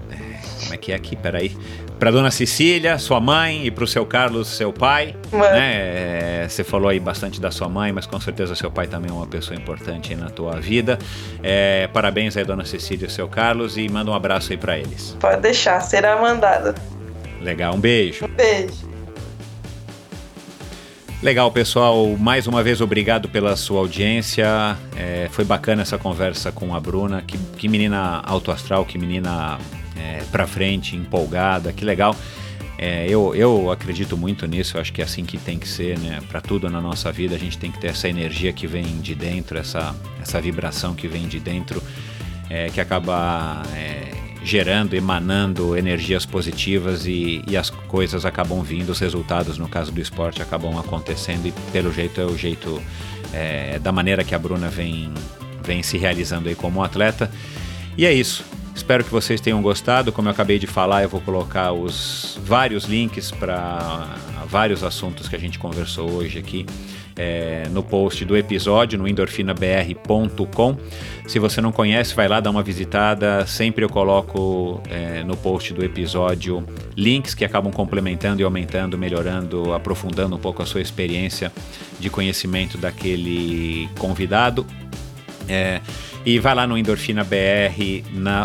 como 0.62 0.74
é 0.74 0.76
que 0.76 0.92
é 0.92 0.94
aqui? 0.94 1.16
Peraí. 1.16 1.56
Para 1.98 2.10
dona 2.10 2.30
Cecília, 2.30 2.96
sua 2.98 3.20
mãe, 3.20 3.66
e 3.66 3.70
para 3.70 3.84
o 3.84 3.86
seu 3.86 4.06
Carlos, 4.06 4.48
seu 4.48 4.72
pai. 4.72 5.14
Né? 5.30 6.42
É, 6.42 6.46
você 6.48 6.64
falou 6.64 6.88
aí 6.88 6.98
bastante 6.98 7.38
da 7.38 7.50
sua 7.50 7.68
mãe, 7.68 7.92
mas 7.92 8.06
com 8.06 8.18
certeza 8.18 8.54
seu 8.54 8.70
pai 8.70 8.86
também 8.86 9.10
é 9.10 9.14
uma 9.14 9.26
pessoa 9.26 9.54
importante 9.54 10.14
na 10.14 10.30
tua 10.30 10.58
vida. 10.60 10.98
É, 11.42 11.88
parabéns 11.92 12.38
aí, 12.38 12.44
dona 12.44 12.64
Cecília 12.64 13.06
e 13.06 13.10
seu 13.10 13.28
Carlos, 13.28 13.76
e 13.76 13.86
manda 13.88 14.10
um 14.10 14.14
abraço 14.14 14.52
aí 14.52 14.56
para 14.56 14.78
eles. 14.78 15.14
Pode 15.20 15.42
deixar, 15.42 15.78
será 15.80 16.18
mandado. 16.20 16.74
Legal, 17.42 17.74
um 17.74 17.80
beijo. 17.80 18.24
Um 18.24 18.28
beijo. 18.28 18.89
Legal, 21.22 21.52
pessoal. 21.52 22.16
Mais 22.16 22.46
uma 22.46 22.62
vez, 22.62 22.80
obrigado 22.80 23.28
pela 23.28 23.54
sua 23.54 23.80
audiência. 23.80 24.46
É, 24.96 25.28
foi 25.30 25.44
bacana 25.44 25.82
essa 25.82 25.98
conversa 25.98 26.50
com 26.50 26.74
a 26.74 26.80
Bruna. 26.80 27.20
Que, 27.20 27.36
que 27.58 27.68
menina 27.68 28.22
autoastral, 28.24 28.86
que 28.86 28.96
menina 28.96 29.58
é, 29.94 30.22
pra 30.32 30.46
frente, 30.46 30.96
empolgada, 30.96 31.74
que 31.74 31.84
legal. 31.84 32.16
É, 32.78 33.06
eu, 33.06 33.34
eu 33.34 33.70
acredito 33.70 34.16
muito 34.16 34.46
nisso, 34.46 34.78
eu 34.78 34.80
acho 34.80 34.90
que 34.90 35.02
é 35.02 35.04
assim 35.04 35.22
que 35.22 35.36
tem 35.36 35.58
que 35.58 35.68
ser, 35.68 35.98
né? 35.98 36.20
Para 36.30 36.40
tudo 36.40 36.70
na 36.70 36.80
nossa 36.80 37.12
vida, 37.12 37.34
a 37.34 37.38
gente 37.38 37.58
tem 37.58 37.70
que 37.70 37.78
ter 37.78 37.88
essa 37.88 38.08
energia 38.08 38.50
que 38.54 38.66
vem 38.66 39.02
de 39.02 39.14
dentro, 39.14 39.58
essa, 39.58 39.94
essa 40.22 40.40
vibração 40.40 40.94
que 40.94 41.06
vem 41.06 41.28
de 41.28 41.38
dentro, 41.38 41.82
é, 42.48 42.70
que 42.70 42.80
acaba 42.80 43.62
é, 43.76 44.19
gerando, 44.42 44.94
emanando 44.94 45.76
energias 45.76 46.24
positivas 46.24 47.06
e, 47.06 47.42
e, 47.46 47.56
as 47.56 47.70
coisas 47.70 48.24
acabam 48.24 48.62
vindo, 48.62 48.90
os 48.90 48.98
resultados, 48.98 49.58
no 49.58 49.68
caso 49.68 49.92
do 49.92 50.00
esporte, 50.00 50.42
acabam 50.42 50.78
acontecendo 50.78 51.46
e 51.46 51.52
pelo 51.72 51.92
jeito 51.92 52.20
é 52.20 52.24
o 52.24 52.36
jeito, 52.36 52.82
é, 53.32 53.78
da 53.78 53.92
maneira 53.92 54.24
que 54.24 54.34
a 54.34 54.38
Bruna 54.38 54.68
vem, 54.68 55.12
vem 55.62 55.82
se 55.82 55.98
realizando 55.98 56.48
aí 56.48 56.54
como 56.54 56.82
atleta. 56.82 57.30
E 57.96 58.06
é 58.06 58.12
isso. 58.12 58.44
Espero 58.74 59.04
que 59.04 59.10
vocês 59.10 59.40
tenham 59.40 59.60
gostado. 59.60 60.10
Como 60.10 60.28
eu 60.28 60.32
acabei 60.32 60.58
de 60.58 60.66
falar, 60.66 61.02
eu 61.02 61.08
vou 61.08 61.20
colocar 61.20 61.72
os 61.72 62.38
vários 62.42 62.84
links 62.84 63.30
para 63.30 64.16
vários 64.48 64.82
assuntos 64.82 65.28
que 65.28 65.36
a 65.36 65.38
gente 65.38 65.58
conversou 65.58 66.10
hoje 66.10 66.38
aqui 66.38 66.64
é, 67.20 67.68
no 67.70 67.82
post 67.82 68.24
do 68.24 68.34
episódio 68.34 68.98
no 68.98 69.06
endorfinabr.com. 69.06 70.76
Se 71.26 71.38
você 71.38 71.60
não 71.60 71.70
conhece, 71.70 72.14
vai 72.14 72.26
lá 72.26 72.40
dar 72.40 72.50
uma 72.50 72.62
visitada. 72.62 73.46
Sempre 73.46 73.84
eu 73.84 73.90
coloco 73.90 74.80
é, 74.88 75.22
no 75.22 75.36
post 75.36 75.74
do 75.74 75.84
episódio 75.84 76.64
links 76.96 77.34
que 77.34 77.44
acabam 77.44 77.70
complementando 77.70 78.40
e 78.40 78.44
aumentando, 78.44 78.96
melhorando, 78.96 79.74
aprofundando 79.74 80.36
um 80.36 80.38
pouco 80.38 80.62
a 80.62 80.66
sua 80.66 80.80
experiência 80.80 81.52
de 81.98 82.08
conhecimento 82.08 82.78
daquele 82.78 83.86
convidado. 83.98 84.66
É, 85.46 85.82
e 86.24 86.38
vai 86.38 86.54
lá 86.54 86.66
no 86.66 86.78
Endorfina 86.78 87.22
BR 87.22 88.02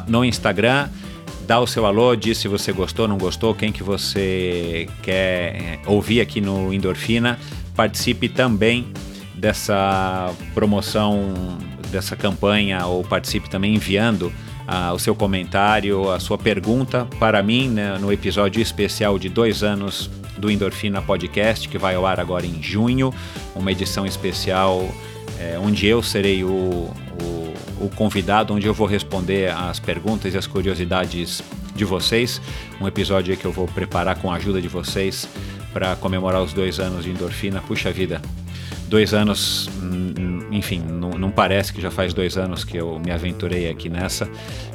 no 0.07 0.25
Instagram 0.25 0.89
dá 1.45 1.59
o 1.59 1.67
seu 1.67 1.85
alô, 1.85 2.15
diz 2.15 2.39
se 2.39 2.47
você 2.47 2.71
gostou, 2.71 3.07
não 3.07 3.19
gostou, 3.19 3.53
quem 3.53 3.71
que 3.71 3.83
você 3.83 4.89
quer 5.03 5.55
é, 5.55 5.79
ouvir 5.85 6.19
aqui 6.19 6.41
no 6.41 6.73
Endorfina 6.73 7.37
participe 7.75 8.29
também 8.29 8.87
dessa 9.35 10.33
promoção, 10.53 11.33
dessa 11.91 12.15
campanha, 12.15 12.85
ou 12.85 13.03
participe 13.03 13.49
também 13.49 13.75
enviando 13.75 14.31
uh, 14.67 14.93
o 14.93 14.99
seu 14.99 15.13
comentário, 15.15 16.09
a 16.09 16.19
sua 16.19 16.37
pergunta 16.37 17.07
para 17.19 17.41
mim 17.43 17.69
né, 17.69 17.97
no 17.99 18.11
episódio 18.11 18.61
especial 18.61 19.19
de 19.19 19.29
dois 19.29 19.63
anos 19.63 20.09
do 20.37 20.49
Endorfina 20.49 21.01
Podcast, 21.01 21.67
que 21.69 21.77
vai 21.77 21.95
ao 21.95 22.05
ar 22.05 22.19
agora 22.19 22.45
em 22.45 22.61
junho, 22.61 23.13
uma 23.55 23.71
edição 23.71 24.05
especial 24.05 24.87
é, 25.39 25.57
onde 25.59 25.85
eu 25.87 26.01
serei 26.01 26.43
o, 26.43 26.47
o, 26.49 27.53
o 27.81 27.89
convidado, 27.95 28.53
onde 28.53 28.65
eu 28.65 28.73
vou 28.73 28.87
responder 28.87 29.51
as 29.51 29.79
perguntas 29.79 30.33
e 30.33 30.37
as 30.37 30.47
curiosidades 30.47 31.41
de 31.75 31.85
vocês. 31.85 32.41
Um 32.79 32.87
episódio 32.87 33.35
que 33.35 33.45
eu 33.45 33.51
vou 33.51 33.67
preparar 33.67 34.17
com 34.17 34.31
a 34.31 34.35
ajuda 34.35 34.61
de 34.61 34.67
vocês 34.67 35.27
para 35.75 35.93
comemorar 35.97 36.41
os 36.41 36.53
dois 36.53 36.79
anos 36.79 37.03
de 37.03 37.11
endorfina. 37.11 37.59
Puxa 37.59 37.91
vida, 37.91 38.21
dois 38.87 39.13
anos, 39.13 39.69
hum, 39.83 40.39
enfim, 40.49 40.79
não, 40.79 41.09
não, 41.09 41.29
parece 41.29 41.73
que 41.73 41.81
já 41.81 41.91
faz 41.91 42.13
dois 42.13 42.37
anos 42.37 42.63
que 42.63 42.77
eu 42.77 42.97
me 42.97 43.11
aventurei 43.11 43.69
aqui 43.69 43.89
nessa, 43.89 44.25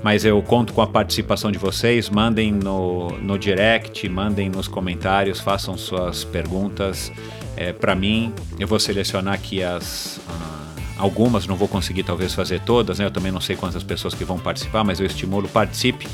mas 0.02 0.26
eu 0.26 0.42
conto 0.42 0.74
com 0.74 0.82
a 0.82 0.86
participação 0.86 1.50
de 1.50 1.56
vocês. 1.56 2.10
Mandem 2.10 2.52
no, 2.52 3.08
no 3.18 3.38
direct, 3.38 4.06
mandem 4.10 4.50
nos 4.50 4.68
comentários, 4.68 5.40
façam 5.40 5.74
suas 5.78 6.22
perguntas. 6.22 7.10
É, 7.56 7.72
para 7.72 7.94
mim, 7.94 8.30
eu 8.58 8.68
vou 8.68 8.78
selecionar 8.78 9.32
aqui 9.32 9.62
as. 9.62 10.20
Uh, 10.28 10.70
algumas, 10.98 11.46
não 11.46 11.56
vou 11.56 11.66
conseguir 11.66 12.02
talvez 12.02 12.34
fazer 12.34 12.60
todas, 12.60 12.98
né? 12.98 13.06
Eu 13.06 13.10
também 13.10 13.32
não 13.32 13.40
sei 13.40 13.56
quantas 13.56 13.82
pessoas 13.82 14.12
que 14.12 14.22
vão 14.22 14.38
participar, 14.38 14.84
mas 14.84 15.00
eu 15.00 15.06
estimulo 15.06 15.48
participe, 15.48 16.06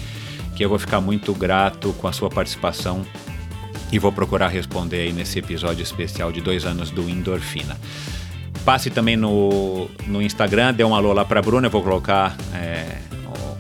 que 0.54 0.64
eu 0.64 0.68
vou 0.68 0.78
ficar 0.78 1.00
muito 1.00 1.34
grato 1.34 1.92
com 1.94 2.06
a 2.06 2.12
sua 2.12 2.30
participação 2.30 3.04
e 3.92 3.98
vou 3.98 4.12
procurar 4.12 4.48
responder 4.48 5.00
aí 5.00 5.12
nesse 5.12 5.38
episódio 5.38 5.82
especial 5.82 6.32
de 6.32 6.40
dois 6.40 6.64
anos 6.64 6.90
do 6.90 7.08
Endorfina. 7.08 7.76
Passe 8.64 8.90
também 8.90 9.16
no, 9.16 9.88
no 10.06 10.20
Instagram, 10.20 10.74
dê 10.74 10.82
um 10.82 10.94
alô 10.94 11.12
lá 11.12 11.24
para 11.24 11.38
a 11.38 11.42
Bruna, 11.42 11.68
eu 11.68 11.70
vou 11.70 11.82
colocar 11.82 12.36
é, 12.52 12.98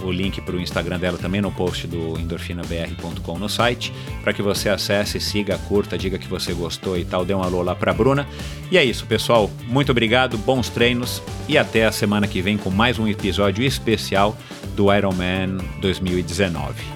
o, 0.02 0.10
link 0.10 0.40
para 0.40 0.56
o 0.56 0.60
Instagram 0.60 0.98
dela 0.98 1.16
também 1.16 1.40
no 1.40 1.52
post 1.52 1.86
do 1.86 2.18
endorfinabr.com 2.18 3.38
no 3.38 3.48
site, 3.48 3.92
para 4.22 4.32
que 4.32 4.42
você 4.42 4.68
acesse, 4.68 5.20
siga, 5.20 5.58
curta, 5.68 5.96
diga 5.96 6.18
que 6.18 6.26
você 6.26 6.52
gostou 6.52 6.98
e 6.98 7.04
tal, 7.04 7.24
dê 7.24 7.34
um 7.34 7.42
alô 7.42 7.62
lá 7.62 7.74
para 7.74 7.92
a 7.92 7.94
Bruna. 7.94 8.26
E 8.70 8.76
é 8.76 8.84
isso, 8.84 9.06
pessoal. 9.06 9.50
Muito 9.68 9.92
obrigado, 9.92 10.36
bons 10.38 10.68
treinos 10.68 11.22
e 11.48 11.56
até 11.56 11.86
a 11.86 11.92
semana 11.92 12.26
que 12.26 12.42
vem 12.42 12.56
com 12.56 12.70
mais 12.70 12.98
um 12.98 13.06
episódio 13.06 13.64
especial 13.64 14.36
do 14.74 14.92
Ironman 14.92 15.58
2019. 15.80 16.95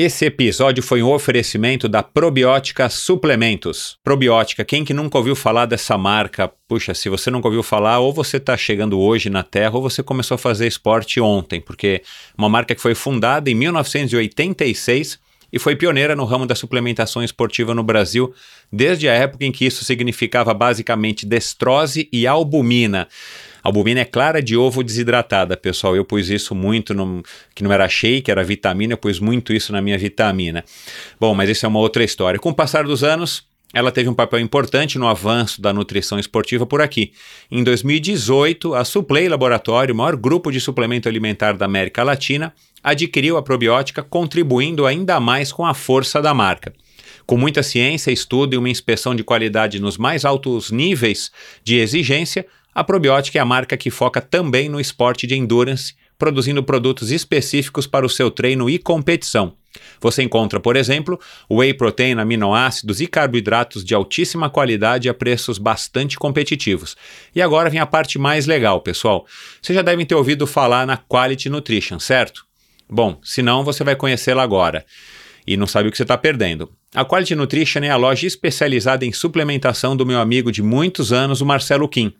Esse 0.00 0.26
episódio 0.26 0.80
foi 0.80 1.02
um 1.02 1.10
oferecimento 1.10 1.88
da 1.88 2.04
Probiótica 2.04 2.88
Suplementos. 2.88 3.98
Probiótica, 4.04 4.64
quem 4.64 4.84
que 4.84 4.94
nunca 4.94 5.18
ouviu 5.18 5.34
falar 5.34 5.66
dessa 5.66 5.98
marca? 5.98 6.48
Puxa, 6.68 6.94
se 6.94 7.08
você 7.08 7.32
nunca 7.32 7.48
ouviu 7.48 7.64
falar, 7.64 7.98
ou 7.98 8.12
você 8.12 8.36
está 8.36 8.56
chegando 8.56 9.00
hoje 9.00 9.28
na 9.28 9.42
Terra, 9.42 9.74
ou 9.74 9.82
você 9.82 10.00
começou 10.00 10.36
a 10.36 10.38
fazer 10.38 10.68
esporte 10.68 11.20
ontem, 11.20 11.60
porque 11.60 12.02
uma 12.38 12.48
marca 12.48 12.76
que 12.76 12.80
foi 12.80 12.94
fundada 12.94 13.50
em 13.50 13.56
1986 13.56 15.18
e 15.52 15.58
foi 15.58 15.74
pioneira 15.74 16.14
no 16.14 16.24
ramo 16.24 16.46
da 16.46 16.54
suplementação 16.54 17.24
esportiva 17.24 17.74
no 17.74 17.82
Brasil, 17.82 18.32
desde 18.72 19.08
a 19.08 19.12
época 19.12 19.46
em 19.46 19.50
que 19.50 19.66
isso 19.66 19.84
significava 19.84 20.54
basicamente 20.54 21.26
destrose 21.26 22.08
e 22.12 22.24
albumina. 22.24 23.08
Albumina 23.68 24.00
é 24.00 24.04
clara 24.04 24.42
de 24.42 24.56
ovo 24.56 24.82
desidratada, 24.82 25.56
pessoal. 25.56 25.94
Eu 25.94 26.04
pus 26.04 26.28
isso 26.30 26.54
muito, 26.54 26.94
no, 26.94 27.22
que 27.54 27.62
não 27.62 27.72
era 27.72 27.88
shake, 27.88 28.30
era 28.30 28.42
vitamina, 28.42 28.94
eu 28.94 28.98
pus 28.98 29.20
muito 29.20 29.52
isso 29.52 29.72
na 29.72 29.80
minha 29.82 29.98
vitamina. 29.98 30.64
Bom, 31.20 31.34
mas 31.34 31.50
isso 31.50 31.66
é 31.66 31.68
uma 31.68 31.78
outra 31.78 32.02
história. 32.02 32.40
Com 32.40 32.48
o 32.48 32.54
passar 32.54 32.84
dos 32.84 33.04
anos, 33.04 33.44
ela 33.74 33.92
teve 33.92 34.08
um 34.08 34.14
papel 34.14 34.40
importante 34.40 34.98
no 34.98 35.06
avanço 35.06 35.60
da 35.60 35.72
nutrição 35.72 36.18
esportiva 36.18 36.64
por 36.64 36.80
aqui. 36.80 37.12
Em 37.50 37.62
2018, 37.62 38.74
a 38.74 38.84
Suplay 38.84 39.28
Laboratório, 39.28 39.94
o 39.94 39.98
maior 39.98 40.16
grupo 40.16 40.50
de 40.50 40.60
suplemento 40.60 41.06
alimentar 41.06 41.52
da 41.52 41.66
América 41.66 42.02
Latina, 42.02 42.54
adquiriu 42.82 43.36
a 43.36 43.42
probiótica, 43.42 44.02
contribuindo 44.02 44.86
ainda 44.86 45.20
mais 45.20 45.52
com 45.52 45.66
a 45.66 45.74
força 45.74 46.22
da 46.22 46.32
marca. 46.32 46.72
Com 47.26 47.36
muita 47.36 47.62
ciência, 47.62 48.10
estudo 48.10 48.54
e 48.54 48.56
uma 48.56 48.70
inspeção 48.70 49.14
de 49.14 49.22
qualidade 49.22 49.78
nos 49.78 49.98
mais 49.98 50.24
altos 50.24 50.70
níveis 50.70 51.30
de 51.62 51.76
exigência, 51.76 52.46
a 52.78 52.84
probiótica 52.84 53.36
é 53.36 53.42
a 53.42 53.44
marca 53.44 53.76
que 53.76 53.90
foca 53.90 54.20
também 54.20 54.68
no 54.68 54.78
esporte 54.78 55.26
de 55.26 55.34
endurance, 55.34 55.96
produzindo 56.16 56.62
produtos 56.62 57.10
específicos 57.10 57.88
para 57.88 58.06
o 58.06 58.08
seu 58.08 58.30
treino 58.30 58.70
e 58.70 58.78
competição. 58.78 59.56
Você 60.00 60.22
encontra, 60.22 60.60
por 60.60 60.76
exemplo, 60.76 61.18
whey 61.50 61.74
protein, 61.74 62.20
aminoácidos 62.20 63.00
e 63.00 63.08
carboidratos 63.08 63.84
de 63.84 63.96
altíssima 63.96 64.48
qualidade 64.48 65.08
a 65.08 65.14
preços 65.14 65.58
bastante 65.58 66.16
competitivos. 66.16 66.96
E 67.34 67.42
agora 67.42 67.68
vem 67.68 67.80
a 67.80 67.86
parte 67.86 68.16
mais 68.16 68.46
legal, 68.46 68.80
pessoal. 68.80 69.26
Vocês 69.60 69.74
já 69.74 69.82
devem 69.82 70.06
ter 70.06 70.14
ouvido 70.14 70.46
falar 70.46 70.86
na 70.86 70.96
Quality 70.96 71.48
Nutrition, 71.48 71.98
certo? 71.98 72.46
Bom, 72.88 73.18
se 73.24 73.42
não, 73.42 73.64
você 73.64 73.82
vai 73.82 73.96
conhecê-la 73.96 74.44
agora 74.44 74.86
e 75.44 75.56
não 75.56 75.66
sabe 75.66 75.88
o 75.88 75.90
que 75.90 75.96
você 75.96 76.04
está 76.04 76.16
perdendo. 76.16 76.72
A 76.94 77.04
Quality 77.04 77.34
Nutrition 77.34 77.80
é 77.80 77.90
a 77.90 77.96
loja 77.96 78.26
especializada 78.26 79.04
em 79.04 79.12
suplementação 79.12 79.94
do 79.94 80.06
meu 80.06 80.18
amigo 80.18 80.50
de 80.50 80.62
muitos 80.62 81.12
anos, 81.12 81.42
o 81.42 81.46
Marcelo 81.46 81.86
Kim. 81.86 82.14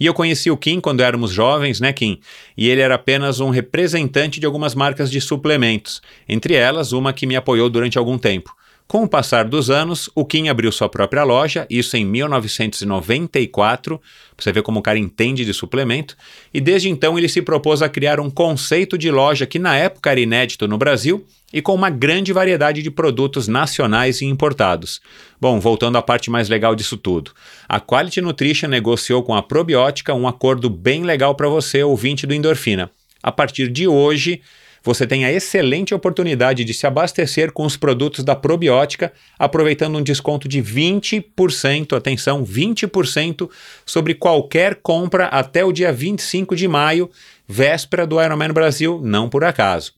E 0.00 0.06
eu 0.06 0.14
conheci 0.14 0.50
o 0.50 0.56
Kim 0.56 0.80
quando 0.80 1.02
éramos 1.02 1.30
jovens, 1.30 1.78
né, 1.78 1.92
Kim? 1.92 2.18
E 2.56 2.70
ele 2.70 2.80
era 2.80 2.94
apenas 2.94 3.40
um 3.40 3.50
representante 3.50 4.40
de 4.40 4.46
algumas 4.46 4.74
marcas 4.74 5.10
de 5.10 5.20
suplementos, 5.20 6.00
entre 6.26 6.54
elas 6.54 6.92
uma 6.92 7.12
que 7.12 7.26
me 7.26 7.36
apoiou 7.36 7.68
durante 7.68 7.98
algum 7.98 8.16
tempo. 8.16 8.50
Com 8.86 9.02
o 9.02 9.08
passar 9.08 9.46
dos 9.46 9.70
anos, 9.70 10.10
o 10.14 10.26
Kim 10.26 10.48
abriu 10.48 10.70
sua 10.70 10.90
própria 10.90 11.24
loja, 11.24 11.66
isso 11.70 11.96
em 11.96 12.04
1994, 12.04 14.00
você 14.36 14.52
vê 14.52 14.60
como 14.62 14.78
o 14.78 14.82
cara 14.82 14.98
entende 14.98 15.42
de 15.44 15.54
suplemento, 15.54 16.14
e 16.52 16.60
desde 16.60 16.90
então 16.90 17.18
ele 17.18 17.28
se 17.28 17.40
propôs 17.40 17.80
a 17.80 17.88
criar 17.88 18.20
um 18.20 18.28
conceito 18.28 18.98
de 18.98 19.10
loja 19.10 19.46
que 19.46 19.58
na 19.58 19.74
época 19.74 20.10
era 20.10 20.20
inédito 20.20 20.68
no 20.68 20.76
Brasil 20.76 21.26
e 21.50 21.62
com 21.62 21.74
uma 21.74 21.88
grande 21.88 22.32
variedade 22.32 22.82
de 22.82 22.90
produtos 22.90 23.48
nacionais 23.48 24.20
e 24.20 24.26
importados. 24.26 25.00
Bom, 25.40 25.58
voltando 25.58 25.96
à 25.96 26.02
parte 26.02 26.30
mais 26.30 26.48
legal 26.50 26.74
disso 26.74 26.98
tudo. 26.98 27.30
A 27.66 27.80
Quality 27.80 28.20
Nutrition 28.20 28.68
negociou 28.68 29.22
com 29.22 29.34
a 29.34 29.42
Probiótica 29.42 30.12
um 30.12 30.28
acordo 30.28 30.68
bem 30.68 31.04
legal 31.04 31.34
para 31.34 31.48
você, 31.48 31.82
ouvinte 31.82 32.26
do 32.26 32.34
Endorfina. 32.34 32.90
A 33.22 33.32
partir 33.32 33.70
de 33.70 33.88
hoje, 33.88 34.42
você 34.84 35.06
tem 35.06 35.24
a 35.24 35.32
excelente 35.32 35.94
oportunidade 35.94 36.62
de 36.62 36.74
se 36.74 36.86
abastecer 36.86 37.50
com 37.50 37.64
os 37.64 37.74
produtos 37.74 38.22
da 38.22 38.36
probiótica, 38.36 39.10
aproveitando 39.38 39.96
um 39.96 40.02
desconto 40.02 40.46
de 40.46 40.62
20%, 40.62 41.96
atenção, 41.96 42.44
20% 42.44 43.50
sobre 43.86 44.14
qualquer 44.14 44.74
compra 44.76 45.26
até 45.26 45.64
o 45.64 45.72
dia 45.72 45.90
25 45.90 46.54
de 46.54 46.68
maio, 46.68 47.10
véspera 47.48 48.06
do 48.06 48.22
Ironman 48.22 48.52
Brasil, 48.52 49.00
não 49.02 49.30
por 49.30 49.42
acaso 49.42 49.94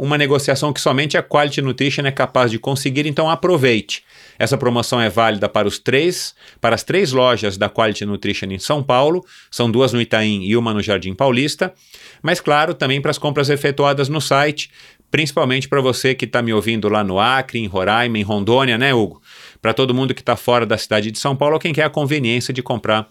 uma 0.00 0.16
negociação 0.16 0.72
que 0.72 0.80
somente 0.80 1.18
a 1.18 1.22
Quality 1.22 1.60
Nutrition 1.60 2.06
é 2.06 2.10
capaz 2.10 2.50
de 2.50 2.58
conseguir, 2.58 3.06
então 3.06 3.28
aproveite. 3.28 4.02
Essa 4.40 4.56
promoção 4.56 4.98
é 4.98 5.10
válida 5.10 5.50
para 5.50 5.68
os 5.68 5.78
três, 5.78 6.34
para 6.62 6.74
as 6.74 6.82
três 6.82 7.12
lojas 7.12 7.58
da 7.58 7.68
Quality 7.68 8.06
Nutrition 8.06 8.46
em 8.46 8.58
São 8.58 8.82
Paulo, 8.82 9.22
são 9.50 9.70
duas 9.70 9.92
no 9.92 10.00
Itaim 10.00 10.44
e 10.44 10.56
uma 10.56 10.72
no 10.72 10.80
Jardim 10.80 11.12
Paulista, 11.12 11.74
mas 12.22 12.40
claro, 12.40 12.72
também 12.72 13.02
para 13.02 13.10
as 13.10 13.18
compras 13.18 13.50
efetuadas 13.50 14.08
no 14.08 14.18
site, 14.18 14.70
principalmente 15.10 15.68
para 15.68 15.82
você 15.82 16.14
que 16.14 16.24
está 16.24 16.40
me 16.40 16.54
ouvindo 16.54 16.88
lá 16.88 17.04
no 17.04 17.20
Acre, 17.20 17.58
em 17.58 17.66
Roraima, 17.66 18.16
em 18.16 18.22
Rondônia, 18.22 18.78
né, 18.78 18.94
Hugo? 18.94 19.20
Para 19.60 19.74
todo 19.74 19.92
mundo 19.92 20.14
que 20.14 20.22
está 20.22 20.36
fora 20.36 20.64
da 20.64 20.78
cidade 20.78 21.10
de 21.10 21.18
São 21.18 21.36
Paulo, 21.36 21.58
quem 21.58 21.74
quer 21.74 21.84
a 21.84 21.90
conveniência 21.90 22.54
de 22.54 22.62
comprar 22.62 23.06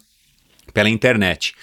pela 0.73 0.89
internet. 0.89 1.53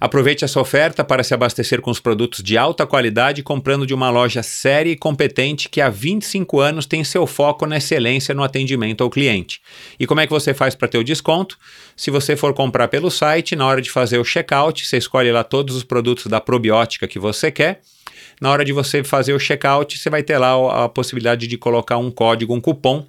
Aproveite 0.00 0.44
essa 0.44 0.60
oferta 0.60 1.02
para 1.02 1.24
se 1.24 1.34
abastecer 1.34 1.80
com 1.80 1.90
os 1.90 1.98
produtos 1.98 2.42
de 2.42 2.56
alta 2.56 2.86
qualidade 2.86 3.42
comprando 3.42 3.86
de 3.86 3.92
uma 3.92 4.10
loja 4.10 4.42
séria 4.42 4.92
e 4.92 4.96
competente 4.96 5.68
que 5.68 5.80
há 5.80 5.88
25 5.88 6.60
anos 6.60 6.86
tem 6.86 7.02
seu 7.02 7.26
foco 7.26 7.66
na 7.66 7.78
excelência 7.78 8.34
no 8.34 8.44
atendimento 8.44 9.02
ao 9.02 9.10
cliente. 9.10 9.60
E 9.98 10.06
como 10.06 10.20
é 10.20 10.26
que 10.26 10.32
você 10.32 10.54
faz 10.54 10.74
para 10.74 10.88
ter 10.88 10.98
o 10.98 11.04
desconto? 11.04 11.58
Se 11.96 12.10
você 12.10 12.36
for 12.36 12.54
comprar 12.54 12.88
pelo 12.88 13.10
site, 13.10 13.56
na 13.56 13.66
hora 13.66 13.82
de 13.82 13.90
fazer 13.90 14.18
o 14.18 14.24
checkout, 14.24 14.86
você 14.86 14.98
escolhe 14.98 15.32
lá 15.32 15.42
todos 15.42 15.74
os 15.74 15.82
produtos 15.82 16.26
da 16.26 16.40
probiótica 16.40 17.08
que 17.08 17.18
você 17.18 17.50
quer. 17.50 17.80
Na 18.40 18.50
hora 18.50 18.64
de 18.64 18.72
você 18.72 19.02
fazer 19.02 19.32
o 19.32 19.38
checkout, 19.38 19.98
você 19.98 20.08
vai 20.08 20.22
ter 20.22 20.38
lá 20.38 20.84
a 20.84 20.88
possibilidade 20.88 21.48
de 21.48 21.58
colocar 21.58 21.96
um 21.98 22.10
código, 22.10 22.54
um 22.54 22.60
cupom 22.60 23.04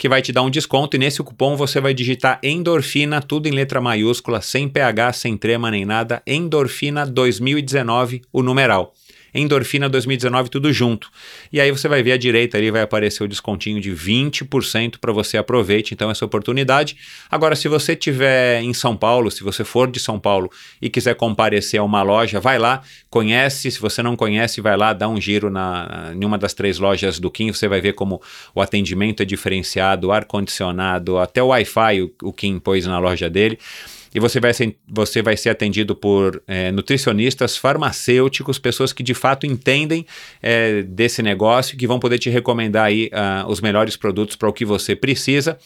que 0.00 0.08
vai 0.08 0.22
te 0.22 0.32
dar 0.32 0.40
um 0.40 0.48
desconto 0.48 0.96
e 0.96 0.98
nesse 0.98 1.22
cupom 1.22 1.56
você 1.56 1.78
vai 1.78 1.92
digitar 1.92 2.40
endorfina, 2.42 3.20
tudo 3.20 3.48
em 3.48 3.50
letra 3.50 3.82
maiúscula, 3.82 4.40
sem 4.40 4.66
PH, 4.66 5.12
sem 5.12 5.36
trema 5.36 5.70
nem 5.70 5.84
nada, 5.84 6.22
endorfina 6.26 7.04
2019, 7.04 8.22
o 8.32 8.42
numeral. 8.42 8.94
Endorfina 9.34 9.88
2019, 9.88 10.50
tudo 10.50 10.72
junto. 10.72 11.10
E 11.52 11.60
aí 11.60 11.70
você 11.70 11.88
vai 11.88 12.02
ver 12.02 12.12
à 12.12 12.16
direita 12.16 12.58
ali, 12.58 12.70
vai 12.70 12.82
aparecer 12.82 13.22
o 13.22 13.28
descontinho 13.28 13.80
de 13.80 13.90
20% 13.90 14.98
para 15.00 15.12
você 15.12 15.36
aproveite 15.36 15.94
então 15.94 16.10
essa 16.10 16.24
oportunidade. 16.24 16.96
Agora, 17.30 17.54
se 17.54 17.68
você 17.68 17.92
estiver 17.92 18.60
em 18.62 18.72
São 18.72 18.96
Paulo, 18.96 19.30
se 19.30 19.42
você 19.42 19.64
for 19.64 19.90
de 19.90 20.00
São 20.00 20.18
Paulo 20.18 20.50
e 20.80 20.88
quiser 20.88 21.14
comparecer 21.14 21.80
a 21.80 21.82
uma 21.84 22.02
loja, 22.02 22.40
vai 22.40 22.58
lá, 22.58 22.82
conhece. 23.08 23.70
Se 23.70 23.80
você 23.80 24.02
não 24.02 24.16
conhece, 24.16 24.60
vai 24.60 24.76
lá, 24.76 24.92
dá 24.92 25.08
um 25.08 25.20
giro 25.20 25.50
na, 25.50 26.12
em 26.14 26.24
uma 26.24 26.38
das 26.38 26.54
três 26.54 26.78
lojas 26.78 27.18
do 27.18 27.30
Kim, 27.30 27.52
você 27.52 27.68
vai 27.68 27.80
ver 27.80 27.94
como 27.94 28.20
o 28.54 28.60
atendimento 28.60 29.22
é 29.22 29.26
diferenciado, 29.26 30.12
ar-condicionado, 30.12 31.18
até 31.18 31.42
o 31.42 31.48
Wi-Fi 31.48 32.02
o, 32.02 32.12
o 32.22 32.32
Kim 32.32 32.58
pôs 32.58 32.86
na 32.86 32.98
loja 32.98 33.28
dele 33.28 33.58
e 34.14 34.18
você 34.18 34.40
vai 34.40 34.52
ser, 34.52 34.76
você 34.88 35.22
vai 35.22 35.36
ser 35.36 35.50
atendido 35.50 35.94
por 35.94 36.42
é, 36.46 36.72
nutricionistas, 36.72 37.56
farmacêuticos, 37.56 38.58
pessoas 38.58 38.92
que 38.92 39.02
de 39.02 39.14
fato 39.14 39.46
entendem 39.46 40.04
é, 40.42 40.82
desse 40.82 41.22
negócio, 41.22 41.76
que 41.76 41.86
vão 41.86 41.98
poder 41.98 42.18
te 42.18 42.28
recomendar 42.28 42.86
aí 42.86 43.10
uh, 43.12 43.48
os 43.48 43.60
melhores 43.60 43.96
produtos 43.96 44.36
para 44.36 44.48
o 44.48 44.52
que 44.52 44.64
você 44.64 44.96
precisa. 44.96 45.58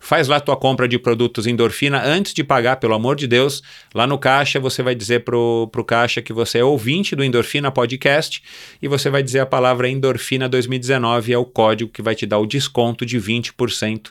Faz 0.00 0.26
lá 0.26 0.40
tua 0.40 0.56
compra 0.56 0.88
de 0.88 0.98
produtos 0.98 1.46
endorfina 1.46 2.02
antes 2.04 2.34
de 2.34 2.42
pagar, 2.42 2.76
pelo 2.76 2.94
amor 2.94 3.14
de 3.14 3.26
Deus. 3.26 3.62
Lá 3.94 4.06
no 4.06 4.18
caixa 4.18 4.58
você 4.58 4.82
vai 4.82 4.94
dizer 4.94 5.24
pro, 5.24 5.68
pro 5.70 5.84
caixa 5.84 6.20
que 6.20 6.32
você 6.32 6.58
é 6.58 6.64
ouvinte 6.64 7.14
do 7.14 7.22
Endorfina 7.22 7.70
Podcast 7.70 8.42
e 8.80 8.88
você 8.88 9.10
vai 9.10 9.22
dizer 9.22 9.40
a 9.40 9.46
palavra 9.46 9.88
Endorfina 9.88 10.48
2019 10.48 11.32
é 11.32 11.38
o 11.38 11.44
código 11.44 11.90
que 11.90 12.02
vai 12.02 12.14
te 12.14 12.26
dar 12.26 12.38
o 12.38 12.46
desconto 12.46 13.06
de 13.06 13.18
20% 13.18 14.10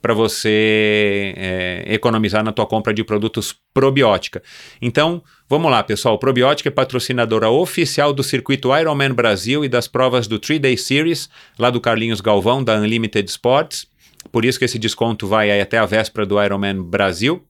para 0.00 0.14
você 0.14 1.34
é, 1.36 1.84
economizar 1.88 2.42
na 2.42 2.52
tua 2.52 2.66
compra 2.66 2.92
de 2.92 3.04
produtos 3.04 3.54
probiótica. 3.74 4.42
Então, 4.80 5.22
vamos 5.48 5.70
lá, 5.70 5.82
pessoal. 5.82 6.18
Probiótica 6.18 6.68
é 6.68 6.72
patrocinadora 6.72 7.50
oficial 7.50 8.12
do 8.12 8.22
circuito 8.22 8.76
Ironman 8.76 9.12
Brasil 9.12 9.64
e 9.64 9.68
das 9.68 9.86
provas 9.86 10.26
do 10.26 10.38
3-Day 10.38 10.76
Series, 10.76 11.28
lá 11.58 11.70
do 11.70 11.80
Carlinhos 11.80 12.20
Galvão, 12.20 12.64
da 12.64 12.76
Unlimited 12.76 13.28
Sports. 13.28 13.86
Por 14.32 14.44
isso 14.44 14.58
que 14.58 14.64
esse 14.64 14.78
desconto 14.78 15.26
vai 15.26 15.60
até 15.60 15.78
a 15.78 15.86
véspera 15.86 16.26
do 16.26 16.42
Ironman 16.42 16.82
Brasil. 16.82 17.44